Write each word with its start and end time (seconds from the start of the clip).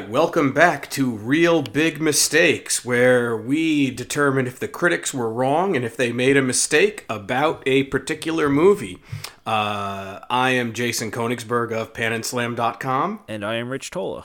right, 0.00 0.08
welcome 0.08 0.50
back 0.50 0.90
to 0.90 1.08
Real 1.08 1.62
Big 1.62 2.00
Mistakes, 2.00 2.84
where 2.84 3.36
we 3.36 3.92
determine 3.92 4.48
if 4.48 4.58
the 4.58 4.66
critics 4.66 5.14
were 5.14 5.30
wrong 5.30 5.76
and 5.76 5.84
if 5.84 5.96
they 5.96 6.10
made 6.10 6.36
a 6.36 6.42
mistake 6.42 7.04
about 7.08 7.62
a 7.64 7.84
particular 7.84 8.48
movie. 8.48 8.98
Uh, 9.46 10.18
I 10.28 10.50
am 10.50 10.72
Jason 10.72 11.12
Konigsberg 11.12 11.70
of 11.70 11.92
PanandSlam.com. 11.92 13.20
And 13.28 13.44
I 13.44 13.54
am 13.54 13.68
Rich 13.68 13.92
Tola. 13.92 14.24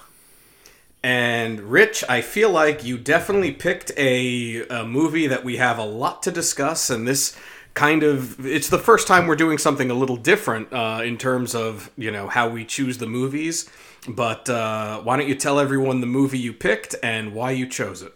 And 1.04 1.60
Rich, 1.60 2.04
I 2.10 2.22
feel 2.22 2.50
like 2.50 2.84
you 2.84 2.98
definitely 2.98 3.52
picked 3.52 3.92
a, 3.96 4.66
a 4.70 4.86
movie 4.86 5.28
that 5.28 5.44
we 5.44 5.58
have 5.58 5.78
a 5.78 5.86
lot 5.86 6.24
to 6.24 6.32
discuss, 6.32 6.90
and 6.90 7.08
this 7.08 7.38
kind 7.76 8.02
of 8.02 8.44
it's 8.44 8.70
the 8.70 8.80
first 8.80 9.08
time 9.08 9.28
we're 9.28 9.36
doing 9.36 9.60
something 9.60 9.92
a 9.92 9.94
little 9.94 10.18
different 10.18 10.74
uh, 10.74 11.02
in 11.04 11.18
terms 11.18 11.54
of 11.54 11.92
you 11.96 12.10
know 12.10 12.28
how 12.28 12.50
we 12.50 12.66
choose 12.66 12.98
the 12.98 13.06
movies. 13.06 13.70
But 14.08 14.50
uh, 14.50 15.02
why 15.02 15.18
don't 15.18 15.28
you 15.28 15.36
tell 15.36 15.60
everyone 15.60 16.02
the 16.02 16.08
movie 16.08 16.40
you 16.40 16.54
picked 16.54 16.96
and 17.04 17.34
why 17.34 17.52
you 17.52 17.68
chose 17.68 18.02
it? 18.02 18.14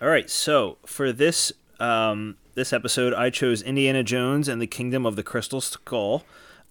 All 0.00 0.08
right, 0.08 0.28
so 0.28 0.78
for 0.84 1.12
this 1.12 1.52
um, 1.78 2.36
this 2.54 2.72
episode, 2.72 3.14
I 3.14 3.30
chose 3.30 3.62
Indiana 3.62 4.02
Jones 4.02 4.48
and 4.48 4.60
the 4.60 4.66
Kingdom 4.66 5.06
of 5.06 5.16
the 5.16 5.22
Crystal 5.22 5.60
Skull. 5.60 6.24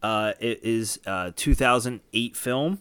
Uh, 0.04 0.34
it 0.40 0.60
is 0.64 1.00
a 1.06 1.32
2008 1.36 2.36
film. 2.36 2.80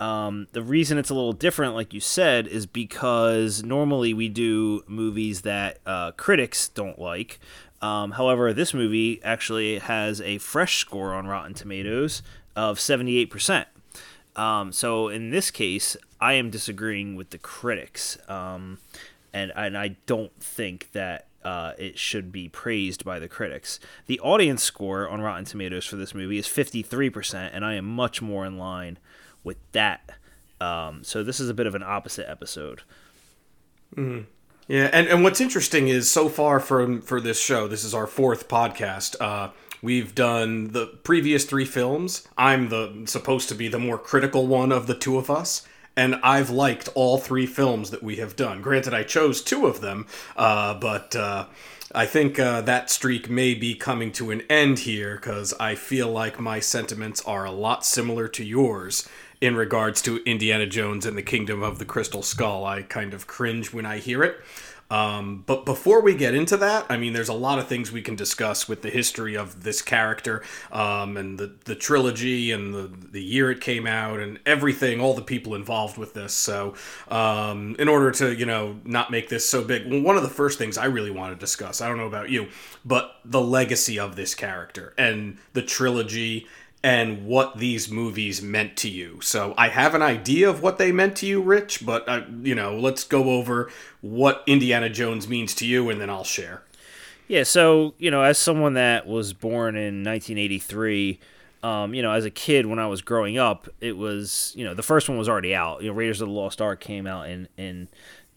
Um, 0.00 0.48
the 0.52 0.62
reason 0.62 0.98
it's 0.98 1.10
a 1.10 1.14
little 1.14 1.32
different, 1.32 1.74
like 1.74 1.94
you 1.94 2.00
said, 2.00 2.48
is 2.48 2.66
because 2.66 3.62
normally 3.62 4.12
we 4.12 4.28
do 4.28 4.82
movies 4.88 5.42
that 5.42 5.78
uh, 5.86 6.12
critics 6.12 6.68
don't 6.68 6.98
like. 6.98 7.38
Um, 7.80 8.12
however, 8.12 8.52
this 8.52 8.74
movie 8.74 9.22
actually 9.22 9.78
has 9.78 10.20
a 10.20 10.38
fresh 10.38 10.78
score 10.78 11.14
on 11.14 11.26
Rotten 11.26 11.54
Tomatoes 11.54 12.22
of 12.56 12.78
78%. 12.78 13.66
Um, 14.34 14.72
so 14.72 15.08
in 15.08 15.30
this 15.30 15.50
case, 15.50 15.96
I 16.20 16.34
am 16.34 16.50
disagreeing 16.50 17.16
with 17.16 17.30
the 17.30 17.38
critics, 17.38 18.16
um, 18.28 18.78
and 19.32 19.52
and 19.54 19.76
I 19.76 19.96
don't 20.06 20.34
think 20.40 20.92
that 20.92 21.26
uh, 21.44 21.72
it 21.78 21.98
should 21.98 22.32
be 22.32 22.48
praised 22.48 23.04
by 23.04 23.18
the 23.18 23.28
critics. 23.28 23.78
The 24.06 24.20
audience 24.20 24.62
score 24.62 25.08
on 25.08 25.20
Rotten 25.20 25.44
Tomatoes 25.44 25.84
for 25.84 25.96
this 25.96 26.14
movie 26.14 26.38
is 26.38 26.46
fifty 26.46 26.82
three 26.82 27.10
percent, 27.10 27.54
and 27.54 27.64
I 27.64 27.74
am 27.74 27.84
much 27.84 28.22
more 28.22 28.46
in 28.46 28.56
line 28.56 28.98
with 29.44 29.58
that. 29.72 30.12
Um, 30.60 31.02
so 31.04 31.22
this 31.22 31.40
is 31.40 31.50
a 31.50 31.54
bit 31.54 31.66
of 31.66 31.74
an 31.74 31.82
opposite 31.82 32.30
episode. 32.30 32.82
Mm-hmm. 33.96 34.22
Yeah, 34.68 34.88
and, 34.92 35.08
and 35.08 35.24
what's 35.24 35.40
interesting 35.40 35.88
is 35.88 36.08
so 36.10 36.28
far 36.28 36.60
from 36.60 37.02
for 37.02 37.20
this 37.20 37.38
show, 37.38 37.66
this 37.66 37.84
is 37.84 37.92
our 37.92 38.06
fourth 38.06 38.48
podcast. 38.48 39.16
Uh, 39.20 39.50
We've 39.82 40.14
done 40.14 40.68
the 40.68 40.86
previous 40.86 41.44
three 41.44 41.64
films. 41.64 42.28
I'm 42.38 42.68
the 42.68 43.02
supposed 43.06 43.48
to 43.48 43.56
be 43.56 43.66
the 43.66 43.80
more 43.80 43.98
critical 43.98 44.46
one 44.46 44.70
of 44.70 44.86
the 44.86 44.94
two 44.94 45.18
of 45.18 45.28
us, 45.28 45.66
and 45.96 46.14
I've 46.22 46.50
liked 46.50 46.88
all 46.94 47.18
three 47.18 47.46
films 47.46 47.90
that 47.90 48.02
we 48.02 48.16
have 48.16 48.36
done. 48.36 48.62
Granted, 48.62 48.94
I 48.94 49.02
chose 49.02 49.42
two 49.42 49.66
of 49.66 49.80
them, 49.80 50.06
uh, 50.36 50.74
but 50.74 51.16
uh, 51.16 51.46
I 51.92 52.06
think 52.06 52.38
uh, 52.38 52.60
that 52.60 52.90
streak 52.90 53.28
may 53.28 53.54
be 53.54 53.74
coming 53.74 54.12
to 54.12 54.30
an 54.30 54.42
end 54.48 54.78
here 54.80 55.16
because 55.16 55.52
I 55.58 55.74
feel 55.74 56.08
like 56.08 56.38
my 56.38 56.60
sentiments 56.60 57.20
are 57.26 57.44
a 57.44 57.50
lot 57.50 57.84
similar 57.84 58.28
to 58.28 58.44
yours 58.44 59.08
in 59.40 59.56
regards 59.56 60.00
to 60.02 60.22
Indiana 60.24 60.66
Jones 60.66 61.04
and 61.04 61.18
the 61.18 61.22
Kingdom 61.22 61.64
of 61.64 61.80
the 61.80 61.84
Crystal 61.84 62.22
Skull. 62.22 62.64
I 62.64 62.82
kind 62.82 63.12
of 63.12 63.26
cringe 63.26 63.72
when 63.72 63.84
I 63.84 63.98
hear 63.98 64.22
it. 64.22 64.40
Um, 64.90 65.42
but 65.46 65.64
before 65.64 66.02
we 66.02 66.14
get 66.14 66.34
into 66.34 66.56
that, 66.58 66.84
I 66.90 66.98
mean, 66.98 67.14
there's 67.14 67.30
a 67.30 67.34
lot 67.34 67.58
of 67.58 67.66
things 67.66 67.90
we 67.90 68.02
can 68.02 68.14
discuss 68.14 68.68
with 68.68 68.82
the 68.82 68.90
history 68.90 69.36
of 69.36 69.62
this 69.62 69.80
character 69.80 70.42
um, 70.70 71.16
and 71.16 71.38
the, 71.38 71.54
the 71.64 71.74
trilogy 71.74 72.50
and 72.50 72.74
the, 72.74 72.90
the 73.10 73.22
year 73.22 73.50
it 73.50 73.60
came 73.60 73.86
out 73.86 74.20
and 74.20 74.38
everything, 74.44 75.00
all 75.00 75.14
the 75.14 75.22
people 75.22 75.54
involved 75.54 75.96
with 75.96 76.12
this. 76.12 76.34
So, 76.34 76.74
um, 77.08 77.74
in 77.78 77.88
order 77.88 78.10
to, 78.12 78.34
you 78.34 78.44
know, 78.44 78.80
not 78.84 79.10
make 79.10 79.28
this 79.30 79.48
so 79.48 79.64
big, 79.64 79.90
one 79.90 80.16
of 80.16 80.22
the 80.22 80.28
first 80.28 80.58
things 80.58 80.76
I 80.76 80.86
really 80.86 81.10
want 81.10 81.32
to 81.34 81.40
discuss, 81.40 81.80
I 81.80 81.88
don't 81.88 81.96
know 81.96 82.06
about 82.06 82.28
you, 82.28 82.48
but 82.84 83.16
the 83.24 83.40
legacy 83.40 83.98
of 83.98 84.16
this 84.16 84.34
character 84.34 84.92
and 84.98 85.38
the 85.54 85.62
trilogy 85.62 86.46
and 86.84 87.26
what 87.26 87.58
these 87.58 87.90
movies 87.90 88.42
meant 88.42 88.76
to 88.76 88.88
you. 88.88 89.20
So 89.20 89.54
I 89.56 89.68
have 89.68 89.94
an 89.94 90.02
idea 90.02 90.48
of 90.48 90.62
what 90.62 90.78
they 90.78 90.90
meant 90.90 91.16
to 91.16 91.26
you, 91.26 91.40
Rich, 91.40 91.86
but 91.86 92.08
uh, 92.08 92.22
you 92.42 92.54
know, 92.54 92.76
let's 92.76 93.04
go 93.04 93.30
over 93.30 93.70
what 94.00 94.42
Indiana 94.46 94.88
Jones 94.88 95.28
means 95.28 95.54
to 95.56 95.66
you, 95.66 95.90
and 95.90 96.00
then 96.00 96.10
I'll 96.10 96.24
share. 96.24 96.62
Yeah, 97.28 97.44
so 97.44 97.94
you 97.98 98.10
know, 98.10 98.22
as 98.22 98.38
someone 98.38 98.74
that 98.74 99.06
was 99.06 99.32
born 99.32 99.76
in 99.76 100.02
1983. 100.04 101.20
Um, 101.64 101.94
you 101.94 102.02
know, 102.02 102.10
as 102.10 102.24
a 102.24 102.30
kid 102.30 102.66
when 102.66 102.80
I 102.80 102.88
was 102.88 103.02
growing 103.02 103.38
up, 103.38 103.68
it 103.80 103.96
was 103.96 104.52
you 104.56 104.64
know 104.64 104.74
the 104.74 104.82
first 104.82 105.08
one 105.08 105.16
was 105.16 105.28
already 105.28 105.54
out. 105.54 105.80
You 105.80 105.90
know, 105.90 105.94
Raiders 105.94 106.20
of 106.20 106.26
the 106.26 106.34
Lost 106.34 106.60
Ark 106.60 106.80
came 106.80 107.06
out 107.06 107.28
in 107.28 107.46
in 107.56 107.86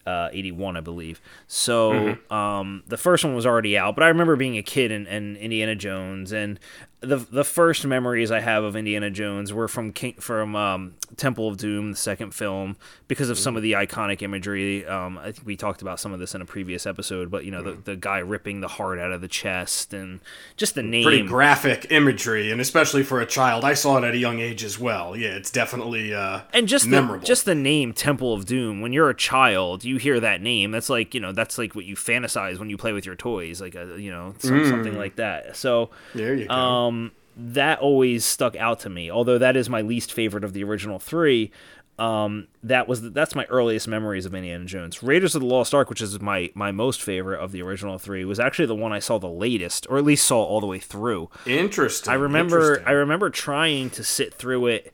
uh, 0.06 0.30
81, 0.32 0.78
I 0.78 0.82
believe. 0.82 1.22
So 1.48 1.92
mm-hmm. 1.92 2.34
um, 2.34 2.84
the 2.88 2.98
first 2.98 3.26
one 3.26 3.36
was 3.36 3.46
already 3.46 3.78
out, 3.78 3.96
but 3.96 4.04
I 4.04 4.08
remember 4.10 4.36
being 4.36 4.58
a 4.58 4.64
kid 4.64 4.92
and, 4.92 5.08
and 5.08 5.36
Indiana 5.38 5.76
Jones, 5.76 6.32
and 6.32 6.60
the 7.02 7.18
the 7.18 7.44
first 7.44 7.86
memories 7.86 8.32
I 8.32 8.40
have 8.40 8.64
of 8.64 8.76
Indiana 8.76 9.10
Jones 9.10 9.54
were 9.54 9.68
from 9.68 9.92
King, 9.92 10.14
from 10.14 10.56
um, 10.56 10.96
Temple 11.18 11.48
of 11.48 11.58
Doom, 11.58 11.92
the 11.92 11.98
second 11.98 12.34
film, 12.34 12.78
because 13.08 13.30
of 13.30 13.38
some 13.38 13.56
of 13.56 13.64
the 13.64 13.74
iconic 13.74 14.22
imagery. 14.22 14.86
Um, 14.86 15.18
I 15.18 15.32
think 15.32 15.46
we 15.46 15.56
talked 15.56 15.82
about 15.82 16.00
some 16.00 16.14
of 16.14 16.20
this 16.20 16.34
in 16.34 16.42
a 16.42 16.46
previous 16.46 16.86
episode, 16.86 17.30
but 17.30 17.46
you 17.46 17.52
know, 17.52 17.62
the, 17.62 17.74
mm. 17.74 17.84
the 17.84 17.96
guy 17.96 18.20
ripping 18.20 18.62
the 18.62 18.68
heart 18.68 18.98
out 18.98 19.12
of 19.12 19.22
the 19.22 19.28
chest 19.28 19.94
and 19.94 20.20
just 20.58 20.76
the 20.76 20.84
name. 20.84 21.04
Pretty 21.04 21.28
graphic 21.28 21.88
imagery, 21.90 22.52
and 22.52 22.60
especially 22.60 23.04
for 23.04 23.20
a 23.20 23.26
child. 23.26 23.64
I 23.64 23.74
saw 23.74 23.98
it 23.98 24.04
at 24.04 24.14
a 24.14 24.18
young 24.18 24.40
age 24.40 24.64
as 24.64 24.80
well. 24.80 25.16
Yeah, 25.16 25.36
it's 25.36 25.52
definitely 25.52 26.14
uh, 26.14 26.42
and 26.54 26.68
just 26.68 26.88
memorable. 26.88 27.20
The, 27.22 27.28
just 27.28 27.46
the 27.46 27.56
name 27.56 27.94
Temple 27.94 28.34
of 28.34 28.46
Doom. 28.46 28.82
When 28.82 28.94
you're 28.94 29.10
a 29.10 29.16
child, 29.16 29.84
you 29.84 29.98
hear 29.98 30.20
that 30.22 30.42
name. 30.42 30.72
That's 30.72 30.90
like 30.90 31.14
you 31.14 31.20
know, 31.20 31.34
that's 31.34 31.58
like 31.58 31.76
what 31.76 31.86
you 31.86 31.96
fantasize 31.96 32.58
when 32.58 32.70
you 32.70 32.78
play 32.78 32.94
with 32.94 33.06
your 33.06 33.16
toys, 33.16 33.62
like 33.62 33.76
a 33.76 34.00
you 34.00 34.12
know, 34.12 34.34
some, 34.40 34.52
mm. 34.52 34.70
something 34.70 34.98
like 34.98 35.18
that. 35.18 35.56
So 35.56 35.90
there 36.14 36.34
you 36.34 36.48
go. 36.48 36.54
Um, 36.54 36.85
that 37.38 37.80
always 37.80 38.24
stuck 38.26 38.56
out 38.56 38.80
to 38.82 38.90
me. 38.90 39.12
Although 39.12 39.38
that 39.38 39.56
is 39.56 39.70
my 39.70 39.82
least 39.82 40.14
favorite 40.14 40.44
of 40.44 40.54
the 40.54 40.64
original 40.64 41.00
three. 41.00 41.52
Um, 41.98 42.48
that 42.62 42.90
was 42.90 43.02
the, 43.02 43.10
that's 43.10 43.36
my 43.36 43.46
earliest 43.46 43.88
memories 43.88 44.26
of 44.26 44.36
Indiana 44.36 44.66
Jones. 44.66 45.02
Raiders 45.02 45.34
of 45.34 45.42
the 45.42 45.48
Lost 45.48 45.74
Ark, 45.74 45.90
which 45.90 46.02
is 46.02 46.20
my 46.20 46.52
my 46.54 46.72
most 46.72 47.02
favorite 47.02 47.40
of 47.40 47.54
the 47.54 47.62
original 47.62 47.98
three, 47.98 48.26
was 48.26 48.40
actually 48.40 48.66
the 48.66 48.76
one 48.76 48.92
I 48.92 49.00
saw 49.00 49.18
the 49.18 49.30
latest, 49.30 49.88
or 49.90 49.98
at 49.98 50.04
least 50.04 50.26
saw 50.26 50.44
all 50.44 50.60
the 50.60 50.68
way 50.68 50.80
through. 50.80 51.30
Interesting. 51.46 52.12
I 52.12 52.16
remember 52.16 52.58
Interesting. 52.58 52.88
I 52.88 52.92
remember 52.92 53.30
trying 53.30 53.90
to 53.92 54.04
sit 54.04 54.34
through 54.34 54.68
it 54.68 54.94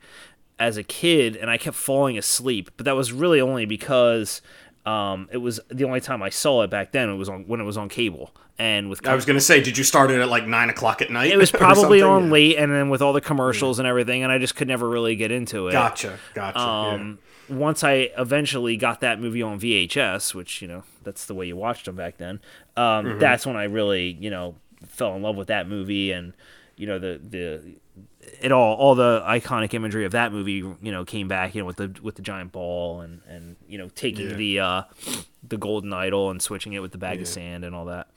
as 0.60 0.78
a 0.78 0.84
kid, 0.84 1.36
and 1.36 1.50
I 1.50 1.58
kept 1.58 1.76
falling 1.76 2.20
asleep. 2.20 2.70
But 2.78 2.86
that 2.86 2.96
was 2.96 3.12
really 3.12 3.42
only 3.42 3.66
because 3.66 4.44
um, 4.86 5.30
it 5.32 5.38
was 5.38 5.60
the 5.70 5.84
only 5.84 6.02
time 6.02 6.24
I 6.24 6.30
saw 6.30 6.64
it 6.64 6.70
back 6.70 6.92
then. 6.92 7.10
It 7.10 7.16
was 7.16 7.30
on 7.30 7.44
when 7.48 7.62
it 7.62 7.64
was 7.66 7.78
on 7.78 7.88
cable, 7.88 8.32
and 8.58 8.90
with 8.90 9.06
I 9.06 9.14
was 9.14 9.26
gonna 9.26 9.40
say, 9.40 9.62
did 9.62 9.78
you 9.78 9.84
start 9.84 10.10
it 10.10 10.20
at 10.20 10.28
like 10.28 10.48
nine 10.48 10.70
o'clock 10.70 11.02
at 11.04 11.12
night? 11.12 11.30
It 11.32 11.38
was 11.38 11.52
probably 11.52 12.02
on 12.02 12.26
yeah. 12.26 12.32
late, 12.32 12.58
and 12.58 12.72
then 12.72 12.90
with 12.90 13.02
all 13.02 13.14
the 13.14 13.22
commercials 13.22 13.78
yeah. 13.78 13.82
and 13.82 13.88
everything, 13.88 14.24
and 14.24 14.32
I 14.32 14.40
just 14.40 14.56
could 14.56 14.68
never 14.68 14.90
really 14.90 15.16
get 15.16 15.32
into 15.32 15.68
it. 15.68 15.74
Gotcha, 15.74 16.18
gotcha. 16.34 16.60
Um, 16.60 17.20
yeah. 17.48 17.56
Once 17.56 17.84
I 17.84 18.10
eventually 18.18 18.76
got 18.76 19.02
that 19.02 19.20
movie 19.20 19.44
on 19.44 19.60
VHS, 19.60 20.34
which 20.34 20.64
you 20.64 20.68
know 20.68 20.84
that's 21.04 21.26
the 21.26 21.36
way 21.36 21.46
you 21.46 21.56
watched 21.56 21.86
them 21.86 21.96
back 21.96 22.18
then. 22.18 22.40
Um, 22.76 23.06
mm-hmm. 23.06 23.20
That's 23.20 23.46
when 23.46 23.58
I 23.58 23.66
really 23.66 24.18
you 24.20 24.32
know 24.32 24.56
fell 24.88 25.16
in 25.16 25.22
love 25.22 25.36
with 25.36 25.50
that 25.50 25.68
movie, 25.68 26.12
and 26.12 26.34
you 26.76 26.88
know 26.88 26.98
the 26.98 27.22
the 27.24 27.76
it 28.42 28.52
all 28.52 28.76
all 28.76 28.96
the 28.96 29.24
iconic 29.26 29.74
imagery 29.74 30.06
of 30.06 30.12
that 30.12 30.32
movie 30.32 30.54
you 30.54 30.78
know 30.92 31.06
came 31.06 31.28
back 31.28 31.56
you 31.56 31.62
know 31.62 31.66
with 31.66 31.78
the 31.78 31.94
with 32.02 32.16
the 32.16 32.22
giant 32.22 32.52
ball 32.52 33.02
and 33.02 33.22
and 33.28 33.56
you 33.68 33.78
know 33.78 33.90
taking 33.90 34.30
yeah. 34.30 34.36
the 34.36 34.60
uh 34.60 34.84
the 35.48 35.58
golden 35.58 35.94
idol 35.94 36.30
and 36.30 36.42
switching 36.42 36.74
it 36.74 36.80
with 36.80 36.92
the 36.92 36.98
bag 36.98 37.18
yeah. 37.18 37.22
of 37.24 37.28
sand 37.28 37.64
and 37.64 37.76
all 37.76 37.86
that 37.86 38.08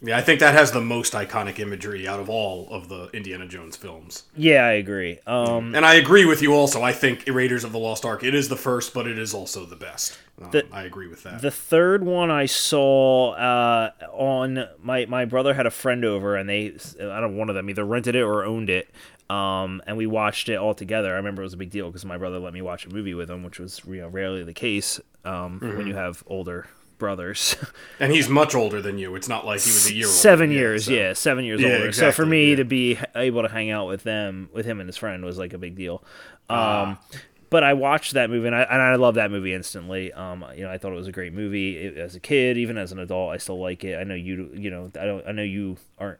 yeah 0.00 0.16
i 0.16 0.20
think 0.20 0.40
that 0.40 0.54
has 0.54 0.72
the 0.72 0.80
most 0.80 1.12
iconic 1.12 1.58
imagery 1.58 2.06
out 2.06 2.20
of 2.20 2.28
all 2.28 2.68
of 2.70 2.88
the 2.88 3.08
indiana 3.12 3.46
jones 3.46 3.76
films 3.76 4.24
yeah 4.36 4.64
i 4.64 4.72
agree 4.72 5.18
um 5.26 5.74
and 5.74 5.84
i 5.84 5.94
agree 5.94 6.24
with 6.24 6.42
you 6.42 6.52
also 6.54 6.82
i 6.82 6.92
think 6.92 7.24
raiders 7.26 7.64
of 7.64 7.72
the 7.72 7.78
lost 7.78 8.04
ark 8.04 8.22
it 8.22 8.34
is 8.34 8.48
the 8.48 8.56
first 8.56 8.92
but 8.94 9.06
it 9.06 9.18
is 9.18 9.32
also 9.34 9.64
the 9.64 9.76
best 9.76 10.18
um, 10.42 10.50
the, 10.50 10.66
I 10.72 10.82
agree 10.82 11.06
with 11.06 11.22
that. 11.22 11.42
The 11.42 11.50
third 11.50 12.02
one 12.02 12.30
I 12.30 12.46
saw 12.46 13.32
uh, 13.34 13.90
on 14.12 14.66
my 14.82 15.06
my 15.06 15.26
brother 15.26 15.54
had 15.54 15.66
a 15.66 15.70
friend 15.70 16.04
over, 16.04 16.34
and 16.34 16.48
they 16.48 16.74
I 17.00 17.20
don't 17.20 17.34
know 17.34 17.38
one 17.38 17.48
of 17.48 17.54
them 17.54 17.70
either 17.70 17.84
rented 17.84 18.16
it 18.16 18.22
or 18.22 18.44
owned 18.44 18.68
it, 18.68 18.88
um, 19.30 19.82
and 19.86 19.96
we 19.96 20.06
watched 20.06 20.48
it 20.48 20.56
all 20.56 20.74
together. 20.74 21.12
I 21.12 21.16
remember 21.16 21.42
it 21.42 21.46
was 21.46 21.54
a 21.54 21.58
big 21.58 21.70
deal 21.70 21.88
because 21.88 22.04
my 22.04 22.18
brother 22.18 22.38
let 22.38 22.52
me 22.52 22.62
watch 22.62 22.86
a 22.86 22.90
movie 22.90 23.14
with 23.14 23.30
him, 23.30 23.42
which 23.42 23.58
was 23.58 23.80
you 23.86 24.00
know 24.00 24.08
rarely 24.08 24.42
the 24.42 24.52
case 24.52 25.00
um, 25.24 25.60
mm-hmm. 25.60 25.76
when 25.76 25.86
you 25.86 25.94
have 25.94 26.22
older 26.26 26.66
brothers. 26.98 27.56
and 28.00 28.12
he's 28.12 28.28
much 28.28 28.54
older 28.54 28.82
than 28.82 28.98
you. 28.98 29.14
It's 29.14 29.28
not 29.28 29.46
like 29.46 29.60
he 29.60 29.70
was 29.70 29.88
a 29.88 29.94
year. 29.94 30.06
Seven 30.06 30.50
years, 30.50 30.86
so. 30.86 30.92
yeah, 30.92 31.12
seven 31.12 31.44
years 31.44 31.60
yeah, 31.60 31.68
older. 31.68 31.88
Exactly, 31.88 32.12
so 32.12 32.14
for 32.14 32.26
me 32.26 32.50
yeah. 32.50 32.56
to 32.56 32.64
be 32.64 32.98
able 33.14 33.42
to 33.42 33.48
hang 33.48 33.70
out 33.70 33.86
with 33.88 34.02
them, 34.02 34.48
with 34.52 34.66
him 34.66 34.80
and 34.80 34.88
his 34.88 34.96
friend, 34.96 35.24
was 35.24 35.38
like 35.38 35.52
a 35.52 35.58
big 35.58 35.76
deal. 35.76 36.02
Ah. 36.50 36.82
Um, 36.82 36.98
uh. 37.12 37.18
But 37.50 37.62
I 37.62 37.74
watched 37.74 38.14
that 38.14 38.30
movie 38.30 38.48
and 38.48 38.56
I, 38.56 38.62
and 38.62 38.82
I 38.82 38.96
love 38.96 39.14
that 39.14 39.30
movie 39.30 39.54
instantly. 39.54 40.12
Um, 40.12 40.44
you 40.56 40.64
know, 40.64 40.70
I 40.70 40.78
thought 40.78 40.90
it 40.90 40.96
was 40.96 41.06
a 41.06 41.12
great 41.12 41.32
movie 41.32 41.76
it, 41.76 41.96
as 41.96 42.16
a 42.16 42.20
kid, 42.20 42.58
even 42.58 42.76
as 42.76 42.90
an 42.90 42.98
adult. 42.98 43.32
I 43.32 43.36
still 43.36 43.60
like 43.60 43.84
it. 43.84 43.96
I 43.96 44.02
know 44.02 44.16
you, 44.16 44.50
you 44.54 44.70
know, 44.72 44.90
I 44.98 45.04
don't, 45.04 45.24
I 45.24 45.30
know 45.30 45.44
you 45.44 45.76
aren't 45.96 46.18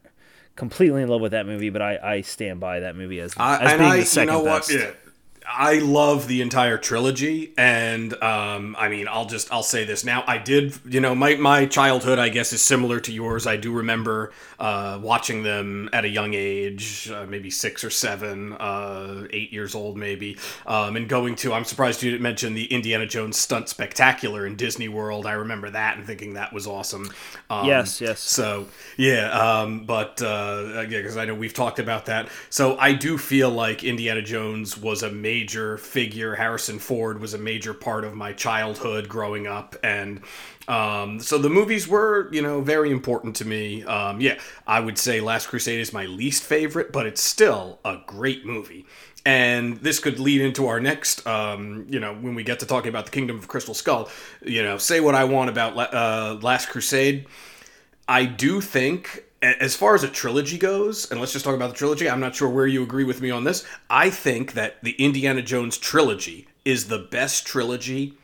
completely 0.56 1.03
in 1.03 1.09
love 1.09 1.21
with 1.21 1.33
that 1.33 1.47
movie, 1.47 1.71
but 1.71 1.83
I, 1.83 1.99
I 2.03 2.21
stand 2.21 2.61
by 2.61 2.81
that 2.81 2.97
movie 2.97 3.21
as, 3.21 3.35
I, 3.37 3.59
as 3.59 3.79
being 3.79 3.91
I, 3.91 3.97
the 3.99 4.05
second 4.05 4.35
you 4.35 4.41
know 4.41 4.45
best. 4.45 4.71
What? 4.71 4.81
Yeah. 4.81 4.91
I 5.46 5.79
love 5.79 6.26
the 6.26 6.41
entire 6.41 6.79
trilogy, 6.79 7.52
and 7.58 8.14
um, 8.23 8.75
I 8.79 8.88
mean, 8.88 9.06
I'll 9.08 9.26
just 9.26 9.52
I'll 9.52 9.62
say 9.62 9.85
this 9.85 10.05
now. 10.05 10.25
I 10.26 10.38
did, 10.38 10.79
you 10.87 11.00
know, 11.00 11.14
my 11.14 11.37
my 11.37 11.67
childhood, 11.67 12.19
I 12.19 12.31
guess, 12.31 12.52
is 12.52 12.62
similar 12.62 12.99
to 13.00 13.12
yours. 13.12 13.46
I 13.46 13.56
do 13.56 13.73
remember 13.73 14.32
uh, 14.58 14.99
watching 15.02 15.43
them 15.43 15.91
at 15.93 16.05
a 16.05 16.08
young 16.08 16.32
age, 16.35 17.11
uh, 17.11 17.26
maybe 17.29 17.50
six 17.50 17.85
or 17.85 17.91
seven, 17.91 18.55
uh, 18.55 19.26
eight 19.31 19.52
years 19.52 19.75
old, 19.75 19.99
maybe, 19.99 20.38
um, 20.67 20.96
and 20.96 21.08
going 21.08 21.35
to. 21.37 21.52
I'm 21.52 21.64
surprised 21.64 22.02
you 22.02 22.11
didn't 22.11 22.23
mention 22.23 22.55
the 22.55 22.73
Indiana 22.73 23.06
Jones 23.06 23.37
stunt 23.37 23.69
spectacular 23.69 24.47
in 24.47 24.56
Disney 24.56 24.88
World. 24.88 25.26
I 25.26 25.32
remember 25.32 25.69
that 25.70 25.99
and 25.99 26.06
thinking 26.06 26.35
that 26.35 26.52
was 26.52 26.67
awesome. 26.67 27.11
Um, 27.50 27.67
Yes, 27.67 28.00
yes. 28.00 28.20
So 28.20 28.67
yeah, 28.97 29.31
um, 29.31 29.85
but 29.85 30.23
uh, 30.23 30.87
yeah, 30.88 30.99
because 30.99 31.17
I 31.17 31.26
know 31.26 31.35
we've 31.35 31.55
talked 31.55 31.79
about 31.79 32.06
that. 32.06 32.29
So 32.49 32.79
I 32.79 32.93
do 32.94 33.19
feel 33.19 33.50
like 33.50 33.85
Indiana 33.85 34.23
Jones 34.23 34.79
was 34.79 35.02
a 35.02 35.11
major 35.35 35.79
figure. 35.79 36.35
Harrison 36.35 36.79
Ford 36.79 37.21
was 37.21 37.35
a 37.35 37.39
major 37.39 37.75
part 37.75 38.05
of 38.05 38.15
my 38.15 38.33
childhood 38.33 39.09
growing 39.09 39.47
up, 39.47 39.75
and 39.83 40.21
um, 40.69 41.19
so 41.21 41.39
the 41.39 41.51
movies 41.51 41.89
were, 41.89 42.33
you 42.33 42.41
know, 42.41 42.61
very 42.61 42.91
important 42.91 43.35
to 43.37 43.45
me. 43.45 43.83
Um, 43.85 44.21
yeah, 44.21 44.39
I 44.67 44.79
would 44.81 44.97
say 44.97 45.21
Last 45.21 45.49
Crusade 45.49 45.81
is 45.81 45.93
my 45.93 46.07
least 46.07 46.43
favorite, 46.45 46.93
but 46.93 47.05
it's 47.07 47.21
still 47.21 47.81
a 47.85 47.99
great 48.07 48.47
movie. 48.47 48.87
And 49.27 49.79
this 49.79 49.99
could 50.01 50.19
lead 50.21 50.41
into 50.41 50.67
our 50.67 50.81
next, 50.81 51.27
um, 51.27 51.87
you 51.89 51.99
know, 51.99 52.15
when 52.15 52.35
we 52.35 52.45
get 52.45 52.61
to 52.61 52.67
talking 52.67 52.91
about 52.91 53.07
the 53.07 53.11
Kingdom 53.11 53.39
of 53.39 53.49
Crystal 53.49 53.75
Skull. 53.75 54.09
You 54.43 54.63
know, 54.63 54.79
say 54.79 55.01
what 55.01 55.15
I 55.15 55.25
want 55.25 55.51
about 55.51 55.77
uh, 55.77 56.39
Last 56.43 56.69
Crusade. 56.69 57.27
I 58.07 58.27
do 58.27 58.61
think, 58.61 59.24
as 59.44 59.76
far 59.76 59.94
as 59.94 60.02
a 60.02 60.08
trilogy 60.08 60.58
goes, 60.58 61.11
and 61.11 61.20
let's 61.20 61.32
just 61.32 61.44
talk 61.44 61.55
about 61.55 61.70
the 61.70 61.76
trilogy, 61.76 62.08
I'm 62.08 62.20
not 62.20 62.35
sure 62.35 62.49
where 62.49 62.67
you 62.67 62.82
agree 62.82 63.05
with 63.05 63.20
me 63.20 63.31
on 63.31 63.44
this. 63.44 63.64
I 63.91 64.11
think 64.11 64.52
that 64.55 64.82
the 64.82 64.93
Indiana 64.93 65.43
Jones 65.43 65.76
trilogy 65.79 66.49
is 66.64 66.88
the 66.88 66.99
best 66.99 67.46
trilogy 67.46 68.14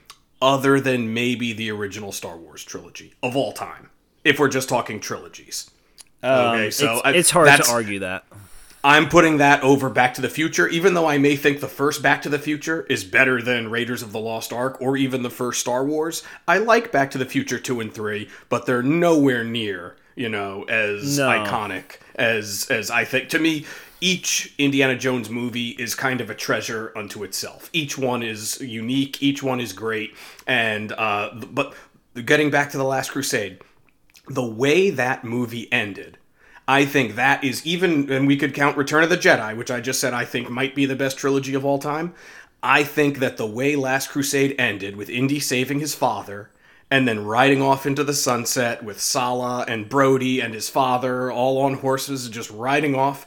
other 0.43 0.81
than 0.81 1.13
maybe 1.13 1.53
the 1.53 1.71
original 1.71 2.13
Star 2.13 2.37
Wars 2.37 2.65
trilogy 2.65 3.13
of 3.23 3.37
all 3.37 3.53
time, 3.53 3.91
if 4.25 4.39
we're 4.39 4.49
just 4.49 4.69
talking 4.69 4.99
trilogies. 5.01 5.71
Um, 6.23 6.55
okay, 6.57 6.71
so 6.71 6.95
it's, 6.97 7.03
I- 7.05 7.13
it's 7.13 7.31
hard 7.31 7.47
to 7.67 7.71
argue 7.71 7.99
that. 8.01 8.25
I'm 8.83 9.11
putting 9.11 9.37
that 9.39 9.63
over 9.63 9.91
Back 9.91 10.15
to 10.15 10.23
the 10.23 10.31
Future, 10.31 10.67
even 10.67 10.95
though 10.95 11.07
I 11.07 11.19
may 11.19 11.37
think 11.37 11.61
the 11.61 11.69
first 11.69 12.03
Back 12.03 12.23
to 12.23 12.31
the 12.31 12.39
Future 12.39 12.87
is 12.89 13.05
better 13.05 13.43
than 13.43 13.71
Raiders 13.71 14.03
of 14.03 14.13
the 14.13 14.19
Lost 14.19 14.55
Ark 14.55 14.79
or 14.81 14.97
even 14.97 15.23
the 15.23 15.29
first 15.29 15.61
Star 15.61 15.85
Wars. 15.85 16.23
I 16.49 16.57
like 16.57 16.91
Back 16.91 17.11
to 17.11 17.19
the 17.19 17.27
Future 17.27 17.59
2 17.59 17.81
and 17.81 17.93
3, 17.93 18.31
but 18.49 18.65
they're 18.65 18.83
nowhere 18.83 19.45
near, 19.45 19.97
you 20.21 20.29
know, 20.29 20.65
as 20.65 21.19
No. 21.19 21.29
iconic 21.29 21.99
as 22.15 22.67
as 22.71 22.91
I 22.91 23.05
think. 23.05 23.29
To 23.31 23.39
me, 23.39 23.65
each 24.01 24.55
Indiana 24.59 24.97
Jones 24.97 25.29
movie 25.31 25.71
is 25.85 25.95
kind 25.95 26.21
of 26.21 26.29
a 26.31 26.35
treasure 26.35 26.93
unto 26.97 27.25
itself. 27.25 27.71
Each 27.73 27.99
one 27.99 28.23
is 28.23 28.61
unique, 28.61 29.23
each 29.23 29.43
one 29.43 29.61
is 29.61 29.73
great, 29.73 30.11
and 30.47 30.93
uh 30.93 31.31
but 31.59 31.75
getting 32.33 32.51
back 32.51 32.71
to 32.73 32.79
the 32.79 32.85
Last 32.95 33.11
Crusade, 33.13 33.59
the 34.29 34.45
way 34.63 34.91
that 34.91 35.25
movie 35.25 35.67
ended 35.73 36.19
I 36.69 36.85
think 36.85 37.17
that 37.17 37.43
is 37.43 37.67
even, 37.67 38.13
and 38.13 38.29
we 38.29 38.37
could 38.37 38.55
count 38.55 38.77
Return 38.77 39.03
of 39.03 39.11
the 39.11 39.17
Jedi, 39.17 39.57
which 39.57 39.73
I 39.73 39.81
just 39.81 39.99
said 39.99 40.15
I 40.15 40.25
think 40.25 40.49
might 40.49 40.75
be 40.77 40.87
the 40.87 40.95
best 40.95 41.19
trilogy 41.19 41.55
of 41.55 41.65
all 41.65 41.81
time. 41.81 42.15
I 42.63 42.85
think 42.85 43.19
that 43.19 43.39
the 43.39 43.47
way 43.47 43.75
Last 43.75 44.11
Crusade 44.11 44.55
ended, 44.57 44.95
with 44.95 45.11
Indy 45.11 45.41
saving 45.41 45.81
his 45.81 45.95
father, 45.97 46.51
and 46.91 47.07
then 47.07 47.25
riding 47.25 47.63
off 47.63 47.87
into 47.87 48.03
the 48.03 48.15
sunset 48.15 48.83
with 48.83 49.01
Sallah 49.01 49.65
and 49.69 49.89
Brody 49.89 50.41
and 50.41 50.53
his 50.53 50.69
father 50.69 51.31
all 51.31 51.59
on 51.63 51.75
horses, 51.75 52.29
just 52.29 52.51
riding 52.51 52.95
off, 52.95 53.27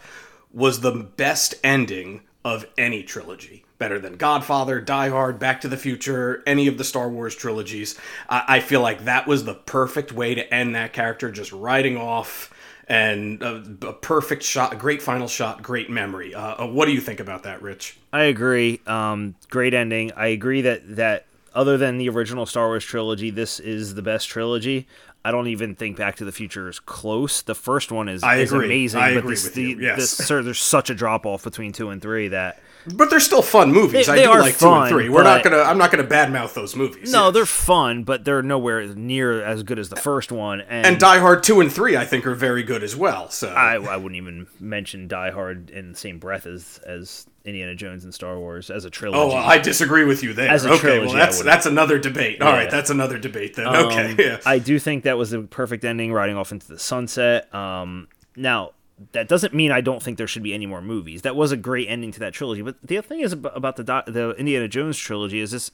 was 0.51 0.81
the 0.81 0.91
best 0.91 1.55
ending 1.63 2.21
of 2.43 2.65
any 2.77 3.03
trilogy. 3.03 3.65
Better 3.77 3.99
than 3.99 4.17
Godfather, 4.17 4.79
Die 4.81 5.09
Hard, 5.09 5.39
Back 5.39 5.61
to 5.61 5.67
the 5.67 5.77
Future, 5.77 6.43
any 6.45 6.67
of 6.67 6.77
the 6.77 6.83
Star 6.83 7.09
Wars 7.09 7.35
trilogies. 7.35 7.97
I, 8.29 8.43
I 8.47 8.59
feel 8.59 8.81
like 8.81 9.05
that 9.05 9.27
was 9.27 9.45
the 9.45 9.55
perfect 9.55 10.11
way 10.11 10.35
to 10.35 10.53
end 10.53 10.75
that 10.75 10.93
character, 10.93 11.31
just 11.31 11.51
riding 11.51 11.97
off 11.97 12.53
and 12.87 13.41
a, 13.41 13.63
a 13.87 13.93
perfect 13.93 14.43
shot, 14.43 14.73
a 14.73 14.75
great 14.75 15.01
final 15.01 15.27
shot, 15.27 15.63
great 15.63 15.89
memory. 15.89 16.35
Uh, 16.35 16.63
uh, 16.63 16.67
what 16.67 16.85
do 16.85 16.91
you 16.91 17.01
think 17.01 17.19
about 17.19 17.43
that, 17.43 17.61
Rich? 17.61 17.97
I 18.11 18.23
agree. 18.23 18.81
Um, 18.85 19.35
great 19.49 19.73
ending. 19.73 20.11
I 20.15 20.27
agree 20.27 20.61
that 20.61 20.97
that 20.97 21.25
other 21.55 21.77
than 21.77 21.97
the 21.97 22.09
original 22.09 22.45
Star 22.45 22.67
Wars 22.67 22.83
trilogy, 22.85 23.29
this 23.29 23.59
is 23.59 23.95
the 23.95 24.01
best 24.01 24.27
trilogy. 24.29 24.87
I 25.25 25.31
don't 25.31 25.47
even 25.47 25.75
think 25.75 25.95
Back 25.95 26.17
to 26.17 26.25
the 26.25 26.33
Future 26.33 26.67
is 26.67 26.81
close. 26.81 27.41
The 27.41 27.55
first 27.55 27.91
one 27.93 28.09
is, 28.09 28.23
I 28.23 28.37
is 28.37 28.51
agree. 28.51 28.65
amazing, 28.65 29.01
I 29.01 29.13
but 29.13 29.19
agree 29.19 29.35
this, 29.35 29.45
with 29.45 29.53
the, 29.53 29.61
you, 29.63 29.79
yes. 29.79 29.97
this- 29.97 30.11
sir, 30.11 30.41
there's 30.43 30.59
such 30.59 30.89
a 30.89 30.93
drop 30.95 31.25
off 31.25 31.43
between 31.45 31.71
two 31.71 31.89
and 31.91 32.01
three 32.01 32.27
that 32.27 32.61
But 32.93 33.09
they're 33.09 33.21
still 33.21 33.41
fun 33.41 33.71
movies. 33.71 34.07
They- 34.07 34.11
I 34.21 34.23
do 34.25 34.31
are 34.31 34.41
like 34.41 34.57
two 34.57 34.65
and 34.67 34.75
fun, 34.81 34.89
three. 34.89 35.07
We're 35.07 35.23
not 35.23 35.41
gonna. 35.41 35.59
I'm 35.59 35.77
not 35.77 35.91
gonna 35.91 36.03
badmouth 36.03 36.53
those 36.55 36.75
movies. 36.75 37.13
no, 37.13 37.31
they're 37.31 37.45
fun, 37.45 38.03
but 38.03 38.25
they're 38.25 38.41
nowhere 38.43 38.85
near 38.87 39.41
as 39.41 39.63
good 39.63 39.79
as 39.79 39.87
the 39.87 39.95
first 39.95 40.29
one. 40.29 40.59
And, 40.59 40.85
and 40.85 40.99
Die 40.99 41.19
Hard 41.19 41.41
two 41.43 41.61
and 41.61 41.71
three. 41.71 41.95
I 41.95 42.03
think 42.03 42.27
are 42.27 42.35
very 42.35 42.63
good 42.63 42.83
as 42.83 42.93
well. 42.93 43.29
So 43.29 43.47
I, 43.47 43.75
I 43.75 43.95
wouldn't 43.95 44.17
even 44.17 44.47
mention 44.59 45.07
Die 45.07 45.31
Hard 45.31 45.69
in 45.69 45.93
the 45.93 45.97
same 45.97 46.19
breath 46.19 46.45
as 46.45 46.81
as 46.85 47.27
Indiana 47.45 47.75
Jones 47.75 48.03
and 48.05 48.13
Star 48.13 48.39
Wars 48.39 48.69
as 48.69 48.85
a 48.85 48.89
trilogy. 48.89 49.19
Oh, 49.19 49.35
I 49.35 49.57
disagree 49.57 50.05
with 50.05 50.23
you 50.23 50.33
there. 50.33 50.49
As 50.49 50.63
a 50.65 50.69
okay, 50.71 50.79
trilogy, 50.79 51.07
well 51.07 51.15
that's 51.15 51.41
that's 51.43 51.65
another 51.65 51.99
debate. 51.99 52.41
All 52.41 52.51
right, 52.51 52.63
Yeah. 52.65 52.69
that's 52.71 52.89
another 52.89 53.17
debate 53.19 53.55
then. 53.55 53.67
Um, 53.67 53.75
okay, 53.87 54.15
yeah. 54.19 54.37
I 54.45 54.59
do 54.59 54.79
think 54.79 55.03
that 55.03 55.17
was 55.17 55.31
the 55.31 55.41
perfect 55.41 55.83
ending, 55.83 56.13
riding 56.13 56.37
off 56.37 56.51
into 56.51 56.67
the 56.67 56.79
sunset. 56.79 57.53
Um, 57.53 58.07
now, 58.37 58.71
that 59.11 59.27
doesn't 59.27 59.53
mean 59.53 59.71
I 59.71 59.81
don't 59.81 60.01
think 60.01 60.17
there 60.17 60.27
should 60.27 60.43
be 60.43 60.53
any 60.53 60.65
more 60.65 60.81
movies. 60.81 61.21
That 61.21 61.35
was 61.35 61.51
a 61.51 61.57
great 61.57 61.87
ending 61.89 62.11
to 62.13 62.19
that 62.19 62.33
trilogy. 62.33 62.61
But 62.61 62.75
the 62.81 62.97
other 62.97 63.07
thing 63.07 63.19
is 63.21 63.33
about, 63.33 63.75
the 63.75 63.83
the 64.07 64.31
Indiana 64.37 64.67
Jones 64.67 64.97
trilogy 64.97 65.39
is 65.39 65.51
this: 65.51 65.71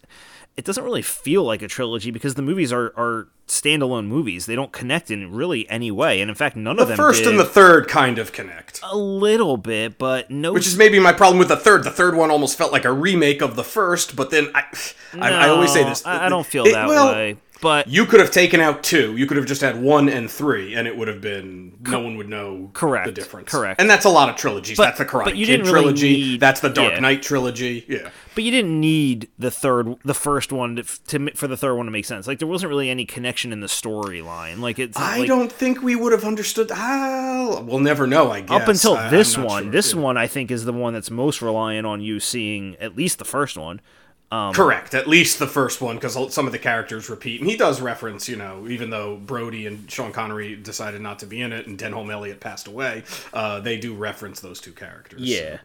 it 0.58 0.66
doesn't 0.66 0.84
really 0.84 1.02
feel 1.02 1.44
like 1.44 1.62
a 1.62 1.68
trilogy 1.68 2.12
because 2.12 2.36
the 2.36 2.42
movies 2.42 2.74
are 2.74 2.88
are 2.98 3.28
standalone 3.48 4.06
movies. 4.08 4.46
They 4.46 4.56
don't 4.56 4.72
connect 4.72 5.10
in 5.10 5.34
really 5.34 5.68
any 5.70 5.92
way, 5.92 6.22
and 6.22 6.30
in 6.30 6.36
fact, 6.36 6.56
none 6.56 6.80
of 6.80 6.88
them. 6.88 6.98
the 6.98 7.04
first 7.04 7.26
and 7.26 7.40
the 7.40 7.46
third 7.46 7.88
kind 7.88 8.20
of 8.20 8.32
connect. 8.32 8.80
a 8.84 8.96
little 8.98 9.58
bit, 9.58 9.98
but 9.98 10.30
no. 10.30 10.54
Which 10.54 10.68
is 10.68 10.78
maybe 10.78 11.00
my 11.00 11.14
problem 11.14 11.40
with 11.40 11.48
the 11.48 11.58
third. 11.58 11.84
The 11.84 11.92
third 11.92 12.16
one 12.16 12.32
almost 12.32 12.58
felt 12.58 12.72
like 12.72 12.86
a 12.86 12.92
remake 12.92 13.42
of 13.42 13.56
the 13.56 13.64
first, 13.64 14.16
but 14.16 14.30
then 14.30 14.50
I, 14.54 14.64
I, 15.14 15.32
I 15.32 15.50
always 15.50 15.72
say 15.74 15.84
this. 15.84 16.06
I, 16.06 16.26
I 16.26 16.30
don't 16.30 16.46
feel 16.46 16.66
It- 16.66 16.74
that 16.74 16.88
well, 16.88 17.12
way. 17.12 17.38
But 17.62 17.88
You 17.90 18.06
could 18.06 18.22
have 18.22 18.32
taken 18.32 18.62
out 18.62 18.84
two. 18.84 19.18
You 19.18 19.26
could 19.26 19.36
have 19.38 19.46
just 19.46 19.60
had 19.62 19.82
one 19.82 20.08
and 20.08 20.32
three, 20.32 20.76
and 20.76 20.88
it 20.88 20.96
would 20.96 21.10
have 21.10 21.20
been 21.20 21.74
no 21.82 22.00
one 22.00 22.16
would 22.16 22.30
know 22.30 22.70
Correct, 22.74 23.06
the 23.06 23.12
difference. 23.12 23.50
correct. 23.52 23.82
And 23.82 23.90
that's 23.90 24.06
a 24.06 24.10
lot 24.10 24.30
of 24.30 24.36
trilogies. 24.38 24.78
But- 24.78 24.84
that's 24.86 24.98
the 25.00 25.06
Karate 25.06 25.34
Kid 25.46 25.60
really 25.62 25.70
trilogy. 25.70 26.14
need- 26.14 26.40
that's 26.40 26.62
the 26.62 26.70
Dark 26.70 26.94
yeah. 26.94 27.00
Knight 27.02 27.22
trilogy. 27.22 27.86
Yeah. 27.88 28.10
But 28.36 28.44
you 28.46 28.52
didn't 28.52 28.80
need 28.80 29.28
the 29.38 29.52
third, 29.52 29.96
the 30.06 30.14
first 30.14 30.54
one 30.54 30.78
to, 30.78 30.84
to 31.08 31.32
for 31.36 31.48
the 31.48 31.58
third 31.58 31.76
one 31.76 31.86
to 31.88 31.92
make 31.92 32.06
sense. 32.06 32.28
Like 32.28 32.40
there 32.40 32.48
wasn't 32.48 32.70
really 32.70 32.90
any 32.90 33.04
connection 33.06 33.52
in 33.52 33.60
the 33.60 33.68
storyline. 33.68 34.60
Like 34.60 34.80
it's 34.80 34.98
I 34.98 35.20
like, 35.20 35.28
don't 35.28 35.52
think 35.52 35.82
we 35.82 35.98
would 35.98 36.14
have 36.14 36.24
understood. 36.24 36.72
Ah, 36.74 37.60
we'll 37.62 37.80
never 37.80 38.08
know. 38.08 38.32
I 38.32 38.40
guess 38.42 38.62
up 38.62 38.68
until 38.70 38.94
I- 38.96 39.10
this 39.10 39.38
one. 39.38 39.64
sure. 39.64 39.72
This 39.72 39.94
Yeah. 39.94 40.00
one 40.00 40.16
I 40.18 40.28
think 40.28 40.52
is 40.52 40.64
the 40.64 40.72
one 40.74 40.94
that's 40.94 41.12
most 41.12 41.42
reliant 41.42 41.86
on 41.86 42.00
you 42.00 42.22
seeing 42.22 42.78
at 42.80 42.96
least 42.96 43.20
the 43.20 43.26
first 43.26 43.58
one. 43.58 43.82
Um, 44.32 44.54
Correct. 44.54 44.94
At 44.94 45.08
least 45.08 45.40
the 45.40 45.48
first 45.48 45.82
one, 45.82 45.96
because 45.96 46.34
some 46.34 46.46
of 46.46 46.52
the 46.52 46.60
characters 46.60 47.10
repeat, 47.10 47.42
and 47.42 47.50
he 47.50 47.58
does 47.58 47.82
reference, 47.82 48.30
you 48.30 48.36
know, 48.36 48.68
even 48.68 48.92
though 48.92 49.18
Brody 49.18 49.66
and 49.66 49.90
Sean 49.90 50.12
Connery 50.12 50.56
decided 50.56 51.02
not 51.02 51.20
to 51.20 51.26
be 51.26 51.42
in 51.42 51.52
it, 51.52 51.66
and 51.66 51.80
Denholm 51.80 52.12
Elliott 52.12 52.40
passed 52.40 52.68
away, 52.68 53.04
uh, 53.34 53.60
they 53.60 53.78
do 53.78 53.96
reference 53.96 54.40
those 54.40 54.62
two 54.62 54.72
characters. 54.72 55.22
Yeah. 55.22 55.58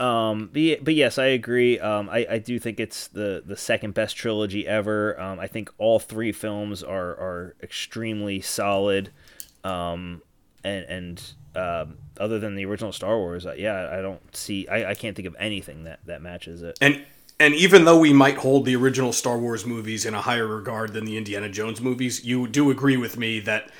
Um, 0.00 0.48
but, 0.52 0.84
but 0.84 0.94
yes, 0.94 1.18
I 1.18 1.26
agree. 1.26 1.78
Um, 1.80 2.08
I, 2.08 2.26
I 2.30 2.38
do 2.38 2.58
think 2.58 2.80
it's 2.80 3.08
the, 3.08 3.42
the 3.44 3.56
second 3.56 3.94
best 3.94 4.16
trilogy 4.16 4.66
ever. 4.66 5.20
Um, 5.20 5.38
I 5.38 5.46
think 5.46 5.70
all 5.76 5.98
three 5.98 6.32
films 6.32 6.82
are, 6.82 7.10
are 7.10 7.56
extremely 7.62 8.40
solid. 8.40 9.10
Um, 9.64 10.22
and 10.64 10.84
and 10.84 11.22
um, 11.56 11.98
other 12.18 12.38
than 12.38 12.54
the 12.54 12.64
original 12.64 12.92
Star 12.92 13.18
Wars, 13.18 13.44
uh, 13.44 13.54
yeah, 13.56 13.90
I 13.92 14.00
don't 14.00 14.34
see. 14.34 14.68
I, 14.68 14.90
I 14.90 14.94
can't 14.94 15.16
think 15.16 15.26
of 15.26 15.36
anything 15.38 15.84
that, 15.84 16.00
that 16.06 16.22
matches 16.22 16.62
it. 16.62 16.78
And 16.80 17.04
and 17.40 17.54
even 17.54 17.84
though 17.84 17.98
we 17.98 18.12
might 18.12 18.38
hold 18.38 18.64
the 18.64 18.76
original 18.76 19.12
Star 19.12 19.38
Wars 19.38 19.64
movies 19.64 20.04
in 20.04 20.14
a 20.14 20.20
higher 20.22 20.46
regard 20.46 20.92
than 20.92 21.04
the 21.04 21.16
Indiana 21.16 21.48
Jones 21.48 21.80
movies, 21.80 22.24
you 22.24 22.48
do 22.48 22.70
agree 22.70 22.96
with 22.96 23.16
me 23.16 23.40
that 23.40 23.70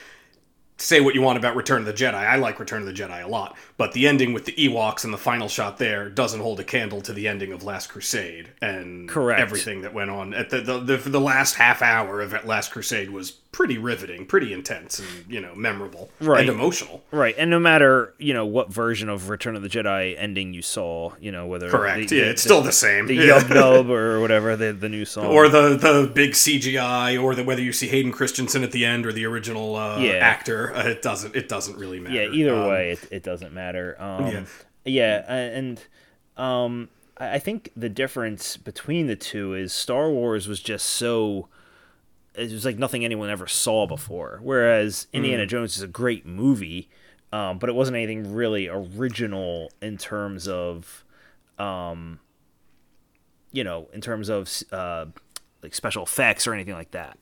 say 0.78 1.00
what 1.00 1.14
you 1.14 1.20
want 1.20 1.38
about 1.38 1.56
Return 1.56 1.80
of 1.80 1.86
the 1.86 1.92
Jedi. 1.92 2.14
I 2.14 2.36
like 2.36 2.60
Return 2.60 2.82
of 2.82 2.86
the 2.86 2.94
Jedi 2.94 3.24
a 3.24 3.26
lot, 3.26 3.56
but 3.76 3.92
the 3.92 4.06
ending 4.06 4.32
with 4.32 4.44
the 4.44 4.52
Ewoks 4.52 5.04
and 5.04 5.12
the 5.12 5.18
final 5.18 5.48
shot 5.48 5.78
there 5.78 6.08
doesn't 6.08 6.40
hold 6.40 6.60
a 6.60 6.64
candle 6.64 7.00
to 7.02 7.12
the 7.12 7.26
ending 7.26 7.52
of 7.52 7.64
Last 7.64 7.88
Crusade 7.88 8.50
and 8.62 9.08
Correct. 9.08 9.40
everything 9.40 9.82
that 9.82 9.92
went 9.92 10.10
on 10.10 10.34
at 10.34 10.50
the 10.50 10.60
the, 10.60 10.78
the 10.78 10.96
the 10.96 11.20
last 11.20 11.56
half 11.56 11.82
hour 11.82 12.20
of 12.20 12.44
Last 12.44 12.70
Crusade 12.70 13.10
was 13.10 13.32
pretty 13.50 13.78
riveting, 13.78 14.26
pretty 14.26 14.52
intense, 14.52 14.98
and 14.98 15.08
you 15.28 15.40
know 15.40 15.54
memorable 15.54 16.10
Right. 16.20 16.40
and 16.40 16.48
emotional. 16.50 17.02
Right, 17.10 17.34
and 17.38 17.50
no 17.50 17.58
matter 17.58 18.14
you 18.18 18.34
know 18.34 18.44
what 18.46 18.72
version 18.72 19.08
of 19.08 19.28
Return 19.30 19.56
of 19.56 19.62
the 19.62 19.68
Jedi 19.68 20.14
ending 20.18 20.52
you 20.54 20.62
saw, 20.62 21.12
you 21.18 21.32
know 21.32 21.46
whether 21.46 21.68
Correct. 21.70 22.10
the, 22.10 22.16
yeah, 22.16 22.24
the- 22.24 22.30
it's 22.30 22.42
still 22.42 22.60
the 22.60 22.72
same. 22.72 23.06
the 23.06 23.14
Yeah. 23.14 23.40
Yub 23.40 23.48
Nub 23.54 23.90
or 23.90 24.20
whatever 24.20 24.54
the 24.54 24.72
the 24.72 24.88
new 24.88 25.04
song 25.04 25.26
or 25.26 25.48
the 25.48 25.76
the 25.76 26.10
big 26.14 26.32
CGI, 26.32 27.20
or 27.20 27.34
the 27.34 27.42
whether 27.42 27.62
you 27.62 27.72
see 27.72 27.88
Hayden 27.88 28.12
Christensen 28.12 28.62
at 28.62 28.72
the 28.72 28.84
end 28.84 29.06
or 29.06 29.12
the 29.12 29.24
original 29.24 29.74
uh, 29.76 29.98
Yeah. 29.98 30.12
actor, 30.12 30.74
uh, 30.74 30.84
it 30.88 31.02
doesn't 31.02 31.34
it 31.34 31.48
doesn't 31.48 31.76
really 31.78 32.00
matter. 32.00 32.14
yeah 32.14 32.28
either 32.30 32.54
Um, 32.54 32.68
way 32.68 32.90
it, 32.92 33.08
it 33.10 33.22
doesn't 33.22 33.52
matter 33.54 33.96
um 33.98 34.26
Yeah. 34.26 34.44
yeah, 34.84 35.32
and 35.34 35.82
um 36.36 36.90
I 37.20 37.40
think 37.40 37.72
the 37.76 37.88
difference 37.88 38.56
between 38.56 39.08
the 39.08 39.16
two 39.16 39.52
is 39.54 39.72
Star 39.72 40.08
Wars 40.08 40.46
was 40.46 40.60
just 40.60 40.86
so 40.86 41.48
it 42.38 42.52
was 42.52 42.64
like 42.64 42.78
nothing 42.78 43.04
anyone 43.04 43.30
ever 43.30 43.46
saw 43.46 43.86
before. 43.86 44.38
Whereas 44.42 45.08
Indiana 45.12 45.46
Jones 45.46 45.76
is 45.76 45.82
a 45.82 45.88
great 45.88 46.24
movie, 46.24 46.88
um, 47.32 47.58
but 47.58 47.68
it 47.68 47.74
wasn't 47.74 47.96
anything 47.96 48.32
really 48.32 48.68
original 48.68 49.70
in 49.82 49.98
terms 49.98 50.46
of, 50.46 51.04
um, 51.58 52.20
you 53.52 53.64
know, 53.64 53.88
in 53.92 54.00
terms 54.00 54.28
of 54.28 54.48
uh, 54.72 55.06
like 55.62 55.74
special 55.74 56.04
effects 56.04 56.46
or 56.46 56.54
anything 56.54 56.74
like 56.74 56.92
that. 56.92 57.18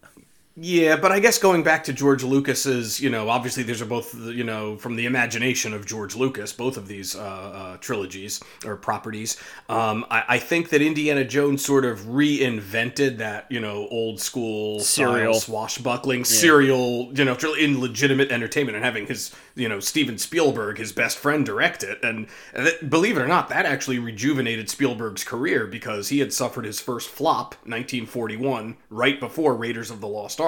Yeah, 0.58 0.96
but 0.96 1.12
I 1.12 1.20
guess 1.20 1.36
going 1.38 1.62
back 1.62 1.84
to 1.84 1.92
George 1.92 2.24
Lucas's, 2.24 2.98
you 2.98 3.10
know, 3.10 3.28
obviously 3.28 3.62
these 3.62 3.82
are 3.82 3.86
both, 3.86 4.14
you 4.14 4.42
know, 4.42 4.78
from 4.78 4.96
the 4.96 5.04
imagination 5.04 5.74
of 5.74 5.84
George 5.84 6.16
Lucas, 6.16 6.50
both 6.54 6.78
of 6.78 6.88
these 6.88 7.14
uh, 7.14 7.18
uh, 7.20 7.76
trilogies 7.76 8.40
or 8.64 8.74
properties. 8.74 9.36
Um, 9.68 10.06
I, 10.10 10.24
I 10.28 10.38
think 10.38 10.70
that 10.70 10.80
Indiana 10.80 11.26
Jones 11.26 11.62
sort 11.62 11.84
of 11.84 12.00
reinvented 12.06 13.18
that, 13.18 13.52
you 13.52 13.60
know, 13.60 13.86
old 13.90 14.18
school 14.18 14.80
Serial. 14.80 15.34
swashbuckling 15.34 16.24
serial, 16.24 17.12
you 17.12 17.26
know, 17.26 17.36
in 17.60 17.78
legitimate 17.78 18.32
entertainment 18.32 18.76
and 18.76 18.84
having 18.84 19.06
his, 19.06 19.34
you 19.56 19.68
know, 19.68 19.78
Steven 19.78 20.16
Spielberg, 20.16 20.78
his 20.78 20.90
best 20.90 21.18
friend, 21.18 21.44
direct 21.44 21.82
it. 21.82 22.02
And, 22.02 22.28
and 22.54 22.66
that, 22.66 22.88
believe 22.88 23.18
it 23.18 23.20
or 23.20 23.28
not, 23.28 23.50
that 23.50 23.66
actually 23.66 23.98
rejuvenated 23.98 24.70
Spielberg's 24.70 25.22
career 25.22 25.66
because 25.66 26.08
he 26.08 26.20
had 26.20 26.32
suffered 26.32 26.64
his 26.64 26.80
first 26.80 27.10
flop, 27.10 27.56
1941, 27.66 28.78
right 28.88 29.20
before 29.20 29.54
Raiders 29.54 29.90
of 29.90 30.00
the 30.00 30.08
Lost 30.08 30.40
Ark. 30.40 30.45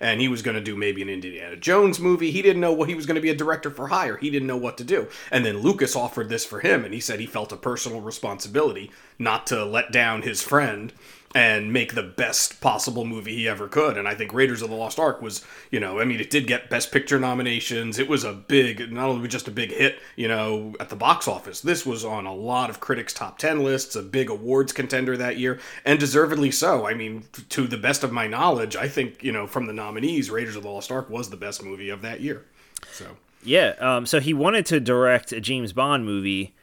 And 0.00 0.20
he 0.20 0.28
was 0.28 0.42
going 0.42 0.54
to 0.54 0.62
do 0.62 0.76
maybe 0.76 1.02
an 1.02 1.08
Indiana 1.08 1.56
Jones 1.56 2.00
movie. 2.00 2.30
He 2.30 2.42
didn't 2.42 2.60
know 2.60 2.72
what 2.72 2.88
he 2.88 2.94
was 2.94 3.06
going 3.06 3.16
to 3.16 3.20
be 3.20 3.30
a 3.30 3.36
director 3.36 3.70
for 3.70 3.88
hire. 3.88 4.16
He 4.16 4.30
didn't 4.30 4.48
know 4.48 4.56
what 4.56 4.78
to 4.78 4.84
do. 4.84 5.08
And 5.30 5.44
then 5.44 5.58
Lucas 5.58 5.96
offered 5.96 6.28
this 6.28 6.44
for 6.44 6.60
him, 6.60 6.84
and 6.84 6.94
he 6.94 7.00
said 7.00 7.20
he 7.20 7.26
felt 7.26 7.52
a 7.52 7.56
personal 7.56 8.00
responsibility 8.00 8.90
not 9.18 9.46
to 9.48 9.64
let 9.64 9.92
down 9.92 10.22
his 10.22 10.42
friend 10.42 10.92
and 11.32 11.72
make 11.72 11.94
the 11.94 12.02
best 12.02 12.60
possible 12.60 13.04
movie 13.04 13.36
he 13.36 13.46
ever 13.46 13.68
could. 13.68 13.96
And 13.96 14.08
I 14.08 14.14
think 14.14 14.34
Raiders 14.34 14.62
of 14.62 14.70
the 14.70 14.74
Lost 14.74 14.98
Ark 14.98 15.22
was, 15.22 15.44
you 15.70 15.78
know, 15.78 16.00
I 16.00 16.04
mean, 16.04 16.18
it 16.18 16.28
did 16.28 16.48
get 16.48 16.68
Best 16.68 16.90
Picture 16.90 17.20
nominations. 17.20 18.00
It 18.00 18.08
was 18.08 18.24
a 18.24 18.32
big, 18.32 18.90
not 18.92 19.08
only 19.08 19.28
just 19.28 19.46
a 19.46 19.52
big 19.52 19.70
hit, 19.70 20.00
you 20.16 20.26
know, 20.26 20.74
at 20.80 20.88
the 20.88 20.96
box 20.96 21.28
office. 21.28 21.60
This 21.60 21.86
was 21.86 22.04
on 22.04 22.26
a 22.26 22.34
lot 22.34 22.68
of 22.68 22.80
critics' 22.80 23.12
top 23.12 23.38
10 23.38 23.62
lists, 23.62 23.94
a 23.94 24.02
big 24.02 24.28
awards 24.28 24.72
contender 24.72 25.16
that 25.16 25.38
year, 25.38 25.60
and 25.84 26.00
deservedly 26.00 26.50
so. 26.50 26.86
I 26.86 26.94
mean, 26.94 27.24
to 27.50 27.68
the 27.68 27.78
best 27.78 28.02
of 28.02 28.10
my 28.10 28.26
knowledge, 28.26 28.74
I 28.74 28.88
think, 28.88 29.22
you 29.22 29.30
know, 29.30 29.46
from 29.46 29.66
the 29.66 29.72
nominees, 29.72 30.30
Raiders 30.30 30.56
of 30.56 30.64
the 30.64 30.68
Lost 30.68 30.90
Ark 30.90 31.08
was 31.08 31.30
the 31.30 31.36
best 31.36 31.62
movie 31.62 31.90
of 31.90 32.02
that 32.02 32.20
year. 32.20 32.44
So. 32.92 33.06
Yeah. 33.44 33.74
Um, 33.78 34.04
so 34.04 34.18
he 34.18 34.34
wanted 34.34 34.66
to 34.66 34.80
direct 34.80 35.32
a 35.32 35.40
James 35.40 35.72
Bond 35.72 36.04
movie, 36.04 36.54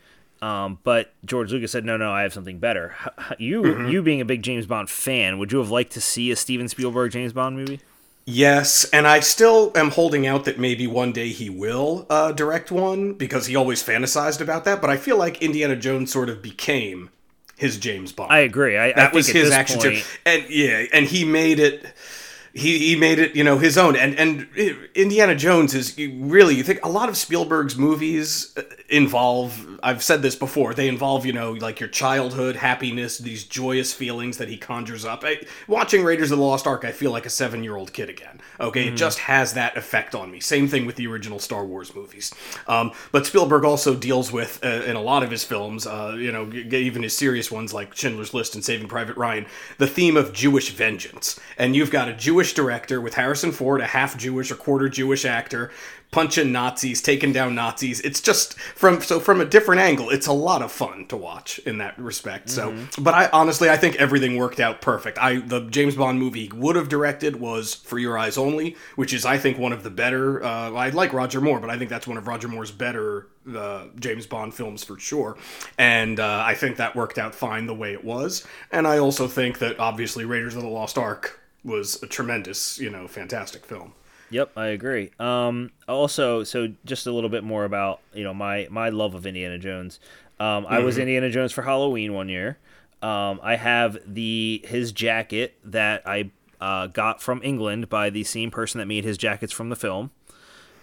um, 0.41 0.79
but 0.83 1.13
George 1.25 1.51
Lucas 1.51 1.71
said, 1.71 1.85
"No, 1.85 1.97
no, 1.97 2.11
I 2.11 2.21
have 2.23 2.33
something 2.33 2.59
better." 2.59 2.95
You, 3.37 3.61
Mm-hmm. 3.63 3.87
you 3.89 4.01
being 4.01 4.21
a 4.21 4.25
big 4.25 4.41
James 4.43 4.65
Bond 4.65 4.89
fan, 4.89 5.37
would 5.39 5.51
you 5.51 5.57
have 5.59 5.69
liked 5.69 5.91
to 5.93 6.01
see 6.01 6.31
a 6.31 6.35
Steven 6.35 6.67
Spielberg 6.67 7.11
James 7.11 7.33
Bond 7.33 7.55
movie? 7.55 7.79
Yes, 8.25 8.83
and 8.91 9.07
I 9.07 9.21
still 9.21 9.71
am 9.75 9.91
holding 9.91 10.27
out 10.27 10.43
that 10.45 10.59
maybe 10.59 10.85
one 10.85 11.13
day 11.13 11.29
he 11.29 11.49
will 11.49 12.05
uh, 12.09 12.33
direct 12.33 12.71
one 12.71 13.13
because 13.13 13.45
he 13.45 13.55
always 13.55 13.81
fantasized 13.81 14.41
about 14.41 14.65
that. 14.65 14.81
But 14.81 14.89
I 14.89 14.97
feel 14.97 15.17
like 15.17 15.41
Indiana 15.41 15.75
Jones 15.77 16.11
sort 16.11 16.29
of 16.29 16.41
became 16.41 17.09
his 17.57 17.77
James 17.77 18.11
Bond. 18.11 18.31
I 18.31 18.39
agree. 18.39 18.77
I, 18.77 18.87
I 18.89 18.93
that 18.93 19.03
think 19.05 19.13
was 19.13 19.27
his 19.27 19.51
action, 19.51 20.01
and 20.25 20.45
yeah, 20.49 20.83
and 20.91 21.05
he 21.05 21.23
made 21.25 21.59
it. 21.59 21.85
He, 22.57 22.79
he 22.79 22.95
made 22.95 23.19
it, 23.19 23.35
you 23.35 23.43
know, 23.43 23.57
his 23.59 23.77
own. 23.77 23.95
And 23.95 24.15
and 24.15 24.47
Indiana 24.95 25.35
Jones 25.35 25.75
is 25.75 25.95
really, 25.97 26.55
you 26.55 26.63
think 26.63 26.83
a 26.83 26.89
lot 26.89 27.07
of 27.07 27.15
Spielberg's 27.15 27.77
movies 27.77 28.53
uh, 28.57 28.63
involve. 28.89 29.79
I've 29.83 30.01
said 30.01 30.21
this 30.21 30.35
before. 30.35 30.73
They 30.73 30.87
involve, 30.87 31.25
you 31.25 31.33
know, 31.33 31.51
like 31.51 31.79
your 31.79 31.89
childhood 31.89 32.55
happiness, 32.55 33.19
these 33.19 33.43
joyous 33.43 33.93
feelings 33.93 34.37
that 34.37 34.49
he 34.49 34.57
conjures 34.57 35.05
up. 35.05 35.23
I, 35.23 35.41
watching 35.67 36.03
Raiders 36.03 36.31
of 36.31 36.39
the 36.39 36.43
Lost 36.43 36.65
Ark, 36.65 36.83
I 36.83 36.91
feel 36.91 37.11
like 37.11 37.25
a 37.27 37.29
seven 37.29 37.63
year 37.63 37.75
old 37.75 37.93
kid 37.93 38.09
again. 38.09 38.41
Okay, 38.59 38.87
it 38.87 38.95
just 38.95 39.19
has 39.19 39.53
that 39.53 39.77
effect 39.77 40.15
on 40.15 40.31
me. 40.31 40.39
Same 40.39 40.67
thing 40.67 40.85
with 40.87 40.95
the 40.95 41.05
original 41.05 41.37
Star 41.37 41.63
Wars 41.63 41.93
movies. 41.93 42.33
Um, 42.67 42.91
but 43.11 43.27
Spielberg 43.27 43.63
also 43.65 43.95
deals 43.95 44.31
with 44.31 44.59
uh, 44.63 44.83
in 44.87 44.95
a 44.95 45.01
lot 45.01 45.21
of 45.21 45.29
his 45.29 45.43
films, 45.43 45.85
uh, 45.85 46.15
you 46.17 46.31
know, 46.31 46.49
g- 46.49 46.75
even 46.75 47.03
his 47.03 47.15
serious 47.15 47.51
ones 47.51 47.73
like 47.73 47.95
Schindler's 47.95 48.33
List 48.33 48.55
and 48.55 48.65
Saving 48.65 48.87
Private 48.87 49.15
Ryan, 49.15 49.45
the 49.77 49.87
theme 49.87 50.17
of 50.17 50.33
Jewish 50.33 50.71
vengeance. 50.71 51.39
And 51.57 51.75
you've 51.75 51.91
got 51.91 52.09
a 52.09 52.13
Jewish 52.13 52.46
director 52.53 52.99
with 52.99 53.13
Harrison 53.13 53.51
Ford, 53.51 53.81
a 53.81 53.85
half 53.85 54.17
Jewish 54.17 54.49
or 54.49 54.55
quarter 54.55 54.89
Jewish 54.89 55.25
actor, 55.25 55.69
punching 56.11 56.51
Nazis, 56.51 57.01
taking 57.01 57.33
down 57.33 57.53
Nazis. 57.53 57.99
It's 58.01 58.21
just 58.21 58.57
from 58.57 59.01
so 59.01 59.19
from 59.19 59.41
a 59.41 59.45
different 59.45 59.81
angle, 59.81 60.09
it's 60.09 60.27
a 60.27 60.33
lot 60.33 60.61
of 60.61 60.71
fun 60.71 61.05
to 61.07 61.17
watch 61.17 61.59
in 61.59 61.77
that 61.79 61.99
respect. 61.99 62.49
So, 62.49 62.75
but 62.97 63.13
I 63.13 63.29
honestly 63.31 63.69
I 63.69 63.77
think 63.77 63.97
everything 63.97 64.37
worked 64.37 64.59
out 64.59 64.81
perfect. 64.81 65.19
I 65.19 65.39
the 65.39 65.61
James 65.61 65.95
Bond 65.95 66.19
movie 66.19 66.47
he 66.47 66.57
would 66.57 66.75
have 66.75 66.89
directed 66.89 67.37
was 67.37 67.73
For 67.73 67.99
Your 67.99 68.17
Eyes 68.17 68.37
Only, 68.37 68.75
which 68.95 69.13
is 69.13 69.25
I 69.25 69.37
think 69.37 69.57
one 69.57 69.73
of 69.73 69.83
the 69.83 69.89
better. 69.89 70.43
Uh, 70.43 70.71
I 70.71 70.89
like 70.89 71.13
Roger 71.13 71.41
Moore, 71.41 71.59
but 71.59 71.69
I 71.69 71.77
think 71.77 71.89
that's 71.89 72.07
one 72.07 72.17
of 72.17 72.27
Roger 72.27 72.47
Moore's 72.47 72.71
better 72.71 73.27
uh, 73.55 73.85
James 73.99 74.25
Bond 74.25 74.53
films 74.53 74.83
for 74.83 74.99
sure. 74.99 75.37
And 75.77 76.19
uh, 76.19 76.43
I 76.45 76.53
think 76.53 76.77
that 76.77 76.95
worked 76.95 77.17
out 77.17 77.33
fine 77.35 77.65
the 77.65 77.73
way 77.73 77.93
it 77.93 78.03
was. 78.03 78.45
And 78.71 78.87
I 78.87 78.99
also 78.99 79.27
think 79.27 79.59
that 79.59 79.79
obviously 79.79 80.25
Raiders 80.25 80.55
of 80.55 80.61
the 80.61 80.69
Lost 80.69 80.97
Ark 80.97 81.39
was 81.63 82.01
a 82.03 82.07
tremendous, 82.07 82.79
you 82.79 82.89
know, 82.89 83.07
fantastic 83.07 83.65
film. 83.65 83.93
Yep, 84.29 84.51
I 84.57 84.67
agree. 84.67 85.11
Um, 85.19 85.71
also, 85.87 86.43
so 86.43 86.73
just 86.83 87.07
a 87.07 87.11
little 87.13 87.29
bit 87.29 87.43
more 87.45 87.63
about 87.63 88.01
you 88.13 88.23
know 88.23 88.33
my 88.33 88.67
my 88.69 88.89
love 88.89 89.13
of 89.15 89.25
Indiana 89.25 89.57
Jones. 89.57 89.99
Um, 90.39 90.65
I 90.67 90.79
Mm-hmm. 90.79 90.79
was 90.79 90.97
Indiana 90.97 91.29
Jones 91.29 91.53
for 91.53 91.61
Halloween 91.61 92.13
one 92.13 92.27
year. 92.27 92.57
Um, 93.01 93.39
I 93.41 93.55
have 93.55 93.97
the 94.05 94.61
his 94.65 94.91
jacket 94.91 95.57
that 95.63 96.01
I 96.05 96.31
uh, 96.59 96.87
got 96.87 97.21
from 97.21 97.39
England 97.43 97.87
by 97.89 98.09
the 98.09 98.23
same 98.25 98.51
person 98.51 98.79
that 98.79 98.85
made 98.87 99.05
his 99.05 99.17
jackets 99.17 99.53
from 99.53 99.69
the 99.69 99.75
film. 99.77 100.11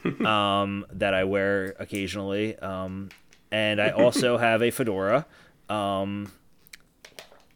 um, 0.25 0.87
that 0.93 1.15
I 1.15 1.25
wear 1.25 1.75
occasionally. 1.79 2.57
Um, 2.59 3.13
and 3.51 3.81
I 3.81 3.91
also 3.91 4.39
have 4.39 4.63
a 4.63 4.71
fedora. 4.71 5.27
Um, 5.69 6.33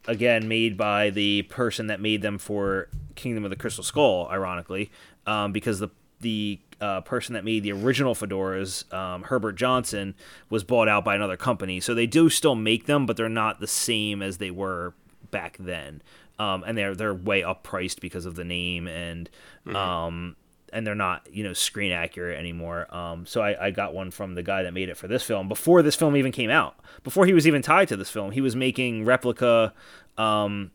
again, 0.09 0.49
made 0.49 0.77
by 0.77 1.11
the 1.11 1.43
person 1.43 1.87
that 1.87 2.01
made 2.01 2.23
them 2.23 2.39
for 2.39 2.89
Kingdom 3.15 3.45
of 3.45 3.51
the 3.51 3.57
Crystal 3.57 3.85
Skull, 3.85 4.27
ironically, 4.29 4.91
um, 5.27 5.53
because 5.53 5.79
the 5.79 5.91
the 6.21 6.59
uh, 6.81 7.01
person 7.03 7.35
that 7.35 7.45
made 7.45 7.63
the 7.63 7.73
original 7.73 8.15
fedoras, 8.15 8.93
um, 8.93 9.23
Herbert 9.25 9.53
Johnson, 9.53 10.15
was 10.51 10.65
bought 10.65 10.89
out 10.89 11.05
by 11.05 11.15
another 11.15 11.37
company. 11.37 11.79
So 11.79 11.95
they 11.95 12.07
do 12.07 12.29
still 12.29 12.57
make 12.57 12.87
them, 12.87 13.07
but 13.07 13.17
they're 13.17 13.29
not 13.29 13.61
the 13.61 13.69
same 13.69 14.21
as 14.21 14.39
they 14.39 14.51
were 14.51 14.95
back 15.31 15.57
then. 15.61 16.03
Um, 16.41 16.65
and 16.67 16.77
they're 16.77 16.95
they're 16.95 17.15
way 17.15 17.45
up 17.45 17.63
priced 17.63 18.01
because 18.01 18.25
of 18.25 18.35
the 18.35 18.45
name 18.45 18.89
and 18.89 19.29
um, 19.77 20.37
and 20.73 20.87
they're 20.87 20.95
not 20.95 21.27
you 21.33 21.43
know 21.45 21.53
screen 21.53 21.93
accurate 21.93 22.39
anymore. 22.39 22.93
Um, 22.95 23.27
so 23.27 23.41
I, 23.43 23.67
I 23.67 23.71
got 23.71 23.95
one 23.95 24.11
from 24.11 24.35
the 24.35 24.43
guy 24.43 24.63
that 24.63 24.73
made 24.75 24.89
it 24.89 24.97
for 24.97 25.09
this 25.09 25.23
film 25.23 25.49
before 25.49 25.83
this 25.83 25.95
film 25.95 26.17
even 26.17 26.33
came 26.33 26.51
out. 26.51 26.77
Before 27.05 27.27
he 27.27 27.33
was 27.33 27.47
even 27.47 27.63
tied 27.63 27.89
to 27.89 27.97
this 27.97 28.11
film, 28.11 28.33
he 28.33 28.41
was 28.41 28.55
making 28.57 29.05
replica 29.05 29.73
um, 30.17 30.71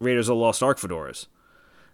Raiders 0.00 0.28
of 0.28 0.36
the 0.36 0.40
Lost 0.42 0.62
Ark 0.62 0.78
fedoras. 0.78 1.26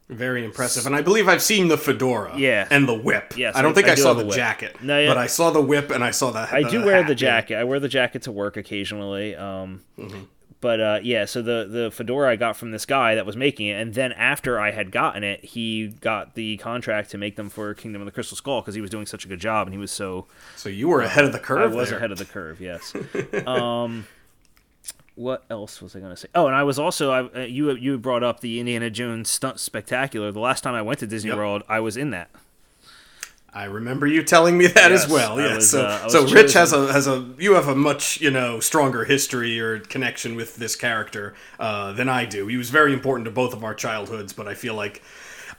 Very 0.08 0.44
impressive, 0.44 0.86
and 0.86 0.96
I 0.96 1.02
believe 1.02 1.28
I've 1.28 1.40
seen 1.42 1.68
the 1.68 1.78
fedora, 1.78 2.36
Yeah. 2.36 2.66
and 2.68 2.88
the 2.88 2.94
whip. 2.94 3.34
Yes, 3.36 3.54
I 3.54 3.62
don't 3.62 3.70
I- 3.70 3.74
think 3.76 3.86
I 3.88 3.92
I, 3.92 3.94
do 3.94 4.02
saw 4.02 4.12
the 4.14 4.24
whip. 4.26 4.34
jacket, 4.34 4.82
No, 4.82 4.98
yeah. 4.98 5.06
but 5.08 5.16
I 5.18 5.28
saw 5.28 5.50
the 5.52 5.60
whip 5.62 5.90
and 5.92 6.02
I 6.02 6.10
saw 6.10 6.32
the. 6.32 6.40
I 6.52 6.64
do 6.64 6.84
wear 6.84 6.96
hat, 6.96 7.06
the 7.06 7.12
yeah. 7.12 7.14
jacket. 7.14 7.54
I 7.56 7.62
wear 7.64 7.78
the 7.78 7.88
jacket 7.88 8.22
to 8.22 8.32
work 8.32 8.56
occasionally. 8.56 9.36
Um, 9.36 9.82
Mm-hmm. 9.96 10.22
But 10.60 10.78
uh, 10.80 11.00
yeah, 11.02 11.24
so 11.24 11.40
the 11.40 11.66
the 11.70 11.90
fedora 11.90 12.30
I 12.30 12.36
got 12.36 12.54
from 12.56 12.70
this 12.70 12.84
guy 12.84 13.14
that 13.14 13.24
was 13.24 13.34
making 13.34 13.68
it, 13.68 13.80
and 13.80 13.94
then 13.94 14.12
after 14.12 14.60
I 14.60 14.72
had 14.72 14.90
gotten 14.92 15.24
it, 15.24 15.42
he 15.42 15.88
got 15.88 16.34
the 16.34 16.58
contract 16.58 17.10
to 17.12 17.18
make 17.18 17.36
them 17.36 17.48
for 17.48 17.72
Kingdom 17.72 18.02
of 18.02 18.06
the 18.06 18.12
Crystal 18.12 18.36
Skull 18.36 18.60
because 18.60 18.74
he 18.74 18.82
was 18.82 18.90
doing 18.90 19.06
such 19.06 19.24
a 19.24 19.28
good 19.28 19.40
job 19.40 19.66
and 19.66 19.72
he 19.72 19.78
was 19.78 19.90
so 19.90 20.26
So 20.56 20.68
you 20.68 20.88
were 20.88 21.00
ahead 21.00 21.24
of 21.24 21.32
the 21.32 21.38
curve. 21.38 21.72
I 21.72 21.74
was 21.74 21.88
there. 21.88 21.96
ahead 21.98 22.10
of 22.12 22.18
the 22.18 22.26
curve. 22.26 22.60
Yes. 22.60 22.94
um, 23.46 24.06
what 25.14 25.44
else 25.48 25.80
was 25.80 25.96
I 25.96 26.00
going 26.00 26.10
to 26.12 26.16
say? 26.16 26.28
Oh, 26.34 26.46
and 26.46 26.54
I 26.54 26.62
was 26.62 26.78
also 26.78 27.10
I, 27.10 27.40
uh, 27.40 27.44
you 27.44 27.70
you 27.72 27.96
brought 27.98 28.22
up 28.22 28.40
the 28.40 28.60
Indiana 28.60 28.90
Jones 28.90 29.30
stunt 29.30 29.60
spectacular. 29.60 30.30
The 30.30 30.40
last 30.40 30.62
time 30.62 30.74
I 30.74 30.82
went 30.82 30.98
to 31.00 31.06
Disney 31.06 31.28
Yep. 31.30 31.38
World, 31.38 31.62
I 31.70 31.80
was 31.80 31.96
in 31.96 32.10
that. 32.10 32.28
I 33.52 33.64
remember 33.64 34.06
you 34.06 34.22
telling 34.22 34.56
me 34.56 34.66
that 34.68 34.90
Yes, 34.92 35.04
as 35.04 35.10
well. 35.10 35.40
Yes. 35.40 35.56
was, 35.56 35.70
so, 35.70 35.82
uh, 35.82 36.08
so 36.08 36.22
Rich 36.22 36.52
chosen. 36.52 36.60
has 36.60 36.72
a 36.72 36.92
has 36.92 37.06
a 37.08 37.28
you 37.38 37.54
have 37.54 37.68
a 37.68 37.74
much 37.74 38.20
you 38.20 38.30
know 38.30 38.60
stronger 38.60 39.04
history 39.04 39.58
or 39.60 39.80
connection 39.80 40.36
with 40.36 40.56
this 40.56 40.76
character 40.76 41.34
uh, 41.58 41.92
than 41.92 42.08
I 42.08 42.26
do. 42.26 42.46
He 42.46 42.56
was 42.56 42.70
very 42.70 42.92
important 42.92 43.24
to 43.24 43.30
both 43.32 43.52
of 43.52 43.64
our 43.64 43.74
childhoods, 43.74 44.32
but 44.32 44.46
I 44.46 44.54
feel 44.54 44.74
like 44.74 45.02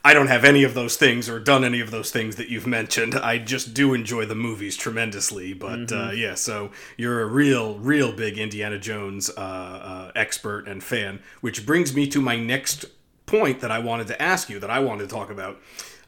I 0.03 0.13
don't 0.13 0.27
have 0.27 0.45
any 0.45 0.63
of 0.63 0.73
those 0.73 0.95
things 0.97 1.29
or 1.29 1.39
done 1.39 1.63
any 1.63 1.79
of 1.79 1.91
those 1.91 2.09
things 2.11 2.37
that 2.37 2.49
you've 2.49 2.65
mentioned. 2.65 3.13
I 3.13 3.37
just 3.37 3.73
do 3.75 3.93
enjoy 3.93 4.25
the 4.25 4.35
movies 4.35 4.75
tremendously, 4.77 5.53
but 5.53 5.87
Mm-hmm. 5.87 6.09
uh, 6.09 6.11
yeah. 6.11 6.33
So 6.35 6.71
you're 6.97 7.21
a 7.21 7.25
real, 7.27 7.77
real 7.77 8.11
big 8.11 8.37
Indiana 8.39 8.79
Jones 8.79 9.29
uh, 9.29 9.39
uh, 9.41 10.11
expert 10.15 10.67
and 10.67 10.81
fan, 10.83 11.19
which 11.41 11.65
brings 11.67 11.93
me 11.93 12.07
to 12.07 12.21
my 12.21 12.35
next 12.35 12.85
point 13.27 13.59
that 13.59 13.69
I 13.69 13.77
wanted 13.79 14.07
to 14.07 14.19
ask 14.19 14.49
you 14.49 14.59
that 14.59 14.71
I 14.71 14.79
wanted 14.79 15.07
to 15.09 15.13
talk 15.15 15.29
about. 15.29 15.59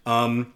Um, 0.07 0.53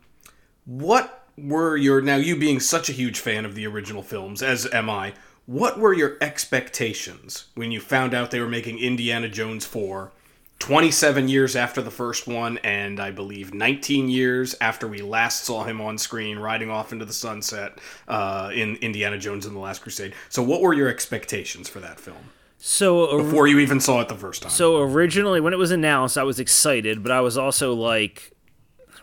what 0.68 1.24
were 1.36 1.76
your 1.76 2.02
now 2.02 2.18
you 2.18 2.36
being 2.36 2.60
such 2.60 2.90
a 2.90 2.94
huge 2.94 3.20
fan 3.20 3.46
of 3.46 3.56
the 3.56 3.66
original 3.66 4.04
films 4.04 4.44
as 4.44 4.72
am 4.72 4.90
I? 4.90 5.14
what 5.48 5.80
were 5.80 5.94
your 5.94 6.18
expectations 6.20 7.46
when 7.56 7.72
you 7.72 7.80
found 7.80 8.14
out 8.14 8.32
they 8.32 8.40
were 8.42 8.50
making 8.50 8.78
Indiana 8.78 9.30
Jones 9.30 9.66
4 9.66 10.12
27 10.60 11.30
years 11.30 11.56
after 11.56 11.84
the 11.84 11.92
first 11.92 12.28
one, 12.28 12.58
and 12.60 13.00
I 13.00 13.12
believe 13.12 13.54
19 13.54 14.10
years 14.10 14.56
after 14.60 14.88
we 14.88 15.04
last 15.04 15.44
saw 15.44 15.64
him 15.64 15.80
on 15.80 16.00
screen 16.00 16.40
riding 16.40 16.72
off 16.72 16.92
into 16.92 17.06
the 17.06 17.14
sunset 17.14 17.78
uh, 18.08 18.50
in 18.54 18.76
Indiana 18.78 19.20
Jones 19.20 19.46
and 19.46 19.56
the 19.56 19.60
Last 19.60 19.84
Crusade. 19.84 20.14
So, 20.30 20.42
what 20.42 20.62
were 20.62 20.74
your 20.74 20.90
expectations 20.90 21.70
for 21.70 21.80
that 21.80 22.00
film? 22.00 22.32
So 22.58 23.22
before 23.22 23.46
you 23.46 23.60
even 23.60 23.80
saw 23.80 24.02
it 24.02 24.10
the 24.10 24.16
first 24.16 24.42
time. 24.42 24.52
So 24.52 24.82
originally, 24.82 25.40
when 25.40 25.54
it 25.54 25.58
was 25.58 25.70
announced, 25.70 26.18
I 26.18 26.24
was 26.24 26.40
excited, 26.40 27.04
but 27.04 27.12
I 27.12 27.22
was 27.22 27.38
also 27.38 27.74
like, 27.76 28.32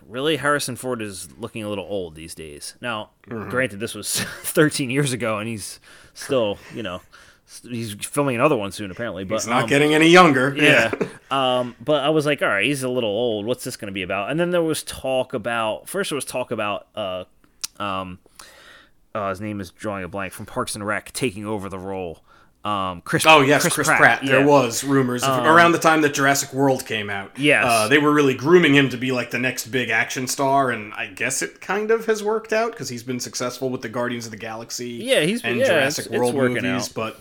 really, 0.09 0.37
Harrison 0.37 0.77
Ford 0.77 1.03
is 1.03 1.29
looking 1.39 1.63
a 1.63 1.69
little 1.69 1.87
old 1.89 2.15
these 2.15 2.35
days. 2.35 2.75
Now, 2.81 3.11
mm-hmm. 3.27 3.51
granted, 3.51 3.81
this 3.81 3.95
was 3.95 4.21
13 4.43 4.91
years 4.91 5.13
ago, 5.13 5.39
and 5.39 5.49
he's 5.49 5.81
still, 6.15 6.59
you 6.75 6.83
know, 6.83 7.01
he's 7.63 7.93
filming 7.95 8.37
another 8.37 8.57
one 8.57 8.73
soon 8.73 8.91
apparently 8.91 9.23
but 9.23 9.35
he's 9.35 9.47
not 9.47 9.65
um, 9.65 9.69
getting 9.69 9.95
any 9.95 10.09
younger. 10.09 10.55
Yeah, 10.57 10.91
um 11.31 11.77
but 11.79 12.03
i 12.03 12.09
was 12.09 12.25
like 12.27 12.41
all 12.41 12.49
right 12.49 12.65
he's 12.65 12.83
a 12.83 12.89
little 12.89 13.11
old. 13.11 13.47
What's 13.47 13.65
this 13.65 13.77
going 13.77 13.89
to 13.89 13.93
be 13.93 14.03
about? 14.03 14.31
And 14.31 14.41
then 14.41 14.51
there 14.51 14.63
was 14.63 14.83
talk 14.83 15.35
about 15.35 15.89
first 15.89 16.11
there 16.11 16.17
was 16.17 16.25
talk 16.25 16.51
about 16.51 16.89
uh 16.95 17.25
um 17.79 18.19
uh, 19.15 19.29
his 19.29 19.41
name 19.41 19.61
is 19.61 19.71
drawing 19.71 20.03
a 20.03 20.09
blank 20.09 20.33
from 20.33 20.45
parks 20.45 20.75
and 20.75 20.85
rec 20.85 21.13
taking 21.13 21.47
over 21.47 21.69
the 21.69 21.79
role 21.79 22.25
um, 22.65 23.03
Chris. 23.03 23.27
Oh 23.27 23.43
yes, 23.43 23.61
Chris, 23.63 23.75
Chris 23.75 23.89
Pratt. 23.89 23.99
Pratt. 23.99 24.25
Yeah. 24.25 24.33
There 24.33 24.47
was 24.47 24.83
rumors 24.85 25.23
um, 25.23 25.45
around 25.45 25.73
the 25.73 25.79
time 25.79 26.01
that 26.01 26.15
Jurassic 26.15 26.53
World 26.55 26.87
came 26.87 27.11
out. 27.11 27.39
Yes, 27.39 27.65
uh, 27.67 27.89
they 27.89 27.99
were 27.99 28.13
really 28.13 28.35
grooming 28.35 28.75
him 28.75 28.89
to 28.89 28.97
be 28.97 29.13
like 29.13 29.31
the 29.31 29.39
next 29.39 29.67
big 29.67 29.91
action 29.91 30.27
star, 30.27 30.71
and 30.71 30.95
I 30.95 31.07
guess 31.07 31.43
it 31.43 31.61
kind 31.61 31.91
of 31.91 32.07
has 32.07 32.23
worked 32.23 32.55
out 32.55 32.73
because 32.73 32.89
he's 32.89 33.03
been 33.03 33.21
successful 33.21 33.69
with 33.69 33.83
the 33.83 33.91
Guardians 33.91 34.25
of 34.25 34.31
the 34.31 34.39
Galaxy. 34.39 34.91
Yeah, 34.91 35.21
he's 35.21 35.45
and 35.45 35.59
yeah, 35.59 35.67
Jurassic 35.67 36.07
it's, 36.07 36.15
World 36.15 36.35
it's 36.35 36.39
movies, 36.39 36.89
out. 36.89 36.95
but 36.95 37.21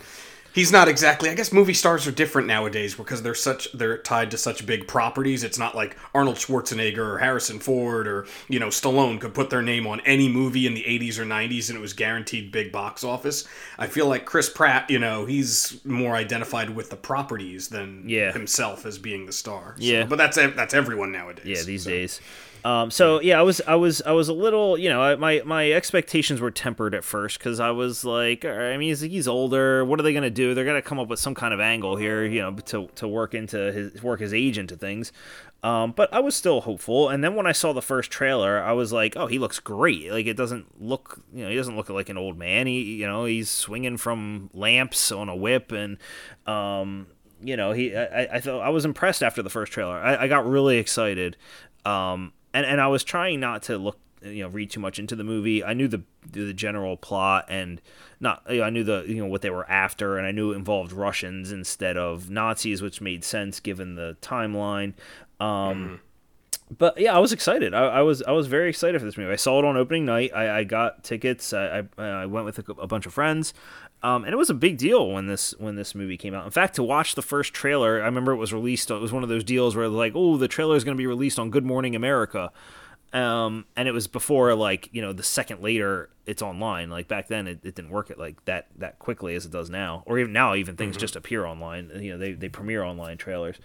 he's 0.53 0.72
not 0.72 0.88
exactly. 0.88 1.29
I 1.29 1.33
guess 1.33 1.51
movie 1.51 1.74
stars 1.74 2.07
are 2.07 2.12
different 2.12 2.48
nowadays 2.48 2.95
because 2.95 3.22
they're 3.22 3.36
such 3.36 3.72
they're 3.74 3.98
tied 3.98 4.31
to 4.31 4.38
such 4.38 4.65
big 4.65 4.88
properties. 4.88 5.43
It's 5.43 5.57
not 5.57 5.75
like 5.75 5.98
Arnold 6.13 6.38
Schwarzenegger 6.38 6.98
or 6.98 7.17
Harrison 7.17 7.60
Ford 7.60 8.07
or 8.07 8.25
you 8.48 8.60
know 8.60 8.67
Stallone 8.67 9.19
could 9.19 9.33
put 9.33 9.50
their 9.50 9.62
name 9.62 9.86
on 9.86 10.00
any 10.01 10.29
movie 10.29 10.65
in 10.65 10.74
the 10.74 10.83
80s 10.83 11.17
or 11.17 11.25
90s 11.25 11.69
and 11.69 11.77
it 11.77 11.81
was 11.81 11.93
guaranteed 11.93 12.51
big 12.51 12.72
box 12.72 13.03
office. 13.03 13.48
I 13.77 13.88
feel 13.88 14.07
like 14.07 14.25
Chris 14.25 14.50
Pratt, 14.50 14.89
you 14.89 15.00
know, 15.00 15.25
he's 15.25 15.83
more 15.83 16.15
identified 16.15 16.69
with 16.69 16.89
the 16.89 16.95
properties 16.95 17.67
than 17.67 18.07
yeah. 18.07 18.31
himself 18.31 18.86
as 18.86 18.98
being 18.98 19.25
the 19.25 19.33
star. 19.33 19.75
So, 19.77 19.83
yeah, 19.83 20.05
but 20.05 20.17
that's 20.17 20.38
that's 20.38 20.74
everyone 20.74 21.12
nowadays. 21.12 21.45
Yeah, 21.45 21.63
these 21.63 21.83
so. 21.83 21.89
days. 21.89 22.22
Um, 22.65 22.91
so 22.91 23.20
yeah, 23.20 23.39
I 23.39 23.41
was 23.41 23.62
I 23.67 23.75
was 23.75 24.01
I 24.03 24.12
was 24.12 24.29
a 24.29 24.34
little 24.34 24.77
you 24.77 24.89
know 24.89 25.17
my 25.17 25.41
my 25.46 25.72
expectations 25.72 26.39
were 26.39 26.51
tempered 26.51 26.96
at 26.96 27.03
first 27.03 27.38
because 27.38 27.60
I 27.60 27.72
was 27.72 28.05
like, 28.05 28.46
I 28.46 28.77
mean 28.77 28.89
he's 28.89 29.01
he's 29.01 29.27
older. 29.27 29.84
What 29.84 30.00
are 30.00 30.03
they 30.03 30.13
gonna 30.13 30.29
do? 30.29 30.53
They're 30.53 30.65
gonna 30.65 30.82
come 30.82 31.00
up 31.00 31.10
with 31.10 31.20
some 31.20 31.36
kind 31.36 31.53
of 31.53 31.60
angle 31.60 31.98
here, 31.98 32.24
you 32.25 32.41
know, 32.41 32.51
to 32.53 32.88
to 32.96 33.08
work 33.08 33.34
into 33.34 33.58
his 33.72 34.01
work 34.01 34.22
his 34.22 34.34
age 34.34 34.58
into 34.58 34.77
things. 34.77 35.12
Um, 35.63 35.93
but 35.93 36.13
I 36.13 36.20
was 36.20 36.36
still 36.36 36.62
hopeful. 36.62 37.08
And 37.08 37.24
then 37.24 37.36
when 37.36 37.48
I 37.48 37.53
saw 37.53 37.72
the 37.72 37.82
first 37.82 38.12
trailer, 38.12 38.62
I 38.62 38.74
was 38.74 38.91
like, 38.91 39.15
oh, 39.15 39.27
he 39.27 39.39
looks 39.39 39.60
great. 39.60 40.12
Like 40.12 40.25
it 40.25 40.36
doesn't 40.36 40.82
look, 40.82 41.22
you 41.34 41.43
know, 41.46 41.50
he 41.50 41.55
doesn't 41.55 41.77
look 41.77 41.89
like 41.89 42.10
an 42.10 42.17
old 42.17 42.38
man. 42.38 42.67
He, 42.67 42.96
you 42.96 43.08
know, 43.08 43.24
he's 43.24 43.50
swinging 43.50 43.96
from 43.96 44.50
lamps 44.53 45.10
on 45.10 45.29
a 45.29 45.36
whip, 45.36 45.72
and 45.72 45.98
um, 46.46 47.08
you 47.41 47.55
know, 47.55 47.72
he. 47.72 47.96
I, 47.96 48.36
I 48.36 48.39
thought 48.41 48.60
I 48.60 48.70
was 48.70 48.84
impressed 48.84 49.24
after 49.24 49.41
the 49.41 49.50
first 49.50 49.72
trailer. 49.72 49.98
I, 49.98 50.24
I 50.24 50.27
got 50.27 50.46
really 50.46 50.77
excited. 50.77 51.38
Um, 51.86 52.34
and 52.53 52.65
and 52.65 52.79
I 52.79 52.88
was 52.88 53.03
trying 53.03 53.39
not 53.39 53.63
to 53.63 53.77
look 53.77 54.00
you 54.22 54.43
know 54.43 54.50
read 54.50 54.72
too 54.72 54.79
much 54.79 55.00
into 55.00 55.15
the 55.15 55.24
movie. 55.24 55.63
I 55.63 55.74
knew 55.74 55.88
the 55.88 56.03
the 56.31 56.53
general 56.53 56.98
plot 56.98 57.45
and 57.50 57.81
not 58.19 58.43
you 58.50 58.57
know, 58.57 58.63
I 58.63 58.69
knew 58.69 58.83
the 58.83 59.03
you 59.07 59.15
know 59.15 59.25
what 59.25 59.41
they 59.41 59.50
were 59.50 59.69
after 59.69 60.17
and 60.17 60.25
I 60.25 60.31
knew 60.31 60.51
it 60.51 60.55
involved 60.55 60.91
Russians 60.91 61.51
instead 61.51 61.97
of 61.97 62.30
Nazis, 62.30 62.82
which 62.82 63.01
made 63.01 63.23
sense 63.23 63.60
given 63.60 63.95
the 63.95 64.17
timeline. 64.21 64.93
Um, 65.39 65.47
mm-hmm. 65.47 65.95
But 66.78 66.97
yeah, 66.97 67.15
I 67.15 67.19
was 67.19 67.32
excited. 67.32 67.73
I, 67.73 67.86
I, 67.86 68.01
was 68.01 68.23
I 68.23 68.32
was 68.32 68.47
very 68.47 68.69
excited 68.69 68.99
for 68.99 69.06
this 69.06 69.17
movie. 69.17 69.32
I 69.32 69.36
saw 69.36 69.60
it 69.60 69.65
on 69.65 69.78
opening 69.78 70.06
night. 70.06 70.32
I, 70.34 70.60
I 70.60 70.63
got 70.63 71.04
tickets. 71.04 71.54
I, 71.54 71.84
I, 71.97 72.04
I 72.04 72.25
went 72.25 72.45
with 72.45 72.58
a, 72.58 72.71
a 72.73 72.88
bunch 72.88 73.06
of 73.06 73.13
friends. 73.13 73.54
Um, 74.04 74.26
and 74.26 74.34
it 74.34 74.38
was 74.38 74.50
a 74.50 74.54
big 74.54 74.78
deal 74.78 75.10
when 75.10 75.28
this 75.28 75.56
when 75.60 75.76
this 75.76 75.96
movie 75.96 76.18
came 76.18 76.34
out. 76.34 76.44
In 76.44 76.52
fact, 76.52 76.76
to 76.76 76.84
watch 76.84 77.16
the 77.16 77.22
first 77.22 77.54
trailer, 77.54 78.02
I 78.02 78.06
remember 78.06 78.34
it 78.34 78.38
was 78.38 78.52
released. 78.52 78.92
It 78.92 78.96
was 78.96 79.13
one 79.13 79.24
of 79.24 79.30
those 79.30 79.46
deals 79.46 79.78
where 79.78 79.88
like, 79.88 80.12
oh, 80.13 80.36
the 80.36 80.50
trailer 80.50 80.76
is 80.76 80.84
going 80.84 80.98
to 80.98 81.02
be 81.02 81.08
released 81.08 81.39
on 81.39 81.50
Good 81.50 81.66
Morning 81.66 81.96
America, 81.96 82.52
um, 83.13 83.66
and 83.78 83.88
it 83.88 83.94
was 83.94 84.08
before 84.08 84.54
like 84.56 84.89
you 84.92 85.02
know 85.02 85.13
the 85.13 85.24
second 85.24 85.62
later 85.62 86.10
it's 86.26 86.42
online. 86.42 86.89
Like 86.89 87.08
back 87.08 87.30
then, 87.30 87.48
it, 87.48 87.60
it 87.63 87.76
didn't 87.76 87.92
work 87.92 88.10
it 88.10 88.20
like 88.20 88.44
that 88.44 88.68
that 88.78 89.00
quickly 89.00 89.36
as 89.36 89.46
it 89.46 89.52
does 89.52 89.70
now, 89.70 90.04
or 90.06 90.20
even 90.20 90.34
now, 90.34 90.54
even 90.54 90.76
things 90.76 90.96
mm-hmm. 90.96 91.02
just 91.02 91.16
appear 91.16 91.46
online. 91.46 91.89
You 91.96 92.12
know, 92.12 92.18
they 92.18 92.34
they 92.34 92.50
premiere 92.50 92.84
online 92.84 93.18
trailers. 93.18 93.56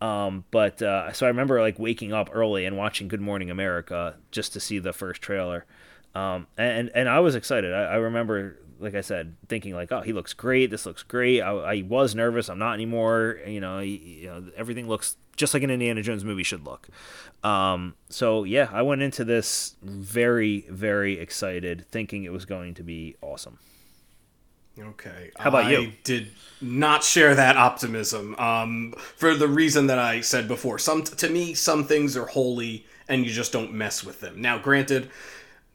Um, 0.00 0.44
but 0.50 0.80
uh, 0.82 1.12
so 1.12 1.26
I 1.26 1.28
remember 1.28 1.60
like 1.60 1.78
waking 1.78 2.12
up 2.12 2.30
early 2.32 2.64
and 2.64 2.76
watching 2.76 3.08
Good 3.08 3.20
Morning 3.20 3.50
America 3.50 4.16
just 4.30 4.52
to 4.54 4.60
see 4.60 4.78
the 4.78 4.92
first 4.92 5.20
trailer. 5.20 5.66
Um, 6.14 6.46
and 6.56 6.90
and 6.94 7.08
I 7.08 7.20
was 7.20 7.34
excited. 7.34 7.72
I, 7.72 7.84
I 7.84 7.96
remember 7.96 8.56
like 8.82 8.94
I 8.94 9.00
said, 9.00 9.36
thinking 9.48 9.74
like, 9.74 9.92
oh, 9.92 10.00
he 10.00 10.12
looks 10.12 10.34
great. 10.34 10.70
This 10.70 10.84
looks 10.84 11.02
great. 11.02 11.40
I, 11.40 11.50
I 11.50 11.82
was 11.82 12.14
nervous. 12.14 12.48
I'm 12.48 12.58
not 12.58 12.74
anymore. 12.74 13.38
You 13.46 13.60
know, 13.60 13.78
you 13.78 14.26
know, 14.26 14.44
everything 14.56 14.88
looks 14.88 15.16
just 15.36 15.54
like 15.54 15.62
an 15.62 15.70
Indiana 15.70 16.02
Jones 16.02 16.24
movie 16.24 16.42
should 16.42 16.64
look. 16.64 16.88
Um, 17.42 17.94
so 18.08 18.44
yeah, 18.44 18.68
I 18.72 18.82
went 18.82 19.02
into 19.02 19.24
this 19.24 19.76
very, 19.82 20.66
very 20.68 21.18
excited, 21.18 21.86
thinking 21.90 22.24
it 22.24 22.32
was 22.32 22.44
going 22.44 22.74
to 22.74 22.82
be 22.82 23.16
awesome. 23.22 23.58
Okay. 24.78 25.30
How 25.36 25.50
about 25.50 25.66
I 25.66 25.72
you? 25.72 25.92
did 26.02 26.30
not 26.60 27.04
share 27.04 27.34
that 27.34 27.56
optimism. 27.56 28.34
Um, 28.36 28.94
for 29.16 29.34
the 29.34 29.48
reason 29.48 29.86
that 29.88 29.98
I 29.98 30.22
said 30.22 30.48
before. 30.48 30.78
Some 30.78 31.04
to 31.04 31.28
me, 31.28 31.54
some 31.54 31.84
things 31.84 32.16
are 32.16 32.26
holy, 32.26 32.86
and 33.08 33.24
you 33.24 33.32
just 33.32 33.52
don't 33.52 33.72
mess 33.72 34.02
with 34.02 34.20
them. 34.20 34.40
Now, 34.40 34.58
granted 34.58 35.10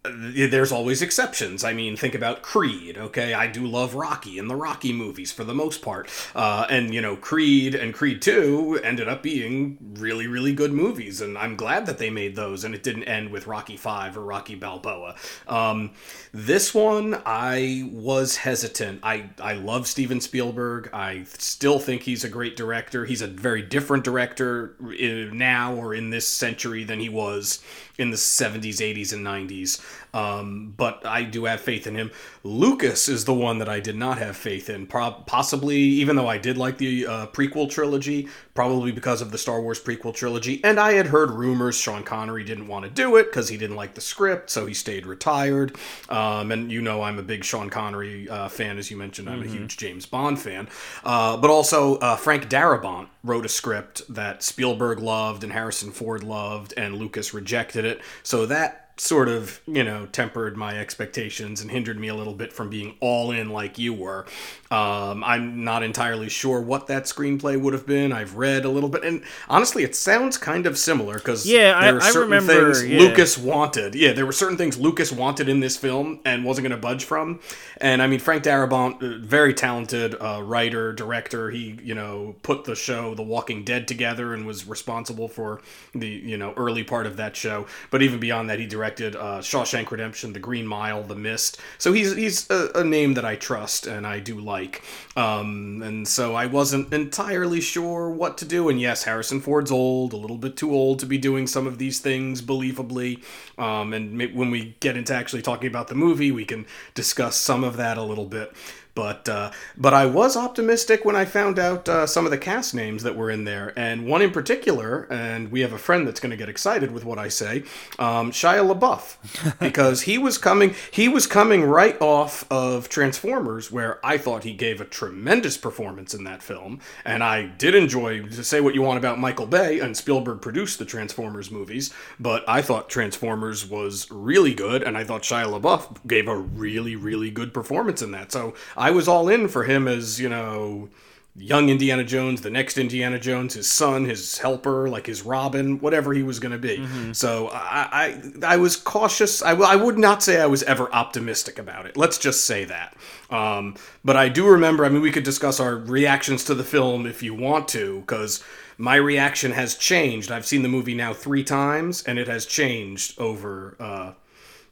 there's 0.03 0.71
always 0.71 1.01
exceptions. 1.01 1.63
I 1.63 1.73
mean, 1.73 1.95
think 1.95 2.15
about 2.15 2.41
Creed, 2.41 2.97
okay? 2.97 3.33
I 3.33 3.47
do 3.47 3.65
love 3.65 3.95
Rocky 3.95 4.39
and 4.39 4.49
the 4.49 4.55
Rocky 4.55 4.93
movies 4.93 5.31
for 5.31 5.43
the 5.43 5.53
most 5.53 5.81
part. 5.81 6.09
Uh, 6.35 6.65
and, 6.69 6.93
you 6.93 7.01
know, 7.01 7.15
Creed 7.15 7.75
and 7.75 7.93
Creed 7.93 8.21
2 8.21 8.81
ended 8.83 9.07
up 9.07 9.21
being 9.21 9.77
really, 9.97 10.27
really 10.27 10.53
good 10.53 10.71
movies. 10.71 11.21
And 11.21 11.37
I'm 11.37 11.55
glad 11.55 11.85
that 11.87 11.97
they 11.97 12.09
made 12.09 12.35
those 12.35 12.63
and 12.63 12.73
it 12.73 12.83
didn't 12.83 13.03
end 13.03 13.31
with 13.31 13.47
Rocky 13.47 13.77
5 13.77 14.17
or 14.17 14.21
Rocky 14.21 14.55
Balboa. 14.55 15.15
Um, 15.47 15.91
this 16.31 16.73
one, 16.73 17.21
I 17.25 17.89
was 17.91 18.37
hesitant. 18.37 19.01
I, 19.03 19.29
I 19.41 19.53
love 19.53 19.87
Steven 19.87 20.21
Spielberg. 20.21 20.89
I 20.93 21.25
still 21.37 21.79
think 21.79 22.03
he's 22.03 22.23
a 22.23 22.29
great 22.29 22.55
director. 22.55 23.05
He's 23.05 23.21
a 23.21 23.27
very 23.27 23.61
different 23.61 24.03
director 24.03 24.75
uh, 24.81 25.33
now 25.33 25.75
or 25.75 25.93
in 25.93 26.09
this 26.09 26.27
century 26.27 26.83
than 26.83 26.99
he 26.99 27.09
was 27.09 27.63
in 27.97 28.11
the 28.11 28.17
70s, 28.17 28.77
80s, 28.77 29.13
and 29.13 29.25
90s. 29.25 29.81
Um, 30.13 30.73
but 30.75 31.05
I 31.05 31.23
do 31.23 31.45
have 31.45 31.61
faith 31.61 31.87
in 31.87 31.95
him. 31.95 32.11
Lucas 32.43 33.09
is 33.09 33.25
the 33.25 33.33
one 33.33 33.59
that 33.59 33.69
I 33.69 33.79
did 33.79 33.95
not 33.95 34.17
have 34.17 34.37
faith 34.37 34.69
in. 34.69 34.87
Pro- 34.87 35.11
possibly, 35.11 35.77
even 35.77 36.15
though 36.15 36.27
I 36.27 36.37
did 36.37 36.57
like 36.57 36.77
the 36.77 37.05
uh, 37.05 37.27
prequel 37.27 37.69
trilogy, 37.69 38.27
probably 38.53 38.91
because 38.91 39.21
of 39.21 39.31
the 39.31 39.37
Star 39.37 39.61
Wars 39.61 39.79
prequel 39.79 40.13
trilogy. 40.13 40.63
And 40.63 40.79
I 40.79 40.93
had 40.93 41.07
heard 41.07 41.31
rumors 41.31 41.77
Sean 41.77 42.03
Connery 42.03 42.43
didn't 42.43 42.67
want 42.67 42.85
to 42.85 42.91
do 42.91 43.15
it 43.17 43.25
because 43.25 43.49
he 43.49 43.57
didn't 43.57 43.75
like 43.75 43.93
the 43.93 44.01
script, 44.01 44.49
so 44.49 44.65
he 44.65 44.73
stayed 44.73 45.05
retired. 45.05 45.75
Um, 46.09 46.51
and 46.51 46.71
you 46.71 46.81
know, 46.81 47.01
I'm 47.01 47.19
a 47.19 47.23
big 47.23 47.43
Sean 47.43 47.69
Connery 47.69 48.27
uh, 48.27 48.49
fan, 48.49 48.77
as 48.77 48.89
you 48.89 48.97
mentioned. 48.97 49.29
I'm 49.29 49.41
mm-hmm. 49.41 49.49
a 49.49 49.57
huge 49.57 49.77
James 49.77 50.05
Bond 50.05 50.39
fan. 50.39 50.67
Uh, 51.03 51.37
but 51.37 51.49
also, 51.49 51.97
uh, 51.97 52.15
Frank 52.15 52.49
Darabont 52.49 53.07
wrote 53.23 53.45
a 53.45 53.49
script 53.49 54.01
that 54.13 54.41
Spielberg 54.41 54.99
loved 54.99 55.43
and 55.43 55.53
Harrison 55.53 55.91
Ford 55.91 56.23
loved, 56.23 56.73
and 56.77 56.95
Lucas 56.95 57.33
rejected 57.33 57.85
it. 57.85 58.01
So 58.23 58.45
that 58.47 58.86
sort 58.99 59.29
of, 59.29 59.61
you 59.67 59.83
know, 59.83 60.07
tempered 60.07 60.57
my 60.57 60.77
expectations 60.77 61.61
and 61.61 61.69
hindered 61.69 61.99
me 61.99 62.07
a 62.07 62.15
little 62.15 62.33
bit 62.33 62.51
from 62.51 62.69
being 62.69 62.95
all 62.99 63.31
in 63.31 63.49
like 63.49 63.77
you 63.77 63.93
were. 63.93 64.25
Um, 64.71 65.23
I'm 65.23 65.63
not 65.63 65.83
entirely 65.83 66.29
sure 66.29 66.59
what 66.59 66.87
that 66.87 67.03
screenplay 67.03 67.59
would 67.59 67.73
have 67.73 67.85
been. 67.85 68.11
I've 68.11 68.35
read 68.35 68.65
a 68.65 68.69
little 68.69 68.89
bit, 68.89 69.03
and 69.03 69.23
honestly, 69.47 69.83
it 69.83 69.95
sounds 69.95 70.37
kind 70.37 70.65
of 70.65 70.77
similar 70.77 71.13
because 71.13 71.45
yeah, 71.45 71.79
there 71.79 71.97
are 71.97 72.01
I, 72.01 72.09
certain 72.09 72.33
I 72.33 72.37
remember, 72.37 72.73
things 72.73 72.89
yeah. 72.89 72.99
Lucas 72.99 73.37
wanted. 73.37 73.93
Yeah, 73.93 74.13
there 74.13 74.25
were 74.25 74.31
certain 74.31 74.57
things 74.57 74.77
Lucas 74.77 75.11
wanted 75.11 75.47
in 75.47 75.59
this 75.59 75.77
film 75.77 76.19
and 76.25 76.43
wasn't 76.43 76.67
going 76.67 76.75
to 76.75 76.81
budge 76.81 77.05
from. 77.05 77.39
And 77.79 78.01
I 78.01 78.07
mean, 78.07 78.19
Frank 78.19 78.43
Darabont, 78.43 79.01
uh, 79.03 79.25
very 79.25 79.53
talented 79.53 80.15
uh, 80.19 80.41
writer, 80.43 80.91
director. 80.91 81.51
He, 81.51 81.79
you 81.83 81.93
know, 81.93 82.35
put 82.41 82.65
the 82.65 82.75
show 82.75 83.13
The 83.13 83.23
Walking 83.23 83.63
Dead 83.63 83.87
together 83.87 84.33
and 84.33 84.47
was 84.47 84.67
responsible 84.67 85.27
for 85.27 85.61
the, 85.93 86.07
you 86.07 86.37
know, 86.37 86.53
early 86.57 86.83
part 86.83 87.05
of 87.05 87.17
that 87.17 87.35
show. 87.35 87.67
But 87.91 88.01
even 88.01 88.19
beyond 88.19 88.49
that, 88.49 88.59
he 88.59 88.65
directed 88.65 88.86
uh, 89.15 89.39
Shawshank 89.39 89.89
Redemption, 89.91 90.33
The 90.33 90.39
Green 90.39 90.67
Mile, 90.67 91.03
The 91.03 91.15
Mist. 91.15 91.59
So 91.77 91.93
he's 91.93 92.15
he's 92.15 92.49
a, 92.49 92.69
a 92.75 92.83
name 92.83 93.13
that 93.15 93.25
I 93.25 93.35
trust 93.35 93.87
and 93.87 94.05
I 94.05 94.19
do 94.19 94.39
like 94.39 94.57
like. 94.57 94.83
Um, 95.15 95.81
and 95.83 96.07
so 96.07 96.35
I 96.35 96.45
wasn't 96.45 96.93
entirely 96.93 97.61
sure 97.61 98.09
what 98.09 98.37
to 98.39 98.45
do. 98.45 98.69
And 98.69 98.79
yes, 98.79 99.03
Harrison 99.03 99.41
Ford's 99.41 99.71
old, 99.71 100.13
a 100.13 100.17
little 100.17 100.37
bit 100.37 100.55
too 100.55 100.71
old 100.71 100.99
to 100.99 101.05
be 101.05 101.17
doing 101.17 101.47
some 101.47 101.67
of 101.67 101.77
these 101.77 101.99
things 101.99 102.41
believably. 102.41 103.23
Um, 103.57 103.93
and 103.93 104.17
when 104.35 104.51
we 104.51 104.75
get 104.79 104.97
into 104.97 105.13
actually 105.13 105.41
talking 105.41 105.67
about 105.67 105.87
the 105.87 105.95
movie, 105.95 106.31
we 106.31 106.45
can 106.45 106.65
discuss 106.93 107.37
some 107.37 107.63
of 107.63 107.77
that 107.77 107.97
a 107.97 108.03
little 108.03 108.25
bit. 108.25 108.53
But 108.97 109.29
uh, 109.29 109.51
but 109.77 109.93
I 109.93 110.07
was 110.07 110.35
optimistic 110.35 111.05
when 111.05 111.15
I 111.15 111.23
found 111.23 111.59
out 111.59 111.87
uh, 111.87 112.07
some 112.07 112.25
of 112.25 112.31
the 112.31 112.37
cast 112.39 112.73
names 112.73 113.03
that 113.03 113.15
were 113.15 113.29
in 113.29 113.43
there, 113.43 113.71
and 113.77 114.07
one 114.07 114.23
in 114.23 114.31
particular. 114.31 115.03
And 115.11 115.51
we 115.51 115.61
have 115.61 115.71
a 115.71 115.77
friend 115.77 116.07
that's 116.07 116.19
going 116.19 116.31
to 116.31 116.35
get 116.35 116.49
excited 116.49 116.89
with 116.89 117.05
what 117.05 117.19
I 117.19 117.27
say, 117.27 117.63
um, 117.99 118.31
Shia 118.31 118.67
LaBeouf, 118.67 119.59
because 119.59 120.01
he 120.01 120.17
was 120.17 120.39
coming 120.39 120.73
he 120.89 121.07
was 121.07 121.27
coming 121.27 121.63
right 121.63 121.95
off 122.01 122.51
of 122.51 122.89
Transformers, 122.89 123.71
where 123.71 124.03
I 124.03 124.17
thought 124.17 124.43
he 124.43 124.53
gave 124.53 124.81
a 124.81 124.85
tremendous 124.85 125.57
performance 125.57 126.15
in 126.15 126.23
that 126.23 126.41
film, 126.41 126.79
and 127.05 127.23
I 127.23 127.43
did 127.43 127.75
enjoy 127.75 128.23
to 128.23 128.43
say 128.43 128.61
what 128.61 128.73
you 128.73 128.81
want 128.81 128.97
about 128.97 129.19
Michael 129.19 129.45
Bay 129.45 129.79
and 129.79 129.95
Spielberg 129.95 130.41
produced 130.41 130.79
the 130.79 130.85
Transformers 130.85 131.51
movies, 131.51 131.93
but 132.19 132.43
I 132.49 132.63
thought 132.63 132.89
Transformers 132.89 133.63
was 133.63 134.09
really 134.09 134.55
good, 134.55 134.81
and 134.81 134.97
I 134.97 135.03
thought 135.03 135.21
Shia 135.21 135.61
LaBeouf 135.61 136.07
gave 136.07 136.27
a 136.27 136.35
really 136.35 136.95
really 136.95 137.29
good 137.29 137.53
performance 137.53 138.01
in 138.01 138.09
that. 138.09 138.31
So 138.31 138.55
I 138.75 138.86
was 138.91 139.07
all 139.07 139.29
in 139.29 139.47
for 139.47 139.63
him 139.63 139.87
as 139.87 140.19
you 140.19 140.29
know 140.29 140.89
young 141.37 141.69
Indiana 141.69 142.03
Jones, 142.03 142.41
the 142.41 142.49
next 142.49 142.77
Indiana 142.77 143.19
Jones, 143.19 143.53
his 143.53 143.69
son, 143.69 144.05
his 144.05 144.39
helper, 144.39 144.89
like 144.89 145.05
his 145.05 145.21
Robin, 145.21 145.79
whatever 145.79 146.13
he 146.13 146.23
was 146.23 146.39
going 146.39 146.51
to 146.51 146.57
be. 146.57 146.77
Mm-hmm. 146.77 147.11
So 147.13 147.49
I, 147.49 147.87
I, 147.91 148.53
I 148.53 148.57
was 148.57 148.75
cautious. 148.75 149.43
I, 149.43 149.51
I 149.51 149.75
would 149.75 149.99
not 149.99 150.23
say 150.23 150.41
I 150.41 150.47
was 150.47 150.63
ever 150.63 150.91
optimistic 150.91 151.59
about 151.59 151.85
it. 151.85 151.95
Let's 151.95 152.17
just 152.17 152.45
say 152.45 152.65
that. 152.65 152.97
Um, 153.29 153.75
but 154.03 154.17
I 154.17 154.29
do 154.29 154.47
remember. 154.47 154.83
I 154.83 154.89
mean, 154.89 155.01
we 155.01 155.11
could 155.11 155.23
discuss 155.23 155.59
our 155.59 155.75
reactions 155.75 156.43
to 156.45 156.55
the 156.55 156.63
film 156.63 157.05
if 157.05 157.21
you 157.21 157.35
want 157.35 157.67
to, 157.69 157.99
because 158.01 158.43
my 158.79 158.95
reaction 158.95 159.51
has 159.51 159.75
changed. 159.75 160.31
I've 160.31 160.45
seen 160.45 160.63
the 160.63 160.69
movie 160.69 160.95
now 160.95 161.13
three 161.13 161.43
times, 161.43 162.03
and 162.03 162.17
it 162.17 162.27
has 162.27 162.45
changed 162.45 163.19
over. 163.19 163.75
Uh, 163.79 164.13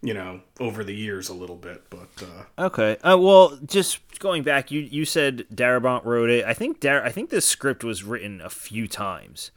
you 0.06 0.14
know 0.14 0.40
over 0.60 0.84
the 0.84 0.94
years 0.94 1.30
a 1.30 1.34
little 1.34 1.56
bit 1.56 1.84
but 1.90 2.10
uh, 2.22 2.66
okay 2.68 2.96
uh, 3.04 3.18
well 3.18 3.58
just 3.66 4.00
going 4.20 4.44
back 4.44 4.70
you 4.72 4.80
you 4.82 5.04
said 5.04 5.46
darabont 5.54 6.06
wrote 6.06 6.30
it. 6.30 6.46
I 6.46 6.54
think 6.54 6.80
Dar- 6.80 7.04
i 7.04 7.10
think 7.12 7.30
this 7.32 7.46
script 7.46 7.84
was 7.84 8.04
written 8.04 8.40
a 8.40 8.50
few 8.50 8.88
times 8.88 9.52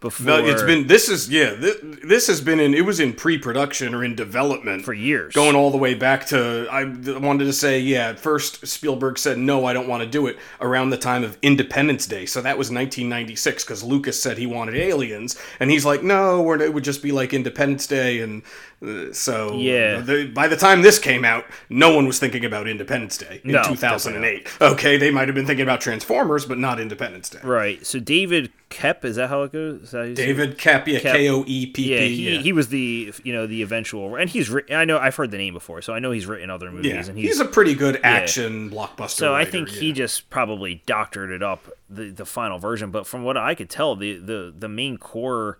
before. 0.00 0.26
No, 0.26 0.44
it's 0.44 0.62
been 0.62 0.86
this 0.86 1.08
is 1.08 1.28
yeah 1.28 1.52
this, 1.52 1.76
this, 2.02 2.26
has 2.26 2.40
been 2.40 2.58
in 2.58 2.74
it 2.74 2.84
was 2.84 3.00
in 3.00 3.12
pre-production 3.12 3.94
or 3.94 4.02
in 4.02 4.14
development 4.14 4.84
for 4.84 4.94
years, 4.94 5.34
going 5.34 5.54
all 5.54 5.70
the 5.70 5.78
way 5.78 5.94
back 5.94 6.26
to 6.26 6.66
I 6.70 6.84
wanted 7.18 7.44
to 7.44 7.52
say 7.52 7.80
yeah. 7.80 8.08
At 8.10 8.18
first, 8.18 8.66
Spielberg 8.66 9.18
said 9.18 9.38
no, 9.38 9.66
I 9.66 9.72
don't 9.72 9.88
want 9.88 10.02
to 10.02 10.08
do 10.08 10.26
it 10.26 10.38
around 10.60 10.90
the 10.90 10.96
time 10.96 11.22
of 11.22 11.36
Independence 11.42 12.06
Day, 12.06 12.26
so 12.26 12.40
that 12.40 12.56
was 12.56 12.68
1996 12.68 13.64
because 13.64 13.82
Lucas 13.82 14.20
said 14.20 14.38
he 14.38 14.46
wanted 14.46 14.74
aliens, 14.74 15.38
and 15.60 15.70
he's 15.70 15.84
like 15.84 16.02
no, 16.02 16.50
it 16.54 16.72
would 16.72 16.84
just 16.84 17.02
be 17.02 17.12
like 17.12 17.34
Independence 17.34 17.86
Day, 17.86 18.20
and 18.20 18.42
uh, 18.82 19.12
so 19.12 19.52
yeah. 19.52 20.00
The, 20.00 20.26
by 20.26 20.48
the 20.48 20.56
time 20.56 20.80
this 20.80 20.98
came 20.98 21.24
out, 21.24 21.44
no 21.68 21.94
one 21.94 22.06
was 22.06 22.18
thinking 22.18 22.44
about 22.44 22.66
Independence 22.66 23.18
Day 23.18 23.40
in 23.44 23.52
no, 23.52 23.62
2008. 23.62 24.48
Okay, 24.60 24.96
they 24.96 25.10
might 25.10 25.28
have 25.28 25.34
been 25.34 25.46
thinking 25.46 25.62
about 25.62 25.80
Transformers, 25.80 26.46
but 26.46 26.58
not 26.58 26.80
Independence 26.80 27.28
Day. 27.28 27.40
Right. 27.42 27.84
So 27.84 28.00
David 28.00 28.50
Koepp, 28.70 29.04
is 29.04 29.16
that 29.16 29.28
how 29.28 29.42
it 29.42 29.52
goes? 29.52 29.90
David 29.90 30.56
Koepp, 30.56 30.86
yeah, 30.86 31.00
K 31.00 31.28
O 31.28 31.44
E 31.46 31.66
P 31.66 31.72
P. 31.72 31.92
Yeah, 31.92 32.00
he, 32.00 32.34
yeah. 32.34 32.40
he 32.40 32.52
was 32.52 32.68
the 32.68 33.12
you 33.24 33.32
know 33.32 33.46
the 33.46 33.62
eventual, 33.62 34.14
and 34.14 34.30
he's 34.30 34.48
written. 34.48 34.76
I 34.76 34.84
know 34.84 34.96
I've 34.96 35.16
heard 35.16 35.32
the 35.32 35.38
name 35.38 35.54
before, 35.54 35.82
so 35.82 35.92
I 35.92 35.98
know 35.98 36.12
he's 36.12 36.26
written 36.26 36.50
other 36.50 36.70
movies, 36.70 36.92
yeah, 36.92 37.04
and 37.06 37.18
he's, 37.18 37.30
he's 37.30 37.40
a 37.40 37.44
pretty 37.44 37.74
good 37.74 38.00
action 38.04 38.66
yeah. 38.66 38.70
blockbuster. 38.70 39.10
So 39.10 39.32
writer, 39.32 39.48
I 39.48 39.50
think 39.50 39.68
he 39.68 39.92
just 39.92 40.30
probably 40.30 40.82
doctored 40.86 41.30
it 41.30 41.42
up 41.42 41.68
the 41.88 42.10
the 42.10 42.24
final 42.24 42.58
version. 42.58 42.92
But 42.92 43.06
from 43.06 43.24
what 43.24 43.36
I 43.36 43.56
could 43.56 43.68
tell, 43.68 43.96
the 43.96 44.16
the 44.18 44.54
the 44.56 44.68
main 44.68 44.98
core 44.98 45.58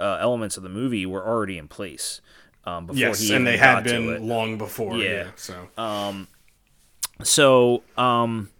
uh, 0.00 0.16
elements 0.20 0.56
of 0.56 0.62
the 0.62 0.70
movie 0.70 1.04
were 1.04 1.26
already 1.26 1.58
in 1.58 1.68
place. 1.68 2.22
Um, 2.64 2.86
before 2.86 2.98
yes, 2.98 3.30
and 3.30 3.46
they 3.46 3.58
had 3.58 3.84
been 3.84 4.26
long 4.26 4.58
before. 4.58 4.96
Yeah. 4.96 5.28
so. 5.36 5.68
Um, 5.76 6.26
so 7.22 7.82
um, 7.96 8.50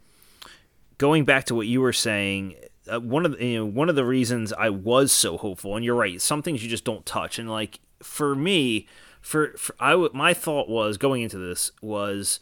going 0.98 1.24
back 1.24 1.44
to 1.46 1.54
what 1.54 1.66
you 1.66 1.80
were 1.80 1.92
saying, 1.92 2.54
uh, 2.92 3.00
one 3.00 3.26
of 3.26 3.32
the, 3.38 3.44
you 3.44 3.58
know 3.58 3.66
one 3.66 3.88
of 3.88 3.96
the 3.96 4.04
reasons 4.04 4.52
I 4.52 4.70
was 4.70 5.12
so 5.12 5.36
hopeful, 5.36 5.76
and 5.76 5.84
you're 5.84 5.94
right, 5.94 6.20
some 6.20 6.42
things 6.42 6.62
you 6.62 6.68
just 6.68 6.84
don't 6.84 7.04
touch, 7.06 7.38
and 7.38 7.50
like 7.50 7.80
for 8.02 8.34
me, 8.34 8.86
for, 9.20 9.56
for 9.56 9.74
I 9.80 9.90
w- 9.92 10.10
my 10.12 10.34
thought 10.34 10.68
was 10.68 10.98
going 10.98 11.22
into 11.22 11.38
this 11.38 11.72
was 11.80 12.40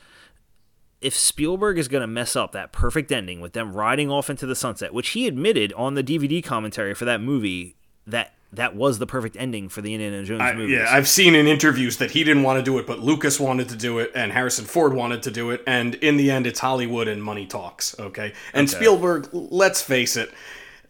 if 1.00 1.14
Spielberg 1.14 1.78
is 1.78 1.88
going 1.88 2.00
to 2.00 2.07
mess 2.07 2.35
up 2.35 2.52
that 2.52 2.72
perfect 2.72 3.12
ending 3.12 3.40
with 3.40 3.52
them 3.52 3.74
riding 3.74 4.11
off 4.11 4.30
into 4.30 4.46
the 4.46 4.54
sunset, 4.54 4.94
which 4.94 5.11
he 5.11 5.26
admitted 5.26 5.72
on 5.74 5.94
the 5.94 6.02
DVD 6.02 6.42
commentary 6.42 6.94
for 6.94 7.04
that 7.04 7.20
movie 7.20 7.76
that 8.07 8.34
that 8.57 8.75
was 8.75 8.99
the 8.99 9.07
perfect 9.07 9.37
ending 9.37 9.69
for 9.69 9.83
the 9.83 9.95
Indiana 9.95 10.25
Jones 10.25 10.40
I, 10.40 10.55
movies. 10.55 10.79
Yeah, 10.79 10.87
I've 10.90 11.09
seen 11.09 11.35
in 11.35 11.47
interviews 11.47 11.99
that 11.99 12.11
he 12.11 12.25
didn't 12.25 12.43
want 12.43 12.59
to 12.59 12.62
do 12.62 12.79
it, 12.79 12.87
but 12.87 13.01
Lucas 13.01 13.38
wanted 13.40 13.69
to 13.71 13.77
do 13.77 13.99
it, 13.99 14.12
and 14.14 14.33
Harrison 14.33 14.64
Ford 14.64 14.95
wanted 14.95 15.23
to 15.25 15.31
do 15.31 15.51
it, 15.51 15.62
and 15.67 15.95
in 15.97 16.17
the 16.17 16.31
end, 16.31 16.47
it's 16.47 16.61
Hollywood 16.61 17.09
and 17.09 17.23
money 17.23 17.47
talks. 17.47 17.99
Okay, 17.99 18.33
and 18.53 18.69
okay. 18.69 18.77
Spielberg, 18.77 19.29
let's 19.33 19.83
face 19.83 20.17
it. 20.17 20.33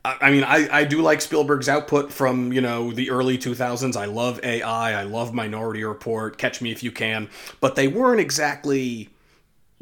I 0.05 0.31
mean, 0.31 0.44
I, 0.44 0.68
I 0.81 0.85
do 0.85 1.00
like 1.00 1.22
Spielberg's 1.22 1.66
output 1.66 2.12
from, 2.12 2.53
you 2.53 2.61
know, 2.61 2.92
the 2.92 3.09
early 3.11 3.38
2000s. 3.38 3.96
I 3.96 4.05
love 4.05 4.38
AI. 4.42 5.00
I 5.00 5.05
love 5.05 5.33
Minority 5.33 5.83
Report, 5.83 6.37
Catch 6.37 6.61
Me 6.61 6.70
If 6.70 6.83
You 6.83 6.92
Can. 6.92 7.31
But 7.61 7.74
they 7.74 7.88
weren't 7.88 8.20
exactly 8.20 9.09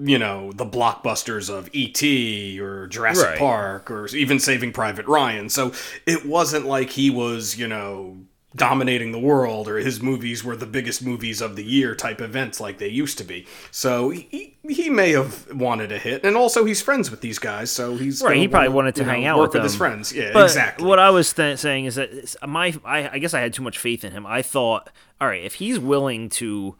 you 0.05 0.19
know 0.19 0.53
the 0.53 0.67
blockbusters 0.67 1.49
of 1.49 1.69
E.T. 1.73 2.61
or 2.61 2.87
Jurassic 2.89 3.27
right. 3.27 3.39
Park 3.39 3.91
or 3.91 4.07
even 4.09 4.39
Saving 4.39 4.73
Private 4.73 5.07
Ryan. 5.07 5.49
So 5.49 5.73
it 6.07 6.27
wasn't 6.27 6.67
like 6.67 6.91
he 6.91 7.11
was 7.11 7.57
you 7.57 7.69
know 7.69 8.19
dominating 8.55 9.13
the 9.13 9.19
world 9.19 9.67
or 9.67 9.79
his 9.79 10.03
movies 10.03 10.45
were 10.45 10.57
the 10.57 10.67
biggest 10.67 11.05
movies 11.05 11.41
of 11.41 11.57
the 11.57 11.65
year 11.65 11.95
type 11.95 12.21
events 12.21 12.61
like 12.61 12.79
they 12.79 12.89
used 12.89 13.17
to 13.19 13.25
be. 13.25 13.47
So 13.71 14.11
he, 14.11 14.59
he 14.69 14.91
may 14.91 15.13
have 15.13 15.51
wanted 15.55 15.91
a 15.91 15.99
hit, 15.99 16.25
and 16.25 16.37
also 16.37 16.65
he's 16.65 16.83
friends 16.83 17.11
with 17.11 17.21
these 17.21 17.39
guys, 17.39 17.71
so 17.71 17.97
he's 17.97 18.23
right. 18.23 18.37
He 18.37 18.49
probably 18.49 18.69
wanna, 18.69 18.77
wanted 18.77 18.95
to 18.97 19.05
hang 19.05 19.23
know, 19.23 19.31
out 19.31 19.41
with, 19.41 19.55
with 19.55 19.63
his 19.63 19.77
friends. 19.77 20.13
Yeah, 20.13 20.33
but 20.33 20.45
exactly. 20.45 20.87
What 20.87 20.99
I 20.99 21.11
was 21.11 21.33
th- 21.33 21.59
saying 21.59 21.87
is 21.87 21.95
that 21.95 22.37
my 22.47 22.75
I, 22.85 23.09
I 23.11 23.19
guess 23.19 23.35
I 23.35 23.41
had 23.41 23.55
too 23.55 23.63
much 23.63 23.79
faith 23.79 24.05
in 24.05 24.13
him. 24.13 24.27
I 24.27 24.43
thought, 24.43 24.91
all 25.21 25.29
right, 25.29 25.43
if 25.43 25.55
he's 25.55 25.79
willing 25.79 26.29
to, 26.31 26.77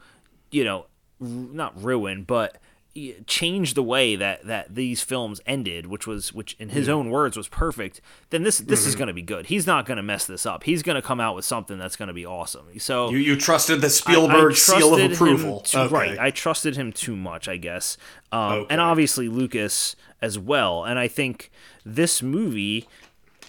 you 0.51 0.63
know, 0.63 0.85
not 1.19 1.81
ruin, 1.81 2.23
but 2.23 2.57
change 3.25 3.73
the 3.73 3.81
way 3.81 4.15
that 4.15 4.45
that 4.45 4.75
these 4.75 5.01
films 5.01 5.41
ended, 5.47 5.87
which 5.87 6.05
was 6.05 6.31
which 6.31 6.55
in 6.59 6.69
his 6.69 6.87
own 6.87 7.09
words 7.09 7.35
was 7.35 7.47
perfect, 7.47 8.01
then 8.29 8.43
this 8.43 8.59
this 8.59 8.81
mm-hmm. 8.81 8.89
is 8.89 8.95
going 8.95 9.07
to 9.07 9.13
be 9.13 9.23
good. 9.23 9.47
He's 9.47 9.65
not 9.65 9.85
going 9.85 9.97
to 9.97 10.03
mess 10.03 10.25
this 10.25 10.45
up. 10.45 10.63
He's 10.63 10.83
going 10.83 10.95
to 10.95 11.01
come 11.01 11.19
out 11.19 11.35
with 11.35 11.43
something 11.43 11.79
that's 11.79 11.95
going 11.95 12.07
to 12.07 12.13
be 12.13 12.25
awesome. 12.25 12.67
So 12.79 13.09
you, 13.09 13.17
you 13.17 13.35
trusted 13.35 13.81
the 13.81 13.89
Spielberg 13.89 14.51
I, 14.51 14.53
I 14.53 14.53
seal 14.53 14.93
of 14.93 15.11
approval, 15.11 15.61
too, 15.61 15.79
okay. 15.79 15.93
right? 15.93 16.19
I 16.19 16.29
trusted 16.29 16.75
him 16.75 16.91
too 16.91 17.15
much, 17.15 17.47
I 17.47 17.57
guess, 17.57 17.97
um, 18.31 18.39
okay. 18.39 18.67
and 18.69 18.81
obviously 18.81 19.27
Lucas 19.27 19.95
as 20.21 20.37
well. 20.37 20.83
And 20.83 20.99
I 20.99 21.07
think 21.07 21.49
this 21.83 22.21
movie 22.21 22.87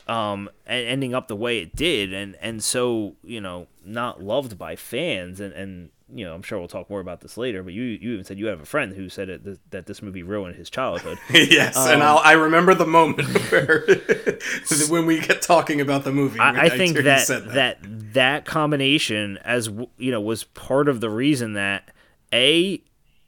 um, 0.06 0.50
ending 0.66 1.14
up 1.14 1.28
the 1.28 1.36
way 1.36 1.58
it 1.58 1.74
did, 1.74 2.12
and 2.12 2.36
and 2.40 2.62
so 2.62 3.16
you 3.22 3.40
know 3.40 3.66
not 3.84 4.22
loved 4.22 4.58
by 4.58 4.76
fans, 4.76 5.40
and 5.40 5.52
and 5.52 5.90
you 6.12 6.24
know, 6.24 6.34
I'm 6.34 6.42
sure 6.42 6.58
we'll 6.58 6.68
talk 6.68 6.90
more 6.90 7.00
about 7.00 7.20
this 7.20 7.36
later, 7.36 7.62
but 7.62 7.72
you 7.72 7.82
you 7.82 8.12
even 8.12 8.24
said 8.24 8.38
you 8.38 8.46
have 8.46 8.60
a 8.60 8.66
friend 8.66 8.94
who 8.94 9.08
said 9.08 9.28
it, 9.28 9.70
that 9.70 9.86
this 9.86 10.02
movie 10.02 10.22
ruined 10.22 10.56
his 10.56 10.68
childhood. 10.68 11.18
yes, 11.30 11.76
um, 11.76 11.92
and 11.92 12.02
I'll, 12.02 12.18
i 12.18 12.32
remember 12.32 12.74
the 12.74 12.86
moment 12.86 13.28
where 13.50 13.86
when 14.88 15.06
we 15.06 15.20
get 15.20 15.40
talking 15.40 15.80
about 15.80 16.04
the 16.04 16.12
movie. 16.12 16.38
I, 16.38 16.66
I 16.66 16.68
think 16.68 16.96
that, 16.96 17.26
that, 17.28 17.52
that 17.54 17.78
that 18.12 18.44
combination, 18.44 19.38
as 19.38 19.68
you 19.96 20.10
know, 20.10 20.20
was 20.20 20.44
part 20.44 20.88
of 20.88 21.00
the 21.00 21.10
reason 21.10 21.54
that 21.54 21.90
a 22.32 22.82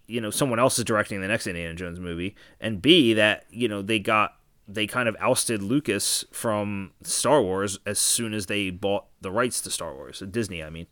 you 0.06 0.20
know 0.20 0.30
someone 0.30 0.58
else 0.58 0.78
is 0.78 0.84
directing 0.84 1.20
the 1.22 1.28
next 1.28 1.46
Indiana 1.46 1.74
Jones 1.74 1.98
movie, 1.98 2.36
and 2.60 2.82
b 2.82 3.14
that 3.14 3.46
you 3.50 3.68
know 3.68 3.80
they 3.80 3.98
got 3.98 4.34
they 4.68 4.86
kind 4.86 5.08
of 5.08 5.16
ousted 5.20 5.62
Lucas 5.62 6.24
from 6.30 6.92
Star 7.02 7.40
Wars 7.40 7.78
as 7.86 7.98
soon 7.98 8.34
as 8.34 8.46
they 8.46 8.70
bought 8.70 9.06
the 9.20 9.30
rights 9.30 9.60
to 9.62 9.70
Star 9.70 9.94
Wars, 9.94 10.22
Disney, 10.30 10.62
I 10.62 10.70
mean. 10.70 10.86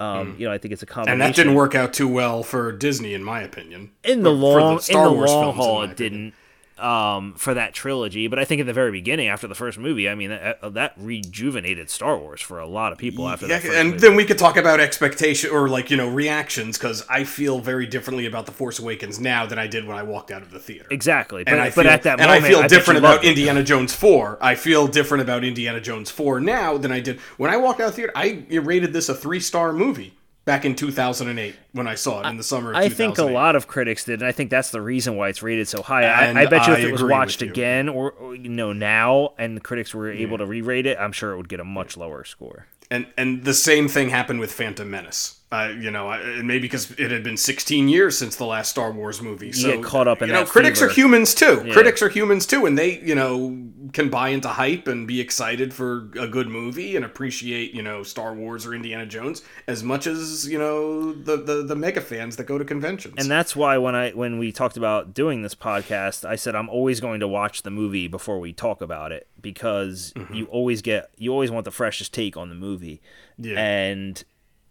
Um, 0.00 0.34
mm. 0.34 0.40
You 0.40 0.48
know, 0.48 0.52
I 0.52 0.58
think 0.58 0.72
it's 0.72 0.82
a 0.82 0.86
combination. 0.86 1.20
And 1.20 1.20
that 1.20 1.36
didn't 1.36 1.54
work 1.54 1.74
out 1.74 1.92
too 1.92 2.08
well 2.08 2.42
for 2.42 2.72
Disney, 2.72 3.12
in 3.12 3.22
my 3.22 3.42
opinion. 3.42 3.90
In 4.02 4.22
the 4.22 4.32
long, 4.32 4.80
in 4.88 4.98
the 4.98 5.10
long 5.10 5.54
haul, 5.54 5.82
it 5.82 5.96
didn't 5.96 6.34
um, 6.80 7.34
for 7.34 7.54
that 7.54 7.74
trilogy. 7.74 8.26
But 8.26 8.38
I 8.38 8.44
think 8.44 8.60
in 8.60 8.66
the 8.66 8.72
very 8.72 8.90
beginning, 8.90 9.28
after 9.28 9.46
the 9.46 9.54
first 9.54 9.78
movie, 9.78 10.08
I 10.08 10.14
mean 10.14 10.30
that, 10.30 10.58
uh, 10.62 10.68
that 10.70 10.94
rejuvenated 10.96 11.90
Star 11.90 12.18
Wars 12.18 12.40
for 12.40 12.58
a 12.58 12.66
lot 12.66 12.92
of 12.92 12.98
people 12.98 13.28
after 13.28 13.46
yeah, 13.46 13.58
that. 13.58 13.74
and 13.74 13.90
movie. 13.90 14.00
then 14.00 14.16
we 14.16 14.24
could 14.24 14.38
talk 14.38 14.56
about 14.56 14.80
expectation 14.80 15.50
or 15.50 15.68
like 15.68 15.90
you 15.90 15.96
know 15.96 16.08
reactions 16.08 16.78
because 16.78 17.04
I 17.08 17.24
feel 17.24 17.58
very 17.60 17.86
differently 17.86 18.26
about 18.26 18.46
the 18.46 18.52
Force 18.52 18.78
Awakens 18.78 19.20
now 19.20 19.46
than 19.46 19.58
I 19.58 19.66
did 19.66 19.86
when 19.86 19.96
I 19.96 20.02
walked 20.02 20.30
out 20.30 20.42
of 20.42 20.50
the 20.50 20.58
theater. 20.60 20.86
Exactly, 20.90 21.44
but, 21.44 21.52
and 21.52 21.60
I 21.60 21.70
feel, 21.70 21.86
at 21.86 22.02
that 22.04 22.20
and 22.20 22.28
moment, 22.28 22.44
I 22.44 22.48
feel 22.48 22.58
I 22.60 22.68
different 22.68 22.98
about 22.98 23.24
Indiana 23.24 23.62
Jones 23.62 23.94
four. 23.94 24.38
I 24.40 24.54
feel 24.54 24.86
different 24.86 25.22
about 25.22 25.44
Indiana 25.44 25.80
Jones 25.80 26.10
four 26.10 26.40
now 26.40 26.76
than 26.76 26.92
I 26.92 27.00
did 27.00 27.20
when 27.36 27.50
I 27.50 27.56
walked 27.56 27.80
out 27.80 27.88
of 27.88 27.96
the 27.96 27.96
theater. 27.96 28.12
I 28.14 28.44
rated 28.60 28.92
this 28.92 29.08
a 29.08 29.14
three 29.14 29.40
star 29.40 29.72
movie 29.72 30.14
back 30.50 30.64
in 30.64 30.74
2008 30.74 31.54
when 31.70 31.86
I 31.86 31.94
saw 31.94 32.22
it 32.22 32.28
in 32.28 32.36
the 32.36 32.42
summer. 32.42 32.74
I 32.74 32.88
think 32.88 33.18
a 33.18 33.24
lot 33.24 33.54
of 33.54 33.68
critics 33.68 34.02
did, 34.04 34.20
and 34.20 34.26
I 34.26 34.32
think 34.32 34.50
that's 34.50 34.70
the 34.70 34.80
reason 34.80 35.14
why 35.14 35.28
it's 35.28 35.44
rated 35.44 35.68
so 35.68 35.80
high. 35.80 36.02
I, 36.02 36.42
I, 36.42 36.46
bet 36.46 36.66
you 36.66 36.72
if 36.72 36.80
it 36.80 36.90
was 36.90 37.04
watched 37.04 37.40
again 37.40 37.88
or, 37.88 38.10
or, 38.10 38.34
you 38.34 38.48
know 38.48 38.72
now, 38.72 39.34
and 39.38 39.56
the 39.56 39.60
critics 39.60 39.94
were 39.94 40.10
able 40.10 40.32
yeah. 40.32 40.38
to 40.38 40.46
re-rate 40.46 40.86
it, 40.86 40.98
I'm 40.98 41.12
sure 41.12 41.30
it 41.30 41.36
would 41.36 41.48
get 41.48 41.60
a 41.60 41.64
much 41.64 41.96
lower 41.96 42.24
score. 42.24 42.66
And 42.90 43.06
and 43.16 43.44
the 43.44 43.54
same 43.54 43.86
thing 43.86 44.08
happened 44.08 44.40
with 44.40 44.50
Phantom 44.50 44.90
Menace. 44.90 45.39
Uh, 45.52 45.72
you 45.80 45.90
know, 45.90 46.08
and 46.12 46.46
maybe 46.46 46.60
because 46.62 46.92
it 46.92 47.10
had 47.10 47.24
been 47.24 47.36
16 47.36 47.88
years 47.88 48.16
since 48.16 48.36
the 48.36 48.44
last 48.46 48.68
Star 48.70 48.92
Wars 48.92 49.20
movie. 49.20 49.50
So, 49.50 49.72
get 49.72 49.82
caught 49.84 50.06
up 50.06 50.22
in 50.22 50.28
you 50.28 50.32
know, 50.34 50.44
critics 50.44 50.78
fever. 50.78 50.88
are 50.92 50.94
humans 50.94 51.34
too. 51.34 51.68
Critics 51.72 52.02
are 52.02 52.08
humans 52.08 52.46
too, 52.46 52.66
and 52.66 52.78
they, 52.78 53.00
you 53.00 53.16
know, 53.16 53.58
can 53.92 54.10
buy 54.10 54.28
into 54.28 54.46
hype 54.48 54.86
and 54.86 55.08
be 55.08 55.20
excited 55.20 55.74
for 55.74 56.08
a 56.16 56.28
good 56.28 56.46
movie 56.46 56.94
and 56.94 57.04
appreciate, 57.04 57.74
you 57.74 57.82
know, 57.82 58.04
Star 58.04 58.32
Wars 58.32 58.64
or 58.64 58.74
Indiana 58.74 59.06
Jones 59.06 59.42
as 59.66 59.82
much 59.82 60.06
as 60.06 60.46
you 60.48 60.56
know 60.56 61.12
the 61.12 61.36
the, 61.38 61.64
the 61.64 61.74
mega 61.74 62.00
fans 62.00 62.36
that 62.36 62.44
go 62.44 62.56
to 62.56 62.64
conventions. 62.64 63.14
And 63.18 63.28
that's 63.28 63.56
why 63.56 63.76
when 63.76 63.96
I 63.96 64.10
when 64.12 64.38
we 64.38 64.52
talked 64.52 64.76
about 64.76 65.14
doing 65.14 65.42
this 65.42 65.56
podcast, 65.56 66.24
I 66.24 66.36
said 66.36 66.54
I'm 66.54 66.68
always 66.68 67.00
going 67.00 67.18
to 67.18 67.26
watch 67.28 67.64
the 67.64 67.70
movie 67.72 68.06
before 68.06 68.38
we 68.38 68.52
talk 68.52 68.80
about 68.80 69.10
it 69.10 69.26
because 69.42 70.12
Mm-hmm. 70.14 70.34
you 70.34 70.44
always 70.46 70.80
get 70.80 71.10
you 71.18 71.32
always 71.32 71.50
want 71.50 71.64
the 71.64 71.70
freshest 71.72 72.14
take 72.14 72.36
on 72.36 72.50
the 72.50 72.54
movie. 72.54 73.00
Yeah. 73.36 73.58
And 73.58 74.22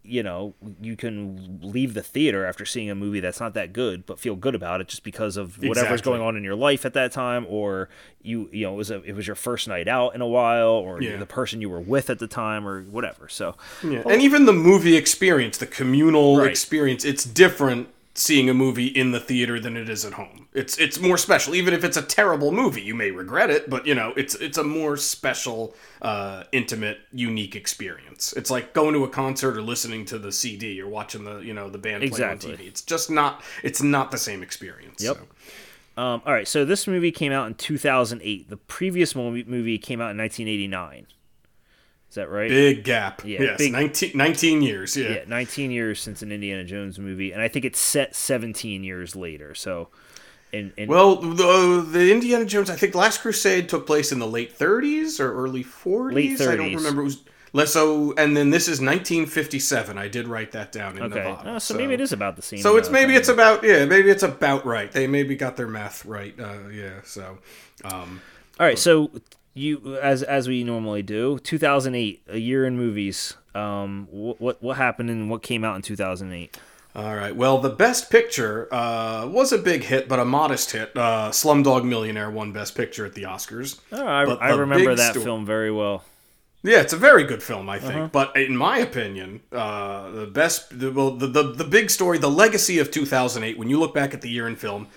you 0.09 0.23
know, 0.23 0.55
you 0.81 0.95
can 0.95 1.59
leave 1.61 1.93
the 1.93 2.01
theater 2.01 2.45
after 2.45 2.65
seeing 2.65 2.89
a 2.89 2.95
movie 2.95 3.19
that's 3.19 3.39
not 3.39 3.53
that 3.53 3.71
good, 3.73 4.05
but 4.05 4.19
feel 4.19 4.35
good 4.35 4.55
about 4.55 4.81
it 4.81 4.87
just 4.87 5.03
because 5.03 5.37
of 5.37 5.57
whatever's 5.57 5.91
Exactly. 5.99 6.11
going 6.11 6.21
on 6.21 6.35
in 6.35 6.43
your 6.43 6.55
life 6.55 6.85
at 6.85 6.93
that 6.95 7.11
time, 7.11 7.45
or 7.49 7.89
you, 8.21 8.49
you 8.51 8.65
know, 8.65 8.73
it 8.73 8.77
was 8.77 8.91
a, 8.91 9.01
it 9.03 9.13
was 9.15 9.27
your 9.27 9.35
first 9.35 9.67
night 9.67 9.87
out 9.87 10.15
in 10.15 10.21
a 10.21 10.27
while, 10.27 10.69
or 10.69 11.01
Yeah. 11.01 11.17
the 11.17 11.25
person 11.25 11.61
you 11.61 11.69
were 11.69 11.79
with 11.79 12.09
at 12.09 12.19
the 12.19 12.27
time, 12.27 12.67
or 12.67 12.81
whatever. 12.83 13.29
So, 13.29 13.55
Yeah. 13.83 14.03
And 14.09 14.21
even 14.21 14.45
the 14.45 14.53
movie 14.53 14.95
experience, 14.97 15.57
the 15.57 15.65
communal 15.67 16.37
Right. 16.37 16.49
experience, 16.49 17.05
it's 17.05 17.23
different 17.23 17.87
seeing 18.19 18.49
a 18.49 18.53
movie 18.53 18.87
in 18.87 19.11
the 19.11 19.19
theater 19.19 19.59
than 19.59 19.77
it 19.77 19.87
is 19.89 20.03
at 20.03 20.13
home. 20.13 20.47
It's 20.53 20.77
it's 20.77 20.99
more 20.99 21.17
special. 21.17 21.55
Even 21.55 21.73
if 21.73 21.83
it's 21.83 21.95
a 21.97 22.01
terrible 22.01 22.51
movie, 22.51 22.81
you 22.81 22.93
may 22.93 23.11
regret 23.11 23.49
it, 23.49 23.69
but 23.69 23.87
you 23.87 23.95
know, 23.95 24.13
it's 24.17 24.35
it's 24.35 24.57
a 24.57 24.63
more 24.63 24.97
special, 24.97 25.73
uh, 26.01 26.43
intimate, 26.51 26.99
unique 27.13 27.55
experience. 27.55 28.33
It's 28.33 28.51
like 28.51 28.73
going 28.73 28.93
to 28.93 29.03
a 29.05 29.09
concert 29.09 29.55
or 29.55 29.61
listening 29.61 30.05
to 30.05 30.19
the 30.19 30.31
CD 30.31 30.81
or 30.81 30.87
watching 30.89 31.23
the 31.23 31.39
you 31.39 31.53
know 31.53 31.69
the 31.69 31.77
band 31.77 32.03
Exactly. 32.03 32.49
play 32.49 32.57
on 32.57 32.59
TV. 32.65 32.67
It's 32.67 32.81
just 32.81 33.09
not 33.09 33.41
it's 33.63 33.81
not 33.81 34.11
the 34.11 34.17
same 34.17 34.43
experience. 34.43 35.01
Yep. 35.01 35.15
so. 35.15 36.01
Um, 36.01 36.21
all 36.25 36.31
right, 36.31 36.47
so 36.47 36.63
this 36.63 36.87
movie 36.87 37.11
came 37.11 37.33
out 37.33 37.47
in 37.47 37.55
2008. 37.55 38.49
The 38.49 38.55
previous 38.55 39.15
movie, 39.15 39.43
movie 39.43 39.77
came 39.77 39.99
out 39.99 40.11
in 40.11 40.17
1989. 40.17 41.07
Is 42.09 42.15
that 42.15 42.29
right? 42.29 42.49
Big 42.49 42.83
gap. 42.83 43.23
Yeah, 43.23 43.41
yes. 43.41 43.57
big- 43.59 43.71
19, 43.71 44.11
19 44.15 44.61
years. 44.63 44.97
Yeah. 44.97 45.09
Yeah, 45.09 45.23
19 45.27 45.69
years 45.69 46.01
since 46.01 46.23
an 46.23 46.31
Indiana 46.31 46.63
Jones 46.63 46.97
movie, 46.97 47.31
and 47.31 47.41
I 47.41 47.47
think 47.47 47.65
it's 47.65 47.79
set 47.79 48.15
17 48.15 48.83
years 48.83 49.15
later. 49.15 49.53
So, 49.53 49.89
in, 50.51 50.73
in 50.75 50.89
Well, 50.89 51.17
the, 51.17 51.85
the 51.87 52.11
Indiana 52.11 52.45
Jones, 52.45 52.71
I 52.71 52.75
think 52.75 52.95
Last 52.95 53.21
Crusade 53.21 53.69
took 53.69 53.85
place 53.85 54.11
in 54.11 54.17
the 54.17 54.25
late 54.25 54.57
30s 54.57 55.19
or 55.19 55.31
early 55.31 55.63
40s. 55.63 56.13
Late 56.13 56.41
I 56.41 56.55
don't 56.55 56.73
remember. 56.73 57.01
It 57.01 57.05
was 57.05 57.23
less 57.53 57.73
so, 57.73 58.13
and 58.17 58.35
then 58.35 58.49
this 58.49 58.63
is 58.63 58.81
1957. 58.81 59.97
I 59.97 60.07
did 60.07 60.27
write 60.27 60.51
that 60.53 60.71
down 60.71 60.97
in 60.97 61.03
okay, 61.03 61.15
Nevada. 61.15 61.49
Uh, 61.49 61.59
so, 61.59 61.75
maybe 61.75 61.93
it 61.93 62.01
is 62.01 62.11
about 62.11 62.35
the 62.35 62.41
same. 62.41 62.59
So 62.59 62.77
it's 62.77 62.89
maybe 62.89 63.15
it's 63.15 63.29
about 63.29 63.63
yeah, 63.63 63.85
maybe 63.85 64.09
it's 64.09 64.23
about 64.23 64.65
right. 64.65 64.91
They 64.91 65.05
maybe 65.05 65.35
got 65.35 65.57
their 65.57 65.67
math 65.67 66.05
right. 66.05 66.33
Uh, 66.39 66.69
yeah. 66.69 67.01
So, 67.03 67.37
um, 67.83 68.21
all 68.59 68.65
right. 68.65 68.79
So 68.79 69.11
you, 69.59 69.97
as 69.97 70.23
as 70.23 70.47
we 70.47 70.63
normally 70.63 71.01
do, 71.03 71.39
2008, 71.39 72.23
a 72.27 72.37
year 72.37 72.65
in 72.65 72.77
movies. 72.77 73.35
Um, 73.53 74.07
what 74.11 74.39
what, 74.39 74.63
what 74.63 74.77
happened 74.77 75.09
and 75.09 75.29
what 75.29 75.41
came 75.41 75.63
out 75.63 75.75
in 75.75 75.81
2008? 75.81 76.57
all 76.95 77.15
right. 77.15 77.35
Well, 77.35 77.59
the 77.59 77.69
Best 77.69 78.09
Picture 78.09 78.67
uh, 78.73 79.27
was 79.27 79.51
a 79.51 79.57
big 79.57 79.83
hit, 79.83 80.09
but 80.09 80.19
a 80.19 80.25
modest 80.25 80.71
hit. 80.71 80.91
Uh, 80.95 81.29
Slumdog 81.29 81.85
Millionaire 81.85 82.29
won 82.29 82.51
Best 82.51 82.75
Picture 82.75 83.05
at 83.05 83.13
the 83.13 83.23
Oscars. 83.23 83.79
Oh, 83.91 84.05
I, 84.05 84.23
I 84.23 84.49
remember 84.55 84.95
that 84.95 85.11
sto- 85.11 85.23
film 85.23 85.45
very 85.45 85.71
well. 85.71 86.03
Yeah, 86.61 86.81
it's 86.81 86.91
a 86.91 86.97
very 86.97 87.23
good 87.23 87.41
film, 87.41 87.69
I 87.69 87.79
think. 87.79 87.95
Uh-huh. 87.95 88.09
But 88.11 88.35
in 88.35 88.57
my 88.57 88.79
opinion, 88.79 89.41
uh, 89.51 90.11
the 90.11 90.25
best, 90.25 90.77
the, 90.77 90.91
well, 90.91 91.11
the, 91.11 91.27
the 91.27 91.43
the 91.53 91.63
big 91.63 91.89
story, 91.89 92.17
the 92.17 92.29
legacy 92.29 92.79
of 92.79 92.91
2008. 92.91 93.57
When 93.57 93.69
you 93.69 93.79
look 93.79 93.93
back 93.93 94.13
at 94.13 94.21
the 94.21 94.29
year 94.29 94.45
in 94.45 94.57
film, 94.57 94.87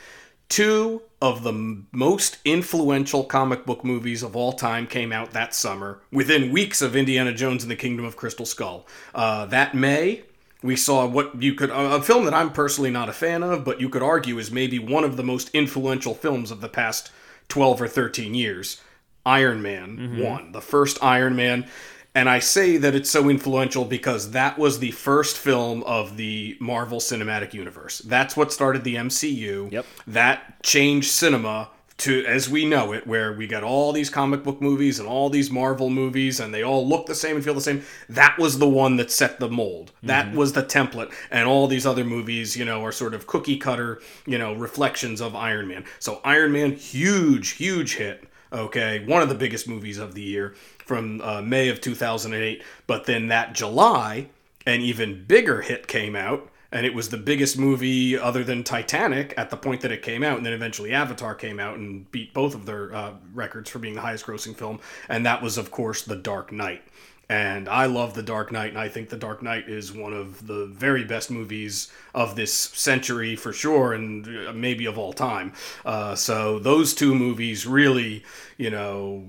two 0.48 1.02
of 1.20 1.42
the 1.42 1.52
m- 1.52 1.86
most 1.92 2.38
influential 2.44 3.24
comic 3.24 3.64
book 3.64 3.84
movies 3.84 4.22
of 4.22 4.34
all 4.36 4.52
time 4.52 4.86
came 4.86 5.12
out 5.12 5.32
that 5.32 5.54
summer, 5.54 6.00
within 6.10 6.52
weeks 6.52 6.82
of 6.82 6.96
Indiana 6.96 7.32
Jones 7.32 7.62
and 7.62 7.70
the 7.70 7.76
Kingdom 7.76 8.04
of 8.04 8.16
Crystal 8.16 8.46
Skull. 8.46 8.86
Uh, 9.14 9.46
that 9.46 9.74
May. 9.74 10.22
We 10.62 10.76
saw 10.76 11.06
what 11.06 11.42
you 11.42 11.54
could 11.54 11.70
a 11.70 11.96
a 11.96 12.02
film 12.02 12.24
that 12.26 12.34
I'm 12.34 12.52
personally 12.52 12.90
not 12.90 13.08
a 13.08 13.12
fan 13.12 13.42
of, 13.42 13.64
but 13.64 13.80
you 13.80 13.88
could 13.88 14.02
argue 14.02 14.38
is 14.38 14.50
maybe 14.52 14.78
one 14.78 15.02
of 15.02 15.16
the 15.16 15.24
most 15.24 15.50
influential 15.52 16.14
films 16.14 16.50
of 16.52 16.60
the 16.60 16.68
past 16.68 17.10
12 17.48 17.82
or 17.82 17.88
13 17.88 18.34
years. 18.34 18.80
Iron 19.26 19.62
Man 19.62 20.20
1, 20.20 20.52
the 20.52 20.60
first 20.60 21.02
Iron 21.02 21.36
Man. 21.36 21.66
And 22.14 22.28
I 22.28 22.40
say 22.40 22.76
that 22.76 22.94
it's 22.94 23.10
so 23.10 23.30
influential 23.30 23.84
because 23.86 24.32
that 24.32 24.58
was 24.58 24.78
the 24.78 24.90
first 24.90 25.38
film 25.38 25.82
of 25.84 26.18
the 26.18 26.56
Marvel 26.60 26.98
Cinematic 26.98 27.54
Universe. 27.54 28.00
That's 28.00 28.36
what 28.36 28.52
started 28.52 28.84
the 28.84 28.96
MCU. 28.96 29.72
Yep. 29.72 29.86
That 30.06 30.62
changed 30.62 31.10
cinema 31.10 31.70
to 31.98 32.24
as 32.26 32.48
we 32.48 32.64
know 32.64 32.92
it, 32.92 33.06
where 33.06 33.32
we 33.32 33.46
got 33.46 33.62
all 33.62 33.92
these 33.92 34.10
comic 34.10 34.42
book 34.42 34.60
movies 34.60 34.98
and 34.98 35.08
all 35.08 35.30
these 35.30 35.50
Marvel 35.50 35.88
movies, 35.88 36.40
and 36.40 36.52
they 36.52 36.62
all 36.62 36.86
look 36.86 37.06
the 37.06 37.14
same 37.14 37.36
and 37.36 37.44
feel 37.44 37.54
the 37.54 37.60
same. 37.60 37.82
That 38.08 38.36
was 38.38 38.58
the 38.58 38.68
one 38.68 38.96
that 38.96 39.10
set 39.10 39.38
the 39.38 39.48
mold. 39.48 39.92
That 40.02 40.26
mm-hmm. 40.26 40.36
was 40.36 40.52
the 40.52 40.62
template, 40.62 41.12
and 41.30 41.46
all 41.46 41.68
these 41.68 41.86
other 41.86 42.04
movies, 42.04 42.56
you 42.56 42.64
know, 42.64 42.84
are 42.84 42.92
sort 42.92 43.14
of 43.14 43.26
cookie 43.26 43.56
cutter, 43.56 44.00
you 44.26 44.36
know, 44.36 44.52
reflections 44.52 45.20
of 45.20 45.36
Iron 45.36 45.68
Man. 45.68 45.84
So 45.98 46.20
Iron 46.24 46.52
Man, 46.52 46.72
huge, 46.72 47.50
huge 47.50 47.96
hit. 47.96 48.24
Okay, 48.52 49.02
one 49.06 49.22
of 49.22 49.30
the 49.30 49.34
biggest 49.34 49.66
movies 49.66 49.96
of 49.96 50.14
the 50.14 50.20
year 50.20 50.54
from 50.84 51.20
uh, 51.20 51.42
May 51.42 51.68
of 51.68 51.80
2008. 51.80 52.62
But 52.86 53.06
then 53.06 53.28
that 53.28 53.54
July, 53.54 54.28
an 54.66 54.80
even 54.80 55.24
bigger 55.24 55.62
hit 55.62 55.86
came 55.86 56.14
out, 56.16 56.48
and 56.70 56.86
it 56.86 56.94
was 56.94 57.10
the 57.10 57.18
biggest 57.18 57.58
movie 57.58 58.18
other 58.18 58.42
than 58.42 58.64
Titanic 58.64 59.34
at 59.36 59.50
the 59.50 59.56
point 59.56 59.82
that 59.82 59.92
it 59.92 60.02
came 60.02 60.22
out, 60.22 60.38
and 60.38 60.46
then 60.46 60.54
eventually 60.54 60.92
Avatar 60.92 61.34
came 61.34 61.60
out 61.60 61.76
and 61.76 62.10
beat 62.10 62.32
both 62.32 62.54
of 62.54 62.64
their 62.64 62.94
uh, 62.94 63.12
records 63.34 63.68
for 63.68 63.78
being 63.78 63.94
the 63.94 64.00
highest 64.00 64.26
grossing 64.26 64.56
film, 64.56 64.80
and 65.08 65.26
that 65.26 65.42
was, 65.42 65.58
of 65.58 65.70
course, 65.70 66.02
The 66.02 66.16
Dark 66.16 66.50
Knight. 66.50 66.82
And 67.28 67.68
I 67.68 67.86
love 67.86 68.14
The 68.14 68.22
Dark 68.22 68.52
Knight, 68.52 68.70
and 68.70 68.78
I 68.78 68.88
think 68.88 69.08
The 69.08 69.16
Dark 69.16 69.42
Knight 69.42 69.68
is 69.68 69.92
one 69.92 70.12
of 70.12 70.46
the 70.46 70.66
very 70.66 71.04
best 71.04 71.30
movies 71.30 71.92
of 72.14 72.36
this 72.36 72.52
century 72.52 73.36
for 73.36 73.52
sure, 73.52 73.92
and 73.92 74.48
uh, 74.48 74.52
maybe 74.52 74.86
of 74.86 74.98
all 74.98 75.12
time. 75.12 75.52
Uh, 75.84 76.14
so 76.14 76.58
those 76.58 76.94
two 76.94 77.14
movies 77.14 77.66
really, 77.66 78.24
you 78.56 78.70
know, 78.70 79.26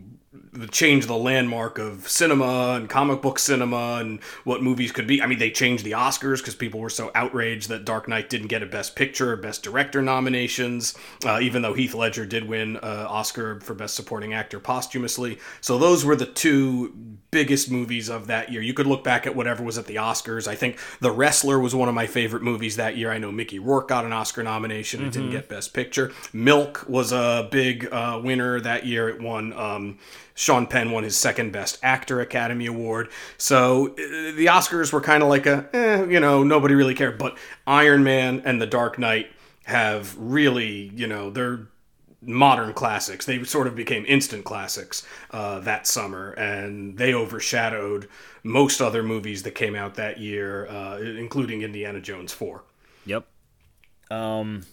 changed 0.72 1.08
the 1.08 1.18
landmark 1.18 1.78
of 1.80 2.08
cinema 2.08 2.74
and 2.76 2.90
comic 2.90 3.22
book 3.22 3.40
cinema 3.40 3.98
and 4.00 4.22
what 4.44 4.62
movies 4.62 4.92
could 4.92 5.08
be. 5.08 5.22
I 5.22 5.26
mean, 5.26 5.40
they 5.40 5.52
changed 5.52 5.84
the 5.84 5.92
Oscars 5.92 6.38
because 6.38 6.56
people 6.56 6.80
were 6.80 6.90
so 6.90 7.12
outraged 7.16 7.70
that 7.70 7.86
Dark 7.86 8.08
Knight 8.08 8.30
didn't 8.30 8.48
get 8.48 8.64
a 8.64 8.66
Best 8.66 8.96
Picture 8.96 9.34
or 9.34 9.38
Best 9.38 9.64
Director 9.64 10.02
nominations, 10.02 10.96
uh, 11.26 11.40
even 11.42 11.62
though 11.62 11.74
Heath 11.74 11.94
Ledger 11.94 12.26
did 12.26 12.48
win 12.48 12.78
uh, 12.78 13.06
Oscar 13.10 13.60
for 13.62 13.74
Best 13.74 13.96
Supporting 13.96 14.34
Actor 14.34 14.60
posthumously. 14.60 15.40
So 15.62 15.78
those 15.78 16.06
were 16.06 16.16
the 16.16 16.26
two 16.26 16.94
biggest 17.32 17.72
movies 17.72 18.10
of 18.10 18.28
that 18.28 18.52
year. 18.52 18.62
You 18.62 18.76
could 18.76 18.86
look 18.86 19.04
back 19.04 19.26
at 19.26 19.36
whatever 19.36 19.64
was 19.64 19.78
at 19.80 19.88
the 19.88 19.96
Oscars. 19.96 20.48
I 20.48 20.56
think 20.56 20.78
The 21.00 21.12
Wrestler 21.12 21.60
was 21.60 21.74
one 21.74 21.90
of 21.90 21.96
my 21.96 22.06
favorite 22.06 22.44
movies 22.44 22.76
that 22.76 22.96
year. 22.96 23.12
I 23.12 23.18
know 23.18 23.32
Mickey 23.32 23.58
Rourke 23.58 23.88
got 23.88 24.06
an 24.06 24.14
Oscar 24.14 24.44
nomination. 24.44 25.04
It 25.04 25.12
didn't 25.14 25.32
get 25.32 25.50
Best 25.50 25.74
Picture. 25.74 26.12
Milk 26.32 26.86
was 26.88 27.12
a 27.12 27.48
big 27.52 27.92
uh, 27.92 28.22
winner 28.24 28.60
that 28.60 28.86
year. 28.86 29.10
It 29.10 29.20
won. 29.20 29.52
Um, 29.54 29.98
Sean 30.36 30.68
Penn 30.68 30.92
won 30.92 31.04
his 31.04 31.18
second 31.18 31.52
Best 31.52 31.78
Actor 31.84 32.22
Academy 32.22 32.66
Award. 32.66 33.10
So 33.38 33.90
uh, 33.90 33.96
the 34.36 34.48
Oscars 34.48 34.92
were 34.92 35.02
kind 35.02 35.24
of 35.24 35.30
like 35.30 35.46
a, 35.46 35.70
eh, 35.74 36.06
you 36.06 36.20
know, 36.20 36.44
nobody 36.44 36.76
really 36.76 36.96
cared. 36.96 37.18
But 37.18 37.38
Iron 37.68 38.04
Man 38.04 38.42
and 38.46 38.62
The 38.62 38.68
Dark 38.68 38.98
Knight 38.98 39.32
have 39.66 40.16
really, 40.18 40.92
you 40.94 41.08
know, 41.08 41.30
they're 41.30 41.68
modern 42.26 42.74
classics. 42.74 43.26
They 43.26 43.44
sort 43.44 43.68
of 43.68 43.76
became 43.76 44.06
instant 44.08 44.46
classics 44.46 45.06
uh, 45.32 45.60
that 45.62 45.88
summer, 45.88 46.32
and 46.32 46.98
they 46.98 47.14
overshadowed 47.14 48.08
most 48.44 48.82
other 48.82 49.04
movies 49.04 49.44
that 49.44 49.52
came 49.56 49.76
out 49.76 49.96
that 49.96 50.20
year, 50.20 50.68
uh, 50.68 50.98
including 51.00 51.62
Indiana 51.62 52.02
Jones 52.02 52.34
4. 52.34 52.64
Yep. 53.06 53.26
Um, 54.10 54.64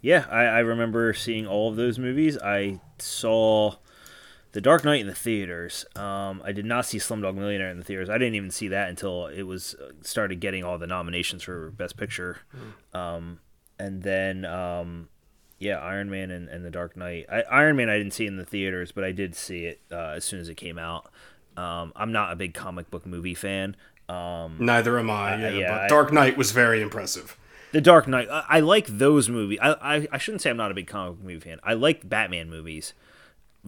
yeah, 0.00 0.26
I, 0.30 0.44
I 0.44 0.58
remember 0.60 1.12
seeing 1.14 1.46
all 1.46 1.70
of 1.70 1.76
those 1.76 1.98
movies. 1.98 2.38
I 2.38 2.80
saw 2.98 3.76
The 4.52 4.60
Dark 4.60 4.84
Knight 4.84 5.00
in 5.00 5.06
the 5.06 5.14
theaters. 5.14 5.86
Um, 5.94 6.42
I 6.44 6.52
did 6.52 6.64
not 6.64 6.84
see 6.84 6.98
Slumdog 6.98 7.36
Millionaire 7.36 7.70
in 7.70 7.78
the 7.78 7.84
theaters. 7.84 8.10
I 8.10 8.18
didn't 8.18 8.34
even 8.34 8.50
see 8.50 8.68
that 8.68 8.88
until 8.88 9.26
it 9.26 9.42
was 9.42 9.74
uh, 9.76 9.92
started 10.02 10.40
getting 10.40 10.64
all 10.64 10.76
the 10.78 10.88
nominations 10.88 11.42
for 11.44 11.70
Best 11.70 11.96
Picture. 11.96 12.38
Um, 12.92 13.38
and 13.78 14.02
then, 14.02 14.44
um, 14.44 15.08
yeah, 15.58 15.78
Iron 15.78 16.10
Man 16.10 16.30
and, 16.32 16.48
and 16.48 16.64
The 16.64 16.70
Dark 16.70 16.96
Knight. 16.96 17.26
I, 17.30 17.42
Iron 17.42 17.76
Man 17.76 17.88
I 17.88 17.96
didn't 17.98 18.12
see 18.12 18.26
in 18.26 18.36
the 18.36 18.44
theaters, 18.44 18.90
but 18.90 19.04
I 19.04 19.12
did 19.12 19.36
see 19.36 19.66
it 19.66 19.80
uh, 19.92 20.14
as 20.16 20.24
soon 20.24 20.40
as 20.40 20.48
it 20.48 20.56
came 20.56 20.78
out. 20.78 21.10
Um, 21.56 21.92
I'm 21.94 22.10
not 22.10 22.32
a 22.32 22.36
big 22.36 22.52
comic 22.54 22.90
book 22.90 23.06
movie 23.06 23.34
fan. 23.34 23.76
Um, 24.08 24.56
Neither 24.58 24.98
am 24.98 25.10
I, 25.10 25.36
yeah, 25.40 25.50
yeah, 25.50 25.68
but 25.70 25.80
I- 25.82 25.88
Dark 25.88 26.12
Knight 26.12 26.36
was 26.36 26.50
very 26.50 26.82
impressive. 26.82 27.36
The 27.72 27.80
Dark 27.80 28.08
Knight. 28.08 28.26
I, 28.28 28.44
I 28.48 28.60
like 28.60 28.88
those 28.88 29.28
movies. 29.28 29.60
I, 29.62 29.74
I 29.98 30.08
I 30.10 30.18
shouldn't 30.18 30.42
say 30.42 30.50
I'm 30.50 30.56
not 30.56 30.72
a 30.72 30.74
big 30.74 30.88
comic 30.88 31.18
book 31.18 31.24
movie 31.24 31.38
fan. 31.38 31.60
I 31.62 31.74
like 31.74 32.08
Batman 32.08 32.50
movies. 32.50 32.94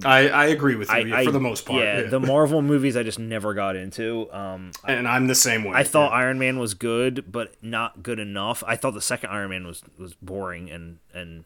I, 0.04 0.28
I 0.28 0.46
agree 0.46 0.74
with 0.76 0.88
you 0.88 0.94
I, 0.94 0.98
yeah, 1.00 1.16
I- 1.16 1.24
for 1.24 1.32
the 1.32 1.40
most 1.40 1.66
part. 1.66 1.82
Yeah, 1.82 2.00
yeah. 2.00 2.06
the 2.08 2.20
Marvel 2.34 2.62
movies 2.62 2.96
I 2.96 3.02
just 3.02 3.18
never 3.18 3.52
got 3.54 3.76
into. 3.76 4.32
Um, 4.32 4.70
and 4.86 5.06
I'm 5.06 5.26
the 5.26 5.34
same 5.34 5.64
way. 5.64 5.72
I 5.74 5.84
thought 5.84 6.10
yeah. 6.12 6.16
Iron 6.18 6.38
Man 6.38 6.58
was 6.58 6.74
good, 6.74 7.30
but 7.30 7.54
not 7.62 8.02
good 8.02 8.18
enough. 8.18 8.64
I 8.66 8.76
thought 8.76 8.94
the 8.94 9.02
second 9.02 9.30
Iron 9.30 9.50
Man 9.50 9.66
was 9.66 9.82
was 9.98 10.14
boring 10.14 10.70
and 10.70 10.98
and 11.12 11.44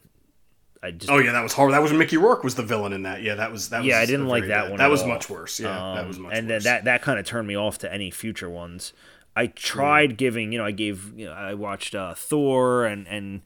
I 0.83 0.93
just 0.93 1.11
Oh 1.11 1.19
yeah, 1.19 1.33
that 1.33 1.43
was 1.43 1.55
horrible. 1.55 1.73
That 1.73 1.83
was 1.83 1.93
Mickey 1.93 2.17
Rourke 2.19 2.45
was 2.45 2.55
the 2.55 2.63
villain 2.63 2.93
in 2.93 3.03
that. 3.03 3.23
Yeah, 3.23 3.35
that 3.35 3.51
was 3.51 3.71
that. 3.71 3.79
Was 3.79 3.87
yeah, 3.87 3.99
I 3.99 4.07
didn't 4.07 4.29
like 4.29 4.45
that 4.47 4.63
bad- 4.65 4.71
one. 4.71 4.79
That 4.79 4.85
at 4.85 4.91
was 4.91 5.03
all. 5.03 5.09
much 5.09 5.29
worse. 5.29 5.59
Yeah, 5.59 5.95
that 5.97 6.07
was 6.07 6.17
Um, 6.19 6.25
much 6.25 6.33
and 6.35 6.49
worse. 6.49 6.63
then 6.65 6.73
that 6.75 6.85
that 6.85 7.03
kind 7.03 7.19
of 7.19 7.27
turned 7.27 7.49
me 7.49 7.57
off 7.57 7.79
to 7.79 7.93
any 7.93 8.11
future 8.13 8.49
ones. 8.51 8.93
I 9.35 9.49
tried 9.49 10.17
giving, 10.17 10.51
you 10.53 10.59
know, 10.59 10.65
I 10.65 10.71
gave, 10.71 11.13
you 11.19 11.27
know, 11.27 11.33
I 11.33 11.53
watched 11.55 11.95
uh, 11.95 12.15
Thor 12.15 12.85
and 12.87 13.07
and 13.09 13.43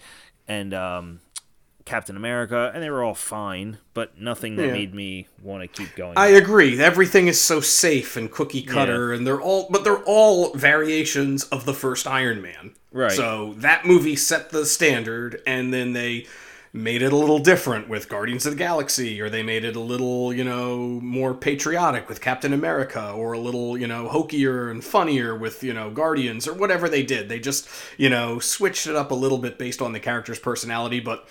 and 0.47 0.75
um, 0.75 1.21
Captain 1.85 2.17
America, 2.17 2.71
and 2.75 2.83
they 2.83 2.91
were 2.91 3.03
all 3.03 3.15
fine, 3.15 3.79
but 3.95 4.19
nothing 4.19 4.57
that 4.57 4.67
Yeah. 4.67 4.73
made 4.73 4.95
me 4.95 5.27
want 5.43 5.63
to 5.63 5.67
keep 5.69 5.95
going. 5.97 6.17
I 6.17 6.29
agree. 6.29 6.81
Everything 6.81 7.27
is 7.27 7.41
so 7.41 7.61
safe 7.61 8.17
and 8.17 8.31
cookie 8.31 8.63
cutter, 8.63 9.13
and 9.13 9.27
they're 9.27 9.41
all, 9.41 9.67
but 9.71 9.85
they're 9.85 10.03
all 10.05 10.53
variations 10.55 11.45
of 11.45 11.65
the 11.65 11.75
first 11.75 12.07
Iron 12.07 12.43
Man. 12.43 12.73
Right. 12.93 13.13
So 13.13 13.55
that 13.59 13.87
movie 13.87 14.17
set 14.17 14.51
the 14.51 14.67
standard, 14.67 15.43
and 15.47 15.73
then 15.73 15.93
they 15.93 16.27
made 16.73 17.03
it 17.03 17.13
a 17.13 17.17
little 17.17 17.41
different 17.41 17.89
with 17.89 18.09
Guardians 18.09 18.47
of 18.47 18.53
the 18.53 18.59
Galaxy, 18.59 19.21
or 19.21 19.29
they 19.29 19.43
made 19.43 19.65
it 19.65 19.75
a 19.75 19.81
little, 19.81 20.33
you 20.33 20.45
know, 20.45 20.77
more 21.03 21.35
patriotic 21.35 22.09
with 22.09 22.21
Captain 22.21 22.53
America, 22.53 23.11
or 23.11 23.33
a 23.33 23.41
little, 23.41 23.77
you 23.77 23.89
know, 23.89 24.07
hokier 24.09 24.71
and 24.71 24.85
funnier 24.85 25.35
with, 25.35 25.65
you 25.65 25.73
know, 25.75 25.91
Guardians, 25.91 26.47
or 26.47 26.53
whatever 26.55 26.89
they 26.89 27.03
did. 27.03 27.29
They 27.29 27.41
just, 27.41 27.69
you 27.97 28.09
know, 28.09 28.39
switched 28.39 28.87
it 28.87 28.95
up 28.95 29.11
a 29.11 29.17
little 29.17 29.39
bit 29.39 29.59
based 29.59 29.83
on 29.83 29.93
the 29.93 29.99
character's 29.99 30.39
personality, 30.39 31.01
but 31.01 31.27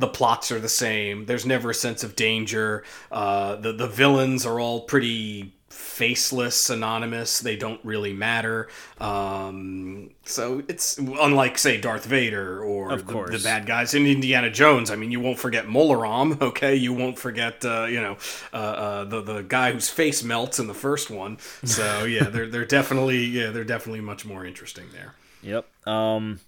the 0.00 0.08
plots 0.08 0.50
are 0.50 0.58
the 0.58 0.68
same. 0.68 1.26
There's 1.26 1.46
never 1.46 1.70
a 1.70 1.74
sense 1.74 2.02
of 2.02 2.16
danger. 2.16 2.82
Uh, 3.12 3.56
the 3.56 3.72
the 3.72 3.86
villains 3.86 4.46
are 4.46 4.58
all 4.58 4.80
pretty 4.82 5.54
faceless, 5.68 6.68
anonymous. 6.70 7.40
They 7.40 7.56
don't 7.56 7.80
really 7.84 8.12
matter. 8.12 8.68
Um, 8.98 10.10
so 10.24 10.62
it's 10.66 10.98
unlike, 10.98 11.58
say, 11.58 11.80
Darth 11.80 12.06
Vader 12.06 12.62
or 12.62 12.96
the, 12.96 13.04
the 13.04 13.40
bad 13.42 13.66
guys 13.66 13.94
in 13.94 14.06
Indiana 14.06 14.50
Jones. 14.50 14.90
I 14.90 14.96
mean, 14.96 15.10
you 15.10 15.20
won't 15.20 15.38
forget 15.38 15.68
Mola 15.68 15.96
Ram, 15.96 16.38
okay? 16.42 16.74
You 16.74 16.92
won't 16.92 17.18
forget, 17.18 17.64
uh, 17.64 17.84
you 17.84 18.00
know, 18.00 18.16
uh, 18.52 18.56
uh, 18.56 19.04
the 19.04 19.20
the 19.20 19.42
guy 19.42 19.72
whose 19.72 19.88
face 19.88 20.24
melts 20.24 20.58
in 20.58 20.66
the 20.66 20.74
first 20.74 21.10
one. 21.10 21.38
So 21.64 22.04
yeah, 22.04 22.24
they're 22.24 22.48
they're 22.48 22.64
definitely 22.64 23.24
yeah 23.24 23.50
they're 23.50 23.64
definitely 23.64 24.00
much 24.00 24.24
more 24.24 24.44
interesting 24.44 24.86
there. 24.92 25.14
Yep. 25.42 25.66
Um, 25.86 26.40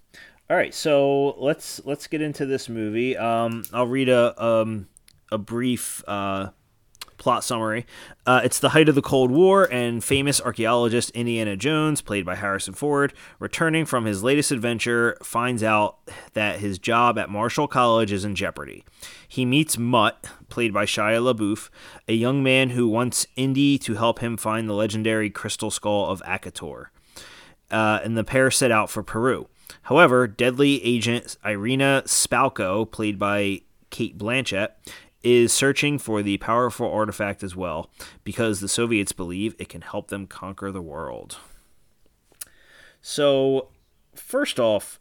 all 0.49 0.57
right, 0.57 0.73
so 0.73 1.35
let's 1.39 1.81
let's 1.85 2.07
get 2.07 2.21
into 2.21 2.45
this 2.45 2.67
movie. 2.67 3.17
Um, 3.17 3.63
I'll 3.71 3.87
read 3.87 4.09
a 4.09 4.43
um, 4.43 4.87
a 5.31 5.37
brief 5.37 6.03
uh, 6.07 6.49
plot 7.17 7.45
summary. 7.45 7.85
Uh, 8.25 8.41
it's 8.43 8.59
the 8.59 8.69
height 8.69 8.89
of 8.89 8.95
the 8.95 9.01
Cold 9.01 9.31
War, 9.31 9.67
and 9.71 10.03
famous 10.03 10.41
archaeologist 10.41 11.09
Indiana 11.11 11.55
Jones, 11.55 12.01
played 12.01 12.25
by 12.25 12.35
Harrison 12.35 12.73
Ford, 12.73 13.13
returning 13.39 13.85
from 13.85 14.03
his 14.03 14.21
latest 14.21 14.51
adventure, 14.51 15.17
finds 15.23 15.63
out 15.63 15.97
that 16.33 16.59
his 16.59 16.77
job 16.77 17.17
at 17.17 17.29
Marshall 17.29 17.67
College 17.67 18.11
is 18.11 18.25
in 18.25 18.35
jeopardy. 18.35 18.83
He 19.25 19.45
meets 19.45 19.77
Mutt, 19.77 20.25
played 20.49 20.73
by 20.73 20.85
Shia 20.85 21.33
LaBeouf, 21.33 21.69
a 22.09 22.13
young 22.13 22.43
man 22.43 22.71
who 22.71 22.89
wants 22.89 23.25
Indy 23.37 23.77
to 23.79 23.95
help 23.95 24.19
him 24.19 24.35
find 24.35 24.67
the 24.67 24.73
legendary 24.73 25.29
crystal 25.29 25.71
skull 25.71 26.09
of 26.09 26.21
Akator 26.23 26.87
uh, 27.71 27.99
and 28.03 28.15
the 28.15 28.23
pair 28.23 28.51
set 28.51 28.71
out 28.71 28.89
for 28.89 29.03
Peru. 29.03 29.47
However, 29.83 30.27
deadly 30.27 30.83
agent 30.83 31.37
Irina 31.45 32.03
Spalko, 32.05 32.89
played 32.89 33.19
by 33.19 33.61
Cate 33.89 34.17
Blanchett, 34.17 34.69
is 35.23 35.53
searching 35.53 35.97
for 35.97 36.21
the 36.21 36.37
powerful 36.37 36.91
artifact 36.91 37.43
as 37.43 37.55
well 37.55 37.89
because 38.23 38.59
the 38.59 38.67
Soviets 38.67 39.13
believe 39.13 39.55
it 39.57 39.69
can 39.69 39.81
help 39.81 40.09
them 40.09 40.27
conquer 40.27 40.71
the 40.71 40.81
world. 40.81 41.37
So, 43.01 43.69
first 44.15 44.59
off, 44.59 44.99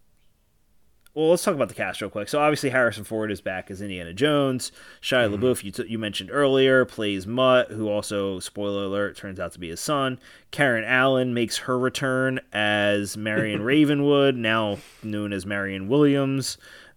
well, 1.14 1.30
let's 1.30 1.44
talk 1.44 1.54
about 1.54 1.68
the 1.68 1.74
cast 1.74 2.00
real 2.00 2.10
quick. 2.10 2.28
So, 2.28 2.40
obviously, 2.40 2.70
Harrison 2.70 3.04
Ford 3.04 3.30
is 3.30 3.42
back 3.42 3.70
as 3.70 3.82
Indiana 3.82 4.14
Jones. 4.14 4.72
Shia 5.02 5.34
LaBeouf, 5.34 5.62
you, 5.62 5.70
t- 5.70 5.86
you 5.86 5.98
mentioned 5.98 6.30
earlier, 6.32 6.86
plays 6.86 7.26
Mutt, 7.26 7.70
who 7.70 7.88
also, 7.88 8.40
spoiler 8.40 8.84
alert, 8.84 9.16
turns 9.16 9.38
out 9.38 9.52
to 9.52 9.58
be 9.58 9.68
his 9.68 9.80
son. 9.80 10.18
Karen 10.50 10.84
Allen 10.84 11.34
makes 11.34 11.58
her 11.58 11.78
return 11.78 12.40
as 12.52 13.16
Marion 13.16 13.62
Ravenwood, 13.64 14.36
now 14.36 14.78
known 15.02 15.34
as 15.34 15.44
Marion 15.44 15.88
Williams. 15.88 16.56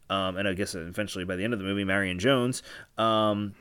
Um, 0.09 0.37
and 0.37 0.47
I 0.47 0.53
guess 0.53 0.75
eventually 0.75 1.25
by 1.25 1.35
the 1.35 1.43
end 1.43 1.53
of 1.53 1.59
the 1.59 1.65
movie, 1.65 1.83
Marion 1.83 2.19
Jones. 2.19 2.63
Um, 2.97 3.53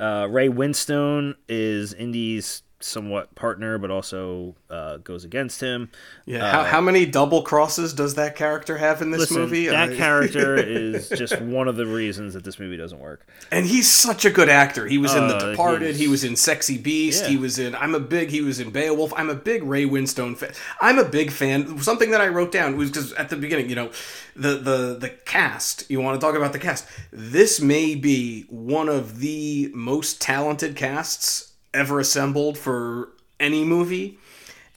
uh, 0.00 0.26
Ray 0.30 0.48
Winstone 0.48 1.34
is 1.48 1.92
Indy's 1.92 2.62
somewhat 2.82 3.34
partner, 3.34 3.76
but 3.78 3.90
also 3.90 4.54
uh, 4.70 4.96
goes 4.98 5.24
against 5.24 5.60
him. 5.60 5.90
Yeah, 6.26 6.50
how, 6.50 6.64
how 6.64 6.80
many 6.80 7.04
double 7.06 7.42
crosses 7.42 7.92
does 7.92 8.14
that 8.14 8.36
character 8.36 8.78
have 8.78 9.02
in 9.02 9.10
this 9.10 9.20
Listen, 9.20 9.36
movie? 9.42 9.66
that 9.66 9.90
I- 9.90 9.96
character 9.96 10.56
is 10.58 11.08
just 11.10 11.38
one 11.40 11.68
of 11.68 11.76
the 11.76 11.86
reasons 11.86 12.34
that 12.34 12.44
this 12.44 12.58
movie 12.58 12.76
doesn't 12.76 12.98
work. 12.98 13.26
And 13.50 13.66
he's 13.66 13.90
such 13.90 14.24
a 14.24 14.30
good 14.30 14.48
actor. 14.48 14.86
He 14.86 14.98
was 14.98 15.14
in 15.14 15.28
The 15.28 15.36
Uh, 15.36 15.50
Departed. 15.50 15.82
he's- 15.88 15.98
He 15.98 16.08
was 16.08 16.24
in 16.24 16.36
Sexy 16.36 16.78
Beast. 16.78 17.24
Yeah. 17.24 17.30
He 17.30 17.36
was 17.36 17.58
in. 17.58 17.74
I'm 17.74 17.94
a 17.94 18.00
big. 18.00 18.30
He 18.30 18.40
was 18.40 18.60
in 18.60 18.70
Beowulf. 18.70 19.12
I'm 19.16 19.28
a 19.30 19.34
big 19.34 19.62
Ray 19.62 19.84
Winstone 19.84 20.36
fan. 20.36 20.52
I'm 20.80 20.98
a 20.98 21.04
big 21.04 21.30
fan. 21.30 21.78
Something 21.82 22.10
that 22.12 22.20
I 22.20 22.28
wrote 22.28 22.50
down 22.52 22.76
was 22.76 22.90
because 22.90 23.12
at 23.14 23.28
the 23.28 23.36
beginning, 23.36 23.68
you 23.68 23.76
know, 23.76 23.90
the 24.34 24.54
the 24.56 24.96
the 24.98 25.08
cast. 25.26 25.90
You 25.90 26.00
want 26.00 26.20
to 26.20 26.24
talk 26.26 26.34
about 26.34 26.52
the 26.52 26.58
cast? 26.58 26.86
This 27.12 27.60
may 27.60 27.94
be 27.94 28.44
one 28.48 28.88
of 28.88 29.18
the 29.20 29.70
most 29.74 30.20
talented 30.20 30.76
casts 30.76 31.49
ever 31.72 32.00
assembled 32.00 32.58
for 32.58 33.10
any 33.38 33.64
movie. 33.64 34.18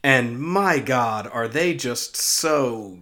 And 0.02 0.38
my 0.38 0.78
God, 0.78 1.26
are 1.32 1.48
they 1.48 1.74
just 1.74 2.14
so 2.16 2.98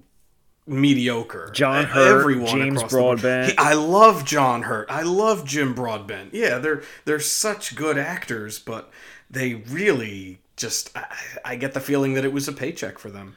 mediocre? 0.66 1.50
John 1.52 1.84
Hurt, 1.84 2.46
James 2.46 2.76
across 2.76 2.90
the. 2.90 2.96
Broadbent. 2.96 3.50
He- 3.50 3.58
I 3.58 3.74
love 3.74 4.24
John 4.24 4.62
Hurt. 4.62 4.90
I 4.90 5.02
love 5.02 5.44
Jim 5.44 5.74
Broadbent. 5.74 6.32
Yeah, 6.32 6.58
they're 6.58 6.82
they're 7.04 7.20
such 7.20 7.74
good 7.74 7.98
actors, 7.98 8.58
but 8.58 8.90
they 9.30 9.54
really 9.54 10.38
just 10.56 10.96
I, 10.96 11.06
I 11.44 11.56
get 11.56 11.74
the 11.74 11.80
feeling 11.80 12.14
that 12.14 12.24
it 12.24 12.32
was 12.32 12.46
a 12.48 12.52
paycheck 12.52 12.98
for 12.98 13.10
them. 13.10 13.34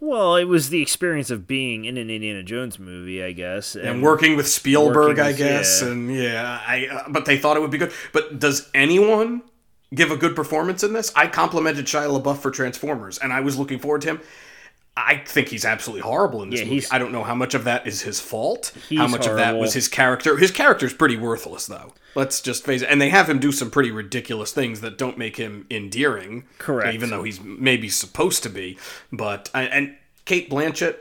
Well, 0.00 0.34
it 0.34 0.44
was 0.44 0.70
the 0.70 0.82
experience 0.82 1.30
of 1.30 1.46
being 1.46 1.84
in 1.84 1.96
an 1.96 2.10
Indiana 2.10 2.42
Jones 2.42 2.76
movie, 2.76 3.22
I 3.22 3.30
guess, 3.30 3.76
And 3.76 4.02
working 4.02 4.36
with 4.36 4.48
Spielberg, 4.48 5.18
working 5.18 5.22
I 5.22 5.32
guess, 5.32 5.80
yeah. 5.80 5.88
and 5.88 6.12
yeah, 6.12 6.60
I 6.66 6.86
uh, 6.88 7.08
but 7.08 7.24
they 7.24 7.38
thought 7.38 7.56
it 7.56 7.60
would 7.60 7.70
be 7.70 7.78
good. 7.78 7.92
But 8.12 8.40
does 8.40 8.68
anyone 8.74 9.42
give 9.94 10.10
a 10.10 10.16
good 10.16 10.34
performance 10.36 10.82
in 10.82 10.92
this? 10.92 11.12
I 11.16 11.26
complimented 11.26 11.86
Shia 11.86 12.20
LaBeouf 12.20 12.38
for 12.38 12.50
Transformers, 12.50 13.18
and 13.18 13.32
I 13.32 13.40
was 13.40 13.58
looking 13.58 13.78
forward 13.78 14.02
to 14.02 14.08
him. 14.08 14.20
I 14.94 15.16
think 15.24 15.48
he's 15.48 15.64
absolutely 15.64 16.02
horrible 16.02 16.42
in 16.42 16.50
this 16.50 16.60
Yeah, 16.60 16.66
movie. 16.66 16.86
I 16.90 16.98
don't 16.98 17.12
know 17.12 17.22
how 17.24 17.34
much 17.34 17.54
of 17.54 17.64
that 17.64 17.86
is 17.86 18.02
his 18.02 18.20
fault. 18.20 18.72
How 18.94 19.06
much 19.06 19.26
of 19.26 19.36
that 19.36 19.56
was 19.56 19.72
his 19.72 19.88
character. 19.88 20.36
His 20.36 20.50
character's 20.50 20.92
pretty 20.92 21.16
worthless, 21.16 21.64
though. 21.66 21.94
Let's 22.14 22.42
just 22.42 22.62
face 22.64 22.82
it. 22.82 22.88
And 22.90 23.00
they 23.00 23.08
have 23.08 23.26
him 23.30 23.38
do 23.38 23.52
some 23.52 23.70
pretty 23.70 23.90
ridiculous 23.90 24.52
things 24.52 24.82
that 24.82 24.98
don't 24.98 25.16
make 25.16 25.38
him 25.38 25.66
endearing. 25.70 26.44
Correct. 26.58 26.92
Even 26.94 27.08
though 27.08 27.22
he's 27.22 27.40
maybe 27.40 27.88
supposed 27.88 28.42
to 28.42 28.50
be. 28.50 28.76
But 29.10 29.48
and 29.54 29.96
Cate 30.26 30.50
Blanchett, 30.50 30.96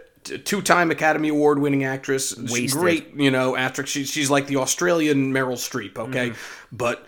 two-time 0.45 0.89
Academy 0.89 1.27
Award-winning 1.27 1.84
actress, 1.84 2.34
Wasted. 2.38 2.71
great, 2.71 3.13
you 3.17 3.30
know, 3.30 3.58
actress. 3.58 3.89
She's 3.89 4.10
she's 4.10 4.30
like 4.30 4.47
the 4.47 4.56
Australian 4.56 5.34
Meryl 5.34 5.58
Streep. 5.58 5.97
Okay, 5.97 6.30
Mm-hmm. 6.30 6.75
but 6.77 7.06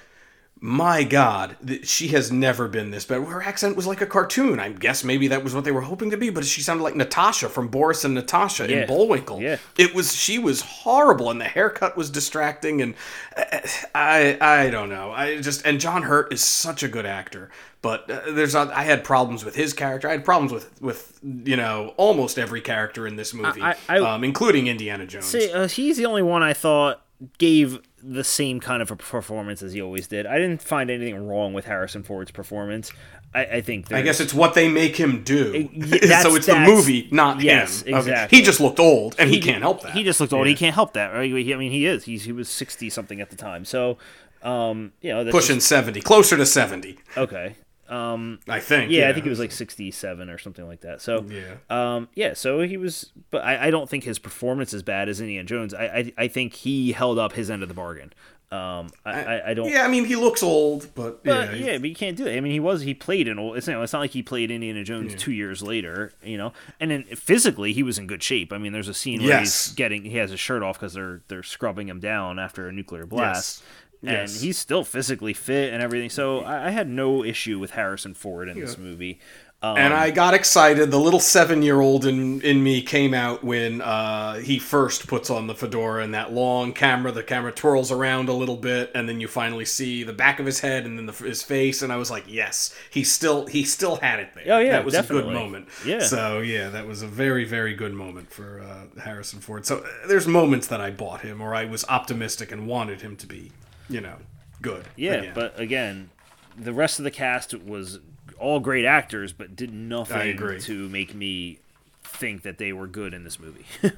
my 0.65 1.03
God, 1.03 1.57
she 1.83 2.07
has 2.07 2.31
never 2.31 2.69
been 2.69 2.89
this 2.91 3.03
bad. 3.03 3.21
Her 3.27 3.43
accent 3.43 3.75
was 3.75 3.85
like 3.85 3.99
a 3.99 4.05
cartoon. 4.05 4.61
I 4.61 4.69
guess 4.69 5.03
maybe 5.03 5.27
that 5.27 5.43
was 5.43 5.53
what 5.53 5.65
they 5.65 5.73
were 5.73 5.81
hoping 5.81 6.09
to 6.11 6.15
be, 6.17 6.29
but 6.29 6.45
she 6.45 6.61
sounded 6.61 6.83
like 6.83 6.95
Natasha 6.95 7.49
from 7.49 7.67
Boris 7.67 8.05
and 8.05 8.13
Natasha 8.13 8.69
Yeah. 8.69 8.77
in 8.83 8.87
Bullwinkle. 8.87 9.41
Yeah. 9.41 9.57
It 9.77 9.93
was 9.93 10.15
she 10.15 10.39
was 10.39 10.61
horrible, 10.61 11.29
and 11.29 11.41
the 11.41 11.45
haircut 11.45 11.97
was 11.97 12.09
distracting, 12.09 12.81
and 12.81 12.93
uh, 13.35 13.59
I 13.93 14.37
I 14.39 14.69
don't 14.69 14.87
know. 14.87 15.11
I 15.11 15.41
just 15.41 15.65
and 15.65 15.81
John 15.81 16.03
Hurt 16.03 16.31
is 16.31 16.39
such 16.41 16.81
a 16.81 16.87
good 16.87 17.05
actor, 17.05 17.49
but 17.81 18.09
uh, 18.09 18.21
there's 18.31 18.55
a- 18.55 18.71
I 18.73 18.83
had 18.83 19.03
problems 19.03 19.43
with 19.43 19.55
his 19.55 19.73
character. 19.73 20.07
I 20.07 20.11
had 20.13 20.23
problems 20.23 20.53
with 20.53 20.81
with 20.81 21.19
you 21.43 21.57
know 21.57 21.93
almost 21.97 22.39
every 22.39 22.61
character 22.61 23.05
in 23.05 23.17
this 23.17 23.33
movie, 23.33 23.61
I- 23.61 23.75
I- 23.89 23.99
um, 23.99 24.23
including 24.23 24.67
Indiana 24.67 25.05
Jones. 25.07 25.25
See, 25.25 25.51
uh, 25.51 25.67
he's 25.67 25.97
the 25.97 26.05
only 26.05 26.23
one 26.23 26.41
I 26.41 26.53
thought 26.53 27.01
gave 27.37 27.79
the 28.05 28.23
same 28.23 28.59
kind 28.59 28.81
of 28.81 28.91
a 28.91 28.95
performance 28.95 29.61
as 29.63 29.73
he 29.73 29.81
always 29.81 30.07
did. 30.07 30.25
I 30.25 30.37
didn't 30.37 30.61
find 30.61 30.89
anything 30.89 31.27
wrong 31.27 31.53
with 31.53 31.65
Harrison 31.65 32.03
Ford's 32.03 32.31
performance. 32.31 32.91
I, 33.33 33.45
I 33.45 33.61
think 33.61 33.91
I 33.91 34.01
guess 34.01 34.19
it's 34.19 34.33
what 34.33 34.53
they 34.53 34.67
make 34.69 34.95
him 34.97 35.23
do. 35.23 35.69
yeah, 35.73 36.19
so 36.21 36.35
it's 36.35 36.45
the 36.45 36.59
movie, 36.59 37.07
not 37.11 37.41
yes, 37.41 37.81
him. 37.81 37.95
Exactly. 37.95 38.37
He 38.37 38.43
just 38.43 38.59
looked 38.59 38.79
old, 38.79 39.15
and 39.17 39.29
he, 39.29 39.39
can't 39.39 39.61
help 39.61 39.81
that. 39.81 39.93
He 39.93 40.03
just 40.03 40.19
looked 40.19 40.33
old. 40.33 40.45
He 40.47 40.55
can't 40.55 40.75
help 40.75 40.93
that. 40.93 41.13
Right? 41.13 41.31
He- 41.31 41.53
I 41.53 41.57
mean, 41.57 41.71
he 41.71 41.85
is. 41.85 42.03
He's 42.03 42.23
he 42.23 42.31
was 42.31 42.49
sixty 42.49 42.89
something 42.89 43.21
at 43.21 43.29
the 43.29 43.35
time. 43.35 43.65
So, 43.65 43.97
um, 44.43 44.93
you 45.01 45.09
know, 45.11 45.29
pushing 45.31 45.59
seventy, 45.59 46.01
closer 46.01 46.37
to 46.37 46.45
seventy, 46.45 46.99
okay. 47.17 47.55
Um, 47.93 48.39
I 48.47 48.59
think. 48.59 48.91
yeah, 48.91 49.09
I 49.09 49.13
think 49.13 49.25
it 49.25 49.29
was 49.29 49.39
like 49.39 49.51
sixty-seven 49.51 50.29
or 50.29 50.37
something 50.37 50.67
like 50.67 50.81
that. 50.81 51.01
So, 51.01 51.25
Yeah. 51.29 51.55
um, 51.69 52.07
yeah. 52.15 52.33
So 52.33 52.61
he 52.61 52.77
was, 52.77 53.11
but 53.29 53.43
I, 53.43 53.67
I 53.67 53.71
don't 53.71 53.89
think 53.89 54.03
his 54.03 54.19
performance 54.19 54.73
is 54.73 54.81
bad 54.83 55.09
as 55.09 55.21
Indiana 55.21 55.45
Jones. 55.45 55.73
I, 55.73 55.83
I, 55.85 56.13
I 56.17 56.27
think 56.27 56.53
he 56.53 56.91
held 56.93 57.19
up 57.19 57.33
his 57.33 57.49
end 57.51 57.61
of 57.61 57.69
the 57.69 57.75
bargain. 57.75 58.13
Um, 58.51 58.89
I, 59.03 59.11
I, 59.23 59.49
I 59.49 59.53
don't. 59.55 59.67
Yeah, 59.67 59.83
I 59.83 59.87
mean 59.87 60.05
he 60.05 60.15
looks 60.15 60.43
old, 60.43 60.93
but, 60.93 61.23
But 61.23 61.57
yeah, 61.57 61.71
yeah, 61.71 61.77
but 61.79 61.89
you 61.89 61.95
can't 61.95 62.15
do 62.15 62.27
it. 62.27 62.37
I 62.37 62.39
mean, 62.39 62.51
he 62.51 62.59
was 62.59 62.81
he 62.81 62.93
played 62.93 63.27
in 63.27 63.39
old. 63.39 63.57
It's, 63.57 63.65
you 63.67 63.73
know, 63.73 63.81
it's 63.81 63.93
not 63.93 63.99
like 63.99 64.11
he 64.11 64.21
played 64.21 64.51
Indiana 64.51 64.83
Jones 64.83 65.15
two 65.15 65.31
years 65.31 65.63
later, 65.63 66.13
you 66.23 66.37
know. 66.37 66.53
And 66.79 66.91
then 66.91 67.03
physically, 67.03 67.73
he 67.73 67.81
was 67.81 67.97
in 67.97 68.05
good 68.05 68.21
shape. 68.21 68.53
I 68.53 68.59
mean, 68.59 68.71
there's 68.71 68.87
a 68.87 68.93
scene 68.93 69.21
where 69.21 69.29
Yes. 69.29 69.65
he's 69.69 69.75
getting 69.75 70.03
he 70.03 70.17
has 70.17 70.29
his 70.29 70.39
shirt 70.39 70.61
off 70.61 70.77
because 70.79 70.93
they're 70.93 71.21
they're 71.29 71.41
scrubbing 71.41 71.89
him 71.89 71.99
down 71.99 72.37
after 72.37 72.67
a 72.67 72.71
nuclear 72.71 73.07
blast, 73.07 73.63
and 73.63 73.82
Yes. 74.11 74.41
he's 74.41 74.57
still 74.57 74.83
physically 74.83 75.33
fit 75.33 75.73
and 75.73 75.81
everything. 75.81 76.09
So 76.09 76.39
I, 76.39 76.67
I 76.67 76.69
had 76.71 76.89
no 76.89 77.23
issue 77.23 77.57
with 77.59 77.71
Harrison 77.71 78.13
Ford 78.13 78.49
in 78.49 78.59
this 78.59 78.77
movie. 78.77 79.19
Um, 79.61 79.77
and 79.77 79.93
I 79.93 80.11
got 80.11 80.33
excited. 80.33 80.91
The 80.91 80.99
little 80.99 81.21
seven-year-old 81.21 82.05
in 82.05 82.41
in 82.41 82.61
me 82.61 82.81
came 82.81 83.13
out 83.13 83.45
when 83.45 83.79
uh, 83.79 84.35
he 84.35 84.59
first 84.59 85.07
puts 85.07 85.29
on 85.29 85.47
the 85.47 85.55
fedora 85.55 86.03
and 86.03 86.13
that 86.13 86.33
long 86.33 86.73
camera. 86.73 87.13
The 87.13 87.23
camera 87.23 87.53
twirls 87.53 87.89
around 87.89 88.27
a 88.27 88.33
little 88.33 88.57
bit, 88.57 88.91
and 88.93 89.07
then 89.07 89.21
you 89.21 89.29
finally 89.29 89.63
see 89.63 90.03
the 90.03 90.11
back 90.11 90.41
of 90.41 90.45
his 90.45 90.59
head 90.59 90.85
and 90.85 90.97
then 90.97 91.05
the, 91.05 91.13
his 91.13 91.43
face. 91.43 91.81
And 91.81 91.93
I 91.93 91.95
was 91.95 92.11
like, 92.11 92.25
"Yes, 92.27 92.75
he 92.89 93.05
still 93.05 93.45
he 93.45 93.63
still 93.63 93.95
had 93.95 94.19
it 94.19 94.31
there. 94.35 94.43
Oh, 94.53 94.59
yeah, 94.59 94.73
that 94.73 94.83
was 94.83 94.95
a 94.95 95.03
good 95.03 95.27
moment. 95.27 95.69
Yeah. 95.85 95.99
So 96.01 96.39
yeah, 96.39 96.67
that 96.67 96.85
was 96.85 97.01
a 97.01 97.07
very 97.07 97.45
very 97.45 97.73
good 97.73 97.93
moment 97.93 98.33
for 98.33 98.59
uh, 98.59 98.99
Harrison 98.99 99.39
Ford. 99.39 99.65
So 99.65 99.77
uh, 99.77 100.07
there's 100.09 100.27
moments 100.27 100.67
that 100.67 100.81
I 100.81 100.91
bought 100.91 101.21
him, 101.21 101.39
or 101.39 101.55
I 101.55 101.63
was 101.63 101.85
optimistic 101.87 102.51
and 102.51 102.67
wanted 102.67 102.99
him 102.99 103.15
to 103.15 103.25
be, 103.27 103.53
you 103.89 104.01
know, 104.01 104.15
good. 104.61 104.85
yeah, 104.95 105.13
again. 105.13 105.31
but 105.35 105.59
again, 105.59 106.09
the 106.57 106.73
rest 106.73 106.99
of 106.99 107.03
the 107.03 107.11
cast 107.11 107.53
was 107.53 107.99
all 108.39 108.59
great 108.59 108.85
actors, 108.85 109.33
but 109.33 109.55
did 109.55 109.73
nothing 109.73 110.31
agree. 110.31 110.59
to 110.61 110.89
make 110.89 111.13
me 111.13 111.59
think 112.03 112.43
that 112.43 112.57
they 112.57 112.73
were 112.73 112.87
good 112.87 113.13
in 113.13 113.23
this 113.23 113.39
movie. 113.39 113.65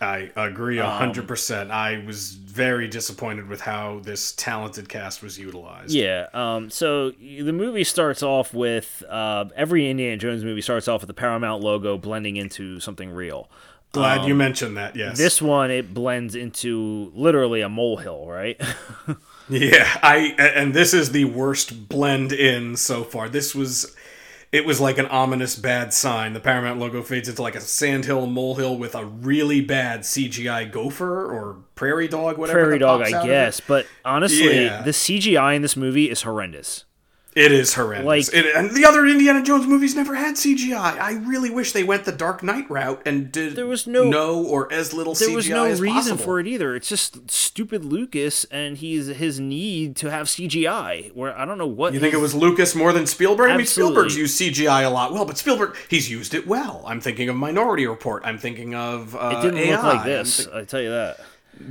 I 0.00 0.30
agree 0.34 0.80
Um, 0.80 0.86
a 0.86 0.90
hundred 0.90 1.28
percent. 1.28 1.70
I 1.70 2.02
was 2.04 2.32
very 2.32 2.88
disappointed 2.88 3.48
with 3.48 3.60
how 3.60 4.00
this 4.00 4.32
talented 4.32 4.88
cast 4.88 5.22
was 5.22 5.38
utilized. 5.38 5.92
Yeah. 5.94 6.26
Um, 6.34 6.70
so 6.70 7.10
the 7.12 7.52
movie 7.52 7.84
starts 7.84 8.20
off 8.20 8.52
with 8.52 9.04
uh, 9.08 9.44
every 9.54 9.88
Indiana 9.88 10.16
Jones 10.16 10.42
movie 10.42 10.60
starts 10.60 10.88
off 10.88 11.02
with 11.02 11.06
the 11.08 11.14
Paramount 11.14 11.62
logo 11.62 11.98
blending 11.98 12.34
into 12.34 12.80
something 12.80 13.10
real. 13.10 13.48
Glad 13.92 14.26
you 14.26 14.34
mentioned 14.34 14.76
that. 14.76 14.96
Yes. 14.96 15.10
Um, 15.10 15.16
This 15.16 15.40
one 15.40 15.70
it 15.70 15.94
blends 15.94 16.34
into 16.34 17.12
literally 17.14 17.60
a 17.60 17.68
molehill, 17.68 18.26
right? 18.26 18.60
Yeah. 19.48 19.88
I 20.02 20.34
and 20.38 20.74
this 20.74 20.94
is 20.94 21.12
the 21.12 21.24
worst 21.26 21.88
blend 21.88 22.32
in 22.32 22.76
so 22.76 23.04
far. 23.04 23.28
This 23.28 23.54
was. 23.54 23.94
It 24.50 24.66
was 24.66 24.80
like 24.82 24.98
an 24.98 25.06
ominous 25.06 25.56
bad 25.56 25.94
sign. 25.94 26.34
The 26.34 26.38
Paramount 26.40 26.78
logo 26.78 27.00
fades 27.02 27.26
into 27.26 27.40
like 27.40 27.54
a 27.54 27.60
sandhill 27.62 28.26
molehill 28.26 28.76
with 28.76 28.94
a 28.94 29.02
really 29.06 29.62
bad 29.62 30.00
CGI 30.00 30.70
gopher 30.70 31.24
or 31.24 31.56
prairie 31.74 32.06
dog, 32.06 32.36
whatever. 32.36 32.58
Prairie 32.60 32.78
dog, 32.78 33.00
I 33.00 33.06
out 33.06 33.14
of 33.14 33.24
it. 33.24 33.28
guess. 33.28 33.60
But 33.60 33.86
honestly, 34.04 34.64
Yeah. 34.64 34.82
the 34.82 34.90
CGI 34.92 35.54
in 35.54 35.62
this 35.62 35.74
movie 35.74 36.10
is 36.10 36.20
horrendous. 36.20 36.84
It 37.34 37.50
is 37.50 37.72
horrendous. 37.74 38.06
Like- 38.06 38.34
It- 38.44 38.54
and 38.54 38.72
the 38.72 38.84
other 38.84 39.06
Indiana 39.06 39.42
Jones 39.42 39.66
movies 39.66 39.94
never 39.96 40.14
had 40.14 40.34
CGI. 40.36 40.98
I 40.98 41.12
really 41.26 41.48
wish 41.48 41.72
they 41.72 41.82
went 41.82 42.04
the 42.04 42.12
Dark 42.12 42.42
Knight 42.42 42.70
route 42.70 43.00
and 43.06 43.32
did 43.32 43.56
There 43.56 43.66
was 43.66 43.86
no- 43.86 44.04
no 44.04 44.42
or 44.44 44.70
as 44.70 44.92
little 44.92 45.14
There 45.14 45.28
CGI 45.28 45.34
was 45.36 45.48
no 45.48 45.64
as 45.64 45.80
reason 45.80 45.94
possible. 45.96 46.24
for 46.24 46.40
it 46.40 46.46
either. 46.46 46.76
It's 46.76 46.88
just 46.90 47.30
stupid 47.30 47.86
Lucas 47.86 48.44
and 48.50 48.76
he's 48.76 49.06
his 49.06 49.40
need 49.40 49.96
to 49.96 50.10
have 50.10 50.28
CGI. 50.28 51.10
Where 51.14 51.34
I 51.38 51.46
don't 51.46 51.56
know 51.56 51.66
what 51.66 51.94
You 51.94 52.00
think 52.00 52.12
it 52.12 52.18
was 52.20 52.34
Lucas 52.34 52.74
more 52.74 52.92
than 52.92 53.06
Spielberg? 53.06 53.48
I 53.50 53.52
mean, 53.52 53.62
Absolutely. 53.62 53.94
Spielberg's 53.94 54.16
used 54.18 54.38
CGI 54.38 54.82
a 54.84 54.90
lot. 54.90 55.14
Well, 55.14 55.24
but 55.24 55.38
Spielberg, 55.38 55.74
he's 55.88 56.10
used 56.10 56.34
it 56.34 56.46
well. 56.46 56.84
I'm 56.86 57.00
thinking 57.00 57.30
of 57.30 57.36
Minority 57.36 57.86
Report. 57.86 58.22
I'm 58.26 58.36
thinking 58.36 58.74
of 58.74 59.16
uh, 59.16 59.36
it 59.38 59.42
didn't 59.42 59.58
AI. 59.58 59.74
look 59.74 59.82
like 59.84 60.04
this. 60.04 60.44
thi- 60.44 60.50
I 60.54 60.64
tell 60.64 60.82
you 60.82 60.90
that. 60.90 61.18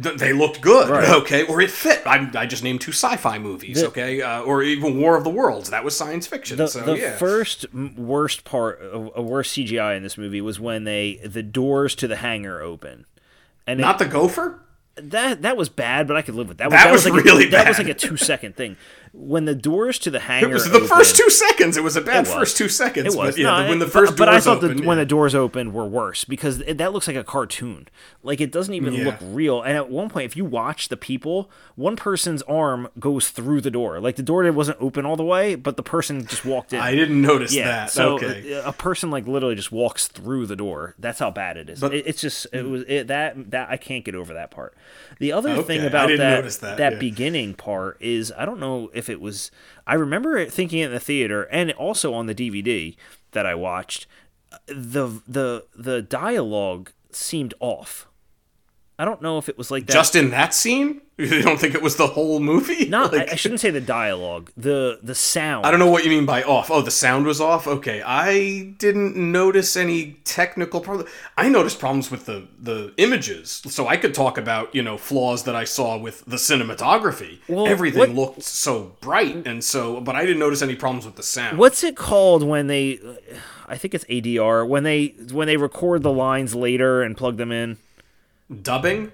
Th- 0.02 0.18
they 0.18 0.34
looked 0.34 0.62
good, 0.62 0.90
Right. 0.90 1.10
okay, 1.22 1.44
or 1.46 1.62
it 1.62 1.72
fit. 1.72 2.02
I, 2.06 2.30
I 2.36 2.46
just 2.46 2.64
named 2.64 2.82
two 2.82 2.92
sci-fi 2.92 3.38
movies, 3.40 3.82
The- 3.82 3.88
okay, 3.88 4.22
uh, 4.22 4.42
or 4.42 4.62
even 4.64 5.00
War 5.00 5.16
of 5.18 5.24
the 5.24 5.30
Worlds. 5.30 5.70
That 5.70 5.84
was 5.84 5.96
science 5.98 6.28
fiction. 6.28 6.58
The, 6.58 6.68
so 6.68 6.82
the 6.82 6.98
yeah, 6.98 7.18
first 7.18 7.66
worst 7.74 8.44
part, 8.44 8.80
a 8.82 9.22
worst 9.22 9.56
CGI 9.58 9.98
in 9.98 10.04
this 10.04 10.18
movie 10.18 10.42
was 10.42 10.60
when 10.60 10.84
they 10.84 11.20
the 11.26 11.44
doors 11.44 11.96
to 11.96 12.08
the 12.08 12.18
hangar 12.18 12.62
open, 12.62 13.06
and 13.66 13.80
it- 13.80 13.84
not 13.84 14.00
the 14.00 14.06
gopher. 14.06 14.60
that 14.96 15.42
that 15.42 15.56
was 15.58 15.70
bad, 15.70 16.08
but 16.08 16.18
I 16.18 16.22
could 16.22 16.36
live 16.36 16.48
with 16.50 16.58
that. 16.58 16.70
That 16.70 16.92
was 16.92 17.06
like 17.06 17.24
really 17.24 17.48
a, 17.48 17.52
That 17.52 17.68
was 17.68 17.78
like 17.78 17.88
a 17.90 17.94
two 17.94 18.18
second 18.18 18.56
thing. 18.56 18.76
When 19.14 19.44
the 19.44 19.56
doors 19.56 20.00
to 20.00 20.10
the 20.10 20.22
hangar 20.22 20.52
It 20.52 20.54
was 20.54 20.72
the 20.72 20.80
first 20.80 21.18
two 21.18 21.30
seconds. 21.30 21.76
It 21.76 21.84
was 21.84 21.98
a 21.98 22.02
bad 22.02 22.28
was. 22.28 22.34
first 22.34 22.56
two 22.58 22.70
seconds. 22.70 23.14
It 23.14 23.18
was 23.18 23.36
But, 23.36 23.42
yeah, 23.42 23.64
No, 23.64 23.70
when 23.70 23.80
the 23.80 23.88
first 23.88 24.14
but, 24.14 24.20
but 24.20 24.30
I 24.30 24.40
thought 24.40 24.64
opened, 24.64 24.80
that 24.80 24.86
when 24.86 24.98
the 24.98 25.06
doors 25.06 25.36
opened 25.36 25.74
were 25.74 25.86
worse 25.86 26.24
because 26.24 26.62
it, 26.62 26.78
that 26.78 26.94
looks 26.94 27.08
like 27.08 27.18
a 27.18 27.24
cartoon. 27.24 27.90
Like 28.24 28.40
it 28.40 28.54
doesn't 28.54 28.74
even 28.74 28.94
Yeah. 28.94 29.06
look 29.06 29.16
real. 29.22 29.62
And 29.62 29.76
at 29.76 29.90
one 29.90 30.10
point, 30.10 30.26
if 30.26 30.38
you 30.38 30.46
watch 30.46 30.88
the 30.88 30.96
people, 30.96 31.52
one 31.76 31.98
person's 31.98 32.42
arm 32.44 32.88
goes 33.00 33.32
through 33.32 33.60
the 33.62 33.72
door. 33.72 34.00
Like 34.00 34.16
the 34.16 34.24
door 34.24 34.50
wasn't 34.54 34.78
open 34.80 35.06
all 35.06 35.18
the 35.18 35.26
way, 35.26 35.56
but 35.56 35.76
the 35.76 35.84
person 35.84 36.26
just 36.26 36.46
walked 36.46 36.72
in. 36.72 36.80
I 36.80 36.96
didn't 36.96 37.22
notice 37.22 37.54
yeah, 37.54 37.66
that. 37.66 37.92
so 37.92 38.16
okay. 38.16 38.52
a, 38.54 38.70
a 38.70 38.74
person 38.74 39.12
like 39.12 39.28
literally 39.28 39.56
just 39.56 39.74
walks 39.74 40.08
through 40.08 40.46
the 40.46 40.56
door. 40.56 40.96
That's 40.98 41.20
how 41.20 41.32
bad 41.32 41.58
it 41.58 41.70
is. 41.70 41.82
But- 41.82 41.94
it, 41.94 42.08
it's 42.08 42.22
just 42.22 42.48
it 42.54 42.64
was 42.64 42.84
it, 42.88 43.08
that 43.08 43.52
that 43.52 43.70
I 43.70 43.76
can't 43.76 44.06
get 44.06 44.16
over 44.16 44.34
that 44.34 44.52
part. 44.52 44.74
The 45.22 45.32
other 45.32 45.52
Okay, 45.52 45.64
thing 45.64 45.86
about 45.86 46.08
didn't 46.08 46.20
that 46.20 46.78
that, 46.78 46.94
yeah. 46.94 47.00
beginning 47.00 47.54
part 47.54 47.98
is 48.02 48.34
I 48.38 48.44
don't 48.46 48.60
know 48.60 48.90
if 48.94 49.10
it 49.10 49.22
was 49.22 49.52
I 49.88 49.94
remember 49.94 50.38
it 50.38 50.52
thinking 50.52 50.80
in 50.80 50.92
the 50.92 51.00
theater 51.00 51.44
and 51.44 51.72
also 51.74 52.14
on 52.14 52.26
the 52.26 52.36
DVD 52.36 52.96
that 53.32 53.46
I 53.46 53.56
watched 53.56 54.08
the 54.68 55.22
the 55.28 55.66
the 55.76 56.02
dialogue 56.02 56.92
seemed 57.12 57.54
off. 57.60 58.08
I 59.02 59.06
don't 59.06 59.20
know 59.20 59.40
if 59.40 59.50
it 59.50 59.58
was 59.58 59.72
like 59.72 59.88
that. 59.88 59.94
Just 59.94 60.16
in 60.16 60.30
that 60.30 60.54
scene, 60.54 61.02
you 61.18 61.42
don't 61.42 61.60
think 61.60 61.74
it 61.74 61.82
was 61.82 61.96
the 61.96 62.06
whole 62.06 62.40
movie? 62.40 62.88
not. 62.88 63.12
Like- 63.12 63.30
I, 63.30 63.32
I 63.32 63.36
shouldn't 63.36 63.60
say 63.60 63.72
the 63.72 63.82
dialogue. 63.82 64.52
The 64.56 65.00
the 65.02 65.16
sound. 65.16 65.66
I 65.66 65.72
don't 65.72 65.80
know 65.80 65.90
what 65.90 66.04
you 66.04 66.12
mean 66.12 66.28
by 66.28 66.44
off. 66.44 66.70
Oh, 66.70 66.84
the 66.84 66.92
sound 66.92 67.26
was 67.26 67.42
off. 67.42 67.68
Okay, 67.68 68.04
I 68.04 68.74
didn't 68.78 69.16
notice 69.16 69.76
any 69.76 70.20
technical 70.24 70.82
problem. 70.82 71.08
I 71.36 71.50
noticed 71.50 71.80
problems 71.80 72.12
with 72.12 72.28
the 72.28 72.48
the 72.60 72.94
images, 72.98 73.64
so 73.66 73.88
I 73.88 73.98
could 73.98 74.14
talk 74.14 74.38
about 74.38 74.76
you 74.76 74.84
know 74.84 74.98
flaws 74.98 75.46
that 75.46 75.56
I 75.56 75.64
saw 75.64 75.98
with 75.98 76.24
the 76.26 76.38
cinematography. 76.38 77.40
Well, 77.48 77.66
Everything 77.68 78.00
what- 78.00 78.10
looked 78.16 78.44
so 78.44 78.96
bright, 79.02 79.48
and 79.48 79.64
so, 79.64 80.00
but 80.00 80.16
I 80.16 80.22
didn't 80.28 80.40
notice 80.40 80.62
any 80.62 80.76
problems 80.76 81.06
with 81.08 81.16
the 81.16 81.24
sound. 81.24 81.58
What's 81.58 81.84
it 81.84 81.96
called 81.96 82.44
when 82.44 82.68
they? 82.68 83.00
I 83.68 83.78
think 83.78 83.96
it's 83.96 84.06
ADR 84.06 84.68
when 84.68 84.84
they 84.84 85.16
when 85.32 85.48
they 85.48 85.58
record 85.58 86.04
the 86.04 86.12
lines 86.12 86.54
later 86.54 87.02
and 87.02 87.18
plug 87.18 87.38
them 87.38 87.52
in. 87.52 87.78
Dubbing? 88.62 89.12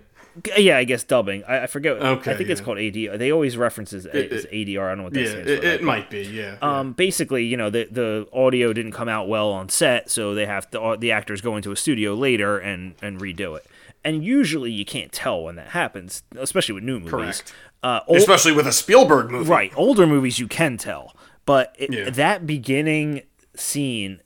Yeah, 0.56 0.78
I 0.78 0.84
guess 0.84 1.04
dubbing. 1.04 1.44
I, 1.46 1.64
I 1.64 1.68
forget. 1.68 1.94
Okay, 1.94 2.32
I 2.32 2.36
think 2.38 2.50
it's 2.50 2.62
called 2.62 2.78
ADR. 2.78 3.18
They 3.18 3.32
always 3.32 3.58
reference 3.58 3.92
it 3.92 4.06
as 4.06 4.46
ADR. 4.46 4.86
I 4.86 4.90
don't 4.90 4.98
know 5.00 5.04
what 5.06 5.14
that 5.14 5.22
Yeah, 5.22 5.30
stands 5.32 5.50
it, 5.52 5.64
it 5.64 5.84
might 5.84 6.12
be. 6.12 6.22
Yeah. 6.22 6.58
Um, 6.62 6.94
basically, 6.94 7.46
you 7.46 7.58
know, 7.58 7.72
the 7.72 7.88
the 7.90 8.28
audio 8.32 8.72
didn't 8.72 8.92
come 8.92 9.10
out 9.10 9.28
well 9.28 9.50
on 9.52 9.68
set, 9.70 10.12
so 10.12 10.36
they 10.36 10.46
have 10.46 10.70
to, 10.72 10.96
the 11.00 11.12
actors 11.12 11.42
go 11.42 11.56
into 11.56 11.72
a 11.72 11.76
studio 11.76 12.14
later 12.14 12.60
and 12.60 12.94
and 13.02 13.20
redo 13.20 13.58
it. 13.58 13.66
And 14.06 14.24
usually, 14.24 14.72
you 14.72 14.86
can't 14.86 15.12
tell 15.12 15.42
when 15.44 15.56
that 15.56 15.70
happens, 15.70 16.22
especially 16.38 16.74
with 16.76 16.84
new 16.84 17.00
movies. 17.00 17.12
Correct. 17.12 17.54
Uh, 17.82 18.02
ol- 18.08 18.16
Especially 18.18 18.52
with 18.52 18.68
a 18.68 18.72
Spielberg 18.72 19.32
movie. 19.32 19.50
right, 19.50 19.74
older 19.76 20.06
movies 20.06 20.38
you 20.38 20.48
can 20.48 20.78
tell, 20.78 21.16
but 21.48 21.76
it, 21.80 21.92
Yeah. 21.92 22.10
that 22.12 22.46
beginning 22.46 23.24
scene. 23.56 24.22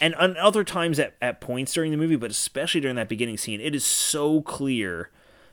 And 0.00 0.14
on 0.16 0.36
other 0.36 0.64
times 0.64 0.98
at, 0.98 1.14
at 1.20 1.40
points 1.40 1.72
during 1.72 1.90
the 1.90 1.96
movie, 1.96 2.16
but 2.16 2.30
especially 2.30 2.80
during 2.80 2.96
that 2.96 3.08
beginning 3.08 3.38
scene, 3.38 3.60
it 3.60 3.74
is 3.74 3.84
so 3.84 4.42
clear 4.42 5.10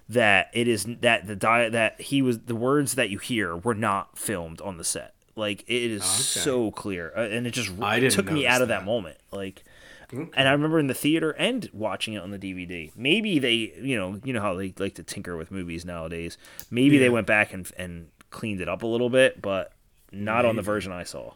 that 0.09 0.49
it 0.53 0.67
is 0.67 0.86
that 1.01 1.28
the 1.28 1.36
di- 1.36 1.70
that 1.70 2.01
he 2.01 2.22
was 2.22 2.39
the 2.39 2.55
words 2.55 2.95
that 2.95 3.09
you 3.09 3.20
hear 3.20 3.55
were 3.55 3.76
not 3.76 4.17
filmed 4.17 4.59
on 4.61 4.78
the 4.78 4.84
set. 4.84 5.13
Like 5.36 5.63
it 5.67 5.91
is 5.91 6.03
so 6.03 6.72
clear, 6.72 7.13
uh, 7.15 7.22
and 7.22 7.47
it 7.47 7.51
just 7.51 7.72
I 7.82 7.99
didn't 7.99 8.13
took 8.13 8.32
me 8.32 8.45
out 8.45 8.61
of 8.61 8.67
that, 8.67 8.80
that. 8.80 8.86
moment. 8.86 9.17
Like, 9.32 9.63
and 10.11 10.47
I 10.47 10.51
remember 10.51 10.80
in 10.80 10.88
the 10.88 10.93
theater 10.93 11.32
and 11.32 11.70
watching 11.72 12.15
it 12.15 12.22
on 12.22 12.32
the 12.32 12.39
DVD. 12.39 12.91
Maybe 12.97 13.39
they, 13.39 13.74
you 13.80 13.95
know, 13.97 14.20
you 14.26 14.34
know 14.34 14.41
how 14.41 14.55
they 14.55 14.74
like 14.78 14.95
to 14.95 15.03
tinker 15.03 15.38
with 15.38 15.51
movies 15.51 15.86
nowadays. 15.86 16.38
Maybe 16.70 16.97
they 16.97 17.09
went 17.09 17.28
back 17.28 17.53
and 17.53 17.72
and 17.78 18.07
cleaned 18.32 18.59
it 18.59 18.67
up 18.67 18.84
a 18.84 18.88
little 18.88 19.09
bit, 19.09 19.41
but 19.41 19.72
not 20.11 20.43
on 20.43 20.55
the 20.55 20.61
version 20.61 20.91
I 20.91 21.03
saw. 21.03 21.34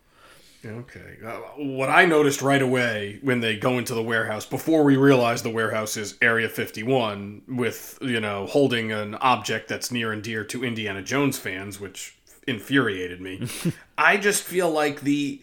Okay. 0.65 1.17
Uh, 1.25 1.39
what 1.57 1.89
I 1.89 2.05
noticed 2.05 2.41
right 2.41 2.61
away 2.61 3.19
when 3.21 3.41
they 3.41 3.57
go 3.57 3.77
into 3.77 3.93
the 3.93 4.03
warehouse, 4.03 4.45
before 4.45 4.83
we 4.83 4.95
realize 4.95 5.43
the 5.43 5.49
warehouse 5.49 5.97
is 5.97 6.17
Area 6.21 6.47
51, 6.47 7.41
with, 7.47 7.97
you 8.01 8.19
know, 8.19 8.45
holding 8.45 8.91
an 8.91 9.15
object 9.15 9.67
that's 9.67 9.91
near 9.91 10.11
and 10.11 10.23
dear 10.23 10.43
to 10.45 10.63
Indiana 10.63 11.01
Jones 11.01 11.37
fans, 11.37 11.79
which 11.79 12.15
infuriated 12.47 13.19
me. 13.21 13.47
I 13.97 14.17
just 14.17 14.43
feel 14.43 14.69
like 14.69 15.01
the. 15.01 15.41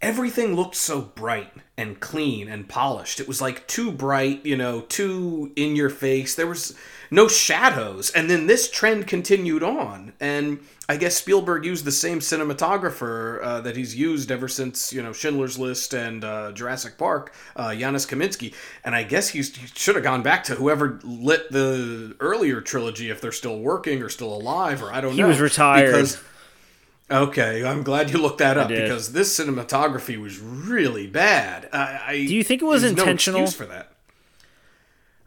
everything 0.00 0.54
looked 0.54 0.76
so 0.76 1.00
bright 1.00 1.52
and 1.78 1.98
clean 2.00 2.48
and 2.48 2.68
polished. 2.68 3.20
It 3.20 3.28
was 3.28 3.40
like 3.40 3.66
too 3.66 3.90
bright, 3.90 4.44
you 4.44 4.56
know, 4.56 4.82
too 4.82 5.52
in 5.56 5.76
your 5.76 5.88
face. 5.88 6.34
There 6.34 6.46
was 6.46 6.76
no 7.10 7.26
shadows. 7.28 8.10
And 8.10 8.28
then 8.28 8.46
this 8.48 8.70
trend 8.70 9.06
continued 9.06 9.62
on. 9.62 10.12
And 10.20 10.58
I 10.90 10.96
guess 10.98 11.16
Spielberg 11.16 11.64
used 11.64 11.84
the 11.86 11.92
same 11.92 12.18
cinematographer 12.18 13.42
uh, 13.42 13.60
that 13.62 13.76
he's 13.76 13.94
used 13.96 14.30
ever 14.30 14.48
since, 14.48 14.92
you 14.92 15.02
know, 15.02 15.12
Schindler's 15.12 15.58
List 15.58 15.94
and 15.94 16.24
uh, 16.24 16.52
Jurassic 16.52 16.98
Park, 16.98 17.32
uh, 17.56 17.74
Janusz 17.74 18.06
Kaminski. 18.06 18.52
And 18.84 18.94
I 18.94 19.04
guess 19.04 19.28
he's, 19.30 19.56
he 19.56 19.66
should 19.74 19.94
have 19.94 20.04
gone 20.04 20.22
back 20.22 20.44
to 20.44 20.56
whoever 20.56 21.00
lit 21.04 21.50
the 21.50 22.16
earlier 22.20 22.60
trilogy 22.60 23.08
if 23.10 23.20
they're 23.20 23.32
still 23.32 23.58
working 23.60 24.02
or 24.02 24.08
still 24.08 24.34
alive, 24.34 24.82
or 24.82 24.92
I 24.92 25.00
don't 25.00 25.12
He 25.14 25.22
know. 25.22 25.28
was 25.28 25.40
retired. 25.40 25.92
Because 25.92 26.20
Okay, 27.10 27.64
I'm 27.64 27.82
glad 27.82 28.10
you 28.10 28.18
looked 28.18 28.38
that 28.38 28.58
up 28.58 28.68
because 28.68 29.12
this 29.12 29.38
cinematography 29.38 30.20
was 30.20 30.38
really 30.38 31.06
bad. 31.06 31.68
I, 31.72 32.00
I 32.06 32.12
Do 32.26 32.34
you 32.34 32.44
think 32.44 32.60
it 32.60 32.66
was 32.66 32.84
intentional? 32.84 33.40
No 33.40 33.44
excuse 33.44 33.58
for 33.66 33.72
that. 33.72 33.92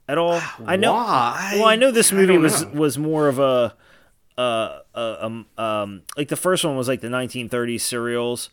at 0.07 0.17
all. 0.17 0.39
I 0.65 0.75
know. 0.75 0.93
Why? 0.93 1.53
Well, 1.55 1.65
I 1.65 1.75
know 1.75 1.89
this 1.91 2.11
movie 2.11 2.38
was 2.38 2.63
know. 2.65 2.79
was 2.79 2.97
more 2.99 3.27
of 3.27 3.39
a, 3.39 3.73
uh, 4.38 4.79
uh, 4.93 5.17
um, 5.21 5.45
um, 5.57 6.03
like 6.15 6.27
the 6.27 6.36
first 6.36 6.63
one 6.63 6.75
was 6.77 6.88
like 6.88 7.01
the 7.01 7.07
1930s 7.07 7.82
serials. 7.82 8.49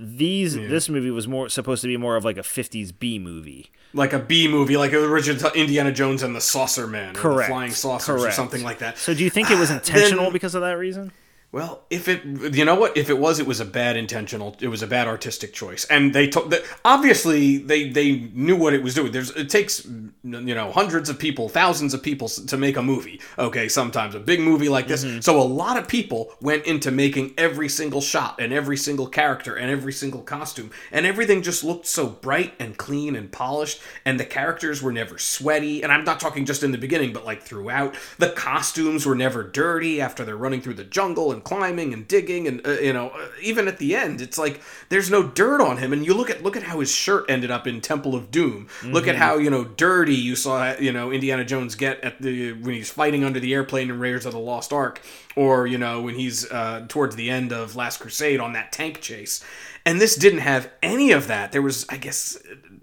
These 0.00 0.54
this 0.54 0.88
movie 0.88 1.10
was 1.10 1.26
more 1.26 1.48
supposed 1.48 1.82
to 1.82 1.88
be 1.88 1.96
more 1.96 2.14
of 2.14 2.24
like 2.24 2.36
a 2.36 2.42
50s 2.42 2.92
B 2.96 3.18
movie. 3.18 3.72
like 3.92 4.12
a 4.12 4.20
B 4.20 4.46
movie, 4.46 4.76
like 4.76 4.92
the 4.92 5.04
original 5.04 5.50
Indiana 5.52 5.90
Jones 5.90 6.22
and 6.22 6.36
the 6.36 6.40
Saucer 6.40 6.86
Man, 6.86 7.14
Correct. 7.14 7.48
Flying 7.50 7.72
Saucers, 7.72 8.22
or 8.22 8.30
something 8.30 8.62
like 8.62 8.78
that. 8.78 8.98
So 8.98 9.12
do 9.14 9.24
you 9.24 9.30
think 9.30 9.50
it 9.50 9.58
was 9.58 9.72
intentional 9.72 10.24
then- 10.24 10.32
because 10.32 10.54
of 10.54 10.60
that 10.62 10.78
reason? 10.78 11.10
Well, 11.50 11.80
if 11.88 12.08
it, 12.08 12.26
you 12.54 12.66
know 12.66 12.74
what, 12.74 12.94
if 12.94 13.08
it 13.08 13.18
was, 13.18 13.40
it 13.40 13.46
was 13.46 13.58
a 13.58 13.64
bad 13.64 13.96
intentional, 13.96 14.54
it 14.60 14.68
was 14.68 14.82
a 14.82 14.86
bad 14.86 15.08
artistic 15.08 15.54
choice, 15.54 15.86
and 15.86 16.14
they 16.14 16.26
the, 16.26 16.62
obviously 16.84 17.56
they 17.56 17.88
they 17.88 18.16
knew 18.34 18.54
what 18.54 18.74
it 18.74 18.82
was 18.82 18.94
doing. 18.94 19.12
There's 19.12 19.30
it 19.30 19.48
takes 19.48 19.82
you 19.86 20.12
know 20.22 20.70
hundreds 20.72 21.08
of 21.08 21.18
people, 21.18 21.48
thousands 21.48 21.94
of 21.94 22.02
people 22.02 22.28
to 22.28 22.58
make 22.58 22.76
a 22.76 22.82
movie. 22.82 23.22
Okay, 23.38 23.66
sometimes 23.66 24.14
a 24.14 24.20
big 24.20 24.40
movie 24.40 24.68
like 24.68 24.88
this. 24.88 25.02
Mm-hmm. 25.02 25.20
So 25.20 25.40
a 25.40 25.42
lot 25.42 25.78
of 25.78 25.88
people 25.88 26.34
went 26.42 26.66
into 26.66 26.90
making 26.90 27.32
every 27.38 27.70
single 27.70 28.02
shot 28.02 28.38
and 28.38 28.52
every 28.52 28.76
single 28.76 29.06
character 29.06 29.54
and 29.54 29.70
every 29.70 29.94
single 29.94 30.20
costume, 30.20 30.70
and 30.92 31.06
everything 31.06 31.40
just 31.40 31.64
looked 31.64 31.86
so 31.86 32.08
bright 32.08 32.52
and 32.58 32.76
clean 32.76 33.16
and 33.16 33.32
polished, 33.32 33.80
and 34.04 34.20
the 34.20 34.26
characters 34.26 34.82
were 34.82 34.92
never 34.92 35.16
sweaty. 35.16 35.82
And 35.82 35.92
I'm 35.92 36.04
not 36.04 36.20
talking 36.20 36.44
just 36.44 36.62
in 36.62 36.72
the 36.72 36.78
beginning, 36.78 37.14
but 37.14 37.24
like 37.24 37.40
throughout. 37.40 37.94
The 38.18 38.32
costumes 38.32 39.06
were 39.06 39.14
never 39.14 39.42
dirty 39.42 39.98
after 39.98 40.26
they're 40.26 40.36
running 40.36 40.60
through 40.60 40.74
the 40.74 40.84
jungle 40.84 41.37
and 41.38 41.44
climbing 41.44 41.92
and 41.94 42.06
digging, 42.08 42.48
and 42.48 42.66
uh, 42.66 42.72
you 42.72 42.92
know, 42.92 43.10
uh, 43.10 43.28
even 43.40 43.68
at 43.68 43.78
the 43.78 43.94
end, 43.94 44.20
it's 44.20 44.36
like 44.36 44.60
there's 44.88 45.10
no 45.10 45.22
dirt 45.22 45.60
on 45.60 45.78
him. 45.78 45.92
And 45.92 46.04
you 46.04 46.12
look 46.14 46.30
at 46.30 46.42
look 46.42 46.56
at 46.56 46.64
how 46.64 46.80
his 46.80 46.92
shirt 46.92 47.24
ended 47.28 47.50
up 47.50 47.66
in 47.66 47.80
Temple 47.80 48.14
of 48.14 48.30
Doom. 48.30 48.68
Look 48.84 49.06
at 49.06 49.14
how 49.16 49.36
you 49.38 49.50
know 49.50 49.64
dirty 49.64 50.14
you 50.14 50.34
saw 50.34 50.76
you 50.78 50.92
know 50.92 51.12
Indiana 51.12 51.44
Jones 51.44 51.76
get 51.76 52.00
at 52.02 52.20
the 52.20 52.52
when 52.52 52.74
he's 52.74 52.90
fighting 52.90 53.22
under 53.24 53.38
the 53.38 53.54
airplane 53.54 53.88
in 53.88 54.00
Raiders 54.00 54.26
of 54.26 54.32
the 54.32 54.38
Lost 54.38 54.72
Ark, 54.72 55.00
or 55.36 55.66
you 55.66 55.78
know 55.78 56.02
when 56.02 56.16
he's 56.16 56.50
uh, 56.50 56.86
towards 56.88 57.14
the 57.14 57.30
end 57.30 57.52
of 57.52 57.76
Last 57.76 58.00
Crusade 58.00 58.40
on 58.40 58.52
that 58.54 58.72
tank 58.72 59.00
chase. 59.00 59.44
And 59.86 60.02
this 60.02 60.16
didn't 60.16 60.40
have 60.40 60.70
any 60.82 61.12
of 61.12 61.28
that. 61.28 61.52
There 61.52 61.62
was, 61.62 61.86
I 61.88 61.96
guess, 61.96 62.36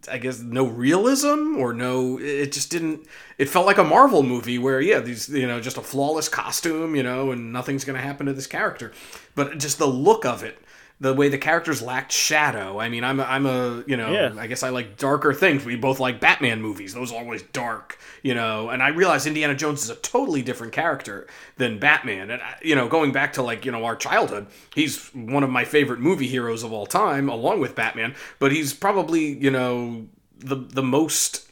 I 0.07 0.17
guess 0.17 0.39
no 0.39 0.65
realism 0.65 1.57
or 1.57 1.73
no. 1.73 2.19
It 2.19 2.51
just 2.51 2.71
didn't. 2.71 3.07
It 3.37 3.49
felt 3.49 3.65
like 3.65 3.77
a 3.77 3.83
Marvel 3.83 4.23
movie 4.23 4.57
where, 4.57 4.81
yeah, 4.81 4.99
these, 4.99 5.29
you 5.29 5.47
know, 5.47 5.59
just 5.59 5.77
a 5.77 5.81
flawless 5.81 6.29
costume, 6.29 6.95
you 6.95 7.03
know, 7.03 7.31
and 7.31 7.51
nothing's 7.51 7.85
going 7.85 7.97
to 7.97 8.05
happen 8.05 8.25
to 8.25 8.33
this 8.33 8.47
character. 8.47 8.91
But 9.35 9.59
just 9.59 9.77
the 9.77 9.87
look 9.87 10.25
of 10.25 10.43
it, 10.43 10.57
the 10.99 11.13
way 11.13 11.27
the 11.27 11.37
characters 11.37 11.81
lacked 11.81 12.11
shadow. 12.13 12.79
I 12.79 12.87
mean, 12.87 13.03
I'm, 13.03 13.19
a, 13.19 13.23
I'm 13.23 13.45
a, 13.45 13.83
you 13.85 13.97
know, 13.97 14.11
Yeah. 14.13 14.33
I 14.39 14.47
guess 14.47 14.63
I 14.63 14.69
like 14.69 14.97
darker 14.97 15.33
things. 15.33 15.65
We 15.65 15.75
both 15.75 15.99
like 15.99 16.21
Batman 16.21 16.61
movies. 16.61 16.93
Those 16.93 17.11
are 17.11 17.17
always 17.19 17.41
dark, 17.41 17.97
you 18.23 18.33
know. 18.33 18.69
And 18.69 18.81
I 18.81 18.87
realize 18.89 19.27
Indiana 19.27 19.55
Jones 19.55 19.83
is 19.83 19.89
a 19.89 19.95
totally 19.97 20.41
different 20.41 20.71
character 20.71 21.27
than 21.57 21.79
Batman. 21.79 22.31
And 22.31 22.41
I- 22.41 22.55
you 22.61 22.75
know, 22.75 22.87
going 22.87 23.11
back 23.11 23.33
to 23.33 23.41
like 23.43 23.65
you 23.65 23.71
know 23.73 23.83
our 23.83 23.95
childhood, 23.97 24.47
he's 24.73 25.09
one 25.13 25.43
of 25.43 25.49
my 25.49 25.65
favorite 25.65 25.99
movie 25.99 26.27
heroes 26.27 26.63
of 26.63 26.71
all 26.71 26.85
time, 26.85 27.27
along 27.29 27.59
with 27.59 27.75
Batman. 27.75 28.15
But 28.39 28.53
he's 28.53 28.73
probably 28.73 29.25
you 29.37 29.51
know 29.51 30.05
the 30.39 30.55
the 30.55 30.83
most 30.83 31.44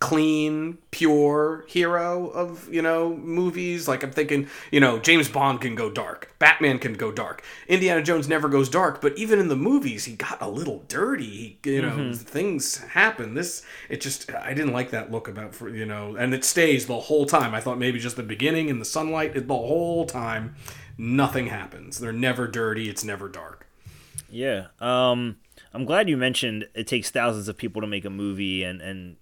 clean, 0.00 0.78
pure 0.92 1.64
hero 1.66 2.28
of, 2.28 2.72
you 2.72 2.80
know, 2.80 3.16
movies. 3.16 3.88
Like 3.88 4.04
I'm 4.04 4.12
thinking, 4.12 4.48
you 4.70 4.78
know, 4.78 4.98
James 4.98 5.28
Bond 5.28 5.60
can 5.60 5.74
go 5.74 5.90
dark. 5.90 6.32
Batman 6.38 6.78
can 6.78 6.94
go 6.94 7.10
dark. 7.10 7.42
Indiana 7.66 8.02
Jones 8.02 8.28
never 8.28 8.48
goes 8.48 8.68
dark, 8.68 9.00
but 9.00 9.16
even 9.18 9.40
in 9.40 9.48
the 9.48 9.56
movies 9.56 10.04
he 10.04 10.14
got 10.14 10.40
a 10.40 10.48
little 10.48 10.84
dirty. 10.88 11.58
He, 11.64 11.70
you 11.72 11.82
know, 11.82 12.14
things 12.14 12.78
happen. 12.78 13.34
This 13.34 13.62
it 13.88 14.00
just 14.00 14.32
I 14.32 14.54
didn't 14.54 14.72
like 14.72 14.90
that 14.90 15.10
look 15.10 15.26
about 15.26 15.54
for, 15.54 15.68
you 15.68 15.84
know, 15.84 16.14
and 16.14 16.32
it 16.32 16.44
stays 16.44 16.86
the 16.86 17.00
whole 17.00 17.26
time. 17.26 17.54
I 17.54 17.60
thought 17.60 17.78
maybe 17.78 17.98
just 17.98 18.16
the 18.16 18.22
beginning 18.22 18.68
in 18.68 18.78
the 18.78 18.84
sunlight, 18.84 19.34
the 19.34 19.54
whole 19.54 20.06
time 20.06 20.54
nothing 20.96 21.48
happens. 21.48 21.98
They're 21.98 22.12
never 22.12 22.46
dirty, 22.46 22.88
it's 22.88 23.04
never 23.04 23.28
dark. 23.28 23.66
Yeah. 24.30 24.66
Um, 24.80 25.38
I'm 25.72 25.84
glad 25.84 26.08
you 26.08 26.16
mentioned 26.16 26.68
it 26.74 26.86
takes 26.86 27.10
thousands 27.10 27.48
of 27.48 27.56
people 27.56 27.80
to 27.80 27.86
make 27.86 28.04
a 28.04 28.10
movie, 28.10 28.62
and 28.62 28.80
and 28.80 29.16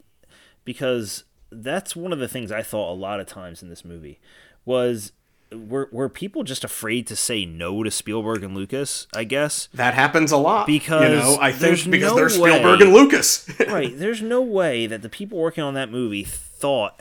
because 0.66 1.24
that's 1.50 1.96
one 1.96 2.12
of 2.12 2.18
the 2.18 2.28
things 2.28 2.52
I 2.52 2.60
thought 2.60 2.92
a 2.92 2.94
lot 2.94 3.20
of 3.20 3.26
times 3.26 3.62
in 3.62 3.70
this 3.70 3.82
movie 3.86 4.18
was 4.66 5.12
were 5.52 5.88
were 5.92 6.08
people 6.08 6.42
just 6.42 6.64
afraid 6.64 7.06
to 7.06 7.16
say 7.16 7.46
no 7.46 7.82
to 7.82 7.90
Spielberg 7.90 8.42
and 8.42 8.54
Lucas? 8.54 9.06
I 9.14 9.24
guess. 9.24 9.68
That 9.72 9.94
happens 9.94 10.32
a 10.32 10.36
lot. 10.36 10.66
Because 10.66 11.02
you 11.08 11.16
know, 11.16 11.38
I 11.40 11.52
think 11.52 11.88
because 11.90 12.10
no 12.10 12.16
they're 12.16 12.28
Spielberg 12.28 12.80
way- 12.80 12.86
and 12.86 12.92
Lucas. 12.92 13.48
right. 13.68 13.96
There's 13.96 14.20
no 14.20 14.42
way 14.42 14.86
that 14.86 15.00
the 15.02 15.08
people 15.08 15.38
working 15.38 15.64
on 15.64 15.72
that 15.74 15.90
movie 15.90 16.24
thought, 16.24 17.00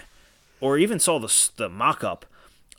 or 0.61 0.77
even 0.77 0.99
saw 0.99 1.19
the 1.19 1.49
the 1.57 1.67
mock 1.67 2.03
up 2.03 2.25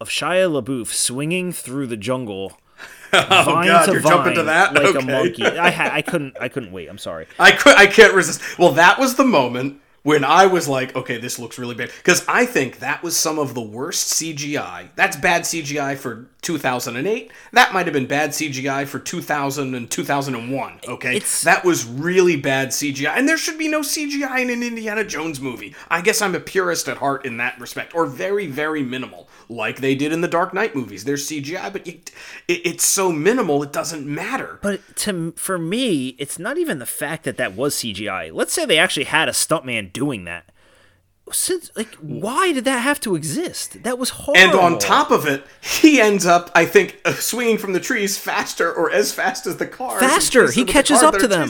of 0.00 0.08
Shia 0.08 0.62
LaBeouf 0.62 0.88
swinging 0.88 1.52
through 1.52 1.88
the 1.88 1.96
jungle. 1.96 2.58
oh 3.12 3.42
vine 3.46 3.66
god, 3.66 3.86
to 3.86 3.92
you're 3.92 4.02
jumping 4.02 4.34
to 4.34 4.42
vine 4.42 4.46
that? 4.46 4.74
like 4.74 4.94
okay. 4.94 4.98
a 4.98 5.02
monkey. 5.02 5.44
I 5.46 5.70
ha- 5.70 5.90
I 5.92 6.02
couldn't 6.10 6.36
I 6.40 6.48
couldn't 6.48 6.70
wait. 6.70 6.88
I'm 6.88 6.98
sorry. 6.98 7.26
I 7.40 7.50
could 7.50 7.74
I 7.76 7.86
can't 7.86 8.14
resist. 8.14 8.40
Well, 8.58 8.72
that 8.72 8.98
was 9.00 9.16
the 9.16 9.24
moment 9.24 9.80
when 10.06 10.22
I 10.22 10.46
was 10.46 10.68
like, 10.68 10.94
okay, 10.94 11.18
this 11.18 11.36
looks 11.36 11.58
really 11.58 11.74
bad 11.74 11.90
because 11.96 12.24
I 12.28 12.46
think 12.46 12.78
that 12.78 13.02
was 13.02 13.16
some 13.16 13.40
of 13.40 13.54
the 13.54 13.60
worst 13.60 14.12
CGI. 14.12 14.90
That's 14.94 15.16
bad 15.16 15.42
CGI 15.42 15.96
for 15.96 16.28
2008. 16.46 17.30
That 17.52 17.72
might 17.74 17.86
have 17.86 17.92
been 17.92 18.06
bad 18.06 18.30
CGI 18.30 18.86
for 18.86 18.98
2000 19.00 19.74
and 19.74 19.90
2001. 19.90 20.80
Okay, 20.88 21.16
It's- 21.16 21.42
that 21.42 21.64
was 21.64 21.84
really 21.84 22.36
bad 22.36 22.68
CGI, 22.72 23.16
and 23.18 23.28
there 23.28 23.36
should 23.36 23.58
be 23.58 23.66
no 23.68 23.80
CGI 23.82 24.38
in 24.40 24.50
an 24.50 24.62
Indiana 24.62 25.02
Jones 25.04 25.40
movie. 25.40 25.74
I 25.90 26.00
guess 26.00 26.22
I'm 26.22 26.34
a 26.36 26.40
purist 26.40 26.88
at 26.88 26.98
heart 26.98 27.26
in 27.26 27.36
that 27.38 27.58
respect, 27.60 27.94
or 27.94 28.06
very 28.06 28.46
very 28.46 28.82
minimal, 28.84 29.28
like 29.48 29.80
they 29.80 29.94
did 29.96 30.12
in 30.12 30.20
the 30.20 30.28
Dark 30.28 30.54
Knight 30.54 30.74
movies. 30.76 31.04
There's 31.04 31.26
CGI, 31.28 31.68
but 31.72 31.86
you, 31.86 31.94
it, 32.46 32.60
it's 32.64 32.86
so 32.86 33.10
minimal 33.10 33.62
it 33.64 33.72
doesn't 33.72 34.06
matter. 34.06 34.60
But 34.62 34.80
to 34.98 35.32
for 35.36 35.58
me, 35.58 36.14
it's 36.18 36.38
not 36.38 36.58
even 36.58 36.78
the 36.78 36.86
fact 36.86 37.24
that 37.24 37.36
that 37.38 37.54
was 37.56 37.74
CGI. 37.74 38.30
Let's 38.32 38.52
say 38.52 38.64
they 38.64 38.78
actually 38.78 39.04
had 39.04 39.28
a 39.28 39.32
stuntman 39.32 39.92
doing 39.92 40.24
that. 40.24 40.50
Since 41.32 41.72
like, 41.74 41.94
why 41.96 42.52
did 42.52 42.64
that 42.66 42.80
have 42.80 43.00
to 43.00 43.16
exist? 43.16 43.82
That 43.82 43.98
was 43.98 44.10
horrible. 44.10 44.40
And 44.40 44.54
on 44.54 44.78
top 44.78 45.10
of 45.10 45.26
it, 45.26 45.44
he 45.60 46.00
ends 46.00 46.24
up, 46.24 46.52
I 46.54 46.66
think, 46.66 47.00
uh, 47.04 47.14
swinging 47.14 47.58
from 47.58 47.72
the 47.72 47.80
trees 47.80 48.16
faster 48.16 48.72
or 48.72 48.92
as 48.92 49.12
fast 49.12 49.44
as 49.46 49.56
the 49.56 49.66
car. 49.66 49.98
Faster. 49.98 50.50
He 50.52 50.64
catches 50.64 51.02
up 51.02 51.18
to 51.18 51.26
them. 51.26 51.48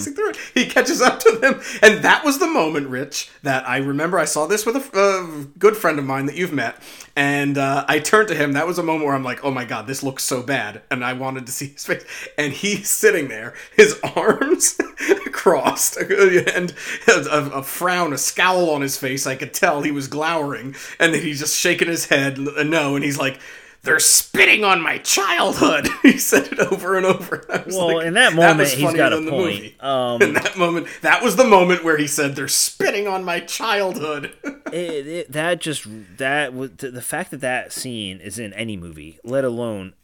He 0.55 0.65
catches 0.65 1.03
up 1.03 1.21
to 1.21 1.33
them. 1.33 1.61
And 1.83 2.03
that 2.03 2.25
was 2.25 2.39
the 2.39 2.47
moment, 2.47 2.89
Rich, 2.89 3.31
that 3.43 3.69
I 3.69 3.77
remember 3.77 4.19
I 4.19 4.25
saw 4.25 4.47
this 4.47 4.65
with 4.65 4.77
a 4.77 4.99
uh, 4.99 5.45
good 5.59 5.77
friend 5.77 5.99
of 5.99 6.07
mine 6.07 6.25
that 6.27 6.37
you've 6.37 6.55
met. 6.55 6.83
And 7.15 7.59
uh, 7.59 7.85
I 7.87 7.99
turned 7.99 8.29
to 8.29 8.35
him. 8.35 8.53
That 8.53 8.67
was 8.67 8.79
a 8.79 8.83
moment 8.83 9.05
where 9.05 9.15
I'm 9.15 9.25
like, 9.25 9.45
oh 9.45 9.51
my 9.51 9.67
God, 9.67 9.87
this 9.87 10.03
looks 10.03 10.25
so 10.25 10.43
bad. 10.43 10.83
And 10.91 11.05
I 11.05 11.13
wanted 11.13 11.45
to 11.47 11.53
see 11.53 11.69
his 11.69 11.85
face. 11.85 12.05
And 12.39 12.53
he's 12.53 12.89
sitting 12.89 13.29
there, 13.29 13.53
his 13.77 14.01
arms 14.17 14.79
crossed, 15.33 15.99
and 15.99 16.75
a, 17.09 17.51
a 17.53 17.63
frown, 17.63 18.13
a 18.15 18.19
scowl 18.19 18.71
on 18.71 18.81
his 18.81 18.97
face. 18.97 19.27
I 19.27 19.35
could 19.35 19.53
tell 19.53 19.66
he 19.83 19.91
was 19.91 20.09
glowering. 20.09 20.75
And 20.99 21.13
then 21.15 21.23
he's 21.23 21.41
just 21.41 21.59
shaking 21.59 21.89
his 21.89 22.07
head, 22.07 22.39
uh, 22.39 22.63
no. 22.63 22.95
And 22.97 23.05
he's 23.05 23.19
like, 23.19 23.39
they're 23.83 24.01
spitting 24.01 24.65
on 24.65 24.81
my 24.83 24.99
childhood. 24.99 25.89
he 26.03 26.19
said 26.19 26.49
it 26.53 26.59
over 26.59 26.97
and 26.97 27.07
over. 27.07 27.45
Well, 27.69 27.97
like, 27.97 28.07
in 28.07 28.15
that 28.15 28.35
moment, 28.35 28.59
was 28.59 28.73
he's 28.73 28.93
got 28.93 29.13
a 29.13 29.23
point. 29.23 29.83
Um, 29.83 30.23
in 30.23 30.35
that 30.35 30.57
moment, 30.57 30.87
that 31.03 31.23
was 31.23 31.37
the 31.37 31.45
moment 31.45 31.83
where 31.85 31.97
he 31.97 32.07
said, 32.07 32.37
"They're 32.37 32.49
spitting 32.49 33.07
on 33.09 33.25
my 33.25 33.41
childhood." 33.41 34.33
it, 34.73 35.07
it, 35.07 35.33
that 35.33 35.61
just 35.61 35.87
that 36.19 36.53
the 36.79 36.91
the 36.91 37.03
fact 37.03 37.31
that 37.33 37.41
that 37.41 37.73
scene 37.73 38.21
is 38.21 38.39
in 38.39 38.53
any 38.53 38.77
movie, 38.77 39.19
let 39.25 39.45
alone 39.45 39.95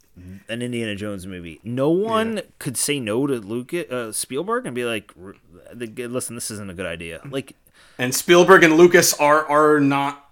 an 0.49 0.63
Indiana 0.63 0.95
Jones 0.95 1.27
movie. 1.27 1.61
No 1.63 1.91
one 1.91 2.43
could 2.59 2.77
say 2.77 3.01
no 3.01 3.27
to 3.27 3.35
Luke 3.39 3.73
uh, 3.75 4.13
Spielberg 4.13 4.67
and 4.67 4.75
be 4.75 4.85
like, 4.85 5.13
"R- 5.23 5.37
the- 5.73 6.09
"Listen, 6.09 6.35
this 6.35 6.51
isn't 6.51 6.71
a 6.71 6.75
good 6.75 6.87
idea." 6.87 7.21
Like, 7.29 7.55
and 7.99 8.15
Spielberg 8.15 8.65
and 8.65 8.77
Lucas 8.77 9.15
are 9.15 9.45
are 9.49 9.81
not 9.81 10.23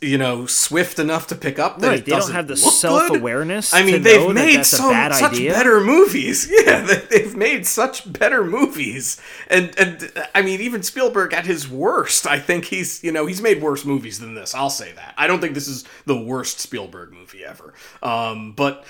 you 0.00 0.16
know 0.16 0.46
swift 0.46 0.98
enough 0.98 1.26
to 1.26 1.34
pick 1.34 1.58
up 1.58 1.80
that 1.80 1.88
Right, 1.88 2.04
they 2.04 2.12
don't 2.12 2.32
have 2.32 2.46
the 2.46 2.56
self-awareness 2.56 3.74
I 3.74 3.82
mean, 3.82 4.02
they've 4.02 4.26
that 4.26 4.32
made 4.34 4.64
so 4.64 4.90
such 4.90 5.22
idea. 5.22 5.52
better 5.52 5.80
movies. 5.80 6.50
Yeah, 6.62 6.82
they, 6.82 6.96
they've 7.10 7.36
made 7.36 7.66
such 7.66 8.10
better 8.10 8.44
movies, 8.44 9.20
and 9.48 9.76
and 9.78 10.12
I 10.34 10.42
mean, 10.42 10.60
even 10.60 10.82
Spielberg 10.82 11.32
at 11.32 11.44
his 11.44 11.68
worst, 11.68 12.26
I 12.26 12.38
think 12.38 12.66
he's 12.66 13.02
you 13.02 13.10
know 13.10 13.26
he's 13.26 13.42
made 13.42 13.60
worse 13.60 13.84
movies 13.84 14.20
than 14.20 14.34
this. 14.34 14.54
I'll 14.54 14.70
say 14.70 14.92
that. 14.92 15.14
I 15.16 15.26
don't 15.26 15.40
think 15.40 15.54
this 15.54 15.66
is 15.66 15.84
the 16.06 16.16
worst 16.16 16.60
Spielberg 16.60 17.12
movie 17.12 17.44
ever. 17.44 17.74
Um, 18.02 18.52
but 18.52 18.84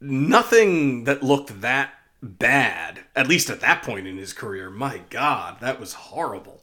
nothing 0.00 1.04
that 1.04 1.22
looked 1.22 1.60
that 1.60 1.92
bad, 2.22 3.00
at 3.14 3.26
least 3.26 3.50
at 3.50 3.60
that 3.60 3.82
point 3.82 4.06
in 4.06 4.16
his 4.16 4.32
career. 4.32 4.70
My 4.70 5.02
God, 5.10 5.60
that 5.60 5.78
was 5.80 5.92
horrible. 5.92 6.62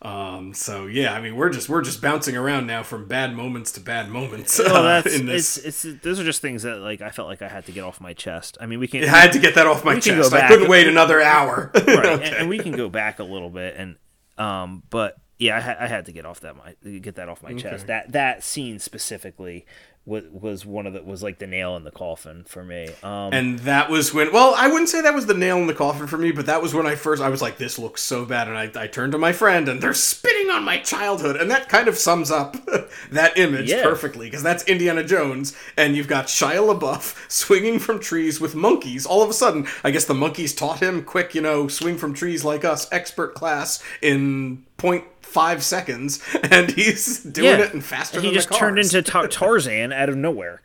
Um, 0.00 0.54
so 0.54 0.86
yeah, 0.86 1.12
I 1.12 1.20
mean, 1.20 1.34
we're 1.34 1.50
just 1.50 1.68
we're 1.68 1.82
just 1.82 2.00
bouncing 2.00 2.36
around 2.36 2.66
now 2.68 2.82
from 2.84 3.06
bad 3.08 3.34
moments 3.34 3.72
to 3.72 3.80
bad 3.80 4.08
moments. 4.10 4.58
Well, 4.58 4.76
uh, 4.76 5.02
that's 5.02 5.14
in 5.18 5.26
this. 5.26 5.56
it's 5.56 5.84
it's 5.84 6.02
those 6.02 6.20
are 6.20 6.24
just 6.24 6.40
things 6.40 6.62
that 6.62 6.76
like 6.78 7.00
I 7.00 7.10
felt 7.10 7.26
like 7.26 7.42
I 7.42 7.48
had 7.48 7.66
to 7.66 7.72
get 7.72 7.82
off 7.82 8.00
my 8.00 8.12
chest. 8.12 8.56
I 8.60 8.66
mean, 8.66 8.78
we 8.78 8.86
can 8.86 9.02
I 9.02 9.06
had 9.08 9.32
to 9.32 9.40
get 9.40 9.56
that 9.56 9.66
off 9.66 9.84
my 9.84 9.98
chest. 9.98 10.32
I 10.32 10.46
couldn't 10.46 10.68
wait 10.68 10.86
another 10.86 11.20
hour. 11.20 11.72
right, 11.74 11.88
Okay. 11.88 12.26
and, 12.28 12.34
and 12.36 12.48
we 12.48 12.58
can 12.58 12.72
go 12.72 12.88
back 12.88 13.18
a 13.18 13.24
little 13.24 13.50
bit 13.50 13.74
and 13.76 13.96
um 14.38 14.84
but 14.88 15.16
yeah 15.40 15.56
I, 15.56 15.60
ha- 15.60 15.76
I 15.80 15.86
had 15.88 16.06
to 16.06 16.12
get 16.12 16.24
off 16.24 16.40
that 16.40 16.54
my 16.56 16.74
get 17.00 17.16
that 17.16 17.28
off 17.28 17.42
my 17.42 17.54
chest 17.54 17.88
that 17.88 18.12
that 18.12 18.44
scene 18.44 18.78
specifically 18.78 19.66
was 20.08 20.24
was 20.32 20.64
one 20.66 20.86
of 20.86 20.94
the 20.94 21.02
was 21.02 21.22
like 21.22 21.38
the 21.38 21.46
nail 21.46 21.76
in 21.76 21.84
the 21.84 21.90
coffin 21.90 22.42
for 22.46 22.64
me 22.64 22.88
um 23.02 23.32
And 23.32 23.58
that 23.60 23.90
was 23.90 24.14
when, 24.14 24.32
well, 24.32 24.54
I 24.56 24.66
wouldn't 24.68 24.88
say 24.88 25.00
that 25.02 25.14
was 25.14 25.26
the 25.26 25.34
nail 25.34 25.58
in 25.58 25.66
the 25.66 25.74
coffin 25.74 26.06
for 26.06 26.16
me, 26.18 26.32
but 26.32 26.46
that 26.46 26.62
was 26.62 26.72
when 26.74 26.86
I 26.86 26.94
first, 26.94 27.20
I 27.22 27.28
was 27.28 27.42
like, 27.42 27.58
this 27.58 27.78
looks 27.78 28.00
so 28.02 28.24
bad. 28.24 28.48
And 28.48 28.56
I, 28.56 28.84
I 28.84 28.86
turned 28.86 29.12
to 29.12 29.18
my 29.18 29.32
friend 29.32 29.68
and 29.68 29.82
they're 29.82 29.92
spitting 29.94 30.50
on 30.50 30.64
my 30.64 30.78
childhood. 30.78 31.36
And 31.36 31.50
that 31.50 31.68
kind 31.68 31.88
of 31.88 31.96
sums 31.98 32.30
up 32.30 32.56
that 33.12 33.36
image 33.38 33.68
Yeah. 33.70 33.82
perfectly 33.82 34.26
because 34.26 34.42
that's 34.42 34.64
Indiana 34.64 35.04
Jones. 35.04 35.54
And 35.76 35.94
you've 35.94 36.08
got 36.08 36.26
Shia 36.26 36.62
LaBeouf 36.78 37.30
swinging 37.30 37.78
from 37.78 38.00
trees 38.00 38.40
with 38.40 38.54
monkeys. 38.54 39.04
All 39.04 39.22
of 39.22 39.28
a 39.28 39.34
sudden, 39.34 39.66
I 39.84 39.90
guess 39.90 40.06
the 40.06 40.14
monkeys 40.14 40.54
taught 40.54 40.80
him 40.80 41.04
quick, 41.04 41.34
you 41.34 41.42
know, 41.42 41.68
swing 41.68 41.98
from 41.98 42.14
trees 42.14 42.44
like 42.44 42.64
us, 42.64 42.90
expert 42.90 43.34
class 43.34 43.82
in 44.00 44.64
0.5 44.78 45.60
seconds. 45.60 46.22
And 46.50 46.70
he's 46.70 47.22
doing 47.22 47.46
yeah 47.58 47.64
it 47.66 47.74
in 47.74 47.80
faster 47.80 48.16
than 48.16 48.22
the 48.22 48.28
thing. 48.28 48.30
he 48.30 48.34
just 48.34 48.52
turned 48.58 48.78
into 48.78 49.02
Tar- 49.02 49.28
Tarzan 49.28 49.92
out 49.92 50.08
of 50.08 50.16
nowhere 50.16 50.62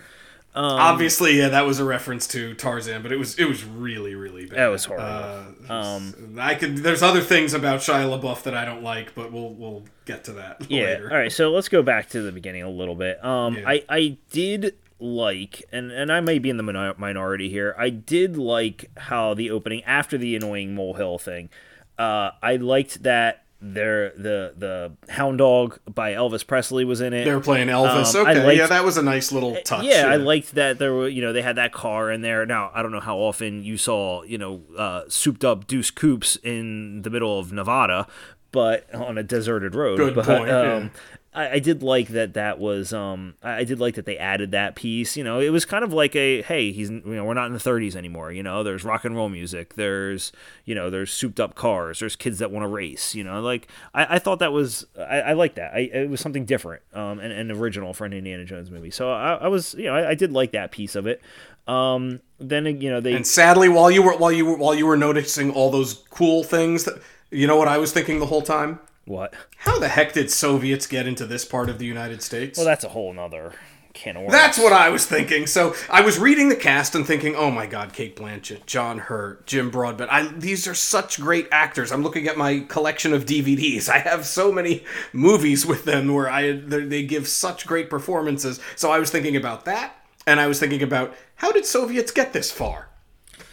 Obviously, 0.55 1.39
yeah, 1.39 1.49
that 1.49 1.65
was 1.65 1.79
a 1.79 1.83
reference 1.83 2.27
to 2.27 2.53
Tarzan, 2.53 3.01
but 3.01 3.11
it 3.11 3.17
was 3.17 3.39
it 3.39 3.45
was 3.45 3.63
really 3.65 4.13
really 4.13 4.45
bad. 4.45 4.59
That 4.59 4.67
was 4.67 4.85
horrible. 4.85 5.07
Uh, 5.07 5.43
was- 5.67 6.13
I 6.37 6.53
could. 6.53 6.77
There's 6.77 7.01
other 7.01 7.21
things 7.21 7.55
about 7.55 7.79
Shia 7.79 8.05
LaBeouf 8.21 8.43
that 8.43 8.53
I 8.53 8.63
don't 8.63 8.83
like, 8.83 9.15
but 9.15 9.31
we'll 9.31 9.49
we'll 9.55 9.83
get 10.05 10.23
to 10.25 10.33
that 10.33 10.69
yeah 10.69 10.83
later. 10.83 11.09
all 11.11 11.17
right 11.17 11.31
so 11.31 11.49
let's 11.51 11.69
go 11.69 11.81
back 11.81 12.09
to 12.09 12.21
the 12.21 12.31
beginning 12.31 12.61
a 12.61 12.69
little 12.69 12.93
bit 12.93 13.23
um 13.25 13.55
Yeah. 13.55 13.67
i 13.69 13.83
i 13.89 14.17
did 14.31 14.75
like 14.99 15.63
and 15.71 15.91
and 15.91 16.11
i 16.11 16.19
may 16.19 16.37
be 16.39 16.49
in 16.49 16.57
the 16.57 16.63
minor- 16.63 16.93
minority 16.97 17.47
here 17.49 17.73
i 17.79 17.89
did 17.89 18.35
like 18.37 18.91
how 18.97 19.33
the 19.33 19.49
opening 19.49 19.81
after 19.85 20.17
the 20.17 20.35
annoying 20.35 20.75
molehill 20.75 21.17
thing 21.19 21.49
uh 21.97 22.31
i 22.43 22.57
liked 22.57 23.03
that 23.03 23.42
there 23.65 24.09
the 24.11 24.53
the 24.57 24.91
hound 25.13 25.37
dog 25.37 25.79
by 25.93 26.11
elvis 26.11 26.45
presley 26.45 26.83
was 26.83 26.99
in 26.99 27.13
it 27.13 27.23
They 27.23 27.33
were 27.33 27.39
playing 27.39 27.69
Elvis. 27.69 28.13
Um, 28.13 28.27
okay, 28.27 28.45
liked- 28.45 28.57
yeah, 28.57 28.67
that 28.67 28.83
was 28.83 28.97
a 28.97 29.01
nice 29.01 29.31
little 29.31 29.55
touch. 29.63 29.85
yeah, 29.85 30.07
I 30.07 30.17
liked 30.17 30.55
that 30.55 30.79
there 30.79 30.93
were, 30.93 31.07
you 31.07 31.21
know, 31.21 31.33
they 31.33 31.41
had 31.41 31.55
that 31.55 31.71
car 31.71 32.11
in 32.11 32.21
there. 32.21 32.45
Now, 32.45 32.71
I 32.73 32.81
don't 32.81 32.91
know 32.91 32.99
how 32.99 33.17
often 33.17 33.63
you 33.63 33.77
saw, 33.77 34.23
you 34.23 34.37
know, 34.37 34.61
uh, 34.77 35.03
souped 35.07 35.43
up 35.45 35.67
Deuce 35.67 35.91
Coupes 35.91 36.37
in 36.43 37.01
the 37.01 37.09
middle 37.09 37.39
of 37.39 37.51
Nevada, 37.51 38.07
but 38.51 38.93
on 38.93 39.17
a 39.17 39.23
deserted 39.23 39.75
road. 39.75 39.97
Good 39.97 40.15
but, 40.15 40.25
point, 40.25 40.47
yeah. 40.47 40.89
I, 41.33 41.51
I 41.51 41.59
did 41.59 41.81
like 41.83 42.09
that. 42.09 42.33
That 42.33 42.59
was, 42.59 42.93
um, 42.93 43.35
I 43.41 43.57
I 43.59 43.63
did 43.63 43.79
like 43.79 43.95
that 43.95 44.05
they 44.05 44.17
added 44.17 44.51
that 44.51 44.75
piece. 44.75 45.15
You 45.17 45.23
know, 45.23 45.39
it 45.39 45.49
was 45.49 45.65
kind 45.65 45.83
of 45.83 45.93
like 45.93 46.15
a, 46.15 46.41
hey, 46.41 46.71
he's, 46.71 46.89
you 46.89 47.01
know, 47.03 47.25
we're 47.25 47.33
not 47.33 47.47
in 47.47 47.53
the 47.53 47.59
30s 47.59 47.95
anymore. 47.95 48.31
You 48.31 48.43
know, 48.43 48.63
there's 48.63 48.83
rock 48.83 49.05
and 49.05 49.15
roll 49.15 49.29
music. 49.29 49.75
There's, 49.75 50.31
you 50.65 50.75
know, 50.75 50.89
there's 50.89 51.11
souped 51.11 51.39
up 51.39 51.55
cars. 51.55 51.99
There's 51.99 52.15
kids 52.15 52.39
that 52.39 52.51
want 52.51 52.63
to 52.63 52.67
race. 52.67 53.15
You 53.15 53.23
know, 53.23 53.41
like 53.41 53.67
I, 53.93 54.15
I 54.15 54.19
thought 54.19 54.39
that 54.39 54.51
was, 54.51 54.85
I, 54.97 55.21
I 55.21 55.33
like 55.33 55.55
that. 55.55 55.73
I, 55.73 55.79
it 55.79 56.09
was 56.09 56.21
something 56.21 56.45
different, 56.45 56.81
um, 56.93 57.19
and, 57.19 57.31
and 57.31 57.51
original 57.51 57.93
for 57.93 58.05
an 58.05 58.13
Indiana 58.13 58.45
Jones 58.45 58.69
movie. 58.69 58.91
So 58.91 59.11
I, 59.11 59.33
I 59.35 59.47
was, 59.47 59.73
you 59.75 59.85
know, 59.85 59.95
I, 59.95 60.09
I 60.09 60.15
did 60.15 60.31
like 60.31 60.51
that 60.51 60.71
piece 60.71 60.95
of 60.95 61.07
it. 61.07 61.21
Um, 61.67 62.19
then 62.39 62.65
you 62.81 62.89
know 62.89 62.99
they 62.99 63.13
And 63.13 63.25
sadly, 63.25 63.69
while 63.69 63.89
you 63.89 64.03
were 64.03 64.17
while 64.17 64.31
you 64.31 64.45
were 64.45 64.57
while 64.57 64.75
you 64.75 64.85
were 64.85 64.97
noticing 64.97 65.51
all 65.51 65.71
those 65.71 65.93
cool 66.09 66.43
things, 66.43 66.83
that 66.83 67.01
you 67.31 67.47
know 67.47 67.55
what 67.55 67.69
I 67.69 67.77
was 67.77 67.93
thinking 67.93 68.19
the 68.19 68.25
whole 68.25 68.41
time. 68.41 68.79
What? 69.05 69.33
How 69.57 69.79
the 69.79 69.89
heck 69.89 70.13
did 70.13 70.31
Soviets 70.31 70.87
get 70.87 71.07
into 71.07 71.25
this 71.25 71.45
part 71.45 71.69
of 71.69 71.77
the 71.77 71.85
United 71.85 72.21
States? 72.21 72.57
Well, 72.57 72.65
that's 72.65 72.83
a 72.83 72.89
whole 72.89 73.11
nother 73.13 73.53
can 73.93 74.15
of 74.15 74.23
worms. 74.23 74.33
That's 74.33 74.57
what 74.57 74.73
I 74.73 74.89
was 74.89 75.05
thinking. 75.05 75.45
So 75.45 75.75
I 75.89 76.01
was 76.01 76.17
reading 76.17 76.49
the 76.49 76.55
cast 76.55 76.95
and 76.95 77.05
thinking, 77.05 77.35
"Oh 77.35 77.51
my 77.51 77.65
God, 77.65 77.93
Cate 77.93 78.15
Blanchett, 78.15 78.65
John 78.65 78.97
Hurt, 78.99 79.45
Jim 79.45 79.69
Broadbent. 79.69 80.11
I, 80.11 80.27
these 80.27 80.67
are 80.67 80.73
such 80.73 81.19
great 81.19 81.47
actors." 81.51 81.91
I'm 81.91 82.01
looking 82.01 82.27
at 82.27 82.37
my 82.37 82.61
collection 82.61 83.13
of 83.13 83.25
DVDs. 83.25 83.89
I 83.89 83.99
have 83.99 84.25
so 84.25 84.51
many 84.51 84.83
movies 85.11 85.65
with 85.65 85.85
them 85.85 86.13
where 86.13 86.29
I 86.29 86.53
they 86.53 87.03
give 87.03 87.27
such 87.27 87.67
great 87.67 87.89
performances. 87.89 88.59
So 88.75 88.91
I 88.91 88.99
was 88.99 89.11
thinking 89.11 89.35
about 89.35 89.65
that, 89.65 89.95
and 90.25 90.39
I 90.39 90.47
was 90.47 90.59
thinking 90.59 90.81
about 90.81 91.13
how 91.35 91.51
did 91.51 91.65
Soviets 91.65 92.11
get 92.11 92.33
this 92.33 92.51
far? 92.51 92.89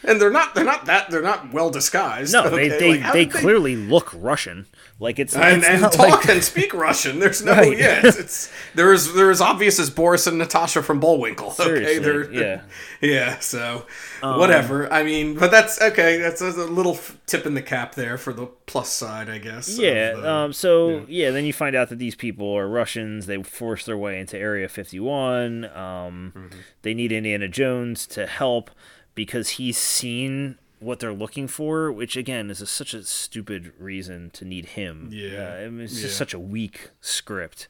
And 0.03 0.21
they're 0.21 0.31
not 0.31 0.55
they're 0.55 0.65
not 0.65 0.87
that 0.87 1.11
they're 1.11 1.21
not 1.23 1.53
well 1.53 1.71
disguised. 1.71 2.33
No, 2.33 2.45
okay? 2.45 2.69
they 2.69 2.79
they, 2.79 3.01
Like, 3.01 3.13
they 3.13 3.27
clearly 3.27 3.77
look 3.77 4.11
Russian. 4.15 4.67
Like 5.01 5.19
it's, 5.19 5.35
and, 5.35 5.59
it's 5.63 5.67
and 5.67 5.81
talk 5.81 5.99
like 5.99 6.29
and 6.29 6.45
speak 6.45 6.75
Russian. 6.75 7.21
There's 7.21 7.43
no 7.43 7.53
Right. 7.53 7.77
yeah. 7.77 8.03
It's, 8.05 8.19
it's 8.19 8.53
they're 8.75 8.93
as 8.93 9.41
obvious 9.41 9.81
as 9.81 9.89
Boris 9.89 10.27
and 10.27 10.37
Natasha 10.37 10.83
from 10.83 11.01
Bullwinkle. 11.01 11.55
Okay, 11.59 11.99
they're 11.99 12.31
yeah. 12.31 12.63
yeah. 13.01 13.39
So 13.39 13.87
whatever. 14.23 14.93
I 14.93 15.03
mean, 15.03 15.37
but 15.39 15.51
that's 15.51 15.81
okay. 15.81 16.19
That's 16.19 16.43
a 16.43 16.51
little 16.51 16.99
tip 17.25 17.47
in 17.47 17.55
the 17.55 17.63
cap 17.63 17.95
there 17.95 18.19
for 18.19 18.35
the 18.35 18.45
plus 18.67 18.93
side, 18.93 19.31
I 19.31 19.39
guess. 19.39 19.79
Yeah. 19.79 20.13
the- 20.13 20.31
Um. 20.31 20.53
So 20.53 21.07
yeah. 21.09 21.31
then 21.31 21.47
you 21.47 21.55
find 21.55 21.75
out 21.75 21.89
that 21.89 21.99
these 21.99 22.15
people 22.15 22.53
are 22.55 22.69
Russians. 22.69 23.25
They 23.25 23.43
force 23.43 23.87
their 23.87 23.97
way 23.97 24.21
into 24.21 24.37
Area 24.39 24.69
51. 24.69 25.65
Um. 25.65 26.33
Mm-hmm. 26.37 26.59
They 26.83 26.93
need 26.93 27.11
Indiana 27.11 27.49
Jones 27.49 28.07
to 28.09 28.27
help 28.27 28.71
because 29.15 29.51
he's 29.51 29.79
seen 29.79 30.59
what 30.81 30.99
they're 30.99 31.13
looking 31.13 31.47
for, 31.47 31.93
which 31.93 32.17
again 32.17 32.51
is 32.51 32.61
a, 32.61 32.67
such 32.67 32.95
a 32.95 33.05
stupid 33.05 33.73
reason 33.79 34.31
to 34.31 34.45
need 34.45 34.67
him. 34.67 35.09
Yeah, 35.13 35.55
Uh, 35.61 35.65
I 35.67 35.69
mean, 35.69 35.81
it's 35.85 35.97
yeah. 35.97 36.03
just 36.03 36.17
such 36.17 36.35
a 36.35 36.39
weak 36.39 36.91
script. 37.01 37.69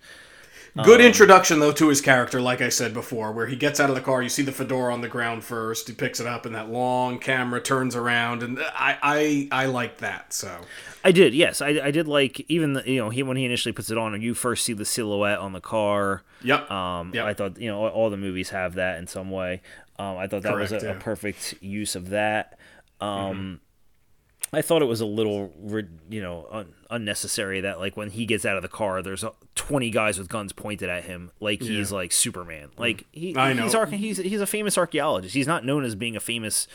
Good 0.84 1.00
um, 1.00 1.06
introduction 1.08 1.58
though 1.58 1.72
to 1.72 1.88
his 1.88 2.00
character, 2.00 2.40
like 2.40 2.60
I 2.60 2.68
said 2.68 2.94
before, 2.94 3.32
where 3.32 3.46
he 3.48 3.56
gets 3.56 3.80
out 3.80 3.88
of 3.88 3.96
the 3.96 4.00
car, 4.00 4.22
you 4.22 4.28
see 4.28 4.42
the 4.42 4.52
fedora 4.52 4.92
on 4.94 5.00
the 5.00 5.08
ground 5.08 5.42
first, 5.42 5.88
he 5.88 5.94
picks 5.94 6.20
it 6.20 6.28
up, 6.28 6.46
and 6.46 6.54
that 6.54 6.70
long 6.70 7.18
camera 7.18 7.60
turns 7.60 7.96
around, 7.96 8.44
and 8.44 8.56
I 8.60 8.96
I 9.02 9.48
I 9.50 9.66
like 9.66 9.98
that. 9.98 10.32
So 10.32 10.60
I 11.04 11.10
did, 11.10 11.34
yes, 11.34 11.60
I, 11.60 11.70
I 11.82 11.90
did 11.90 12.06
like 12.06 12.44
even 12.48 12.74
the, 12.74 12.88
you 12.88 13.00
know 13.00 13.10
he 13.10 13.24
when 13.24 13.36
he 13.36 13.44
initially 13.44 13.72
puts 13.72 13.90
it 13.90 13.98
on, 13.98 14.14
and 14.14 14.22
you 14.22 14.32
first 14.32 14.64
see 14.64 14.72
the 14.72 14.84
silhouette 14.84 15.38
on 15.40 15.54
the 15.54 15.60
car. 15.60 16.22
yep, 16.40 16.70
Um, 16.70 17.10
Yep. 17.14 17.26
I 17.26 17.34
thought 17.34 17.58
you 17.60 17.68
know 17.68 17.82
all, 17.82 17.88
all 17.90 18.10
the 18.10 18.16
movies 18.16 18.50
have 18.50 18.74
that 18.74 18.98
in 18.98 19.08
some 19.08 19.28
way. 19.32 19.62
Um, 19.98 20.18
I 20.18 20.28
thought 20.28 20.42
that 20.42 20.54
was 20.54 20.70
Correct, 20.70 20.84
a, 20.84 20.90
a 20.90 20.92
yeah. 20.94 20.98
perfect 21.00 21.54
use 21.60 21.96
of 21.96 22.10
that. 22.10 22.56
Um, 23.00 23.60
I 24.52 24.62
thought 24.62 24.82
it 24.82 24.86
was 24.86 25.00
a 25.00 25.06
little, 25.06 25.52
you 26.10 26.20
know, 26.20 26.46
un- 26.50 26.74
unnecessary 26.90 27.60
that 27.60 27.78
like 27.78 27.96
when 27.96 28.10
he 28.10 28.26
gets 28.26 28.44
out 28.44 28.56
of 28.56 28.62
the 28.62 28.68
car, 28.68 29.00
there's 29.00 29.24
twenty 29.54 29.90
guys 29.90 30.18
with 30.18 30.28
guns 30.28 30.52
pointed 30.52 30.88
at 30.88 31.04
him, 31.04 31.30
like 31.40 31.62
he's 31.62 31.92
like 31.92 32.10
Superman. 32.10 32.70
Like 32.76 33.06
he, 33.12 33.32
he's 33.64 33.74
arch- 33.76 33.90
he's 33.90 34.16
he's 34.18 34.40
a 34.40 34.46
famous 34.46 34.76
archaeologist. 34.76 35.34
He's 35.34 35.46
not 35.46 35.64
known 35.64 35.84
as 35.84 35.94
being 35.94 36.16
a 36.16 36.20
famous 36.20 36.66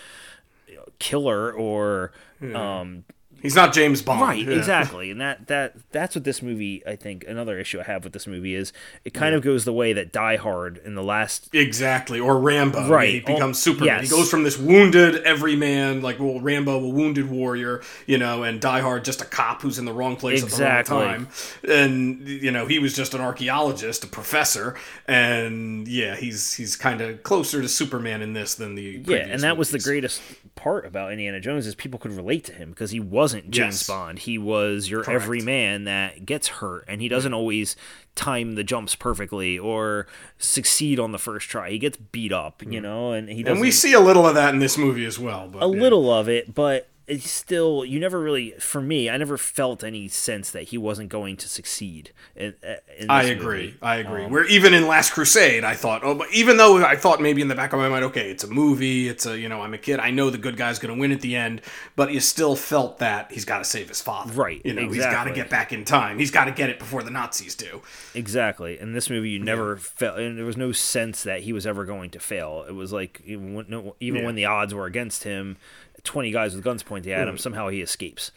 killer 1.00 1.52
or 1.52 2.12
um, 2.56 3.04
he's 3.42 3.56
not 3.56 3.74
James 3.74 4.02
Bond, 4.02 4.22
right 4.22 4.46
Yeah. 4.48 4.56
exactly 4.56 5.12
and 5.12 5.22
that 5.22 5.48
that 5.48 5.76
that's 5.92 6.16
what 6.16 6.24
this 6.24 6.42
movie 6.42 6.82
i 6.88 6.96
think 6.96 7.24
another 7.28 7.60
issue 7.60 7.80
i 7.80 7.84
have 7.84 8.04
with 8.04 8.14
this 8.14 8.26
movie 8.28 8.56
is 8.56 8.74
it 9.04 9.14
kind 9.14 9.36
of 9.36 9.42
goes 9.44 9.66
the 9.66 9.74
way 9.74 9.94
that 9.94 10.12
die 10.12 10.36
hard 10.38 10.78
in 10.86 10.96
the 10.96 11.04
last 11.04 11.50
Exactly, 11.54 12.20
or 12.20 12.40
Rambo. 12.40 12.88
Right. 12.90 13.10
He 13.10 13.20
becomes 13.20 13.58
Oh, 13.58 13.72
Superman. 13.72 14.00
yes. 14.02 14.10
He 14.10 14.16
goes 14.16 14.30
from 14.30 14.44
this 14.44 14.58
wounded 14.58 15.24
everyman, 15.24 16.02
like 16.02 16.20
well, 16.20 16.40
Rambo, 16.40 16.76
a 16.84 16.90
wounded 16.90 17.30
warrior, 17.30 17.82
you 18.06 18.18
know, 18.18 18.44
and 18.44 18.60
Die 18.60 18.80
Hard, 18.82 19.06
just 19.06 19.22
a 19.22 19.26
cop 19.26 19.62
who's 19.62 19.78
in 19.80 19.86
the 19.86 19.94
wrong 19.94 20.16
place 20.16 20.44
Exactly. 20.44 20.66
at 20.68 20.86
the 20.86 20.94
wrong 21.06 21.28
time. 21.28 21.70
And 21.70 22.28
you 22.28 22.52
know, 22.52 22.66
he 22.68 22.80
was 22.80 22.94
just 22.96 23.14
an 23.14 23.22
archaeologist, 23.22 24.04
a 24.04 24.08
professor, 24.08 24.76
and 25.08 25.88
yeah, 25.88 26.16
he's 26.16 26.54
he's 26.54 26.76
kind 26.76 27.02
of 27.02 27.24
closer 27.24 27.62
to 27.62 27.70
Superman 27.70 28.22
in 28.22 28.34
this 28.34 28.56
than 28.56 28.76
the 28.76 29.02
yeah 29.06 29.18
and 29.18 29.42
that 29.42 29.58
was 29.58 29.70
the 29.72 29.80
greatest 29.80 30.22
part 30.56 30.86
about 30.86 31.12
indiana 31.12 31.40
jones 31.40 31.68
is 31.68 31.76
people 31.76 32.00
could 32.00 32.12
relate 32.12 32.44
to 32.46 32.54
him 32.54 32.70
because 32.70 32.92
he 32.92 33.00
wasn't 33.26 33.50
james 33.50 33.80
Yes. 33.82 33.88
bond 33.88 34.20
he 34.20 34.38
was 34.38 34.90
your 34.90 35.04
Correct. 35.04 35.24
every 35.24 35.42
man 35.42 35.86
that 35.86 36.26
gets 36.26 36.48
hurt 36.48 36.86
and 36.88 37.02
he 37.02 37.08
doesn't 37.08 37.34
always 37.34 37.76
time 38.14 38.56
the 38.56 38.64
jumps 38.64 38.94
perfectly 38.96 39.58
or 39.60 40.06
succeed 40.38 41.00
on 41.00 41.12
the 41.12 41.18
first 41.18 41.50
try 41.50 41.72
he 41.72 41.80
gets 41.80 41.98
beat 41.98 42.32
up 42.32 42.62
you 42.66 42.80
know 42.80 43.12
and 43.14 43.30
he 43.30 43.42
doesn't 43.44 43.56
Mm. 43.56 43.58
And 43.58 43.62
we 43.62 43.72
see 43.72 43.94
a 43.94 44.00
little 44.00 44.28
of 44.28 44.36
that 44.36 44.54
in 44.54 44.60
this 44.60 44.78
movie 44.78 45.06
as 45.06 45.18
well. 45.18 45.48
But 45.52 45.60
a 45.64 45.68
yeah. 45.74 45.82
little 45.82 46.14
of 46.14 46.28
it, 46.30 46.54
but 46.54 46.88
it's 47.08 47.30
still 47.30 47.86
you 47.86 48.00
never 48.00 48.20
really 48.20 48.52
for 48.52 48.82
me 48.82 49.10
i 49.10 49.18
never 49.18 49.38
felt 49.38 49.84
any 49.84 50.08
sense 50.08 50.52
that 50.52 50.64
he 50.64 50.78
wasn't 50.78 51.10
going 51.10 51.38
to 51.38 51.48
succeed 51.48 52.12
in, 52.36 52.54
in 52.98 53.10
I 53.10 53.24
agree. 53.24 53.66
Movie. 53.68 53.78
I 53.82 53.96
agree. 53.98 54.26
Um, 54.26 54.32
Where 54.32 54.46
even 54.46 54.74
in 54.74 54.88
Last 54.88 55.12
Crusade, 55.12 55.64
I 55.64 55.74
thought, 55.76 56.04
oh, 56.04 56.16
but 56.16 56.32
even 56.34 56.58
though 56.58 56.84
I 56.84 56.96
thought 56.96 57.22
maybe 57.22 57.42
in 57.42 57.48
the 57.48 57.56
back 57.56 57.74
of 57.74 57.80
my 57.80 57.90
mind, 57.90 58.06
okay, 58.06 58.30
it's 58.30 58.44
a 58.44 58.48
movie, 58.48 59.08
it's 59.08 59.26
a, 59.26 59.38
you 59.38 59.50
know, 59.50 59.62
I'm 59.62 59.74
a 59.74 59.78
kid, 59.78 60.00
I 60.00 60.12
know 60.12 60.30
the 60.30 60.38
good 60.38 60.58
guy's 60.58 60.80
going 60.80 60.94
to 60.94 61.00
win 61.00 61.12
at 61.12 61.22
the 61.22 61.36
end, 61.36 61.62
but 61.96 62.12
you 62.12 62.20
still 62.20 62.56
felt 62.56 63.00
that 63.00 63.32
he's 63.32 63.46
got 63.46 63.60
to 63.60 63.66
save 63.66 63.90
his 63.90 64.02
father. 64.02 64.34
Right. 64.34 64.62
You 64.66 64.74
know, 64.74 64.82
exactly. 64.82 64.98
he's 64.98 65.06
got 65.06 65.24
to 65.26 65.34
get 65.34 65.50
back 65.50 65.74
in 65.74 65.86
time. 65.86 66.20
He's 66.20 66.32
got 66.32 66.46
to 66.46 66.52
get 66.52 66.70
it 66.70 66.80
before 66.80 67.04
the 67.04 67.12
Nazis 67.12 67.56
do. 67.56 67.82
Exactly. 68.14 68.80
In 68.80 68.94
this 68.94 69.10
movie, 69.10 69.30
you 69.30 69.40
never 69.40 69.74
yeah. 69.74 69.80
felt, 69.80 70.20
and 70.20 70.38
there 70.38 70.46
was 70.46 70.58
no 70.58 70.72
sense 70.72 71.24
that 71.24 71.42
he 71.42 71.54
was 71.54 71.66
ever 71.66 71.86
going 71.86 72.10
to 72.12 72.20
fail. 72.20 72.66
It 72.68 72.74
was 72.74 72.92
like, 72.92 73.22
even 73.26 73.54
when, 73.54 73.92
even 74.00 74.22
yeah. 74.22 74.26
when 74.26 74.36
the 74.36 74.46
odds 74.46 74.74
were 74.74 74.86
against 74.86 75.24
him, 75.24 75.58
20 76.06 76.32
guys 76.32 76.56
with 76.56 76.64
guns 76.64 76.84
pointing 76.84 77.12
at 77.12 77.28
him, 77.28 77.36
mm. 77.36 77.40
somehow 77.40 77.68
he 77.70 77.82
escapes. 77.82 78.32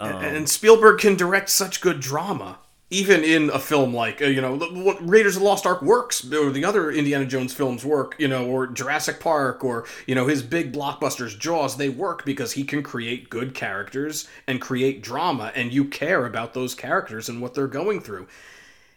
Um, 0.00 0.16
and 0.16 0.48
Spielberg 0.48 1.00
can 1.00 1.16
direct 1.16 1.48
such 1.48 1.80
good 1.80 2.00
drama 2.00 2.58
even 2.92 3.24
in 3.24 3.48
a 3.48 3.58
film 3.58 3.94
like 3.94 4.20
uh, 4.20 4.26
you 4.26 4.40
know 4.40 4.56
what 4.56 4.98
Raiders 5.00 5.34
of 5.34 5.40
the 5.40 5.48
Lost 5.48 5.64
Ark 5.64 5.80
works, 5.80 6.30
or 6.30 6.50
the 6.50 6.64
other 6.64 6.90
Indiana 6.90 7.24
Jones 7.24 7.54
films 7.54 7.84
work, 7.84 8.14
you 8.18 8.28
know, 8.28 8.46
or 8.46 8.66
Jurassic 8.66 9.18
Park, 9.18 9.64
or 9.64 9.86
you 10.06 10.14
know 10.14 10.26
his 10.26 10.42
big 10.42 10.72
blockbusters, 10.72 11.36
Jaws, 11.36 11.78
they 11.78 11.88
work 11.88 12.24
because 12.26 12.52
he 12.52 12.64
can 12.64 12.82
create 12.82 13.30
good 13.30 13.54
characters 13.54 14.28
and 14.46 14.60
create 14.60 15.02
drama, 15.02 15.50
and 15.54 15.72
you 15.72 15.86
care 15.86 16.26
about 16.26 16.52
those 16.52 16.74
characters 16.74 17.30
and 17.30 17.40
what 17.40 17.54
they're 17.54 17.66
going 17.66 18.00
through 18.00 18.28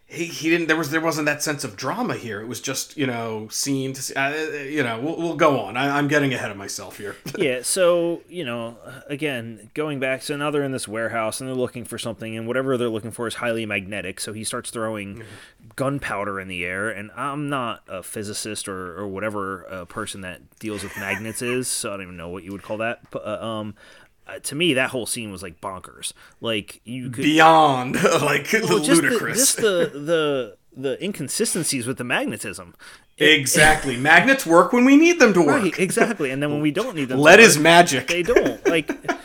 he, 0.07 0.25
he 0.25 0.49
didn't 0.51 0.67
there 0.67 0.77
was 0.77 0.91
there 0.91 1.01
wasn't 1.01 1.25
that 1.25 1.41
sense 1.41 1.63
of 1.63 1.75
drama 1.75 2.15
here. 2.15 2.39
It 2.39 2.47
was 2.47 2.61
just 2.61 2.95
you 2.95 3.07
know 3.07 3.47
scenes 3.49 4.11
uh, 4.11 4.65
you 4.69 4.83
know 4.83 4.99
we'll, 4.99 5.17
we'll 5.17 5.35
go 5.35 5.59
on. 5.59 5.75
I, 5.75 5.97
am 5.97 6.07
getting 6.07 6.31
ahead 6.33 6.51
of 6.51 6.57
myself 6.57 6.97
here. 6.97 7.15
Yeah 7.37 7.61
so 7.63 8.21
you 8.29 8.45
know 8.45 8.77
again 9.07 9.69
going 9.73 9.99
back 9.99 10.21
so 10.21 10.37
now 10.37 10.51
they're 10.51 10.63
in 10.63 10.71
this 10.71 10.87
warehouse 10.87 11.41
and 11.41 11.49
they're 11.49 11.55
looking 11.55 11.85
for 11.85 11.97
something 11.97 12.37
and 12.37 12.47
whatever 12.47 12.77
they're 12.77 12.89
looking 12.89 13.11
for 13.11 13.27
is 13.27 13.35
highly 13.35 13.65
magnetic. 13.65 14.19
So 14.19 14.31
he 14.31 14.43
starts 14.43 14.69
throwing 14.69 15.15
mm-hmm. 15.15 15.67
gunpowder 15.75 16.39
in 16.39 16.47
the 16.47 16.63
air 16.63 16.89
and 16.89 17.11
i'm 17.15 17.49
not 17.49 17.83
a 17.87 18.03
physicist 18.03 18.67
or, 18.67 18.97
or 18.97 19.07
whatever 19.07 19.63
a 19.63 19.85
person 19.85 20.21
that 20.21 20.41
deals 20.59 20.83
with 20.83 20.95
magnets 20.97 21.41
is 21.41 21.67
so 21.67 21.89
i 21.89 21.93
don't 21.93 22.03
even 22.03 22.17
know 22.17 22.29
what 22.29 22.43
you 22.43 22.51
would 22.51 22.63
call 22.63 22.77
that. 22.77 22.99
But, 23.11 23.25
uh, 23.25 23.45
um 23.45 23.75
uh, 24.27 24.39
to 24.39 24.55
me 24.55 24.73
that 24.73 24.89
whole 24.89 25.05
scene 25.05 25.31
was 25.31 25.43
like 25.43 25.61
bonkers. 25.61 26.13
Like 26.41 26.81
you 26.83 27.09
could 27.09 27.23
beyond 27.23 28.01
like 28.03 28.49
well, 28.53 28.79
just 28.79 29.01
ludicrous 29.01 29.55
the, 29.55 29.61
just 29.61 29.93
the 29.93 29.99
the 29.99 30.57
the 30.75 31.03
inconsistencies 31.03 31.87
with 31.87 31.97
the 31.97 32.03
magnetism. 32.03 32.75
It, 33.17 33.39
exactly. 33.39 33.95
Magnets 33.95 34.45
work 34.45 34.73
when 34.73 34.83
we 34.83 34.97
need 34.97 35.19
them 35.19 35.33
to 35.33 35.41
work. 35.41 35.63
right, 35.63 35.79
exactly. 35.79 36.31
And 36.31 36.43
then 36.43 36.51
when 36.51 36.61
we 36.61 36.71
don't 36.71 36.95
need 36.95 37.05
them 37.09 37.19
lead 37.21 37.39
is 37.39 37.57
magic. 37.57 38.07
they 38.07 38.23
don't. 38.23 38.65
Like 38.67 38.91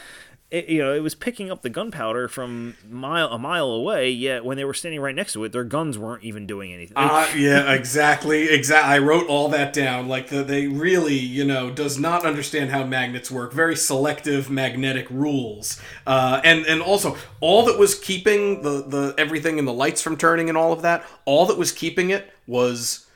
it, 0.51 0.69
you 0.69 0.83
know, 0.83 0.93
it 0.93 1.01
was 1.01 1.15
picking 1.15 1.51
up 1.51 1.63
the 1.63 1.71
gunpowder 1.71 2.27
from 2.27 2.77
mile 2.89 3.29
a 3.29 3.39
mile 3.39 3.71
away. 3.71 4.11
Yet 4.11 4.45
when 4.45 4.57
they 4.57 4.65
were 4.65 4.75
standing 4.75 5.01
right 5.01 5.15
next 5.15 5.35
to 5.35 5.45
it, 5.45 5.53
their 5.53 5.65
guns 5.65 5.97
weren't 5.97 6.25
even 6.25 6.47
doing 6.47 6.73
anything. 6.73 6.97
Uh, 6.97 7.29
yeah, 7.37 7.73
exactly, 7.73 8.49
exactly. 8.49 8.95
I 8.95 8.99
wrote 8.99 9.29
all 9.29 9.49
that 9.51 9.73
down. 9.73 10.09
Like 10.09 10.29
the, 10.29 10.43
they 10.43 10.67
really, 10.67 11.15
you 11.15 11.45
know, 11.45 11.71
does 11.71 11.99
not 11.99 12.25
understand 12.25 12.71
how 12.71 12.85
magnets 12.85 13.31
work. 13.31 13.53
Very 13.53 13.77
selective 13.77 14.51
magnetic 14.51 15.09
rules, 15.11 15.81
uh, 16.07 16.41
and 16.43 16.67
and 16.67 16.83
also 16.83 17.17
all 17.41 17.65
that 17.67 17.79
was 17.79 17.95
keeping 17.95 18.63
the 18.63 18.83
the 18.83 19.15
everything 19.19 19.59
and 19.59 19.69
the 19.69 19.73
lights 19.73 20.03
from 20.03 20.17
turning 20.17 20.49
and 20.49 20.59
all 20.59 20.73
of 20.73 20.83
that. 20.83 21.05
All 21.27 21.47
that 21.47 21.59
was 21.59 21.71
keeping 21.71 22.11
it 22.11 22.33
was 22.49 23.07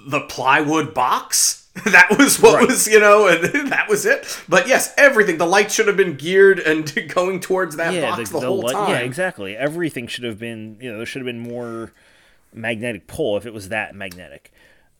the 0.00 0.20
plywood 0.22 0.92
box 0.92 1.67
that 1.84 2.16
was 2.18 2.40
what 2.40 2.56
right. 2.56 2.68
was 2.68 2.86
you 2.86 2.98
know 2.98 3.26
and 3.26 3.44
that 3.70 3.88
was 3.88 4.06
it 4.06 4.40
but 4.48 4.68
yes 4.68 4.92
everything 4.96 5.38
the 5.38 5.46
light 5.46 5.70
should 5.70 5.86
have 5.86 5.96
been 5.96 6.14
geared 6.14 6.58
and 6.58 6.92
going 7.14 7.40
towards 7.40 7.76
that 7.76 7.92
yeah, 7.94 8.10
box 8.10 8.30
the, 8.30 8.34
the, 8.34 8.40
the 8.40 8.46
whole 8.46 8.62
time 8.62 8.90
yeah 8.90 8.98
exactly 8.98 9.56
everything 9.56 10.06
should 10.06 10.24
have 10.24 10.38
been 10.38 10.76
you 10.80 10.90
know 10.90 10.96
there 10.96 11.06
should 11.06 11.20
have 11.20 11.26
been 11.26 11.38
more 11.38 11.92
magnetic 12.52 13.06
pull 13.06 13.36
if 13.36 13.46
it 13.46 13.52
was 13.52 13.68
that 13.68 13.94
magnetic 13.94 14.52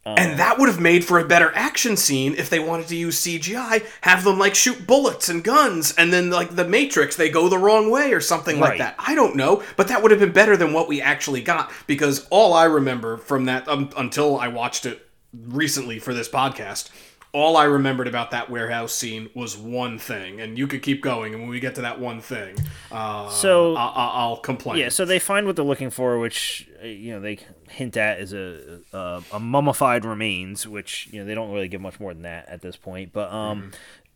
um, 0.06 0.14
and 0.16 0.38
that 0.38 0.58
would 0.58 0.68
have 0.68 0.80
made 0.80 1.04
for 1.04 1.18
a 1.18 1.24
better 1.26 1.52
action 1.54 1.96
scene 1.96 2.34
if 2.36 2.48
they 2.48 2.60
wanted 2.60 2.88
to 2.88 2.96
use 2.96 3.20
CGI, 3.20 3.84
have 4.00 4.24
them 4.24 4.38
like 4.38 4.54
shoot 4.54 4.86
bullets 4.86 5.28
and 5.28 5.44
guns, 5.44 5.92
and 5.98 6.10
then 6.10 6.30
like 6.30 6.54
the 6.54 6.64
Matrix, 6.64 7.16
they 7.16 7.28
go 7.28 7.48
the 7.48 7.58
wrong 7.58 7.90
way 7.90 8.14
or 8.14 8.20
something 8.20 8.58
right. 8.58 8.70
like 8.70 8.78
that. 8.78 8.94
I 8.98 9.14
don't 9.14 9.36
know, 9.36 9.62
but 9.76 9.88
that 9.88 10.00
would 10.00 10.10
have 10.10 10.20
been 10.20 10.32
better 10.32 10.56
than 10.56 10.72
what 10.72 10.88
we 10.88 11.02
actually 11.02 11.42
got 11.42 11.70
because 11.86 12.26
all 12.30 12.54
I 12.54 12.64
remember 12.64 13.18
from 13.18 13.44
that 13.46 13.68
um, 13.68 13.90
until 13.98 14.38
I 14.38 14.48
watched 14.48 14.86
it 14.86 15.07
recently 15.32 15.98
for 15.98 16.14
this 16.14 16.28
podcast, 16.28 16.90
all 17.32 17.56
I 17.56 17.64
remembered 17.64 18.08
about 18.08 18.30
that 18.30 18.50
warehouse 18.50 18.94
scene 18.94 19.28
was 19.34 19.56
one 19.56 19.98
thing, 19.98 20.40
and 20.40 20.56
you 20.56 20.66
could 20.66 20.82
keep 20.82 21.02
going. 21.02 21.34
And 21.34 21.42
when 21.42 21.50
we 21.50 21.60
get 21.60 21.74
to 21.74 21.82
that 21.82 22.00
one 22.00 22.20
thing, 22.20 22.56
uh, 22.90 23.28
so 23.28 23.76
I- 23.76 24.26
will 24.28 24.38
complain. 24.38 24.78
Yeah, 24.78 24.88
so 24.88 25.04
they 25.04 25.18
find 25.18 25.46
what 25.46 25.56
they're 25.56 25.64
looking 25.64 25.90
for, 25.90 26.18
which 26.18 26.68
uh, 26.82 26.86
you 26.86 27.12
know 27.12 27.20
they 27.20 27.38
hint 27.68 27.96
at 27.96 28.20
is 28.20 28.32
a, 28.32 28.80
a, 28.92 29.22
a 29.32 29.40
mummified 29.40 30.04
remains, 30.04 30.66
which 30.66 31.08
you 31.12 31.20
know 31.20 31.26
they 31.26 31.34
don't 31.34 31.52
really 31.52 31.68
give 31.68 31.80
much 31.80 32.00
more 32.00 32.14
than 32.14 32.22
that 32.22 32.48
at 32.48 32.62
this 32.62 32.76
point. 32.76 33.12
But 33.12 33.30
um, 33.30 33.60
mm-hmm. 33.60 33.70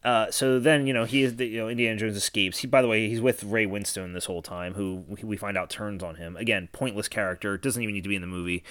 Uh, 0.04 0.28
so 0.32 0.58
then 0.58 0.86
you 0.86 0.92
know 0.92 1.04
he 1.04 1.22
is 1.22 1.36
the, 1.36 1.46
you 1.46 1.58
know 1.58 1.68
Indiana 1.68 1.96
Jones 1.96 2.16
escapes. 2.16 2.58
He 2.58 2.66
by 2.66 2.82
the 2.82 2.88
way 2.88 3.08
he's 3.08 3.20
with 3.20 3.44
Ray 3.44 3.66
Winstone 3.66 4.14
this 4.14 4.24
whole 4.24 4.42
time, 4.42 4.74
who 4.74 5.04
we 5.22 5.36
find 5.36 5.56
out 5.56 5.70
turns 5.70 6.02
on 6.02 6.16
him 6.16 6.36
again. 6.36 6.68
Pointless 6.72 7.06
character 7.06 7.56
doesn't 7.56 7.80
even 7.80 7.94
need 7.94 8.02
to 8.02 8.08
be 8.08 8.16
in 8.16 8.20
the 8.20 8.26
movie. 8.26 8.64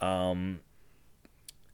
Um, 0.00 0.60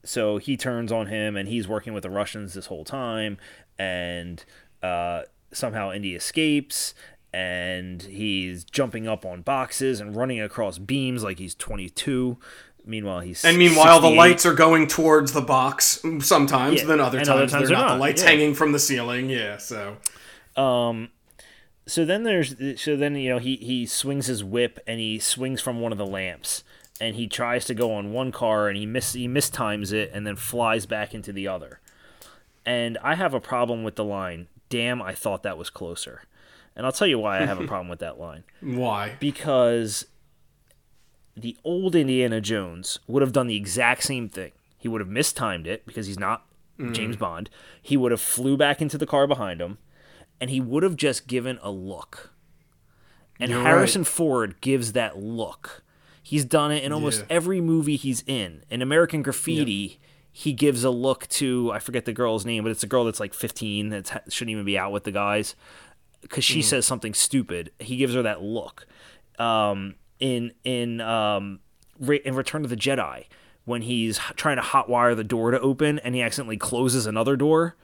so 0.05 0.38
he 0.38 0.57
turns 0.57 0.92
on 0.92 1.07
him 1.07 1.36
and 1.36 1.48
he's 1.48 1.66
working 1.66 1.92
with 1.92 2.02
the 2.02 2.11
Russians 2.11 2.55
this 2.55 2.66
whole 2.66 2.84
time 2.84 3.38
and 3.78 4.44
uh, 4.82 5.22
somehow 5.52 5.92
Indy 5.92 6.14
escapes 6.14 6.94
and 7.32 8.02
he's 8.02 8.62
jumping 8.64 9.09
up 9.09 9.26
on 9.26 9.42
boxes 9.42 10.00
and 10.00 10.14
running 10.14 10.40
across 10.40 10.78
beams 10.78 11.24
like 11.24 11.38
he's 11.38 11.55
22 11.57 12.38
meanwhile 12.86 13.20
he's 13.20 13.44
and 13.44 13.59
meanwhile 13.59 14.00
68. 14.00 14.11
the 14.11 14.16
lights 14.16 14.46
are 14.46 14.55
going 14.55 14.86
towards 14.86 15.32
the 15.32 15.40
box 15.40 16.05
sometimes 16.20 16.82
yeah, 16.82 16.86
then 16.86 17.00
other 17.00 17.18
times, 17.18 17.28
other 17.28 17.46
times 17.46 17.68
they're, 17.68 17.76
not, 17.76 17.88
not, 17.88 17.94
the 17.94 18.00
lights 18.00 18.22
yeah. 18.22 18.28
hanging 18.28 18.55
from 18.55 18.72
the 18.72 18.78
ceiling 18.78 19.28
yeah 19.30 19.57
so 19.57 19.96
um 20.57 21.09
so 21.86 22.05
then 22.05 22.22
there's 22.22 22.55
so 22.80 22.94
then 22.96 23.16
you 23.16 23.30
know 23.30 23.38
he 23.38 23.57
he 23.57 23.84
swings 23.84 24.26
his 24.26 24.44
whip 24.44 24.78
and 24.86 25.00
he 25.00 25.18
swings 25.18 25.61
from 25.61 25.80
one 25.80 25.92
of 25.92 25.98
the 25.98 26.07
lamps 26.07 26.62
and 27.05 27.16
he 27.16 27.26
tries 27.26 27.66
to 27.66 27.74
go 27.74 27.92
on 27.92 28.12
one 28.12 28.32
car 28.32 28.66
and 28.66 28.78
he 28.78 28.86
miss 28.86 29.12
he 29.12 29.28
mistimes 29.28 29.92
it 29.92 30.11
and 30.14 30.26
then 30.26 30.36
flies 30.36 30.86
back 30.86 31.12
into 31.12 31.34
the 31.34 31.46
other. 31.46 31.80
And 32.64 32.96
I 33.02 33.14
have 33.14 33.34
a 33.34 33.40
problem 33.40 33.84
with 33.84 33.96
the 33.96 34.05
line, 34.05 34.48
"Damn, 34.70 35.02
I 35.02 35.12
thought 35.12 35.42
that 35.42 35.59
was 35.59 35.68
closer." 35.68 36.22
And 36.74 36.86
I'll 36.86 36.92
tell 36.92 37.07
you 37.07 37.18
why 37.18 37.40
I 37.40 37.44
have 37.44 37.61
a 37.61 37.66
problem 37.66 37.88
with 37.88 37.98
that 37.98 38.18
line. 38.18 38.42
Why? 38.61 39.14
Because 39.20 40.07
the 41.36 41.57
old 41.62 41.94
Indiana 41.94 42.40
Jones 42.40 42.98
would 43.07 43.20
have 43.20 43.30
done 43.32 43.46
the 43.46 43.57
exact 43.57 44.02
same 44.02 44.28
thing. 44.28 44.50
He 44.76 44.88
would 44.88 45.00
have 45.00 45.09
mistimed 45.09 45.68
it 45.68 45.86
because 45.86 46.09
he's 46.09 46.18
not 46.18 46.46
mm. 46.80 46.92
James 46.92 47.14
Bond. 47.14 47.48
He 47.80 47.96
would 47.96 48.11
have 48.11 48.20
flew 48.20 48.57
back 48.57 48.82
into 48.82 48.98
the 48.98 49.07
car 49.07 49.28
behind 49.28 49.61
him 49.61 49.78
and 50.40 50.50
he 50.50 50.61
would 50.61 50.82
have 50.82 50.96
just 50.96 51.28
given 51.28 51.61
a 51.62 51.70
look. 51.70 52.32
And 53.38 53.52
You're 53.52 53.62
Harrison 53.62 54.02
right. 54.02 54.09
Ford 54.09 54.61
gives 54.61 54.94
that 54.94 55.16
look 55.16 55.84
He's 56.26 56.46
done 56.46 56.72
it 56.72 56.82
in 56.82 56.90
almost 56.90 57.20
yeah. 57.20 57.26
every 57.28 57.60
movie 57.60 57.96
he's 57.96 58.24
in. 58.26 58.62
In 58.70 58.80
American 58.80 59.20
Graffiti, 59.20 59.72
yep. 59.72 59.98
he 60.32 60.54
gives 60.54 60.82
a 60.82 60.88
look 60.88 61.28
to 61.28 61.70
I 61.70 61.78
forget 61.78 62.06
the 62.06 62.14
girl's 62.14 62.46
name, 62.46 62.64
but 62.64 62.70
it's 62.70 62.82
a 62.82 62.86
girl 62.86 63.04
that's 63.04 63.20
like 63.20 63.34
15 63.34 63.90
that 63.90 64.22
shouldn't 64.30 64.50
even 64.50 64.64
be 64.64 64.78
out 64.78 64.90
with 64.90 65.04
the 65.04 65.12
guys 65.12 65.54
because 66.22 66.42
she 66.42 66.60
mm. 66.60 66.64
says 66.64 66.86
something 66.86 67.12
stupid. 67.12 67.72
He 67.78 67.98
gives 67.98 68.14
her 68.14 68.22
that 68.22 68.42
look. 68.42 68.86
Um, 69.38 69.96
in 70.18 70.52
in 70.64 71.02
um, 71.02 71.60
in 72.00 72.34
Return 72.34 72.64
of 72.64 72.70
the 72.70 72.76
Jedi, 72.76 73.26
when 73.66 73.82
he's 73.82 74.16
trying 74.36 74.56
to 74.56 74.62
hotwire 74.62 75.14
the 75.14 75.24
door 75.24 75.50
to 75.50 75.60
open 75.60 75.98
and 75.98 76.14
he 76.14 76.22
accidentally 76.22 76.56
closes 76.56 77.04
another 77.04 77.36
door, 77.36 77.76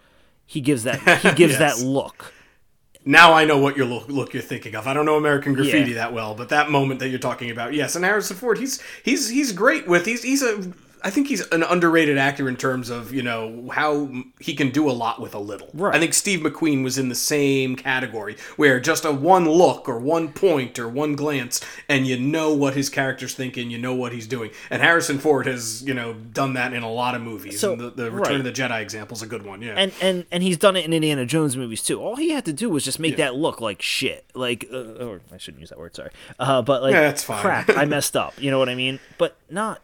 he 0.46 0.62
gives 0.62 0.84
that 0.84 0.98
he 1.18 1.34
gives 1.34 1.52
yes. 1.60 1.78
that 1.78 1.86
look 1.86 2.32
now 3.04 3.32
I 3.32 3.44
know 3.44 3.58
what 3.58 3.76
you're 3.76 3.86
look, 3.86 4.08
look 4.08 4.34
you're 4.34 4.42
thinking 4.42 4.74
of. 4.74 4.86
I 4.86 4.94
don't 4.94 5.06
know 5.06 5.16
American 5.16 5.54
Graffiti 5.54 5.90
yeah. 5.90 5.96
that 5.96 6.12
well, 6.12 6.34
but 6.34 6.50
that 6.50 6.70
moment 6.70 7.00
that 7.00 7.08
you're 7.08 7.18
talking 7.18 7.50
about, 7.50 7.72
yes. 7.72 7.96
And 7.96 8.04
Harrison 8.04 8.36
Ford, 8.36 8.58
he's 8.58 8.82
he's 9.02 9.28
he's 9.28 9.52
great 9.52 9.86
with 9.88 10.06
he's 10.06 10.22
he's 10.22 10.42
a 10.42 10.72
I 11.02 11.10
think 11.10 11.28
he's 11.28 11.40
an 11.48 11.62
underrated 11.62 12.18
actor 12.18 12.48
in 12.48 12.56
terms 12.56 12.90
of 12.90 13.12
you 13.12 13.22
know 13.22 13.68
how 13.72 14.10
he 14.38 14.54
can 14.54 14.70
do 14.70 14.90
a 14.90 14.92
lot 14.92 15.20
with 15.20 15.34
a 15.34 15.38
little. 15.38 15.68
Right. 15.74 15.94
I 15.94 15.98
think 15.98 16.14
Steve 16.14 16.40
McQueen 16.40 16.82
was 16.84 16.98
in 16.98 17.08
the 17.08 17.14
same 17.14 17.76
category 17.76 18.36
where 18.56 18.80
just 18.80 19.04
a 19.04 19.12
one 19.12 19.48
look 19.48 19.88
or 19.88 19.98
one 19.98 20.32
point 20.32 20.78
or 20.78 20.88
one 20.88 21.14
glance, 21.14 21.60
and 21.88 22.06
you 22.06 22.18
know 22.18 22.52
what 22.54 22.74
his 22.74 22.88
character's 22.88 23.34
thinking, 23.34 23.70
you 23.70 23.78
know 23.78 23.94
what 23.94 24.12
he's 24.12 24.26
doing. 24.26 24.50
And 24.70 24.82
Harrison 24.82 25.18
Ford 25.18 25.46
has 25.46 25.82
you 25.82 25.94
know 25.94 26.14
done 26.14 26.54
that 26.54 26.72
in 26.72 26.82
a 26.82 26.90
lot 26.90 27.14
of 27.14 27.22
movies. 27.22 27.60
So, 27.60 27.72
and 27.72 27.80
the, 27.80 27.90
the 27.90 28.10
Return 28.10 28.32
right. 28.32 28.36
of 28.40 28.44
the 28.44 28.52
Jedi 28.52 28.80
example 28.80 29.16
is 29.16 29.22
a 29.22 29.26
good 29.26 29.44
one. 29.44 29.62
Yeah. 29.62 29.74
And 29.76 29.92
and 30.00 30.26
and 30.30 30.42
he's 30.42 30.58
done 30.58 30.76
it 30.76 30.84
in 30.84 30.92
Indiana 30.92 31.26
Jones 31.26 31.56
movies 31.56 31.82
too. 31.82 32.00
All 32.00 32.16
he 32.16 32.30
had 32.30 32.44
to 32.44 32.52
do 32.52 32.70
was 32.70 32.84
just 32.84 32.98
make 32.98 33.12
yeah. 33.12 33.26
that 33.26 33.36
look 33.36 33.60
like 33.60 33.82
shit. 33.82 34.26
Like, 34.34 34.68
uh, 34.72 35.04
or 35.04 35.20
I 35.32 35.38
shouldn't 35.38 35.60
use 35.60 35.70
that 35.70 35.78
word. 35.78 35.94
Sorry. 35.94 36.10
Uh, 36.38 36.62
but 36.62 36.82
like, 36.82 36.92
yeah, 36.92 37.02
that's 37.02 37.22
fine. 37.22 37.40
crap. 37.40 37.70
I 37.70 37.84
messed 37.84 38.16
up. 38.16 38.40
You 38.40 38.50
know 38.50 38.58
what 38.58 38.68
I 38.68 38.74
mean? 38.74 39.00
But 39.18 39.36
not 39.48 39.80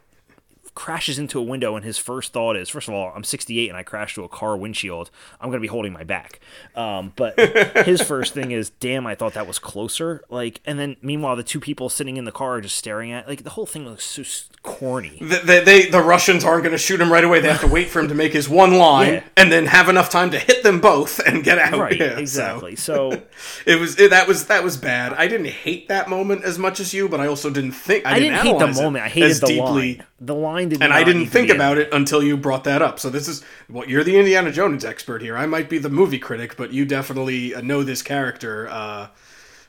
crashes 0.77 1.17
into 1.17 1.39
a 1.39 1.41
window, 1.41 1.75
and 1.75 1.83
his 1.83 1.97
first 1.97 2.33
thought 2.33 2.55
is, 2.55 2.69
first 2.69 2.87
of 2.87 2.93
all, 2.93 3.11
I'm 3.15 3.23
68 3.23 3.67
and 3.67 3.75
I 3.75 3.81
crashed 3.81 4.13
to 4.15 4.23
a 4.23 4.29
car 4.29 4.55
windshield. 4.55 5.09
I'm 5.41 5.49
gonna 5.49 5.59
be 5.59 5.67
holding 5.67 5.91
my 5.91 6.03
back. 6.03 6.39
Um, 6.75 7.13
but 7.15 7.37
his 7.85 7.99
first 8.01 8.35
thing 8.35 8.51
is, 8.51 8.69
damn, 8.69 9.07
I 9.07 9.15
thought 9.15 9.33
that 9.33 9.47
was 9.47 9.57
closer. 9.57 10.23
Like, 10.29 10.61
and 10.65 10.77
then 10.77 10.95
meanwhile, 11.01 11.35
the 11.35 11.41
two 11.43 11.59
people 11.59 11.89
sitting 11.89 12.17
in 12.17 12.25
the 12.25 12.31
car 12.31 12.55
are 12.57 12.61
just 12.61 12.75
staring 12.77 13.11
at. 13.11 13.27
Like, 13.27 13.43
the 13.43 13.49
whole 13.49 13.65
thing 13.65 13.85
looks 13.87 14.05
so 14.05 14.23
corny. 14.61 15.17
The, 15.19 15.37
the, 15.39 15.61
they, 15.65 15.85
the 15.89 16.01
Russians 16.01 16.43
aren't 16.43 16.63
going 16.63 16.73
to 16.73 16.77
shoot 16.77 17.01
him 17.01 17.11
right 17.11 17.23
away. 17.23 17.39
They 17.39 17.49
have 17.49 17.61
to 17.61 17.67
wait 17.67 17.87
for 17.89 17.99
him 17.99 18.09
to 18.09 18.15
make 18.15 18.33
his 18.33 18.47
one 18.47 18.73
line 18.77 19.13
Yeah. 19.13 19.23
and 19.35 19.51
then 19.51 19.65
have 19.65 19.89
enough 19.89 20.09
time 20.11 20.29
to 20.31 20.39
hit 20.39 20.56
them 20.63 20.79
both 20.79 21.19
and 21.19 21.43
get 21.43 21.57
out. 21.57 21.79
Right, 21.79 21.97
Yeah, 21.97 22.17
exactly. 22.17 22.75
So, 22.75 23.11
it 23.65 23.79
was 23.79 23.99
it, 23.99 24.09
that 24.11 24.27
was 24.27 24.47
that 24.47 24.63
was 24.63 24.77
bad. 24.77 25.13
I 25.13 25.27
didn't 25.27 25.47
hate 25.47 25.87
that 25.87 26.09
moment 26.09 26.43
as 26.43 26.57
much 26.57 26.79
as 26.79 26.93
you, 26.93 27.09
but 27.09 27.19
I 27.19 27.27
also 27.27 27.49
didn't 27.49 27.73
think 27.73 28.05
I, 28.05 28.15
I 28.15 28.19
didn't 28.19 28.39
hate 28.39 28.59
the 28.59 28.67
moment. 28.67 29.05
I 29.05 29.09
hated 29.09 29.37
the 29.37 29.47
deeply. 29.47 29.95
line. 29.97 30.03
The 30.19 30.35
line 30.35 30.69
did 30.69 30.81
And 30.81 30.93
I 30.93 31.03
didn't 31.03 31.27
think 31.27 31.49
about 31.49 31.77
it 31.77 31.93
until 31.93 32.23
you 32.23 32.37
brought 32.37 32.63
that 32.63 32.81
up. 32.81 32.99
So 32.99 33.09
this 33.09 33.27
is 33.27 33.43
well, 33.69 33.87
you're 33.87 34.03
the 34.03 34.17
Indiana 34.17 34.51
Jones 34.51 34.83
expert 34.83 35.21
here. 35.21 35.37
I 35.37 35.45
might 35.45 35.69
be 35.69 35.77
the 35.77 35.89
movie 35.89 36.19
critic, 36.19 36.57
but 36.57 36.73
you 36.73 36.85
definitely 36.85 37.53
uh, 37.53 37.61
know 37.61 37.83
this 37.83 38.01
character, 38.01 38.67
uh, 38.69 39.07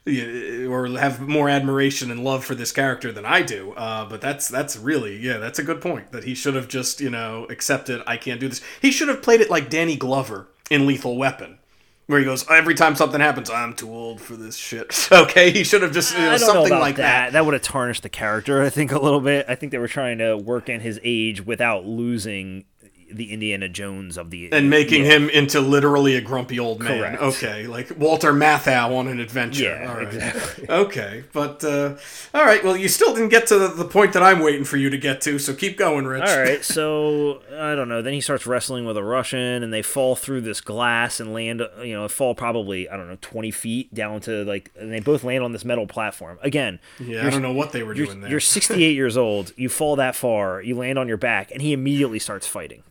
or 0.07 0.89
have 0.99 1.21
more 1.21 1.49
admiration 1.51 2.11
and 2.11 2.25
love 2.25 2.45
for 2.45 2.55
this 2.55 2.73
character 2.73 3.13
than 3.13 3.27
I 3.27 3.43
do. 3.43 3.73
Uh, 3.73 4.07
but 4.07 4.21
that's 4.21 4.49
that's 4.49 4.77
really 4.77 5.19
yeah, 5.19 5.39
that's 5.39 5.59
a 5.59 5.63
good 5.63 5.81
point. 5.81 6.13
That 6.13 6.25
he 6.25 6.35
should 6.35 6.55
have 6.55 6.69
just 6.69 7.01
you 7.01 7.11
know 7.11 7.47
accepted 7.51 8.03
I 8.07 8.17
can't 8.17 8.41
do 8.41 8.49
this. 8.49 8.63
He 8.81 8.91
should 8.91 9.09
have 9.09 9.23
played 9.23 9.41
it 9.41 9.51
like 9.51 9.69
Danny 9.69 9.97
Glover 9.97 10.49
in 10.71 10.87
Lethal 10.87 11.17
Weapon. 11.17 11.59
Where 12.07 12.19
he 12.19 12.25
goes 12.25 12.49
every 12.51 12.75
time 12.75 12.97
something 12.97 13.21
happens, 13.21 13.51
I'm 13.51 13.75
too 13.75 13.91
old 13.91 14.19
for 14.19 14.35
this 14.35 14.57
shit. 14.57 15.09
Okay, 15.13 15.51
he 15.51 15.63
should 15.63 15.83
have 15.83 15.93
just 15.93 16.15
you 16.15 16.23
know, 16.23 16.31
don't 16.31 16.35
uh, 16.43 16.47
know 16.47 16.53
something 16.55 16.79
like 16.79 16.97
that. 16.97 17.03
that. 17.03 17.33
That 17.33 17.45
would 17.45 17.53
have 17.53 17.63
tarnished 17.63 18.03
the 18.03 18.09
character, 18.09 18.63
I 18.63 18.71
think, 18.71 18.93
a 18.93 18.99
little 18.99 19.21
bit. 19.21 19.45
I 19.47 19.55
think 19.55 19.73
they 19.73 19.79
were 19.79 19.89
trying 19.89 20.19
to 20.19 20.37
work 20.39 20.71
in 20.71 20.81
his 20.81 20.99
age 21.05 21.45
without 21.45 21.85
losing 21.85 22.65
the 23.11 23.33
Indiana 23.33 23.69
Jones 23.69 24.17
of 24.17 24.31
the 24.31 24.53
and 24.53 24.71
making 24.71 25.05
yeah. 25.05 25.13
him 25.13 25.31
into 25.31 25.61
literally 25.61 26.17
a 26.17 26.21
grumpy 26.21 26.59
old 26.59 26.81
man. 26.81 26.99
Correct. 26.99 27.23
Okay, 27.23 27.67
like 27.67 27.99
Walter 27.99 28.33
Matthau 28.33 28.97
on 28.97 29.09
an 29.09 29.21
adventure. 29.21 29.65
Yeah, 29.65 29.91
all 29.91 29.97
right. 29.99 30.07
exactly. 30.07 30.67
Okay, 30.79 31.25
but 31.33 31.65
uh, 31.65 31.97
all 32.35 32.45
right. 32.45 32.63
Well, 32.63 32.77
you 32.77 32.89
still 32.89 33.15
didn't 33.15 33.31
get 33.31 33.47
to 33.49 33.59
the, 33.59 33.69
the 33.69 33.85
point 33.85 34.13
that 34.13 34.23
I'm 34.23 34.41
waiting 34.41 34.65
for 34.65 34.77
you 34.77 34.91
to 34.91 34.99
get 34.99 35.21
to, 35.23 35.39
so 35.39 35.55
keep 35.55 35.77
going, 35.77 36.07
Rich. 36.07 36.29
All 36.29 36.39
right, 36.39 36.65
so 36.79 37.43
I 37.53 37.75
don't 37.75 37.89
know. 37.89 38.03
Then 38.03 38.13
he 38.13 38.21
starts 38.21 38.47
wrestling 38.47 38.85
with 38.85 38.97
a 38.97 39.03
Russian, 39.03 39.63
and 39.63 39.73
they 39.73 39.83
fall 39.83 40.15
through 40.15 40.43
this 40.43 40.61
glass 40.61 41.21
and 41.21 41.33
land. 41.33 41.63
You 41.83 41.95
know, 41.95 42.09
fall 42.09 42.35
probably 42.35 42.89
I 42.89 42.97
don't 42.97 43.09
know 43.09 43.19
twenty 43.21 43.51
feet 43.51 43.93
down 43.95 44.21
to 44.23 44.45
like, 44.45 44.71
and 44.79 44.93
they 44.93 45.01
both 45.01 45.25
land 45.25 45.43
on 45.43 45.53
this 45.53 45.65
metal 45.65 45.87
platform. 45.87 46.39
Again, 46.43 46.79
Yeah, 46.99 47.27
I 47.27 47.31
don't 47.31 47.43
know 47.43 47.53
what 47.53 47.73
they 47.73 47.83
were 47.83 47.95
doing 47.95 48.21
there. 48.21 48.31
you're 48.31 48.41
68 48.41 48.95
years 48.95 49.17
old. 49.17 49.53
You 49.57 49.69
fall 49.69 49.97
that 49.97 50.15
far. 50.15 50.61
You 50.63 50.77
land 50.77 50.99
on 50.99 51.09
your 51.09 51.17
back, 51.17 51.51
and 51.51 51.63
he 51.63 51.73
immediately 51.73 52.19
starts 52.19 52.47
fighting. 52.47 52.83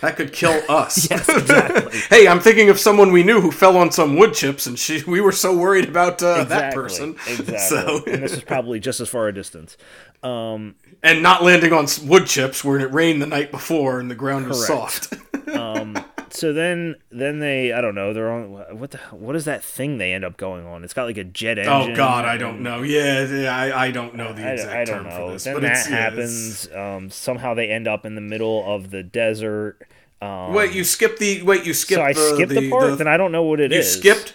That 0.00 0.16
could 0.16 0.32
kill 0.32 0.62
us. 0.68 1.10
Yes, 1.10 1.28
exactly. 1.28 1.98
hey, 2.08 2.26
I'm 2.26 2.40
thinking 2.40 2.70
of 2.70 2.78
someone 2.78 3.12
we 3.12 3.22
knew 3.22 3.40
who 3.40 3.50
fell 3.50 3.76
on 3.76 3.92
some 3.92 4.16
wood 4.16 4.34
chips, 4.34 4.66
and 4.66 4.78
she 4.78 5.02
we 5.04 5.20
were 5.20 5.32
so 5.32 5.56
worried 5.56 5.88
about 5.88 6.22
uh, 6.22 6.44
that 6.44 6.74
person. 6.74 7.16
Exactly. 7.30 7.58
So 7.58 8.02
and 8.06 8.22
this 8.22 8.32
is 8.32 8.42
probably 8.42 8.80
just 8.80 9.00
as 9.00 9.08
far 9.08 9.28
a 9.28 9.32
distance. 9.34 9.76
Um, 10.22 10.74
and 11.02 11.22
not 11.22 11.42
landing 11.42 11.72
on 11.72 11.86
wood 12.04 12.26
chips 12.26 12.64
where 12.64 12.78
it 12.80 12.92
rained 12.92 13.22
the 13.22 13.26
night 13.26 13.50
before 13.50 14.00
and 14.00 14.10
the 14.10 14.14
ground 14.14 14.48
was 14.48 14.66
Correct. 14.66 15.04
soft. 15.04 16.34
so 16.34 16.52
then, 16.52 16.96
then 17.10 17.38
they, 17.38 17.72
I 17.72 17.80
don't 17.80 17.94
know, 17.94 18.12
they're 18.12 18.30
on 18.30 18.78
what 18.78 18.90
the, 18.90 18.98
what 19.10 19.36
is 19.36 19.44
that 19.46 19.62
thing 19.64 19.98
they 19.98 20.12
end 20.12 20.24
up 20.24 20.36
going 20.36 20.66
on? 20.66 20.84
It's 20.84 20.92
got 20.92 21.04
like 21.04 21.16
a 21.18 21.24
jet 21.24 21.58
engine. 21.58 21.92
Oh 21.92 21.96
God, 21.96 22.24
I 22.24 22.36
don't 22.36 22.60
know. 22.62 22.82
Yeah, 22.82 23.26
yeah 23.26 23.56
I, 23.56 23.86
I 23.86 23.90
don't 23.90 24.14
know 24.14 24.32
the 24.32 24.46
I, 24.46 24.52
exact 24.52 24.72
I 24.72 24.84
don't 24.84 25.04
term 25.04 25.08
know. 25.08 25.26
for 25.26 25.32
this, 25.32 25.44
then 25.44 25.54
but 25.54 25.62
that 25.62 25.72
it's, 25.72 25.88
yeah, 25.90 25.96
happens. 25.96 26.68
Um, 26.74 27.10
somehow 27.10 27.54
they 27.54 27.68
end 27.68 27.86
up 27.88 28.04
in 28.04 28.14
the 28.14 28.20
middle 28.20 28.64
of 28.66 28.90
the 28.90 29.02
desert. 29.02 29.86
Um, 30.20 30.52
Wait, 30.52 30.72
you 30.72 30.84
skipped 30.84 31.18
the. 31.18 31.42
Wait, 31.42 31.64
you 31.64 31.72
skipped. 31.72 31.98
so 31.98 32.04
I 32.04 32.12
the, 32.12 32.34
skipped 32.34 32.52
the, 32.52 32.70
part. 32.70 32.98
then 32.98 33.08
I 33.08 33.16
don't 33.16 33.32
know 33.32 33.42
what 33.42 33.60
it 33.60 33.72
you 33.72 33.78
is. 33.78 33.92
skipped. 33.92 34.34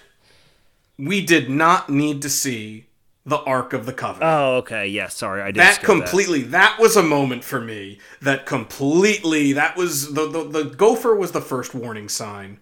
We 0.97 1.23
did 1.25 1.49
not 1.49 1.89
need 1.89 2.21
to 2.23 2.29
see 2.29 2.87
the 3.25 3.37
Ark 3.39 3.73
of 3.73 3.85
the 3.85 3.93
Covenant. 3.93 4.31
Oh, 4.31 4.55
okay. 4.57 4.87
Yeah, 4.87 5.07
sorry, 5.07 5.41
I 5.41 5.47
did. 5.47 5.57
that 5.57 5.75
skip 5.75 5.85
completely. 5.85 6.43
That. 6.43 6.79
was 6.79 6.95
a 6.95 7.03
moment 7.03 7.43
for 7.43 7.59
me. 7.59 7.99
That 8.21 8.45
completely. 8.45 9.53
That 9.53 9.75
was 9.75 10.13
the, 10.13 10.27
the 10.29 10.43
the 10.43 10.63
gopher 10.63 11.15
was 11.15 11.31
the 11.31 11.41
first 11.41 11.75
warning 11.75 12.09
sign. 12.09 12.59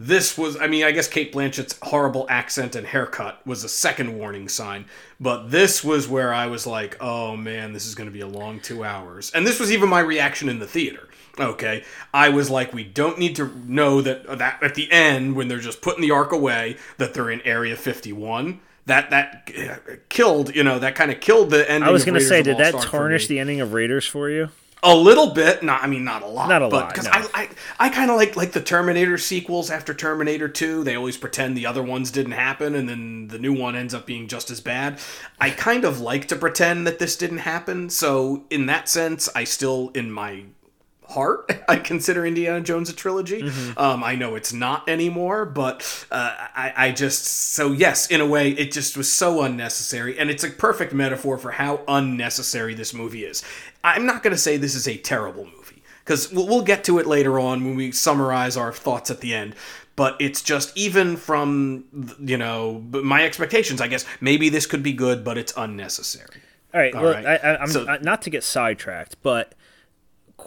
This 0.00 0.38
was, 0.38 0.56
I 0.56 0.68
mean, 0.68 0.84
I 0.84 0.92
guess 0.92 1.08
Cate 1.08 1.32
Blanchett's 1.32 1.76
horrible 1.82 2.24
accent 2.30 2.76
and 2.76 2.86
haircut 2.86 3.44
was 3.44 3.64
a 3.64 3.68
second 3.68 4.16
warning 4.16 4.48
sign, 4.48 4.84
but 5.18 5.50
this 5.50 5.82
was 5.82 6.06
where 6.06 6.32
I 6.32 6.46
was 6.46 6.68
like, 6.68 6.96
oh 7.00 7.36
man, 7.36 7.72
this 7.72 7.84
is 7.84 7.96
going 7.96 8.06
to 8.06 8.12
be 8.12 8.20
a 8.20 8.26
long 8.28 8.60
two 8.60 8.84
hours. 8.84 9.32
And 9.32 9.44
this 9.44 9.58
was 9.58 9.72
even 9.72 9.88
my 9.88 9.98
reaction 9.98 10.48
in 10.48 10.60
the 10.60 10.68
theater. 10.68 11.07
Okay, 11.40 11.84
I 12.12 12.28
was 12.30 12.50
like, 12.50 12.72
we 12.72 12.84
don't 12.84 13.18
need 13.18 13.36
to 13.36 13.52
know 13.66 14.00
that 14.02 14.38
that 14.38 14.62
at 14.62 14.74
the 14.74 14.90
end 14.90 15.36
when 15.36 15.48
they're 15.48 15.58
just 15.58 15.80
putting 15.82 16.02
the 16.02 16.10
ark 16.10 16.32
away 16.32 16.76
that 16.96 17.14
they're 17.14 17.30
in 17.30 17.40
Area 17.42 17.76
51. 17.76 18.60
That 18.86 19.10
that 19.10 19.50
uh, 19.56 19.92
killed, 20.08 20.54
you 20.56 20.64
know, 20.64 20.78
that 20.78 20.94
kind 20.94 21.10
of 21.10 21.20
killed 21.20 21.50
the 21.50 21.70
ending. 21.70 21.88
I 21.88 21.92
was 21.92 22.04
going 22.04 22.14
gonna 22.14 22.20
to 22.20 22.28
say, 22.28 22.42
did 22.42 22.58
that 22.58 22.74
tarnish 22.80 23.26
the 23.26 23.38
ending 23.38 23.60
of 23.60 23.72
Raiders 23.72 24.06
for 24.06 24.30
you? 24.30 24.48
a 24.82 24.94
little 24.94 25.32
bit 25.32 25.62
not 25.62 25.82
i 25.82 25.86
mean 25.86 26.04
not 26.04 26.22
a 26.22 26.26
lot 26.26 26.48
Not 26.48 26.62
a 26.62 26.68
but 26.68 26.76
lot, 26.76 26.88
because 26.90 27.06
no. 27.06 27.10
i 27.12 27.28
i, 27.34 27.48
I 27.86 27.88
kind 27.88 28.10
of 28.10 28.16
like 28.16 28.36
like 28.36 28.52
the 28.52 28.60
terminator 28.60 29.18
sequels 29.18 29.70
after 29.70 29.92
terminator 29.92 30.48
2 30.48 30.84
they 30.84 30.94
always 30.94 31.16
pretend 31.16 31.56
the 31.56 31.66
other 31.66 31.82
ones 31.82 32.10
didn't 32.10 32.32
happen 32.32 32.74
and 32.74 32.88
then 32.88 33.28
the 33.28 33.38
new 33.38 33.52
one 33.52 33.74
ends 33.74 33.94
up 33.94 34.06
being 34.06 34.28
just 34.28 34.50
as 34.50 34.60
bad 34.60 34.98
i 35.40 35.50
kind 35.50 35.84
of 35.84 36.00
like 36.00 36.28
to 36.28 36.36
pretend 36.36 36.86
that 36.86 36.98
this 36.98 37.16
didn't 37.16 37.38
happen 37.38 37.90
so 37.90 38.44
in 38.50 38.66
that 38.66 38.88
sense 38.88 39.28
i 39.34 39.42
still 39.44 39.90
in 39.94 40.10
my 40.10 40.44
heart 41.08 41.50
i 41.68 41.76
consider 41.76 42.24
indiana 42.26 42.60
jones 42.60 42.88
a 42.90 42.92
trilogy 42.92 43.42
Mm-hmm. 43.42 43.78
um, 43.78 44.04
i 44.04 44.14
know 44.14 44.34
it's 44.34 44.52
not 44.52 44.88
anymore 44.88 45.44
but 45.46 46.06
uh, 46.10 46.34
I, 46.54 46.72
I 46.76 46.92
just 46.92 47.24
so 47.26 47.72
yes 47.72 48.08
in 48.08 48.20
a 48.20 48.26
way 48.26 48.50
it 48.50 48.72
just 48.72 48.96
was 48.96 49.10
so 49.10 49.42
unnecessary 49.42 50.18
and 50.18 50.30
it's 50.30 50.44
a 50.44 50.50
perfect 50.50 50.92
metaphor 50.92 51.38
for 51.38 51.50
how 51.52 51.80
unnecessary 51.88 52.74
this 52.74 52.92
movie 52.92 53.24
is 53.24 53.42
i'm 53.84 54.06
not 54.06 54.22
going 54.22 54.32
to 54.34 54.38
say 54.38 54.56
this 54.56 54.74
is 54.74 54.86
a 54.86 54.96
terrible 54.96 55.44
movie 55.46 55.82
because 56.04 56.32
we'll, 56.32 56.46
we'll 56.46 56.62
get 56.62 56.84
to 56.84 56.98
it 56.98 57.06
later 57.06 57.38
on 57.38 57.64
when 57.64 57.74
we 57.76 57.90
summarize 57.92 58.56
our 58.56 58.72
thoughts 58.72 59.10
at 59.10 59.20
the 59.20 59.32
end 59.34 59.54
but 59.96 60.16
it's 60.20 60.42
just 60.42 60.76
even 60.76 61.16
from 61.16 61.84
you 62.20 62.36
know 62.36 62.80
my 62.92 63.24
expectations 63.24 63.80
i 63.80 63.88
guess 63.88 64.04
maybe 64.20 64.48
this 64.48 64.66
could 64.66 64.82
be 64.82 64.92
good 64.92 65.24
but 65.24 65.36
it's 65.38 65.52
unnecessary 65.56 66.40
All 66.74 66.80
right. 66.80 66.94
All 66.94 67.02
well, 67.02 67.14
right. 67.14 67.26
I, 67.26 67.36
I, 67.36 67.62
I'm 67.62 67.68
So- 67.68 67.96
not 68.02 68.22
to 68.22 68.30
get 68.30 68.44
sidetracked, 68.44 69.16
but 69.22 69.54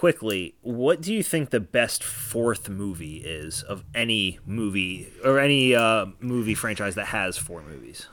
quickly, 0.01 0.55
what 0.63 0.99
do 0.99 1.13
you 1.13 1.21
think 1.21 1.51
the 1.51 1.59
best 1.59 2.03
fourth 2.03 2.67
movie 2.67 3.17
is 3.17 3.61
of 3.61 3.83
any 3.93 4.39
movie 4.47 5.07
or 5.23 5.37
any 5.37 5.75
uh, 5.75 6.07
movie 6.19 6.55
franchise 6.55 6.95
that 6.95 7.05
has 7.05 7.37
four 7.37 7.61
movies? 7.61 8.07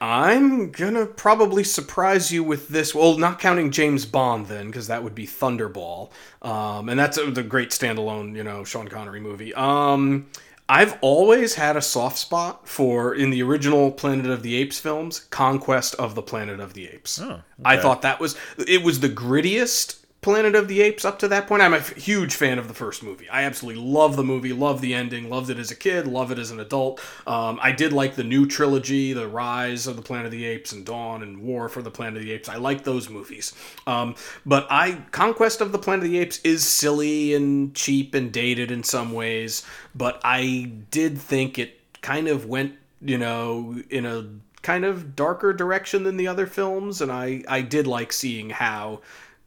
I'm 0.00 0.70
gonna 0.70 1.04
probably 1.04 1.62
surprise 1.62 2.32
you 2.32 2.42
with 2.42 2.70
this. 2.70 2.94
Well, 2.94 3.18
not 3.18 3.38
counting 3.38 3.70
James 3.70 4.06
Bond, 4.06 4.46
then, 4.46 4.68
because 4.68 4.86
that 4.86 5.04
would 5.04 5.14
be 5.14 5.26
Thunderball, 5.26 6.10
um, 6.40 6.88
and 6.88 6.98
that's 6.98 7.18
a, 7.18 7.30
the 7.30 7.42
great 7.42 7.68
standalone, 7.68 8.34
you 8.34 8.42
know, 8.42 8.64
Sean 8.64 8.88
Connery 8.88 9.20
movie. 9.20 9.52
Um, 9.52 10.28
I've 10.70 10.96
always 11.02 11.54
had 11.54 11.76
a 11.76 11.82
soft 11.82 12.16
spot 12.16 12.66
for 12.66 13.14
in 13.14 13.28
the 13.28 13.42
original 13.42 13.90
Planet 13.90 14.30
of 14.30 14.42
the 14.42 14.54
Apes 14.54 14.80
films, 14.80 15.20
Conquest 15.20 15.96
of 15.96 16.14
the 16.14 16.22
Planet 16.22 16.60
of 16.60 16.72
the 16.72 16.88
Apes. 16.88 17.18
I 17.62 17.76
thought 17.76 18.00
that 18.00 18.20
was 18.20 18.38
it 18.56 18.82
was 18.82 19.00
the 19.00 19.10
grittiest 19.10 20.00
Planet 20.24 20.54
of 20.54 20.68
the 20.68 20.80
Apes 20.80 21.04
up 21.04 21.18
to 21.18 21.28
that 21.28 21.46
point. 21.46 21.60
I'm 21.60 21.74
a 21.74 21.76
f- 21.76 21.94
huge 21.96 22.34
fan 22.34 22.58
of 22.58 22.66
the 22.66 22.72
first 22.72 23.02
movie. 23.02 23.28
I 23.28 23.42
absolutely 23.42 23.82
love 23.82 24.16
the 24.16 24.24
movie, 24.24 24.54
love 24.54 24.80
the 24.80 24.94
ending, 24.94 25.28
loved 25.28 25.50
it 25.50 25.58
as 25.58 25.70
a 25.70 25.76
kid, 25.76 26.06
love 26.06 26.30
it 26.30 26.38
as 26.38 26.50
an 26.50 26.60
adult. 26.60 26.98
Um, 27.26 27.58
I 27.60 27.72
did 27.72 27.92
like 27.92 28.14
the 28.14 28.24
new 28.24 28.46
trilogy, 28.46 29.12
The 29.12 29.28
Rise 29.28 29.86
of 29.86 29.96
the 29.96 30.02
Planet 30.02 30.24
of 30.24 30.32
the 30.32 30.46
Apes 30.46 30.72
and 30.72 30.86
Dawn 30.86 31.22
and 31.22 31.42
War 31.42 31.68
for 31.68 31.82
the 31.82 31.90
Planet 31.90 32.16
of 32.16 32.22
the 32.22 32.32
Apes. 32.32 32.48
I 32.48 32.56
like 32.56 32.84
those 32.84 33.10
movies. 33.10 33.52
Um, 33.86 34.14
but 34.46 34.66
I 34.70 35.02
Conquest 35.10 35.60
of 35.60 35.72
the 35.72 35.78
Planet 35.78 36.06
of 36.06 36.10
the 36.10 36.18
Apes 36.18 36.38
is 36.38 36.64
silly 36.64 37.34
and 37.34 37.74
cheap 37.74 38.14
and 38.14 38.32
dated 38.32 38.70
in 38.70 38.82
some 38.82 39.12
ways, 39.12 39.62
but 39.94 40.22
I 40.24 40.72
did 40.90 41.18
think 41.18 41.58
it 41.58 41.78
kind 42.00 42.28
of 42.28 42.46
went, 42.46 42.76
you 43.02 43.18
know, 43.18 43.76
in 43.90 44.06
a 44.06 44.26
kind 44.62 44.86
of 44.86 45.14
darker 45.14 45.52
direction 45.52 46.04
than 46.04 46.16
the 46.16 46.26
other 46.26 46.46
films 46.46 47.02
and 47.02 47.12
I 47.12 47.44
I 47.46 47.60
did 47.60 47.86
like 47.86 48.14
seeing 48.14 48.48
how 48.48 49.02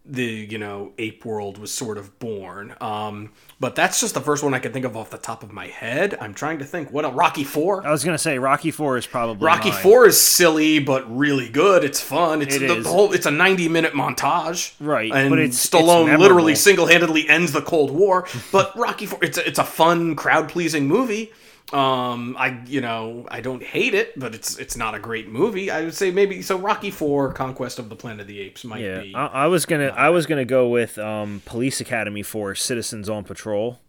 the 0.09 0.23
you 0.23 0.57
know 0.57 0.93
ape 0.97 1.25
world 1.25 1.57
was 1.57 1.73
sort 1.73 1.97
of 1.97 2.17
born. 2.19 2.73
Um 2.81 3.31
but 3.59 3.75
that's 3.75 3.99
just 3.99 4.13
the 4.13 4.21
first 4.21 4.43
one 4.43 4.53
i 4.53 4.59
can 4.59 4.71
think 4.71 4.85
of 4.85 4.95
off 4.95 5.09
the 5.09 5.17
top 5.17 5.43
of 5.43 5.51
my 5.51 5.67
head. 5.67 6.17
I'm 6.21 6.33
trying 6.33 6.59
to 6.59 6.65
think 6.65 6.91
what 6.91 7.03
a 7.05 7.09
rocky 7.09 7.43
4 7.43 7.85
I 7.85 7.91
was 7.91 8.03
gonna 8.03 8.17
say 8.17 8.39
Rocky 8.39 8.71
Four 8.71 8.97
is 8.97 9.05
probably 9.05 9.45
rocky 9.45 9.69
mine. 9.71 9.81
4 9.83 10.07
is 10.07 10.19
silly 10.19 10.79
but 10.79 11.03
really 11.15 11.49
good. 11.49 11.83
It's 11.83 11.99
fun. 12.01 12.41
It's 12.41 12.55
It 12.55 12.67
the, 12.67 12.87
whole 12.89 13.11
it's 13.13 13.25
a 13.25 13.31
90 13.31 13.67
minute 13.69 13.93
montage. 13.93 14.73
Right, 14.79 15.11
and 15.11 15.29
but 15.29 15.39
it's- 15.39 15.55
it's 15.65 15.69
stallone 15.69 16.05
memorable. 16.05 16.21
literally 16.23 16.55
single-handedly 16.55 17.27
ends 17.27 17.51
the 17.51 17.61
cold 17.61 17.91
war. 17.91 18.27
But 18.51 18.77
rocky 18.77 19.05
4 19.07 19.19
it's 19.23 19.37
a, 19.37 19.47
it's 19.47 19.59
a 19.59 19.63
fun 19.65 20.15
crowd 20.15 20.49
pleasing 20.49 20.87
movie 20.87 21.31
Um, 21.73 22.37
I 22.39 22.61
you 22.65 22.79
know 22.79 23.27
I 23.29 23.41
don't 23.41 23.61
hate 23.61 23.93
it, 23.93 24.17
but 24.17 24.33
it's 24.33 24.57
it's 24.57 24.77
not 24.77 24.95
a 24.95 24.99
great 24.99 25.27
movie. 25.27 25.69
I 25.69 25.83
would 25.83 25.93
say 25.93 26.11
maybe 26.11 26.41
so. 26.41 26.57
Rocky 26.57 26.91
Four: 26.91 27.33
Conquest 27.33 27.77
of 27.77 27.89
the 27.89 27.95
Planet 27.95 28.21
of 28.21 28.27
the 28.27 28.39
Apes 28.39 28.63
might 28.63 28.81
Yeah, 28.81 29.01
be. 29.01 29.13
I, 29.13 29.25
I 29.27 29.47
was 29.47 29.65
gonna 29.65 29.87
I 29.87 30.09
was 30.09 30.25
gonna 30.27 30.45
go 30.45 30.69
with 30.69 30.97
um, 30.97 31.41
Police 31.45 31.81
Academy 31.81 32.23
for 32.23 32.55
Citizens 32.55 33.09
on 33.09 33.25
Patrol. 33.25 33.79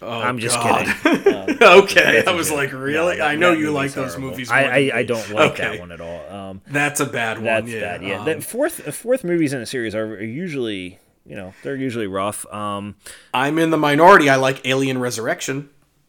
Oh, 0.00 0.08
I'm 0.08 0.38
just 0.38 0.54
God. 0.56 0.86
kidding. 1.02 1.34
Um, 1.34 1.58
okay, 1.82 2.22
I 2.24 2.30
was 2.30 2.48
joke. 2.48 2.56
like, 2.56 2.72
really? 2.72 3.16
that- 3.16 3.26
I 3.28 3.34
know 3.34 3.52
you 3.52 3.72
like 3.72 3.92
those 3.92 4.12
horrible. 4.14 4.30
movies. 4.30 4.48
I, 4.50 4.62
I, 4.62 4.90
I 4.94 5.02
don't 5.02 5.28
like 5.30 5.52
Okay. 5.52 5.62
that 5.72 5.80
one 5.80 5.90
at 5.92 6.00
all. 6.00 6.30
Um, 6.30 6.60
That's 6.68 7.00
a 7.00 7.06
bad 7.06 7.38
one. 7.38 7.44
that's 7.44 7.66
yeah. 7.68 7.80
bad. 7.80 8.02
Yeah, 8.04 8.20
Um, 8.20 8.24
the 8.24 8.40
fourth 8.40 8.94
fourth 8.94 9.24
movies 9.24 9.52
in 9.52 9.60
a 9.60 9.66
series 9.66 9.94
are, 9.96 10.04
are 10.14 10.22
usually 10.22 10.98
you 11.26 11.34
know 11.36 11.52
they're 11.62 11.76
usually 11.76 12.06
rough. 12.06 12.46
Um, 12.54 12.94
I'm 13.34 13.58
in 13.58 13.68
the 13.70 13.76
minority. 13.76 14.30
I 14.30 14.36
like 14.36 14.64
Alien 14.66 14.98
Resurrection. 14.98 15.68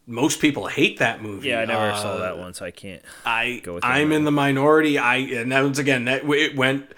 Most 0.09 0.41
people 0.41 0.67
hate 0.67 0.97
that 0.97 1.21
movie. 1.21 1.49
yeah, 1.49 1.59
I 1.61 1.65
never 1.65 1.91
Uh, 1.91 1.95
saw 2.01 2.17
that 2.17 2.37
one, 2.39 2.53
so 2.53 2.65
I 2.65 2.71
can't. 2.71 3.01
I 3.25 3.61
Go 3.63 3.75
with 3.75 3.85
I'm 3.85 4.11
in 4.11 4.23
the 4.25 4.31
minority. 4.31 4.97
I 4.97 5.17
and 5.17 5.51
that 5.51 5.63
once 5.63 5.77
again 5.79 6.05
that 6.05 6.23
it 6.29 6.55
went 6.55 6.91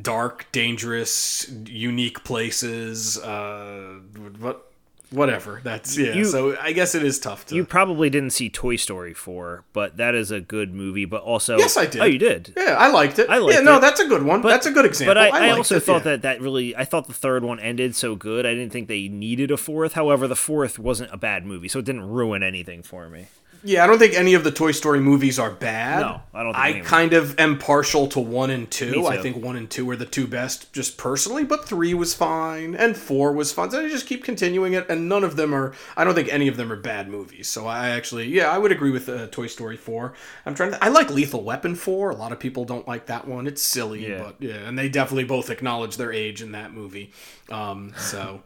dark, 0.00 0.46
dangerous, 0.50 1.46
unique 1.66 2.24
places. 2.24 3.18
Uh, 3.18 3.98
what 4.38 4.67
whatever. 5.10 5.60
That's 5.62 5.96
yeah. 5.96 6.12
You- 6.12 6.24
so 6.24 6.56
I 6.60 6.72
guess 6.72 6.94
it 6.94 7.02
is 7.02 7.18
tough 7.18 7.46
to. 7.46 7.54
You 7.54 7.64
probably 7.64 8.10
didn't 8.10 8.30
see 8.30 8.48
Toy 8.50 8.76
Story 8.76 9.14
4, 9.14 9.64
but 9.72 9.96
that 9.96 10.14
is 10.14 10.30
a 10.30 10.40
good 10.40 10.74
movie. 10.74 11.04
But 11.04 11.22
also, 11.22 11.58
Yes, 11.58 11.76
I 11.76 11.86
did. 11.86 12.00
Oh, 12.00 12.04
you 12.04 12.18
did. 12.18 12.52
yeah, 12.56 12.76
I 12.78 12.88
liked 12.90 13.18
it. 13.18 13.28
I 13.30 13.38
liked 13.38 13.54
yeah, 13.54 13.60
no, 13.64 13.78
it. 13.78 13.80
that's 13.80 14.00
a 14.00 14.06
good 14.06 14.22
one. 14.22 14.42
But, 14.42 14.48
that's 14.48 14.66
a 14.66 14.70
good 14.72 14.84
example. 14.84 15.14
But 15.14 15.18
I, 15.18 15.28
I, 15.28 15.46
liked 15.48 15.58
also 15.58 15.76
it, 15.76 15.82
thought 15.82 16.04
yeah. 16.04 16.12
that 16.12 16.22
that 16.22 16.40
really, 16.40 16.76
I 16.76 16.84
thought 16.84 17.06
the 17.06 17.14
third 17.14 17.44
one 17.44 17.60
ended 17.60 17.94
so 17.96 18.14
good. 18.14 18.46
I 18.46 18.54
didn't 18.54 18.70
think 18.70 18.88
they 18.88 19.08
needed 19.08 19.50
a 19.50 19.56
fourth. 19.56 19.94
However, 19.94 20.28
the 20.28 20.36
fourth 20.36 20.78
wasn't 20.78 21.12
a 21.12 21.16
bad 21.16 21.44
movie, 21.44 21.68
so 21.68 21.78
it 21.78 21.84
didn't 21.84 22.08
ruin 22.08 22.42
anything 22.42 22.82
for 22.82 23.08
me. 23.08 23.26
Yeah, 23.64 23.82
I 23.82 23.86
don't 23.88 23.98
think 23.98 24.14
any 24.14 24.34
of 24.34 24.44
the 24.44 24.52
Toy 24.52 24.70
Story 24.70 25.00
movies 25.00 25.38
are 25.38 25.50
bad. 25.50 26.00
No, 26.00 26.20
I 26.32 26.42
don't 26.44 26.54
think 26.54 26.64
I 26.64 26.68
of 26.78 26.86
kind 26.86 27.12
of 27.12 27.38
am 27.40 27.58
partial 27.58 28.06
to 28.08 28.20
one 28.20 28.50
and 28.50 28.70
two. 28.70 29.06
I 29.06 29.18
think 29.18 29.36
one 29.42 29.56
and 29.56 29.68
two 29.68 29.88
are 29.90 29.96
the 29.96 30.06
two 30.06 30.26
best, 30.28 30.72
just 30.72 30.96
personally. 30.96 31.44
But 31.44 31.66
three 31.68 31.92
was 31.92 32.14
fine, 32.14 32.74
and 32.76 32.96
four 32.96 33.32
was 33.32 33.52
fun. 33.52 33.70
So 33.70 33.84
I 33.84 33.88
just 33.88 34.06
keep 34.06 34.22
continuing 34.22 34.74
it, 34.74 34.88
and 34.88 35.08
none 35.08 35.24
of 35.24 35.36
them 35.36 35.52
are. 35.52 35.72
I 35.96 36.04
don't 36.04 36.14
think 36.14 36.32
any 36.32 36.46
of 36.46 36.56
them 36.56 36.70
are 36.72 36.76
bad 36.76 37.08
movies. 37.08 37.48
So 37.48 37.66
I 37.66 37.88
actually, 37.90 38.28
yeah, 38.28 38.48
I 38.50 38.58
would 38.58 38.70
agree 38.72 38.90
with 38.92 39.08
uh, 39.08 39.26
Toy 39.28 39.48
Story 39.48 39.76
four. 39.76 40.14
I'm 40.46 40.54
trying 40.54 40.70
to. 40.70 40.84
I 40.84 40.88
like 40.88 41.10
Lethal 41.10 41.42
Weapon 41.42 41.74
four. 41.74 42.10
A 42.10 42.16
lot 42.16 42.30
of 42.32 42.38
people 42.38 42.64
don't 42.64 42.86
like 42.86 43.06
that 43.06 43.26
one. 43.26 43.46
It's 43.46 43.62
silly, 43.62 44.08
Yeah. 44.08 44.22
but 44.22 44.36
yeah, 44.38 44.68
and 44.68 44.78
they 44.78 44.88
definitely 44.88 45.24
both 45.24 45.50
acknowledge 45.50 45.96
their 45.96 46.12
age 46.12 46.42
in 46.42 46.52
that 46.52 46.72
movie. 46.72 47.12
Um, 47.50 47.92
so 47.96 48.42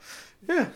yeah, 0.49 0.69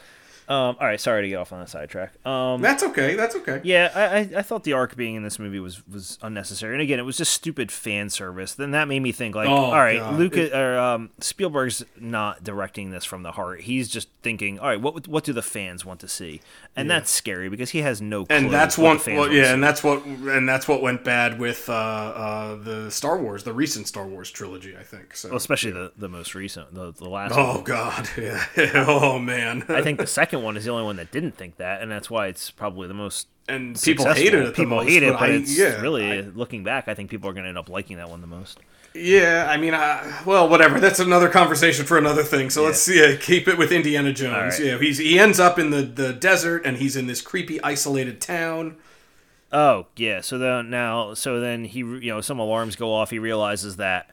Um, 0.49 0.77
all 0.81 0.87
right, 0.87 1.01
sorry 1.01 1.23
to 1.23 1.29
get 1.29 1.37
off 1.37 1.53
on 1.53 1.61
a 1.61 1.67
sidetrack. 1.67 2.25
Um, 2.27 2.61
that's 2.61 2.83
okay. 2.83 3.15
That's 3.15 3.35
okay. 3.37 3.61
yeah, 3.65 3.91
I, 3.95 4.05
I, 4.05 4.39
I 4.39 4.43
thought 4.43 4.65
the 4.65 4.75
Ark 4.75 4.97
being 4.97 5.15
in 5.15 5.23
this 5.23 5.39
movie 5.39 5.59
was, 5.61 5.87
was 5.89 6.19
unnecessary, 6.23 6.75
and 6.75 6.83
again, 6.83 6.99
it 6.99 7.05
was 7.05 7.17
just 7.17 7.33
stupid 7.33 7.73
fan 7.73 8.11
service. 8.11 8.55
Then 8.55 8.71
that 8.73 8.87
made 8.89 9.01
me 9.01 9.13
think, 9.13 9.35
like, 9.35 9.49
Oh, 9.49 9.55
all 9.55 9.73
right, 9.73 9.99
God. 9.99 10.19
Lucas 10.19 10.53
or 10.53 10.79
um, 10.79 11.11
Spielberg's 11.21 11.85
not 11.99 12.45
directing 12.45 12.91
this 12.91 13.05
from 13.05 13.23
the 13.23 13.33
heart. 13.33 13.63
He's 13.63 13.89
just 13.89 14.09
thinking, 14.23 14.59
all 14.59 14.69
right, 14.69 14.81
what 14.81 15.09
what 15.09 15.25
do 15.25 15.33
the 15.33 15.43
fans 15.43 15.85
want 15.85 16.01
to 16.01 16.09
see? 16.09 16.41
And 16.77 16.91
that's 16.91 17.11
scary 17.11 17.49
because 17.49 17.71
he 17.71 17.79
has 17.81 18.01
no. 18.03 18.25
Clue 18.25 18.37
and 18.37 18.51
that's 18.51 18.77
what 18.79 19.01
fans 19.01 19.19
well, 19.19 19.33
yeah 19.33 19.53
and 19.53 19.63
that's 19.63 19.83
what 19.83 20.05
and 20.05 20.49
that's 20.49 20.69
what 20.69 20.83
went 20.83 21.05
bad 21.05 21.39
with 21.39 21.69
uh, 21.69 21.73
uh, 21.73 22.57
the 22.57 22.91
star 22.91 23.19
wars 23.19 23.45
the 23.45 23.53
recent 23.53 23.87
star 23.87 24.07
wars 24.07 24.31
trilogy 24.31 24.77
i 24.77 24.83
think 24.83 25.15
so 25.17 25.35
especially 25.35 25.71
the, 25.73 25.93
the 25.97 26.09
most 26.09 26.35
recent, 26.35 26.73
the, 26.75 26.93
the 26.93 27.09
last 27.09 27.33
oh 27.37 27.57
one. 27.57 27.65
god 27.65 28.09
yeah 28.19 28.45
oh 28.87 29.19
man 29.19 29.65
I 29.69 29.83
think 29.83 29.99
the 29.99 30.07
second 30.07 30.36
one 30.39 30.57
is 30.57 30.65
the 30.65 30.71
only 30.71 30.85
one 30.85 30.97
that 30.97 31.11
didn't 31.11 31.33
think 31.37 31.57
that, 31.57 31.83
and 31.83 31.91
that's 31.91 32.09
why 32.11 32.27
it's 32.29 32.51
probably 32.51 32.89
the 32.89 32.95
most 32.95 33.29
and 33.49 33.81
people 33.81 34.07
hate 34.13 34.35
it 34.35 34.45
the 34.47 34.51
People 34.53 34.77
most, 34.79 34.89
hate 34.89 35.03
it, 35.05 35.13
but 35.13 35.21
but 35.21 35.31
I, 35.31 35.35
it's 35.35 35.57
yeah, 35.57 35.81
really 35.81 36.19
I- 36.19 36.21
looking 36.23 36.65
back, 36.65 36.89
I 36.89 36.95
think 36.95 37.11
people 37.11 37.31
are 37.31 37.33
going 37.33 37.45
to 37.45 37.49
end 37.49 37.59
up 37.59 37.69
liking 37.69 37.97
that 37.99 38.11
one 38.11 38.21
the 38.21 38.27
most. 38.27 38.59
yeah 38.95 39.47
i 39.51 39.57
mean 39.59 39.75
uh, 39.75 40.23
well 40.25 40.49
whatever 40.49 40.81
that's 40.81 41.01
another 41.01 41.29
conversation 41.29 41.85
for 41.85 41.99
another 41.99 42.23
thing 42.23 42.49
so 42.49 42.65
let's 42.65 42.89
yeah 42.89 43.15
keep 43.15 43.47
it 43.47 43.59
with 43.59 43.71
indiana 43.71 44.11
jones 44.11 44.59
right. 44.59 44.67
yeah 44.69 44.79
he's 44.79 44.97
he 44.97 45.19
ends 45.19 45.39
up 45.39 45.59
in 45.59 45.69
the 45.71 45.83
the 45.83 46.15
desert 46.15 46.65
and 46.65 46.79
he's 46.79 46.97
in 46.97 47.07
this 47.07 47.21
creepy 47.21 47.63
isolated 47.63 48.21
town 48.23 48.77
Oh 49.53 49.87
yeah, 49.97 50.23
so 50.23 50.39
then 50.39 50.71
now, 50.71 51.15
so 51.15 51.39
then 51.41 51.65
he, 51.67 51.79
you 51.79 52.09
know, 52.13 52.21
some 52.21 52.41
alarms 52.41 52.75
go 52.75 52.93
off. 52.93 53.11
He 53.11 53.21
realizes 53.21 53.77
that 53.77 54.11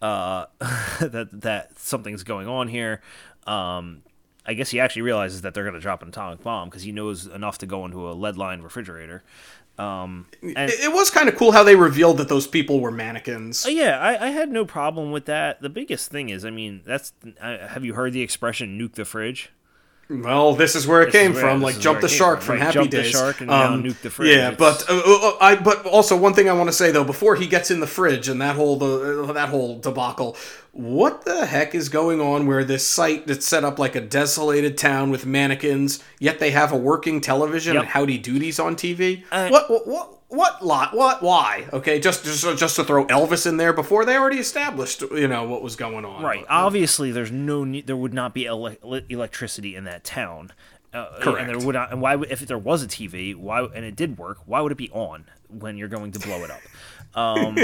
uh, 0.00 0.46
that 1.00 1.28
that 1.42 1.78
something's 1.78 2.22
going 2.22 2.48
on 2.48 2.66
here. 2.66 3.02
Um, 3.46 4.02
I 4.50 4.54
guess 4.54 4.70
he 4.70 4.80
actually 4.80 5.02
realizes 5.02 5.42
that 5.42 5.54
they're 5.54 5.62
going 5.62 5.74
to 5.74 5.80
drop 5.80 6.02
an 6.02 6.08
atomic 6.08 6.42
bomb 6.42 6.68
because 6.68 6.82
he 6.82 6.90
knows 6.90 7.24
enough 7.28 7.58
to 7.58 7.66
go 7.66 7.84
into 7.84 8.10
a 8.10 8.12
lead-lined 8.12 8.64
refrigerator. 8.64 9.22
Um, 9.78 10.26
and 10.42 10.68
it, 10.68 10.80
it 10.80 10.92
was 10.92 11.08
kind 11.08 11.28
of 11.28 11.36
cool 11.36 11.52
how 11.52 11.62
they 11.62 11.76
revealed 11.76 12.18
that 12.18 12.28
those 12.28 12.48
people 12.48 12.80
were 12.80 12.90
mannequins 12.90 13.64
Uh, 13.64 13.68
yeah, 13.68 13.98
I, 14.00 14.26
I 14.26 14.30
had 14.30 14.50
no 14.50 14.64
problem 14.64 15.12
with 15.12 15.26
that. 15.26 15.62
The 15.62 15.68
biggest 15.68 16.10
thing 16.10 16.30
is, 16.30 16.44
I 16.44 16.50
mean, 16.50 16.82
that's 16.84 17.12
uh, 17.40 17.68
have 17.68 17.84
you 17.84 17.94
heard 17.94 18.12
the 18.12 18.22
expression 18.22 18.76
"nuke 18.76 18.94
the 18.94 19.04
fridge"? 19.04 19.50
Well, 20.10 20.54
this 20.54 20.74
is 20.74 20.88
where 20.88 21.02
it 21.02 21.12
This 21.12 21.22
came 21.22 21.32
where- 21.34 21.40
from, 21.40 21.62
like 21.62 21.78
jump 21.78 22.00
the 22.00 22.08
shark 22.08 22.40
from, 22.40 22.46
from 22.46 22.54
right? 22.56 22.62
Happy 22.64 22.74
Jump 22.74 22.90
the 22.90 22.96
Days. 23.02 23.10
shark 23.12 23.40
and 23.40 23.48
now 23.48 23.76
nuke 23.76 24.00
the 24.02 24.10
fridge. 24.10 24.36
Yeah, 24.36 24.50
but 24.50 24.84
uh, 24.90 25.00
uh, 25.04 25.36
I 25.40 25.54
but 25.54 25.86
also 25.86 26.16
one 26.16 26.34
thing 26.34 26.48
I 26.48 26.52
want 26.52 26.68
to 26.68 26.72
say 26.72 26.90
though, 26.90 27.04
before 27.04 27.36
he 27.36 27.46
gets 27.46 27.70
in 27.70 27.78
the 27.78 27.86
fridge 27.86 28.28
and 28.28 28.40
that 28.42 28.56
whole 28.56 28.76
the 28.76 29.22
uh, 29.28 29.32
that 29.32 29.50
whole 29.50 29.78
debacle, 29.78 30.36
what 30.72 31.24
the 31.24 31.46
heck 31.46 31.76
is 31.76 31.88
going 31.88 32.20
on? 32.20 32.46
Where 32.48 32.64
this 32.64 32.84
site 32.84 33.28
that's 33.28 33.46
set 33.46 33.62
up 33.64 33.78
like 33.78 33.94
a 33.94 34.00
desolated 34.00 34.76
town 34.76 35.10
with 35.10 35.26
mannequins, 35.26 36.02
yet 36.18 36.40
they 36.40 36.50
have 36.50 36.72
a 36.72 36.76
working 36.76 37.20
television 37.20 37.74
Yep. 37.74 37.82
and 37.84 37.90
Howdy 37.92 38.18
Doodies 38.20 38.62
on 38.62 38.74
TV. 38.74 39.22
Uh, 39.30 39.48
what 39.48 39.70
what 39.70 39.86
what? 39.86 40.16
What 40.30 40.64
lot? 40.64 40.94
What? 40.96 41.22
Why? 41.22 41.66
Okay, 41.72 41.98
just 42.00 42.24
just 42.24 42.42
just 42.56 42.76
to 42.76 42.84
throw 42.84 43.04
Elvis 43.06 43.46
in 43.46 43.56
there 43.56 43.72
before 43.72 44.04
they 44.04 44.16
already 44.16 44.38
established, 44.38 45.02
you 45.02 45.26
know, 45.28 45.44
what 45.44 45.60
was 45.62 45.74
going 45.76 46.04
on. 46.04 46.22
Right. 46.22 46.44
But, 46.46 46.52
uh, 46.54 46.66
Obviously, 46.66 47.10
there's 47.10 47.32
no 47.32 47.64
need. 47.64 47.86
There 47.88 47.96
would 47.96 48.14
not 48.14 48.32
be 48.32 48.46
ele- 48.46 48.76
electricity 49.08 49.74
in 49.74 49.84
that 49.84 50.04
town. 50.04 50.52
Uh, 50.94 51.06
And 51.16 51.22
Correct. 51.24 51.46
there 51.48 51.58
would 51.58 51.74
not. 51.74 51.90
And 51.92 52.00
why? 52.00 52.16
If 52.28 52.40
there 52.40 52.58
was 52.58 52.82
a 52.82 52.86
TV, 52.86 53.34
why? 53.34 53.64
And 53.64 53.84
it 53.84 53.96
did 53.96 54.18
work. 54.18 54.38
Why 54.46 54.60
would 54.60 54.70
it 54.72 54.78
be 54.78 54.90
on 54.90 55.24
when 55.48 55.76
you're 55.76 55.88
going 55.88 56.12
to 56.12 56.18
blow 56.20 56.44
it 56.44 56.50
up? 56.50 56.60
Um, 57.14 57.56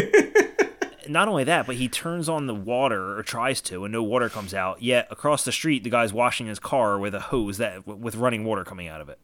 not 1.09 1.29
only 1.29 1.45
that, 1.45 1.67
but 1.67 1.77
he 1.77 1.89
turns 1.89 2.29
on 2.29 2.47
the 2.47 2.55
water 2.55 3.17
or 3.17 3.23
tries 3.23 3.61
to, 3.63 3.85
and 3.85 3.93
no 3.93 4.03
water 4.03 4.29
comes 4.29 4.53
out. 4.55 4.83
Yet 4.83 5.07
across 5.11 5.45
the 5.45 5.53
street, 5.53 5.85
the 5.85 5.91
guy's 5.91 6.13
washing 6.13 6.47
his 6.49 6.59
car 6.59 6.99
with 6.99 7.15
a 7.15 7.21
hose 7.21 7.59
that 7.59 7.87
with 7.87 8.17
running 8.17 8.45
water 8.45 8.65
coming 8.65 8.89
out 8.89 9.01
of 9.01 9.09
it. 9.09 9.21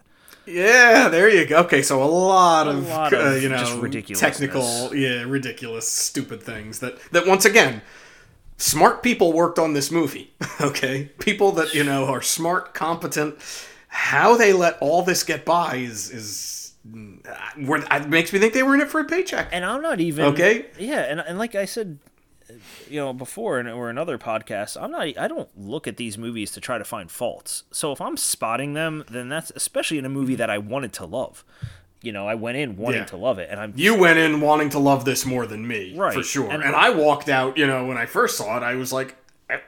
Yeah, 0.46 1.08
there 1.08 1.28
you 1.28 1.46
go. 1.46 1.58
Okay, 1.60 1.82
so 1.82 2.02
a 2.02 2.04
lot 2.04 2.66
of, 2.68 2.88
lot 2.88 3.12
uh, 3.12 3.30
you 3.32 3.48
know 3.48 3.58
just 3.58 3.76
ridiculousness. 3.78 4.38
technical, 4.38 4.94
yeah, 4.94 5.22
ridiculous, 5.22 5.88
stupid 5.88 6.42
things 6.42 6.80
that 6.80 6.98
that 7.12 7.26
once 7.26 7.44
again, 7.44 7.82
smart 8.56 9.02
people 9.02 9.32
worked 9.32 9.58
on 9.58 9.72
this 9.74 9.90
movie. 9.90 10.32
Okay, 10.60 11.10
people 11.18 11.52
that 11.52 11.74
you 11.74 11.82
know 11.84 12.06
are 12.06 12.22
smart, 12.22 12.72
competent. 12.74 13.34
How 13.88 14.36
they 14.36 14.52
let 14.52 14.78
all 14.80 15.02
this 15.02 15.22
get 15.24 15.44
by 15.44 15.76
is 15.76 16.10
is 16.10 16.72
uh, 17.28 17.34
where- 17.66 17.84
it 17.90 18.08
makes 18.08 18.32
me 18.32 18.38
think 18.38 18.54
they 18.54 18.62
were 18.62 18.74
in 18.74 18.80
it 18.80 18.88
for 18.88 19.00
a 19.00 19.04
paycheck. 19.04 19.48
And 19.52 19.64
I'm 19.64 19.82
not 19.82 20.00
even 20.00 20.24
Okay. 20.26 20.66
Yeah, 20.78 21.00
and 21.00 21.20
and 21.20 21.38
like 21.38 21.54
I 21.54 21.64
said, 21.64 21.98
you 22.88 23.00
know, 23.00 23.12
before 23.12 23.60
in, 23.60 23.66
or 23.66 23.90
in 23.90 23.98
other 23.98 24.18
podcasts, 24.18 24.80
I'm 24.80 24.90
not. 24.90 25.02
I 25.18 25.28
don't 25.28 25.48
look 25.56 25.86
at 25.86 25.96
these 25.96 26.16
movies 26.18 26.50
to 26.52 26.60
try 26.60 26.78
to 26.78 26.84
find 26.84 27.10
faults. 27.10 27.64
So 27.70 27.92
if 27.92 28.00
I'm 28.00 28.16
spotting 28.16 28.74
them, 28.74 29.04
then 29.10 29.28
that's 29.28 29.50
especially 29.56 29.98
in 29.98 30.04
a 30.04 30.08
movie 30.08 30.32
mm-hmm. 30.34 30.38
that 30.38 30.50
I 30.50 30.58
wanted 30.58 30.92
to 30.94 31.06
love. 31.06 31.44
You 32.02 32.10
know, 32.10 32.26
I 32.26 32.34
went 32.34 32.56
in 32.56 32.76
wanting 32.76 33.00
Yeah. 33.00 33.06
to 33.06 33.16
love 33.16 33.38
it, 33.38 33.48
and 33.50 33.60
I'm 33.60 33.72
You 33.76 33.96
went 33.96 34.18
in 34.18 34.40
wanting 34.40 34.70
to 34.70 34.78
love 34.80 35.04
this 35.04 35.24
more 35.24 35.46
than 35.46 35.66
me, 35.66 35.94
Right, 35.96 36.14
for 36.14 36.22
sure. 36.24 36.50
and- 36.50 36.62
And, 36.62 36.74
I 36.74 36.90
walked 36.90 37.28
out, 37.28 37.56
you 37.56 37.64
know, 37.66 37.86
when 37.86 37.96
I 37.96 38.06
first 38.06 38.36
saw 38.36 38.56
it, 38.56 38.64
I 38.64 38.74
was 38.74 38.92
like, 38.92 39.14
I, 39.48 39.60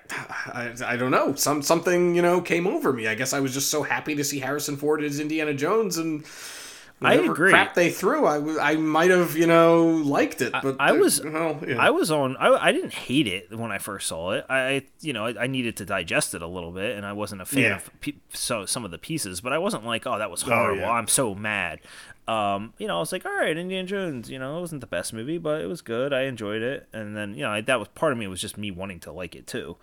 I, 0.53 0.73
I 0.85 0.97
don't 0.97 1.13
know, 1.13 1.35
some 1.37 1.63
something, 1.63 2.15
you 2.17 2.23
know, 2.23 2.41
came 2.41 2.67
over 2.67 2.93
me. 2.93 3.07
I 3.07 3.15
guess 3.15 3.33
I 3.33 3.39
was 3.41 3.55
just 3.55 3.71
so 3.71 3.83
happy 3.85 4.17
to 4.17 4.25
see 4.25 4.41
Harrison 4.41 4.77
Ford 4.77 5.05
as 5.05 5.21
Indiana 5.21 5.55
Jones, 5.55 5.97
and 5.97 6.25
I 7.05 7.15
agree. 7.15 7.51
crap 7.51 7.75
they 7.75 7.91
threw, 7.91 8.27
I, 8.27 8.73
I 8.73 8.77
might 8.77 9.11
have, 9.11 9.37
you 9.37 9.47
know, 9.47 9.85
liked 9.87 10.41
it. 10.43 10.53
But 10.53 10.77
I 10.79 10.91
uh, 10.91 10.95
was- 10.95 11.23
well, 11.23 11.61
yeah. 11.67 11.77
I 11.79 11.91
was 11.91 12.11
on. 12.11 12.37
I, 12.39 12.49
I 12.69 12.73
didn't 12.73 12.95
hate 12.95 13.27
it 13.27 13.57
when 13.57 13.71
I 13.73 13.79
first 13.79 14.07
saw 14.09 14.33
it. 14.33 14.45
I, 14.49 14.85
you 15.01 15.13
know, 15.13 15.27
I, 15.27 15.45
I 15.45 15.47
needed 15.47 15.77
to 15.79 15.85
digest 15.85 16.35
it 16.35 16.43
a 16.43 16.47
little 16.47 16.73
bit, 16.73 16.97
and 16.97 17.05
I 17.07 17.13
wasn't 17.13 17.43
a 17.43 17.45
fan 17.47 17.63
Yeah. 17.63 17.77
of 17.77 18.01
pe- 18.01 18.15
so 18.33 18.67
some 18.67 18.85
of 18.85 18.91
the 18.91 18.99
pieces. 18.99 19.41
But 19.41 19.53
I 19.53 19.59
wasn't 19.59 19.85
like, 19.85 20.07
oh, 20.07 20.19
that 20.19 20.31
was 20.31 20.43
horrible. 20.43 20.81
yeah. 20.81 20.91
I'm 20.91 21.09
so 21.09 21.35
mad. 21.35 21.81
Um, 22.27 22.73
you 22.79 22.87
know, 22.87 22.97
I 22.97 23.01
was 23.01 23.13
like, 23.13 23.27
all 23.27 23.35
right, 23.37 23.57
Indiana 23.57 23.87
Jones. 23.87 24.31
You 24.31 24.39
know, 24.39 24.57
it 24.57 24.61
wasn't 24.63 24.81
the 24.81 24.87
best 24.87 25.13
movie, 25.13 25.37
but 25.37 25.61
it 25.61 25.67
was 25.67 25.83
good. 25.83 26.13
I 26.15 26.23
enjoyed 26.23 26.63
it, 26.63 26.89
and 26.93 27.15
then 27.17 27.35
you 27.35 27.43
know, 27.43 27.51
I, 27.51 27.61
that 27.61 27.79
was 27.79 27.89
part 27.89 28.13
of 28.13 28.19
me 28.19 28.27
was 28.27 28.41
just 28.41 28.57
me 28.57 28.71
wanting 28.71 29.01
to 29.01 29.13
like 29.13 29.35
it 29.35 29.47
too. 29.47 29.77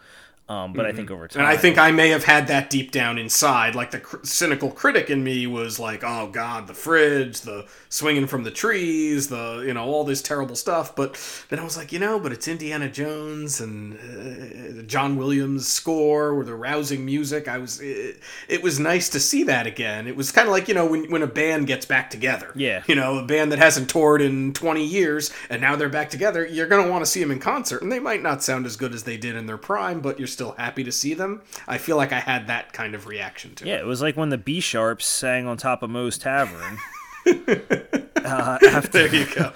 Um, 0.50 0.74
but 0.74 0.86
I 0.86 0.92
think 0.92 1.10
over 1.10 1.30
time, 1.30 1.44
And 1.44 1.48
I 1.48 1.56
think 1.56 1.78
I 1.78 1.92
may 1.92 2.10
have 2.10 2.26
had 2.26 2.48
that 2.48 2.70
deep 2.70 2.92
down 2.92 3.18
inside. 3.18 3.74
Like 3.74 3.92
the 3.92 4.02
cr- 4.02 4.18
cynical 4.24 4.70
critic 4.70 5.10
in 5.10 5.24
me 5.24 5.48
was 5.48 5.80
like, 5.80 6.04
"Oh 6.04 6.28
God, 6.28 6.68
the 6.68 6.74
fridge, 6.74 7.42
the 7.42 7.68
swinging 7.88 8.28
from 8.28 8.44
the 8.44 8.52
trees, 8.52 9.30
the 9.30 9.64
you 9.66 9.74
know 9.74 9.86
all 9.86 10.04
this 10.04 10.22
terrible 10.22 10.58
stuff." 10.58 10.94
But 10.94 11.18
then 11.48 11.60
I 11.60 11.64
was 11.64 11.78
like, 11.78 11.94
you 11.94 12.00
know, 12.00 12.20
but 12.20 12.34
it's 12.34 12.50
Indiana 12.50 12.90
Jones 12.90 13.62
and 13.62 13.98
uh, 13.98 14.82
John 14.84 15.16
Williams 15.16 15.70
score 15.70 16.36
with 16.36 16.48
the 16.48 16.56
rousing 16.56 17.06
music. 17.06 17.48
I 17.48 17.58
was, 17.58 17.80
it, 17.80 18.20
it 18.50 18.62
was 18.62 18.78
nice 18.78 19.08
to 19.10 19.22
see 19.22 19.44
that 19.44 19.68
again. 19.68 20.06
It 20.06 20.18
was 20.18 20.34
kind 20.34 20.50
of 20.50 20.52
like 20.52 20.68
you 20.68 20.74
know 20.74 20.86
when 20.86 21.10
when 21.10 21.22
a 21.22 21.28
band 21.28 21.68
gets 21.68 21.86
back 21.86 22.10
together. 22.10 22.52
Yeah. 22.56 22.84
You 22.88 22.96
know, 22.96 23.20
a 23.20 23.26
band 23.26 23.54
that 23.54 23.60
hasn't 23.60 23.90
toured 23.90 24.22
in 24.22 24.52
twenty 24.52 24.86
years 24.86 25.32
and 25.50 25.62
now 25.62 25.78
they're 25.78 25.88
back 25.88 26.10
together. 26.10 26.46
You're 26.46 26.68
gonna 26.68 26.90
want 26.90 27.06
to 27.06 27.10
see 27.10 27.22
them 27.22 27.32
in 27.32 27.40
concert, 27.40 27.82
and 27.82 27.90
they 27.90 28.00
might 28.00 28.22
not 28.22 28.44
sound 28.44 28.66
as 28.66 28.76
good 28.76 28.94
as 28.94 29.04
they 29.04 29.16
did 29.16 29.38
in 29.38 29.46
their 29.46 29.58
prime, 29.58 30.02
but 30.02 30.20
you're 30.20 30.28
still 30.28 30.41
happy 30.50 30.84
to 30.84 30.92
see 30.92 31.14
them. 31.14 31.44
I 31.68 31.78
feel 31.78 31.96
like 31.98 32.12
I 32.12 32.20
had 32.20 32.48
that 32.48 32.74
kind 32.74 32.96
of 32.96 33.06
reaction 33.06 33.54
to 33.56 33.68
Yeah, 33.68 33.76
it. 33.76 33.82
it 33.82 33.86
was 33.86 34.02
like 34.02 34.18
when 34.18 34.30
the 34.30 34.40
B 34.40 34.60
Sharps 34.60 35.06
sang 35.06 35.46
on 35.46 35.58
top 35.58 35.84
of 35.84 35.92
Moe's 35.92 36.18
Tavern. 36.18 36.80
uh, 37.28 38.58
after, 38.68 39.08
There 39.08 39.16
you 39.16 39.28
go. 39.36 39.52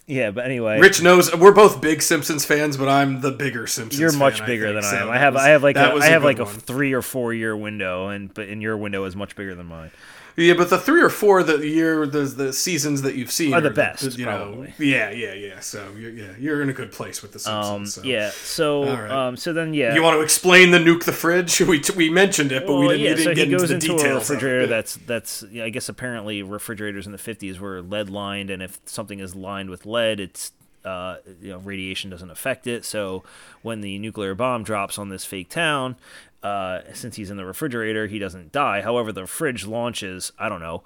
yeah, 0.07 0.31
but 0.31 0.45
anyway, 0.45 0.79
Rich 0.81 1.03
knows 1.03 1.35
we're 1.37 1.53
both 1.53 1.81
big 1.81 2.03
Simpsons 2.03 2.45
fans, 2.45 2.77
but 2.77 2.89
I'm 2.89 3.21
the 3.21 3.31
bigger 3.33 3.67
Simpsons. 3.67 4.01
you're 4.01 4.11
fan, 4.11 4.19
much 4.19 4.41
I 4.41 4.47
bigger 4.47 4.67
think. 4.73 4.83
than 4.83 4.83
So 4.85 4.97
I 4.97 5.01
am. 5.03 5.11
I 5.11 5.19
have 5.19 5.35
was- 5.35 5.43
I 5.43 5.49
have 5.51 5.63
like 5.63 5.77
a, 5.77 5.81
I 5.95 6.07
have 6.07 6.23
good 6.23 6.27
like 6.27 6.39
a 6.39 6.47
three 6.47 6.93
or 6.93 7.03
four 7.03 7.35
year 7.35 7.57
window, 7.57 8.09
and 8.09 8.33
but 8.33 8.49
in 8.49 8.61
your 8.61 8.77
window 8.77 9.05
is 9.05 9.17
much 9.17 9.35
bigger 9.37 9.55
than 9.55 9.67
mine. 9.67 9.91
Yeah, 10.37 10.55
but 10.55 10.71
the 10.71 10.79
three 10.79 11.03
or 11.03 11.09
four 11.09 11.43
that 11.43 11.61
year 11.61 12.07
the 12.07 12.21
the 12.25 12.53
seasons 12.53 13.03
that 13.03 13.15
you've 13.15 13.31
seen 13.31 13.55
Are 13.55 13.61
the 13.61 13.71
best, 13.71 14.19
you 14.19 14.25
probably. 14.25 14.69
Know, 14.69 14.75
yeah, 14.79 15.11
yeah, 15.11 15.33
yeah. 15.33 15.61
So 15.61 15.93
you're, 15.99 16.11
yeah, 16.11 16.33
you're 16.39 16.63
in 16.63 16.69
a 16.69 16.73
good 16.73 16.93
place 16.93 17.23
with 17.23 17.33
the 17.33 17.39
Simpsons. 17.39 17.71
Um, 17.71 17.87
so. 17.87 18.03
yeah. 18.03 18.31
So 18.31 18.85
right. 18.85 19.11
um, 19.11 19.37
so 19.37 19.53
then 19.53 19.75
yeah. 19.75 19.95
You 19.95 20.03
want 20.03 20.17
to 20.17 20.23
explain 20.23 20.71
the 20.71 20.79
nuke 20.79 21.05
the 21.05 21.13
fridge? 21.13 21.61
We, 21.71 21.79
t- 21.79 21.95
we 21.95 22.11
mentioned 22.11 22.51
it, 22.51 22.67
but 22.67 22.75
we 22.77 22.89
didn't, 22.89 23.01
yeah, 23.01 23.09
didn't 23.11 23.25
so 23.25 23.35
get 23.35 23.53
into 23.53 23.67
the 23.67 23.75
into 23.75 23.95
a 23.95 23.97
details. 23.99 24.31
it. 24.31 24.35
refrigerator 24.35 24.67
that's 24.67 24.97
that's 25.07 25.45
I 25.45 25.71
guess 25.71 25.89
apparently 25.89 26.43
refrigerators 26.43 27.07
in 27.07 27.13
the 27.13 27.19
50s 27.19 27.59
were 27.59 27.81
lead 27.81 28.11
lined, 28.11 28.51
and 28.51 28.61
if 28.61 28.81
something 28.87 29.21
is 29.21 29.37
lined 29.37 29.71
with 29.71 29.87
lead, 29.87 30.19
it's 30.19 30.53
uh, 30.85 31.17
you 31.41 31.51
know 31.51 31.59
radiation 31.59 32.11
doesn't 32.11 32.31
affect 32.31 32.67
it. 32.67 32.85
So 32.85 33.23
when 33.63 33.81
the 33.81 33.99
nuclear 33.99 34.35
bomb 34.35 34.63
drops 34.63 34.99
on 34.99 35.09
this 35.11 35.25
fake 35.25 35.49
town, 35.49 35.97
uh, 36.43 36.81
since 36.93 37.17
he's 37.17 37.31
in 37.31 37.37
the 37.37 37.45
refrigerator, 37.45 38.07
he 38.07 38.19
doesn't 38.19 38.53
die. 38.53 38.83
However, 38.83 39.13
the 39.13 39.27
fridge 39.27 39.67
launches 39.67 40.33
I 40.39 40.49
don't 40.49 40.61
know, 40.61 40.83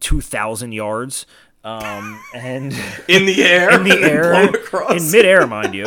two 0.00 0.20
thousand 0.20 0.72
yards. 0.72 1.26
Um, 1.64 2.20
and 2.34 2.72
in 3.08 3.26
the 3.26 3.42
air, 3.42 3.70
in 3.72 3.84
the 3.84 3.98
air, 4.02 4.34
in 4.96 5.10
midair, 5.10 5.46
mind 5.46 5.74
you, 5.74 5.86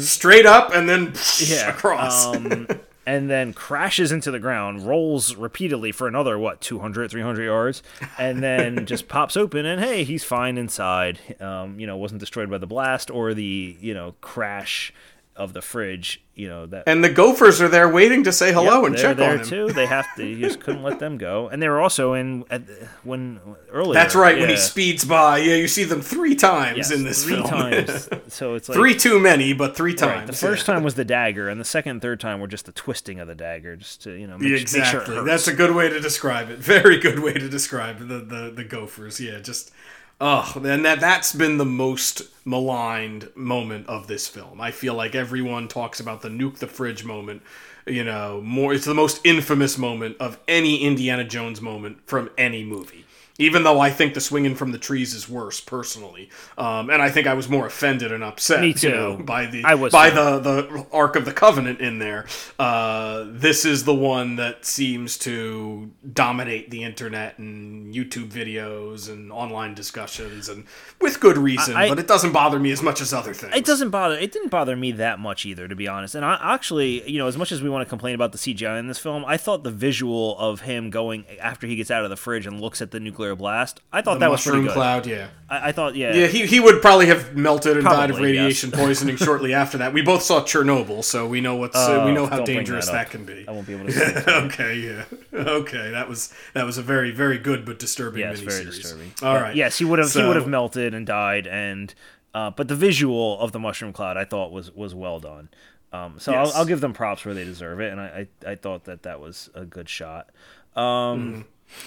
straight 0.00 0.46
up, 0.46 0.74
and 0.74 0.88
then 0.88 1.12
yeah, 1.38 1.70
across. 1.70 2.26
um, 2.26 2.66
and 3.06 3.30
then 3.30 3.52
crashes 3.52 4.12
into 4.12 4.30
the 4.30 4.38
ground, 4.38 4.86
rolls 4.86 5.34
repeatedly 5.34 5.90
for 5.90 6.06
another 6.06 6.38
what 6.38 6.60
200, 6.60 7.10
300 7.10 7.44
yards, 7.44 7.82
and 8.18 8.42
then 8.42 8.86
just 8.86 9.08
pops 9.08 9.36
open, 9.36 9.64
and 9.64 9.80
hey, 9.80 10.04
he's 10.04 10.22
fine 10.24 10.58
inside. 10.58 11.18
Um, 11.40 11.80
you 11.80 11.86
know, 11.86 11.96
wasn't 11.96 12.20
destroyed 12.20 12.50
by 12.50 12.58
the 12.58 12.66
blast 12.66 13.10
or 13.10 13.32
the 13.32 13.76
you 13.80 13.94
know 13.94 14.14
crash 14.20 14.92
of 15.40 15.52
the 15.54 15.62
fridge. 15.62 16.22
You 16.34 16.48
know 16.48 16.64
that. 16.66 16.84
and 16.86 17.04
the 17.04 17.10
Gophers 17.10 17.60
are 17.60 17.68
there 17.68 17.86
waiting 17.88 18.24
to 18.24 18.32
say 18.32 18.50
hello 18.50 18.86
and 18.86 18.94
they're 18.94 19.02
check 19.02 19.16
there 19.18 19.32
on 19.32 19.38
him. 19.40 19.44
too. 19.46 19.68
They 19.72 19.84
have 19.86 20.06
to. 20.16 20.24
You 20.26 20.38
just 20.46 20.60
couldn't 20.60 20.82
let 20.82 20.98
them 20.98 21.18
go, 21.18 21.48
and 21.48 21.60
they 21.62 21.68
were 21.68 21.80
also 21.80 22.14
in 22.14 22.44
at, 22.50 22.62
when 23.04 23.40
earlier. 23.70 23.92
That's 23.92 24.14
right. 24.14 24.38
When 24.38 24.48
he 24.48 24.56
speeds 24.56 25.04
by, 25.04 25.38
yeah, 25.38 25.56
you 25.56 25.68
see 25.68 25.84
them 25.84 26.00
three 26.00 26.34
times 26.34 26.76
Yes, 26.78 26.90
in 26.92 27.04
this 27.04 27.24
three 27.24 27.34
film. 27.36 27.46
times. 27.48 28.08
So 28.28 28.54
it's 28.54 28.68
like 28.68 28.76
three 28.78 28.94
too 28.94 29.18
many, 29.18 29.52
but 29.52 29.76
three 29.76 29.92
times. 29.94 30.18
Right. 30.20 30.26
The 30.28 30.32
first 30.32 30.64
time 30.64 30.82
was 30.84 30.94
the 30.94 31.04
dagger, 31.04 31.48
and 31.48 31.60
the 31.60 31.64
second 31.64 31.90
and 31.90 32.02
third 32.02 32.20
time 32.20 32.40
were 32.40 32.46
just 32.46 32.64
the 32.64 32.72
twisting 32.72 33.18
of 33.20 33.26
the 33.28 33.34
dagger, 33.34 33.76
just 33.76 34.02
to 34.04 34.12
you 34.12 34.26
know 34.28 34.38
make, 34.38 34.48
Yeah, 34.48 34.54
make 34.56 34.68
sure 34.68 35.00
exactly. 35.00 35.24
That's 35.24 35.48
a 35.48 35.52
good 35.52 35.74
way 35.74 35.88
to 35.90 36.00
describe 36.00 36.48
it. 36.48 36.58
Very 36.60 36.98
good 36.98 37.18
way 37.18 37.32
to 37.34 37.48
describe 37.48 37.98
the 37.98 38.18
the, 38.20 38.52
the 38.54 38.64
Gophers. 38.64 39.20
Yeah, 39.20 39.40
just 39.40 39.72
oh, 40.20 40.52
and 40.56 40.84
that 40.84 41.00
that's 41.00 41.32
been 41.32 41.58
the 41.58 41.64
most 41.64 42.22
maligned 42.44 43.28
moment 43.34 43.86
of 43.88 44.06
this 44.06 44.28
film. 44.28 44.60
I 44.60 44.70
feel 44.70 44.94
like 44.94 45.14
everyone 45.14 45.68
talks 45.68 46.00
about 46.00 46.22
the 46.22 46.28
nuke 46.28 46.58
the 46.58 46.66
fridge 46.66 47.04
moment. 47.04 47.42
You 47.86 48.04
know, 48.04 48.40
more 48.42 48.74
it's 48.74 48.84
the 48.84 48.94
most 48.94 49.20
infamous 49.24 49.78
moment 49.78 50.16
of 50.20 50.38
any 50.46 50.82
Indiana 50.82 51.24
Jones 51.24 51.60
moment 51.60 52.06
from 52.06 52.30
any 52.36 52.62
movie. 52.64 53.06
Even 53.40 53.62
though 53.64 53.80
I 53.80 53.90
think 53.90 54.14
the 54.14 54.20
swinging 54.20 54.54
from 54.54 54.70
the 54.72 54.78
trees 54.78 55.14
is 55.14 55.28
worse, 55.28 55.60
personally, 55.60 56.28
um, 56.58 56.90
and 56.90 57.00
I 57.02 57.10
think 57.10 57.26
I 57.26 57.34
was 57.34 57.48
more 57.48 57.66
offended 57.66 58.12
and 58.12 58.22
upset, 58.22 58.60
Me 58.60 58.74
you 58.78 58.90
know, 58.90 59.16
by 59.16 59.46
the 59.46 59.64
I 59.64 59.74
was 59.74 59.92
by 59.92 60.10
the 60.10 60.38
the 60.38 60.86
Ark 60.92 61.16
of 61.16 61.24
the 61.24 61.32
Covenant 61.32 61.80
in 61.80 61.98
there. 61.98 62.26
Uh, 62.58 63.24
this 63.26 63.64
is 63.64 63.84
the 63.84 63.94
one 63.94 64.36
that 64.36 64.64
seems 64.66 65.16
to 65.18 65.90
dominate 66.12 66.70
the 66.70 66.82
internet 66.84 67.38
and 67.38 67.94
YouTube 67.94 68.28
videos 68.30 69.08
and 69.08 69.32
online 69.32 69.74
discussions, 69.74 70.48
and 70.48 70.64
with 71.00 71.18
good 71.20 71.38
reason. 71.38 71.74
I- 71.76 71.88
but 71.88 71.98
it 71.98 72.06
doesn't 72.06 72.32
bother 72.32 72.58
me 72.58 72.70
as 72.72 72.82
much 72.82 73.00
as 73.00 73.12
other 73.14 73.32
things. 73.34 73.54
It 73.56 73.64
doesn't 73.64 73.90
bother. 73.90 74.16
It 74.18 74.32
didn't 74.32 74.50
bother 74.50 74.76
me 74.76 74.92
that 74.92 75.18
much 75.18 75.46
either, 75.46 75.66
to 75.66 75.74
be 75.74 75.88
honest. 75.88 76.14
And 76.14 76.24
I 76.24 76.38
actually, 76.54 77.08
you 77.10 77.18
know, 77.18 77.26
as 77.26 77.36
much 77.38 77.52
as 77.52 77.62
we 77.62 77.70
want 77.70 77.86
to 77.86 77.88
complain 77.88 78.14
about 78.14 78.32
the 78.32 78.38
CGI 78.38 78.78
in 78.78 78.86
this 78.86 78.98
film, 78.98 79.24
I 79.26 79.36
thought 79.38 79.64
the 79.64 79.70
visual 79.70 80.36
of 80.38 80.60
him 80.60 80.90
going 80.90 81.24
after 81.40 81.66
he 81.66 81.76
gets 81.76 81.90
out 81.90 82.04
of 82.04 82.10
the 82.10 82.16
fridge 82.16 82.46
and 82.46 82.60
looks 82.60 82.82
at 82.82 82.90
the 82.90 83.00
nuclear 83.00 83.29
blast, 83.36 83.80
I 83.92 84.02
thought 84.02 84.14
The 84.14 84.20
that 84.20 84.30
was 84.30 84.42
pretty 84.42 84.58
mushroom 84.58 84.66
good. 84.68 84.74
cloud, 84.74 85.06
yeah. 85.06 85.28
I, 85.48 85.68
I 85.68 85.72
thought, 85.72 85.94
yeah, 85.96 86.14
Yeah, 86.14 86.26
he, 86.26 86.46
he 86.46 86.60
would 86.60 86.80
probably 86.80 87.06
have 87.06 87.36
melted 87.36 87.76
and 87.76 87.84
died 87.84 88.10
of 88.10 88.16
Probably, 88.16 88.32
yes. 88.34 88.40
radiation 88.40 88.70
poisoning 88.70 89.16
shortly 89.26 89.52
after 89.54 89.78
that. 89.78 89.92
We 89.92 90.02
both 90.02 90.22
saw 90.22 90.42
Chernobyl, 90.42 91.02
so 91.04 91.26
we 91.26 91.40
know 91.40 91.56
what's 91.56 91.76
uh, 91.76 92.02
we 92.06 92.12
know 92.12 92.26
how 92.26 92.44
dangerous 92.44 92.86
that 92.86 92.92
that, 92.92 93.10
can 93.10 93.24
be. 93.24 93.44
I 93.48 93.50
won't 93.52 93.66
be 93.66 93.74
able 93.74 93.86
to. 93.86 93.92
Say 93.92 94.04
it. 94.16 94.28
okay, 94.28 94.74
yeah, 94.76 95.04
okay. 95.32 95.90
That 95.90 96.08
was 96.08 96.32
that 96.54 96.64
was 96.66 96.78
a 96.78 96.82
very 96.82 97.10
very 97.10 97.38
good 97.38 97.64
but 97.64 97.78
disturbing. 97.78 98.20
yeah, 98.20 98.30
it's 98.30 98.40
very 98.40 98.64
disturbing. 98.64 99.12
All 99.22 99.34
But 99.34 99.42
right. 99.42 99.56
Yes, 99.56 99.78
he 99.78 99.84
would 99.84 99.98
have. 99.98 100.12
he 100.12 100.22
would 100.22 100.36
have 100.36 100.48
melted 100.48 100.94
and 100.94 101.06
died, 101.06 101.46
and 101.46 101.94
uh, 102.34 102.50
but 102.50 102.68
the 102.68 102.76
visual 102.76 103.38
of 103.40 103.52
the 103.52 103.58
mushroom 103.58 103.92
cloud, 103.92 104.16
I 104.16 104.24
thought 104.24 104.52
was 104.52 104.70
was 104.74 104.94
well 104.94 105.20
done. 105.20 105.48
Um, 105.92 106.20
so 106.20 106.30
Yes. 106.30 106.52
I'll, 106.54 106.60
I'll 106.60 106.66
give 106.66 106.80
them 106.80 106.92
props 106.92 107.24
where 107.24 107.34
they 107.34 107.42
deserve 107.44 107.80
it, 107.80 107.90
and 107.90 108.00
I, 108.00 108.28
I, 108.46 108.50
I 108.52 108.54
thought 108.54 108.84
that 108.84 109.02
that 109.02 109.18
was 109.18 109.50
a 109.54 109.64
good 109.64 109.88
shot. 109.88 110.30
Um, 110.76 110.84
Mm-hmm. 110.84 111.40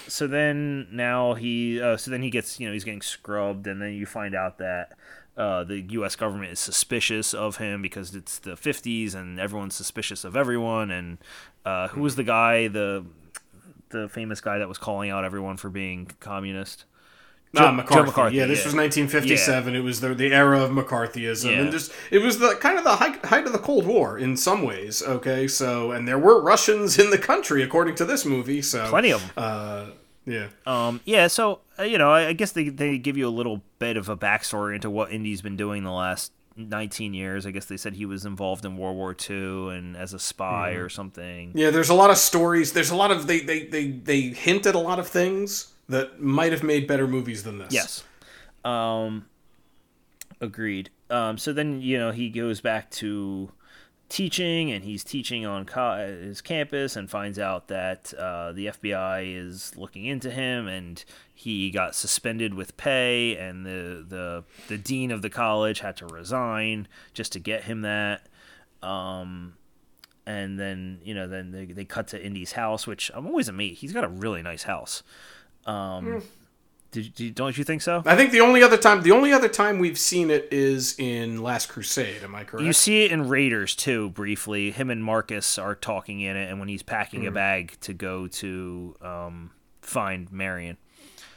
So 0.07 0.27
then 0.27 0.87
now 0.91 1.33
he 1.33 1.81
uh, 1.81 1.97
so 1.97 2.11
then 2.11 2.21
he 2.21 2.29
gets 2.29 2.59
you 2.59 2.67
know 2.67 2.73
he's 2.73 2.83
getting 2.83 3.01
scrubbed, 3.01 3.67
and 3.67 3.81
then 3.81 3.93
you 3.93 4.05
find 4.05 4.35
out 4.35 4.57
that. 4.59 4.93
Uh, 5.35 5.63
the 5.63 5.79
U.S. 5.93 6.15
government 6.15 6.51
is 6.51 6.59
suspicious 6.59 7.33
of 7.33 7.57
him 7.57 7.81
because 7.81 8.13
it's 8.13 8.37
the 8.37 8.51
50s 8.51 9.15
and 9.15 9.39
everyone's 9.39 9.73
suspicious 9.73 10.23
of 10.23 10.37
everyone. 10.37 10.91
And 10.91 11.17
uh, 11.65 11.87
who 11.87 12.01
was 12.01 12.15
the 12.17 12.23
guy, 12.23 12.67
the 12.67 13.03
the 13.89 14.07
famous 14.09 14.41
guy 14.41 14.59
that 14.59 14.67
was 14.67 14.77
calling 14.77 15.09
out 15.09 15.25
everyone 15.25 15.57
for 15.57 15.71
being 15.71 16.11
communist? 16.19 16.85
Ah, 17.55 17.59
Joe- 17.59 17.65
Joe 17.67 17.71
McCarthy. 17.73 18.05
McCarthy, 18.07 18.35
Yeah, 18.37 18.45
this 18.47 18.59
yeah. 18.59 18.65
was 18.65 18.75
1957. 18.75 19.75
It 19.75 19.79
was 19.81 20.01
the 20.01 20.13
the 20.15 20.33
era 20.33 20.61
of 20.63 20.71
McCarthyism, 20.71 21.51
Yeah. 21.51 21.57
and 21.59 21.71
just 21.71 21.91
it 22.11 22.19
was 22.19 22.39
the 22.39 22.55
kind 22.55 22.77
of 22.77 22.83
the 22.83 22.95
height, 22.95 23.23
height 23.25 23.45
of 23.45 23.53
the 23.53 23.59
Cold 23.59 23.85
War 23.85 24.17
in 24.17 24.35
some 24.37 24.63
ways. 24.63 25.03
Okay, 25.05 25.47
so 25.47 25.91
and 25.91 26.07
there 26.07 26.17
were 26.19 26.41
Russians 26.41 26.97
in 26.97 27.09
the 27.09 27.17
country 27.17 27.61
according 27.63 27.95
to 27.95 28.05
this 28.05 28.25
movie. 28.25 28.61
So 28.61 28.87
Plenty 28.89 29.11
of 29.11 29.21
'em. 29.23 29.29
Uh, 29.37 29.85
yeah. 30.25 30.47
Um, 30.65 31.01
yeah, 31.05 31.27
so 31.27 31.59
uh, 31.77 31.83
you 31.83 31.97
know, 31.97 32.11
I, 32.11 32.27
I 32.29 32.33
guess 32.33 32.51
they 32.53 32.69
they 32.69 32.97
give 32.97 33.17
you 33.17 33.27
a 33.27 33.35
little 33.35 33.61
bit 33.79 33.97
of 33.97 34.09
a 34.09 34.17
backstory 34.17 34.75
into 34.75 34.89
what 34.89 35.11
Indy's 35.11 35.41
been 35.41 35.57
doing 35.57 35.83
the 35.83 35.91
last 35.91 36.31
19 36.55 37.13
years. 37.13 37.45
I 37.45 37.51
guess 37.51 37.65
they 37.65 37.77
said 37.77 37.95
he 37.95 38.05
was 38.05 38.25
involved 38.25 38.63
in 38.63 38.77
World 38.77 38.95
War 38.95 39.15
II 39.29 39.69
and 39.75 39.97
as 39.97 40.13
a 40.13 40.19
spy 40.19 40.73
Mm-hmm. 40.73 40.81
or 40.83 40.89
something. 40.89 41.51
Yeah, 41.55 41.71
there's 41.71 41.89
a 41.89 41.93
lot 41.95 42.09
of 42.09 42.17
stories. 42.17 42.73
There's 42.73 42.91
a 42.91 42.95
lot 42.95 43.11
of 43.11 43.27
they 43.27 43.39
they 43.41 43.65
they 43.65 43.87
they 43.91 44.21
hint 44.21 44.65
at 44.65 44.75
a 44.75 44.79
lot 44.79 44.97
of 44.99 45.07
things 45.07 45.72
that 45.89 46.21
might 46.21 46.51
have 46.51 46.63
made 46.63 46.87
better 46.87 47.07
movies 47.07 47.43
than 47.43 47.57
this. 47.57 47.73
Yes. 47.73 48.03
Um, 48.63 49.25
agreed. 50.39 50.89
Um, 51.09 51.37
so 51.37 51.53
then 51.53 51.81
you 51.81 51.97
know 51.97 52.11
he 52.11 52.29
goes 52.29 52.61
back 52.61 52.89
to 52.91 53.51
teaching, 54.09 54.71
and 54.71 54.83
he's 54.83 55.03
teaching 55.03 55.45
on 55.45 55.65
co- 55.65 55.97
his 55.97 56.41
campus, 56.41 56.95
and 56.95 57.09
finds 57.09 57.39
out 57.39 57.67
that 57.67 58.13
uh, 58.17 58.51
the 58.51 58.67
FBI 58.67 59.35
is 59.35 59.75
looking 59.75 60.05
into 60.05 60.29
him, 60.31 60.67
and 60.67 61.03
he 61.33 61.71
got 61.71 61.95
suspended 61.95 62.53
with 62.53 62.77
pay, 62.77 63.35
and 63.37 63.65
the 63.65 64.05
the 64.07 64.43
the 64.67 64.77
dean 64.77 65.11
of 65.11 65.21
the 65.21 65.29
college 65.29 65.79
had 65.79 65.97
to 65.97 66.05
resign 66.07 66.87
just 67.13 67.31
to 67.33 67.39
get 67.39 67.63
him 67.63 67.81
that. 67.81 68.27
Um, 68.81 69.55
and 70.25 70.59
then 70.59 70.99
you 71.03 71.13
know 71.13 71.27
then 71.27 71.51
they, 71.51 71.65
they 71.65 71.85
cut 71.85 72.07
to 72.09 72.23
Indy's 72.23 72.53
house, 72.53 72.87
which 72.87 73.11
I'm 73.13 73.27
always 73.27 73.47
amazed. 73.47 73.81
He's 73.81 73.93
got 73.93 74.03
a 74.03 74.09
really 74.09 74.41
nice 74.41 74.63
house. 74.63 75.03
Um, 75.65 76.21
did, 76.91 77.15
did, 77.15 77.35
don't 77.35 77.57
you 77.57 77.63
think 77.63 77.81
so? 77.81 78.03
I 78.05 78.15
think 78.15 78.31
the 78.31 78.41
only 78.41 78.61
other 78.61 78.77
time 78.77 79.01
the 79.01 79.11
only 79.11 79.33
other 79.33 79.47
time 79.49 79.79
we've 79.79 79.97
seen 79.97 80.29
it 80.29 80.47
is 80.51 80.95
in 80.99 81.41
Last 81.41 81.67
Crusade. 81.69 82.23
Am 82.23 82.35
I 82.35 82.43
correct? 82.43 82.65
You 82.65 82.73
see 82.73 83.03
it 83.03 83.11
in 83.11 83.27
Raiders 83.27 83.75
too, 83.75 84.09
briefly. 84.11 84.69
Him 84.71 84.89
and 84.91 85.03
Marcus 85.03 85.57
are 85.57 85.73
talking 85.75 86.21
in 86.21 86.35
it, 86.35 86.49
and 86.49 86.59
when 86.59 86.67
he's 86.69 86.83
packing 86.83 87.25
a 87.25 87.29
Hmm. 87.29 87.35
bag 87.35 87.73
to 87.81 87.93
go 87.93 88.27
to 88.27 88.95
um, 89.01 89.51
find 89.81 90.31
Marion. 90.31 90.77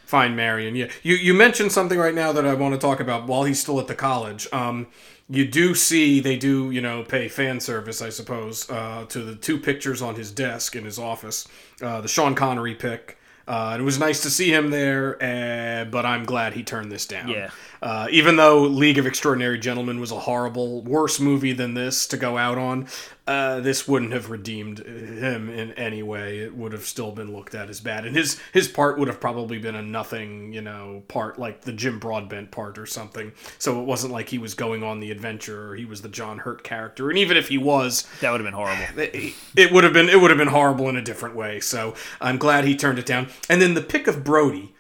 Find 0.05 0.36
Marion. 0.36 0.77
Yeah, 0.77 0.89
you 1.03 1.15
you 1.16 1.32
mentioned 1.35 1.73
something 1.73 1.98
right 1.98 2.15
now 2.15 2.32
that 2.32 2.47
I 2.47 2.55
want 2.55 2.74
to 2.74 2.78
talk 2.78 3.01
about 3.01 3.27
while 3.27 3.44
he's 3.44 3.59
still 3.61 3.81
at 3.81 3.86
the 3.86 3.94
college. 3.94 4.47
Um, 4.53 4.89
you 5.28 5.44
do 5.44 5.74
see 5.74 6.20
they 6.20 6.36
do 6.36 6.70
you 6.70 6.81
know 6.81 7.03
pay 7.03 7.27
fan 7.28 7.59
service 7.59 8.01
i 8.01 8.09
suppose 8.09 8.70
uh, 8.70 9.05
to 9.09 9.23
the 9.23 9.35
two 9.35 9.59
pictures 9.59 10.01
on 10.01 10.15
his 10.15 10.31
desk 10.31 10.77
in 10.77 10.85
his 10.85 11.01
office 11.01 11.48
uh, 11.82 12.01
the 12.01 12.07
sean 12.07 12.36
connery 12.36 12.77
pic 12.77 13.19
uh, 13.47 13.77
it 13.78 13.82
was 13.82 13.98
nice 13.98 14.23
to 14.23 14.31
see 14.31 14.52
him 14.52 14.70
there, 14.70 15.16
uh, 15.23 15.85
but 15.85 16.05
I'm 16.05 16.24
glad 16.24 16.55
he 16.55 16.62
turned 16.62 16.90
this 16.90 17.06
down. 17.06 17.28
Yeah. 17.28 17.51
Uh, 17.82 18.09
even 18.11 18.36
though 18.36 18.62
League 18.62 18.98
of 18.98 19.07
Extraordinary 19.07 19.59
Gentlemen 19.59 20.01
was 20.01 20.11
a 20.11 20.20
horrible, 20.20 20.82
worse 20.82 21.20
movie 21.20 21.53
than 21.53 21.74
this 21.74 22.07
to 22.09 22.16
go 22.16 22.39
out 22.39 22.59
on, 22.59 22.86
uh, 23.27 23.59
this 23.59 23.89
wouldn't 23.89 24.12
have 24.12 24.31
redeemed 24.31 24.78
him 24.78 25.51
in 25.51 25.73
any 25.73 26.03
way. 26.03 26.39
It 26.39 26.55
would 26.57 26.73
have 26.73 26.85
still 26.85 27.11
been 27.11 27.32
looked 27.32 27.57
at 27.57 27.69
as 27.69 27.81
bad, 27.81 28.07
and 28.07 28.15
his 28.15 28.40
his 28.53 28.69
part 28.69 28.98
would 28.98 29.09
have 29.09 29.20
probably 29.20 29.59
been 29.59 29.74
a 29.74 29.82
nothing, 29.82 30.53
you 30.53 30.61
know, 30.61 31.03
part 31.09 31.36
like 31.39 31.62
the 31.62 31.73
Jim 31.73 31.98
Broadbent 31.98 32.53
part 32.53 32.78
or 32.78 32.86
something. 32.86 33.32
So 33.59 33.81
it 33.81 33.85
wasn't 33.85 34.12
like 34.12 34.28
he 34.28 34.39
was 34.39 34.55
going 34.55 34.85
on 34.85 35.01
the 35.01 35.11
adventure 35.11 35.70
or 35.70 35.74
he 35.74 35.85
was 35.85 36.03
the 36.03 36.09
John 36.09 36.39
Hurt 36.39 36.62
character. 36.62 37.11
And 37.11 37.19
even 37.19 37.36
if 37.36 37.48
he 37.48 37.59
was, 37.59 38.07
That 38.20 38.31
would 38.31 38.40
have 38.40 38.47
been 38.47 38.55
horrible. 38.55 38.85
it, 39.01 39.35
it 39.57 39.73
would 39.73 39.82
have 39.82 39.93
been 39.93 40.09
it 40.09 40.20
would 40.20 40.31
have 40.31 40.39
been 40.39 40.48
horrible 40.48 40.89
in 40.89 40.97
a 40.97 41.03
different 41.03 41.35
way. 41.35 41.59
So 41.59 41.94
I'm 42.20 42.39
glad 42.39 42.65
he 42.65 42.77
turned 42.77 43.01
it 43.01 43.07
down. 43.07 43.28
And 43.48 43.61
then 43.61 43.74
the 43.74 43.82
pick 43.82 44.07
of 44.07 44.23
Brody. 44.23 44.73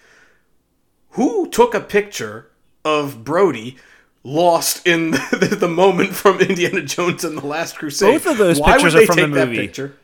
Who 1.10 1.48
took 1.48 1.74
a 1.74 1.80
picture 1.80 2.50
of 2.86 3.24
Brody? 3.24 3.76
Lost 4.24 4.86
in 4.86 5.10
the, 5.32 5.56
the 5.60 5.68
moment 5.68 6.10
from 6.14 6.40
Indiana 6.40 6.82
Jones 6.82 7.22
and 7.22 7.38
the 7.38 7.46
Last 7.46 7.76
Crusade. 7.76 8.12
Both 8.14 8.26
of 8.26 8.38
those 8.38 8.58
Why 8.58 8.72
pictures 8.72 8.94
would 8.94 9.02
are 9.04 9.06
they 9.06 9.06
from 9.06 9.16
the 9.16 9.22
take 9.26 9.34
that 9.34 9.46
movie. 9.48 9.56
picture? 9.58 9.96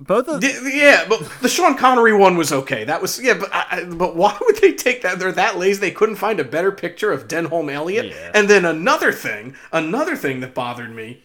Both 0.00 0.28
of 0.28 0.42
Yeah, 0.44 1.04
but 1.08 1.28
the 1.42 1.48
Sean 1.48 1.76
Connery 1.76 2.14
one 2.16 2.36
was 2.36 2.52
okay. 2.52 2.84
That 2.84 3.02
was 3.02 3.20
yeah, 3.20 3.34
but 3.34 3.50
I- 3.52 3.84
but 3.84 4.14
why 4.16 4.34
would 4.40 4.56
they 4.62 4.72
take 4.72 5.02
that? 5.02 5.18
They're 5.18 5.32
that 5.32 5.58
lazy. 5.58 5.80
They 5.80 5.90
couldn't 5.90 6.16
find 6.16 6.38
a 6.40 6.44
better 6.44 6.70
picture 6.72 7.10
of 7.12 7.26
Denholm 7.28 7.70
Elliott. 7.70 8.06
Yeah. 8.06 8.30
And 8.32 8.48
then 8.48 8.64
another 8.64 9.10
thing, 9.12 9.56
another 9.72 10.14
thing 10.16 10.38
that 10.40 10.54
bothered 10.54 10.94
me, 10.94 11.22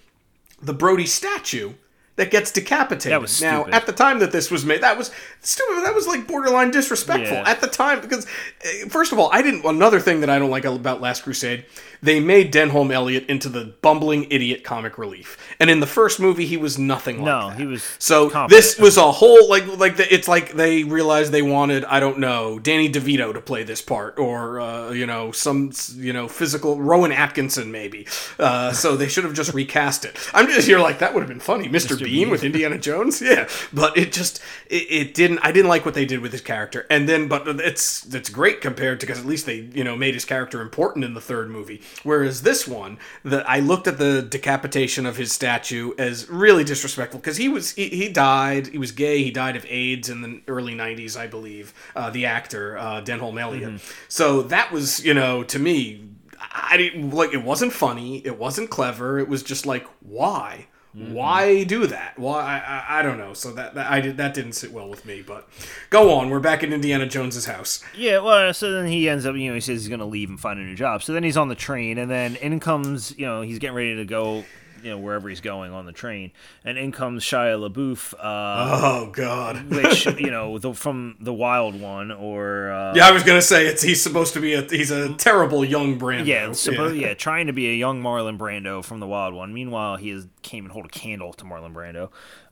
the 0.61 0.73
Brody 0.73 1.05
statue 1.05 1.73
that 2.15 2.29
gets 2.29 2.51
decapitated. 2.51 3.11
That 3.11 3.21
was 3.21 3.41
now 3.41 3.65
at 3.71 3.85
the 3.87 3.91
time 3.91 4.19
that 4.19 4.31
this 4.31 4.51
was 4.51 4.63
made, 4.65 4.81
that 4.81 4.97
was 4.97 5.09
stupid. 5.41 5.83
That 5.83 5.95
was 5.95 6.05
like 6.07 6.27
borderline 6.27 6.69
disrespectful 6.71 7.37
Yeah. 7.37 7.49
at 7.49 7.59
the 7.61 7.67
time 7.67 8.01
because 8.01 8.27
eh, 8.63 8.85
first 8.89 9.11
of 9.11 9.19
all, 9.19 9.29
I 9.31 9.41
didn't. 9.41 9.65
Another 9.65 9.99
thing 9.99 10.19
that 10.21 10.29
I 10.29 10.37
don't 10.39 10.51
like 10.51 10.65
about 10.65 11.01
Last 11.01 11.23
Crusade, 11.23 11.65
they 12.03 12.19
made 12.19 12.53
Denholm 12.53 12.91
Elliott 12.93 13.25
into 13.27 13.49
the 13.49 13.73
bumbling 13.81 14.27
idiot 14.29 14.63
comic 14.63 14.97
relief, 14.97 15.37
and 15.59 15.69
in 15.69 15.79
the 15.79 15.87
first 15.87 16.19
movie 16.19 16.45
he 16.45 16.57
was 16.57 16.77
nothing 16.77 17.23
like 17.23 17.25
that. 17.25 17.31
No, 17.41 17.49
that. 17.49 17.57
he 17.59 17.65
was 17.65 17.83
So 17.97 18.29
competent. 18.29 18.49
this 18.61 18.77
was 18.77 18.97
a 18.97 19.11
whole 19.11 19.49
like 19.49 19.65
like 19.77 19.95
the, 19.97 20.13
it's 20.13 20.27
like 20.27 20.53
they 20.53 20.83
realized 20.83 21.31
they 21.31 21.41
wanted 21.41 21.85
I 21.85 21.99
don't 21.99 22.19
know 22.19 22.59
Danny 22.59 22.91
DeVito 22.91 23.33
to 23.33 23.41
play 23.41 23.63
this 23.63 23.81
part 23.81 24.19
or 24.19 24.59
uh, 24.59 24.91
you 24.91 25.05
know 25.07 25.31
some 25.31 25.71
you 25.95 26.13
know 26.13 26.27
physical 26.27 26.79
Rowan 26.79 27.11
Atkinson 27.11 27.71
maybe. 27.71 28.05
Uh, 28.37 28.71
so 28.73 28.95
they 28.95 29.07
should 29.07 29.23
have 29.23 29.33
just 29.33 29.53
recast 29.63 30.05
it. 30.05 30.17
I'm 30.33 30.47
just 30.47 30.67
you're 30.67 30.81
like 30.81 30.99
that 30.99 31.13
would 31.13 31.21
have 31.21 31.29
been 31.29 31.39
funny, 31.39 31.69
Mr. 31.69 31.97
Bean, 31.97 32.05
Bean. 32.07 32.29
with 32.29 32.43
Indiana 32.43 32.77
Jones. 32.77 33.21
Yeah, 33.21 33.47
but 33.71 33.97
it 33.97 34.11
just 34.11 34.41
it, 34.69 34.87
it 34.91 35.13
didn't. 35.13 35.39
I 35.39 35.51
didn't 35.53 35.69
like 35.69 35.85
what 35.85 35.93
they 35.93 36.05
did 36.05 36.19
with 36.19 36.31
his 36.33 36.41
character. 36.41 36.85
And 36.89 37.07
then 37.07 37.27
but 37.29 37.47
it's 37.47 38.05
it's 38.13 38.29
great 38.29 38.59
compared 38.59 38.99
to 38.99 39.05
because 39.05 39.19
at 39.19 39.25
least 39.25 39.45
they 39.45 39.69
you 39.73 39.83
know 39.83 39.95
made 39.95 40.13
his 40.13 40.25
character 40.25 40.61
important 40.61 41.05
in 41.05 41.13
the 41.13 41.21
third 41.21 41.49
movie. 41.49 41.81
Whereas 42.03 42.41
this 42.41 42.67
one, 42.67 42.97
that 43.23 43.47
I 43.49 43.59
looked 43.59 43.87
at 43.87 43.97
the 43.97 44.21
decapitation 44.21 45.05
of 45.05 45.17
his 45.17 45.31
statue 45.31 45.93
as 45.97 46.29
really 46.29 46.63
disrespectful 46.63 47.19
because 47.19 47.37
he 47.37 47.47
was 47.49 47.71
he, 47.73 47.89
he 47.89 48.09
died. 48.09 48.67
He 48.67 48.77
was 48.77 48.91
gay. 48.91 49.23
He 49.23 49.31
died 49.31 49.55
of 49.55 49.65
AIDS 49.69 50.09
in 50.09 50.21
the 50.21 50.41
early 50.47 50.75
'90s, 50.75 51.17
I 51.17 51.27
believe. 51.27 51.73
Uh, 51.95 52.09
the 52.09 52.25
actor 52.25 52.77
uh, 52.77 53.01
Denholm 53.01 53.39
Elliott. 53.39 53.81
So 54.07 54.41
that 54.43 54.71
was 54.71 55.03
you 55.05 55.13
know 55.13 55.43
to 55.43 55.59
me. 55.59 56.09
I 56.51 56.75
didn't 56.77 57.11
like 57.11 57.33
it 57.33 57.43
wasn't 57.43 57.73
funny, 57.73 58.17
it 58.25 58.37
wasn't 58.37 58.69
clever, 58.69 59.17
it 59.17 59.29
was 59.29 59.43
just 59.43 59.65
like 59.65 59.87
why? 60.01 60.67
Mm-hmm. 60.95 61.13
Why 61.13 61.63
do 61.63 61.87
that? 61.87 62.19
Why 62.19 62.41
I, 62.41 62.57
I, 62.57 62.99
I 62.99 63.01
don't 63.01 63.17
know. 63.17 63.33
So 63.33 63.51
that, 63.53 63.73
that 63.73 63.89
I 63.89 63.99
did 63.99 64.17
that 64.17 64.33
didn't 64.33 64.53
sit 64.53 64.71
well 64.71 64.87
with 64.87 65.05
me. 65.05 65.23
But 65.25 65.49
go 65.89 66.13
on. 66.13 66.29
We're 66.29 66.39
back 66.39 66.61
in 66.61 66.71
Indiana 66.71 67.07
Jones's 67.07 67.45
house. 67.45 67.83
Yeah, 67.95 68.19
well, 68.19 68.53
so 68.53 68.71
then 68.71 68.85
he 68.85 69.09
ends 69.09 69.25
up, 69.25 69.35
you 69.35 69.49
know, 69.49 69.55
he 69.55 69.61
says 69.61 69.81
he's 69.81 69.89
going 69.89 69.99
to 69.99 70.05
leave 70.05 70.29
and 70.29 70.39
find 70.39 70.59
a 70.59 70.63
new 70.63 70.75
job. 70.75 71.01
So 71.01 71.13
then 71.13 71.23
he's 71.23 71.37
on 71.37 71.47
the 71.47 71.55
train, 71.55 71.97
and 71.97 72.11
then 72.11 72.35
in 72.35 72.59
comes, 72.59 73.17
you 73.17 73.25
know, 73.25 73.41
he's 73.41 73.59
getting 73.59 73.75
ready 73.75 73.95
to 73.95 74.05
go, 74.05 74.43
you 74.83 74.89
know, 74.91 74.97
wherever 74.97 75.29
he's 75.29 75.41
going 75.41 75.71
on 75.71 75.85
the 75.85 75.91
train, 75.91 76.31
and 76.65 76.77
in 76.77 76.91
comes 76.91 77.23
Shia 77.23 77.57
LaBeouf, 77.69 78.13
uh, 78.13 78.19
Oh 78.21 79.09
God. 79.11 79.69
which 79.71 80.05
you 80.19 80.29
know, 80.31 80.57
the, 80.59 80.73
from 80.73 81.15
the 81.19 81.33
Wild 81.33 81.79
One, 81.79 82.11
or 82.11 82.71
uh, 82.71 82.93
yeah, 82.95 83.07
I 83.07 83.11
was 83.11 83.23
gonna 83.23 83.41
say 83.41 83.65
it's 83.67 83.81
he's 83.81 84.01
supposed 84.01 84.33
to 84.33 84.39
be 84.41 84.53
a 84.53 84.61
he's 84.63 84.91
a 84.91 85.13
terrible 85.15 85.63
young 85.65 85.97
Brando. 85.99 86.25
yeah, 86.25 86.47
suppo- 86.49 86.99
yeah, 86.99 87.13
trying 87.13 87.47
to 87.47 87.53
be 87.53 87.69
a 87.69 87.75
young 87.75 88.01
Marlon 88.01 88.37
Brando 88.37 88.83
from 88.83 88.99
the 88.99 89.07
Wild 89.07 89.33
One. 89.33 89.53
Meanwhile, 89.53 89.97
he 89.97 90.09
is, 90.11 90.27
can't 90.41 90.59
even 90.65 90.69
hold 90.71 90.85
a 90.85 90.89
candle 90.89 91.33
to 91.33 91.45
Marlon 91.45 91.73
Brando. 91.73 92.09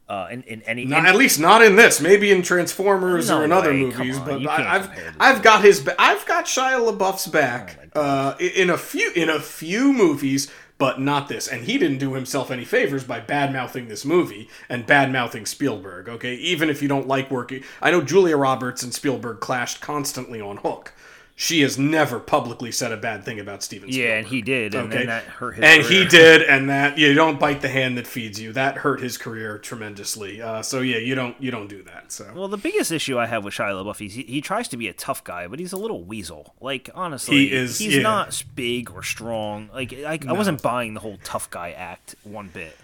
Uh, 0.10 0.28
in, 0.30 0.42
in 0.44 0.62
any 0.64 0.84
Not, 0.84 1.00
in- 1.00 1.06
at 1.06 1.16
least 1.16 1.40
not 1.40 1.62
in 1.62 1.78
this. 1.78 2.02
Maybe 2.02 2.32
in 2.32 2.42
Transformers 2.42 3.30
No 3.30 3.40
or 3.40 3.46
in 3.46 3.52
other 3.54 3.70
way, 3.72 3.84
movies. 3.86 4.18
on, 4.18 4.26
But 4.44 4.46
I, 4.46 4.76
I've 4.76 4.90
I've 5.22 5.42
got 5.42 5.64
his 5.64 5.88
I've 5.98 6.26
got 6.26 6.46
Shia 6.48 6.92
LaBeouf's 6.98 7.28
Oh 7.28 7.32
back 7.32 7.80
uh, 7.96 8.36
in 8.40 8.70
a 8.70 8.78
few 8.78 9.10
in 9.16 9.30
a 9.30 9.40
few 9.40 9.94
movies, 9.94 10.52
but 10.82 11.00
not 11.00 11.28
this. 11.28 11.48
And 11.48 11.66
he 11.66 11.78
didn't 11.78 12.00
do 12.00 12.16
himself 12.16 12.50
any 12.50 12.66
favors 12.66 13.04
by 13.04 13.20
bad 13.20 13.54
mouthing 13.54 13.88
this 13.88 14.04
movie 14.04 14.50
and 14.68 14.84
bad 14.84 15.12
mouthing 15.12 15.46
Spielberg. 15.46 16.10
Okay, 16.10 16.34
even 16.34 16.72
if 16.72 16.82
you 16.82 16.88
don't 16.88 17.08
like 17.08 17.30
working, 17.30 17.64
I 17.84 17.92
know 17.92 18.02
Julia 18.02 18.36
Roberts 18.36 18.82
and 18.82 18.92
Spielberg 18.92 19.42
clashed 19.42 19.80
constantly 19.80 20.42
on 20.42 20.58
Hook. 20.58 20.94
She 21.44 21.62
has 21.62 21.76
never 21.76 22.20
publicly 22.20 22.72
said 22.72 22.92
a 22.92 22.98
bad 22.98 23.24
thing 23.24 23.40
about 23.40 23.64
Steven 23.64 23.92
Spielberg. 23.92 24.10
yeah, 24.10 24.18
and 24.20 24.28
he 24.28 24.44
did, 24.44 24.76
and 24.76 24.94
Okay. 24.94 25.08
that 25.08 25.24
hurt 25.24 25.56
his 25.56 25.66
and 25.66 25.84
career. 25.84 26.04
he 26.04 26.08
did, 26.08 26.42
and 26.44 26.70
that 26.70 27.00
you 27.00 27.16
don't 27.16 27.40
bite 27.40 27.62
the 27.62 27.68
hand 27.70 27.98
that 27.98 28.06
feeds 28.06 28.40
you. 28.40 28.54
That 28.54 28.78
hurt 28.78 29.02
his 29.02 29.18
career 29.18 29.58
tremendously. 29.58 30.40
Uh, 30.40 30.62
so 30.62 30.82
yeah, 30.82 30.98
you 31.00 31.16
don't 31.16 31.36
you 31.42 31.50
don't 31.50 31.68
do 31.68 31.82
that. 31.82 32.12
So 32.12 32.32
Well, 32.36 32.48
the 32.48 32.58
biggest 32.58 32.92
issue 32.92 33.18
I 33.18 33.26
have 33.26 33.44
with 33.44 33.56
Shia 33.56 33.72
LaBeouf 33.74 34.06
is 34.06 34.14
he, 34.14 34.22
he 34.22 34.40
tries 34.40 34.68
to 34.68 34.78
be 34.78 34.88
a 34.88 34.94
tough 34.94 35.24
guy, 35.24 35.48
but 35.48 35.58
he's 35.58 35.74
a 35.74 35.78
little 35.78 36.04
weasel. 36.04 36.54
Like 36.62 36.92
honestly, 36.94 37.48
He 37.48 37.52
is, 37.54 37.80
He's 37.80 37.96
yeah. 37.96 38.04
not 38.04 38.44
big 38.54 38.92
or 38.92 39.02
strong. 39.02 39.72
Like 39.74 39.94
I, 39.94 40.20
I 40.28 40.34
wasn't 40.34 40.62
buying 40.62 40.94
the 40.94 41.00
whole 41.00 41.18
tough 41.24 41.50
guy 41.50 41.72
act 41.72 42.14
one 42.24 42.50
bit. 42.50 42.78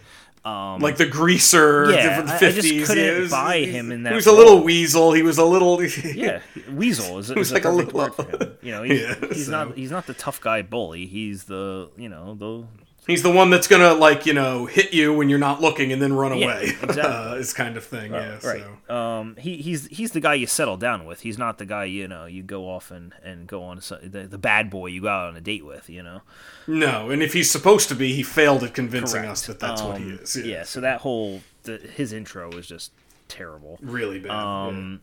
Um, 0.47 0.79
like 0.81 0.95
the 0.97 1.05
greaser 1.05 1.91
Yeah, 1.91 2.21
the 2.21 2.31
I- 2.31 2.35
I 2.35 2.51
just 2.51 2.85
couldn't 2.87 3.29
buy 3.29 3.59
him 3.59 3.91
in 3.91 4.03
that 4.03 4.11
He 4.11 4.15
was 4.15 4.27
a 4.27 4.31
little 4.31 4.63
weasel. 4.63 5.11
He 5.11 5.21
was 5.21 5.37
a 5.37 5.43
little 5.43 5.83
yeah, 6.15 6.39
weasel 6.71 7.17
is, 7.19 7.33
was 7.33 7.47
is 7.49 7.53
like 7.53 7.65
a 7.65 7.69
a 7.69 7.71
little- 7.71 7.91
word 7.91 8.13
for 8.15 8.23
him. 8.23 8.53
You 8.61 8.71
know, 8.71 8.83
he's, 8.83 9.01
Yeah, 9.01 9.15
he's 9.33 9.45
so- 9.47 9.51
not 9.51 9.75
he's 9.75 9.91
not 9.91 10.05
the 10.07 10.13
tough 10.13 10.39
guy 10.39 10.61
bully. 10.61 11.05
He's 11.05 11.45
the 11.45 11.89
you 11.97 12.07
know 12.09 12.35
the 12.35 12.63
He's 13.07 13.23
the 13.23 13.31
one 13.31 13.49
that's 13.49 13.67
gonna 13.67 13.93
like 13.93 14.25
you 14.25 14.33
know 14.33 14.65
hit 14.65 14.93
you 14.93 15.13
when 15.13 15.29
you're 15.29 15.39
not 15.39 15.61
looking 15.61 15.91
and 15.93 16.01
then 16.01 16.13
run 16.13 16.37
Yeah, 16.37 16.45
away. 16.45 16.63
exactly. 16.83 17.01
uh, 17.01 17.33
is 17.35 17.53
kind 17.53 17.77
of 17.77 17.83
thing. 17.85 18.13
yeah. 18.13 18.37
right. 18.43 18.63
So. 18.87 18.93
Um, 18.95 19.35
he 19.37 19.57
he's 19.57 19.87
he's 19.87 20.11
the 20.11 20.19
guy 20.19 20.33
you 20.35 20.45
settle 20.45 20.75
down 20.77 21.05
with. 21.05 21.21
He's 21.21 21.37
not 21.37 21.57
the 21.57 21.65
guy 21.65 21.85
you 21.85 22.07
know 22.07 22.25
you 22.25 22.43
go 22.43 22.69
off 22.69 22.91
and 22.91 23.13
and 23.23 23.47
go 23.47 23.63
on 23.63 23.77
the, 24.03 24.27
the 24.29 24.37
bad 24.37 24.69
boy 24.69 24.87
you 24.87 25.01
go 25.01 25.07
out 25.07 25.29
on 25.29 25.37
a 25.37 25.41
date 25.41 25.65
with. 25.65 25.89
You 25.89 26.03
know. 26.03 26.21
No, 26.67 27.09
and 27.09 27.23
if 27.23 27.31
he's 27.33 27.49
supposed 27.49 27.87
to 27.89 27.95
be, 27.95 28.13
he 28.13 28.23
failed 28.23 28.63
at 28.63 28.73
convincing 28.73 29.23
us 29.25 29.47
that 29.47 29.59
that's 29.59 29.81
what 29.81 29.97
he 29.99 30.03
Um, 30.03 30.19
is. 30.21 30.35
Yeah. 30.35 30.43
Yeah, 30.57 30.63
so 30.63 30.81
that 30.81 30.99
whole 31.01 31.41
the, 31.63 31.77
his 31.77 32.11
intro 32.11 32.51
was 32.51 32.67
just 32.67 32.91
terrible. 33.29 33.79
really 33.81 34.19
bad. 34.19 34.31
Um, 34.31 34.99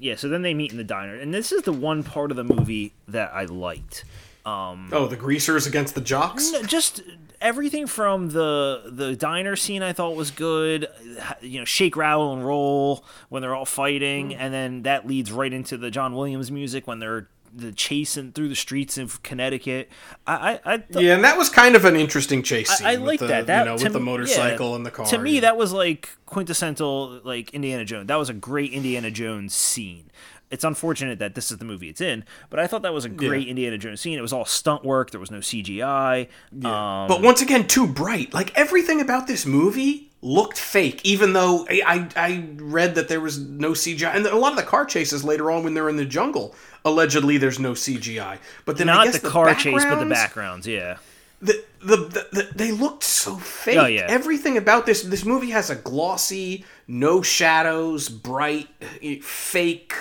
yeah. 0.00 0.16
So 0.16 0.28
then 0.28 0.42
they 0.42 0.52
meet 0.54 0.72
in 0.72 0.78
the 0.78 0.84
diner, 0.84 1.14
and 1.14 1.32
this 1.32 1.52
is 1.52 1.62
the 1.62 1.72
one 1.72 2.02
part 2.02 2.30
of 2.32 2.36
the 2.36 2.44
movie 2.44 2.92
that 3.06 3.30
I 3.32 3.44
liked. 3.44 4.04
Um. 4.44 4.88
Oh, 4.92 5.06
the 5.06 5.16
greasers 5.16 5.66
against 5.66 5.94
the 5.94 6.00
jocks. 6.00 6.50
no, 6.52 6.62
just 6.62 7.02
everything 7.40 7.86
from 7.86 8.30
the 8.30 8.82
the 8.86 9.16
diner 9.16 9.56
scene 9.56 9.82
I 9.82 9.92
thought 9.92 10.16
was 10.16 10.30
good. 10.30 10.88
You 11.40 11.60
know, 11.60 11.64
shake, 11.64 11.96
rattle, 11.96 12.32
and 12.32 12.44
roll 12.44 13.04
when 13.28 13.42
they're 13.42 13.54
all 13.54 13.64
fighting, 13.66 14.34
and 14.34 14.52
then 14.52 14.82
that 14.82 15.06
leads 15.06 15.32
right 15.32 15.52
into 15.52 15.76
the 15.76 15.90
John 15.90 16.14
Williams 16.14 16.50
music 16.50 16.86
when 16.86 16.98
they're 16.98 17.28
the 17.52 17.72
chasing 17.72 18.32
through 18.32 18.48
the 18.48 18.54
streets 18.54 18.96
of 18.96 19.22
Connecticut. 19.22 19.90
I 20.26 20.34
I, 20.34 20.60
I 20.64 20.76
th- 20.78 21.04
Yeah, 21.04 21.14
and 21.14 21.24
that 21.24 21.36
was 21.36 21.48
kind 21.48 21.74
of 21.74 21.84
an 21.84 21.96
interesting 21.96 22.42
chase 22.42 22.70
scene. 22.70 22.86
I 22.86 22.96
with 22.96 23.06
like 23.06 23.20
that. 23.20 23.46
That 23.46 23.60
you 23.60 23.64
know, 23.66 23.74
with 23.74 23.92
the 23.92 24.00
motorcycle 24.00 24.70
yeah, 24.70 24.76
and 24.76 24.86
the 24.86 24.90
car. 24.90 25.06
To 25.06 25.18
me, 25.18 25.34
yeah. 25.34 25.40
that 25.40 25.56
was 25.56 25.72
like 25.72 26.10
quintessential, 26.26 27.20
like 27.24 27.50
Indiana 27.50 27.84
Jones. 27.84 28.06
That 28.06 28.16
was 28.16 28.28
a 28.28 28.34
great 28.34 28.72
Indiana 28.72 29.10
Jones 29.10 29.54
scene. 29.54 30.10
It's 30.50 30.64
unfortunate 30.64 31.20
that 31.20 31.34
this 31.36 31.52
is 31.52 31.58
the 31.58 31.64
movie 31.64 31.88
it's 31.88 32.00
in, 32.00 32.24
but 32.48 32.58
I 32.58 32.66
thought 32.66 32.82
that 32.82 32.92
was 32.92 33.04
a 33.04 33.08
great 33.08 33.46
Indiana 33.46 33.78
Jones 33.78 34.00
scene. 34.00 34.18
It 34.18 34.22
was 34.22 34.32
all 34.32 34.44
stunt 34.44 34.84
work. 34.84 35.12
There 35.12 35.20
was 35.20 35.30
no 35.30 35.38
CGI. 35.38 36.26
Um, 36.64 37.06
but 37.08 37.22
once 37.22 37.40
again, 37.40 37.68
too 37.68 37.86
bright. 37.86 38.34
Like 38.34 38.56
everything 38.58 39.00
about 39.00 39.28
this 39.28 39.46
movie 39.46 40.10
looked 40.22 40.58
fake, 40.58 41.00
even 41.04 41.32
though 41.34 41.66
I, 41.70 42.08
I 42.16 42.24
I 42.26 42.44
read 42.56 42.96
that 42.96 43.06
there 43.08 43.20
was 43.20 43.38
no 43.38 43.70
CGI, 43.70 44.14
and 44.14 44.26
a 44.26 44.36
lot 44.36 44.50
of 44.52 44.56
the 44.58 44.64
car 44.64 44.84
chases 44.84 45.22
later 45.24 45.50
on 45.52 45.62
when 45.62 45.74
they're 45.74 45.88
in 45.88 45.96
the 45.96 46.04
jungle. 46.04 46.54
Allegedly, 46.84 47.36
there's 47.36 47.58
no 47.60 47.72
CGI, 47.72 48.38
but 48.64 48.76
then 48.76 48.88
I 48.88 48.94
not 48.94 49.04
guess 49.06 49.20
the 49.20 49.30
car 49.30 49.54
chase, 49.54 49.84
but 49.84 50.00
the 50.00 50.06
backgrounds- 50.06 50.14
backgrounds. 50.14 50.66
Yeah. 50.66 50.96
the, 51.42 51.62
the, 51.82 51.96
the, 51.96 52.28
the 52.32 52.48
they 52.54 52.72
looked 52.72 53.04
so 53.04 53.36
fake. 53.36 53.78
Oh, 53.78 53.86
yeah. 53.86 54.06
Everything 54.08 54.56
about 54.56 54.84
this 54.84 55.02
this 55.02 55.24
movie 55.24 55.50
has 55.50 55.70
a 55.70 55.76
glossy, 55.76 56.64
no 56.88 57.22
shadows, 57.22 58.08
bright, 58.08 58.68
eh, 59.02 59.18
fake, 59.22 59.94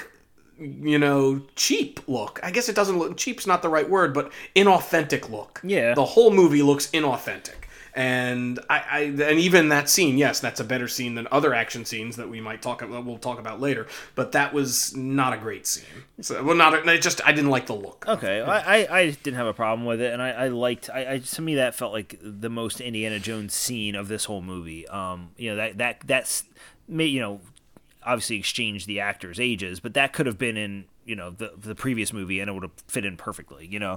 you 0.60 0.99
know, 0.99 1.41
cheap 1.56 1.99
look. 2.07 2.40
I 2.44 2.52
guess 2.52 2.69
it 2.69 2.76
doesn't 2.76 2.98
look 2.98 3.18
cheap's 3.18 3.48
not 3.48 3.61
the 3.61 3.69
right 3.69 3.90
word, 3.90 4.14
but 4.14 4.31
inauthentic 4.56 5.30
look. 5.30 5.61
Yeah. 5.64 5.94
The 5.94 6.06
whole 6.06 6.31
movie 6.31 6.61
looks 6.61 6.88
inauthentic. 6.88 7.56
And 7.95 8.60
I, 8.69 8.84
I 8.90 8.99
and 9.02 9.40
even 9.40 9.69
that 9.69 9.90
scene, 9.90 10.18
yes, 10.18 10.40
that's 10.40 10.60
a 10.60 10.64
better 10.64 10.88
scene 10.88 11.15
than 11.15 11.27
other 11.31 11.53
action 11.56 11.86
scenes 11.86 12.18
that 12.18 12.30
we 12.30 12.40
might 12.40 12.61
talk 12.61 12.84
about. 12.84 13.03
We'll 13.03 13.18
talk 13.18 13.40
about 13.40 13.60
later. 13.60 13.88
But 14.14 14.31
that 14.34 14.53
was 14.53 14.95
not 14.95 15.34
a 15.34 15.38
great 15.38 15.65
scene. 15.65 16.03
So, 16.22 16.41
well, 16.44 16.56
not 16.56 16.88
a, 16.88 16.99
just 16.99 17.19
I 17.26 17.31
didn't 17.31 17.49
like 17.49 17.65
the 17.65 17.76
look. 17.76 18.06
Okay, 18.07 18.41
I, 18.41 18.77
I, 18.77 18.99
I 18.99 19.10
didn't 19.11 19.38
have 19.38 19.48
a 19.48 19.53
problem 19.53 19.88
with 19.88 20.02
it, 20.02 20.14
and 20.14 20.22
I, 20.22 20.30
I 20.30 20.48
liked. 20.49 20.90
I, 20.90 21.14
I 21.14 21.18
to 21.18 21.41
me 21.41 21.56
that 21.56 21.73
felt 21.73 21.91
like 21.91 22.18
the 22.22 22.49
most 22.49 22.80
Indiana 22.80 23.19
Jones 23.19 23.56
scene 23.56 23.95
of 23.95 24.07
this 24.07 24.26
whole 24.26 24.41
movie. 24.41 24.88
Um, 24.88 25.31
you 25.36 25.49
know 25.49 25.56
that 25.56 25.80
that 25.80 26.02
that's, 26.06 26.44
you 26.88 27.19
know, 27.19 27.41
obviously 28.06 28.38
exchanged 28.38 28.88
the 28.88 29.00
actors' 29.00 29.40
ages, 29.40 29.80
but 29.80 29.94
that 29.94 30.14
could 30.14 30.26
have 30.26 30.38
been 30.38 30.58
in 30.58 30.86
you 31.06 31.16
know 31.16 31.32
the 31.32 31.52
the 31.58 31.74
previous 31.76 32.14
movie 32.14 32.40
and 32.40 32.50
it 32.50 32.54
would 32.54 32.64
have 32.64 32.72
fit 32.88 33.06
in 33.06 33.18
perfectly. 33.18 33.66
You 33.68 33.80
know, 33.80 33.94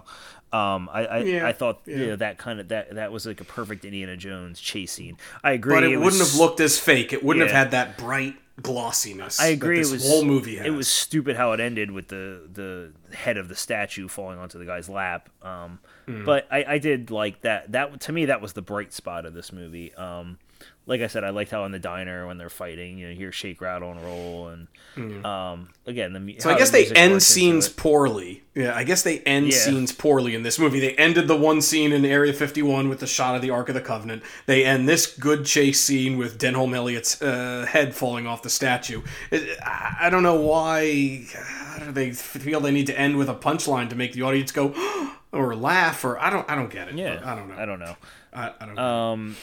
um, 0.52 0.88
I 0.92 1.06
I, 1.06 1.18
Yeah, 1.20 1.46
I 1.46 1.52
thought 1.52 1.80
yeah. 1.86 1.96
you 1.96 2.06
know, 2.08 2.16
that 2.16 2.38
kind 2.38 2.58
of 2.60 2.68
that 2.68 2.94
that 2.94 3.12
was 3.12 3.26
like 3.26 3.40
a 3.40 3.44
perfect 3.44 3.84
Indiana 3.84 4.16
Jones 4.16 4.60
chase 4.60 4.92
scene. 4.92 5.16
I 5.44 5.52
agree, 5.52 5.74
But 5.74 5.84
it, 5.84 5.96
was- 5.98 6.14
wouldn't 6.14 6.30
have 6.30 6.40
looked 6.40 6.60
as 6.60 6.78
fake. 6.78 7.12
It 7.12 7.22
wouldn't 7.22 7.46
Yeah. 7.46 7.52
have 7.52 7.64
had 7.64 7.70
that 7.72 7.98
bright 7.98 8.36
glossiness. 8.62 9.40
I 9.40 9.46
agree. 9.48 9.76
That 9.76 9.82
this 9.82 9.90
it 9.90 9.94
was 9.94 10.08
whole 10.08 10.24
movie 10.24 10.56
has. 10.56 10.66
It 10.66 10.70
was 10.70 10.88
stupid 10.88 11.36
how 11.36 11.52
it 11.52 11.60
ended 11.60 11.90
with 11.90 12.08
the 12.08 12.48
the 12.52 12.92
head 13.16 13.36
of 13.36 13.48
the 13.48 13.54
statue 13.56 14.08
falling 14.08 14.38
onto 14.38 14.58
the 14.58 14.64
guy's 14.64 14.88
lap. 14.88 15.28
Um, 15.42 15.78
Hmm. 16.06 16.24
But 16.24 16.48
I, 16.50 16.64
I 16.66 16.78
did 16.78 17.12
like 17.12 17.42
that. 17.42 17.70
That 17.72 18.00
to 18.00 18.12
me 18.12 18.24
that 18.26 18.40
was 18.40 18.54
the 18.54 18.62
bright 18.62 18.92
spot 18.92 19.24
of 19.24 19.34
this 19.34 19.52
movie. 19.52 19.94
Um, 19.94 20.38
like 20.86 21.00
I 21.00 21.06
said, 21.06 21.22
I 21.22 21.30
liked 21.30 21.50
how 21.52 21.64
in 21.64 21.72
the 21.72 21.78
diner 21.78 22.26
when 22.26 22.38
they're 22.38 22.50
fighting, 22.50 22.98
you 22.98 23.06
know, 23.06 23.10
you 23.12 23.16
hear 23.16 23.32
shake, 23.32 23.60
rattle, 23.60 23.92
and 23.92 24.02
roll, 24.02 24.48
and 24.48 25.24
um, 25.24 25.68
again 25.86 26.12
the 26.12 26.18
mu-. 26.20 26.40
So 26.40 26.50
I 26.50 26.58
guess 26.58 26.70
the 26.70 26.84
they 26.84 26.94
end 26.94 27.22
scenes 27.22 27.68
poorly. 27.68 28.42
Yeah, 28.54 28.74
I 28.76 28.84
guess 28.84 29.02
they 29.02 29.20
end 29.20 29.46
Yeah. 29.46 29.58
scenes 29.58 29.92
poorly 29.92 30.34
in 30.34 30.42
this 30.42 30.58
movie. 30.58 30.80
They 30.80 30.94
ended 30.96 31.28
the 31.28 31.36
one 31.36 31.62
scene 31.62 31.92
in 31.92 32.04
Area 32.04 32.32
51 32.32 32.88
with 32.88 32.98
the 33.00 33.06
shot 33.06 33.34
of 33.36 33.40
the 33.42 33.50
Ark 33.50 33.68
of 33.68 33.74
the 33.74 33.80
Covenant. 33.80 34.22
They 34.46 34.64
end 34.64 34.88
this 34.88 35.06
good 35.16 35.46
chase 35.46 35.80
scene 35.80 36.18
with 36.18 36.38
Denholm 36.38 36.74
Elliott's 36.74 37.22
uh, 37.22 37.64
head 37.68 37.94
falling 37.94 38.26
off 38.26 38.42
the 38.42 38.50
statue. 38.50 39.02
It- 39.30 39.58
I 39.62 39.96
I 40.02 40.10
don't 40.10 40.22
know 40.24 40.40
why 40.40 41.24
how 41.32 41.78
do 41.86 41.92
they 41.92 42.10
feel 42.10 42.60
they 42.60 42.72
need 42.72 42.88
to 42.88 42.98
end 42.98 43.16
with 43.16 43.28
a 43.28 43.34
punchline 43.34 43.88
to 43.90 43.94
make 43.96 44.12
the 44.14 44.22
audience 44.22 44.50
go 44.52 44.74
or 45.32 45.54
laugh 45.54 46.04
or 46.04 46.18
I 46.18 46.28
don't 46.28 46.50
I 46.50 46.54
don't 46.56 46.70
get 46.70 46.88
it. 46.88 46.96
Yeah, 46.96 47.20
I 47.24 47.34
don't 47.36 47.48
know. 47.48 47.54
I 47.56 47.64
don't 47.64 47.78
know. 47.78 47.96
I, 48.34 48.52
I 48.60 48.66
don't 48.66 48.74
know. 48.74 48.82
Um, 48.82 49.36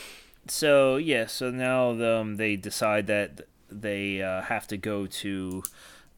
so 0.51 0.97
yeah, 0.97 1.26
so 1.27 1.49
now 1.49 1.91
um, 2.19 2.38
they 2.38 2.55
decide 2.55 3.07
that 3.07 3.41
they 3.69 4.21
uh, 4.21 4.41
have 4.43 4.67
to 4.67 4.77
go 4.77 5.05
to 5.05 5.63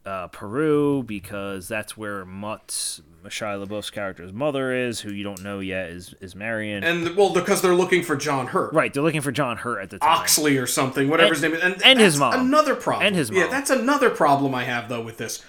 uh, 0.05 0.27
Peru 0.27 1.03
because 1.03 1.67
that's 1.67 1.95
where 1.95 2.25
Mutt's 2.25 3.01
Shia 3.25 3.63
LaBeouf's 3.63 3.91
character's 3.91 4.33
mother 4.33 4.73
is, 4.73 5.01
who 5.01 5.11
you 5.11 5.23
don't 5.23 5.43
know 5.43 5.59
yet 5.59 5.89
is 5.89 6.13
is 6.21 6.35
Marion. 6.35 6.83
and 6.83 7.15
well, 7.15 7.33
because 7.33 7.61
they're 7.61 7.75
looking 7.75 8.03
for 8.03 8.15
John 8.15 8.47
Hurt. 8.47 8.73
right, 8.73 8.93
they're 8.93 9.03
looking 9.03 9.21
for 9.21 9.31
John 9.31 9.57
Hurt 9.57 9.79
at 9.79 9.89
the 9.89 9.99
time. 9.99 10.09
Oxley 10.09 10.57
or 10.57 10.67
something, 10.67 11.07
whatever 11.07 11.33
his 11.33 11.41
name 11.41 11.53
is, 11.53 11.61
and, 11.61 11.81
and 11.83 11.99
his 11.99 12.17
mom. 12.17 12.33
Another 12.33 12.75
problem. 12.75 13.07
And 13.07 13.15
his 13.15 13.31
mom. 13.31 13.41
Yeah, 13.41 13.47
that's 13.47 13.69
another 13.69 14.09
problem 14.09 14.55
I 14.55 14.63
have 14.63 14.89
though 14.89 15.01
with 15.01 15.17
this. 15.17 15.43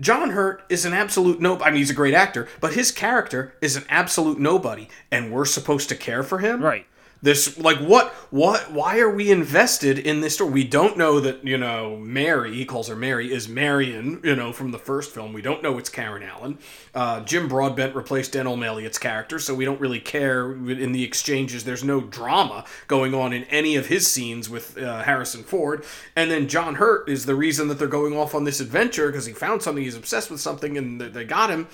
John 0.00 0.30
Hurt 0.30 0.64
is 0.68 0.84
an 0.84 0.92
absolute 0.92 1.40
no. 1.40 1.60
I 1.60 1.70
mean, 1.70 1.78
he's 1.78 1.90
a 1.90 1.94
great 1.94 2.14
actor, 2.14 2.48
but 2.60 2.74
his 2.74 2.90
character 2.90 3.54
is 3.60 3.76
an 3.76 3.84
absolute 3.88 4.40
nobody, 4.40 4.88
and 5.10 5.30
we're 5.30 5.44
supposed 5.44 5.88
to 5.90 5.94
care 5.94 6.22
for 6.22 6.38
him. 6.38 6.62
Right. 6.62 6.86
This 7.24 7.56
like 7.56 7.78
what 7.78 8.12
what 8.30 8.70
why 8.70 8.98
are 8.98 9.08
we 9.08 9.30
invested 9.30 9.98
in 9.98 10.20
this 10.20 10.34
story? 10.34 10.50
We 10.52 10.64
don't 10.64 10.98
know 10.98 11.20
that 11.20 11.42
you 11.42 11.56
know 11.56 11.96
Mary 11.96 12.52
he 12.54 12.66
calls 12.66 12.88
her 12.88 12.94
Mary 12.94 13.32
is 13.32 13.48
Marion 13.48 14.20
you 14.22 14.36
know 14.36 14.52
from 14.52 14.72
the 14.72 14.78
first 14.78 15.10
film. 15.14 15.32
We 15.32 15.40
don't 15.40 15.62
know 15.62 15.78
it's 15.78 15.88
Karen 15.88 16.22
Allen. 16.22 16.58
Uh, 16.94 17.20
Jim 17.22 17.48
Broadbent 17.48 17.94
replaced 17.96 18.34
Denholm 18.34 18.52
O'Malley's 18.52 18.98
character, 18.98 19.38
so 19.38 19.54
we 19.54 19.64
don't 19.64 19.80
really 19.80 20.00
care 20.00 20.52
in 20.52 20.92
the 20.92 21.02
exchanges. 21.02 21.64
There's 21.64 21.82
no 21.82 22.02
drama 22.02 22.66
going 22.88 23.14
on 23.14 23.32
in 23.32 23.44
any 23.44 23.74
of 23.76 23.86
his 23.86 24.06
scenes 24.06 24.50
with 24.50 24.76
uh, 24.76 25.02
Harrison 25.04 25.44
Ford. 25.44 25.82
And 26.14 26.30
then 26.30 26.46
John 26.46 26.74
Hurt 26.74 27.08
is 27.08 27.24
the 27.24 27.34
reason 27.34 27.68
that 27.68 27.78
they're 27.78 27.88
going 27.88 28.14
off 28.14 28.34
on 28.34 28.44
this 28.44 28.60
adventure 28.60 29.06
because 29.06 29.24
he 29.24 29.32
found 29.32 29.62
something. 29.62 29.82
He's 29.82 29.96
obsessed 29.96 30.30
with 30.30 30.42
something, 30.42 30.76
and 30.76 31.00
they- 31.00 31.08
they 31.08 31.24
got 31.24 31.48
him 31.48 31.68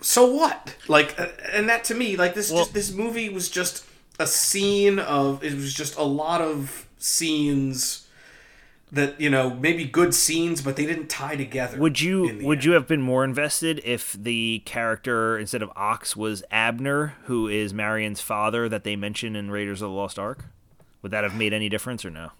so 0.00 0.32
what 0.32 0.76
like 0.86 1.18
uh, 1.18 1.26
and 1.52 1.68
that 1.68 1.82
to 1.82 1.92
me 1.94 2.16
like 2.16 2.32
this 2.34 2.50
Well- 2.52 2.62
just 2.62 2.72
this 2.74 2.92
movie 2.92 3.28
was 3.28 3.48
just 3.50 3.84
a 4.18 4.26
scene 4.26 4.98
of 4.98 5.42
it 5.44 5.54
was 5.54 5.72
just 5.74 5.96
a 5.96 6.02
lot 6.02 6.40
of 6.40 6.86
scenes 6.98 8.06
that 8.90 9.20
you 9.20 9.28
know 9.28 9.50
maybe 9.50 9.84
good 9.84 10.14
scenes 10.14 10.62
but 10.62 10.76
they 10.76 10.86
didn't 10.86 11.08
tie 11.08 11.36
together 11.36 11.78
Would 11.78 12.00
you 12.00 12.22
would 12.42 12.58
end. 12.58 12.64
you 12.64 12.72
have 12.72 12.86
been 12.86 13.02
more 13.02 13.22
invested 13.22 13.80
if 13.84 14.14
the 14.14 14.62
character 14.64 15.38
instead 15.38 15.62
of 15.62 15.70
Ox 15.76 16.16
was 16.16 16.42
Abner, 16.50 17.14
who 17.24 17.48
is 17.48 17.74
Marion's 17.74 18.20
father 18.22 18.68
that 18.68 18.84
they 18.84 18.96
mention 18.96 19.36
in 19.36 19.50
Raiders 19.50 19.82
of 19.82 19.90
the 19.90 19.94
Lost 19.94 20.18
Ark? 20.18 20.46
Would 21.02 21.12
that 21.12 21.22
have 21.22 21.36
made 21.36 21.52
any 21.52 21.68
difference 21.68 22.04
or 22.04 22.10
no? 22.10 22.30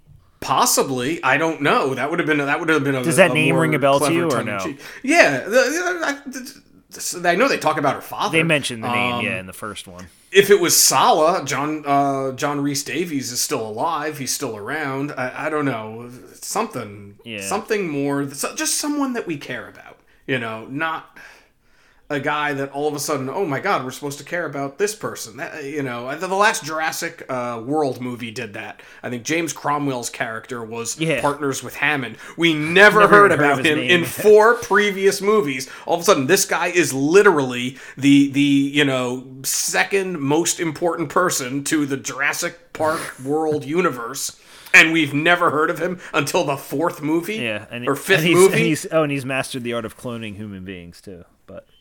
possibly 0.40 1.20
i 1.24 1.36
don't 1.36 1.60
know 1.60 1.96
that 1.96 2.08
would 2.10 2.20
have 2.20 2.26
been 2.26 2.38
that 2.38 2.60
would 2.60 2.68
have 2.68 2.84
been 2.84 2.94
a 2.94 3.02
Does 3.02 3.16
that 3.16 3.32
a 3.32 3.34
name 3.34 3.56
ring 3.56 3.74
a 3.74 3.78
bell 3.80 3.98
to 3.98 4.12
you 4.12 4.26
or 4.26 4.30
tongue-in-cheek- 4.30 4.80
yeah 5.02 5.40
the, 5.40 5.50
the, 5.50 6.00
I, 6.06 6.12
the- 6.26 7.28
I 7.28 7.34
know 7.34 7.48
they 7.48 7.58
talk 7.58 7.76
about 7.76 7.96
her 7.96 8.00
father 8.00 8.38
They 8.38 8.44
mentioned 8.44 8.82
the 8.84 8.90
name, 8.92 9.14
Um, 9.16 9.24
yeah, 9.24 9.40
in 9.40 9.46
the 9.46 9.52
first 9.52 9.86
one. 9.88 10.06
If 10.30 10.50
it 10.50 10.60
was 10.60 10.76
Sallah, 10.76 11.44
John 11.46 11.84
uh, 11.86 12.32
John 12.32 12.60
Rhys-Davies 12.60 13.32
is 13.32 13.40
still 13.40 13.66
alive. 13.66 14.18
He's 14.18 14.32
still 14.32 14.56
around. 14.56 15.12
I, 15.12 15.46
I 15.46 15.50
don't 15.50 15.64
know 15.64 16.10
something 16.34 17.18
Yeah. 17.24 17.40
something 17.40 17.88
more. 17.88 18.24
Just 18.24 18.74
someone 18.76 19.14
that 19.14 19.26
we 19.26 19.36
care 19.38 19.68
about. 19.68 19.98
You 20.26 20.38
know, 20.38 20.66
not 20.66 21.16
a 22.10 22.18
guy 22.18 22.54
that 22.54 22.72
all 22.72 22.88
of 22.88 22.94
a 22.94 22.98
sudden, 22.98 23.28
oh 23.28 23.44
my 23.44 23.60
God, 23.60 23.84
we're 23.84 23.90
supposed 23.90 24.16
to 24.18 24.24
care 24.24 24.46
about 24.46 24.78
this 24.78 24.94
person. 24.94 25.36
That, 25.36 25.62
you 25.64 25.82
know, 25.82 26.16
the, 26.16 26.26
the 26.26 26.34
last 26.34 26.64
Jurassic 26.64 27.26
uh, 27.28 27.62
World 27.62 28.00
movie 28.00 28.30
did 28.30 28.54
that. 28.54 28.80
I 29.02 29.10
think 29.10 29.24
James 29.24 29.52
Cromwell's 29.52 30.08
character 30.08 30.64
was 30.64 30.98
Yeah. 30.98 31.20
partners 31.20 31.62
with 31.62 31.74
Hammond. 31.74 32.16
We 32.38 32.54
never, 32.54 33.00
Never 33.00 33.08
heard 33.14 33.30
heard 33.30 33.38
about 33.38 33.66
him 33.66 33.78
name. 33.78 33.90
in 33.90 34.04
four 34.06 34.54
previous 34.54 35.20
movies. 35.20 35.68
All 35.84 35.96
of 35.96 36.00
a 36.00 36.04
sudden, 36.04 36.26
this 36.28 36.46
guy 36.46 36.68
is 36.68 36.94
literally 36.94 37.76
the 37.98 38.30
the 38.30 38.40
you 38.40 38.84
know 38.86 39.26
second 39.42 40.18
most 40.20 40.60
important 40.60 41.10
person 41.10 41.62
to 41.64 41.84
the 41.84 41.98
Jurassic 41.98 42.72
Park 42.72 43.18
world 43.24 43.66
universe, 43.66 44.40
and 44.72 44.92
we've 44.94 45.12
never 45.12 45.50
heard 45.50 45.68
of 45.68 45.78
him 45.78 46.00
until 46.14 46.44
the 46.44 46.56
fourth 46.56 47.02
movie, 47.02 47.36
Yeah, 47.36 47.66
and 47.70 47.86
or 47.86 47.94
fifth 47.96 48.24
and 48.24 48.32
movie. 48.32 48.54
And 48.54 48.62
he's, 48.64 48.86
oh, 48.90 49.02
and 49.02 49.12
he's 49.12 49.26
mastered 49.26 49.62
the 49.62 49.74
art 49.74 49.84
of 49.84 49.98
cloning 49.98 50.36
human 50.36 50.64
beings 50.64 51.02
too. 51.02 51.24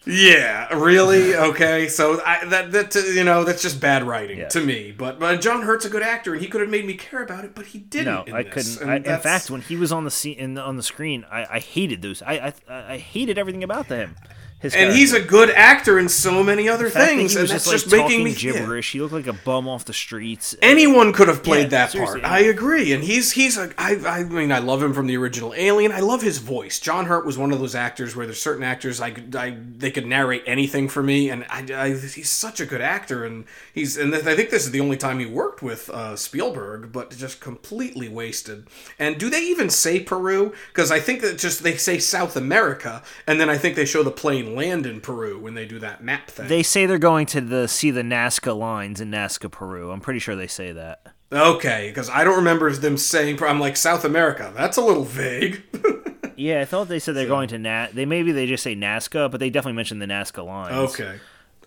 Yeah, 0.08 0.74
really? 0.74 1.36
Okay, 1.48 1.88
so 1.88 2.22
I, 2.26 2.46
that 2.46 2.72
that 2.72 2.96
you 3.14 3.24
know 3.24 3.44
that's 3.44 3.62
just 3.62 3.80
bad 3.80 4.04
writing 4.04 4.48
to 4.50 4.62
me. 4.62 4.92
But 4.92 5.20
but 5.20 5.40
John 5.40 5.62
Hurt's 5.62 5.86
a 5.86 5.90
good 5.90 6.02
actor, 6.02 6.34
and 6.34 6.42
he 6.42 6.48
could 6.48 6.62
have 6.62 6.70
made 6.70 6.86
me 6.86 6.96
care 6.96 7.24
about 7.24 7.46
it, 7.46 7.54
but 7.56 7.68
he 7.68 7.80
didn't. 7.80 8.14
no, 8.14 8.24
in 8.24 8.34
I 8.34 8.44
this, 8.44 8.78
couldn't. 8.78 8.90
I, 8.90 8.96
in 9.16 9.22
fact, 9.22 9.50
when 9.50 9.62
he 9.62 9.76
was 9.76 9.92
on 9.92 10.04
the 10.04 10.12
scene 10.12 10.58
on 10.58 10.78
the 10.78 10.84
screen, 10.84 11.26
I, 11.30 11.46
I 11.56 11.60
hated 11.60 12.02
those. 12.02 12.22
I, 12.22 12.54
I 12.70 12.94
I 12.94 12.98
hated 12.98 13.38
everything 13.38 13.64
about 13.64 13.88
him. 13.88 14.16
His 14.60 14.74
and 14.74 14.92
he's 14.92 15.14
a 15.14 15.22
good 15.22 15.52
actor 15.52 16.00
in 16.00 16.10
so 16.10 16.44
many 16.44 16.68
other 16.68 16.86
The 16.86 16.92
fact 16.92 17.12
that 17.12 17.16
things, 17.16 17.34
he 17.34 17.40
and 17.42 17.48
that's 17.48 17.66
just, 17.66 17.84
just, 17.84 17.92
like, 17.94 18.08
making 18.08 18.24
me 18.24 18.32
yeah. 18.32 18.54
gibberish. 18.54 18.92
He 18.92 19.00
looked 19.00 19.14
like 19.14 19.28
a 19.28 19.34
bum 19.34 19.68
off 19.68 19.86
the 19.86 19.94
streets. 19.94 20.56
Anyone 20.64 21.14
could 21.14 21.28
have 21.28 21.44
played 21.44 21.72
Yeah, 21.72 21.86
that 21.88 21.94
part. 21.94 22.22
yeah. 22.22 22.28
I 22.28 22.40
agree, 22.40 22.92
and 22.92 23.04
he's 23.04 23.34
he's 23.34 23.56
a 23.56 23.72
I 23.78 23.98
I 24.04 24.24
mean 24.24 24.52
I 24.52 24.58
love 24.58 24.82
him 24.82 24.94
from 24.96 25.06
the 25.06 25.16
original 25.16 25.54
Alien. 25.56 25.92
I 25.92 26.00
love 26.00 26.24
his 26.24 26.40
voice. 26.40 26.80
John 26.80 27.06
Hurt 27.06 27.24
was 27.24 27.38
one 27.38 27.52
of 27.54 27.60
those 27.60 27.76
actors 27.76 28.16
where 28.16 28.26
there's 28.26 28.42
certain 28.42 28.64
actors 28.64 29.00
I, 29.00 29.16
I 29.36 29.56
they 29.78 29.92
could 29.92 30.08
narrate 30.08 30.42
anything 30.48 30.90
for 30.90 31.04
me, 31.04 31.30
and 31.30 31.46
I, 31.52 31.66
I 31.76 31.90
he's 31.92 32.30
such 32.30 32.60
a 32.60 32.66
good 32.66 32.82
actor, 32.82 33.26
and 33.26 33.46
he's 33.72 33.96
and 33.96 34.16
I 34.16 34.36
think 34.36 34.50
this 34.50 34.66
is 34.66 34.72
the 34.72 34.82
only 34.82 34.98
time 34.98 35.20
he 35.20 35.28
worked 35.28 35.62
with 35.62 35.88
uh, 35.92 36.16
Spielberg, 36.16 36.92
but 36.92 37.16
just 37.16 37.40
completely 37.42 38.10
wasted. 38.10 38.66
And 38.98 39.20
do 39.20 39.30
they 39.30 39.42
even 39.42 39.70
say 39.70 40.00
Peru? 40.00 40.54
Because 40.70 40.92
I 40.92 41.00
think 41.00 41.22
that 41.22 41.38
just 41.38 41.62
they 41.62 41.78
say 41.78 42.00
South 42.00 42.36
America, 42.36 43.04
and 43.28 43.40
then 43.40 43.52
I 43.52 43.58
think 43.60 43.76
they 43.76 43.86
show 43.86 44.02
the 44.02 44.10
plane 44.10 44.47
land 44.48 44.86
in 44.86 45.02
Peru 45.02 45.40
when 45.40 45.53
they 45.53 45.65
do 45.65 45.80
that 45.80 46.03
map 46.03 46.30
thing. 46.30 46.48
They 46.48 46.64
say 46.64 46.86
they're 46.86 46.98
going 46.98 47.26
to 47.28 47.41
the 47.41 47.68
see 47.68 47.91
the 47.91 48.02
Nazca 48.02 48.57
lines 48.57 49.02
in 49.02 49.11
Nazca, 49.11 49.52
Peru. 49.52 49.91
I'm 49.91 50.02
pretty 50.02 50.19
sure 50.19 50.36
they 50.36 50.48
say 50.48 50.72
that. 50.72 51.06
Okay, 51.32 51.90
because 51.90 52.10
I 52.10 52.24
don't 52.24 52.38
remember 52.38 52.72
them 52.72 52.98
saying. 52.98 53.41
I'm 53.44 53.60
like 53.60 53.76
South 53.78 54.06
America. 54.06 54.52
That's 54.56 54.78
a 54.78 54.82
little 54.82 55.03
vague. 55.06 55.64
Yeah, 56.40 56.61
I 56.61 56.65
thought 56.65 56.88
they 56.88 56.99
said 56.99 57.15
they're 57.15 57.26
going 57.26 57.48
to 57.48 57.57
Nat. 57.57 57.95
They 57.95 58.06
maybe 58.06 58.32
they 58.32 58.45
just 58.45 58.61
say 58.61 58.76
Nazca, 58.76 59.32
but 59.32 59.40
they 59.40 59.49
definitely 59.49 59.76
mentioned 59.76 60.03
the 60.03 60.06
Nazca 60.06 60.45
lines. 60.45 60.94
okay, 60.94 61.15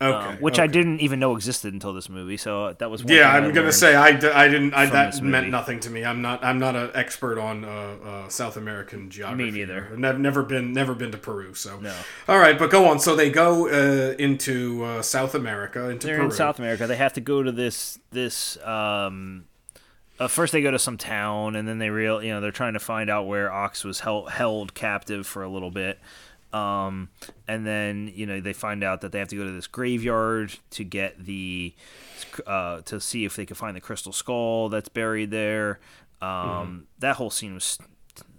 okay, 0.00 0.28
um, 0.28 0.36
which 0.36 0.58
I 0.58 0.66
didn't 0.66 1.00
even 1.00 1.20
know 1.20 1.34
existed 1.34 1.72
until 1.74 1.92
this 1.92 2.08
movie. 2.08 2.36
So 2.36 2.72
that 2.74 2.90
was 2.90 3.04
one 3.04 3.12
Yeah, 3.12 3.32
thing 3.34 3.44
I 3.44 3.46
I'm 3.46 3.54
gonna 3.54 3.72
say 3.72 3.94
I, 3.94 4.12
d- 4.12 4.28
I 4.28 4.48
didn't. 4.48 4.74
I, 4.74 4.86
that 4.86 5.20
meant 5.22 5.50
nothing 5.50 5.80
to 5.80 5.90
me. 5.90 6.04
I'm 6.04 6.22
not. 6.22 6.42
I'm 6.44 6.58
not 6.58 6.76
an 6.76 6.90
expert 6.94 7.38
on 7.38 7.64
uh, 7.64 7.68
uh, 7.68 8.28
South 8.28 8.56
American 8.56 9.10
geography. 9.10 9.50
Me 9.50 9.58
neither. 9.58 9.88
I've 9.92 9.98
never, 9.98 10.18
never 10.18 10.42
been. 10.42 10.72
Never 10.72 10.94
been 10.94 11.12
to 11.12 11.18
Peru. 11.18 11.54
So 11.54 11.78
No. 11.80 11.94
All 12.28 12.38
right, 12.38 12.58
but 12.58 12.70
go 12.70 12.88
on. 12.88 12.98
So 13.00 13.14
they 13.16 13.30
go 13.30 13.68
uh, 13.68 14.14
into 14.18 14.84
uh, 14.84 15.02
South 15.02 15.34
America, 15.34 15.88
into 15.90 16.06
they're 16.06 16.16
Peru. 16.16 16.26
in 16.26 16.32
South 16.32 16.58
America. 16.58 16.86
They 16.86 16.96
have 16.96 17.12
to 17.14 17.20
go 17.20 17.42
to 17.42 17.52
this 17.52 17.98
this 18.10 18.56
um, 18.64 19.44
uh, 20.18 20.28
first 20.28 20.52
they 20.52 20.60
go 20.62 20.70
to 20.70 20.78
some 20.78 20.96
town, 20.98 21.56
and 21.56 21.66
then 21.66 21.78
they 21.78 21.90
real 21.90 22.22
you 22.22 22.30
know 22.30 22.40
they're 22.40 22.50
trying 22.50 22.74
to 22.74 22.80
find 22.80 23.08
out 23.10 23.26
where 23.26 23.50
Ox 23.52 23.84
was 23.84 24.00
held 24.00 24.30
held 24.30 24.74
captive 24.74 25.26
for 25.26 25.42
a 25.42 25.48
little 25.48 25.70
bit. 25.70 25.98
Um, 26.52 27.10
and 27.46 27.64
then 27.64 28.10
you 28.14 28.26
know 28.26 28.40
they 28.40 28.52
find 28.52 28.82
out 28.82 29.02
that 29.02 29.12
they 29.12 29.18
have 29.18 29.28
to 29.28 29.36
go 29.36 29.44
to 29.44 29.52
this 29.52 29.66
graveyard 29.66 30.58
to 30.70 30.84
get 30.84 31.24
the 31.24 31.74
uh, 32.46 32.80
to 32.82 33.00
see 33.00 33.24
if 33.24 33.36
they 33.36 33.46
can 33.46 33.56
find 33.56 33.76
the 33.76 33.80
crystal 33.80 34.12
skull 34.12 34.68
that's 34.68 34.88
buried 34.88 35.30
there. 35.30 35.78
Um, 36.20 36.28
mm-hmm. 36.28 36.78
That 36.98 37.16
whole 37.16 37.30
scene 37.30 37.54
was 37.54 37.78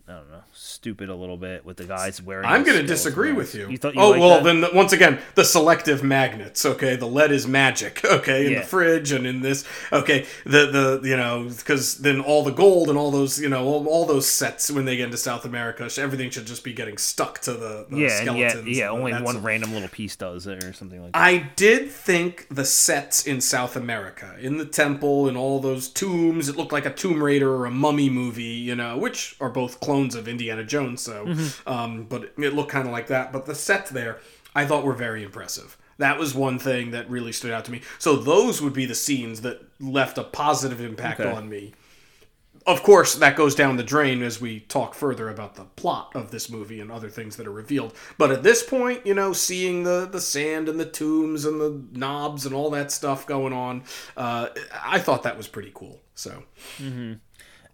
I 0.08 0.14
don't 0.14 0.32
know, 0.32 0.44
stupid 0.62 1.10
a 1.10 1.16
little 1.16 1.38
bit 1.38 1.66
with 1.66 1.78
the 1.78 1.86
guys 1.86 2.22
wearing. 2.22 2.46
I'm 2.46 2.64
going 2.64 2.78
to 2.78 2.86
disagree 2.86 3.32
with 3.32 3.56
you. 3.56 3.68
you, 3.68 3.80
you 3.84 3.92
oh 3.98 4.20
well, 4.20 4.36
that? 4.36 4.44
then 4.44 4.62
the, 4.62 4.70
once 4.74 4.94
again, 4.94 5.20
the 5.36 5.44
selective 5.44 6.04
magnets. 6.04 6.66
Okay, 6.66 6.96
the 6.96 7.08
lead 7.08 7.32
is 7.32 7.48
magic. 7.48 8.00
Okay, 8.12 8.46
in 8.46 8.52
yeah. 8.52 8.60
the 8.60 8.66
fridge 8.66 9.14
and 9.14 9.26
in 9.26 9.42
this. 9.42 9.66
Okay, 9.92 10.26
the 10.44 11.00
the 11.02 11.08
you 11.08 11.16
know 11.16 11.50
because 11.50 12.00
then 12.00 12.20
all 12.20 12.44
the 12.44 12.52
gold 12.52 12.90
and 12.90 12.98
all 12.98 13.10
those 13.10 13.40
you 13.40 13.48
know 13.48 13.64
all, 13.64 13.88
all, 13.88 14.06
those 14.06 14.28
sets 14.28 14.70
when 14.70 14.84
they 14.84 14.98
get 14.98 15.06
into 15.06 15.18
South 15.18 15.46
America, 15.46 15.90
everything 15.98 16.30
should 16.30 16.46
just 16.46 16.64
be 16.64 16.74
getting 16.74 16.98
stuck 16.98 17.40
to 17.40 17.54
the, 17.54 17.86
the 17.90 17.98
yeah 17.98 18.22
skeletons. 18.22 18.68
Yeah, 18.68 18.86
yeah. 18.86 18.90
Only 18.90 19.14
one 19.14 19.38
a, 19.38 19.40
random 19.40 19.74
little 19.74 19.88
piece 19.88 20.18
does 20.18 20.46
it 20.46 20.64
or 20.64 20.74
something 20.74 21.02
like 21.02 21.14
that. 21.14 21.20
I 21.20 21.50
did 21.56 21.90
think 21.90 22.48
the 22.50 22.66
sets 22.66 23.26
in 23.26 23.40
South 23.40 23.78
America, 23.78 24.36
in 24.40 24.58
the 24.58 24.66
temple 24.66 25.30
and 25.30 25.38
all 25.38 25.62
those 25.62 25.88
tombs, 25.88 26.50
it 26.50 26.58
looked 26.58 26.74
like 26.74 26.86
a 26.86 26.94
Tomb 26.94 27.24
Raider 27.24 27.50
or 27.50 27.66
a 27.66 27.72
Mummy 27.72 28.10
movie. 28.10 28.44
You 28.44 28.76
know, 28.76 28.98
which 28.98 29.38
are 29.40 29.50
both 29.50 29.80
clones 29.80 30.02
clones 30.02 30.16
of 30.16 30.28
Indiana 30.28 30.51
Jones, 30.64 31.02
so 31.02 31.26
mm-hmm. 31.26 31.70
um, 31.70 32.04
but 32.04 32.34
it 32.38 32.54
looked 32.54 32.70
kind 32.70 32.86
of 32.88 32.92
like 32.92 33.08
that. 33.08 33.32
But 33.32 33.46
the 33.46 33.56
sets 33.56 33.90
there, 33.90 34.20
I 34.56 34.66
thought 34.66 34.84
were 34.84 34.94
very 34.94 35.24
impressive. 35.24 35.78
That 35.98 36.18
was 36.18 36.34
one 36.34 36.58
thing 36.58 36.92
that 36.92 37.10
really 37.10 37.32
stood 37.32 37.52
out 37.52 37.66
to 37.66 37.72
me. 37.72 37.82
So 38.00 38.16
those 38.16 38.62
would 38.62 38.74
be 38.74 38.86
the 38.86 38.96
scenes 38.96 39.42
that 39.42 39.62
left 39.80 40.18
a 40.18 40.24
positive 40.24 40.82
impact 40.82 41.20
okay. 41.20 41.32
on 41.32 41.48
me. 41.48 41.74
Of 42.68 42.84
course, 42.84 43.16
that 43.16 43.36
goes 43.36 43.56
down 43.56 43.78
the 43.78 43.84
drain 43.84 44.22
as 44.22 44.40
we 44.40 44.60
talk 44.62 44.94
further 44.94 45.30
about 45.30 45.56
the 45.56 45.64
plot 45.64 46.12
of 46.16 46.30
this 46.30 46.50
movie 46.50 46.80
and 46.80 46.92
other 46.92 47.10
things 47.10 47.36
that 47.38 47.48
are 47.48 47.52
revealed. 47.52 47.94
But 48.20 48.32
at 48.32 48.44
this 48.44 48.62
point, 48.62 49.06
you 49.06 49.16
know, 49.16 49.34
seeing 49.34 49.84
the 49.84 50.08
the 50.12 50.22
sand 50.22 50.70
and 50.70 50.80
the 50.80 50.86
tombs 50.86 51.46
and 51.46 51.60
the 51.60 51.84
knobs 51.92 52.46
and 52.46 52.54
all 52.54 52.70
that 52.72 52.92
stuff 52.92 53.26
going 53.26 53.54
on, 53.54 53.84
uh, 54.16 54.50
I 54.84 55.00
thought 55.00 55.24
that 55.24 55.38
was 55.38 55.48
pretty 55.48 55.72
cool. 55.74 56.00
So. 56.14 56.44
Mm-hmm. 56.78 57.14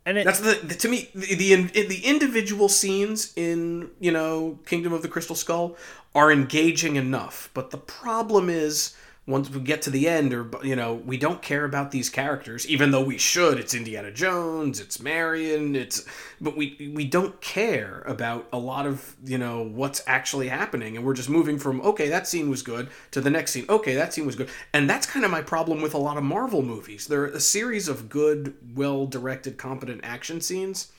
And 0.07 0.17
it, 0.17 0.23
that's 0.23 0.39
the, 0.39 0.53
the, 0.63 0.73
to 0.73 0.87
me 0.87 1.09
the, 1.13 1.35
the 1.35 1.83
the 1.83 2.05
individual 2.05 2.69
scenes 2.69 3.33
in 3.35 3.91
you 3.99 4.09
know 4.09 4.57
Kingdom 4.65 4.93
of 4.93 5.01
the 5.01 5.09
Crystal 5.09 5.35
Skull 5.35 5.75
are 6.15 6.31
engaging 6.31 6.95
enough, 6.95 7.49
but 7.53 7.71
the 7.71 7.77
problem 7.77 8.49
is 8.49 8.95
once 9.27 9.49
we 9.49 9.59
get 9.59 9.81
to 9.81 9.89
the 9.89 10.07
end 10.07 10.33
or 10.33 10.49
you 10.63 10.75
know 10.75 10.95
we 10.95 11.17
don't 11.17 11.41
care 11.41 11.65
about 11.65 11.91
these 11.91 12.09
characters 12.09 12.65
even 12.67 12.91
though 12.91 13.03
we 13.03 13.17
should. 13.17 13.59
It's 13.59 13.73
indiana 13.73 14.11
jones 14.11 14.79
it's 14.79 14.99
marion 14.99 15.75
it's 15.75 16.05
but 16.39 16.55
we 16.55 16.91
we 16.95 17.05
don't 17.05 17.39
care 17.41 18.03
about 18.07 18.47
a 18.53 18.57
lot 18.57 18.85
of 18.85 19.15
you 19.23 19.37
know 19.37 19.63
what's 19.63 20.01
actually 20.07 20.47
happening. 20.47 20.95
And 20.95 21.05
we're 21.05 21.13
just 21.13 21.29
moving 21.29 21.59
from 21.59 21.81
okay 21.81 22.07
that 22.09 22.27
scene 22.27 22.49
was 22.49 22.63
good 22.63 22.89
to 23.11 23.21
the 23.21 23.29
next 23.29 23.51
scene 23.51 23.65
okay 23.69 23.95
that 23.95 24.13
scene 24.13 24.25
was 24.25 24.35
good. 24.35 24.49
And 24.73 24.89
that's 24.89 25.05
kind 25.05 25.25
of 25.25 25.31
my 25.31 25.41
problem 25.41 25.81
with 25.81 25.93
a 25.93 25.99
lot 25.99 26.17
of 26.17 26.23
marvel 26.23 26.61
movies. 26.61 27.07
They're 27.07 27.25
a 27.25 27.39
series 27.39 27.87
of 27.87 28.09
good 28.09 28.55
well 28.75 29.05
directed 29.05 29.57
competent 29.57 30.01
action 30.03 30.41
scenes 30.41 30.91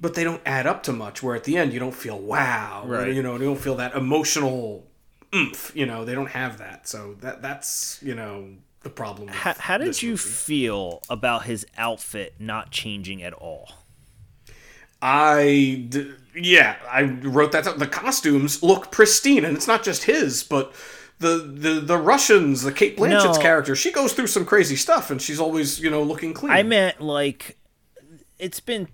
but 0.00 0.14
they 0.14 0.24
don't 0.24 0.42
add 0.44 0.66
up 0.66 0.82
to 0.82 0.92
much 0.92 1.22
where 1.22 1.36
at 1.36 1.44
the 1.44 1.56
end 1.56 1.72
you 1.72 1.78
don't 1.78 1.94
feel 1.94 2.18
wow 2.18 2.82
right. 2.84 3.14
you 3.14 3.22
know 3.22 3.34
you 3.34 3.44
don't 3.44 3.60
feel 3.60 3.76
that 3.76 3.94
emotional 3.94 4.84
oomph. 5.34 5.72
You 5.74 5.86
know, 5.86 6.04
they 6.04 6.14
don't 6.14 6.30
have 6.30 6.58
that. 6.58 6.88
So 6.88 7.14
that 7.20 7.42
that's 7.42 7.98
you 8.02 8.14
know 8.14 8.48
the 8.82 8.90
problem. 8.90 9.28
How, 9.28 9.54
how 9.58 9.78
did 9.78 10.02
you 10.02 10.12
movie. 10.12 10.22
feel 10.22 11.02
about 11.08 11.44
his 11.44 11.66
outfit 11.76 12.34
not 12.38 12.70
changing 12.70 13.22
at 13.22 13.32
all? 13.32 13.72
I 15.02 15.88
yeah, 16.34 16.76
I 16.90 17.02
wrote 17.02 17.52
that. 17.52 17.78
The 17.78 17.86
costumes 17.86 18.62
look 18.62 18.90
pristine, 18.90 19.44
and 19.44 19.56
it's 19.56 19.66
not 19.66 19.82
just 19.82 20.04
his, 20.04 20.42
but 20.42 20.72
the 21.18 21.38
the 21.38 21.80
the 21.80 21.98
Russians, 21.98 22.62
the 22.62 22.72
Cate 22.72 22.96
Blanchett's 22.96 23.36
no. 23.36 23.42
character, 23.42 23.76
she 23.76 23.92
goes 23.92 24.12
through 24.12 24.28
some 24.28 24.46
crazy 24.46 24.76
stuff, 24.76 25.10
and 25.10 25.20
she's 25.20 25.40
always 25.40 25.80
you 25.80 25.90
know 25.90 26.02
looking 26.02 26.32
clean. 26.32 26.52
I 26.52 26.62
meant 26.62 27.00
like 27.00 27.58
it's 28.38 28.60
been 28.60 28.88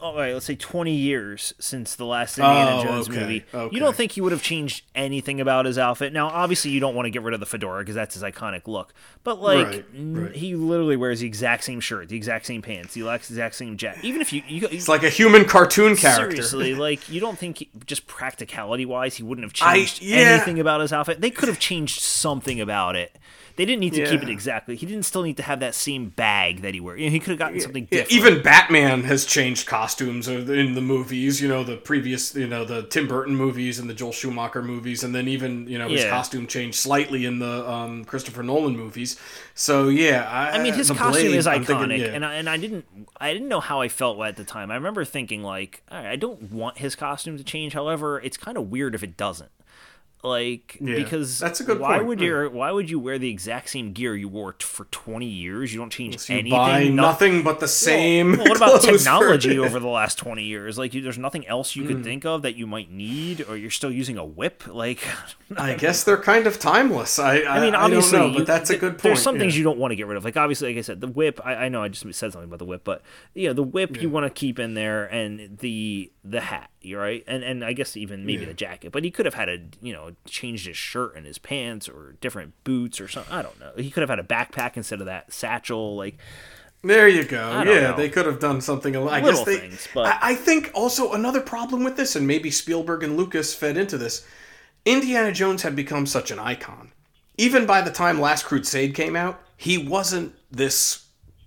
all 0.00 0.16
right, 0.16 0.32
let's 0.32 0.46
say 0.46 0.54
20 0.54 0.92
years 0.92 1.54
since 1.58 1.94
the 1.94 2.04
last 2.04 2.38
Indiana 2.38 2.78
oh, 2.78 2.84
Jones 2.84 3.08
okay, 3.08 3.20
movie. 3.20 3.44
Okay. 3.52 3.74
You 3.74 3.80
don't 3.80 3.96
think 3.96 4.12
he 4.12 4.20
would 4.20 4.32
have 4.32 4.42
changed 4.42 4.84
anything 4.94 5.40
about 5.40 5.66
his 5.66 5.78
outfit? 5.78 6.12
Now, 6.12 6.28
obviously, 6.28 6.70
you 6.70 6.80
don't 6.80 6.94
want 6.94 7.06
to 7.06 7.10
get 7.10 7.22
rid 7.22 7.34
of 7.34 7.40
the 7.40 7.46
fedora 7.46 7.80
because 7.80 7.94
that's 7.94 8.14
his 8.14 8.22
iconic 8.22 8.66
look. 8.66 8.92
But 9.24 9.40
like, 9.40 9.66
right, 9.66 9.84
right. 9.94 10.34
he 10.34 10.54
literally 10.54 10.96
wears 10.96 11.20
the 11.20 11.26
exact 11.26 11.64
same 11.64 11.80
shirt, 11.80 12.08
the 12.08 12.16
exact 12.16 12.46
same 12.46 12.62
pants, 12.62 12.94
the 12.94 13.08
exact 13.08 13.54
same 13.54 13.76
jacket. 13.76 14.04
Even 14.04 14.20
if 14.20 14.32
you, 14.32 14.42
you 14.46 14.68
it's 14.70 14.88
like 14.88 15.02
a 15.02 15.10
human 15.10 15.44
cartoon 15.44 15.96
character. 15.96 16.42
Seriously, 16.42 16.74
like 16.76 17.08
you 17.08 17.20
don't 17.20 17.38
think 17.38 17.58
he, 17.58 17.70
just 17.86 18.06
practicality 18.06 18.86
wise, 18.86 19.16
he 19.16 19.22
wouldn't 19.22 19.44
have 19.44 19.52
changed 19.52 20.02
I, 20.02 20.06
yeah. 20.06 20.16
anything 20.16 20.60
about 20.60 20.80
his 20.80 20.92
outfit? 20.92 21.20
They 21.20 21.30
could 21.30 21.48
have 21.48 21.58
changed 21.58 22.00
something 22.00 22.60
about 22.60 22.96
it. 22.96 23.16
They 23.58 23.64
didn't 23.64 23.80
need 23.80 23.94
to 23.94 24.02
yeah. 24.02 24.10
keep 24.10 24.22
it 24.22 24.28
exactly. 24.28 24.76
He 24.76 24.86
didn't 24.86 25.02
still 25.02 25.24
need 25.24 25.36
to 25.38 25.42
have 25.42 25.58
that 25.60 25.74
same 25.74 26.10
bag 26.10 26.62
that 26.62 26.74
he 26.74 26.80
wore. 26.80 26.96
You 26.96 27.06
know, 27.06 27.10
he 27.10 27.18
could 27.18 27.30
have 27.30 27.40
gotten 27.40 27.60
something 27.60 27.86
different. 27.86 28.12
Even 28.12 28.40
Batman 28.40 29.02
has 29.02 29.24
changed 29.24 29.66
costumes 29.78 30.26
in 30.26 30.74
the 30.74 30.80
movies. 30.80 31.40
You 31.40 31.48
know, 31.48 31.62
the 31.62 31.76
previous, 31.76 32.34
you 32.34 32.48
know, 32.48 32.64
the 32.64 32.82
Tim 32.82 33.06
Burton 33.06 33.36
movies 33.36 33.78
and 33.78 33.88
the 33.88 33.94
Joel 33.94 34.12
Schumacher 34.12 34.62
movies, 34.62 35.04
and 35.04 35.14
then 35.14 35.28
even 35.28 35.68
you 35.68 35.78
know 35.78 35.88
his 35.88 36.02
yeah. 36.02 36.10
costume 36.10 36.46
changed 36.46 36.78
slightly 36.78 37.24
in 37.24 37.38
the 37.38 37.68
um, 37.68 38.04
Christopher 38.04 38.42
Nolan 38.42 38.76
movies. 38.76 39.16
So 39.54 39.88
yeah, 39.88 40.28
I, 40.28 40.58
I 40.58 40.62
mean 40.62 40.74
his 40.74 40.90
costume 40.90 41.28
Blade, 41.28 41.36
is 41.36 41.46
iconic, 41.46 41.66
thinking, 41.66 42.00
yeah. 42.00 42.06
and 42.06 42.24
I, 42.24 42.34
and 42.34 42.48
I 42.48 42.56
didn't 42.56 42.84
I 43.18 43.32
didn't 43.32 43.48
know 43.48 43.60
how 43.60 43.80
I 43.80 43.88
felt 43.88 44.20
at 44.20 44.36
the 44.36 44.44
time. 44.44 44.70
I 44.70 44.74
remember 44.74 45.04
thinking 45.04 45.42
like 45.42 45.82
I 45.88 46.16
don't 46.16 46.50
want 46.50 46.78
his 46.78 46.96
costume 46.96 47.38
to 47.38 47.44
change. 47.44 47.72
However, 47.74 48.20
it's 48.20 48.36
kind 48.36 48.56
of 48.56 48.70
weird 48.70 48.94
if 48.94 49.02
it 49.02 49.16
doesn't 49.16 49.50
like 50.24 50.76
yeah, 50.80 50.96
because 50.96 51.38
that's 51.38 51.60
a 51.60 51.64
good 51.64 51.78
why 51.78 51.98
point. 51.98 52.08
would 52.08 52.20
you 52.20 52.50
why 52.50 52.72
would 52.72 52.90
you 52.90 52.98
wear 52.98 53.20
the 53.20 53.30
exact 53.30 53.70
same 53.70 53.92
gear 53.92 54.16
you 54.16 54.28
wore 54.28 54.52
t- 54.52 54.64
for 54.64 54.86
20 54.86 55.24
years 55.24 55.72
you 55.72 55.78
don't 55.78 55.90
change 55.90 56.18
so 56.18 56.32
you 56.32 56.40
anything 56.40 56.58
buy 56.58 56.84
no- 56.84 57.02
nothing 57.02 57.44
but 57.44 57.60
the 57.60 57.68
same 57.68 58.32
well, 58.32 58.38
well, 58.38 58.48
what 58.48 58.56
about 58.56 58.82
technology 58.82 59.58
over 59.60 59.78
the 59.78 59.86
last 59.86 60.18
20 60.18 60.42
years 60.42 60.76
like 60.76 60.92
you, 60.92 61.00
there's 61.00 61.18
nothing 61.18 61.46
else 61.46 61.76
you 61.76 61.84
could 61.84 61.98
mm. 61.98 62.04
think 62.04 62.24
of 62.24 62.42
that 62.42 62.56
you 62.56 62.66
might 62.66 62.90
need 62.90 63.44
or 63.48 63.56
you're 63.56 63.70
still 63.70 63.92
using 63.92 64.18
a 64.18 64.24
whip 64.24 64.64
like 64.66 65.06
i 65.56 65.74
guess 65.74 66.02
they're 66.02 66.16
kind 66.16 66.48
of 66.48 66.58
timeless 66.58 67.20
i 67.20 67.38
i, 67.38 67.58
I 67.58 67.60
mean 67.60 67.76
obviously 67.76 68.18
I 68.18 68.26
know, 68.26 68.38
but 68.38 68.46
that's 68.46 68.70
a 68.70 68.76
good 68.76 68.94
point 68.94 69.02
there's 69.02 69.22
some 69.22 69.36
yeah. 69.36 69.42
things 69.42 69.56
you 69.56 69.62
don't 69.62 69.78
want 69.78 69.92
to 69.92 69.96
get 69.96 70.08
rid 70.08 70.16
of 70.16 70.24
like 70.24 70.36
obviously 70.36 70.70
like 70.70 70.78
i 70.78 70.82
said 70.82 71.00
the 71.00 71.06
whip 71.06 71.40
I, 71.44 71.54
I 71.54 71.68
know 71.68 71.84
i 71.84 71.88
just 71.88 72.02
said 72.02 72.32
something 72.32 72.48
about 72.48 72.58
the 72.58 72.64
whip 72.64 72.82
but 72.82 73.02
yeah 73.34 73.52
the 73.52 73.62
whip 73.62 73.94
yeah. 73.94 74.02
you 74.02 74.10
want 74.10 74.26
to 74.26 74.30
keep 74.30 74.58
in 74.58 74.74
there 74.74 75.04
and 75.06 75.58
the 75.58 76.10
the 76.30 76.40
hat 76.40 76.70
right 76.94 77.24
and 77.26 77.42
and 77.42 77.64
i 77.64 77.72
guess 77.72 77.96
even 77.96 78.24
maybe 78.24 78.44
the 78.44 78.54
jacket 78.54 78.92
but 78.92 79.04
he 79.04 79.10
could 79.10 79.26
have 79.26 79.34
had 79.34 79.48
a 79.48 79.58
you 79.80 79.92
know 79.92 80.12
changed 80.26 80.66
his 80.66 80.76
shirt 80.76 81.14
and 81.16 81.26
his 81.26 81.38
pants 81.38 81.88
or 81.88 82.16
different 82.20 82.52
boots 82.64 83.00
or 83.00 83.08
something. 83.08 83.32
I 83.32 83.42
don't 83.42 83.58
know. 83.58 83.72
He 83.76 83.90
could 83.90 84.00
have 84.00 84.10
had 84.10 84.18
a 84.18 84.24
backpack 84.24 84.76
instead 84.76 85.00
of 85.00 85.06
that 85.06 85.32
satchel. 85.32 85.96
Like, 85.96 86.18
there 86.82 87.08
you 87.08 87.24
go. 87.24 87.62
Yeah, 87.62 87.64
know. 87.64 87.96
they 87.96 88.08
could 88.08 88.26
have 88.26 88.40
done 88.40 88.60
something. 88.60 88.96
I 88.96 89.20
Little 89.20 89.30
guess 89.30 89.44
they. 89.44 89.58
Things, 89.58 89.88
but 89.94 90.06
I, 90.06 90.18
I 90.30 90.34
think 90.34 90.70
also 90.74 91.12
another 91.12 91.40
problem 91.40 91.84
with 91.84 91.96
this, 91.96 92.16
and 92.16 92.26
maybe 92.26 92.50
Spielberg 92.50 93.02
and 93.02 93.16
Lucas 93.16 93.54
fed 93.54 93.76
into 93.76 93.98
this. 93.98 94.26
Indiana 94.84 95.32
Jones 95.32 95.62
had 95.62 95.76
become 95.76 96.06
such 96.06 96.30
an 96.30 96.38
icon. 96.38 96.92
Even 97.36 97.66
by 97.66 97.82
the 97.82 97.90
time 97.90 98.20
Last 98.20 98.44
Crusade 98.44 98.94
came 98.94 99.14
out, 99.14 99.40
he 99.56 99.78
wasn't 99.78 100.34
this, 100.50 101.06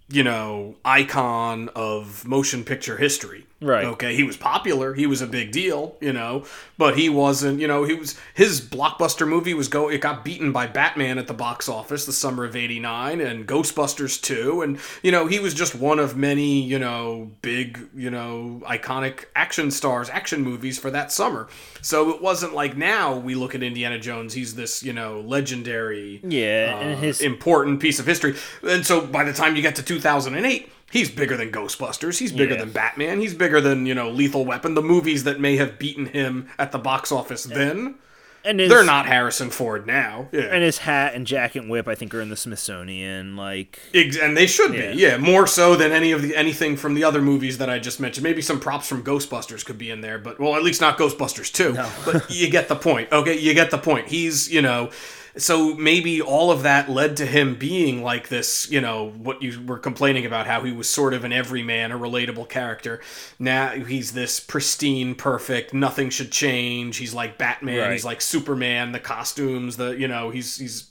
you 0.09 0.23
know, 0.23 0.75
icon 0.85 1.69
of 1.75 2.25
motion 2.25 2.63
picture 2.63 2.97
history. 2.97 3.45
Right. 3.61 3.85
Okay, 3.85 4.15
he 4.15 4.23
was 4.23 4.37
popular. 4.37 4.95
He 4.95 5.05
was 5.05 5.21
a 5.21 5.27
big 5.27 5.51
deal, 5.51 5.95
you 6.01 6.11
know, 6.11 6.45
but 6.79 6.97
he 6.97 7.09
wasn't, 7.09 7.59
you 7.59 7.67
know, 7.67 7.83
he 7.83 7.93
was 7.93 8.17
his 8.33 8.59
blockbuster 8.59 9.27
movie 9.27 9.53
was 9.53 9.67
go 9.67 9.87
it 9.87 10.01
got 10.01 10.25
beaten 10.25 10.51
by 10.51 10.65
Batman 10.65 11.19
at 11.19 11.27
the 11.27 11.33
box 11.35 11.69
office 11.69 12.07
the 12.07 12.11
summer 12.11 12.43
of 12.43 12.55
89 12.55 13.21
and 13.21 13.47
Ghostbusters 13.47 14.19
2 14.19 14.63
and 14.63 14.79
you 15.03 15.11
know, 15.11 15.27
he 15.27 15.39
was 15.39 15.53
just 15.53 15.75
one 15.75 15.99
of 15.99 16.17
many, 16.17 16.63
you 16.63 16.79
know, 16.79 17.29
big, 17.43 17.87
you 17.95 18.09
know, 18.09 18.63
iconic 18.65 19.25
action 19.35 19.69
stars, 19.69 20.09
action 20.09 20.41
movies 20.41 20.79
for 20.79 20.89
that 20.89 21.11
summer. 21.11 21.47
So 21.83 22.09
it 22.09 22.21
wasn't 22.21 22.55
like 22.55 22.75
now 22.75 23.15
we 23.15 23.35
look 23.35 23.53
at 23.53 23.61
Indiana 23.61 23.99
Jones, 23.99 24.33
he's 24.33 24.55
this, 24.55 24.81
you 24.81 24.93
know, 24.93 25.21
legendary 25.21 26.19
yeah, 26.23 26.79
uh, 26.81 26.95
his 26.95 27.21
important 27.21 27.79
piece 27.79 27.99
of 27.99 28.07
history. 28.07 28.35
And 28.63 28.83
so 28.83 29.05
by 29.05 29.23
the 29.23 29.33
time 29.33 29.55
you 29.55 29.61
get 29.61 29.75
to 29.75 29.83
2008, 29.83 30.67
he's 30.91 31.09
bigger 31.09 31.37
than 31.37 31.51
Ghostbusters. 31.51 32.19
He's 32.19 32.31
bigger 32.31 32.53
yeah. 32.53 32.59
than 32.59 32.71
Batman. 32.71 33.19
He's 33.19 33.33
bigger 33.33 33.61
than 33.61 33.85
you 33.85 33.95
know 33.95 34.09
Lethal 34.09 34.45
Weapon. 34.45 34.75
The 34.75 34.81
movies 34.81 35.23
that 35.23 35.39
may 35.39 35.57
have 35.57 35.79
beaten 35.79 36.07
him 36.07 36.49
at 36.59 36.71
the 36.71 36.79
box 36.79 37.11
office 37.11 37.43
then. 37.43 37.95
And 38.43 38.59
his, 38.59 38.69
they're 38.69 38.83
not 38.83 39.05
Harrison 39.05 39.51
Ford 39.51 39.85
now. 39.85 40.27
Yeah. 40.31 40.41
And 40.41 40.63
his 40.63 40.79
hat 40.79 41.13
and 41.13 41.27
jacket 41.27 41.59
and 41.59 41.69
whip, 41.69 41.87
I 41.87 41.93
think, 41.93 42.13
are 42.15 42.21
in 42.21 42.29
the 42.29 42.35
Smithsonian. 42.35 43.35
Like, 43.35 43.79
and 43.93 44.35
they 44.35 44.47
should 44.47 44.73
yeah. 44.73 44.93
be. 44.93 44.97
Yeah, 44.97 45.17
more 45.17 45.45
so 45.45 45.75
than 45.75 45.91
any 45.91 46.11
of 46.11 46.23
the 46.23 46.35
anything 46.35 46.75
from 46.75 46.95
the 46.95 47.03
other 47.03 47.21
movies 47.21 47.59
that 47.59 47.69
I 47.69 47.77
just 47.77 47.99
mentioned. 47.99 48.23
Maybe 48.23 48.41
some 48.41 48.59
props 48.59 48.87
from 48.87 49.03
Ghostbusters 49.03 49.63
could 49.63 49.77
be 49.77 49.91
in 49.91 50.01
there, 50.01 50.17
but 50.17 50.39
well, 50.39 50.55
at 50.55 50.63
least 50.63 50.81
not 50.81 50.97
Ghostbusters 50.97 51.51
two. 51.51 51.73
No. 51.73 51.89
but 52.05 52.29
you 52.31 52.49
get 52.49 52.67
the 52.67 52.75
point. 52.75 53.11
Okay, 53.11 53.37
you 53.37 53.53
get 53.53 53.69
the 53.69 53.77
point. 53.77 54.07
He's 54.07 54.51
you 54.51 54.61
know 54.61 54.89
so 55.37 55.73
maybe 55.75 56.21
all 56.21 56.51
of 56.51 56.63
that 56.63 56.89
led 56.89 57.17
to 57.17 57.25
him 57.25 57.55
being 57.55 58.03
like 58.03 58.27
this, 58.27 58.69
you 58.69 58.81
know, 58.81 59.11
what 59.11 59.41
you 59.41 59.61
were 59.65 59.79
complaining 59.79 60.25
about, 60.25 60.47
how 60.47 60.63
he 60.63 60.71
was 60.71 60.89
sort 60.89 61.13
of 61.13 61.23
an 61.23 61.31
everyman, 61.31 61.91
a 61.91 61.97
relatable 61.97 62.49
character. 62.49 62.99
Now 63.39 63.69
he's 63.69 64.11
this 64.11 64.39
pristine, 64.39 65.15
perfect, 65.15 65.73
nothing 65.73 66.09
should 66.09 66.31
change. 66.31 66.97
He's 66.97 67.13
like 67.13 67.37
Batman, 67.37 67.79
Right. 67.79 67.91
he's 67.93 68.05
like 68.05 68.21
Superman, 68.21 68.91
the 68.91 68.99
costumes, 68.99 69.77
the 69.77 69.91
you 69.91 70.07
know, 70.07 70.29
he's 70.29 70.57
he's 70.57 70.89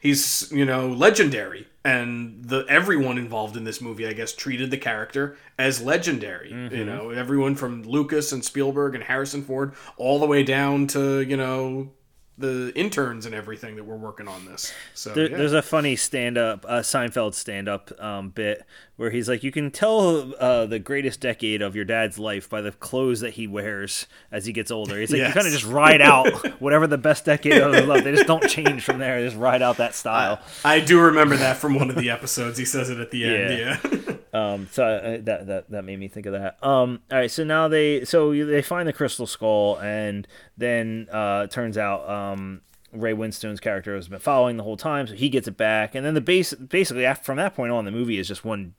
he's 0.00 0.52
you 0.52 0.64
know 0.64 0.88
legendary, 0.88 1.66
and 1.84 2.44
the 2.44 2.66
everyone 2.68 3.16
involved 3.16 3.56
in 3.56 3.64
this 3.64 3.80
movie, 3.80 4.06
I 4.06 4.12
guess, 4.12 4.32
treated 4.32 4.70
the 4.70 4.76
character 4.78 5.36
as 5.58 5.82
legendary. 5.82 6.50
You 6.50 6.56
mm-hmm. 6.56 6.86
know, 6.86 7.10
everyone 7.10 7.54
from 7.54 7.82
Lucas 7.84 8.32
and 8.32 8.44
Spielberg 8.44 8.94
and 8.94 9.04
Harrison 9.04 9.42
Ford, 9.42 9.74
all 9.96 10.18
the 10.18 10.26
way 10.26 10.42
down 10.42 10.86
to 10.88 11.20
you 11.20 11.36
know 11.36 11.90
the 12.38 12.72
interns 12.74 13.26
and 13.26 13.34
everything 13.34 13.76
that 13.76 13.84
were 13.84 13.96
working 13.96 14.28
on 14.28 14.44
this. 14.44 14.72
So 14.94 15.12
There, 15.12 15.30
yeah. 15.30 15.36
There's 15.36 15.52
a 15.52 15.62
funny 15.62 15.96
stand-up, 15.96 16.64
uh, 16.68 16.80
Seinfeld 16.80 17.34
stand-up 17.34 17.90
um, 18.00 18.30
bit 18.30 18.64
where 18.98 19.10
he's 19.10 19.28
like, 19.28 19.42
"You 19.42 19.50
can 19.52 19.70
tell 19.70 20.34
uh, 20.38 20.66
the 20.66 20.78
greatest 20.78 21.20
decade 21.20 21.62
of 21.62 21.74
your 21.74 21.86
dad's 21.86 22.18
life 22.18 22.50
by 22.50 22.60
the 22.60 22.72
clothes 22.72 23.20
that 23.20 23.34
he 23.34 23.46
wears 23.46 24.06
as 24.30 24.44
he 24.44 24.52
gets 24.52 24.70
older." 24.70 24.98
He's 24.98 25.10
like, 25.10 25.20
Yes. 25.20 25.28
"You 25.28 25.34
kind 25.34 25.46
of 25.46 25.52
just 25.52 25.64
ride 25.64 26.02
out 26.02 26.28
whatever 26.60 26.86
the 26.86 26.98
best 26.98 27.24
decade 27.24 27.62
of 27.62 27.72
his 27.72 27.86
life. 27.86 28.04
They 28.04 28.12
just 28.12 28.26
don't 28.26 28.46
change 28.48 28.84
from 28.84 28.98
there. 28.98 29.20
They 29.20 29.26
just 29.26 29.38
ride 29.38 29.62
out 29.62 29.76
that 29.78 29.94
style." 29.94 30.40
I 30.64 30.80
do 30.80 31.00
remember 31.00 31.36
that 31.36 31.56
from 31.56 31.76
one 31.76 31.88
of 31.88 31.96
the 31.96 32.10
episodes. 32.10 32.58
He 32.58 32.64
says 32.64 32.90
it 32.90 32.98
at 32.98 33.10
the 33.12 33.24
end. 33.24 33.58
Yeah. 33.58 33.78
Yeah. 33.82 34.14
Um, 34.30 34.68
so 34.70 34.84
uh, 34.84 35.18
that 35.22 35.46
that 35.46 35.70
that 35.70 35.84
made 35.86 35.98
me 35.98 36.06
think 36.06 36.26
of 36.26 36.32
that. 36.34 36.62
Um, 36.62 37.00
all 37.10 37.16
right, 37.16 37.30
so 37.30 37.44
now 37.44 37.66
they 37.66 38.04
so 38.04 38.30
they 38.32 38.60
find 38.60 38.86
the 38.86 38.92
crystal 38.92 39.26
skull, 39.26 39.78
and 39.80 40.28
then 40.54 41.08
uh, 41.10 41.46
turns 41.46 41.78
out 41.78 42.06
um, 42.06 42.60
Ray 42.92 43.12
Winstone's 43.12 43.60
character 43.60 43.94
has 43.94 44.08
been 44.08 44.18
following 44.18 44.56
the 44.56 44.62
whole 44.62 44.76
time, 44.76 45.06
so 45.06 45.14
he 45.14 45.28
gets 45.28 45.46
it 45.46 45.56
back, 45.56 45.94
and 45.94 46.04
then 46.04 46.14
the 46.14 46.20
base 46.20 46.54
basically 46.54 47.04
after, 47.04 47.24
from 47.24 47.36
that 47.36 47.54
point 47.54 47.72
on, 47.72 47.84
the 47.84 47.90
movie 47.90 48.18
is 48.18 48.28
just 48.28 48.44
one 48.44 48.74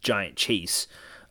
giant 0.00 0.36
chase. 0.36 0.86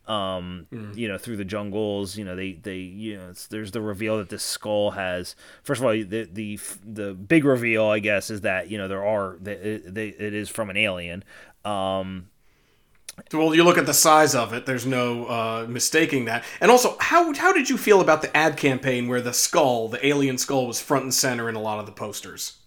Um, 0.06 0.66
you 0.96 1.06
know, 1.06 1.18
through 1.18 1.36
the 1.36 1.44
jungles, 1.44 2.16
you 2.16 2.24
know, 2.24 2.34
they, 2.34 2.54
they, 2.54 2.78
you 2.78 3.18
know, 3.18 3.28
it's, 3.28 3.46
there's 3.46 3.72
the 3.72 3.82
reveal 3.82 4.16
that 4.16 4.30
this 4.30 4.42
skull 4.42 4.92
has. 4.92 5.36
First 5.62 5.82
of 5.82 5.84
all, 5.84 5.92
the 5.92 6.04
the 6.32 6.58
the 6.82 7.12
big 7.12 7.44
reveal, 7.44 7.84
I 7.84 7.98
guess, 7.98 8.30
is 8.30 8.40
that 8.40 8.70
you 8.70 8.78
know 8.78 8.88
there 8.88 9.04
are 9.04 9.36
it, 9.44 9.94
they, 9.94 10.08
it 10.08 10.32
is 10.32 10.48
from 10.48 10.70
an 10.70 10.78
alien. 10.78 11.24
Um, 11.66 12.30
Well, 13.32 13.54
you 13.54 13.64
look 13.64 13.78
at 13.78 13.86
the 13.86 13.94
size 13.94 14.34
of 14.34 14.52
it. 14.52 14.66
There's 14.66 14.86
no 14.86 15.26
uh, 15.26 15.66
mistaking 15.68 16.24
that. 16.26 16.44
And 16.60 16.70
also, 16.70 16.96
how 17.00 17.32
how 17.34 17.52
did 17.52 17.68
you 17.68 17.76
feel 17.76 18.00
about 18.00 18.22
the 18.22 18.34
ad 18.36 18.56
campaign 18.56 19.08
where 19.08 19.20
the 19.20 19.32
skull, 19.32 19.88
the 19.88 20.04
alien 20.06 20.38
skull, 20.38 20.66
was 20.66 20.80
front 20.80 21.04
and 21.04 21.14
center 21.14 21.48
in 21.48 21.54
a 21.54 21.60
lot 21.60 21.78
of 21.78 21.86
the 21.86 21.92
posters? 21.92 22.58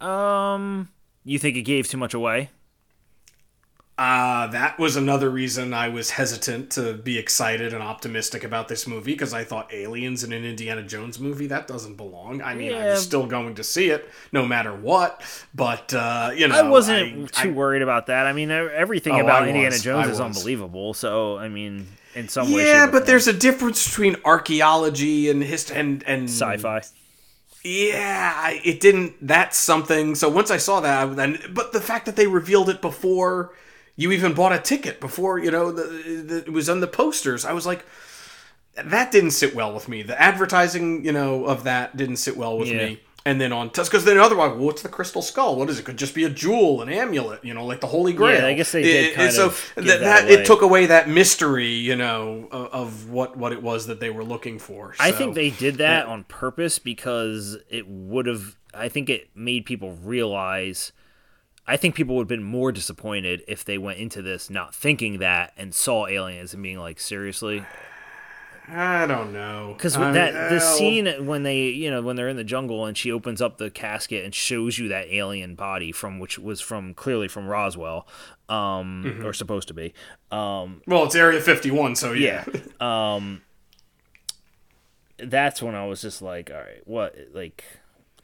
Um, 0.00 0.88
you 1.24 1.38
think 1.38 1.56
it 1.56 1.62
gave 1.62 1.88
too 1.88 1.96
much 1.96 2.14
away? 2.14 2.50
Uh, 3.98 4.46
that 4.48 4.78
was 4.78 4.94
another 4.96 5.30
reason 5.30 5.72
I 5.72 5.88
was 5.88 6.10
hesitant 6.10 6.70
to 6.72 6.92
be 6.92 7.16
excited 7.16 7.72
and 7.72 7.82
optimistic 7.82 8.44
about 8.44 8.68
this 8.68 8.86
movie 8.86 9.12
because 9.12 9.32
I 9.32 9.42
thought 9.42 9.72
aliens 9.72 10.22
in 10.22 10.34
an 10.34 10.44
Indiana 10.44 10.82
Jones 10.82 11.18
movie 11.18 11.46
that 11.46 11.66
doesn't 11.66 11.94
belong. 11.96 12.42
I 12.42 12.54
mean, 12.54 12.72
Yeah. 12.72 12.90
I'm 12.92 12.96
still 12.98 13.24
going 13.26 13.54
to 13.54 13.64
see 13.64 13.88
it 13.88 14.06
no 14.32 14.44
matter 14.46 14.74
what, 14.74 15.22
but 15.54 15.94
uh, 15.94 16.30
you 16.36 16.46
know, 16.46 16.58
I 16.58 16.68
wasn't 16.68 17.30
I- 17.38 17.42
too 17.44 17.48
I- 17.48 17.52
worried 17.52 17.80
about 17.80 18.08
that. 18.08 18.26
I 18.26 18.34
mean, 18.34 18.50
everything 18.50 19.14
Oh, 19.14 19.20
about 19.20 19.44
I 19.44 19.48
Indiana 19.48 19.70
was. 19.70 19.82
Jones 19.82 20.08
is 20.08 20.20
unbelievable. 20.20 20.92
So, 20.92 21.38
I 21.38 21.48
mean, 21.48 21.86
in 22.14 22.28
some 22.28 22.52
way, 22.52 22.66
yeah, 22.66 22.90
but 22.90 23.06
there's 23.06 23.28
a 23.28 23.32
difference 23.32 23.86
between 23.88 24.16
archaeology 24.26 25.30
and 25.30 25.42
hist 25.42 25.70
and 25.70 26.02
and 26.06 26.24
sci-fi. 26.28 26.82
Yeah, 27.62 28.50
it 28.62 28.80
didn't. 28.80 29.14
That's 29.26 29.56
something. 29.56 30.14
So 30.16 30.28
once 30.28 30.50
I 30.50 30.56
saw 30.58 30.80
that, 30.80 31.16
then 31.16 31.38
but 31.54 31.72
the 31.72 31.80
fact 31.80 32.04
that 32.06 32.16
they 32.16 32.26
revealed 32.26 32.68
it 32.68 32.80
before 32.82 33.52
you 33.96 34.12
even 34.12 34.34
bought 34.34 34.52
a 34.52 34.58
ticket, 34.58 35.00
before 35.00 35.38
you 35.38 35.50
know 35.50 35.72
the, 35.72 35.82
the 36.22 36.36
it 36.38 36.52
was 36.52 36.68
on 36.68 36.80
the 36.80 36.86
posters, 36.86 37.44
I 37.44 37.52
was 37.52 37.66
like, 37.66 37.84
that 38.84 39.10
didn't 39.10 39.30
sit 39.32 39.54
well 39.54 39.72
with 39.72 39.88
me. 39.88 40.02
The 40.02 40.20
advertising, 40.20 41.04
you 41.04 41.12
know, 41.12 41.46
of 41.46 41.64
that 41.64 41.96
didn't 41.96 42.16
sit 42.16 42.36
well 42.36 42.58
with 42.58 42.68
Yeah. 42.68 42.86
me. 42.86 43.00
And 43.24 43.40
then 43.40 43.52
on 43.52 43.70
because 43.74 44.04
then 44.04 44.18
otherwise, 44.18 44.50
well, 44.52 44.66
what's 44.66 44.82
the 44.82 44.88
crystal 44.88 45.20
skull? 45.20 45.56
What 45.56 45.68
is 45.68 45.80
it? 45.80 45.84
Could 45.84 45.96
just 45.96 46.14
be 46.14 46.22
a 46.22 46.30
jewel, 46.30 46.80
an 46.80 46.88
amulet, 46.88 47.44
you 47.44 47.54
know, 47.54 47.66
like 47.66 47.80
the 47.80 47.88
Holy 47.88 48.12
Grail. 48.12 48.44
I 48.44 48.54
guess 48.54 48.70
they 48.70 48.82
did 48.82 49.04
It- 49.06 49.14
kind 49.14 49.32
so 49.32 49.46
of 49.46 49.72
give 49.74 49.86
that, 49.86 50.00
that 50.00 50.30
it 50.30 50.46
took 50.46 50.62
away 50.62 50.86
that 50.86 51.08
mystery, 51.08 51.72
you 51.72 51.96
know, 51.96 52.46
of, 52.52 52.66
of 52.72 53.10
what 53.10 53.36
what 53.36 53.50
it 53.50 53.64
was 53.64 53.88
that 53.88 53.98
they 53.98 54.10
were 54.10 54.22
looking 54.22 54.60
for. 54.60 54.94
I 55.00 55.10
think 55.10 55.34
they 55.34 55.50
did 55.50 55.78
that 55.78 56.06
on 56.06 56.22
purpose 56.24 56.78
because 56.78 57.56
it 57.68 57.88
would 57.88 58.26
have. 58.26 58.56
I 58.72 58.88
think 58.88 59.08
it 59.08 59.28
made 59.34 59.66
people 59.66 59.96
realize. 60.04 60.92
I 61.68 61.76
think 61.76 61.94
people 61.94 62.14
would 62.16 62.22
have 62.22 62.28
been 62.28 62.42
more 62.44 62.70
disappointed 62.72 63.42
if 63.48 63.64
they 63.64 63.76
went 63.78 63.98
into 63.98 64.22
this 64.22 64.48
not 64.50 64.74
thinking 64.74 65.18
that 65.18 65.52
and 65.56 65.74
saw 65.74 66.06
aliens 66.06 66.54
and 66.54 66.62
being 66.62 66.78
like, 66.78 67.00
seriously. 67.00 67.64
I 68.68 69.06
don't 69.06 69.32
know 69.32 69.74
Because 69.76 69.94
that 69.94 70.50
the 70.50 70.58
scene 70.58 71.06
when 71.24 71.44
they 71.44 71.66
you 71.68 71.88
know 71.88 72.02
when 72.02 72.16
they're 72.16 72.26
in 72.28 72.36
the 72.36 72.42
jungle 72.42 72.84
and 72.84 72.98
she 72.98 73.12
opens 73.12 73.40
up 73.40 73.58
the 73.58 73.70
casket 73.70 74.24
and 74.24 74.34
shows 74.34 74.76
you 74.76 74.88
that 74.88 75.06
alien 75.08 75.54
body 75.54 75.92
from 75.92 76.18
which 76.18 76.36
was 76.36 76.60
from 76.60 76.92
clearly 76.92 77.28
from 77.28 77.46
Roswell, 77.46 78.08
um, 78.48 79.04
Mm-hmm. 79.06 79.24
or 79.24 79.32
supposed 79.32 79.68
to 79.68 79.74
be, 79.74 79.94
um, 80.32 80.82
Well, 80.86 81.04
it's 81.04 81.14
Area 81.14 81.40
51, 81.40 81.94
so 81.94 82.10
yeah. 82.12 82.44
yeah, 82.80 83.14
um, 83.14 83.42
that's 85.18 85.62
when 85.62 85.74
I 85.76 85.86
was 85.86 86.02
just 86.02 86.20
like, 86.20 86.50
all 86.50 86.56
right, 86.58 86.82
what 86.86 87.14
like. 87.34 87.64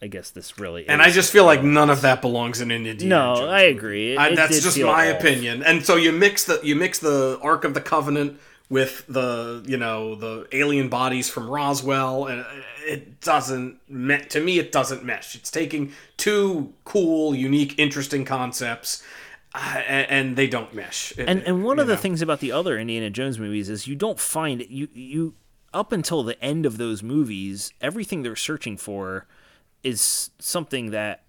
I 0.03 0.09
guess 0.09 0.31
this 0.31 0.59
really 0.59 0.89
and 0.89 1.01
I 1.01 1.11
just 1.11 1.31
feel 1.33 1.45
like 1.45 1.63
none 1.63 1.89
of 1.89 2.01
that 2.03 2.21
belongs 2.21 2.61
in 2.61 2.73
an 2.73 2.87
Indiana 2.87 3.15
No, 3.15 3.35
Jones 3.37 3.51
I 3.51 3.61
agree. 3.63 4.13
It- 4.15 4.19
I, 4.19 4.29
it 4.31 4.37
that's 4.37 4.61
just 4.61 4.79
my 4.81 5.13
off. 5.13 5.21
opinion. 5.21 5.63
And 5.63 5.87
so 5.87 5.95
you 5.97 6.11
mix 6.11 6.45
the 6.45 6.61
you 6.65 6.75
mix 6.75 6.99
the 6.99 7.39
Ark 7.41 7.65
of 7.65 7.75
the 7.75 7.81
Covenant 7.81 8.41
with 8.69 9.05
the 9.07 9.63
you 9.67 9.77
know 9.77 10.15
the 10.17 10.49
alien 10.53 10.89
bodies 10.89 11.29
from 11.31 11.49
Roswell, 11.49 12.27
and 12.27 12.45
it 12.85 13.21
doesn't 13.21 13.79
me- 13.89 14.25
to 14.31 14.41
me 14.41 14.59
it 14.59 14.73
doesn't 14.73 15.05
mesh. 15.05 15.35
It's 15.37 15.51
taking 15.53 15.93
two 16.17 16.73
cool, 16.85 17.35
unique, 17.35 17.79
interesting 17.79 18.25
concepts. 18.25 19.03
Uh, 19.55 19.83
and, 19.87 20.11
and 20.11 20.37
they 20.37 20.47
don't 20.47 20.75
mesh. 20.75 21.13
It- 21.19 21.29
and 21.29 21.43
and 21.43 21.63
one 21.63 21.79
of 21.79 21.87
the 21.87 21.95
know. 21.95 22.01
things 22.01 22.23
about 22.23 22.41
the 22.41 22.51
other 22.51 22.79
Indiana 22.79 23.11
Jones 23.11 23.39
movies 23.39 23.69
is 23.69 23.87
you 23.87 23.95
don't 23.95 24.19
find 24.19 24.65
you 24.69 24.89
you 24.95 25.35
up 25.75 25.93
until 25.93 26.23
the 26.23 26.43
end 26.43 26.67
of 26.67 26.77
those 26.79 27.03
movies, 27.03 27.73
everything 27.81 28.23
they're 28.23 28.35
searching 28.37 28.77
for 28.79 29.27
is 29.83 30.31
something 30.39 30.91
that 30.91 31.23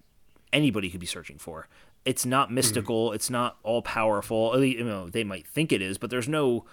anybody 0.52 0.90
could 0.90 1.00
be 1.00 1.06
searching 1.06 1.38
for. 1.38 1.68
It's 2.04 2.24
not 2.26 2.46
Mm-hmm. 2.48 2.54
mystical. 2.56 3.12
It's 3.12 3.30
not 3.30 3.56
all 3.62 3.82
powerful. 3.82 4.62
You 4.64 4.84
know, 4.84 5.08
they 5.08 5.24
might 5.24 5.46
think 5.46 5.72
it 5.72 5.80
is, 5.82 5.98
but 5.98 6.10
there's 6.10 6.28
no 6.28 6.64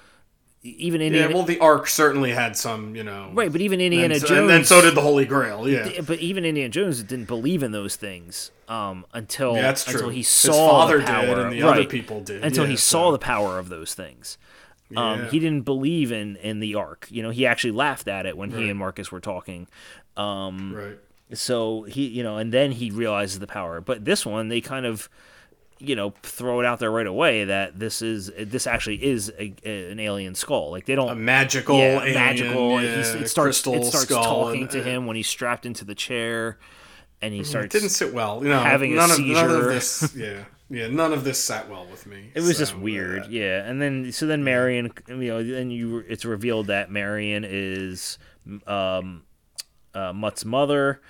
even 0.63 1.01
yeah, 1.01 1.07
Indiana. 1.07 1.33
well, 1.33 1.43
the 1.43 1.57
Ark 1.57 1.87
certainly 1.87 2.33
had 2.33 2.55
some, 2.55 2.95
you 2.95 3.03
know, 3.03 3.31
right, 3.33 3.51
but 3.51 3.61
even 3.61 3.81
Indiana 3.81 4.13
and, 4.13 4.21
so- 4.21 4.27
Jones. 4.27 4.39
and 4.41 4.49
then 4.49 4.63
so 4.63 4.79
did 4.79 4.93
the 4.93 5.01
Holy 5.01 5.25
Grail. 5.25 5.67
Yeah, 5.67 6.01
but 6.05 6.19
even 6.19 6.45
Indiana 6.45 6.69
Jones 6.69 7.01
didn't 7.01 7.25
believe 7.25 7.63
in 7.63 7.71
those 7.71 7.95
things 7.95 8.51
um, 8.67 9.03
until 9.11 9.55
Yeah, 9.55 9.63
that's 9.63 9.87
until 9.87 10.01
true. 10.01 10.09
he 10.09 10.17
His 10.19 10.27
saw 10.27 10.81
father 10.81 10.99
the 10.99 11.05
did, 11.05 11.07
power, 11.07 11.41
and 11.41 11.51
the 11.51 11.63
other 11.63 11.79
right, 11.79 11.89
people 11.89 12.21
did, 12.21 12.43
until 12.43 12.65
he 12.65 12.73
yeah, 12.73 12.77
saw 12.77 13.09
the 13.11 13.17
power 13.17 13.57
of 13.57 13.69
those 13.69 13.95
things. 13.95 14.37
Um, 14.95 15.21
Yeah. 15.21 15.29
he 15.31 15.39
didn't 15.39 15.61
believe 15.63 16.11
in 16.11 16.35
in 16.35 16.59
the 16.59 16.75
ark. 16.75 17.07
You 17.09 17.23
know, 17.23 17.31
he 17.31 17.47
actually 17.47 17.71
laughed 17.71 18.07
at 18.07 18.27
it 18.27 18.37
when 18.37 18.51
he 18.51 18.69
and 18.69 18.77
Marcus 18.77 19.11
were 19.11 19.21
talking. 19.21 19.67
Um, 20.15 20.75
right. 20.75 20.97
So 21.33 21.83
he, 21.83 22.07
you 22.07 22.23
know, 22.23 22.37
and 22.37 22.51
then 22.53 22.71
he 22.71 22.91
realizes 22.91 23.39
the 23.39 23.47
power. 23.47 23.81
But 23.81 24.05
this 24.05 24.25
one, 24.25 24.47
they 24.49 24.61
kind 24.61 24.85
of, 24.85 25.09
you 25.79 25.95
know, 25.95 26.13
throw 26.23 26.59
it 26.59 26.65
out 26.65 26.79
there 26.79 26.91
right 26.91 27.07
away 27.07 27.45
that 27.45 27.79
this 27.79 28.01
is 28.01 28.31
this 28.37 28.67
actually 28.67 29.03
is 29.03 29.31
a, 29.39 29.53
a- 29.65 29.91
an 29.91 29.99
alien 29.99 30.35
skull. 30.35 30.71
Like 30.71 30.85
they 30.85 30.95
don't 30.95 31.09
A 31.09 31.15
magical, 31.15 31.77
yeah, 31.77 31.99
alien, 31.99 32.13
magical. 32.13 32.81
yeah, 32.81 32.89
it 32.89 33.27
starts 33.29 33.65
it 33.65 33.83
starts 33.85 34.07
talking 34.07 34.61
and- 34.63 34.71
to 34.71 34.83
him 34.83 35.05
when 35.07 35.15
he's 35.15 35.27
strapped 35.27 35.65
into 35.65 35.83
the 35.85 35.95
chair, 35.95 36.59
and 37.21 37.33
he 37.33 37.43
starts. 37.43 37.73
It 37.73 37.79
didn't 37.79 37.91
sit 37.91 38.13
well. 38.13 38.43
You 38.43 38.49
know, 38.49 38.59
having 38.59 38.93
a 38.93 38.95
none 38.95 39.11
of 39.11 39.19
none 39.19 39.49
of 39.49 39.63
this. 39.65 40.13
Yeah, 40.15 40.43
yeah, 40.69 40.87
none 40.87 41.13
of 41.13 41.23
this 41.23 41.43
sat 41.43 41.67
well 41.69 41.85
with 41.89 42.05
me. 42.05 42.31
It 42.35 42.41
was 42.41 42.53
So, 42.57 42.59
just 42.61 42.77
weird, 42.77 43.23
uh, 43.23 43.27
yeah. 43.29 43.65
And 43.67 43.81
then 43.81 44.11
so 44.11 44.25
then 44.27 44.43
Marion, 44.43 44.91
you 45.07 45.15
know, 45.15 45.43
then 45.43 45.71
you 45.71 45.97
it's 46.07 46.25
revealed 46.25 46.67
that 46.67 46.91
Marion 46.91 47.43
is 47.47 48.17
um, 48.67 49.23
uh, 49.93 50.13
Mutt's 50.13 50.45
mother, 50.45 51.01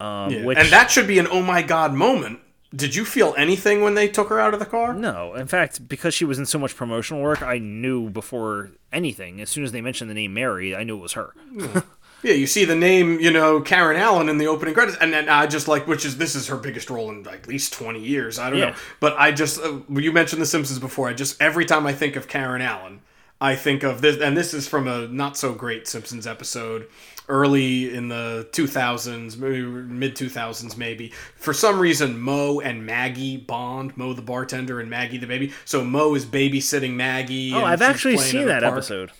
um, 0.00 0.32
yeah. 0.32 0.44
which 0.44 0.58
and 0.58 0.68
that 0.68 0.90
should 0.90 1.06
be 1.06 1.18
an 1.18 1.28
oh 1.30 1.42
my 1.42 1.62
god 1.62 1.92
moment. 1.94 2.40
Did 2.74 2.94
you 2.94 3.04
feel 3.04 3.34
anything 3.36 3.82
when 3.82 3.94
they 3.94 4.06
took 4.06 4.28
her 4.28 4.38
out 4.38 4.54
of 4.54 4.60
the 4.60 4.66
car? 4.66 4.94
no, 4.94 5.34
in 5.34 5.48
fact, 5.48 5.88
because 5.88 6.14
she 6.14 6.24
was 6.24 6.38
in 6.38 6.46
so 6.46 6.56
much 6.58 6.76
promotional 6.76 7.20
work, 7.20 7.42
I 7.42 7.58
knew 7.58 8.10
before 8.10 8.70
anything. 8.92 9.40
As 9.40 9.50
soon 9.50 9.64
as 9.64 9.72
they 9.72 9.80
mentioned 9.80 10.08
the 10.08 10.14
name 10.14 10.34
Mary, 10.34 10.74
I 10.76 10.84
knew 10.84 10.96
it 10.96 11.00
was 11.02 11.14
her. 11.14 11.34
Yeah, 12.22 12.34
you 12.34 12.46
see 12.46 12.66
the 12.66 12.76
name, 12.76 13.18
you 13.18 13.30
know, 13.30 13.62
Karen 13.62 13.96
Allen 13.96 14.28
in 14.28 14.36
the 14.36 14.46
opening 14.46 14.74
credits, 14.74 14.98
and 15.00 15.10
then 15.10 15.28
I 15.30 15.46
just 15.46 15.68
like, 15.68 15.86
which 15.86 16.04
is 16.04 16.18
this 16.18 16.34
is 16.36 16.48
her 16.48 16.56
biggest 16.58 16.90
role 16.90 17.08
in 17.10 17.22
like, 17.22 17.40
at 17.44 17.48
least 17.48 17.72
twenty 17.72 18.00
years. 18.04 18.38
I 18.38 18.50
don't 18.50 18.58
Yeah. 18.58 18.70
know, 18.70 18.76
but 19.00 19.16
I 19.18 19.32
just 19.32 19.58
uh, 19.58 19.78
you 19.88 20.12
mentioned 20.12 20.42
The 20.42 20.46
Simpsons 20.46 20.78
before. 20.78 21.08
I 21.08 21.14
just 21.14 21.40
every 21.40 21.64
time 21.64 21.86
I 21.86 21.94
think 21.94 22.16
of 22.16 22.28
Karen 22.28 22.60
Allen, 22.60 23.00
I 23.40 23.56
think 23.56 23.82
of 23.82 24.02
this, 24.02 24.18
and 24.20 24.36
this 24.36 24.52
is 24.52 24.68
from 24.68 24.86
a 24.86 25.08
not 25.08 25.38
so 25.38 25.54
great 25.54 25.88
Simpsons 25.88 26.26
episode 26.26 26.86
early 27.30 27.94
in 27.94 28.08
the 28.08 28.48
2000s, 28.52 29.38
maybe 29.38 29.62
mid 29.62 30.14
2000s, 30.16 30.76
maybe. 30.76 31.12
For 31.36 31.54
some 31.54 31.78
reason, 31.78 32.20
Moe 32.20 32.60
and 32.60 32.84
Maggie 32.84 33.36
bond. 33.38 33.96
Moe 33.96 34.12
the 34.12 34.22
bartender 34.22 34.80
and 34.80 34.90
Maggie 34.90 35.18
the 35.18 35.26
baby. 35.26 35.52
So 35.64 35.84
Moe 35.84 36.14
is 36.14 36.26
babysitting 36.26 36.94
Maggie. 36.94 37.54
Oh, 37.54 37.64
I've 37.64 37.82
actually 37.82 38.18
seen 38.18 38.46
that 38.46 38.62
park. 38.62 38.74
episode. 38.74 39.12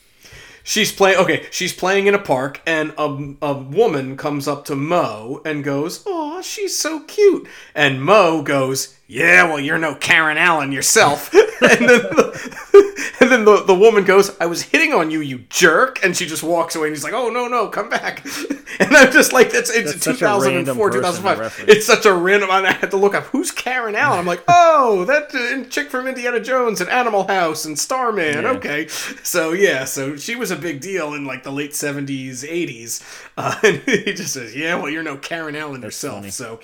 She's 0.63 0.93
playing. 0.93 1.19
Okay, 1.19 1.47
she's 1.51 1.73
playing 1.73 2.07
in 2.07 2.15
a 2.15 2.19
park, 2.19 2.61
and 2.67 2.93
a, 2.99 3.35
a 3.43 3.55
woman 3.55 4.17
comes 4.17 4.47
up 4.47 4.65
to 4.67 4.77
Moe 4.77 5.41
and 5.45 5.65
goes, 5.65 6.03
"Oh, 6.07 6.43
she's 6.43 6.77
so 6.77 7.01
cute." 7.01 7.49
And 7.75 8.03
Moe 8.03 8.43
goes, 8.43 8.97
"Yeah, 9.07 9.45
well, 9.49 9.61
you're 9.61 9.79
no 9.79 9.95
Karen 9.95 10.39
Allen 10.39 10.73
yourself." 10.73 11.33
and 11.35 11.89
then, 11.89 12.03
the, 12.03 13.15
and 13.21 13.31
then 13.31 13.45
the, 13.45 13.65
the 13.65 13.75
woman 13.75 14.05
goes, 14.05 14.37
"I 14.41 14.47
was 14.47 14.63
hitting 14.63 14.93
on 14.93 15.11
you, 15.11 15.21
you 15.21 15.39
jerk," 15.49 16.03
and 16.05 16.17
she 16.17 16.27
just 16.27 16.43
walks 16.43 16.75
away. 16.77 16.89
And 16.89 16.97
he's 16.97 17.05
like, 17.05 17.13
"Oh 17.13 17.31
no, 17.31 17.49
no, 17.49 17.69
come 17.69 17.89
back!" 17.89 18.27
And 18.79 18.97
I'm 18.97 19.13
just 19.13 19.33
like, 19.35 19.51
"That's 19.51 19.69
it's 19.69 19.93
that's 19.93 20.19
2004, 20.19 20.91
2005. 20.91 21.65
It's 21.69 21.85
such 21.85 22.07
a 22.07 22.15
random." 22.15 22.51
I 22.51 22.73
had 22.73 22.93
to 22.93 22.97
look 22.97 23.15
up 23.15 23.25
who's 23.25 23.51
Karen 23.51 23.95
Allen. 23.95 24.19
I'm 24.19 24.27
like, 24.27 24.43
"Oh, 24.49 25.05
that 25.05 25.35
uh, 25.35 25.69
chick 25.69 25.91
from 25.91 26.07
Indiana 26.07 26.41
Jones 26.41 26.81
and 26.81 26.89
Animal 26.89 27.27
House 27.27 27.65
and 27.67 27.79
Starman." 27.79 28.43
Yeah. 28.43 28.51
Okay, 28.53 28.89
so 28.89 29.53
yeah, 29.53 29.85
so 29.85 30.17
she 30.17 30.35
was 30.35 30.50
a 30.51 30.57
big 30.57 30.81
deal 30.81 31.15
in 31.15 31.25
like 31.25 31.43
the 31.43 31.51
late 31.51 31.73
70s, 31.73 32.45
80s, 32.45 33.03
uh, 33.37 33.59
and 33.65 33.79
he 33.79 34.13
just 34.13 34.35
says, 34.35 34.55
"Yeah, 34.55 34.77
well, 34.77 34.91
you're 34.91 35.03
no 35.03 35.17
Karen 35.17 35.57
Allen 35.57 35.81
that's 35.81 35.95
yourself." 35.95 36.17
Funny. 36.17 36.31
So 36.31 36.61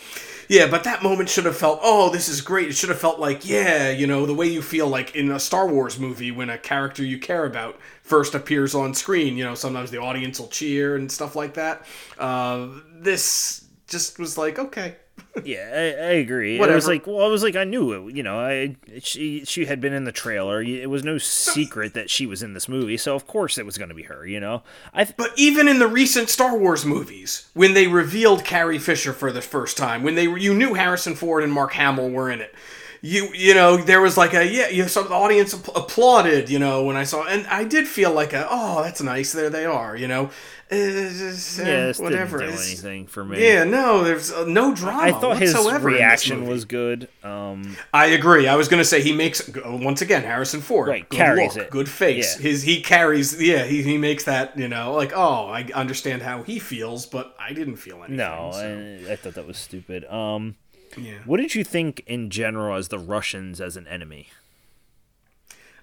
yeah, 0.48 0.68
but 0.68 0.84
that 0.84 1.02
moment 1.02 1.28
should 1.28 1.44
have 1.44 1.56
felt, 1.56 1.80
oh, 1.82 2.10
this 2.10 2.28
is 2.28 2.40
great. 2.40 2.68
It 2.68 2.74
should 2.74 2.88
have 2.88 3.00
felt 3.00 3.18
like, 3.18 3.48
yeah, 3.48 3.90
you 3.90 4.06
know, 4.06 4.26
the 4.26 4.34
way 4.34 4.46
you 4.46 4.62
feel 4.62 4.86
like 4.86 5.16
in 5.16 5.30
a 5.32 5.40
Star 5.40 5.66
Wars 5.66 5.98
movie 5.98 6.30
when 6.30 6.50
a 6.50 6.58
character 6.58 7.04
you 7.04 7.18
care 7.18 7.44
about 7.44 7.78
first 8.02 8.34
appears 8.34 8.74
on 8.74 8.94
screen. 8.94 9.36
You 9.36 9.44
know, 9.44 9.54
sometimes 9.54 9.90
the 9.90 10.00
audience 10.00 10.38
will 10.38 10.48
cheer 10.48 10.96
and 10.96 11.10
stuff 11.10 11.34
like 11.34 11.54
that. 11.54 11.84
Uh, 12.18 12.68
this 12.94 13.64
just 13.88 14.18
was 14.18 14.38
like, 14.38 14.58
okay, 14.58 14.96
yeah, 15.44 15.70
I, 15.72 15.78
I 15.78 16.10
agree. 16.12 16.58
Whatever. 16.58 16.72
It 16.72 16.76
was 16.76 16.86
like, 16.86 17.06
well, 17.06 17.22
I 17.22 17.28
was 17.28 17.42
like, 17.42 17.56
I 17.56 17.64
knew 17.64 17.92
it. 17.92 18.14
You 18.14 18.22
know, 18.22 18.38
I 18.40 18.76
she 19.00 19.44
she 19.44 19.66
had 19.66 19.80
been 19.80 19.92
in 19.92 20.04
the 20.04 20.12
trailer. 20.12 20.62
It 20.62 20.90
was 20.90 21.04
no 21.04 21.18
secret 21.18 21.94
that 21.94 22.10
she 22.10 22.26
was 22.26 22.42
in 22.42 22.54
this 22.54 22.68
movie, 22.68 22.96
so 22.96 23.14
of 23.14 23.26
course 23.26 23.58
it 23.58 23.66
was 23.66 23.78
going 23.78 23.88
to 23.88 23.94
be 23.94 24.04
her. 24.04 24.26
You 24.26 24.40
know, 24.40 24.62
I. 24.92 25.04
Th- 25.04 25.16
but 25.16 25.32
even 25.36 25.68
in 25.68 25.78
the 25.78 25.88
recent 25.88 26.28
Star 26.28 26.56
Wars 26.56 26.84
movies, 26.84 27.48
when 27.54 27.74
they 27.74 27.86
revealed 27.86 28.44
Carrie 28.44 28.78
Fisher 28.78 29.12
for 29.12 29.32
the 29.32 29.42
first 29.42 29.76
time, 29.76 30.02
when 30.02 30.14
they 30.14 30.24
you 30.24 30.54
knew 30.54 30.74
Harrison 30.74 31.14
Ford 31.14 31.44
and 31.44 31.52
Mark 31.52 31.72
Hamill 31.72 32.10
were 32.10 32.30
in 32.30 32.40
it, 32.40 32.54
you 33.02 33.28
you 33.34 33.54
know 33.54 33.76
there 33.76 34.00
was 34.00 34.16
like 34.16 34.34
a 34.34 34.46
yeah 34.46 34.68
you 34.68 34.82
know, 34.82 34.88
some 34.88 35.06
the 35.08 35.14
audience 35.14 35.52
applauded 35.52 36.48
you 36.48 36.58
know 36.58 36.84
when 36.84 36.96
I 36.96 37.04
saw 37.04 37.24
and 37.24 37.46
I 37.46 37.64
did 37.64 37.86
feel 37.86 38.12
like 38.12 38.32
a 38.32 38.46
oh 38.50 38.82
that's 38.82 39.02
nice 39.02 39.32
there 39.32 39.50
they 39.50 39.64
are 39.64 39.96
you 39.96 40.08
know 40.08 40.30
just, 40.70 41.60
uh, 41.60 41.62
yeah 41.62 41.93
whatever 41.98 42.38
didn't 42.38 42.56
do 42.56 42.62
anything 42.62 43.06
for 43.06 43.24
me 43.24 43.43
yeah 43.43 43.62
no 43.64 44.02
there's 44.02 44.32
uh, 44.32 44.44
no 44.47 44.74
drama 44.74 45.01
I 45.01 45.12
thought 45.12 45.38
his 45.38 45.55
reaction 45.80 46.47
was 46.47 46.64
good 46.64 47.09
um, 47.22 47.76
I 47.94 48.06
agree 48.06 48.48
I 48.48 48.56
was 48.56 48.68
gonna 48.68 48.84
say 48.84 49.01
he 49.01 49.12
makes 49.12 49.48
once 49.64 50.02
again 50.02 50.22
Harrison 50.22 50.60
Ford 50.60 50.88
right 50.88 51.09
good 51.09 51.16
carries 51.16 51.56
look, 51.56 51.66
it 51.66 51.70
good 51.70 51.88
face 51.88 52.36
yeah. 52.36 52.43
his 52.43 52.62
he 52.62 52.80
carries 52.80 53.40
yeah 53.40 53.64
he, 53.64 53.82
he 53.82 53.97
makes 53.97 54.24
that 54.24 54.59
you 54.59 54.68
know 54.68 54.93
like 54.94 55.12
oh 55.14 55.47
I 55.47 55.68
understand 55.74 56.22
how 56.22 56.43
he 56.43 56.59
feels 56.59 57.06
but 57.06 57.36
I 57.38 57.52
didn't 57.52 57.76
feel 57.76 57.98
anything 57.98 58.16
no 58.16 58.51
so. 58.52 59.05
I, 59.09 59.12
I 59.12 59.16
thought 59.16 59.34
that 59.34 59.47
was 59.47 59.59
stupid 59.59 60.05
um 60.06 60.56
yeah. 60.97 61.18
What 61.24 61.38
did 61.38 61.55
you 61.55 61.64
think 61.64 62.02
in 62.06 62.30
general 62.30 62.76
as 62.76 62.88
the 62.88 62.98
Russians 62.98 63.60
as 63.60 63.76
an 63.76 63.86
enemy? 63.86 64.28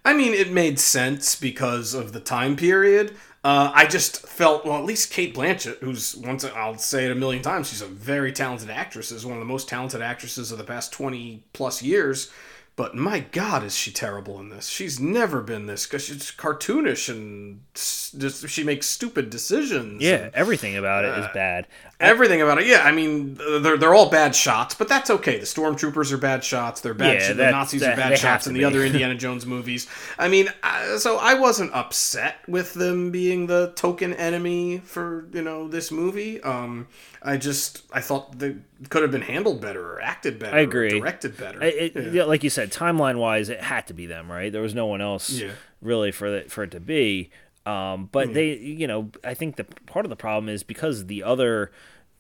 I 0.06 0.14
mean, 0.14 0.34
it 0.34 0.52
made 0.52 0.80
sense 0.80 1.36
because 1.36 1.94
of 1.94 2.12
the 2.12 2.20
time 2.20 2.56
period. 2.56 3.16
Uh, 3.44 3.72
I 3.74 3.88
just 3.88 4.26
felt, 4.26 4.66
well, 4.66 4.78
at 4.78 4.86
least 4.86 5.12
Cate 5.12 5.36
Blanchett, 5.36 5.80
who's 5.80 6.16
once 6.16 6.46
I'll 6.46 6.78
say 6.78 7.06
it 7.06 7.12
a 7.12 7.16
million 7.16 7.44
times, 7.44 7.70
she's 7.70 7.82
a 7.82 7.88
very 7.88 8.32
talented 8.32 8.70
actress, 8.70 9.12
is 9.12 9.26
one 9.26 9.36
of 9.36 9.42
the 9.42 9.46
most 9.46 9.68
talented 9.68 10.02
actresses 10.02 10.52
of 10.52 10.58
the 10.58 10.64
past 10.64 10.94
twenty 10.94 11.44
plus 11.52 11.84
years. 11.84 12.32
But 12.76 12.96
my 12.96 13.20
God, 13.20 13.64
is 13.64 13.76
she 13.76 13.92
terrible 13.92 14.40
in 14.40 14.50
this? 14.50 14.68
She's 14.68 15.00
never 15.00 15.42
been 15.42 15.68
this 15.68 15.86
because 15.86 16.06
she's 16.06 16.32
cartoonish 16.32 17.08
and 17.08 17.62
just 17.74 18.48
she 18.50 18.64
makes 18.64 18.86
stupid 18.86 19.30
decisions. 19.30 20.02
Yeah, 20.02 20.30
everything 20.34 20.78
about 20.78 21.06
uh, 21.06 21.10
it 21.10 21.20
is 21.20 21.26
uh, 21.26 21.34
bad. 21.34 21.68
Everything 22.00 22.42
about 22.42 22.60
it, 22.60 22.68
yeah. 22.68 22.84
I 22.84 22.92
mean, 22.92 23.36
they're 23.62 23.78
they're 23.78 23.96
all 23.96 24.10
bad 24.10 24.36
shots, 24.36 24.76
but 24.76 24.88
that's 24.88 25.10
okay. 25.10 25.40
The 25.40 25.46
stormtroopers 25.46 26.12
are 26.12 26.18
bad 26.18 26.44
shots. 26.44 26.82
They're 26.82 26.94
bad. 26.94 27.14
Yeah, 27.14 27.32
sh- 27.32 27.36
the 27.36 27.52
Nazis 27.52 27.82
that, 27.82 27.94
are 27.94 27.96
bad 27.96 28.20
shots 28.20 28.46
in 28.46 28.54
the 28.54 28.64
other 28.64 28.86
Indiana 28.86 29.16
Jones 29.16 29.46
movies. 29.46 29.88
I 30.20 30.28
mean, 30.28 30.50
so 30.98 31.18
I 31.18 31.34
wasn't 31.34 31.74
upset 31.74 32.38
with 32.48 32.74
them 32.74 33.10
being 33.12 33.48
the 33.48 33.74
token 33.76 34.14
enemy 34.14 34.80
for 34.80 35.28
you 35.34 35.42
know 35.42 35.68
this 35.68 35.92
movie. 35.92 36.42
Um, 36.42 36.88
I 37.24 37.38
just 37.38 37.84
I 37.92 38.02
thought 38.02 38.38
they 38.38 38.58
could 38.90 39.02
have 39.02 39.12
been 39.12 39.22
handled 39.22 39.62
better 39.62 39.94
or 39.94 40.02
acted 40.02 40.38
better. 40.38 40.56
I 40.56 40.60
agree. 40.60 41.00
directed 41.00 41.38
better. 41.38 41.64
It, 41.64 42.14
yeah. 42.14 42.26
Like 42.26 42.44
you 42.44 42.52
said, 42.52 42.72
timeline 42.72 43.18
wise, 43.18 43.50
it 43.50 43.62
had 43.62 43.88
to 43.88 43.94
be 43.94 44.06
them, 44.06 44.32
right? 44.32 44.52
There 44.52 44.62
was 44.62 44.76
no 44.76 44.86
one 44.86 45.02
else 45.02 45.32
yeah. 45.32 45.52
really 45.82 46.12
for 46.12 46.28
it 46.28 46.52
for 46.52 46.64
it 46.64 46.72
to 46.72 46.80
be. 46.80 47.32
Um, 47.66 48.10
but 48.12 48.30
yeah. 48.30 48.34
they, 48.34 48.54
you 48.58 48.88
know, 48.88 49.12
I 49.24 49.34
think 49.34 49.56
the 49.56 49.64
part 49.64 50.06
of 50.06 50.10
the 50.10 50.16
problem 50.16 50.50
is 50.50 50.64
because 50.64 51.06
the 51.06 51.24
other, 51.24 51.72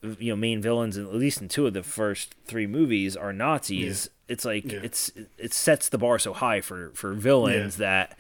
you 0.02 0.32
know, 0.32 0.36
main 0.36 0.62
villains, 0.62 0.98
at 0.98 1.14
least 1.14 1.42
in 1.42 1.50
two 1.50 1.68
of 1.68 1.74
the 1.74 1.84
first 1.84 2.36
three 2.46 2.68
movies, 2.68 3.18
are 3.18 3.34
Nazis. 3.34 4.10
It's 4.30 4.46
like 4.46 4.72
it's 4.72 5.12
it 5.38 5.54
sets 5.54 5.90
the 5.90 5.98
bar 5.98 6.18
so 6.18 6.34
high 6.34 6.62
for 6.62 6.92
for 6.94 7.14
villains 7.14 7.76
that 7.78 8.18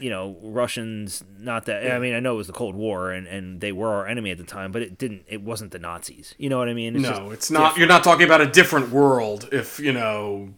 you 0.00 0.10
know 0.10 0.36
Russians 0.42 1.24
not 1.38 1.66
that 1.66 1.84
yeah. 1.84 1.96
I 1.96 1.98
mean 1.98 2.14
I 2.14 2.20
know 2.20 2.34
it 2.34 2.36
was 2.36 2.46
the 2.46 2.52
Cold 2.52 2.74
War 2.74 3.10
and, 3.10 3.26
and 3.26 3.60
they 3.60 3.72
were 3.72 3.92
our 3.92 4.06
enemy 4.06 4.30
at 4.30 4.38
the 4.38 4.44
time 4.44 4.72
but 4.72 4.82
it 4.82 4.98
didn't 4.98 5.24
it 5.28 5.42
wasn't 5.42 5.70
the 5.70 5.78
Nazis 5.78 6.34
you 6.38 6.48
know 6.48 6.58
what 6.58 6.68
I 6.68 6.74
mean 6.74 6.96
it's 6.96 7.02
no 7.04 7.30
it's 7.30 7.50
not 7.50 7.76
you're 7.76 7.86
not 7.86 8.04
talking 8.04 8.26
about 8.26 8.40
a 8.40 8.46
different 8.46 8.90
world 8.90 9.48
if 9.52 9.78
you 9.78 9.92
know 9.92 10.54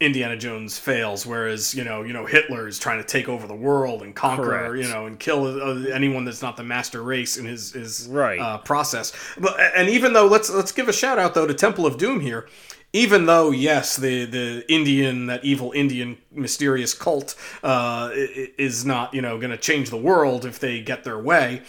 Indiana 0.00 0.36
Jones 0.36 0.78
fails 0.78 1.26
whereas 1.26 1.74
you 1.74 1.84
know 1.84 2.02
you 2.02 2.12
know 2.12 2.26
Hitler 2.26 2.68
is 2.68 2.78
trying 2.78 2.98
to 2.98 3.06
take 3.06 3.28
over 3.28 3.46
the 3.46 3.54
world 3.54 4.02
and 4.02 4.14
conquer 4.14 4.44
Correct. 4.44 4.76
you 4.76 4.88
know 4.92 5.06
and 5.06 5.18
kill 5.18 5.46
uh, 5.46 5.88
anyone 5.88 6.24
that's 6.24 6.42
not 6.42 6.56
the 6.56 6.62
master 6.62 7.02
race 7.02 7.36
in 7.36 7.46
his 7.46 7.72
his 7.72 8.06
right. 8.08 8.38
uh, 8.38 8.58
process 8.58 9.12
but 9.38 9.58
and 9.74 9.88
even 9.88 10.12
though 10.12 10.26
let's 10.26 10.50
let's 10.50 10.72
give 10.72 10.88
a 10.88 10.92
shout 10.92 11.18
out 11.18 11.34
though 11.34 11.46
to 11.46 11.54
Temple 11.54 11.86
of 11.86 11.98
Doom 11.98 12.20
here 12.20 12.46
even 12.92 13.26
though 13.26 13.50
yes 13.50 13.96
the 13.96 14.24
the 14.24 14.64
indian 14.72 15.26
that 15.26 15.44
evil 15.44 15.72
indian 15.72 16.16
mysterious 16.32 16.94
cult 16.94 17.34
uh, 17.62 18.10
is 18.14 18.84
not 18.84 19.12
you 19.12 19.20
know 19.20 19.38
going 19.38 19.50
to 19.50 19.56
change 19.56 19.90
the 19.90 19.96
world 19.96 20.44
if 20.44 20.58
they 20.58 20.80
get 20.80 21.04
their 21.04 21.18
way 21.18 21.62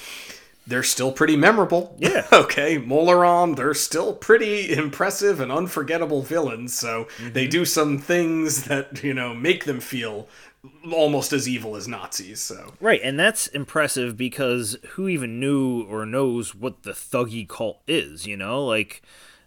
they're 0.67 0.83
still 0.83 1.11
pretty 1.11 1.35
memorable 1.35 1.95
yeah 1.97 2.25
okay 2.33 2.77
Mola 2.77 3.17
Ram 3.17 3.55
they're 3.55 3.73
still 3.73 4.13
pretty 4.13 4.73
impressive 4.73 5.39
and 5.39 5.51
unforgettable 5.51 6.21
villains 6.21 6.73
so 6.73 7.05
mm-hmm. 7.17 7.33
they 7.33 7.47
do 7.47 7.65
some 7.65 7.97
things 7.97 8.65
that 8.65 9.03
you 9.03 9.13
know 9.13 9.33
make 9.33 9.65
them 9.65 9.79
feel 9.79 10.27
almost 10.91 11.33
as 11.33 11.47
evil 11.47 11.75
as 11.75 11.87
Nazis. 11.87 12.39
So 12.39 12.73
right, 12.79 12.99
and 13.03 13.19
that's 13.19 13.47
impressive 13.47 14.17
because 14.17 14.77
who 14.91 15.07
even 15.07 15.39
knew 15.39 15.83
or 15.83 16.05
knows 16.05 16.55
what 16.55 16.83
the 16.83 16.91
Thuggee 16.91 17.47
cult 17.47 17.81
is? 17.87 18.25
You 18.25 18.37
know, 18.37 18.63
like 18.65 19.01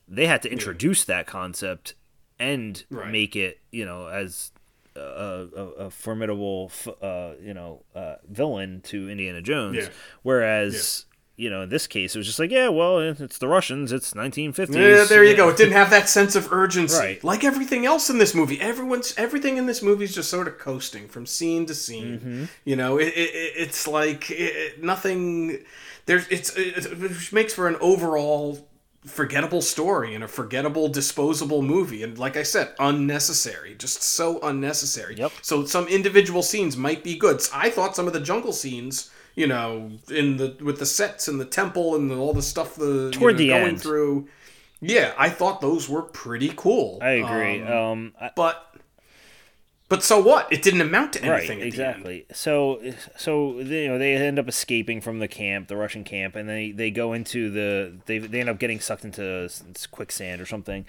they 0.09 0.27
had 0.27 0.43
to 0.43 0.51
introduce 0.51 1.09
yeah. 1.09 1.17
that 1.17 1.27
concept 1.27 1.95
and 2.39 2.85
right. 2.91 3.11
make 3.11 3.37
it 3.37 3.61
you 3.71 3.85
know 3.85 4.07
as 4.07 4.53
a, 4.97 5.01
a, 5.01 5.63
a 5.63 5.91
formidable 5.91 6.71
uh, 7.03 7.33
you 7.43 7.55
know 7.55 7.83
uh, 7.95 8.17
villain 8.29 8.81
to 8.83 9.09
Indiana 9.11 9.43
Jones. 9.43 9.77
Yeah. 9.77 9.89
Whereas. 10.23 11.07
You 11.41 11.49
know 11.49 11.63
in 11.63 11.69
this 11.71 11.87
case 11.87 12.15
it 12.15 12.19
was 12.19 12.27
just 12.27 12.39
like 12.39 12.51
yeah 12.51 12.69
well 12.69 12.99
it's 12.99 13.39
the 13.39 13.49
Russians 13.49 13.93
it's 13.93 14.13
1950s. 14.13 14.75
Yeah, 14.75 15.05
there 15.05 15.25
you 15.25 15.35
go. 15.35 15.49
It 15.49 15.57
didn't 15.57 15.73
have 15.83 15.91
that 15.91 16.09
sense 16.09 16.37
of 16.37 16.53
urgency 16.53 16.99
right. 16.99 17.25
like 17.25 17.43
everything 17.45 17.87
else 17.87 18.11
in 18.11 18.19
this 18.19 18.35
movie. 18.35 18.61
Everyone's 18.61 19.15
everything 19.17 19.57
in 19.57 19.67
this 19.67 19.83
movie 19.83 20.05
is 20.05 20.15
just 20.15 20.31
sort 20.31 20.47
of 20.47 20.59
coasting 20.59 21.09
from 21.09 21.27
scene 21.27 21.67
to 21.67 21.75
scene. 21.75 22.19
Mm-hmm. 22.19 22.45
You 22.65 22.77
know 22.77 22.99
it, 22.99 23.09
it, 23.09 23.31
it's 23.57 23.89
like 23.89 24.31
it, 24.31 24.83
nothing. 24.83 25.65
There's 26.07 26.29
it's 26.29 26.55
it 26.57 27.33
makes 27.33 27.55
for 27.55 27.69
an 27.69 27.77
overall 27.81 28.69
forgettable 29.07 29.63
story 29.63 30.15
and 30.15 30.23
a 30.23 30.29
forgettable 30.29 30.87
disposable 30.87 31.63
movie 31.63 32.03
and 32.03 32.19
like 32.19 32.37
i 32.37 32.43
said 32.43 32.75
unnecessary 32.79 33.75
just 33.77 34.03
so 34.03 34.39
unnecessary 34.43 35.17
yep. 35.17 35.33
so 35.41 35.65
some 35.65 35.89
individual 35.89 36.43
scenes 36.43 36.77
might 36.77 37.03
be 37.03 37.17
good 37.17 37.41
i 37.55 37.71
thought 37.71 37.97
some 37.97 38.07
of 38.07 38.13
the 38.13 38.21
jungle 38.21 38.53
scenes 38.53 39.11
you 39.35 39.47
know 39.47 39.91
in 40.11 40.37
the 40.37 40.57
with 40.61 40.79
the 40.79 40.87
sets 40.87 41.29
and 41.29 41.41
the 41.41 41.45
temple 41.45 41.95
and 41.95 42.11
the, 42.11 42.17
all 42.17 42.33
the 42.33 42.43
stuff 42.43 42.77
the 42.77 43.11
toward 43.13 43.39
you 43.39 43.49
know, 43.49 43.55
the 43.55 43.61
going 43.61 43.69
end. 43.71 43.81
through 43.81 44.29
yeah 44.81 45.13
i 45.19 45.29
thought 45.29 45.61
those 45.61 45.89
were 45.89 46.03
pretty 46.03 46.53
cool 46.57 46.99
i 47.03 47.11
agree 47.11 47.63
um, 47.63 47.73
um 47.73 48.15
I, 48.21 48.31
but 48.35 48.71
but 49.91 50.05
so 50.05 50.21
what? 50.21 50.47
It 50.53 50.63
didn't 50.63 50.83
amount 50.83 51.15
to 51.15 51.25
anything. 51.25 51.59
Right, 51.59 51.67
exactly. 51.67 52.25
So, 52.33 52.81
so 53.17 53.59
you 53.59 53.89
know, 53.89 53.99
they 53.99 54.15
end 54.15 54.39
up 54.39 54.49
escaping 54.49 55.01
from 55.01 55.19
the 55.19 55.27
camp, 55.27 55.67
the 55.67 55.77
Russian 55.77 56.05
camp, 56.05 56.37
and 56.37 56.49
they 56.49 56.71
they 56.71 56.93
go 56.93 57.13
into 57.13 57.51
the 57.51 57.95
they 58.07 58.19
they 58.19 58.39
end 58.39 58.49
up 58.49 58.61
getting 58.61 58.79
sucked 58.79 59.05
into 59.05 59.51
quicksand 59.91 60.41
or 60.41 60.47
something, 60.47 60.87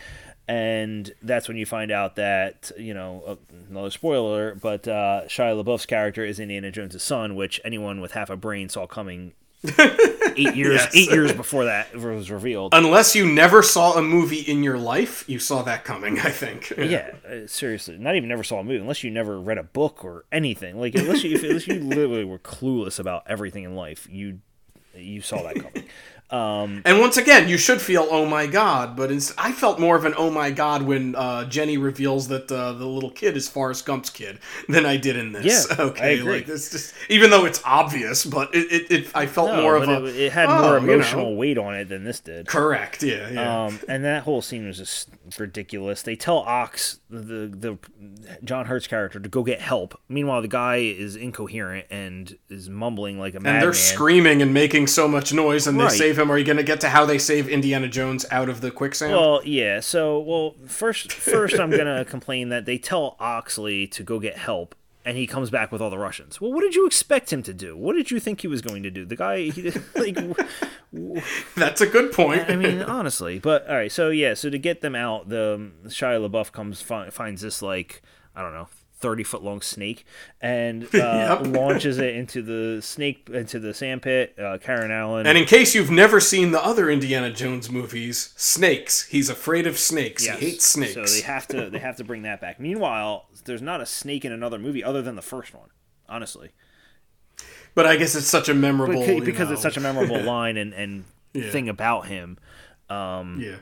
and 0.48 1.14
that's 1.22 1.48
when 1.48 1.58
you 1.58 1.66
find 1.66 1.92
out 1.92 2.16
that 2.16 2.72
you 2.78 2.94
know 2.94 3.24
uh, 3.26 3.36
another 3.70 3.92
spoiler, 3.92 4.56
but 4.56 4.88
uh, 4.88 5.22
Shia 5.28 5.62
LaBeouf's 5.64 5.86
character 5.86 6.24
is 6.26 6.40
Indiana 6.40 6.72
Jones' 6.72 7.02
son, 7.02 7.36
which 7.36 7.62
anyone 7.64 8.02
with 8.02 8.12
half 8.14 8.30
a 8.30 8.36
brain 8.38 8.70
saw 8.70 8.86
coming 8.88 9.34
eight 10.36 10.56
years 10.56 10.82
Yes. 10.82 10.96
eight 10.96 11.12
years 11.12 11.34
before 11.34 11.66
that 11.66 11.96
was 11.96 12.32
revealed. 12.32 12.74
Unless 12.74 13.16
you 13.16 13.32
never 13.32 13.62
saw 13.62 13.94
a 13.98 14.02
movie 14.02 14.40
in 14.40 14.64
your 14.64 14.78
life, 14.78 15.24
you 15.30 15.38
saw 15.40 15.62
that 15.64 15.84
coming. 15.84 16.20
I 16.20 16.32
think. 16.32 16.72
yeah, 16.78 17.12
uh, 17.30 17.46
seriously, 17.48 17.98
not 17.98 18.16
even 18.16 18.28
never 18.28 18.44
saw 18.44 18.60
a 18.60 18.64
movie 18.64 18.78
unless 18.80 19.04
you 19.04 19.12
never 19.12 19.40
read 19.40 19.58
a 19.60 19.64
book 19.64 20.04
or 20.04 20.26
anything. 20.32 20.80
Like 20.80 20.96
unless 20.96 21.24
you 21.24 21.38
unless 21.38 21.68
you 21.68 21.76
literally 21.80 22.26
were 22.26 22.40
clueless 22.40 23.00
about 23.00 23.24
everything 23.28 23.64
in 23.64 23.76
life, 23.76 24.08
you 24.10 24.40
you 24.96 25.22
saw 25.22 25.44
that 25.44 25.56
coming. 25.56 25.84
Um, 26.32 26.82
And 26.86 27.00
once 27.00 27.18
again, 27.18 27.50
you 27.50 27.58
should 27.58 27.82
feel 27.82 28.08
oh 28.10 28.26
my 28.26 28.48
god, 28.48 28.96
but 28.96 29.12
I 29.38 29.52
felt 29.52 29.80
more 29.80 29.98
of 29.98 30.06
an 30.06 30.14
oh 30.18 30.30
my 30.30 30.50
god 30.50 30.84
when 30.84 31.14
uh, 31.16 31.44
Jenny 31.46 31.78
reveals 31.78 32.30
that 32.30 32.50
uh, 32.50 32.72
the 32.72 32.86
little 32.86 33.12
kid 33.12 33.36
is 33.36 33.50
Forrest 33.50 33.86
Gump's 33.86 34.10
kid 34.10 34.40
than 34.70 34.86
I 34.86 34.96
did 34.96 35.18
in 35.18 35.34
this. 35.34 35.68
Yeah, 35.70 35.76
okay, 35.88 36.22
like 36.22 36.46
this 36.46 36.72
just 36.72 36.94
even 37.10 37.32
though 37.32 37.46
it's 37.46 37.62
obvious, 37.66 38.26
but 38.26 38.56
it, 38.56 38.72
it, 38.72 38.92
it 38.92 39.12
I 39.14 39.26
felt 39.26 39.50
no, 39.52 39.62
more 39.62 39.76
of 39.76 39.86
but 39.86 40.04
a 40.04 40.06
it, 40.06 40.16
it 40.16 40.32
had 40.32 40.50
oh, 40.50 40.62
more 40.62 40.80
you 40.80 40.88
know. 40.88 40.94
emotional 40.94 41.36
weight 41.36 41.58
on 41.58 41.76
it 41.76 41.90
than 41.90 42.06
this 42.06 42.22
did. 42.22 42.48
Correct. 42.48 43.04
Yeah. 43.04 43.30
Yeah. 43.30 43.66
Um, 43.66 43.80
and 43.90 44.06
that 44.06 44.24
whole 44.24 44.42
scene 44.42 44.66
was 44.68 44.78
just 44.78 45.10
ridiculous. 45.38 46.02
They 46.02 46.16
tell 46.16 46.38
Ox, 46.38 47.00
the 47.10 47.48
the 47.48 47.78
John 48.44 48.68
Hurt's 48.68 48.88
character, 48.88 49.20
to 49.20 49.28
go 49.28 49.44
get 49.44 49.60
help. 49.60 50.00
Meanwhile, 50.08 50.44
the 50.44 50.48
guy 50.48 50.78
is 50.78 51.18
incoherent 51.18 51.88
and 51.90 52.38
is 52.50 52.70
mumbling 52.70 53.20
like 53.20 53.34
a 53.34 53.38
and 53.38 53.46
they're 53.46 53.74
screaming 53.74 54.42
and 54.42 54.54
making 54.54 54.88
so 54.88 55.10
much 55.10 55.34
noise, 55.34 55.68
and 55.68 55.78
they 55.78 55.90
save 55.90 56.18
him. 56.18 56.21
Are 56.30 56.38
you 56.38 56.46
going 56.46 56.58
to 56.58 56.64
get 56.64 56.82
to 56.82 56.90
how 56.90 57.06
they 57.06 57.18
save 57.18 57.48
Indiana 57.48 57.88
Jones 57.88 58.26
out 58.30 58.50
of 58.50 58.62
the 58.62 58.70
quicksand? 58.70 59.14
Well, 59.14 59.42
yeah. 59.44 59.80
So, 59.80 60.20
well, 60.20 60.56
first, 60.68 61.12
first, 61.12 61.58
I'm 61.60 61.70
gonna 61.72 62.06
complain 62.10 62.50
that 62.50 62.66
they 62.66 62.78
tell 62.78 63.16
Oxley 63.20 63.88
to 63.88 64.04
go 64.04 64.20
get 64.20 64.38
help, 64.38 64.76
and 65.06 65.18
he 65.18 65.26
comes 65.26 65.50
back 65.50 65.72
with 65.72 65.82
all 65.82 65.90
the 65.90 65.98
Russians. 65.98 66.40
Well, 66.40 66.52
what 66.52 66.62
did 66.62 66.76
you 66.76 66.86
expect 66.86 67.32
him 67.32 67.42
to 67.44 67.54
do? 67.54 67.76
What 67.78 67.94
did 67.96 68.12
you 68.12 68.20
think 68.20 68.42
he 68.42 68.48
was 68.48 68.62
going 68.62 68.84
to 68.84 68.92
do? 68.92 69.06
The 69.06 69.16
guy, 69.16 69.50
he, 69.50 69.72
like, 69.96 70.18
That's 71.56 71.82
a 71.82 71.88
good 71.88 72.12
point. 72.12 72.50
I 72.50 72.56
mean, 72.56 72.82
honestly. 72.84 73.40
But 73.40 73.68
all 73.68 73.76
right, 73.76 73.92
so 73.92 74.10
yeah, 74.10 74.34
so 74.34 74.50
to 74.50 74.60
get 74.60 74.82
them 74.82 74.96
out, 74.96 75.30
the 75.30 75.72
Shia 75.86 76.30
LaBeouf 76.30 76.52
comes 76.52 76.82
fi- 76.82 77.10
finds 77.10 77.42
this 77.42 77.62
like 77.62 78.02
I 78.36 78.42
don't 78.42 78.54
know. 78.54 78.68
30 79.02 79.24
foot 79.24 79.44
long 79.44 79.62
snake 79.62 80.06
and 80.40 80.84
uh, 80.96 81.40
Yep. 81.42 81.48
launches 81.56 81.98
it 81.98 82.16
into 82.16 82.42
the 82.42 82.82
snake 82.82 83.30
into 83.34 83.60
the 83.60 83.74
sandpit. 83.74 84.38
Uh, 84.40 84.58
Karen 84.60 84.92
Allen 84.92 85.26
And 85.28 85.38
in 85.38 85.46
case 85.46 85.74
you've 85.76 85.92
never 85.92 86.20
seen 86.20 86.52
the 86.52 86.64
other 86.64 86.90
Indiana 86.90 87.32
Jones 87.32 87.70
movies, 87.70 88.34
snakes. 88.38 89.08
He's 89.08 89.30
afraid 89.30 89.68
of 89.68 89.78
snakes. 89.78 90.26
Yes. 90.26 90.40
He 90.40 90.46
hates 90.52 90.66
snakes. 90.66 90.94
So 90.94 91.04
they 91.06 91.22
have 91.22 91.48
to 91.48 91.70
they 91.70 91.80
have 91.80 91.98
to 91.98 92.04
bring 92.04 92.22
that 92.22 92.40
back. 92.40 92.60
Meanwhile, 92.60 93.26
there's 93.46 93.62
not 93.62 93.82
a 93.82 93.86
snake 93.86 94.24
in 94.24 94.32
another 94.32 94.60
movie 94.60 94.84
other 94.84 95.02
than 95.02 95.16
the 95.16 95.22
first 95.22 95.54
one. 95.54 95.70
Honestly, 96.08 96.52
but 97.74 97.86
I 97.86 97.96
guess 97.96 98.16
it's 98.16 98.28
such 98.28 98.50
a 98.50 98.54
memorable 98.54 99.02
because, 99.06 99.26
because 99.26 99.52
it's 99.52 99.62
such 99.62 99.78
a 99.78 99.80
memorable 99.80 100.22
line 100.24 100.58
and 100.58 100.74
and 100.74 101.06
Yeah. 101.34 101.50
thing 101.50 101.70
about 101.70 102.08
him 102.08 102.38
yeah. 102.90 103.56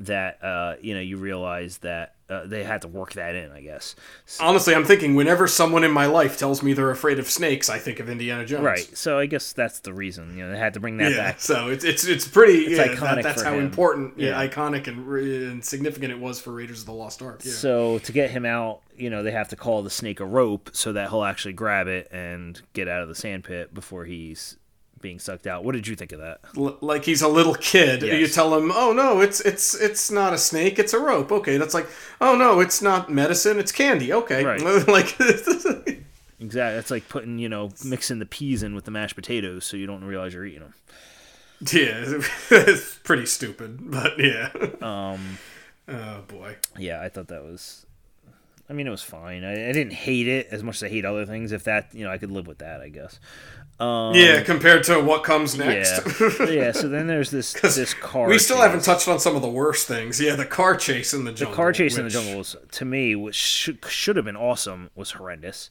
that 0.00 0.42
uh, 0.42 0.74
you 0.80 0.94
know 0.94 1.00
you 1.00 1.16
realize 1.16 1.78
that 1.78 2.14
uh, 2.30 2.46
they 2.46 2.64
had 2.64 2.82
to 2.82 2.88
work 2.88 3.12
that 3.14 3.34
in. 3.34 3.50
I 3.52 3.60
guess. 3.60 3.94
Honestly, 4.40 4.74
I'm 4.74 4.84
thinking 4.84 5.14
whenever 5.14 5.46
someone 5.46 5.84
in 5.84 5.90
my 5.90 6.06
life 6.06 6.38
tells 6.38 6.62
me 6.62 6.72
they're 6.72 6.90
afraid 6.90 7.18
of 7.18 7.28
snakes, 7.30 7.68
I 7.68 7.78
think 7.78 8.00
of 8.00 8.08
Indiana 8.08 8.44
Jones. 8.46 8.64
Right. 8.64 8.96
So 8.96 9.18
I 9.18 9.26
guess 9.26 9.52
that's 9.52 9.80
the 9.80 9.92
reason. 9.92 10.36
You 10.36 10.44
know, 10.44 10.52
they 10.52 10.58
had 10.58 10.74
to 10.74 10.80
bring 10.80 10.96
that 10.98 11.12
Yeah. 11.12 11.16
back. 11.18 11.40
So 11.40 11.68
it's 11.68 11.84
it's 11.84 12.04
it's 12.04 12.26
pretty. 12.26 12.72
yeah, 12.74 12.86
iconic 12.88 13.16
that, 13.16 13.22
that's 13.24 13.42
how 13.42 13.54
him. 13.54 13.60
important, 13.64 14.18
yeah, 14.18 14.40
Yeah. 14.40 14.48
iconic 14.48 14.86
and, 14.86 15.06
and 15.52 15.64
significant 15.64 16.12
it 16.12 16.18
was 16.18 16.40
for 16.40 16.52
Raiders 16.52 16.80
of 16.80 16.86
the 16.86 16.92
Lost 16.92 17.20
Ark. 17.22 17.42
Yeah. 17.44 17.52
So 17.52 17.98
to 18.00 18.12
get 18.12 18.30
him 18.30 18.44
out, 18.46 18.80
you 18.96 19.10
know, 19.10 19.22
they 19.22 19.32
have 19.32 19.48
to 19.48 19.56
call 19.56 19.82
the 19.82 19.90
snake 19.90 20.20
a 20.20 20.24
rope 20.26 20.70
so 20.72 20.92
that 20.92 21.10
he'll 21.10 21.24
actually 21.24 21.54
grab 21.54 21.88
it 21.88 22.08
and 22.10 22.60
get 22.72 22.88
out 22.88 23.02
of 23.02 23.08
the 23.08 23.14
sandpit 23.14 23.74
before 23.74 24.04
he's 24.04 24.56
being 25.04 25.20
sucked 25.20 25.46
out. 25.46 25.62
What 25.64 25.72
did 25.76 25.86
you 25.86 25.94
think 25.94 26.10
of 26.10 26.18
that? 26.18 26.40
L- 26.56 26.78
like 26.80 27.04
he's 27.04 27.22
a 27.22 27.28
little 27.28 27.54
kid. 27.54 28.02
Yes. 28.02 28.18
You 28.20 28.26
tell 28.26 28.56
him, 28.58 28.72
"Oh 28.74 28.92
no, 28.92 29.20
it's 29.20 29.40
it's 29.40 29.74
it's 29.80 30.10
not 30.10 30.32
a 30.32 30.38
snake, 30.38 30.78
it's 30.80 30.92
a 30.92 30.98
rope." 30.98 31.30
Okay, 31.30 31.56
that's 31.58 31.74
like, 31.74 31.86
"Oh 32.20 32.34
no, 32.36 32.58
it's 32.60 32.82
not 32.82 33.10
medicine, 33.10 33.58
it's 33.60 33.70
candy." 33.70 34.12
Okay, 34.12 34.44
Right. 34.44 34.60
like 34.88 35.16
Exactly. 36.40 36.78
It's 36.78 36.90
like 36.90 37.08
putting, 37.08 37.38
you 37.38 37.48
know, 37.48 37.70
mixing 37.84 38.18
the 38.18 38.26
peas 38.26 38.62
in 38.62 38.74
with 38.74 38.84
the 38.84 38.90
mashed 38.90 39.14
potatoes 39.14 39.64
so 39.64 39.76
you 39.76 39.86
don't 39.86 40.04
realize 40.04 40.34
you're 40.34 40.44
eating 40.44 40.60
them. 40.60 40.74
yeah, 41.72 42.04
it's 42.50 42.96
pretty 43.04 43.26
stupid, 43.26 43.78
but 43.90 44.18
yeah. 44.18 44.50
Um, 44.82 45.38
Oh 45.88 46.22
boy. 46.26 46.56
yeah, 46.78 47.00
I 47.02 47.08
thought 47.08 47.28
that 47.28 47.42
was. 47.44 47.86
I 48.68 48.72
mean, 48.72 48.86
it 48.86 48.90
was 48.90 49.02
fine. 49.02 49.44
I, 49.44 49.52
I 49.52 49.72
didn't 49.72 49.92
hate 49.92 50.26
it 50.26 50.48
as 50.50 50.62
much 50.62 50.76
as 50.76 50.84
I 50.84 50.88
hate 50.88 51.04
other 51.04 51.26
things. 51.26 51.52
If 51.52 51.64
that, 51.64 51.94
you 51.94 52.02
know, 52.04 52.10
I 52.10 52.16
could 52.16 52.30
live 52.30 52.46
with 52.46 52.58
that, 52.58 52.80
I 52.80 52.88
guess. 52.88 53.20
Um, 53.80 54.14
yeah, 54.14 54.40
compared 54.42 54.84
to 54.84 55.00
what 55.00 55.24
comes 55.24 55.58
next. 55.58 56.00
Yeah. 56.20 56.48
yeah. 56.48 56.72
So 56.72 56.88
then 56.88 57.08
there's 57.08 57.30
this 57.30 57.52
this 57.60 57.92
car. 57.94 58.28
we 58.28 58.38
still 58.38 58.56
chase. 58.56 58.66
haven't 58.66 58.84
touched 58.84 59.08
on 59.08 59.18
some 59.18 59.34
of 59.34 59.42
the 59.42 59.48
worst 59.48 59.88
things. 59.88 60.20
Yeah, 60.20 60.36
the 60.36 60.46
car 60.46 60.76
chase 60.76 61.12
in 61.12 61.24
the 61.24 61.32
jungle. 61.32 61.52
The 61.52 61.56
car 61.56 61.72
chase 61.72 61.98
in 61.98 62.04
the 62.04 62.10
jungle 62.10 62.38
was 62.38 62.56
to 62.72 62.84
me 62.84 63.16
which 63.16 63.34
should, 63.34 63.84
should 63.86 64.16
have 64.16 64.24
been 64.24 64.36
awesome 64.36 64.90
was 64.94 65.12
horrendous 65.12 65.70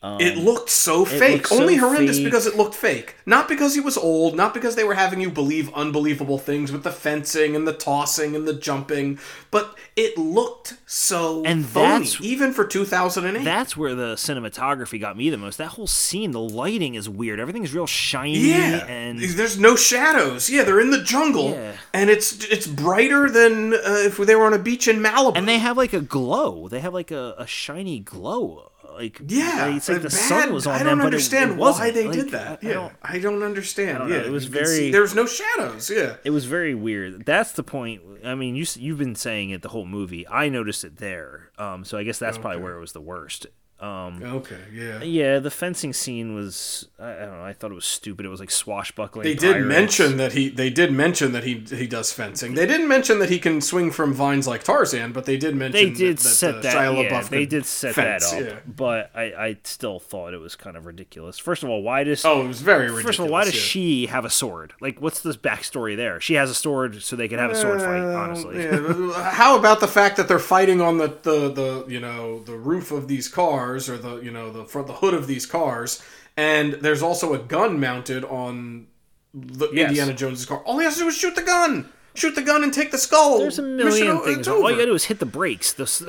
It 0.00 0.38
looked 0.38 0.70
so 0.70 1.04
fake. 1.04 1.32
looked 1.32 1.48
so 1.48 1.60
Only 1.60 1.74
horrendous 1.74 2.18
fake. 2.18 2.24
because 2.26 2.46
it 2.46 2.56
looked 2.56 2.76
fake. 2.76 3.16
Not 3.26 3.48
because 3.48 3.74
he 3.74 3.80
was 3.80 3.96
old, 3.98 4.36
not 4.36 4.54
because 4.54 4.76
they 4.76 4.84
were 4.84 4.94
having 4.94 5.20
you 5.20 5.28
believe 5.28 5.74
unbelievable 5.74 6.38
things 6.38 6.70
with 6.70 6.84
the 6.84 6.92
fencing 6.92 7.56
and 7.56 7.66
the 7.66 7.72
tossing 7.72 8.36
and 8.36 8.46
the 8.46 8.54
jumping, 8.54 9.18
but 9.50 9.76
it 9.96 10.16
looked 10.16 10.74
so 10.86 11.42
And 11.44 11.66
phony, 11.66 11.86
that's- 12.04 12.18
even 12.20 12.52
for 12.52 12.64
2008. 12.64 13.42
that's 13.42 13.76
where 13.76 13.96
the 13.96 14.14
cinematography 14.14 15.00
got 15.00 15.16
me 15.16 15.30
the 15.30 15.36
most 15.36 15.58
that 15.58 15.68
whole 15.70 15.88
scene 15.88 16.30
the 16.30 16.40
lighting 16.40 16.94
is 16.94 17.08
weird 17.08 17.40
everything's 17.40 17.74
real 17.74 17.86
shiny 17.86 18.38
yeah, 18.38 18.86
and 18.86 19.18
there's 19.18 19.58
no 19.58 19.74
shadows. 19.74 20.48
Yeah, 20.48 20.62
they're 20.62 20.80
in 20.80 20.90
the 20.92 21.02
jungle, 21.02 21.50
Yeah. 21.50 21.72
and 21.92 22.08
it's 22.08 22.44
it's 22.44 22.68
brighter 22.68 23.28
than 23.28 23.74
uh, 23.74 23.78
if 24.06 24.16
they 24.18 24.36
were 24.36 24.46
on 24.46 24.54
a 24.54 24.58
beach 24.58 24.86
in 24.86 25.00
Malibu. 25.00 25.36
and 25.36 25.48
they 25.48 25.58
have 25.58 25.76
like 25.76 25.92
a 25.92 26.00
glow 26.00 26.68
they 26.68 26.78
have 26.80 26.94
like 26.94 27.10
a, 27.10 27.34
a 27.36 27.46
shiny 27.48 27.98
glow 27.98 28.70
like 28.98 29.20
yeah, 29.26 29.66
it's 29.74 29.88
like 29.88 29.98
the 30.02 30.08
bad- 30.08 30.12
sun 30.12 30.52
was 30.52 30.66
on 30.66 30.76
them. 30.78 30.80
I 30.86 30.90
don't 30.90 30.98
but 30.98 31.04
it- 31.04 31.06
understand 31.06 31.50
it, 31.52 31.56
why 31.56 31.90
they 31.90 32.04
Like, 32.06 32.12
did 32.18 32.30
that. 32.30 32.58
I- 32.62 32.68
I 32.70 32.72
don't- 32.72 32.92
I 33.02 33.18
don't 33.18 33.42
understand. 33.42 33.98
don't 33.98 34.08
know. 34.10 34.16
Yeah, 34.16 34.22
It 34.22 34.30
was 34.32 34.44
you 34.46 34.50
can 34.50 34.66
see- 34.66 34.76
very- 34.80 34.90
There's 34.90 35.14
no 35.14 35.26
shadows. 35.26 35.88
Yeah. 35.90 36.16
it 36.24 36.30
was 36.30 36.44
very 36.44 36.74
weird 36.74 37.24
that's 37.24 37.52
the 37.52 37.62
point 37.62 38.02
i 38.24 38.34
mean 38.34 38.56
you 38.56 38.64
you've 38.76 38.98
been 38.98 39.14
saying 39.14 39.50
it 39.50 39.62
the 39.62 39.68
whole 39.68 39.84
movie 39.86 40.26
i 40.28 40.48
noticed 40.48 40.82
it 40.84 40.96
there 40.96 41.50
um, 41.58 41.84
so 41.84 41.96
i 41.96 42.02
guess 42.02 42.18
that's 42.18 42.36
probably 42.38 42.60
where 42.60 42.76
it 42.76 42.80
was 42.80 42.92
the 42.92 43.00
worst 43.00 43.46
um, 43.80 44.20
Okay. 44.22 44.58
Yeah. 44.72 45.02
Yeah, 45.02 45.38
the 45.38 45.52
fencing 45.52 45.92
scene 45.92 46.34
was 46.34 46.88
I, 46.98 47.12
I 47.12 47.18
don't 47.20 47.38
know, 47.38 47.44
I 47.44 47.52
thought 47.52 47.70
it 47.70 47.74
was 47.74 47.84
stupid. 47.84 48.26
It 48.26 48.28
was 48.28 48.40
like 48.40 48.50
swashbuckling. 48.50 49.22
They 49.22 49.34
did 49.34 49.52
pirates. 49.52 49.68
mention 49.68 50.16
that 50.16 50.32
he. 50.32 50.48
They 50.48 50.68
did 50.68 50.92
mention 50.92 51.30
that 51.30 51.44
he 51.44 51.60
he 51.60 51.86
does 51.86 52.12
fencing. 52.12 52.54
They 52.54 52.66
didn't 52.66 52.88
mention 52.88 53.20
that 53.20 53.30
he 53.30 53.38
can 53.38 53.60
swing 53.60 53.92
from 53.92 54.12
vines 54.12 54.48
like 54.48 54.64
Tarzan, 54.64 55.12
but 55.12 55.26
they 55.26 55.36
did 55.36 55.54
mention 55.54 55.80
they 55.80 55.90
did 55.90 56.18
that, 56.18 56.22
that, 56.24 56.28
set 56.28 56.62
that 56.62 56.74
Shia 56.74 57.04
yeah, 57.04 57.20
LaBeouf 57.20 57.28
they 57.28 57.46
did 57.46 57.66
set 57.66 57.94
fence, 57.94 58.30
that 58.32 58.42
up. 58.42 58.48
yeah. 58.48 58.58
But 58.66 59.12
I, 59.14 59.22
I 59.22 59.56
still 59.62 60.00
thought 60.00 60.34
it 60.34 60.40
was 60.40 60.56
kind 60.56 60.76
of 60.76 60.84
ridiculous. 60.84 61.38
First 61.38 61.62
of 61.62 61.70
all, 61.70 61.80
why 61.80 62.02
does 62.02 62.24
Oh, 62.24 62.44
it 62.44 62.48
was 62.48 62.60
very 62.60 62.86
ridiculous. 62.86 63.04
First 63.04 63.18
of 63.20 63.26
all, 63.26 63.30
why 63.30 63.44
does 63.44 63.54
yeah. 63.54 63.60
she 63.60 64.06
have 64.06 64.24
a 64.24 64.30
sword? 64.30 64.74
Like, 64.80 65.00
what's 65.00 65.20
this 65.20 65.36
backstory 65.36 65.96
there? 65.96 66.20
She 66.20 66.34
has 66.34 66.50
a 66.50 66.54
sword 66.54 67.00
so 67.00 67.14
they 67.14 67.28
can 67.28 67.38
have 67.38 67.52
a 67.52 67.54
sword 67.54 67.80
fight. 67.80 68.00
Honestly, 68.00 68.64
yeah. 68.64 69.30
How 69.30 69.56
about 69.56 69.78
the 69.78 69.86
fact 69.86 70.16
that 70.16 70.26
they're 70.26 70.40
fighting 70.40 70.80
on 70.80 70.98
the, 70.98 71.16
the, 71.22 71.48
the 71.52 71.84
you 71.86 72.00
know 72.00 72.40
the 72.40 72.56
roof 72.56 72.90
of 72.90 73.06
these 73.06 73.28
cars 73.28 73.67
or 73.68 73.98
the 73.98 74.16
you 74.20 74.30
know 74.30 74.50
the 74.50 74.64
front 74.64 74.86
the 74.86 74.94
hood 74.94 75.14
of 75.14 75.26
these 75.26 75.46
cars, 75.46 76.02
and 76.36 76.74
there's 76.74 77.02
also 77.02 77.34
a 77.34 77.38
gun 77.38 77.78
mounted 77.80 78.24
on 78.24 78.86
the 79.34 79.68
Yes. 79.72 79.88
Indiana 79.90 80.14
Jones' 80.14 80.46
car. 80.46 80.58
All 80.64 80.78
he 80.78 80.84
has 80.84 80.94
to 80.94 81.00
do 81.00 81.08
is 81.08 81.16
shoot 81.16 81.34
the 81.34 81.42
gun, 81.42 81.88
shoot 82.14 82.34
the 82.34 82.42
gun, 82.42 82.62
and 82.64 82.72
take 82.72 82.90
the 82.90 82.98
skull. 82.98 83.38
there's 83.40 83.58
a 83.58 83.62
Mission 83.62 84.20
things. 84.22 84.48
All 84.48 84.70
you 84.70 84.76
gotta 84.76 84.86
do 84.86 84.94
is 84.94 85.04
hit 85.04 85.18
the 85.18 85.26
brakes. 85.26 85.72
This, 85.72 86.02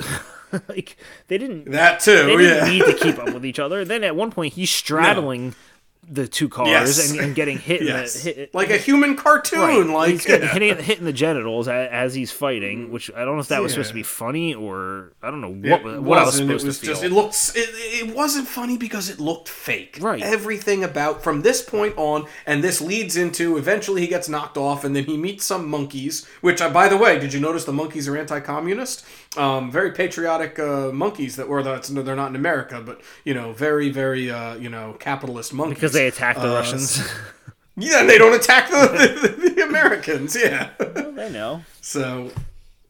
like, 0.70 0.96
they 1.28 1.38
didn't. 1.38 1.72
That 1.72 2.00
too. 2.00 2.26
they 2.26 2.38
didn't 2.38 2.66
yeah. 2.68 2.72
need 2.72 2.86
to 2.86 2.94
keep 2.94 3.20
up 3.20 3.34
with 3.34 3.46
each 3.46 3.60
other. 3.60 3.84
Then 3.86 4.04
at 4.04 4.16
one 4.16 4.32
point, 4.32 4.54
he's 4.54 4.70
straddling 4.70 5.54
the 6.12 6.28
two 6.28 6.50
cars 6.50 6.70
Yes. 6.70 7.12
and, 7.12 7.20
and 7.20 7.36
getting 7.36 7.60
hit. 7.60 7.84
yes. 7.84 8.26
In 8.26 8.34
the, 8.34 8.40
hit 8.42 8.54
like 8.56 8.72
a 8.72 8.78
human 8.78 9.16
cartoon. 9.16 9.60
Right. 9.60 9.86
Like 9.88 10.10
he's 10.12 10.26
getting 10.26 10.48
yeah. 10.48 10.54
hitting, 10.54 10.78
hitting 10.84 11.06
the 11.06 11.14
genitals 11.14 11.68
as, 11.68 11.90
as 11.92 12.14
he's 12.16 12.32
fighting, 12.32 12.92
which 12.92 13.12
I 13.16 13.26
don't 13.26 13.36
know 13.36 13.42
if 13.42 13.50
that 13.50 13.62
was 13.62 13.74
supposed 13.74 13.90
to 13.90 13.94
be 13.96 14.02
funny 14.02 14.56
or 14.56 15.14
I 15.22 15.30
don't 15.30 15.40
know 15.42 15.50
what 15.54 15.86
It 15.86 16.02
what 16.02 16.18
I 16.18 16.24
was 16.26 16.36
supposed 16.36 16.64
it 16.64 16.68
was 16.68 16.80
to 16.80 16.86
feel. 16.86 16.94
just 16.96 17.04
it 17.04 17.12
looked 17.12 17.52
it, 17.56 17.70
it 18.10 18.16
wasn't 18.16 18.48
funny 18.48 18.76
because 18.78 19.10
it 19.10 19.20
looked 19.20 19.50
fake. 19.50 19.98
Right. 20.02 20.22
Everything 20.22 20.84
about 20.84 21.22
from 21.24 21.42
this 21.44 21.62
point 21.62 21.94
on, 21.98 22.26
and 22.48 22.64
this 22.64 22.82
leads 22.82 23.16
into 23.16 23.58
eventually 23.58 24.02
he 24.02 24.08
gets 24.08 24.28
knocked 24.28 24.58
off, 24.58 24.84
and 24.84 24.96
then 24.96 25.04
he 25.04 25.16
meets 25.16 25.46
some 25.46 25.70
monkeys. 25.70 26.26
Which, 26.42 26.60
uh, 26.60 26.70
by 26.72 26.88
the 26.88 26.98
way, 26.98 27.20
did 27.20 27.34
you 27.34 27.40
notice 27.40 27.66
the 27.66 27.74
monkeys 27.74 28.08
are 28.08 28.18
anti-communist? 28.18 29.06
Um, 29.38 29.70
very 29.70 29.92
patriotic 29.92 30.58
uh, 30.58 30.92
monkeys 30.92 31.36
that 31.36 31.48
were 31.48 31.62
that's 31.62 31.92
no, 31.92 32.02
they're 32.02 32.16
not 32.16 32.30
in 32.30 32.36
America, 32.36 32.82
but 32.84 33.02
you 33.26 33.36
know, 33.36 33.52
very 33.54 33.90
very 33.90 34.32
uh, 34.32 34.56
you 34.56 34.70
know 34.70 34.96
capitalist 35.00 35.54
monkeys 35.54 35.76
because 35.76 35.89
they 35.94 36.08
attack 36.08 36.36
the 36.38 36.50
Uh, 36.50 36.56
Russians. 36.56 37.02
Yeah, 37.82 38.02
and 38.02 38.10
they 38.10 38.18
don't 38.18 38.34
attack 38.36 38.70
the, 38.70 38.76
the, 39.38 39.50
the 39.52 39.64
Americans. 39.64 40.36
Yeah. 40.36 40.72
well, 40.80 41.14
they 41.14 41.30
know. 41.32 41.64
So, 41.80 42.30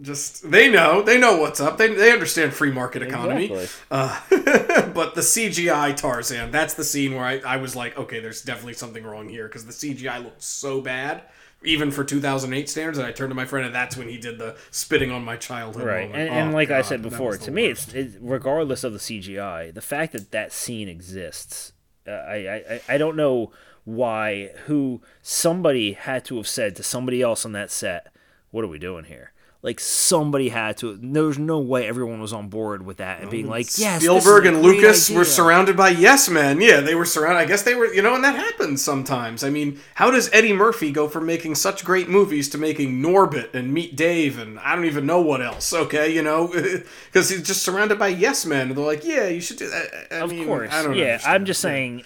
Just 0.02 0.50
they 0.50 0.68
know 0.68 1.04
they 1.04 1.20
know 1.20 1.38
what's 1.38 1.60
up. 1.60 1.78
They 1.78 1.94
they 1.94 2.12
understand 2.12 2.54
free 2.54 2.72
market 2.72 3.04
economy. 3.04 3.52
Exactly. 3.52 3.68
Uh, 3.92 4.20
but 4.94 5.14
the 5.14 5.22
CGI 5.22 5.96
Tarzan, 5.96 6.50
that's 6.50 6.74
the 6.74 6.84
scene 6.84 7.14
where 7.14 7.24
I, 7.24 7.38
I 7.46 7.58
was 7.58 7.76
like, 7.76 8.00
okay, 8.00 8.20
there's 8.20 8.42
definitely 8.42 8.74
something 8.74 9.04
wrong 9.04 9.30
here 9.30 9.48
because 9.48 9.66
the 9.68 9.74
CGI 9.74 10.24
looked 10.24 10.42
so 10.42 10.82
bad, 10.82 11.22
even 11.64 11.92
for 11.92 12.04
2008 12.04 12.68
standards. 12.68 12.98
And 12.98 13.06
I 13.06 13.12
turned 13.12 13.30
to 13.30 13.36
my 13.36 13.46
friend, 13.46 13.68
and 13.68 13.76
that's 13.76 13.96
when 13.96 14.10
he 14.10 14.18
did 14.18 14.40
the 14.40 14.56
spitting 14.72 15.12
on 15.12 15.24
my 15.24 15.36
childhood. 15.36 15.86
right 15.86 16.10
moment. 16.10 16.30
and, 16.30 16.40
and 16.40 16.50
Oh, 16.50 16.54
like 16.56 16.72
i 16.72 16.82
said 16.82 17.04
before 17.04 17.38
to 17.38 17.52
me 17.52 17.66
it's 17.68 17.94
it, 17.94 18.14
regardless 18.20 18.84
of 18.84 18.94
the 18.94 19.00
cgi 19.00 19.72
the 19.72 19.82
fact 19.82 20.14
that 20.14 20.32
that 20.32 20.52
scene 20.52 20.90
exists 20.90 21.74
I, 22.10 22.36
I 22.36 22.81
I- 22.90 22.98
don't 22.98 23.15
know 23.15 23.52
why 23.86 24.52
who 24.65 25.02
somebody 25.22 25.94
had 25.94 26.26
to 26.26 26.38
have 26.38 26.48
said 26.48 26.76
to 26.76 26.84
somebody 26.84 27.22
else 27.22 27.45
on 27.45 27.53
that 27.53 27.72
set 27.72 28.07
what 28.52 28.64
are 28.64 28.68
we 28.68 28.77
doing 28.80 29.06
here 29.06 29.31
like 29.61 29.80
somebody 29.80 30.49
had 30.49 30.77
to 30.77 30.98
there's 31.02 31.38
no 31.38 31.60
way 31.60 31.86
everyone 31.86 32.22
was 32.22 32.31
on 32.31 32.48
board 32.48 32.86
with 32.86 32.98
that 32.98 33.22
and 33.22 33.30
being 33.30 33.44
mm-hmm. 33.44 33.52
like 33.52 33.65
yes 33.77 34.02
this 34.02 34.10
is 34.10 34.23
Spielberg 34.23 34.45
a 34.45 34.49
and 34.49 34.64
great 34.64 34.76
Lucas 34.77 35.10
were 35.10 35.26
surrounded 35.26 35.76
by 35.76 35.90
yes 35.90 36.30
men. 36.30 36.61
Yeah, 36.61 36.80
they 36.81 36.95
were 36.95 37.06
surrounded. 37.06 37.40
I 37.40 37.45
guess 37.45 37.64
they 37.64 37.76
were, 37.76 37.94
you 37.94 38.02
know, 38.02 38.15
and 38.15 38.23
that 38.23 38.36
happens 38.36 38.84
sometimes. 38.84 39.44
I 39.44 39.49
mean, 39.49 39.80
how 39.95 40.11
does 40.11 40.30
Eddie 40.31 40.53
Murphy 40.53 40.91
go 40.91 41.07
from 41.07 41.26
making 41.26 41.56
such 41.56 41.84
great 41.84 42.10
movies 42.10 42.49
to 42.49 42.57
making 42.57 43.02
Norbit 43.02 43.53
and 43.53 43.73
Meet 43.73 43.95
Dave 43.95 44.40
and 44.40 44.60
I 44.60 44.76
don't 44.76 44.86
even 44.86 45.06
know 45.06 45.22
what 45.22 45.41
else? 45.41 45.73
Okay, 45.73 46.14
you 46.14 46.22
know, 46.22 46.48
because 47.06 47.30
he's 47.30 47.44
just 47.44 47.64
surrounded 47.64 47.99
by 47.99 48.10
yes 48.10 48.45
men. 48.45 48.69
They're 48.69 48.86
like, 48.86 49.03
yeah, 49.03 49.27
you 49.27 49.41
should 49.41 49.57
do 49.57 49.69
that. 49.69 50.07
I 50.11 50.15
of 50.19 50.31
mean, 50.31 50.45
course 50.45 50.72
I 50.72 50.84
don't 50.84 50.95
yeah 50.95 51.14
understand. 51.14 51.36
i'm 51.36 51.45
just 51.45 51.61
saying 51.61 52.03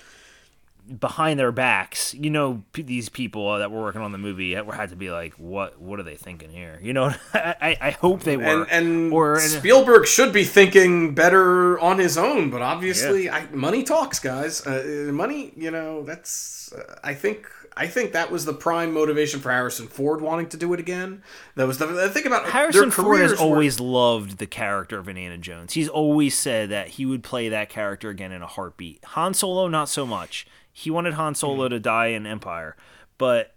behind 1.00 1.40
their 1.40 1.52
backs 1.52 2.14
you 2.14 2.30
know 2.30 2.62
p- 2.74 2.82
these 2.82 3.08
people 3.08 3.58
that 3.58 3.72
were 3.72 3.82
working 3.82 4.02
on 4.02 4.12
the 4.12 4.18
movie 4.18 4.54
had 4.54 4.66
had 4.68 4.90
to 4.90 4.96
be 4.96 5.10
like 5.10 5.34
what 5.36 5.80
what 5.80 5.98
are 6.00 6.04
they 6.04 6.16
thinking 6.16 6.50
here 6.50 6.78
you 6.82 6.92
know 6.92 7.14
i 7.34 7.78
i 7.80 7.92
hope 7.92 8.24
they 8.24 8.36
were 8.36 8.44
And, 8.44 8.70
and 8.70 9.14
or 9.14 9.40
Spielberg 9.40 10.06
should 10.08 10.34
be 10.34 10.44
thinking 10.44 11.16
better 11.16 11.80
on 11.80 12.00
his 12.00 12.18
own, 12.18 12.50
but 12.50 12.62
obviously, 12.62 13.30
I, 13.30 13.46
money 13.52 13.84
talks, 13.84 14.20
guys. 14.20 14.66
Uh, 14.66 15.10
money, 15.14 15.54
you 15.56 15.72
know, 15.72 16.04
that's. 16.04 16.74
Uh, 16.74 16.96
I 17.04 17.14
think. 17.14 17.48
I 17.76 17.88
think 17.88 18.12
that 18.12 18.30
was 18.30 18.46
the 18.46 18.54
prime 18.54 18.94
motivation 18.94 19.40
for 19.40 19.52
Harrison 19.52 19.88
Ford 19.88 20.22
wanting 20.22 20.48
to 20.50 20.58
do 20.58 20.72
it 20.74 20.80
again. 20.80 21.24
That 21.56 21.66
was 21.66 21.80
the, 21.80 21.88
the 21.88 22.08
thing 22.10 22.28
about 22.28 22.46
Harrison 22.48 22.92
Ford 22.92 23.20
has 23.20 23.32
were- 23.32 23.38
always 23.38 23.80
loved 23.80 24.38
the 24.38 24.46
character 24.46 25.00
of 25.00 25.10
Indiana 25.10 25.40
Jones. 25.40 25.74
He's 25.74 25.90
always 25.90 26.38
said 26.38 26.70
that 26.70 26.90
he 26.90 27.06
would 27.08 27.24
play 27.24 27.50
that 27.50 27.70
character 27.70 28.10
again 28.10 28.32
in 28.32 28.44
a 28.44 28.48
heartbeat. 28.48 29.04
Han 29.06 29.34
Solo, 29.34 29.68
not 29.68 29.90
so 29.90 30.06
much. 30.06 30.46
He 30.74 30.90
wanted 30.92 31.14
Han 31.14 31.36
Solo 31.36 31.70
to 31.70 31.80
die 31.80 32.08
in 32.08 32.26
Empire, 32.26 32.76
but 33.18 33.54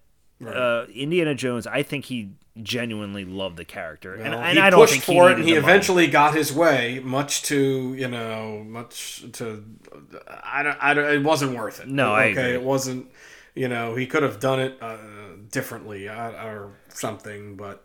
uh, 0.47 0.84
Indiana 0.94 1.34
Jones, 1.34 1.66
I 1.66 1.82
think 1.82 2.05
he 2.06 2.30
genuinely 2.62 3.24
loved 3.24 3.56
the 3.56 3.64
character, 3.64 4.14
and, 4.14 4.34
Well, 4.34 4.43
and 4.43 4.59
he 4.59 4.62
I 4.62 4.70
don't 4.70 4.80
pushed 4.80 4.93
think 4.93 5.05
for 5.05 5.12
he 5.28 5.32
it, 5.32 5.38
and 5.38 5.44
he 5.48 5.55
the 5.55 5.60
money. 5.60 5.72
eventually 5.72 6.06
got 6.09 6.34
his 6.34 6.52
way. 6.52 7.01
Much 7.02 7.43
to 7.44 7.94
you 7.94 8.09
know, 8.09 8.62
much 8.66 9.24
to 9.32 9.64
I 10.44 10.62
don't, 10.62 10.76
I 10.80 10.94
don't, 10.94 11.10
it 11.14 11.22
wasn't 11.22 11.56
worth 11.56 11.80
it. 11.80 11.88
No, 11.88 12.12
I 12.12 12.28
okay, 12.28 12.30
agree. 12.32 12.55
it 12.55 12.62
wasn't. 12.62 13.10
You 13.55 13.68
know, 13.68 13.94
he 13.94 14.06
could 14.06 14.22
have 14.22 14.38
done 14.40 14.60
it 14.60 14.76
uh, 14.82 14.98
differently 15.51 16.09
uh, 16.09 16.30
or 16.44 16.72
something, 16.90 17.56
but 17.56 17.84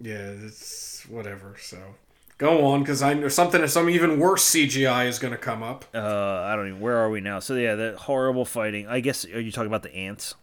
yeah, 0.00 0.30
it's 0.44 1.04
whatever. 1.08 1.56
So 1.60 1.76
go 2.38 2.64
on, 2.66 2.80
because 2.80 3.02
I 3.02 3.14
know 3.14 3.28
something. 3.28 3.66
Some 3.68 3.88
even 3.90 4.18
worse 4.18 4.44
CGI 4.50 5.06
is 5.06 5.18
going 5.18 5.32
to 5.32 5.38
come 5.38 5.62
up. 5.62 5.84
Uh, 5.94 5.98
I 6.00 6.54
don't 6.56 6.68
even. 6.68 6.80
Where 6.80 6.96
are 6.98 7.10
we 7.10 7.20
now? 7.20 7.38
So 7.40 7.54
yeah, 7.54 7.74
that 7.74 7.96
horrible 7.96 8.44
fighting. 8.44 8.86
I 8.86 9.00
guess 9.00 9.24
are 9.24 9.40
you 9.40 9.52
talking 9.52 9.68
about 9.68 9.82
the 9.82 9.94
ants? 9.94 10.34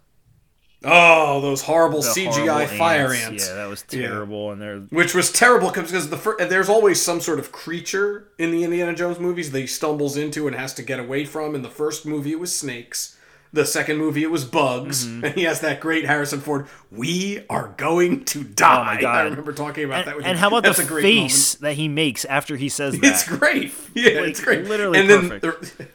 Oh, 0.85 1.39
those 1.39 1.61
horrible 1.61 2.01
The 2.01 2.09
CGI 2.09 2.45
horrible 2.47 2.77
fire 2.77 3.13
ants. 3.13 3.47
Yeah, 3.47 3.55
that 3.55 3.69
was 3.69 3.85
Yeah. 3.89 4.07
terrible, 4.09 4.51
and 4.51 4.61
they're 4.61 4.79
Which 4.89 5.15
was 5.15 5.31
terrible 5.31 5.71
because 5.71 6.09
the 6.09 6.17
fir- 6.17 6.35
there's 6.45 6.67
always 6.67 7.01
some 7.01 7.21
sort 7.21 7.39
of 7.39 7.53
creature 7.53 8.27
in 8.37 8.51
the 8.51 8.65
Indiana 8.65 8.93
Jones 8.93 9.17
movies 9.17 9.51
that 9.51 9.59
he 9.61 9.67
stumbles 9.67 10.17
into 10.17 10.45
and 10.45 10.55
has 10.57 10.73
to 10.73 10.83
get 10.83 10.99
away 10.99 11.23
from. 11.23 11.55
In 11.55 11.61
the 11.61 11.69
first 11.69 12.05
movie, 12.05 12.33
it 12.33 12.39
was 12.39 12.53
snakes. 12.53 13.17
The 13.53 13.65
second 13.67 13.97
movie, 13.97 14.23
it 14.23 14.31
was 14.31 14.45
bugs, 14.45 15.05
Mm-hmm. 15.05 15.25
and 15.25 15.35
he 15.35 15.43
has 15.43 15.59
that 15.61 15.79
great 15.79 16.05
Harrison 16.05 16.39
Ford. 16.41 16.65
We 16.91 17.45
are 17.51 17.67
going 17.77 18.25
to 18.25 18.43
die. 18.43 18.81
Oh 18.81 18.83
my 18.95 18.99
God. 19.01 19.15
I 19.15 19.29
remember 19.29 19.53
talking 19.53 19.85
about 19.85 19.99
and, 19.99 20.07
that 20.07 20.15
with 20.17 20.25
and 20.25 20.35
you. 20.35 20.39
how 20.39 20.47
about 20.47 20.63
That's 20.63 20.79
the 20.79 20.85
face 21.01 21.53
that 21.55 21.73
he 21.75 21.87
makes 21.87 22.25
after 22.25 22.55
he 22.57 22.67
says 22.67 22.99
that? 22.99 23.05
It's 23.11 23.27
great. 23.27 23.71
Yeah, 23.93 24.21
Like, 24.21 24.29
it's 24.31 24.43
great. 24.43 24.65
literally 24.65 24.99
and 24.99 25.07
then 25.09 25.39
perfect. 25.39 25.77
the- 25.77 25.87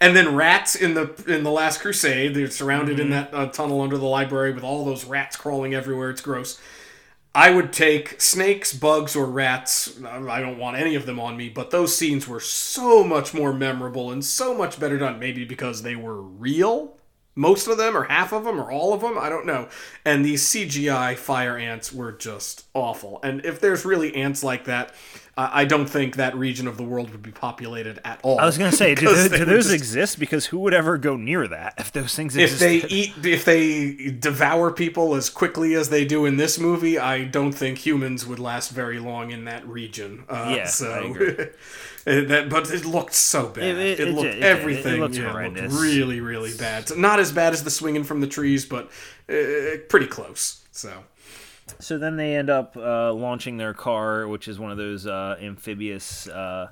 and 0.00 0.14
then 0.16 0.34
rats 0.34 0.74
in 0.74 0.92
the 0.94 1.10
in 1.28 1.42
the 1.44 1.50
Last 1.50 1.80
Crusade. 1.80 2.34
They're 2.34 2.50
surrounded 2.50 2.94
Mm-hmm. 2.98 3.02
in 3.02 3.10
that 3.10 3.32
uh, 3.32 3.46
tunnel 3.46 3.80
under 3.80 3.96
the 3.96 4.04
library 4.04 4.52
with 4.52 4.64
all 4.64 4.84
those 4.84 5.04
rats 5.04 5.36
crawling 5.36 5.74
everywhere. 5.74 6.10
It's 6.10 6.20
gross. 6.20 6.60
I 7.34 7.50
would 7.50 7.72
take 7.72 8.20
snakes, 8.20 8.72
bugs, 8.74 9.14
or 9.14 9.26
rats. 9.26 9.98
I 10.02 10.40
don't 10.40 10.58
want 10.58 10.76
any 10.78 10.94
of 10.96 11.04
them 11.06 11.20
on 11.20 11.36
me, 11.36 11.50
but 11.50 11.70
those 11.70 11.94
scenes 11.96 12.26
were 12.26 12.40
so 12.40 13.04
much 13.04 13.32
more 13.34 13.52
memorable 13.52 14.10
and 14.10 14.24
so 14.24 14.54
much 14.56 14.80
better 14.80 14.98
done. 14.98 15.18
Maybe 15.18 15.44
because 15.44 15.82
they 15.82 15.96
were 15.96 16.20
real, 16.20 16.95
most 17.36 17.68
of 17.68 17.76
them, 17.76 17.96
or 17.96 18.04
half 18.04 18.32
of 18.32 18.44
them, 18.44 18.58
or 18.58 18.72
all 18.72 18.92
of 18.92 19.02
them. 19.02 19.16
I 19.16 19.28
don't 19.28 19.46
know. 19.46 19.68
And 20.04 20.24
these 20.24 20.42
CGI 20.42 21.16
fire 21.16 21.56
ants 21.56 21.92
were 21.92 22.10
just 22.10 22.66
awful. 22.74 23.20
And 23.22 23.44
if 23.44 23.60
there's 23.60 23.84
really 23.84 24.16
ants 24.16 24.42
like 24.42 24.64
that, 24.64 24.92
I 25.38 25.66
don't 25.66 25.84
think 25.86 26.16
that 26.16 26.34
region 26.34 26.66
of 26.66 26.78
the 26.78 26.82
world 26.82 27.10
would 27.10 27.22
be 27.22 27.30
populated 27.30 28.00
at 28.06 28.20
all. 28.22 28.40
I 28.40 28.46
was 28.46 28.56
gonna 28.56 28.72
say, 28.72 28.94
do, 28.94 29.04
those, 29.14 29.28
do 29.28 29.44
those 29.44 29.64
just- 29.64 29.74
exist? 29.74 30.18
Because 30.18 30.46
who 30.46 30.58
would 30.60 30.72
ever 30.72 30.96
go 30.96 31.16
near 31.16 31.46
that 31.48 31.74
if 31.78 31.92
those 31.92 32.14
things 32.14 32.34
if 32.36 32.58
they 32.58 32.76
eat 32.84 33.12
if 33.22 33.44
they 33.44 34.10
devour 34.18 34.70
people 34.70 35.14
as 35.14 35.28
quickly 35.28 35.74
as 35.74 35.90
they 35.90 36.04
do 36.06 36.24
in 36.24 36.36
this 36.38 36.58
movie 36.58 36.98
i 36.98 37.24
don't 37.24 37.52
think 37.52 37.78
humans 37.84 38.26
would 38.26 38.38
last 38.38 38.70
very 38.70 38.98
long 38.98 39.30
in 39.30 39.44
that 39.44 39.66
region 39.68 40.24
uh, 40.28 40.54
Yeah, 40.56 40.66
so 40.66 40.90
I 40.90 40.98
agree. 41.06 41.34
that, 42.04 42.48
but 42.48 42.70
it 42.70 42.84
looked 42.86 43.12
so 43.14 43.48
bad 43.48 43.64
It- 43.64 43.78
it, 43.78 44.00
it- 44.08 44.14
looked 44.14 44.34
it 44.36 44.42
everything 44.42 44.94
It 44.96 45.00
looked 45.00 45.16
yeah, 45.16 45.30
horrendous. 45.32 45.72
really 45.74 46.20
really 46.20 46.56
bad 46.56 46.90
not 46.96 47.20
as 47.20 47.30
bad 47.32 47.52
as 47.52 47.62
the 47.62 47.70
swinging 47.70 48.04
from 48.04 48.20
the 48.20 48.26
trees 48.26 48.64
but 48.64 48.90
uh, 49.28 49.78
pretty 49.88 50.06
close 50.06 50.64
so 50.72 51.04
So 51.78 51.98
then 51.98 52.16
they 52.16 52.34
end 52.36 52.50
up 52.50 52.76
uh, 52.76 53.12
launching 53.12 53.56
their 53.56 53.74
car, 53.74 54.26
which 54.28 54.48
is 54.48 54.58
one 54.58 54.70
of 54.70 54.76
those 54.78 55.06
uh, 55.06 55.36
amphibious 55.40 56.26
uh, 56.28 56.68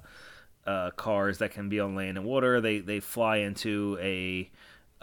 uh, 0.66 0.90
cars 0.92 1.38
that 1.38 1.50
can 1.52 1.68
be 1.68 1.80
on 1.80 1.94
land 1.94 2.16
and 2.16 2.26
water. 2.26 2.60
They 2.60 2.78
they 2.80 3.00
fly 3.00 3.38
into 3.38 3.98
a 4.00 4.50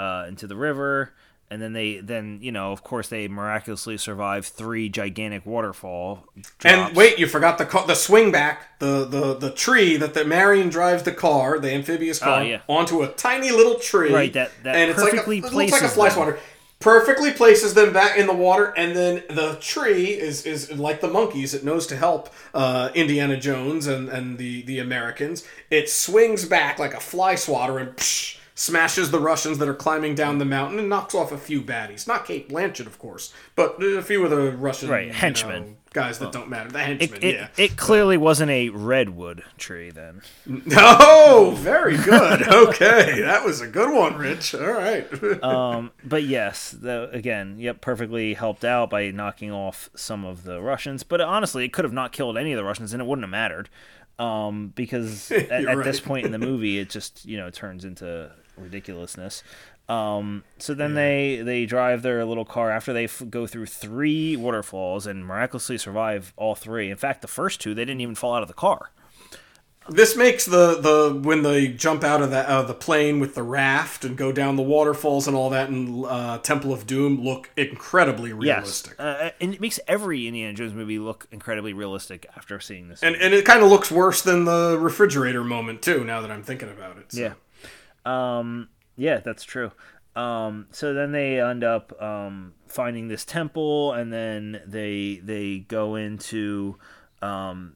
uh, 0.01 0.25
into 0.27 0.47
the 0.47 0.55
river, 0.55 1.13
and 1.51 1.61
then 1.61 1.73
they 1.73 1.97
then 1.97 2.39
you 2.41 2.51
know 2.51 2.71
of 2.71 2.83
course 2.83 3.09
they 3.09 3.27
miraculously 3.27 3.97
survive 3.97 4.45
three 4.47 4.89
gigantic 4.89 5.45
waterfall. 5.45 6.25
And 6.63 6.95
wait, 6.95 7.19
you 7.19 7.27
forgot 7.27 7.57
the 7.59 7.65
ca- 7.65 7.85
the 7.85 7.93
swing 7.95 8.31
back, 8.31 8.79
the, 8.79 9.05
the 9.05 9.35
the 9.35 9.51
tree 9.51 9.97
that 9.97 10.13
the 10.15 10.25
Marion 10.25 10.69
drives 10.69 11.03
the 11.03 11.11
car, 11.11 11.59
the 11.59 11.71
amphibious 11.71 12.17
car, 12.19 12.39
Oh, 12.39 12.43
yeah. 12.43 12.61
onto 12.67 13.03
a 13.03 13.07
tiny 13.07 13.51
little 13.51 13.75
tree. 13.75 14.11
Right, 14.13 14.33
that- 14.33 14.51
that 14.63 14.75
and 14.75 14.89
it's 14.89 14.99
like 14.99 15.09
a, 15.13 15.17
perfectly 15.17 15.37
it 15.39 15.53
looks 15.53 15.71
like 15.71 15.83
a 15.83 15.87
fly 15.89 16.09
swatter. 16.09 16.39
Perfectly 16.81 17.31
places 17.31 17.73
them 17.73 17.93
back 17.93 18.17
in 18.17 18.27
the 18.27 18.33
water, 18.33 18.73
and 18.75 18.95
then 18.95 19.23
the 19.29 19.57
tree 19.61 20.07
is 20.07 20.45
is 20.45 20.71
like 20.77 20.99
the 20.99 21.07
monkeys. 21.07 21.53
It 21.53 21.63
knows 21.63 21.87
to 21.87 21.95
help 21.95 22.29
uh, 22.53 22.89
Indiana 22.95 23.37
Jones 23.37 23.87
and 23.87 24.09
and 24.09 24.37
the 24.37 24.63
the 24.63 24.79
Americans. 24.79 25.45
It 25.69 25.89
swings 25.89 26.45
back 26.45 26.79
like 26.79 26.93
a 26.93 26.99
fly 26.99 27.35
swatter 27.35 27.77
and. 27.79 27.95
Psh, 27.95 28.37
Smashes 28.53 29.09
the 29.09 29.19
Russians 29.19 29.57
that 29.57 29.67
are 29.67 29.73
climbing 29.73 30.13
down 30.13 30.37
the 30.37 30.45
mountain 30.45 30.77
and 30.77 30.87
knocks 30.87 31.15
off 31.15 31.31
a 31.31 31.37
few 31.37 31.61
baddies. 31.63 32.05
Not 32.05 32.25
Cate 32.25 32.47
Blanchett, 32.47 32.85
of 32.85 32.99
course, 32.99 33.33
but 33.55 33.81
a 33.81 34.03
few 34.03 34.23
of 34.23 34.29
the 34.29 34.51
Russian 34.51 34.89
Right, 34.89 35.07
you 35.07 35.13
henchmen. 35.13 35.63
know, 35.63 35.75
guys 35.93 36.19
that 36.19 36.31
don't 36.31 36.49
matter. 36.49 36.69
The 36.69 36.79
It, 36.79 36.85
henchmen, 36.99 37.23
it, 37.23 37.35
yeah. 37.35 37.47
it 37.57 37.75
clearly 37.77 38.17
wasn't 38.17 38.51
a 38.51 38.69
redwood 38.69 39.43
tree 39.57 39.91
then. 39.91 40.21
Oh, 40.75 41.53
very 41.57 41.97
good. 41.97 42.41
Okay, 42.61 43.21
that 43.21 43.43
was 43.43 43.61
a 43.61 43.67
good 43.67 43.93
one, 43.93 44.15
Rich. 44.15 44.55
All 44.55 44.71
right. 44.71 45.07
Um, 45.43 45.91
but 46.03 46.23
yes, 46.23 46.71
the, 46.71 47.09
again, 47.11 47.55
yep, 47.57 47.81
perfectly 47.81 48.33
helped 48.35 48.63
out 48.63 48.89
by 48.89 49.09
knocking 49.11 49.51
off 49.51 49.89
some 49.95 50.23
of 50.23 50.43
the 50.43 50.61
Russians. 50.61 51.03
But 51.03 51.19
honestly, 51.21 51.65
it 51.65 51.73
could 51.73 51.85
have 51.85 51.93
not 51.93 52.11
killed 52.11 52.37
any 52.37 52.53
of 52.53 52.57
the 52.57 52.63
Russians, 52.63 52.93
and 52.93 53.01
it 53.01 53.05
wouldn't 53.05 53.23
have 53.23 53.31
mattered, 53.31 53.69
um, 54.19 54.71
because 54.75 55.31
at, 55.31 55.49
at 55.51 55.61
You're 55.63 55.83
this 55.83 55.99
point 55.99 56.25
in 56.25 56.31
the 56.31 56.39
movie, 56.39 56.79
it 56.79 56.89
just 56.89 57.25
you 57.25 57.37
know 57.37 57.49
turns 57.49 57.83
into 57.85 58.31
ridiculousness. 58.57 59.43
Um, 59.91 60.43
so 60.57 60.73
then 60.73 60.93
they 60.93 61.41
they 61.43 61.65
drive 61.65 62.01
their 62.01 62.23
little 62.23 62.45
car 62.45 62.71
after 62.71 62.93
they 62.93 63.05
f- 63.05 63.23
go 63.29 63.45
through 63.45 63.65
three 63.65 64.37
waterfalls 64.37 65.05
and 65.05 65.25
miraculously 65.25 65.77
survive 65.77 66.33
all 66.37 66.55
three. 66.55 66.89
In 66.89 66.97
fact, 66.97 67.21
the 67.21 67.27
first 67.27 67.59
two 67.59 67.73
they 67.73 67.83
didn't 67.83 68.01
even 68.01 68.15
fall 68.15 68.33
out 68.33 68.41
of 68.41 68.47
the 68.47 68.53
car. 68.53 68.91
this 69.89 70.15
makes 70.15 70.45
the 70.45 70.79
the 70.79 71.19
when 71.27 71.41
they 71.41 71.67
jump 71.67 72.03
out 72.03 72.21
of 72.21 72.29
the 72.29 72.49
uh, 72.49 72.61
the 72.61 72.73
plane 72.73 73.19
with 73.19 73.35
the 73.35 73.43
raft 73.43 74.05
and 74.05 74.15
go 74.15 74.31
down 74.31 74.55
the 74.55 74.63
waterfalls 74.63 75.27
and 75.27 75.35
all 75.35 75.49
that 75.49 75.67
in 75.69 76.05
uh, 76.05 76.37
Temple 76.37 76.71
of 76.71 76.85
Doom 76.87 77.19
look 77.21 77.49
incredibly 77.57 78.31
realistic. 78.31 78.95
Yes, 78.97 79.05
uh, 79.05 79.31
and 79.41 79.55
it 79.55 79.59
makes 79.59 79.79
every 79.87 80.27
Indiana 80.27 80.53
Jones 80.53 80.73
movie 80.73 80.99
look 80.99 81.27
incredibly 81.31 81.73
realistic 81.73 82.27
after 82.37 82.59
seeing 82.59 82.87
this. 82.87 83.01
And 83.03 83.15
and 83.15 83.33
it 83.33 83.43
kind 83.43 83.61
of 83.63 83.69
looks 83.69 83.91
worse 83.91 84.21
than 84.21 84.45
the 84.45 84.77
refrigerator 84.79 85.43
moment 85.43 85.81
too. 85.81 86.05
Now 86.05 86.21
that 86.21 86.31
I'm 86.31 86.43
thinking 86.43 86.69
about 86.69 86.97
it. 86.97 87.11
So. 87.11 87.19
Yeah. 87.19 87.33
Um, 88.05 88.69
yeah, 88.95 89.19
that's 89.19 89.43
true. 89.43 89.71
Um, 90.15 90.67
so 90.71 90.93
then 90.93 91.11
they 91.11 91.39
end 91.39 91.63
up 91.63 91.99
um, 92.01 92.53
finding 92.67 93.07
this 93.07 93.23
temple, 93.23 93.93
and 93.93 94.11
then 94.11 94.61
they 94.65 95.21
they 95.23 95.59
go 95.59 95.95
into 95.95 96.77
um, 97.21 97.75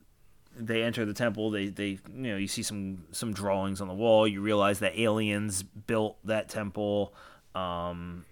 they 0.58 0.84
enter 0.84 1.06
the 1.06 1.14
temple. 1.14 1.50
They 1.52 1.68
they 1.68 2.00
you 2.14 2.32
know 2.32 2.38
you 2.38 2.48
see 2.48 2.64
some 2.64 3.06
some 3.12 3.34
drawings 3.34 3.80
on 3.82 3.88
the 3.88 3.94
wall. 3.94 4.28
You 4.28 4.42
realize 4.42 4.80
that 4.80 5.00
aliens 5.00 5.64
built 5.64 6.18
that 6.26 6.50
temple. 6.50 7.14
Um, 7.54 8.26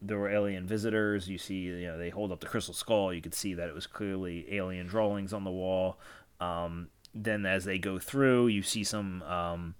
there 0.00 0.18
were 0.18 0.30
alien 0.30 0.66
visitors. 0.66 1.28
You 1.28 1.38
see, 1.38 1.60
you 1.60 1.86
know, 1.86 1.98
they 1.98 2.10
hold 2.10 2.32
up 2.32 2.40
the 2.40 2.46
crystal 2.46 2.74
skull. 2.74 3.12
You 3.12 3.20
could 3.20 3.34
see 3.34 3.54
that 3.54 3.68
it 3.68 3.74
was 3.74 3.86
clearly 3.86 4.46
alien 4.54 4.86
drawings 4.86 5.32
on 5.32 5.44
the 5.44 5.50
wall. 5.50 5.98
Um, 6.40 6.88
then, 7.14 7.46
as 7.46 7.64
they 7.64 7.78
go 7.78 7.98
through, 7.98 8.48
you 8.48 8.62
see 8.62 8.84
some 8.84 9.22
um, 9.22 9.74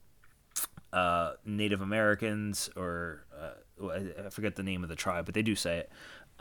uh, 0.96 1.32
Native 1.44 1.80
Americans, 1.82 2.70
or 2.76 3.24
uh, 3.40 3.88
I 4.26 4.30
forget 4.30 4.56
the 4.56 4.62
name 4.62 4.82
of 4.82 4.88
the 4.88 4.96
tribe, 4.96 5.26
but 5.26 5.34
they 5.34 5.42
do 5.42 5.54
say 5.54 5.78
it. 5.78 5.90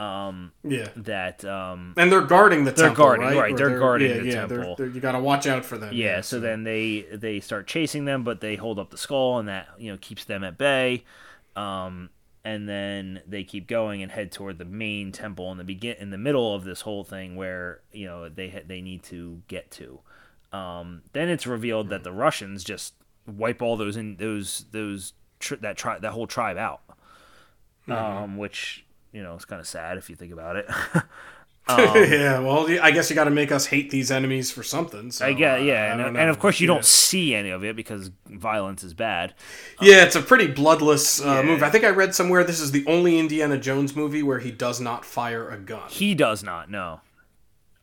Um, 0.01 0.51
yeah. 0.63 0.89
That 0.97 1.45
um, 1.45 1.93
and 1.97 2.11
they're 2.11 2.21
guarding 2.21 2.65
the 2.65 2.71
they're 2.71 2.87
temple, 2.87 3.05
guarding, 3.05 3.27
right? 3.27 3.37
right, 3.37 3.53
Or 3.53 3.57
they're 3.57 3.79
guarding 3.79 4.09
yeah, 4.09 4.17
the 4.19 4.25
yeah, 4.27 4.45
they're- 4.45 4.57
temple. 4.57 4.75
they're- 4.77 4.87
you 4.89 4.99
got 4.99 5.13
to 5.13 5.19
watch 5.19 5.47
out 5.47 5.63
for 5.65 5.77
them. 5.77 5.93
yeah, 5.93 6.21
so 6.21 6.39
then 6.39 6.63
they 6.63 7.01
they 7.13 7.39
start 7.39 7.65
chasing 7.67 8.03
them, 8.05 8.23
but 8.23 8.41
they 8.41 8.55
hold 8.55 8.77
up 8.79 8.89
the 8.91 8.97
skull, 8.97 9.39
and 9.39 9.47
that 9.47 9.67
you 9.77 9.91
know 9.91 9.97
keeps 9.97 10.25
them 10.25 10.43
at 10.43 10.57
bay. 10.57 11.03
Um, 11.55 12.09
and 12.43 12.67
then 12.69 13.21
they 13.25 13.43
keep 13.43 13.67
going 13.67 14.03
and 14.03 14.11
head 14.11 14.31
toward 14.31 14.57
the 14.59 14.65
main 14.65 15.11
temple 15.11 15.51
in 15.51 15.57
the 15.57 15.63
begin 15.63 15.95
in 15.99 16.09
the 16.11 16.17
middle 16.17 16.53
of 16.53 16.63
this 16.65 16.81
whole 16.81 17.03
thing, 17.05 17.35
where 17.37 17.79
you 17.93 18.05
know 18.05 18.27
they 18.29 18.49
ha- 18.49 18.65
they 18.67 18.81
need 18.81 19.01
to 19.03 19.41
get 19.47 19.71
to. 19.71 19.99
Um, 20.51 21.01
then 21.13 21.29
it's 21.29 21.47
revealed 21.47 21.89
that 21.89 22.03
the 22.03 22.11
Russians 22.11 22.63
just 22.65 22.93
wipe 23.27 23.61
all 23.61 23.77
those 23.77 23.97
in 23.97 24.17
those 24.17 24.65
those 24.71 25.13
tri- 25.39 25.57
that 25.61 25.77
tri- 25.77 25.99
that 25.99 26.11
whole 26.11 26.27
tribe 26.27 26.57
out, 26.57 26.81
um, 27.87 28.37
which 28.37 28.85
you 29.11 29.21
know 29.23 29.35
is 29.35 29.45
kind 29.45 29.59
of 29.59 29.67
sad 29.67 29.97
if 29.97 30.09
you 30.09 30.15
think 30.15 30.33
about 30.33 30.55
it. 30.55 30.67
Um, 31.67 31.79
yeah, 31.95 32.37
well, 32.41 32.67
I 32.79 32.91
guess 32.91 33.09
you 33.09 33.15
got 33.15 33.23
to 33.23 33.31
make 33.31 33.51
us 33.51 33.65
hate 33.65 33.89
these 33.89 34.11
enemies 34.11 34.51
for 34.51 34.61
something. 34.61 35.09
So, 35.09 35.25
I 35.25 35.33
get, 35.33 35.61
uh, 35.61 35.63
yeah, 35.63 35.81
I 35.81 36.07
and, 36.07 36.15
and 36.15 36.29
of 36.29 36.37
course 36.37 36.59
you 36.59 36.67
Yeah. 36.67 36.75
don't 36.75 36.85
see 36.85 37.33
any 37.33 37.49
of 37.49 37.63
it 37.63 37.75
because 37.75 38.11
violence 38.27 38.83
is 38.83 38.93
bad. 38.93 39.33
Yeah, 39.81 40.03
it's 40.03 40.15
a 40.15 40.21
pretty 40.21 40.45
bloodless 40.45 41.19
uh, 41.25 41.25
Yeah. 41.25 41.41
movie. 41.41 41.63
I 41.63 41.71
think 41.71 41.83
I 41.83 41.89
read 41.89 42.13
somewhere 42.13 42.43
this 42.43 42.59
is 42.59 42.69
the 42.71 42.85
only 42.85 43.17
Indiana 43.17 43.57
Jones 43.57 43.95
movie 43.95 44.21
where 44.21 44.37
he 44.37 44.51
does 44.51 44.79
not 44.79 45.05
fire 45.05 45.49
a 45.49 45.57
gun. 45.57 45.89
He 45.89 46.13
does 46.13 46.43
not 46.43 46.69
know. 46.69 47.01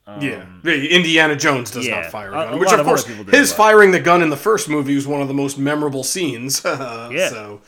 Yeah, 0.06 0.46
Yeah, 0.64 0.72
Indiana 0.74 1.36
Jones 1.36 1.70
does 1.70 1.86
yeah, 1.86 2.00
not 2.02 2.10
fire 2.10 2.32
a 2.32 2.40
a- 2.40 2.44
gun, 2.46 2.54
a 2.54 2.56
which 2.58 2.72
of 2.72 2.84
course 2.84 3.04
his 3.04 3.52
firing 3.52 3.90
the 3.92 4.00
gun 4.00 4.22
in 4.22 4.30
the 4.30 4.36
first 4.36 4.68
movie 4.68 4.94
was 4.94 5.06
one 5.06 5.20
of 5.22 5.28
the 5.28 5.34
most 5.34 5.58
memorable 5.58 6.04
scenes. 6.04 6.62
Yeah. 6.64 7.28
So 7.30 7.60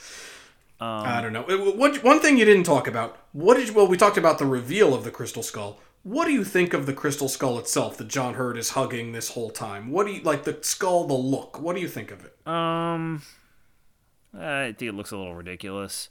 Um, 0.80 0.88
I 1.06 1.20
don't 1.22 1.32
know. 1.32 1.42
What 1.76 2.02
one 2.02 2.20
thing 2.20 2.36
you 2.36 2.44
didn't 2.44 2.64
talk 2.64 2.86
about? 2.88 3.18
What 3.32 3.56
did 3.56 3.68
you, 3.68 3.74
well 3.74 3.86
we 3.86 3.96
talked 3.96 4.18
about 4.18 4.38
the 4.38 4.46
reveal 4.46 4.92
of 4.94 5.04
the 5.04 5.10
crystal 5.10 5.42
skull. 5.42 5.78
What 6.02 6.26
do 6.26 6.32
you 6.32 6.44
think 6.44 6.74
of 6.74 6.84
the 6.84 6.92
crystal 6.92 7.28
skull 7.28 7.58
itself 7.58 7.96
that 7.96 8.08
John 8.08 8.34
Hurt 8.34 8.58
is 8.58 8.70
hugging 8.70 9.12
this 9.12 9.30
whole 9.30 9.48
time? 9.50 9.90
What 9.90 10.06
do 10.06 10.12
you 10.12 10.20
like 10.22 10.44
the 10.44 10.58
skull, 10.60 11.06
the 11.06 11.14
look? 11.14 11.58
What 11.60 11.74
do 11.76 11.80
you 11.80 11.88
think 11.88 12.10
of 12.10 12.24
it? 12.26 12.36
Um, 12.46 13.22
I 14.38 14.74
think 14.76 14.82
it 14.90 14.94
looks 14.94 15.12
a 15.12 15.16
little 15.16 15.34
ridiculous. 15.34 16.10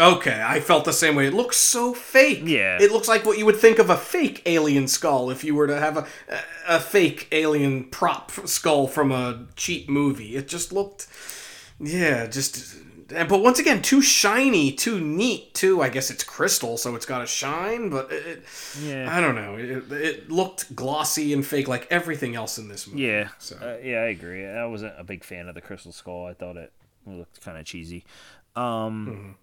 Okay, 0.00 0.42
I 0.44 0.60
felt 0.60 0.84
the 0.84 0.92
same 0.92 1.14
way. 1.14 1.26
It 1.26 1.34
looks 1.34 1.56
so 1.56 1.92
fake. 1.92 2.40
Yeah. 2.44 2.78
It 2.80 2.90
looks 2.90 3.06
like 3.08 3.26
what 3.26 3.38
you 3.38 3.44
would 3.46 3.56
think 3.56 3.78
of 3.78 3.90
a 3.90 3.96
fake 3.96 4.42
alien 4.46 4.88
skull 4.88 5.30
if 5.30 5.44
you 5.44 5.54
were 5.54 5.66
to 5.66 5.78
have 5.78 5.96
a 5.96 6.06
a 6.66 6.80
fake 6.80 7.28
alien 7.32 7.84
prop 7.84 8.30
skull 8.46 8.86
from 8.88 9.12
a 9.12 9.46
cheap 9.56 9.88
movie. 9.88 10.36
It 10.36 10.48
just 10.48 10.72
looked 10.72 11.06
yeah, 11.78 12.26
just 12.26 12.76
and 13.14 13.28
but 13.28 13.38
once 13.42 13.58
again, 13.58 13.82
too 13.82 14.00
shiny, 14.02 14.72
too 14.72 15.00
neat, 15.00 15.54
too. 15.54 15.82
I 15.82 15.88
guess 15.88 16.10
it's 16.10 16.22
crystal, 16.24 16.76
so 16.76 16.94
it's 16.94 17.06
got 17.06 17.18
to 17.18 17.26
shine, 17.26 17.90
but 17.90 18.10
it, 18.12 18.44
Yeah. 18.80 19.08
I 19.14 19.20
don't 19.20 19.34
know. 19.34 19.56
It, 19.56 19.90
it 19.92 20.30
looked 20.30 20.74
glossy 20.76 21.32
and 21.32 21.44
fake 21.44 21.68
like 21.68 21.86
everything 21.90 22.36
else 22.36 22.58
in 22.58 22.68
this 22.68 22.86
movie. 22.86 23.02
Yeah, 23.02 23.28
So 23.38 23.56
uh, 23.56 23.78
yeah, 23.82 23.98
I 23.98 24.08
agree. 24.08 24.46
I 24.46 24.64
wasn't 24.66 24.94
a 24.96 25.04
big 25.04 25.24
fan 25.24 25.48
of 25.48 25.54
the 25.54 25.60
Crystal 25.60 25.92
Skull. 25.92 26.26
I 26.26 26.34
thought 26.34 26.56
it 26.56 26.72
looked 27.06 27.40
kind 27.40 27.58
of 27.58 27.64
cheesy. 27.64 28.04
Um, 28.54 29.36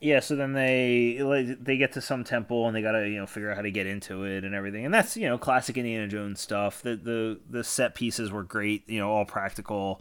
Yeah, 0.00 0.20
so 0.20 0.36
then 0.36 0.52
they 0.52 1.18
they 1.60 1.76
get 1.76 1.92
to 1.92 2.00
some 2.00 2.22
temple 2.22 2.68
and 2.68 2.76
they 2.76 2.82
gotta 2.82 3.08
you 3.08 3.16
know 3.16 3.26
figure 3.26 3.50
out 3.50 3.56
how 3.56 3.62
to 3.62 3.70
get 3.70 3.86
into 3.86 4.22
it 4.24 4.44
and 4.44 4.54
everything, 4.54 4.84
and 4.84 4.94
that's 4.94 5.16
you 5.16 5.28
know 5.28 5.38
classic 5.38 5.76
Indiana 5.76 6.06
Jones 6.06 6.40
stuff. 6.40 6.82
The 6.82 6.94
the 6.96 7.40
the 7.50 7.64
set 7.64 7.96
pieces 7.96 8.30
were 8.30 8.44
great, 8.44 8.88
you 8.88 9.00
know, 9.00 9.10
all 9.10 9.24
practical. 9.24 10.00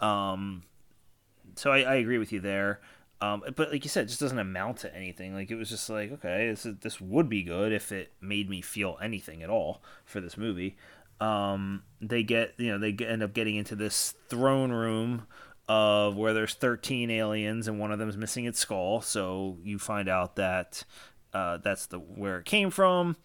Um, 0.00 0.62
so 1.56 1.70
I, 1.70 1.80
I 1.80 1.94
agree 1.96 2.18
with 2.18 2.32
you 2.32 2.40
there. 2.40 2.80
Um, 3.20 3.42
but 3.54 3.70
like 3.70 3.84
you 3.84 3.88
said, 3.90 4.04
it 4.04 4.08
just 4.08 4.20
doesn't 4.20 4.38
amount 4.38 4.78
to 4.78 4.94
anything. 4.94 5.34
Like 5.34 5.50
it 5.50 5.56
was 5.56 5.70
just 5.70 5.88
like, 5.88 6.12
okay, 6.12 6.48
this 6.48 6.66
is, 6.66 6.76
this 6.80 7.00
would 7.00 7.28
be 7.28 7.42
good 7.42 7.72
if 7.72 7.92
it 7.92 8.12
made 8.20 8.50
me 8.50 8.60
feel 8.60 8.98
anything 9.02 9.42
at 9.42 9.50
all 9.50 9.82
for 10.04 10.20
this 10.20 10.36
movie. 10.36 10.76
Um, 11.20 11.84
they 12.00 12.22
get, 12.22 12.54
you 12.58 12.72
know, 12.72 12.78
they 12.78 12.92
end 13.04 13.22
up 13.22 13.32
getting 13.32 13.56
into 13.56 13.76
this 13.76 14.14
throne 14.28 14.72
room 14.72 15.26
of 15.68 16.16
where 16.16 16.34
there's 16.34 16.54
13 16.54 17.10
aliens 17.10 17.66
and 17.68 17.78
one 17.80 17.90
of 17.92 17.98
them 17.98 18.08
is 18.08 18.16
missing 18.16 18.44
its 18.44 18.58
skull. 18.58 19.00
So 19.00 19.56
you 19.62 19.78
find 19.78 20.08
out 20.08 20.36
that 20.36 20.84
uh, 21.32 21.58
that's 21.58 21.86
the 21.86 21.98
where 21.98 22.38
it 22.38 22.44
came 22.44 22.70
from. 22.70 23.16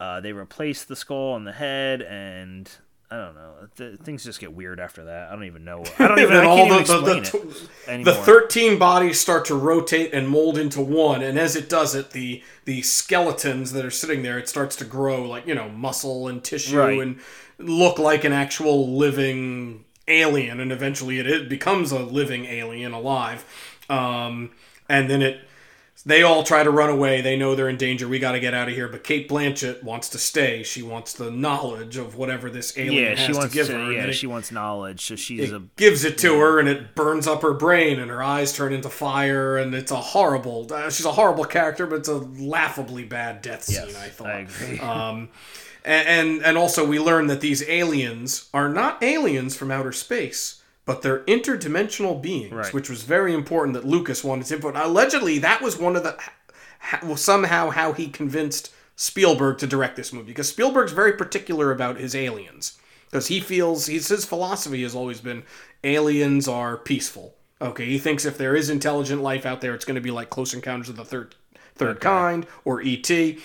Uh, 0.00 0.20
they 0.20 0.32
replace 0.32 0.84
the 0.84 0.94
skull 0.94 1.34
and 1.34 1.44
the 1.44 1.52
head, 1.52 2.02
and 2.02 2.70
I 3.10 3.16
don't 3.16 3.34
know. 3.34 3.54
Th- 3.76 3.98
things 3.98 4.22
just 4.22 4.38
get 4.38 4.52
weird 4.52 4.78
after 4.78 5.04
that. 5.06 5.28
I 5.28 5.32
don't 5.32 5.44
even 5.44 5.64
know. 5.64 5.82
I 5.98 6.06
don't 6.06 6.18
even. 6.20 6.36
I 6.36 6.44
all 6.44 6.68
can't 6.68 6.88
even 6.88 7.04
the, 7.04 7.14
the, 7.88 8.04
the, 8.04 8.04
the 8.04 8.14
13 8.14 8.78
bodies 8.78 9.18
start 9.18 9.44
to 9.46 9.56
rotate 9.56 10.14
and 10.14 10.28
mold 10.28 10.56
into 10.56 10.80
one 10.80 11.20
and 11.22 11.36
as 11.36 11.56
it 11.56 11.68
does 11.68 11.94
it 11.96 12.10
the 12.12 12.42
the 12.64 12.80
skeletons 12.82 13.72
that 13.72 13.84
are 13.84 13.90
sitting 13.90 14.22
there 14.22 14.38
it 14.38 14.48
starts 14.48 14.76
to 14.76 14.84
grow 14.84 15.24
like 15.24 15.46
you 15.46 15.54
know 15.54 15.68
muscle 15.70 16.28
and 16.28 16.44
tissue 16.44 16.78
Right. 16.78 17.00
and 17.00 17.18
look 17.58 17.98
like 17.98 18.22
an 18.24 18.32
actual 18.32 18.96
living 18.96 19.84
alien 20.08 20.60
and 20.60 20.72
eventually 20.72 21.18
it, 21.18 21.26
it 21.26 21.48
becomes 21.48 21.92
a 21.92 22.00
living 22.00 22.44
alien 22.46 22.92
alive 22.92 23.44
um, 23.88 24.50
and 24.88 25.08
then 25.10 25.22
it 25.22 25.40
they 26.06 26.22
all 26.22 26.44
try 26.44 26.62
to 26.62 26.70
run 26.70 26.88
away 26.88 27.20
they 27.20 27.36
know 27.36 27.54
they're 27.56 27.68
in 27.68 27.76
danger 27.76 28.06
we 28.06 28.18
got 28.20 28.32
to 28.32 28.40
get 28.40 28.54
out 28.54 28.68
of 28.68 28.74
here 28.74 28.86
but 28.88 29.02
Cate 29.02 29.28
Blanchett 29.28 29.82
wants 29.82 30.08
to 30.10 30.18
stay 30.18 30.62
she 30.62 30.80
wants 30.80 31.12
the 31.12 31.28
knowledge 31.30 31.96
of 31.96 32.14
whatever 32.14 32.48
this 32.48 32.78
alien 32.78 32.94
yeah, 33.02 33.08
has 33.16 33.20
she 33.26 33.32
wants 33.32 33.48
to 33.48 33.52
give 33.54 33.66
to. 33.66 33.72
her 33.74 33.92
yeah, 33.92 34.04
it- 34.04 34.12
she 34.12 34.26
wants 34.28 34.52
knowledge. 34.52 35.04
So 35.04 35.16
she's 35.16 35.50
a. 35.52 35.60
gives 35.76 36.04
it 36.04 36.16
to 36.18 36.38
her 36.38 36.60
and 36.60 36.68
it 36.68 36.94
burns 36.94 37.26
up 37.26 37.42
her 37.42 37.52
brain 37.52 37.98
and 37.98 38.10
her 38.10 38.22
eyes 38.22 38.52
turn 38.56 38.72
into 38.72 38.88
fire 38.88 39.58
and 39.58 39.74
it's 39.74 39.90
a 39.90 39.96
horrible 40.00 40.72
uh, 40.72 40.88
she's 40.88 41.04
a 41.04 41.12
horrible 41.12 41.44
character 41.44 41.86
but 41.86 41.96
it's 41.96 42.08
a 42.08 42.16
laughably 42.18 43.04
bad 43.04 43.42
death 43.42 43.64
scene 43.64 43.88
Yes, 43.88 43.96
i 43.96 44.08
thought 44.08 44.28
I 44.28 45.10
um 45.10 45.28
and, 45.84 46.08
and 46.08 46.42
and 46.44 46.58
also 46.58 46.86
we 46.86 46.98
learn 46.98 47.26
that 47.28 47.40
these 47.40 47.66
aliens 47.68 48.48
are 48.52 48.68
not 48.68 49.02
aliens 49.02 49.56
from 49.56 49.70
outer 49.70 49.92
space 49.92 50.62
but 50.84 51.02
they're 51.02 51.20
interdimensional 51.24 52.20
beings 52.20 52.52
Right. 52.52 52.72
which 52.72 52.88
was 52.90 53.02
very 53.02 53.34
important 53.34 53.74
that 53.74 53.84
lucas 53.86 54.22
wanted 54.24 54.46
to 54.46 54.54
input 54.56 54.76
allegedly 54.76 55.38
that 55.38 55.60
was 55.62 55.76
one 55.78 55.96
of 55.96 56.02
the 56.02 56.16
well, 57.02 57.16
somehow 57.16 57.70
how 57.70 57.92
he 57.92 58.08
convinced 58.08 58.72
Spielberg 58.94 59.58
to 59.58 59.66
direct 59.66 59.96
this 59.96 60.12
movie 60.12 60.28
because 60.28 60.48
Spielberg's 60.48 60.92
very 60.92 61.12
particular 61.12 61.70
about 61.72 61.98
his 61.98 62.14
aliens 62.14 62.78
because 63.10 63.26
he 63.28 63.40
feels 63.40 63.86
he's 63.86 64.08
his 64.08 64.24
philosophy 64.24 64.82
has 64.82 64.94
always 64.94 65.20
been 65.20 65.42
aliens 65.84 66.46
are 66.48 66.76
peaceful. 66.76 67.34
Okay, 67.60 67.86
he 67.86 67.98
thinks 67.98 68.24
if 68.24 68.38
there 68.38 68.54
is 68.54 68.70
intelligent 68.70 69.20
life 69.22 69.44
out 69.44 69.60
there, 69.60 69.74
it's 69.74 69.84
going 69.84 69.96
to 69.96 70.00
be 70.00 70.10
like 70.12 70.30
Close 70.30 70.54
Encounters 70.54 70.88
of 70.88 70.96
the 70.96 71.04
Third 71.04 71.34
Third 71.74 72.00
Kind 72.00 72.46
or 72.64 72.80
E.T. 72.80 73.38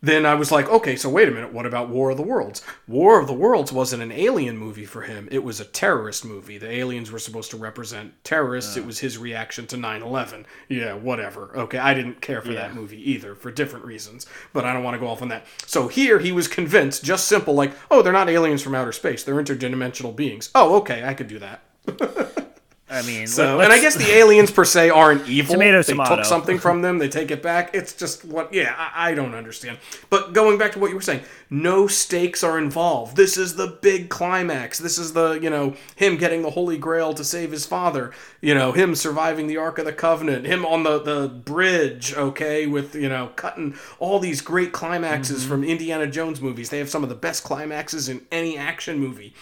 Then 0.00 0.24
I 0.24 0.34
was 0.34 0.52
like, 0.52 0.68
okay, 0.68 0.94
so 0.94 1.08
wait 1.08 1.28
a 1.28 1.32
minute, 1.32 1.52
what 1.52 1.66
about 1.66 1.88
War 1.88 2.10
of 2.10 2.16
the 2.16 2.22
Worlds? 2.22 2.62
War 2.86 3.20
of 3.20 3.26
the 3.26 3.32
Worlds 3.32 3.72
wasn't 3.72 4.02
an 4.02 4.12
alien 4.12 4.56
movie 4.56 4.84
for 4.84 5.02
him, 5.02 5.28
it 5.32 5.42
was 5.42 5.58
a 5.58 5.64
terrorist 5.64 6.24
movie. 6.24 6.56
The 6.56 6.70
aliens 6.70 7.10
were 7.10 7.18
supposed 7.18 7.50
to 7.50 7.56
represent 7.56 8.12
terrorists, 8.22 8.76
it 8.76 8.84
ah. 8.84 8.86
was 8.86 9.00
his 9.00 9.18
reaction 9.18 9.66
to 9.68 9.76
9 9.76 10.02
11. 10.02 10.46
Yeah, 10.68 10.94
whatever. 10.94 11.50
Okay, 11.56 11.78
I 11.78 11.94
didn't 11.94 12.20
care 12.20 12.40
for 12.42 12.52
that 12.52 12.74
movie 12.74 13.10
either, 13.10 13.34
for 13.34 13.50
different 13.50 13.84
reasons, 13.84 14.26
but 14.52 14.64
I 14.64 14.72
don't 14.72 14.84
want 14.84 14.94
to 14.94 15.00
go 15.00 15.08
off 15.08 15.22
on 15.22 15.28
that. 15.28 15.46
So 15.66 15.88
here 15.88 16.20
he 16.20 16.30
was 16.30 16.46
convinced, 16.46 17.02
just 17.02 17.26
simple, 17.26 17.54
like, 17.54 17.72
oh, 17.90 18.02
they're 18.02 18.12
not 18.12 18.28
aliens 18.28 18.62
from 18.62 18.76
outer 18.76 18.92
space, 18.92 19.24
they're 19.24 19.34
interdimensional 19.34 20.14
beings. 20.14 20.50
Oh, 20.54 20.76
okay, 20.76 21.04
I 21.04 21.14
could 21.14 21.28
do 21.28 21.40
that. 21.40 22.44
I 22.90 23.02
mean, 23.02 23.26
So, 23.26 23.60
and 23.60 23.70
I 23.70 23.80
guess 23.80 23.96
the 23.96 24.10
aliens 24.12 24.50
per 24.50 24.64
se 24.64 24.88
aren't 24.88 25.28
evil. 25.28 25.54
Tomato, 25.54 25.82
they 25.82 25.92
tomato. 25.92 26.16
took 26.16 26.24
something 26.24 26.58
from 26.58 26.80
them, 26.80 26.96
they 26.98 27.08
take 27.08 27.30
it 27.30 27.42
back. 27.42 27.74
It's 27.74 27.92
just 27.92 28.24
what, 28.24 28.52
yeah, 28.54 28.74
I, 28.76 29.10
I 29.10 29.14
don't 29.14 29.34
understand. 29.34 29.78
But 30.08 30.32
going 30.32 30.56
back 30.56 30.72
to 30.72 30.78
what 30.78 30.88
you 30.88 30.96
were 30.96 31.02
saying, 31.02 31.22
no 31.50 31.86
stakes 31.86 32.42
are 32.42 32.58
involved. 32.58 33.14
This 33.16 33.36
is 33.36 33.56
the 33.56 33.78
big 33.82 34.08
climax. 34.08 34.78
This 34.78 34.96
is 34.96 35.12
the, 35.12 35.32
you 35.32 35.50
know, 35.50 35.74
him 35.96 36.16
getting 36.16 36.40
the 36.42 36.50
Holy 36.50 36.78
Grail 36.78 37.12
to 37.14 37.24
save 37.24 37.50
his 37.52 37.66
father. 37.66 38.10
You 38.40 38.54
know, 38.54 38.72
him 38.72 38.94
surviving 38.94 39.48
the 39.48 39.58
Ark 39.58 39.78
of 39.78 39.84
the 39.84 39.92
Covenant. 39.92 40.46
Him 40.46 40.64
on 40.64 40.82
the 40.82 40.98
the 40.98 41.28
bridge, 41.28 42.14
okay, 42.14 42.66
with 42.66 42.94
you 42.94 43.08
know 43.08 43.32
cutting 43.36 43.74
all 43.98 44.18
these 44.18 44.40
great 44.40 44.72
climaxes 44.72 45.40
Mm-hmm. 45.40 45.48
from 45.50 45.64
Indiana 45.64 46.06
Jones 46.06 46.40
movies. 46.40 46.70
They 46.70 46.78
have 46.78 46.88
some 46.88 47.02
of 47.02 47.08
the 47.08 47.14
best 47.14 47.44
climaxes 47.44 48.08
in 48.08 48.26
any 48.32 48.56
action 48.56 48.98
movie 48.98 49.34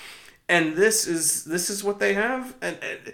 and 0.49 0.77
this 0.77 1.07
is 1.07 1.45
this 1.45 1.69
is 1.71 1.83
what 1.83 1.99
they 1.99 2.15
have 2.15 2.55
and, 2.63 2.79
and 2.83 3.13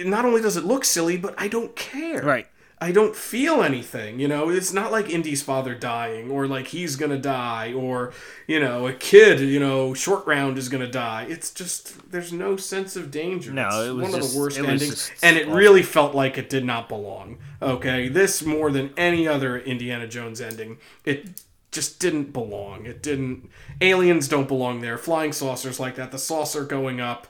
it, 0.00 0.06
not 0.06 0.24
only 0.24 0.40
does 0.42 0.56
it 0.56 0.64
look 0.64 0.84
silly 0.84 1.16
but 1.16 1.34
i 1.38 1.48
don't 1.48 1.74
care 1.76 2.22
Right. 2.22 2.46
I 2.80 2.90
don't 2.92 3.16
feel 3.16 3.62
anything, 3.62 4.18
you 4.18 4.28
know. 4.28 4.50
It's 4.50 4.72
not 4.72 4.92
like 4.92 5.08
Indy's 5.08 5.42
father 5.42 5.74
dying, 5.74 6.30
or 6.30 6.46
like 6.46 6.66
he's 6.66 6.96
gonna 6.96 7.16
die, 7.16 7.72
or 7.72 8.12
you 8.46 8.60
know, 8.60 8.86
a 8.88 8.92
kid, 8.92 9.40
you 9.40 9.58
know, 9.60 9.94
short 9.94 10.26
round 10.26 10.58
is 10.58 10.68
gonna 10.68 10.90
die. 10.90 11.24
It's 11.30 11.50
just 11.52 12.10
there's 12.10 12.32
no 12.32 12.56
sense 12.56 12.94
of 12.96 13.10
danger. 13.10 13.52
No, 13.52 13.68
it's 13.68 13.88
it 13.88 13.92
was 13.92 14.02
one 14.02 14.12
just- 14.12 14.28
of 14.28 14.34
the 14.34 14.40
worst 14.40 14.58
endings, 14.58 15.10
and 15.22 15.36
it 15.38 15.46
really 15.48 15.82
felt 15.82 16.14
like 16.14 16.36
it 16.36 16.50
did 16.50 16.64
not 16.64 16.88
belong. 16.88 17.38
Okay, 17.62 18.08
this 18.08 18.42
more 18.44 18.70
than 18.70 18.90
any 18.98 19.26
other 19.26 19.56
Indiana 19.56 20.06
Jones 20.08 20.40
ending, 20.40 20.76
it 21.06 21.42
just 21.70 22.00
didn't 22.00 22.32
belong. 22.34 22.84
It 22.86 23.02
didn't. 23.02 23.48
Aliens 23.80 24.28
don't 24.28 24.48
belong 24.48 24.80
there. 24.80 24.98
Flying 24.98 25.32
saucers 25.32 25.80
like 25.80 25.94
that. 25.94 26.10
The 26.10 26.18
saucer 26.18 26.64
going 26.64 27.00
up. 27.00 27.28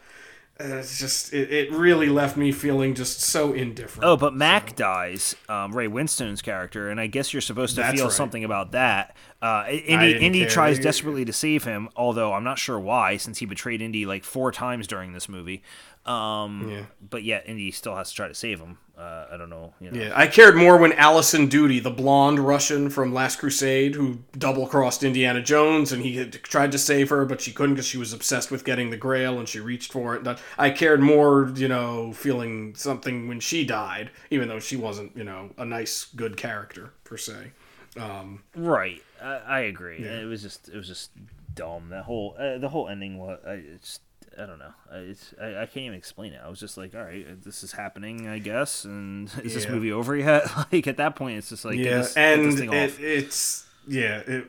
Uh, 0.61 0.77
it's 0.77 1.01
just 1.01 1.33
it, 1.33 1.51
it 1.53 1.73
really 1.73 2.09
left 2.09 2.37
me 2.37 2.53
feeling 2.53 2.95
just 2.95 3.21
so 3.21 3.53
indifferent. 3.53 4.05
Oh, 4.05 4.17
but 4.17 4.35
Mac 4.35 4.77
dies, 4.77 5.35
um, 5.49 5.75
Ray 5.75 5.89
Winstone's 5.89 6.43
character, 6.43 6.91
and 6.91 7.01
I 7.01 7.09
guess 7.09 7.33
you're 7.33 7.41
supposed 7.43 7.75
to 7.75 7.81
That's 7.83 7.97
feel 7.97 8.05
right. 8.05 8.13
something 8.13 8.45
about 8.45 8.71
that. 8.71 9.17
Uh, 9.43 9.67
Indy, 9.69 10.17
Indy 10.25 10.47
tries 10.47 10.79
desperately 10.79 11.25
to 11.25 11.33
save 11.33 11.65
him, 11.65 11.89
although 11.97 12.33
I'm 12.33 12.45
not 12.45 12.59
sure 12.59 12.79
why, 12.79 13.17
since 13.17 13.39
he 13.39 13.47
betrayed 13.47 13.83
Indy 13.83 14.07
like 14.07 14.23
four 14.23 14.53
times 14.53 14.87
during 14.87 15.13
this 15.13 15.29
movie. 15.29 15.63
Um, 16.07 16.71
Yeah. 16.71 16.85
But 17.11 17.25
yet, 17.25 17.45
Indy 17.49 17.71
still 17.73 17.97
has 17.97 18.11
to 18.11 18.15
try 18.15 18.29
to 18.29 18.35
save 18.35 18.61
him. 18.61 18.79
Uh, 18.97 19.27
I 19.33 19.37
don't 19.37 19.51
know. 19.51 19.75
You 19.81 19.91
know. 19.91 20.01
Yeah, 20.01 20.13
I 20.15 20.29
cared 20.29 20.55
more 20.55 20.77
when 20.77 20.93
Alison 20.93 21.49
Doody, 21.49 21.81
the 21.81 21.91
blonde 21.91 22.39
Russian 22.39 22.91
from 22.91 23.13
Last 23.13 23.41
Crusade, 23.41 23.97
who 23.97 24.21
double 24.39 24.69
crossed 24.69 25.03
Indiana 25.03 25.43
Jones, 25.43 25.91
and 25.91 26.03
he 26.03 26.17
had 26.17 26.33
tried 26.45 26.71
to 26.73 26.79
save 26.79 27.11
her, 27.11 27.25
but 27.25 27.41
she 27.41 27.53
couldn't 27.53 27.75
because 27.75 27.89
she 27.89 27.99
was 27.99 28.13
obsessed 28.13 28.53
with 28.53 28.65
getting 28.65 28.91
the 28.91 28.97
Grail, 28.97 29.39
and 29.39 29.49
she 29.49 29.59
reached 29.59 29.91
for 29.91 30.15
it. 30.15 30.25
I 30.57 30.71
cared 30.71 31.01
more, 31.01 31.53
you 31.57 31.67
know, 31.67 32.13
feeling 32.13 32.75
something 32.77 33.27
when 33.27 33.41
she 33.41 33.65
died, 33.65 34.11
even 34.31 34.49
though 34.49 34.61
she 34.61 34.77
wasn't, 34.77 35.17
you 35.17 35.25
know, 35.25 35.51
a 35.59 35.65
nice, 35.65 36.07
good 36.15 36.37
character 36.37 36.93
per 37.03 37.17
se. 37.17 37.51
Um, 37.99 38.43
Right. 38.55 39.03
I, 39.21 39.35
I 39.47 39.61
agree. 39.61 39.99
It 39.99 40.27
was 40.27 40.43
just 40.43 40.69
it 40.69 40.77
was 40.77 40.87
just 40.87 41.11
dumb. 41.55 41.89
That 41.91 42.05
whole 42.05 42.37
uh, 42.39 42.59
the 42.59 42.69
whole 42.69 42.89
ending 42.89 43.19
was 43.19 43.39
I 43.47 43.53
it's 43.53 44.01
I 44.39 44.47
don't 44.47 44.59
know. 44.59 44.73
I, 44.91 44.97
it's, 44.99 45.35
I 45.41 45.63
I 45.63 45.67
can't 45.67 45.79
even 45.87 45.99
explain 45.99 46.33
it. 46.33 46.41
I 46.45 46.49
was 46.49 46.61
just 46.61 46.77
like, 46.77 46.95
all 46.95 47.03
right, 47.03 47.43
this 47.43 47.63
is 47.63 47.73
happening, 47.73 48.29
I 48.29 48.39
guess. 48.39 48.85
And 48.85 49.31
is 49.45 49.55
this 49.55 49.69
movie 49.69 49.93
over 49.93 50.17
yet? 50.17 50.45
like 50.73 50.87
at 50.87 50.97
that 50.99 51.17
point, 51.17 51.39
it's 51.39 51.49
just 51.49 51.65
like 51.65 51.77
yeah, 51.77 51.99
this, 51.99 52.17
and 52.17 52.59
it, 52.59 53.01
it's 53.01 53.67
yeah, 53.87 54.19
it, 54.27 54.47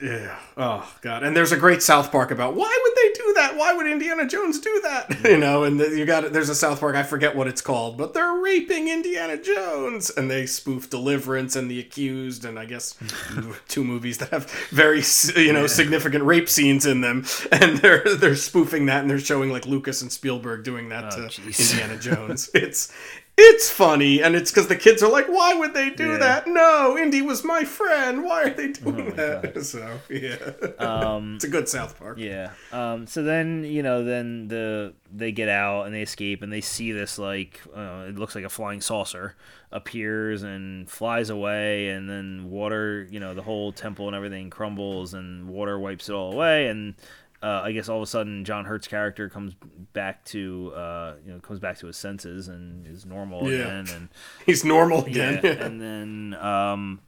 yeah. 0.00 0.38
Oh 0.56 0.90
god, 1.02 1.22
and 1.22 1.36
there's 1.36 1.52
a 1.52 1.56
great 1.56 1.82
South 1.82 2.10
Park 2.10 2.30
about 2.30 2.54
why 2.54 2.78
would 2.82 2.94
they 2.96 3.12
do 3.24 3.32
that? 3.34 3.56
Why 3.56 3.72
would 3.74 3.86
Indiana 3.86 4.26
Jones 4.26 4.58
do 4.58 4.80
that? 4.84 5.20
you 5.24 5.36
know, 5.36 5.64
and 5.64 5.78
the, 5.78 5.90
you 5.90 6.04
got 6.04 6.32
there's 6.32 6.48
a 6.48 6.54
South 6.54 6.80
Park 6.80 6.96
I 6.96 7.02
forget 7.02 7.36
what 7.36 7.46
it's 7.46 7.60
called, 7.60 7.98
but 7.98 8.14
they're 8.14 8.32
raping 8.32 8.88
Indiana 8.88 9.36
Jones, 9.36 10.10
and 10.10 10.30
they 10.30 10.46
spoof 10.46 10.88
Deliverance 10.88 11.56
and 11.56 11.70
The 11.70 11.78
Accused, 11.78 12.44
and 12.44 12.58
I 12.58 12.64
guess 12.64 12.94
two 13.68 13.84
movies 13.84 14.18
that 14.18 14.30
have 14.30 14.50
very 14.70 15.02
you 15.36 15.52
know 15.52 15.66
significant 15.66 16.24
rape 16.24 16.48
scenes 16.48 16.86
in 16.86 17.00
them, 17.00 17.24
and 17.52 17.78
they're 17.78 18.04
they're 18.16 18.36
spoofing 18.36 18.86
that, 18.86 19.02
and 19.02 19.10
they're 19.10 19.18
showing 19.18 19.50
like 19.50 19.66
Lucas 19.66 20.00
and 20.02 20.10
Spielberg 20.10 20.64
doing 20.64 20.88
that 20.88 21.12
oh, 21.12 21.28
to 21.28 21.40
jeez. 21.40 21.72
Indiana 21.72 21.98
Jones. 21.98 22.50
It's 22.54 22.92
it's 23.38 23.70
funny, 23.70 24.22
and 24.22 24.34
it's 24.36 24.50
because 24.50 24.68
the 24.68 24.76
kids 24.76 25.02
are 25.02 25.10
like, 25.10 25.26
"Why 25.26 25.54
would 25.54 25.72
they 25.74 25.90
do 25.90 26.12
Yeah. 26.12 26.18
that? 26.18 26.46
No, 26.46 26.96
Indy 26.98 27.22
was 27.22 27.42
my 27.44 27.64
friend. 27.64 28.24
Why 28.24 28.42
are 28.44 28.50
they 28.50 28.68
doing 28.68 29.06
my 29.06 29.10
that?" 29.12 29.64
So 29.64 29.98
yeah, 30.10 30.36
Um, 30.78 31.36
it's 31.36 31.44
a 31.44 31.48
good 31.48 31.68
South 31.68 31.98
Park. 31.98 32.18
Yeah. 32.18 32.50
Um, 32.72 33.06
so 33.06 33.22
then 33.22 33.64
you 33.64 33.82
know, 33.82 34.04
then 34.04 34.48
the 34.48 34.94
they 35.14 35.32
get 35.32 35.48
out 35.48 35.84
and 35.86 35.94
they 35.94 36.02
escape 36.02 36.42
and 36.42 36.52
they 36.52 36.60
see 36.60 36.92
this 36.92 37.18
like 37.18 37.60
uh, 37.74 38.06
it 38.08 38.16
looks 38.18 38.34
like 38.34 38.44
a 38.44 38.48
flying 38.50 38.80
saucer 38.80 39.34
appears 39.70 40.42
and 40.42 40.88
flies 40.90 41.30
away 41.30 41.88
and 41.88 42.08
then 42.08 42.50
water 42.50 43.06
you 43.10 43.18
know 43.20 43.32
the 43.34 43.42
whole 43.42 43.72
temple 43.72 44.06
and 44.06 44.14
everything 44.16 44.50
crumbles 44.50 45.14
and 45.14 45.48
water 45.48 45.78
wipes 45.78 46.08
it 46.08 46.12
all 46.12 46.32
away 46.32 46.66
and. 46.68 46.94
Uh, 47.42 47.60
I 47.64 47.72
guess 47.72 47.88
all 47.88 47.96
of 47.96 48.02
a 48.04 48.06
sudden 48.06 48.44
John 48.44 48.64
Hurt's 48.66 48.86
character 48.86 49.28
comes 49.28 49.54
back 49.92 50.24
to 50.26 50.72
uh, 50.76 51.14
you 51.26 51.32
know 51.32 51.40
comes 51.40 51.58
back 51.58 51.76
to 51.78 51.88
his 51.88 51.96
senses 51.96 52.46
and 52.48 52.86
is 52.86 53.04
normal 53.04 53.50
Yeah. 53.50 53.58
again 53.64 53.86
and 53.94 54.08
He's 54.46 54.64
normal 54.64 55.04
again. 55.04 55.40
yeah, 55.42 55.50
and 55.64 55.80
then 55.80 56.34
um, 56.40 57.00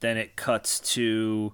then 0.00 0.16
it 0.16 0.36
cuts 0.36 0.78
to 0.94 1.52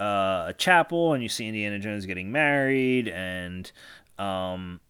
uh, 0.00 0.46
a 0.48 0.54
chapel, 0.58 1.12
and 1.14 1.22
you 1.22 1.28
see 1.28 1.46
Indiana 1.48 1.78
Jones 1.78 2.04
getting 2.06 2.30
married. 2.32 3.08
And 3.08 3.70
um, 4.18 4.80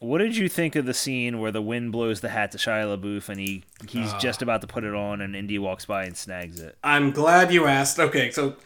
what 0.00 0.18
did 0.18 0.36
you 0.36 0.48
think 0.48 0.74
of 0.74 0.86
the 0.86 0.94
scene 0.94 1.38
where 1.38 1.52
the 1.52 1.62
wind 1.62 1.92
blows 1.92 2.20
the 2.20 2.30
hat 2.30 2.50
to 2.52 2.58
Shia 2.58 2.98
LaBeouf, 2.98 3.28
and 3.28 3.38
he 3.38 3.62
he's 3.88 4.12
Ah. 4.12 4.18
just 4.18 4.42
about 4.42 4.60
to 4.62 4.66
put 4.66 4.82
it 4.84 4.94
on, 4.94 5.20
and 5.20 5.36
Indy 5.36 5.58
walks 5.58 5.84
by 5.84 6.04
and 6.04 6.16
snags 6.16 6.58
it? 6.60 6.76
I'm 6.82 7.10
glad 7.12 7.52
you 7.52 7.66
asked. 7.66 8.00
Okay, 8.00 8.30
so 8.30 8.56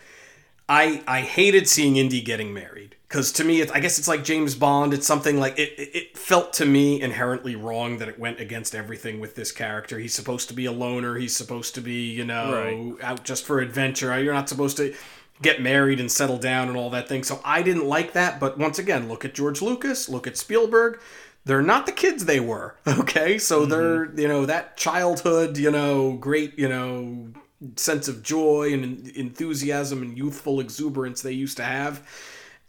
I 0.69 1.03
I 1.07 1.21
hated 1.21 1.69
seeing 1.69 1.97
Indy 1.97 2.21
getting 2.23 2.55
married 2.55 2.97
because 3.11 3.33
to 3.33 3.45
me, 3.45 3.61
it's, 3.61 3.73
I 3.73 3.81
guess 3.81 3.99
it's 3.99 4.07
like 4.07 4.23
James 4.23 4.55
Bond. 4.55 4.95
It's 4.95 5.07
something 5.07 5.41
like 5.41 5.59
it. 5.59 5.73
It 5.77 5.97
it 5.97 6.19
felt 6.19 6.53
to 6.55 6.65
me 6.65 7.03
inherently 7.03 7.57
wrong 7.57 7.99
that 7.99 8.09
it 8.09 8.21
went 8.21 8.39
against 8.39 8.73
everything 8.73 9.19
with 9.19 9.35
this 9.35 9.51
character. 9.51 9.99
He's 9.99 10.15
supposed 10.15 10.47
to 10.49 10.55
be 10.55 10.65
a 10.67 10.73
loner. 10.73 11.17
He's 11.17 11.35
supposed 11.35 11.75
to 11.75 11.81
be 11.81 12.13
you 12.13 12.25
know 12.25 12.97
out 13.03 13.25
just 13.25 13.45
for 13.45 13.59
adventure. 13.59 14.17
You're 14.23 14.33
not 14.33 14.49
supposed 14.49 14.77
to 14.77 14.95
get 15.43 15.61
married 15.61 15.99
and 15.99 16.11
settle 16.11 16.39
down 16.39 16.69
and 16.69 16.77
all 16.77 16.91
that 16.91 17.09
thing. 17.09 17.25
So 17.25 17.41
I 17.45 17.63
didn't 17.63 17.87
like 17.87 18.13
that. 18.13 18.39
But 18.39 18.59
once 18.59 18.79
again, 18.79 19.09
look 19.09 19.25
at 19.25 19.35
George 19.35 19.61
Lucas. 19.61 20.09
Look 20.09 20.29
at 20.29 20.37
Spielberg. 20.37 21.01
They're 21.45 21.63
not 21.63 21.87
the 21.87 21.93
kids 21.93 22.27
they 22.27 22.41
were. 22.41 22.77
Okay, 22.87 23.39
so 23.39 23.63
mm-hmm. 23.63 23.71
they're 23.71 24.21
you 24.21 24.29
know 24.29 24.47
that 24.47 24.77
childhood 24.77 25.59
you 25.59 25.73
know 25.73 26.13
great 26.13 26.57
you 26.57 26.69
know 26.69 27.33
sense 27.75 28.07
of 28.07 28.23
joy 28.23 28.73
and 28.73 29.09
enthusiasm 29.09 30.01
and 30.01 30.17
youthful 30.17 30.61
exuberance 30.61 31.21
they 31.23 31.33
used 31.33 31.57
to 31.57 31.65
have 31.65 32.03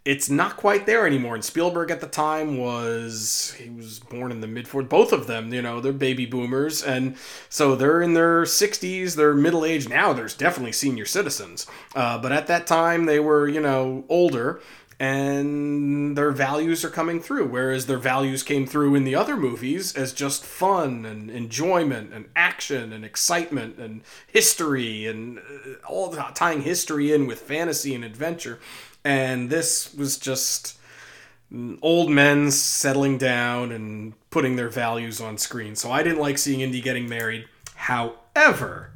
it's 0.04 0.28
not 0.28 0.56
quite 0.56 0.86
there 0.86 1.06
anymore. 1.06 1.34
And 1.34 1.44
spielberg 1.44 1.90
at 1.90 2.00
the 2.00 2.08
time 2.08 2.58
was 2.58 3.54
he 3.58 3.70
was 3.70 4.00
born 4.00 4.32
in 4.32 4.40
the 4.40 4.46
mid 4.48 4.66
40s 4.66 4.88
both 4.88 5.12
of 5.12 5.26
them 5.26 5.52
you 5.52 5.62
know 5.62 5.80
they're 5.80 5.92
baby 5.92 6.26
boomers. 6.26 6.82
And 6.82 7.16
so 7.48 7.76
they're 7.76 8.02
in 8.02 8.14
their 8.14 8.42
60s 8.42 9.14
they're 9.14 9.34
middle 9.34 9.64
aged 9.64 9.88
now 9.88 10.12
there's 10.12 10.34
definitely 10.34 10.72
senior 10.72 11.04
citizens. 11.04 11.66
Uh, 11.94 12.18
but 12.18 12.32
at 12.32 12.48
that 12.48 12.66
time 12.66 13.04
they 13.06 13.20
were 13.20 13.48
you 13.48 13.60
know 13.60 14.04
older 14.08 14.60
and 14.98 16.16
their 16.16 16.30
values 16.30 16.84
are 16.84 16.90
coming 16.90 17.20
through 17.20 17.46
whereas 17.46 17.86
their 17.86 17.98
values 17.98 18.42
came 18.42 18.66
through 18.66 18.94
in 18.94 19.04
the 19.04 19.14
other 19.14 19.36
movies 19.36 19.96
as 19.96 20.12
just 20.12 20.44
fun 20.44 21.04
and 21.04 21.30
enjoyment 21.30 22.12
and 22.12 22.28
action 22.36 22.92
and 22.92 23.04
excitement 23.04 23.78
and 23.78 24.02
history 24.26 25.06
and 25.06 25.38
uh, 25.38 25.86
all 25.88 26.12
tying 26.34 26.62
history 26.62 27.12
in 27.12 27.26
with 27.26 27.40
fantasy 27.40 27.94
and 27.94 28.04
adventure 28.04 28.60
and 29.04 29.50
this 29.50 29.94
was 29.94 30.16
just 30.18 30.78
old 31.82 32.10
men 32.10 32.50
settling 32.50 33.18
down 33.18 33.72
and 33.72 34.14
putting 34.30 34.56
their 34.56 34.70
values 34.70 35.20
on 35.20 35.36
screen 35.36 35.76
so 35.76 35.90
i 35.90 36.02
didn't 36.02 36.18
like 36.18 36.38
seeing 36.38 36.60
indy 36.60 36.80
getting 36.80 37.08
married 37.08 37.44
however 37.74 38.92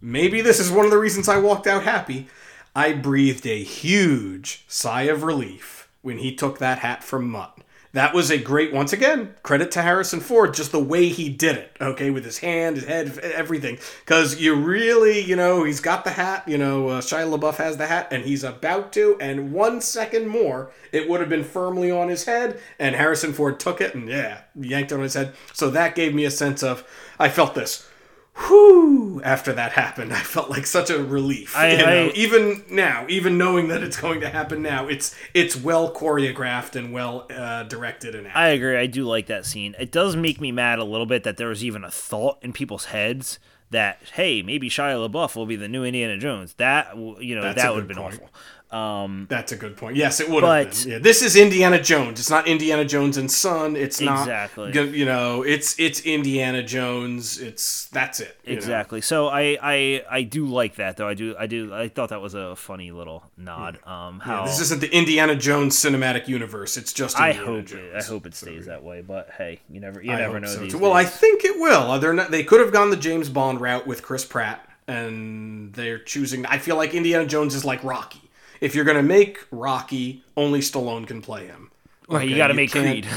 maybe 0.00 0.40
this 0.40 0.58
is 0.60 0.70
one 0.70 0.84
of 0.84 0.90
the 0.90 0.98
reasons 0.98 1.28
I 1.28 1.38
walked 1.38 1.66
out 1.66 1.84
happy. 1.84 2.28
I 2.74 2.92
breathed 2.92 3.46
a 3.46 3.62
huge 3.62 4.64
sigh 4.68 5.02
of 5.02 5.22
relief 5.22 5.88
when 6.02 6.18
he 6.18 6.34
took 6.34 6.58
that 6.58 6.78
hat 6.78 7.02
from 7.02 7.28
Mutt. 7.30 7.58
That 7.92 8.14
was 8.14 8.30
a 8.30 8.38
great, 8.38 8.72
once 8.72 8.92
again, 8.92 9.34
credit 9.42 9.72
to 9.72 9.82
Harrison 9.82 10.20
Ford, 10.20 10.54
just 10.54 10.70
the 10.70 10.78
way 10.78 11.08
he 11.08 11.28
did 11.28 11.56
it, 11.56 11.76
okay, 11.80 12.10
with 12.10 12.24
his 12.24 12.38
hand, 12.38 12.76
his 12.76 12.84
head, 12.84 13.18
everything. 13.18 13.78
Because 14.04 14.40
you 14.40 14.54
really, 14.54 15.18
you 15.20 15.34
know, 15.34 15.64
he's 15.64 15.80
got 15.80 16.04
the 16.04 16.10
hat, 16.10 16.44
you 16.46 16.56
know, 16.56 16.86
uh, 16.88 17.00
Shia 17.00 17.36
LaBeouf 17.36 17.56
has 17.56 17.78
the 17.78 17.88
hat, 17.88 18.06
and 18.12 18.24
he's 18.24 18.44
about 18.44 18.92
to, 18.92 19.16
and 19.20 19.52
one 19.52 19.80
second 19.80 20.28
more, 20.28 20.70
it 20.92 21.08
would 21.08 21.18
have 21.18 21.28
been 21.28 21.42
firmly 21.42 21.90
on 21.90 22.08
his 22.08 22.26
head, 22.26 22.60
and 22.78 22.94
Harrison 22.94 23.32
Ford 23.32 23.58
took 23.58 23.80
it 23.80 23.92
and, 23.96 24.08
yeah, 24.08 24.42
yanked 24.54 24.92
it 24.92 24.94
on 24.94 25.02
his 25.02 25.14
head. 25.14 25.34
So 25.52 25.68
that 25.70 25.96
gave 25.96 26.14
me 26.14 26.24
a 26.24 26.30
sense 26.30 26.62
of, 26.62 26.86
I 27.18 27.28
felt 27.28 27.56
this 27.56 27.89
whew 28.46 29.20
after 29.24 29.52
that 29.52 29.72
happened 29.72 30.12
i 30.20 30.20
felt 30.20 30.50
like 30.50 30.66
such 30.66 30.90
a 30.90 31.02
relief 31.02 31.56
I- 31.56 31.70
you 31.72 31.78
know? 31.78 32.06
I- 32.06 32.12
even 32.14 32.64
now 32.70 33.06
even 33.08 33.36
knowing 33.38 33.68
that 33.68 33.82
it's 33.82 33.96
going 34.00 34.20
to 34.20 34.28
happen 34.30 34.62
now 34.62 34.88
it's 34.88 35.14
it's 35.34 35.56
well 35.56 35.92
choreographed 35.94 36.76
and 36.76 36.92
well 36.92 37.26
uh, 37.30 37.62
directed 37.64 38.14
and 38.14 38.26
acted. 38.26 38.38
I 38.40 38.48
agree. 38.48 38.76
I 38.76 38.86
do 38.86 39.04
like 39.04 39.26
that 39.26 39.46
scene. 39.46 39.74
It 39.78 39.90
does 39.92 40.16
make 40.16 40.40
me 40.40 40.52
mad 40.52 40.78
a 40.78 40.84
little 40.84 41.06
bit 41.06 41.22
that 41.24 41.36
there 41.36 41.48
was 41.48 41.64
even 41.64 41.84
a 41.84 41.90
thought 41.90 42.38
in 42.42 42.52
people's 42.52 42.86
heads 42.86 43.38
that 43.70 43.98
hey, 44.14 44.42
maybe 44.42 44.68
Shia 44.68 45.08
LaBeouf 45.08 45.36
will 45.36 45.46
be 45.46 45.56
the 45.56 45.68
new 45.68 45.84
Indiana 45.84 46.18
Jones. 46.18 46.54
That 46.54 46.96
you 46.96 47.34
know 47.34 47.42
That's 47.42 47.62
that 47.62 47.72
would 47.72 47.80
have 47.80 47.88
been 47.88 47.96
point. 47.98 48.14
awful. 48.14 48.30
Um, 48.72 49.26
That's 49.28 49.50
a 49.50 49.56
good 49.56 49.76
point. 49.76 49.96
Yes, 49.96 50.20
it 50.20 50.30
would 50.30 50.42
But- 50.42 50.66
have 50.68 50.82
been. 50.84 50.92
Yeah, 50.92 50.98
this 50.98 51.22
is 51.22 51.34
Indiana 51.36 51.82
Jones. 51.82 52.20
It's 52.20 52.30
not 52.30 52.46
Indiana 52.46 52.84
Jones 52.84 53.16
and 53.16 53.28
Son. 53.30 53.74
It's 53.74 54.00
not 54.00 54.20
Exactly. 54.20 54.70
g- 54.70 54.96
You 54.98 55.04
know, 55.04 55.42
it's 55.42 55.74
it's 55.78 56.00
Indiana 56.02 56.62
Jones. 56.62 57.40
It's 57.40 57.86
that's 57.86 58.20
it. 58.20 58.38
you 58.44 58.52
know? 58.52 58.56
exactly. 58.58 59.00
So 59.00 59.26
I, 59.26 59.58
I 59.60 60.04
I 60.08 60.22
do 60.22 60.46
like 60.46 60.76
that 60.76 60.96
though. 60.96 61.08
I 61.08 61.14
do 61.14 61.34
I 61.36 61.46
do 61.46 61.74
I 61.74 61.88
thought 61.88 62.10
that 62.10 62.20
was 62.20 62.34
a 62.34 62.54
funny 62.54 62.92
little 62.92 63.24
nod. 63.36 63.80
Um, 63.84 64.20
how 64.20 64.44
This 64.46 64.60
isn't 64.60 64.80
the 64.80 64.94
Indiana 64.94 65.34
Jones 65.34 65.74
cinematic 65.76 66.28
universe. 66.28 66.76
It's 66.76 66.92
just 66.92 67.18
I 67.18 67.30
Indiana 67.30 67.46
hope 67.52 67.66
Jones. 67.66 67.82
it, 67.92 67.96
I 67.96 68.02
hope 68.04 68.26
it 68.26 68.34
stays 68.36 68.66
that 68.66 68.84
way. 68.84 69.00
But 69.00 69.30
hey, 69.36 69.60
you 69.68 69.80
never 69.80 70.00
you 70.00 70.12
I 70.12 70.18
never 70.20 70.38
know 70.38 70.46
so. 70.68 70.78
Well, 70.78 70.92
I 70.92 71.04
think 71.04 71.44
it 71.44 71.58
will. 71.58 71.98
They're 71.98 72.12
not, 72.12 72.30
they 72.30 72.44
could 72.44 72.60
have 72.60 72.72
gone 72.72 72.90
the 72.90 72.96
James 72.96 73.28
Bond 73.28 73.60
route 73.60 73.86
with 73.86 74.02
Chris 74.02 74.24
Pratt, 74.24 74.64
and 74.86 75.72
they're 75.74 75.98
choosing. 75.98 76.46
I 76.46 76.58
feel 76.58 76.76
like 76.76 76.94
Indiana 76.94 77.26
Jones 77.26 77.54
is 77.54 77.64
like 77.64 77.82
Rocky. 77.82 78.19
If 78.60 78.74
you're 78.74 78.84
gonna 78.84 79.02
make 79.02 79.46
Rocky, 79.50 80.22
only 80.36 80.60
Stallone 80.60 81.06
can 81.06 81.22
play 81.22 81.46
him. 81.46 81.70
Right, 82.08 82.28
you 82.28 82.36
got 82.36 82.48
to 82.48 82.54
make 82.54 82.72
Creed. 82.72 83.06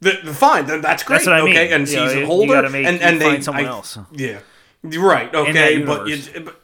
The, 0.00 0.18
the- 0.22 0.34
fine, 0.34 0.66
then 0.66 0.82
that's 0.82 1.02
great. 1.02 1.18
That's 1.18 1.26
what 1.28 1.36
I 1.36 1.40
mean. 1.42 1.52
okay, 1.52 1.72
and 1.72 1.88
You 1.88 1.96
know, 1.96 2.04
he's 2.04 2.14
you 2.16 2.26
holder, 2.26 2.68
make- 2.68 2.84
and 2.84 3.00
and 3.00 3.18
they 3.20 3.24
find 3.24 3.44
someone 3.44 3.64
I- 3.64 3.68
else. 3.68 3.96
Yeah, 4.12 4.40
right. 4.82 5.34
Okay, 5.34 5.82
but, 5.82 6.06
but 6.44 6.56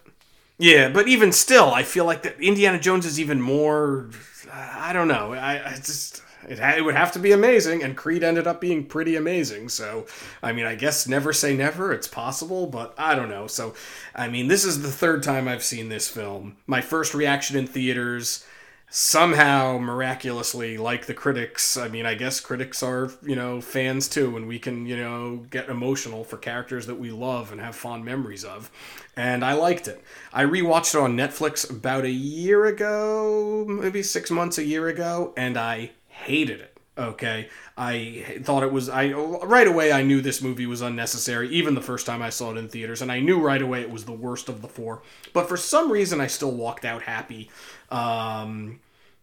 yeah, 0.59 0.91
but 0.91 1.09
even 1.09 1.33
still, 1.33 1.73
I 1.73 1.83
feel 1.85 2.05
like 2.05 2.23
that 2.23 2.39
Indiana 2.39 2.79
Jones 2.79 3.07
is 3.07 3.19
even 3.19 3.41
more. 3.41 4.11
I 4.53 4.93
don't 4.93 5.09
know. 5.09 5.33
I, 5.33 5.71
I 5.71 5.75
just 5.77 6.23
it, 6.51 6.59
ha- 6.59 6.75
it 6.77 6.85
would 6.85 6.97
have 6.97 7.13
to 7.13 7.21
be 7.21 7.31
amazing, 7.31 7.83
and 7.83 7.97
Creed 7.97 8.25
ended 8.25 8.47
up 8.47 8.61
being 8.61 8.85
pretty 8.85 9.15
amazing. 9.15 9.69
So, 9.69 10.07
I 10.43 10.53
mean, 10.53 10.67
I 10.67 10.75
guess 10.75 11.07
never 11.07 11.33
say 11.33 11.57
never. 11.57 11.93
It's 11.93 12.09
possible, 12.09 12.67
but 12.67 12.93
I 12.99 13.15
don't 13.15 13.31
know. 13.31 13.47
So, 13.47 13.75
I 14.17 14.29
mean, 14.29 14.49
this 14.49 14.65
is 14.65 14.83
the 14.83 14.91
third 14.91 15.23
time 15.23 15.47
I've 15.47 15.63
seen 15.63 15.89
this 15.89 16.09
film. 16.09 16.57
My 16.67 16.81
first 16.81 17.15
reaction 17.15 17.57
in 17.57 17.69
theaters 17.69 18.45
somehow 18.93 19.79
miraculously 19.79 20.77
like 20.77 21.07
the 21.07 21.15
critics 21.15 21.77
i 21.77 21.87
mean 21.87 22.05
i 22.05 22.13
guess 22.13 22.41
critics 22.41 22.83
are 22.83 23.09
you 23.23 23.37
know 23.37 23.61
fans 23.61 24.09
too 24.09 24.37
and 24.37 24.49
we 24.49 24.59
can 24.59 24.85
you 24.85 24.97
know 24.97 25.47
get 25.49 25.69
emotional 25.69 26.25
for 26.25 26.37
characters 26.37 26.87
that 26.87 26.99
we 26.99 27.13
love 27.13 27.53
and 27.53 27.61
have 27.61 27.77
fond 27.77 28.05
memories 28.05 28.43
of 28.43 28.69
and 29.15 29.45
i 29.45 29.53
liked 29.53 29.87
it 29.87 30.03
i 30.33 30.43
rewatched 30.43 30.97
it 30.97 31.01
on 31.01 31.17
netflix 31.17 31.71
about 31.71 32.03
a 32.03 32.11
year 32.11 32.67
ago 32.67 33.65
maybe 33.69 34.03
six 34.03 34.29
months 34.29 34.59
a 34.59 34.65
year 34.65 34.89
ago 34.89 35.33
and 35.37 35.57
i 35.57 35.89
hated 36.21 36.61
it 36.61 36.77
okay 36.99 37.49
i 37.77 38.41
thought 38.43 38.63
it 38.63 38.73
was 38.73 38.89
i 38.89 39.11
right 39.13 39.69
away 39.69 39.93
i 39.93 40.03
knew 40.03 40.21
this 40.21 40.43
movie 40.43 40.67
was 40.67 40.81
unnecessary 40.81 41.49
even 41.49 41.75
the 41.75 41.81
first 41.81 42.05
time 42.05 42.21
i 42.21 42.29
saw 42.29 42.51
it 42.51 42.57
in 42.57 42.69
theaters 42.69 43.01
and 43.01 43.11
i 43.11 43.21
knew 43.21 43.41
right 43.41 43.63
away 43.63 43.81
it 43.81 43.91
was 43.91 44.05
the 44.05 44.13
worst 44.13 44.49
of 44.49 44.61
the 44.61 44.69
four 44.69 45.03
but 45.33 45.49
for 45.49 45.57
some 45.57 45.91
reason 45.91 46.21
i 46.21 46.27
still 46.27 46.51
walked 46.53 46.85
out 46.85 47.03
happy 47.03 47.49
um, 47.91 48.81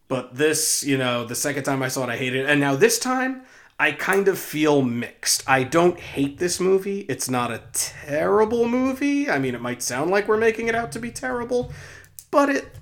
but 0.07 0.35
this, 0.35 0.83
you 0.83 0.97
know, 0.97 1.25
the 1.25 1.35
second 1.35 1.63
time 1.63 1.83
I 1.83 1.89
saw 1.89 2.03
it, 2.03 2.09
I 2.09 2.17
hated 2.17 2.45
it. 2.45 2.49
And 2.49 2.59
now 2.59 2.75
this 2.75 2.97
time, 2.99 3.43
I 3.79 3.91
kind 3.91 4.27
of 4.27 4.39
feel 4.39 4.81
mixed. 4.81 5.43
I 5.47 5.63
don't 5.63 5.99
hate 5.99 6.39
this 6.39 6.59
movie. 6.59 7.01
It's 7.01 7.29
not 7.29 7.51
a 7.51 7.63
terrible 7.73 8.67
movie. 8.67 9.29
I 9.29 9.37
mean, 9.37 9.53
it 9.53 9.61
might 9.61 9.83
sound 9.83 10.09
like 10.09 10.27
we're 10.27 10.37
making 10.37 10.67
it 10.67 10.75
out 10.75 10.91
to 10.93 10.99
be 10.99 11.11
terrible, 11.11 11.71
but 12.31 12.49
it 12.49 12.76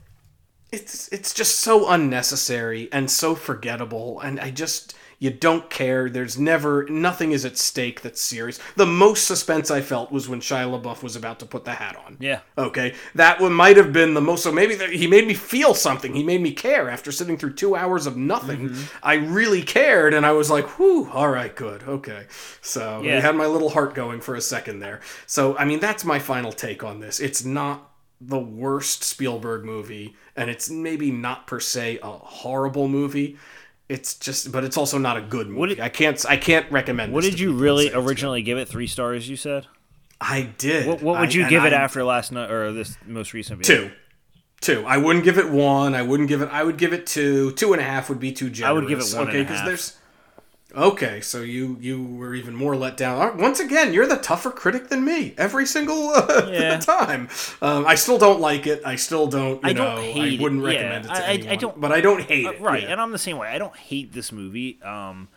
it's 0.76 1.08
it's 1.10 1.34
just 1.34 1.60
so 1.60 1.90
unnecessary 1.90 2.90
and 2.92 3.10
so 3.10 3.36
forgettable 3.36 4.20
and 4.20 4.40
I 4.40 4.52
just 4.52 4.96
you 5.18 5.30
don't 5.32 5.70
care. 5.70 6.10
There's 6.10 6.38
never 6.38 6.86
nothing 6.90 7.32
is 7.32 7.46
at 7.46 7.58
stake 7.58 8.02
that's 8.02 8.22
serious. 8.22 8.60
The 8.76 8.86
most 8.86 9.26
suspense 9.26 9.72
I 9.72 9.82
felt 9.82 10.12
was 10.12 10.28
when 10.28 10.42
Shia 10.42 10.70
LaBeouf 10.70 11.02
was 11.02 11.16
about 11.16 11.40
to 11.40 11.46
put 11.46 11.66
the 11.66 11.74
hat 11.74 11.96
on. 12.06 12.18
Yeah. 12.20 12.42
Okay, 12.58 12.94
that 13.16 13.40
one 13.40 13.54
might 13.54 13.78
have 13.78 13.94
been 13.94 14.14
the 14.14 14.22
most. 14.22 14.44
So 14.44 14.52
maybe 14.52 14.76
that 14.76 14.90
he 14.92 15.08
made 15.08 15.26
me 15.26 15.34
feel 15.34 15.74
something. 15.74 16.14
He 16.14 16.24
made 16.24 16.42
me 16.42 16.52
care 16.52 16.90
after 16.90 17.12
sitting 17.12 17.38
through 17.38 17.54
two 17.54 17.76
hours 17.76 18.06
of 18.08 18.18
nothing. 18.18 18.70
Mm-hmm. 18.70 18.98
I 19.04 19.16
really 19.16 19.64
cared, 19.64 20.14
and 20.14 20.26
I 20.26 20.34
was 20.34 20.50
like, 20.50 20.78
"Whew, 20.78 21.10
all 21.12 21.30
right, 21.30 21.56
good, 21.56 21.84
okay." 21.84 22.26
So 22.62 23.02
Yeah. 23.02 23.18
I 23.18 23.20
had 23.22 23.36
my 23.36 23.46
little 23.48 23.70
heart 23.70 23.96
going 23.96 24.20
for 24.22 24.36
a 24.36 24.42
second 24.42 24.80
there. 24.80 25.00
So 25.26 25.58
I 25.58 25.66
mean, 25.66 25.80
that's 25.80 26.04
my 26.04 26.20
final 26.20 26.52
take 26.52 26.84
on 26.84 27.00
this. 27.00 27.20
It's 27.20 27.46
not 27.46 27.95
the 28.22 28.40
worst 28.40 29.04
Spielberg 29.04 29.66
movie, 29.66 30.16
and 30.36 30.50
it's 30.50 30.70
maybe 30.70 31.12
not 31.12 31.48
per 31.48 31.60
se 31.60 32.00
a 32.02 32.08
horrible 32.12 32.88
movie. 32.88 33.38
It's 33.88 34.16
just, 34.16 34.52
but 34.52 34.64
it's 34.64 34.78
also 34.78 34.98
not 34.98 35.16
a 35.18 35.22
good 35.22 35.48
movie. 35.48 35.76
did- 35.76 35.80
I 35.84 35.90
can't, 35.90 36.26
I 36.28 36.38
can't 36.38 36.70
recommend. 36.72 37.14
What 37.14 37.24
did 37.24 37.40
you 37.40 37.54
really 37.54 37.92
originally 37.94 38.42
give 38.42 38.58
it? 38.58 38.68
Three 38.68 38.88
stars, 38.88 39.30
you 39.30 39.36
said. 39.36 39.68
I 40.20 40.44
did. 40.58 40.88
What, 40.88 41.04
what 41.04 41.20
would 41.20 41.34
you 41.34 41.42
and 41.42 41.50
give 41.50 41.66
it 41.66 41.74
I- 41.74 41.78
after 41.84 42.04
last 42.04 42.32
night 42.32 42.50
or 42.50 42.72
this 42.72 42.98
most 43.06 43.34
recent 43.34 43.60
video? 43.60 43.90
Two. 43.90 43.94
Two. 44.62 44.86
I 44.88 44.98
wouldn't 44.98 45.24
give 45.26 45.38
it 45.38 45.50
one. 45.52 45.94
I 45.94 46.02
wouldn't 46.02 46.30
give 46.30 46.42
it. 46.42 46.50
I 46.52 46.64
would 46.64 46.78
give 46.78 46.94
it 46.94 47.06
two. 47.06 47.52
Two 47.52 47.74
and 47.74 47.82
a 47.82 47.86
half 47.86 48.10
would 48.10 48.20
be 48.20 48.32
too 48.32 48.50
generous. 48.50 48.70
I 48.70 48.74
would 48.74 48.88
give 48.88 49.00
it 49.00 49.14
one 49.16 49.28
Okay, 49.28 49.44
half. 49.44 49.66
there's. 49.66 49.98
Okay, 50.76 51.22
so 51.22 51.42
you 51.42 51.78
you 51.80 52.04
were 52.04 52.36
even 52.36 52.54
more 52.54 52.76
let 52.76 52.98
down. 52.98 53.38
Once 53.38 53.60
again, 53.62 53.94
you're 53.94 54.08
the 54.08 54.18
tougher 54.18 54.52
critic 54.52 54.90
than 54.90 55.06
me 55.06 55.34
every 55.38 55.66
single 55.66 56.10
uh, 56.10 56.48
Yeah. 56.52 56.78
time. 56.80 57.30
Um, 57.62 57.86
I 57.86 57.96
still 57.96 58.18
don't 58.18 58.42
like 58.42 58.68
it. 58.68 58.82
I 58.86 58.96
still 58.98 59.28
don't. 59.28 59.64
You 59.64 59.70
I 59.70 59.74
know, 59.74 59.96
don't 59.96 60.04
hate 60.04 60.40
I 60.40 60.44
wouldn't 60.44 60.66
it. 60.66 60.74
Yeah, 60.74 60.80
recommend 60.82 61.06
it 61.06 61.08
to 61.08 61.14
I- 61.14 61.30
I- 61.50 61.54
I 61.54 61.56
don't- 61.56 61.80
but 61.80 61.92
I 61.94 62.02
don't 62.02 62.22
hate 62.22 62.46
Uh, 62.46 62.52
it. 62.52 62.62
right, 62.62 62.84
yeah. 62.84 62.90
and 62.90 63.00
I'm 63.00 63.12
the 63.14 63.18
same 63.18 63.38
way. 63.38 63.48
I 63.48 63.58
don't 63.58 63.76
hate 63.76 64.12
this 64.12 64.32
movie. 64.34 64.82
Um, 64.84 65.30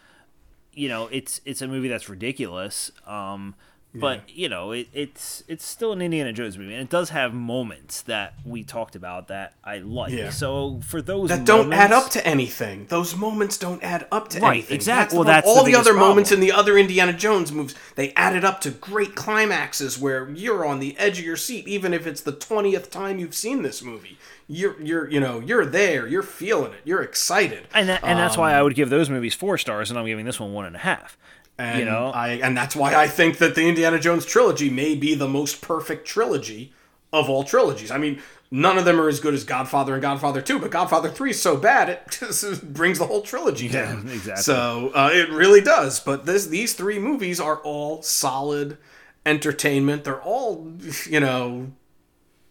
you 0.74 0.88
know, 0.88 1.08
it's 1.12 1.40
it's 1.44 1.62
a 1.62 1.68
movie 1.68 1.88
that's 1.88 2.08
ridiculous. 2.08 2.90
Um, 3.06 3.54
but 3.94 4.28
you 4.28 4.48
know, 4.48 4.72
it, 4.72 4.88
it's 4.92 5.42
it's 5.48 5.64
still 5.64 5.92
an 5.92 6.00
Indiana 6.02 6.32
Jones 6.32 6.56
movie, 6.58 6.72
and 6.74 6.82
it 6.82 6.90
does 6.90 7.10
have 7.10 7.32
moments 7.34 8.02
that 8.02 8.34
we 8.44 8.62
talked 8.62 8.94
about 8.94 9.28
that 9.28 9.54
I 9.64 9.78
like. 9.78 10.12
Yeah. 10.12 10.30
So 10.30 10.80
for 10.84 11.00
those 11.02 11.30
that 11.30 11.44
don't 11.44 11.72
add 11.72 11.90
up 11.90 12.10
to 12.10 12.26
anything. 12.26 12.86
Those 12.88 13.16
moments 13.16 13.56
don't 13.58 13.82
add 13.82 14.06
up 14.12 14.28
to 14.30 14.40
Right, 14.40 14.52
anything. 14.58 14.74
exactly. 14.74 15.14
the 15.16 15.20
Well, 15.20 15.24
problem. 15.24 15.34
that's 15.42 15.48
all 15.48 15.64
the, 15.64 15.72
biggest 15.72 15.88
other 15.88 15.98
moments 15.98 16.30
in 16.32 16.40
the 16.40 16.52
other 16.52 16.76
Indiana 16.78 17.12
Jones 17.12 17.50
movies. 17.50 17.74
They 17.96 18.12
added 18.14 18.44
up 18.44 18.60
to 18.62 18.70
great 18.70 19.14
climaxes 19.14 19.98
where 19.98 20.28
you're 20.30 20.64
on 20.66 20.80
the 20.80 20.96
edge 20.98 21.18
of 21.18 21.24
your 21.24 21.36
seat, 21.36 21.66
even 21.66 21.92
if 21.94 22.06
it's 22.06 22.20
the 22.20 22.32
twentieth 22.32 22.90
time 22.90 23.18
you've 23.18 23.34
seen 23.34 23.62
this 23.62 23.82
movie. 23.82 24.18
You're 24.50 24.80
you're 24.80 25.10
you 25.10 25.20
know 25.20 25.40
you're 25.40 25.66
there. 25.66 26.06
You're 26.06 26.22
feeling 26.22 26.72
it. 26.72 26.80
You're 26.84 27.02
excited. 27.02 27.66
and 27.74 27.88
that, 27.88 28.02
and 28.04 28.18
that's 28.18 28.36
Um, 28.36 28.40
why 28.42 28.52
I 28.54 28.62
would 28.62 28.74
give 28.74 28.90
those 28.90 29.10
movies 29.10 29.34
four 29.34 29.58
stars, 29.58 29.90
and 29.90 29.98
I'm 29.98 30.06
giving 30.06 30.24
this 30.24 30.38
one 30.40 30.52
one 30.52 30.66
and 30.66 30.76
a 30.76 30.80
half. 30.80 31.18
And 31.58 31.80
you 31.80 31.84
know, 31.84 32.10
I 32.14 32.34
and 32.34 32.56
that's 32.56 32.76
why 32.76 32.94
I 32.94 33.08
think 33.08 33.38
that 33.38 33.54
the 33.56 33.66
Indiana 33.66 33.98
Jones 33.98 34.24
trilogy 34.24 34.70
may 34.70 34.94
be 34.94 35.14
the 35.14 35.28
most 35.28 35.60
perfect 35.60 36.06
trilogy 36.06 36.72
of 37.12 37.28
all 37.28 37.42
trilogies. 37.42 37.90
I 37.90 37.98
mean, 37.98 38.20
none 38.50 38.78
of 38.78 38.84
them 38.84 39.00
are 39.00 39.08
as 39.08 39.18
good 39.18 39.34
as 39.34 39.44
Godfather 39.44 39.94
and 39.94 40.02
Godfather 40.02 40.40
2, 40.40 40.58
but 40.58 40.70
Godfather 40.70 41.08
3 41.08 41.30
is 41.30 41.42
so 41.42 41.56
bad 41.56 41.88
it 41.88 42.02
just 42.10 42.72
brings 42.72 42.98
the 42.98 43.06
whole 43.06 43.22
trilogy 43.22 43.68
down. 43.68 44.08
exactly. 44.12 44.42
So, 44.42 44.92
uh, 44.94 45.10
it 45.12 45.30
really 45.30 45.60
does. 45.60 46.00
But 46.00 46.26
this 46.26 46.46
these 46.46 46.74
three 46.74 46.98
movies 46.98 47.40
are 47.40 47.56
all 47.58 48.02
solid 48.02 48.78
entertainment. 49.26 50.04
They're 50.04 50.22
all, 50.22 50.72
you 51.06 51.20
know, 51.20 51.72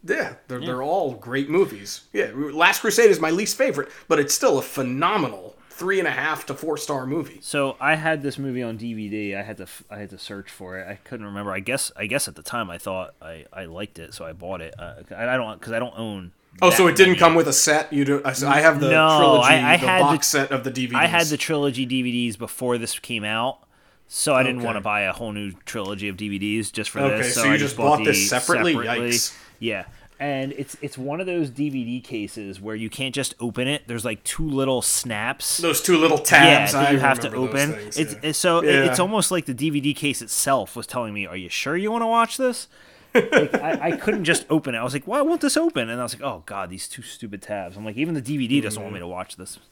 yeah, 0.04 0.36
they're, 0.48 0.60
they're 0.60 0.84
all 0.84 1.14
great 1.14 1.50
movies. 1.50 2.02
Yeah, 2.14 2.32
Last 2.34 2.82
Crusade 2.82 3.10
is 3.10 3.20
my 3.20 3.32
least 3.32 3.58
favorite, 3.58 3.90
but 4.08 4.20
it's 4.20 4.34
still 4.34 4.58
a 4.58 4.62
phenomenal 4.62 5.57
three 5.78 6.00
and 6.00 6.08
a 6.08 6.12
half 6.12 6.46
to 6.48 6.54
four 6.54 6.76
star 6.78 7.06
movie. 7.06 7.38
So 7.42 7.78
I 7.80 7.96
had 7.96 8.24
this 8.24 8.38
movie 8.38 8.64
on 8.64 8.78
DVD. 8.78 9.38
I 9.38 9.44
had 9.44 9.58
to 9.58 9.68
I 9.90 9.98
had 10.00 10.10
to 10.10 10.18
search 10.18 10.50
for 10.50 10.78
it. 10.80 10.88
I 10.88 10.96
couldn't 10.96 11.26
remember. 11.26 11.52
I 11.52 11.60
guess 11.60 11.92
I 11.96 12.08
guess 12.08 12.28
at 12.28 12.36
the 12.36 12.42
time 12.44 12.70
I 12.70 12.78
thought 12.78 13.14
I, 13.22 13.46
I 13.54 13.66
liked 13.66 14.00
it, 14.00 14.14
so 14.14 14.26
I 14.26 14.34
bought 14.34 14.62
it. 14.62 14.74
Uh, 14.78 14.96
I, 15.16 15.28
I 15.30 15.38
don't 15.38 15.60
because 15.60 15.74
I 15.74 15.80
don't 15.80 15.98
own. 15.98 16.32
Oh, 16.60 16.72
so 16.72 16.88
it 16.88 16.96
didn't 16.96 17.18
come 17.18 17.36
with 17.36 17.48
a 17.48 17.54
set. 17.54 17.94
You 17.94 18.04
do. 18.04 18.22
I 18.26 18.32
have 18.62 18.80
the 18.80 18.90
No, 18.90 19.18
trilogy, 19.20 19.48
I- 19.54 19.74
I 19.74 19.78
the 19.78 19.86
had 19.88 20.00
box 20.02 20.32
the- 20.32 20.40
set 20.40 20.52
of 20.52 20.64
the 20.64 20.72
DVDs. 20.72 20.96
I 20.96 21.06
had 21.06 21.28
the 21.28 21.38
trilogy 21.38 21.86
DVDs 21.86 22.36
before 22.38 22.80
this 22.80 22.98
came 22.98 23.24
out, 23.24 23.60
so 24.08 24.34
I 24.34 24.42
didn't 24.42 24.58
Okay. 24.60 24.66
want 24.66 24.78
to 24.78 24.82
buy 24.82 25.02
a 25.02 25.14
whole 25.14 25.32
new 25.34 25.52
trilogy 25.66 26.08
of 26.08 26.18
DVDs 26.18 26.72
just 26.74 26.90
for 26.90 27.00
Okay, 27.02 27.18
this. 27.18 27.36
so 27.36 27.44
I 27.44 27.52
you 27.52 27.58
just 27.60 27.78
bought 27.78 27.98
the 28.00 28.06
this 28.06 28.28
separately? 28.28 28.74
Yikes. 28.74 29.38
Yeah, 29.60 29.86
and 30.20 30.52
it's 30.54 30.76
it's 30.82 30.98
one 30.98 31.20
of 31.20 31.26
those 31.28 31.50
DVD 31.52 32.04
cases 32.04 32.60
where 32.60 32.76
you 32.76 32.90
can't 32.90 33.14
just 33.14 33.36
open 33.40 33.68
it. 33.68 33.84
There's 33.88 34.06
like 34.06 34.24
two 34.24 34.48
little 34.50 34.82
snaps. 34.82 35.58
those 35.58 35.82
two 35.82 35.98
little 35.98 36.18
yeah, 36.18 36.24
tabs. 36.24 36.72
that 36.74 36.88
I 36.90 36.92
you 36.92 37.00
have 37.00 37.20
to 37.22 37.34
open. 37.34 37.74
things, 37.74 37.98
it's 37.98 38.14
yeah. 38.14 38.20
it's 38.24 38.38
so 38.40 38.60
it- 38.60 38.70
it's 38.88 39.00
almost 39.00 39.32
like 39.32 39.46
the 39.46 39.54
DVD 39.54 39.96
case 39.96 40.22
itself 40.22 40.76
was 40.76 40.88
telling 40.88 41.14
me, 41.14 41.26
"Are 41.28 41.38
you 41.38 41.50
sure 41.50 41.78
you 41.78 41.92
want 41.92 42.02
to 42.02 42.08
watch 42.08 42.38
this?" 42.38 42.68
like 43.14 43.56
I, 43.56 43.80
I 43.82 43.92
couldn't 43.98 44.26
just 44.26 44.46
open 44.50 44.76
it. 44.76 44.80
I 44.80 44.84
was 44.84 44.94
like, 44.94 45.08
"Why 45.08 45.22
won't 45.22 45.42
this 45.42 45.58
open?" 45.58 45.90
And 45.90 46.00
I 46.00 46.04
was 46.04 46.14
like, 46.14 46.24
"Oh 46.24 46.44
God, 46.46 46.70
these 46.70 46.88
two 46.88 47.02
stupid 47.02 47.42
tabs." 47.42 47.78
I'm 47.78 47.86
like, 47.86 47.98
even 47.98 48.14
the 48.14 48.22
DVD 48.22 48.62
doesn't 48.62 48.82
want 48.82 48.94
me 48.94 49.00
to 49.00 49.08
watch 49.08 49.36
this. 49.38 49.60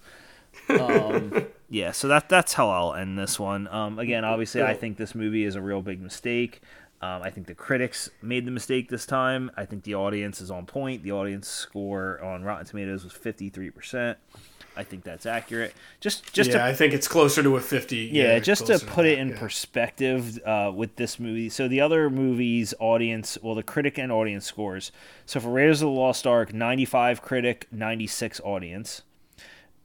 Um, 0.70 1.48
yeah, 1.70 1.92
so 1.92 2.08
that 2.08 2.30
that's 2.30 2.54
how 2.54 2.70
I'll 2.70 2.94
end 2.94 3.20
this 3.20 3.38
one. 3.38 3.68
Um, 3.68 4.00
again, 4.00 4.24
obviously, 4.24 4.64
I 4.64 4.74
think 4.74 4.96
this 4.98 5.14
movie 5.14 5.44
is 5.44 5.56
a 5.56 5.62
real 5.62 5.82
big 5.82 6.02
mistake. 6.02 6.62
Um, 7.02 7.22
I 7.22 7.30
think 7.30 7.48
the 7.48 7.56
critics 7.56 8.10
made 8.22 8.46
the 8.46 8.52
mistake 8.52 8.90
this 8.90 9.06
time. 9.06 9.52
I 9.56 9.66
think 9.66 9.84
the 9.84 9.96
audience 9.96 10.42
is 10.42 10.50
on 10.50 10.66
point. 10.66 11.04
The 11.04 11.12
audience 11.12 11.48
score 11.48 12.22
on 12.24 12.44
Rotten 12.44 12.66
Tomatoes 12.66 13.04
was 13.04 13.14
53%. 13.14 14.16
I 14.78 14.84
think 14.84 15.04
that's 15.04 15.26
accurate. 15.26 15.74
Just, 16.00 16.34
just 16.34 16.50
yeah, 16.50 16.58
to 16.58 16.64
I 16.64 16.74
think 16.74 16.94
it's 16.94 17.08
closer 17.08 17.42
to 17.42 17.56
a 17.56 17.62
fifty. 17.62 18.10
yeah, 18.12 18.40
just 18.40 18.68
to 18.68 18.78
put 18.80 19.06
it 19.06 19.16
that, 19.16 19.22
in 19.22 19.30
yeah. 19.30 19.40
perspective 19.40 20.40
uh, 20.46 20.72
with 20.76 20.98
this 20.98 21.20
movie. 21.20 21.50
So 21.50 21.68
the 21.68 21.80
other 21.80 22.10
movies, 22.10 22.74
audience, 22.80 23.38
well, 23.42 23.56
the 23.56 23.64
critic 23.64 23.98
and 23.98 24.12
audience 24.12 24.46
scores. 24.46 24.92
So 25.26 25.40
for 25.40 25.50
Raiders 25.50 25.82
of 25.82 25.88
the 25.88 25.94
Lost 25.94 26.28
Ark, 26.28 26.54
95 26.54 27.22
critic, 27.22 27.68
96 27.72 28.42
audience. 28.42 29.02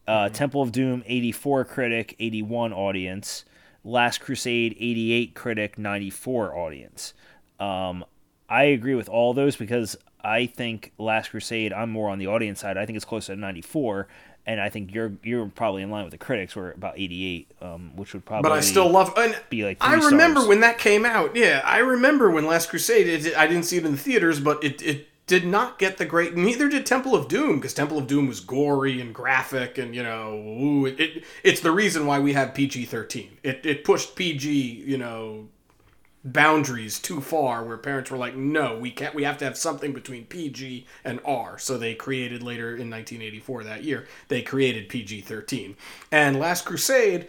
Uh, 0.09 0.25
Mm-hmm. 0.25 0.35
Temple 0.35 0.63
of 0.63 0.73
Doom, 0.73 1.05
84 1.07 1.65
critic, 1.67 2.17
81 2.19 2.73
audience. 2.73 3.45
Last 3.85 4.21
Crusade, 4.21 4.77
88 4.79 5.35
critic, 5.35 5.79
94 5.79 6.57
audience. 6.57 7.15
Um, 7.59 8.05
I 8.49 8.65
agree 8.65 8.95
with 8.95 9.09
all 9.09 9.33
those 9.33 9.57
because 9.57 9.97
I 10.23 10.47
think 10.47 10.93
Last 10.99 11.31
Crusade. 11.31 11.73
I'm 11.73 11.91
more 11.91 12.11
on 12.11 12.19
the 12.19 12.27
audience 12.27 12.61
side. 12.61 12.77
I 12.77 12.85
think 12.87 12.97
it's 12.97 13.05
closer 13.05 13.35
to 13.35 13.41
94, 13.41 14.09
and 14.47 14.61
I 14.61 14.69
think 14.69 14.93
you're 14.93 15.13
you're 15.23 15.47
probably 15.47 15.83
in 15.83 15.91
line 15.91 16.05
with 16.05 16.13
the 16.13 16.19
critics. 16.19 16.57
We're 16.57 16.73
about 16.73 16.99
88, 16.99 17.53
um, 17.61 17.97
which 17.97 18.13
would 18.13 18.25
probably. 18.25 18.49
But 18.49 18.57
I 18.57 18.61
still 18.61 18.89
love. 18.89 19.13
And 19.17 19.39
be 19.49 19.65
like 19.65 19.79
I 19.81 19.95
remember 19.95 20.41
stars. 20.41 20.49
when 20.49 20.61
that 20.61 20.79
came 20.79 21.05
out. 21.05 21.37
Yeah, 21.37 21.63
I 21.65 21.79
remember 21.79 22.31
when 22.31 22.47
Last 22.47 22.71
Crusade. 22.71 23.07
It, 23.07 23.37
I 23.37 23.47
didn't 23.47 23.65
see 23.65 23.77
it 23.79 23.85
in 23.85 23.93
the 23.93 23.99
theaters, 23.99 24.41
but 24.41 24.63
it 24.65 24.83
it 24.83 25.09
did 25.31 25.47
not 25.47 25.79
get 25.79 25.97
the 25.97 26.05
great. 26.05 26.37
Neither 26.37 26.69
did 26.69 26.85
Temple 26.85 27.15
of 27.15 27.29
Doom 27.29 27.57
because 27.57 27.73
Temple 27.73 27.99
of 27.99 28.09
Doom 28.09 28.27
was 28.27 28.41
gory 28.41 29.01
and 29.01 29.15
graphic, 29.15 29.79
and 29.79 29.95
you 29.95 30.03
know, 30.03 30.35
ooh, 30.35 30.87
it, 30.87 30.99
it 30.99 31.25
it's 31.45 31.61
the 31.61 31.71
reason 31.71 32.05
why 32.05 32.19
we 32.19 32.33
have 32.33 32.53
PG 32.53 32.87
thirteen. 32.87 33.39
It 33.45 33.65
it 33.65 33.85
pushed 33.85 34.17
PG, 34.17 34.51
you 34.51 34.99
know. 34.99 35.49
boundaries 36.23 36.99
too 36.99 37.21
far 37.21 37.65
where 37.65 37.79
parents 37.79 38.11
were 38.11 38.19
like 38.19 38.37
no 38.37 38.77
we 38.79 38.91
can't 38.91 39.15
we 39.15 39.25
have 39.25 39.39
to 39.39 39.45
have 39.47 39.57
something 39.57 39.95
between 39.95 40.27
pg 40.27 40.85
and 41.03 41.19
r 41.25 41.59
so 41.59 41.79
they 41.79 41.95
created 41.95 42.43
later 42.43 42.77
in 42.77 42.91
1984 42.91 43.65
that 43.65 43.85
year 43.85 44.07
they 44.29 44.43
created 44.43 44.87
pg-13 44.91 45.75
and 46.13 46.39
last 46.39 46.67
crusade 46.67 47.27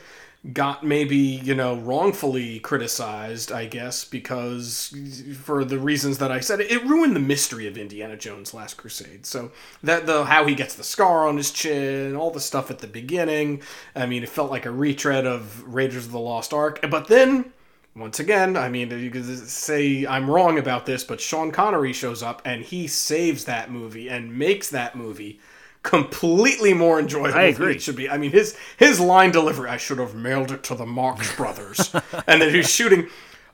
got 0.54 0.84
maybe 0.84 1.18
you 1.18 1.54
know 1.54 1.76
wrongfully 1.76 2.60
criticized 2.62 3.52
i 3.52 3.64
guess 3.68 4.04
because 4.04 4.92
for 5.40 5.64
the 5.64 5.78
reasons 5.78 6.18
that 6.18 6.32
i 6.32 6.40
said 6.40 6.60
it 6.60 6.84
ruined 6.84 7.16
the 7.16 7.20
mystery 7.20 7.68
of 7.68 7.78
indiana 7.78 8.18
jones 8.18 8.52
last 8.52 8.74
crusade. 8.76 9.24
So 9.24 9.52
that 9.84 10.08
the 10.08 10.26
how 10.26 10.48
he 10.48 10.56
gets 10.56 10.74
the 10.74 10.84
scar 10.84 11.28
on 11.28 11.38
his 11.38 11.52
chin 11.52 12.16
all 12.16 12.32
the 12.32 12.40
stuff 12.40 12.72
at 12.72 12.80
the 12.80 12.88
beginning 12.88 13.62
i 13.96 14.08
mean 14.08 14.24
it 14.24 14.30
felt 14.30 14.50
like 14.50 14.66
a 14.66 14.72
retread 14.72 15.28
of 15.28 15.64
raiders 15.64 16.08
of 16.08 16.12
the 16.12 16.20
lost 16.20 16.54
ark 16.54 16.80
but 16.90 17.08
then 17.08 17.54
once 17.94 18.22
again, 18.22 18.56
I 18.56 18.70
mean, 18.70 18.90
you 18.90 19.12
could 19.12 19.26
say 19.26 20.08
I'm 20.08 20.32
wrong 20.32 20.58
about 20.58 20.86
this, 20.86 21.04
but 21.04 21.20
Sean 21.20 21.52
Connery 21.52 21.92
shows 21.92 22.24
up 22.24 22.42
and 22.46 22.64
he 22.64 22.88
saves 22.88 23.44
that 23.44 23.70
movie 23.70 24.08
and 24.10 24.38
makes 24.38 24.70
that 24.70 24.96
movie 24.96 25.42
completely 25.84 26.74
more 26.74 27.00
enjoyable 27.00 27.38
I 27.38 27.52
than 27.52 27.62
agree. 27.62 27.76
it 27.76 27.82
should 27.82 27.96
be. 27.96 28.10
I 28.10 28.18
mean, 28.18 28.32
his 28.32 28.56
his 28.78 29.00
line 29.00 29.32
delivery, 29.32 29.70
I 29.70 29.78
should 29.78 30.00
have 30.00 30.16
mailed 30.16 30.52
it 30.52 30.64
to 30.64 30.76
the 30.76 30.86
Marx 30.86 31.36
Brothers, 31.38 31.94
and 32.28 32.42
then 32.42 32.54
he's 32.54 32.70
shooting. 32.70 33.08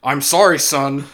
I'm 0.03 0.21
sorry, 0.21 0.59
son. 0.59 1.05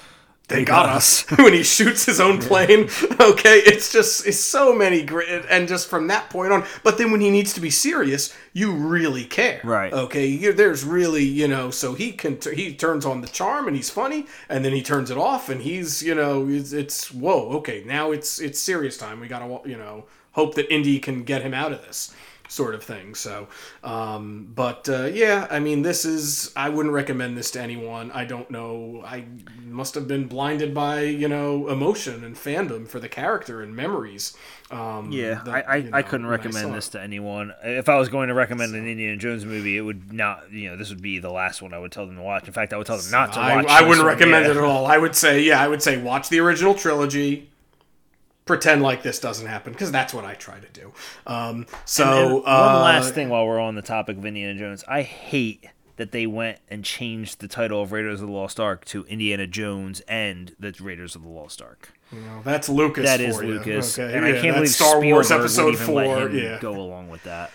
They 0.49 0.65
got 0.65 0.89
us 0.89 1.23
when 1.37 1.53
he 1.53 1.63
shoots 1.63 2.05
his 2.05 2.19
own 2.19 2.39
plane. 2.39 2.89
Okay, 3.23 3.59
it's 3.59 3.91
just 3.93 4.27
it's 4.27 4.37
so 4.39 4.75
many 4.75 5.01
great, 5.01 5.29
and 5.49 5.65
just 5.67 5.87
from 5.89 6.07
that 6.07 6.29
point 6.29 6.51
on. 6.51 6.65
But 6.83 6.97
then 6.97 7.09
when 7.11 7.21
he 7.21 7.31
needs 7.31 7.53
to 7.53 7.61
be 7.61 7.69
serious, 7.69 8.35
you 8.51 8.73
really 8.73 9.23
care, 9.23 9.61
Right. 9.63 9.93
Okay, 9.93 10.27
you 10.27 10.51
there's 10.51 10.83
really 10.83 11.23
you 11.23 11.47
know, 11.47 11.71
so 11.71 11.93
he 11.93 12.11
can 12.11 12.37
he 12.53 12.73
turns 12.75 13.05
on 13.05 13.21
the 13.21 13.27
charm 13.29 13.67
and 13.67 13.75
he's 13.77 13.89
funny, 13.89 14.27
and 14.49 14.65
then 14.65 14.73
he 14.73 14.81
turns 14.83 15.09
it 15.09 15.17
off 15.17 15.47
and 15.47 15.61
he's 15.61 16.03
you 16.03 16.13
know 16.13 16.47
it's, 16.49 16.73
it's 16.73 17.11
whoa 17.13 17.49
okay 17.59 17.83
now 17.85 18.11
it's 18.11 18.41
it's 18.41 18.59
serious 18.59 18.97
time. 18.97 19.21
We 19.21 19.27
gotta 19.29 19.67
you 19.67 19.77
know 19.77 20.03
hope 20.33 20.55
that 20.55 20.71
Indy 20.73 20.99
can 20.99 21.23
get 21.23 21.41
him 21.41 21.53
out 21.53 21.71
of 21.71 21.81
this 21.85 22.13
sort 22.53 22.75
of 22.75 22.83
thing. 22.83 23.15
So, 23.15 23.47
um, 23.83 24.51
but 24.53 24.87
uh, 24.87 25.05
yeah, 25.05 25.47
I 25.49 25.59
mean, 25.59 25.81
this 25.81 26.05
is 26.05 26.51
I 26.55 26.69
wouldn't 26.69 26.93
recommend 26.93 27.37
this 27.37 27.51
to 27.51 27.61
anyone. 27.61 28.11
I 28.11 28.25
don't 28.25 28.49
know. 28.51 29.03
I 29.05 29.25
must 29.65 29.95
have 29.95 30.07
been 30.07 30.27
blinded 30.27 30.73
by 30.73 31.01
you 31.01 31.27
know 31.27 31.67
emotion 31.67 32.23
and 32.23 32.35
fandom 32.35 32.87
for 32.87 32.99
the 32.99 33.09
character 33.09 33.61
and 33.61 33.75
memories. 33.75 34.35
Um, 34.71 35.11
Yeah, 35.11 35.41
I, 35.45 35.61
I, 35.61 35.75
you 35.77 35.89
know, 35.89 35.97
I 35.97 36.01
couldn't 36.01 36.27
recommend 36.27 36.67
saw 36.67 36.73
this 36.73 36.89
to 36.89 37.01
anyone. 37.01 37.53
If 37.63 37.89
I 37.89 37.97
was 37.97 38.09
going 38.09 38.29
to 38.29 38.33
recommend 38.33 38.73
an 38.75 38.87
Indiana 38.87 39.17
Jones 39.17 39.45
movie, 39.45 39.77
it 39.77 39.81
would 39.81 40.11
not, 40.11 40.51
you 40.51 40.69
know, 40.69 40.77
this 40.77 40.89
would 40.89 41.01
be 41.01 41.19
the 41.19 41.31
last 41.31 41.61
one 41.61 41.73
I 41.73 41.79
would 41.79 41.91
tell 41.91 42.07
them 42.07 42.15
to 42.15 42.21
watch. 42.21 42.47
In 42.47 42.53
fact, 42.53 42.73
I 42.73 42.77
would 42.77 42.87
tell 42.87 42.97
them 42.97 43.11
not 43.11 43.33
to 43.33 43.39
watch. 43.39 43.65
I 43.67 43.81
this 43.81 43.89
wouldn't 43.89 44.05
one, 44.05 44.15
recommend 44.15 44.45
yeah. 44.45 44.51
it 44.51 44.57
at 44.57 44.63
all. 44.63 44.85
I 44.85 44.97
would 44.97 45.15
say, 45.15 45.41
yeah, 45.41 45.61
I 45.61 45.67
would 45.67 45.81
say 45.81 46.01
watch 46.01 46.29
the 46.29 46.39
original 46.39 46.73
trilogy. 46.73 47.49
Pretend 48.45 48.81
like 48.81 49.03
this 49.03 49.19
doesn't 49.19 49.47
happen 49.47 49.71
because 49.73 49.91
that's 49.91 50.13
what 50.13 50.25
I 50.25 50.33
try 50.33 50.59
to 50.59 50.67
do. 50.69 50.91
Um, 51.25 51.65
so 51.85 52.35
one 52.37 52.43
uh, 52.45 52.81
last 52.83 53.13
thing 53.13 53.29
while 53.29 53.47
we're 53.47 53.59
on 53.59 53.75
the 53.75 53.81
topic 53.81 54.17
of 54.17 54.25
Indiana 54.25 54.59
Jones, 54.59 54.83
I 54.87 55.01
hate 55.03 55.65
that 55.95 56.11
they 56.11 56.25
went 56.25 56.59
and 56.69 56.83
changed 56.83 57.39
the 57.39 57.47
title 57.47 57.81
of 57.81 57.91
Raiders 57.91 58.19
of 58.21 58.27
the 58.27 58.33
Lost 58.33 58.59
Ark 58.59 58.83
to 58.85 59.05
Indiana 59.05 59.47
Jones 59.47 60.01
and 60.07 60.55
the 60.59 60.75
Raiders 60.81 61.15
of 61.15 61.21
the 61.23 61.29
Lost 61.29 61.61
Ark. 61.61 61.93
That's 62.43 62.69
Lucas. 62.69 63.05
That 63.05 63.21
is 63.21 63.37
you. 63.37 63.43
Lucas, 63.43 63.97
Okay, 63.97 64.15
and 64.15 64.25
I 64.25 64.39
can't 64.39 64.55
believe 64.55 64.69
Star 64.69 65.01
Wars 65.01 65.31
Episode 65.31 65.77
Four. 65.77 66.29
Yeah, 66.29 66.59
go 66.59 66.75
along 66.75 67.09
with 67.09 67.23
that. 67.23 67.51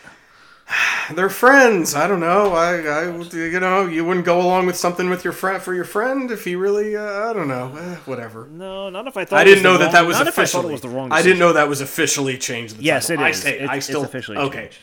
they're 1.15 1.31
friends. 1.31 1.95
I 1.95 2.07
don't 2.07 2.21
know. 2.21 2.53
I, 2.53 2.81
I, 2.83 3.05
you 3.33 3.61
know, 3.61 3.87
you 3.87 4.05
wouldn't 4.05 4.27
go 4.27 4.41
along 4.41 4.67
with 4.67 4.77
something 4.77 5.09
with 5.09 5.25
your 5.25 5.33
friend 5.33 5.63
for 5.63 5.75
your 5.75 5.85
friend 5.85 6.31
if 6.31 6.45
he 6.45 6.55
really. 6.57 6.97
Uh, 6.97 7.31
I 7.31 7.33
don't 7.33 7.49
know. 7.49 7.75
Eh, 7.77 7.97
whatever. 8.05 8.47
No, 8.51 8.91
not 8.91 9.07
if 9.07 9.17
I 9.17 9.25
thought. 9.25 9.39
I 9.39 9.45
didn't 9.45 9.63
the 9.63 9.71
know 9.71 9.79
that 9.79 9.85
wrong- 9.87 9.93
that 9.95 10.07
was 10.07 10.17
I 10.19 10.29
officially. 10.29 10.69
it 10.69 10.73
was 10.73 10.81
the 10.83 10.89
wrong. 10.89 11.13
I 11.13 11.23
didn't 11.23 11.39
know 11.39 11.53
that 11.55 11.69
was 11.69 11.81
officially 11.81 12.37
changed. 12.39 12.79
The 12.79 12.83
Yes, 12.83 13.11
it 13.11 13.19
I 13.19 13.31
say- 13.33 13.55
It's- 13.55 13.69
I 13.71 13.77
it's 13.77 13.87
still 13.87 14.05
officially 14.05 14.37
okay. 14.39 14.63
changed. 14.65 14.79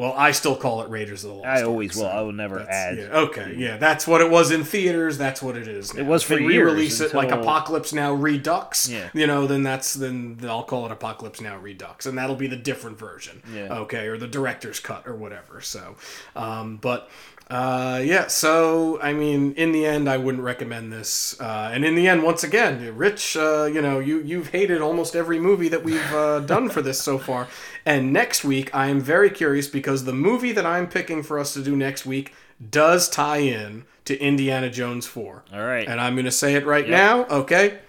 Well, 0.00 0.14
I 0.16 0.30
still 0.30 0.56
call 0.56 0.80
it 0.80 0.88
Raiders 0.88 1.24
of 1.24 1.30
the 1.30 1.36
Lost. 1.36 1.46
I 1.46 1.62
always 1.62 1.90
Ark, 1.90 2.04
will. 2.06 2.10
so 2.10 2.18
I 2.18 2.22
will 2.22 2.32
never 2.32 2.58
add. 2.58 2.96
Yeah, 2.96 3.18
okay, 3.18 3.54
yeah, 3.54 3.76
that's 3.76 4.06
what 4.06 4.22
it 4.22 4.30
was 4.30 4.50
in 4.50 4.64
theaters. 4.64 5.18
That's 5.18 5.42
what 5.42 5.58
it 5.58 5.68
is. 5.68 5.92
Now. 5.92 6.00
It 6.00 6.06
was 6.06 6.22
for 6.22 6.32
If 6.32 6.38
they 6.38 6.44
years 6.46 6.72
re-release 6.72 7.00
it 7.00 7.12
like 7.12 7.30
Apocalypse 7.30 7.92
Now 7.92 8.14
Redux. 8.14 8.88
Yeah. 8.88 9.10
you 9.12 9.26
know, 9.26 9.46
then 9.46 9.62
that's 9.62 9.92
then 9.92 10.38
I'll 10.42 10.62
call 10.62 10.86
it 10.86 10.92
Apocalypse 10.92 11.42
Now 11.42 11.58
Redux, 11.58 12.06
and 12.06 12.16
that'll 12.16 12.34
be 12.34 12.46
the 12.46 12.56
different 12.56 12.98
version. 12.98 13.42
Yeah. 13.54 13.80
Okay, 13.80 14.06
or 14.06 14.16
the 14.16 14.26
director's 14.26 14.80
cut 14.80 15.06
or 15.06 15.14
whatever. 15.14 15.60
So, 15.60 15.96
um, 16.34 16.78
but. 16.78 17.10
Uh, 17.50 18.00
yeah, 18.04 18.28
so 18.28 19.00
I 19.02 19.12
mean, 19.12 19.54
in 19.54 19.72
the 19.72 19.84
end, 19.84 20.08
I 20.08 20.16
wouldn't 20.18 20.44
recommend 20.44 20.92
this. 20.92 21.38
Uh, 21.40 21.70
and 21.72 21.84
in 21.84 21.96
the 21.96 22.06
end, 22.06 22.22
once 22.22 22.44
again, 22.44 22.96
Rich, 22.96 23.36
uh, 23.36 23.64
you 23.64 23.82
know, 23.82 23.98
you 23.98 24.20
you've 24.20 24.50
hated 24.50 24.80
almost 24.80 25.16
every 25.16 25.40
movie 25.40 25.68
that 25.68 25.82
we've 25.82 26.12
uh, 26.12 26.40
done 26.46 26.68
for 26.68 26.80
this 26.80 27.00
so 27.02 27.18
far. 27.18 27.48
And 27.84 28.12
next 28.12 28.44
week, 28.44 28.72
I 28.72 28.86
am 28.86 29.00
very 29.00 29.30
curious 29.30 29.66
because 29.66 30.04
the 30.04 30.12
movie 30.12 30.52
that 30.52 30.64
I'm 30.64 30.86
picking 30.88 31.24
for 31.24 31.40
us 31.40 31.52
to 31.54 31.62
do 31.62 31.74
next 31.74 32.06
week 32.06 32.32
does 32.70 33.08
tie 33.08 33.38
in 33.38 33.84
to 34.04 34.16
Indiana 34.20 34.70
Jones 34.70 35.06
Four. 35.06 35.44
All 35.52 35.64
right. 35.64 35.88
And 35.88 36.00
I'm 36.00 36.14
going 36.14 36.26
to 36.26 36.30
say 36.30 36.54
it 36.54 36.64
right 36.64 36.88
now. 36.88 37.24
Okay, 37.26 37.80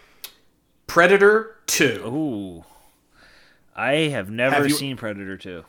Predator 0.87 1.55
Two. 1.67 2.01
Ooh. 2.07 2.65
I 3.75 4.09
have 4.09 4.29
never 4.29 4.55
Have 4.55 4.67
you- 4.67 4.75
seen 4.75 4.97
Predator 4.97 5.37
2. 5.37 5.63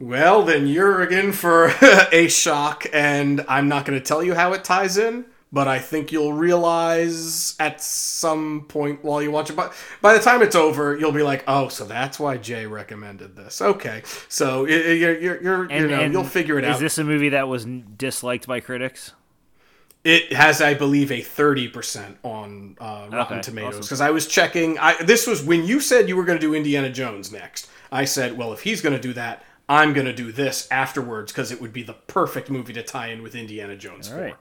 Well, 0.00 0.44
then 0.44 0.68
you're 0.68 1.04
in 1.04 1.32
for 1.32 1.66
a 2.12 2.28
shock, 2.28 2.86
and 2.92 3.44
I'm 3.48 3.68
not 3.68 3.84
going 3.84 3.98
to 3.98 4.04
tell 4.04 4.22
you 4.22 4.32
how 4.32 4.52
it 4.52 4.62
ties 4.62 4.96
in, 4.96 5.24
but 5.50 5.66
I 5.66 5.80
think 5.80 6.12
you'll 6.12 6.34
realize 6.34 7.56
at 7.58 7.82
some 7.82 8.66
point 8.68 9.02
while 9.02 9.20
you 9.20 9.32
watch 9.32 9.50
it. 9.50 9.56
But 9.56 9.74
by 10.00 10.14
the 10.14 10.20
time 10.20 10.40
it's 10.40 10.54
over, 10.54 10.96
you'll 10.96 11.10
be 11.10 11.24
like, 11.24 11.42
"Oh, 11.48 11.66
so 11.66 11.84
that's 11.84 12.20
why 12.20 12.36
Jay 12.36 12.64
recommended 12.64 13.34
this." 13.34 13.60
Okay, 13.60 14.02
so 14.28 14.66
you're 14.66 15.18
you're, 15.18 15.42
you're 15.42 15.72
you 15.72 15.88
know 15.88 16.04
you'll 16.04 16.22
figure 16.22 16.60
it 16.60 16.64
is 16.64 16.68
out. 16.70 16.74
Is 16.76 16.80
this 16.80 16.98
a 16.98 17.04
movie 17.04 17.30
that 17.30 17.48
was 17.48 17.64
disliked 17.64 18.46
by 18.46 18.60
critics? 18.60 19.14
It 20.04 20.32
has, 20.32 20.62
I 20.62 20.74
believe, 20.74 21.10
a 21.10 21.22
thirty 21.22 21.66
percent 21.66 22.18
on 22.22 22.76
uh, 22.80 23.08
Rotten 23.10 23.38
Okay, 23.38 23.42
Tomatoes 23.42 23.68
awesome. 23.70 23.80
because 23.80 24.00
I 24.00 24.10
was 24.10 24.28
checking. 24.28 24.78
I 24.78 25.02
this 25.02 25.26
was 25.26 25.42
when 25.42 25.64
you 25.64 25.80
said 25.80 26.08
you 26.08 26.16
were 26.16 26.24
going 26.24 26.38
to 26.38 26.46
do 26.46 26.54
Indiana 26.54 26.88
Jones 26.88 27.32
next. 27.32 27.68
I 27.90 28.04
said, 28.04 28.36
well, 28.36 28.52
if 28.52 28.60
he's 28.60 28.82
going 28.82 28.94
to 28.94 29.00
do 29.00 29.14
that, 29.14 29.42
I'm 29.68 29.92
going 29.92 30.06
to 30.06 30.12
do 30.12 30.32
this 30.32 30.66
afterwards 30.70 31.32
because 31.32 31.52
it 31.52 31.60
would 31.60 31.72
be 31.72 31.82
the 31.82 31.94
perfect 31.94 32.50
movie 32.50 32.72
to 32.72 32.82
tie 32.82 33.08
in 33.08 33.22
with 33.22 33.34
Indiana 33.34 33.76
Jones. 33.76 34.08
Four. 34.08 34.20
right. 34.20 34.34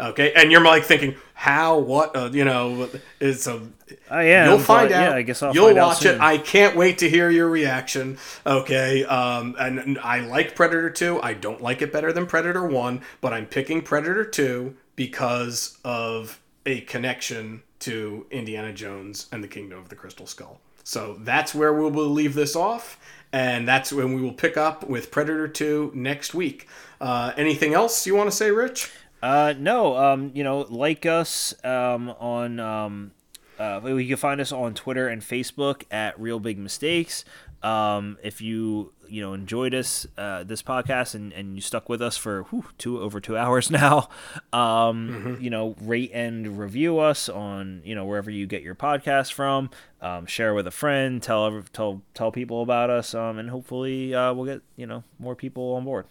Okay, 0.00 0.32
and 0.32 0.50
you're 0.50 0.60
like 0.60 0.82
thinking, 0.82 1.14
how, 1.34 1.78
what, 1.78 2.16
uh, 2.16 2.28
you 2.32 2.44
know, 2.44 2.88
it's 3.20 3.46
a. 3.46 3.62
I 4.10 4.24
am. 4.24 4.48
You'll 4.48 4.58
find 4.58 4.88
but, 4.88 4.96
out. 4.96 5.10
Yeah, 5.10 5.16
I 5.16 5.22
guess 5.22 5.40
I'll 5.40 5.54
You'll 5.54 5.66
find 5.66 5.78
out 5.78 5.86
watch 5.86 6.04
it. 6.04 6.20
I 6.20 6.38
can't 6.38 6.74
wait 6.74 6.98
to 6.98 7.08
hear 7.08 7.30
your 7.30 7.48
reaction. 7.48 8.18
Okay, 8.44 9.04
um, 9.04 9.54
and, 9.56 9.78
and 9.78 9.98
I 10.00 10.18
like 10.18 10.56
Predator 10.56 10.90
Two. 10.90 11.22
I 11.22 11.34
don't 11.34 11.60
like 11.60 11.80
it 11.80 11.92
better 11.92 12.12
than 12.12 12.26
Predator 12.26 12.66
One, 12.66 13.02
but 13.20 13.32
I'm 13.32 13.46
picking 13.46 13.82
Predator 13.82 14.24
Two 14.24 14.76
because 14.96 15.78
of 15.84 16.40
a 16.66 16.80
connection 16.80 17.62
to 17.80 18.26
Indiana 18.32 18.72
Jones 18.72 19.28
and 19.30 19.44
the 19.44 19.48
Kingdom 19.48 19.78
of 19.78 19.90
the 19.90 19.96
Crystal 19.96 20.26
Skull. 20.26 20.60
So 20.82 21.16
that's 21.20 21.54
where 21.54 21.72
we 21.72 21.88
will 21.90 22.10
leave 22.10 22.34
this 22.34 22.56
off, 22.56 22.98
and 23.34 23.66
that's 23.66 23.92
when 23.92 24.14
we 24.14 24.22
will 24.22 24.32
pick 24.32 24.56
up 24.56 24.88
with 24.88 25.10
Predator 25.10 25.48
Two 25.48 25.90
next 25.92 26.34
week. 26.34 26.68
Uh, 27.00 27.32
anything 27.36 27.74
else 27.74 28.06
you 28.06 28.14
want 28.14 28.30
to 28.30 28.36
say, 28.36 28.52
Rich? 28.52 28.92
Uh, 29.20 29.54
no, 29.58 29.96
um, 29.96 30.30
you 30.34 30.44
know, 30.44 30.60
like 30.70 31.04
us 31.04 31.52
um, 31.64 32.10
on. 32.20 32.60
Um, 32.60 33.10
uh, 33.58 33.80
you 33.84 34.06
can 34.06 34.16
find 34.16 34.40
us 34.40 34.52
on 34.52 34.74
Twitter 34.74 35.08
and 35.08 35.20
Facebook 35.20 35.82
at 35.90 36.18
Real 36.18 36.38
Big 36.38 36.58
Mistakes. 36.58 37.24
Um, 37.64 38.18
if 38.22 38.42
you 38.42 38.92
you 39.08 39.22
know 39.22 39.32
enjoyed 39.32 39.74
us 39.74 40.06
uh, 40.18 40.44
this 40.44 40.62
podcast 40.62 41.14
and, 41.14 41.32
and 41.32 41.54
you 41.54 41.62
stuck 41.62 41.88
with 41.88 42.02
us 42.02 42.16
for 42.16 42.42
whew, 42.44 42.66
two 42.76 43.00
over 43.00 43.20
two 43.20 43.36
hours 43.44 43.70
now, 43.70 44.08
um, 44.52 45.08
mm-hmm. 45.08 45.42
you 45.42 45.48
know 45.50 45.74
rate 45.80 46.10
and 46.12 46.58
review 46.58 46.98
us 46.98 47.28
on 47.28 47.80
you 47.84 47.94
know 47.94 48.04
wherever 48.04 48.30
you 48.30 48.46
get 48.46 48.62
your 48.62 48.74
podcast 48.74 49.32
from. 49.32 49.70
Um, 50.02 50.26
share 50.26 50.52
with 50.52 50.66
a 50.66 50.70
friend, 50.70 51.22
tell 51.22 51.62
tell 51.72 52.02
tell 52.12 52.30
people 52.30 52.60
about 52.60 52.90
us, 52.90 53.14
um, 53.14 53.38
and 53.38 53.48
hopefully 53.48 54.14
uh, 54.14 54.34
we'll 54.34 54.44
get 54.44 54.62
you 54.76 54.86
know 54.86 55.02
more 55.18 55.34
people 55.34 55.74
on 55.74 55.84
board. 55.84 56.04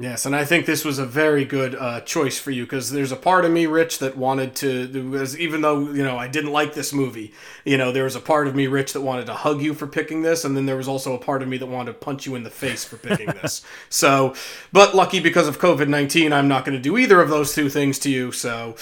Yes, 0.00 0.26
and 0.26 0.36
I 0.36 0.44
think 0.44 0.64
this 0.64 0.84
was 0.84 1.00
a 1.00 1.04
very 1.04 1.44
good 1.44 1.74
uh, 1.74 2.00
choice 2.02 2.38
for 2.38 2.52
you 2.52 2.62
because 2.62 2.92
there's 2.92 3.10
a 3.10 3.16
part 3.16 3.44
of 3.44 3.50
me, 3.50 3.66
Rich, 3.66 3.98
that 3.98 4.16
wanted 4.16 4.54
to, 4.56 5.10
was 5.10 5.36
even 5.36 5.60
though 5.60 5.90
you 5.90 6.04
know 6.04 6.16
I 6.16 6.28
didn't 6.28 6.52
like 6.52 6.74
this 6.74 6.92
movie, 6.92 7.32
you 7.64 7.76
know 7.76 7.90
there 7.90 8.04
was 8.04 8.14
a 8.14 8.20
part 8.20 8.46
of 8.46 8.54
me, 8.54 8.68
Rich, 8.68 8.92
that 8.92 9.00
wanted 9.00 9.26
to 9.26 9.34
hug 9.34 9.60
you 9.60 9.74
for 9.74 9.88
picking 9.88 10.22
this, 10.22 10.44
and 10.44 10.56
then 10.56 10.66
there 10.66 10.76
was 10.76 10.86
also 10.86 11.14
a 11.14 11.18
part 11.18 11.42
of 11.42 11.48
me 11.48 11.56
that 11.56 11.66
wanted 11.66 11.94
to 11.94 11.98
punch 11.98 12.26
you 12.26 12.36
in 12.36 12.44
the 12.44 12.50
face 12.50 12.84
for 12.84 12.96
picking 12.96 13.26
this. 13.26 13.64
So, 13.90 14.34
but 14.72 14.94
lucky 14.94 15.18
because 15.18 15.48
of 15.48 15.58
COVID 15.58 15.88
nineteen, 15.88 16.32
I'm 16.32 16.46
not 16.46 16.64
going 16.64 16.76
to 16.76 16.82
do 16.82 16.96
either 16.96 17.20
of 17.20 17.28
those 17.28 17.54
two 17.54 17.68
things 17.68 17.98
to 18.00 18.10
you. 18.10 18.30
So, 18.30 18.76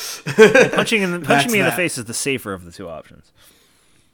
punching 0.75 1.01
in 1.01 1.13
the, 1.13 1.21
punching 1.25 1.53
me 1.53 1.61
in 1.61 1.65
the 1.65 1.73
face 1.73 1.97
is 1.97 2.05
the 2.05 2.15
safer 2.15 2.53
of 2.53 2.65
the 2.65 2.73
two 2.73 2.89
options. 2.89 3.33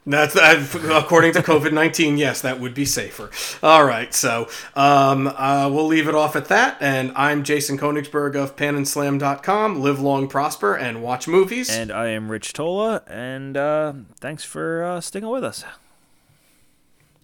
That's 0.05 0.35
according 0.35 1.33
to 1.35 1.43
COVID 1.43 1.73
nineteen. 1.73 2.17
Yes, 2.17 2.41
that 2.41 2.59
would 2.59 2.75
be 2.75 2.85
safer. 2.85 3.31
All 3.65 3.85
right, 3.85 4.13
so 4.13 4.49
um, 4.75 5.29
uh, 5.29 5.71
we'll 5.73 5.87
leave 5.87 6.09
it 6.09 6.15
off 6.17 6.35
at 6.35 6.47
that. 6.47 6.77
And 6.81 7.13
I'm 7.15 7.45
Jason 7.45 7.79
Konigsberg 7.79 8.35
of 8.35 8.57
PanandSlam.com. 8.57 9.81
Live 9.81 10.01
long, 10.01 10.27
prosper, 10.27 10.75
and 10.75 11.03
watch 11.03 11.29
movies. 11.29 11.71
And 11.71 11.93
I 11.93 12.09
am 12.09 12.31
Rich 12.31 12.53
Tola. 12.53 13.03
And 13.07 13.57
uh, 13.57 13.93
thanks 14.19 14.43
for 14.43 14.83
uh, 14.83 15.01
sticking 15.01 15.29
with 15.29 15.45
us. 15.45 15.65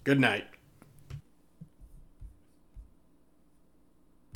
Good 0.05 0.21
night. 0.21 0.47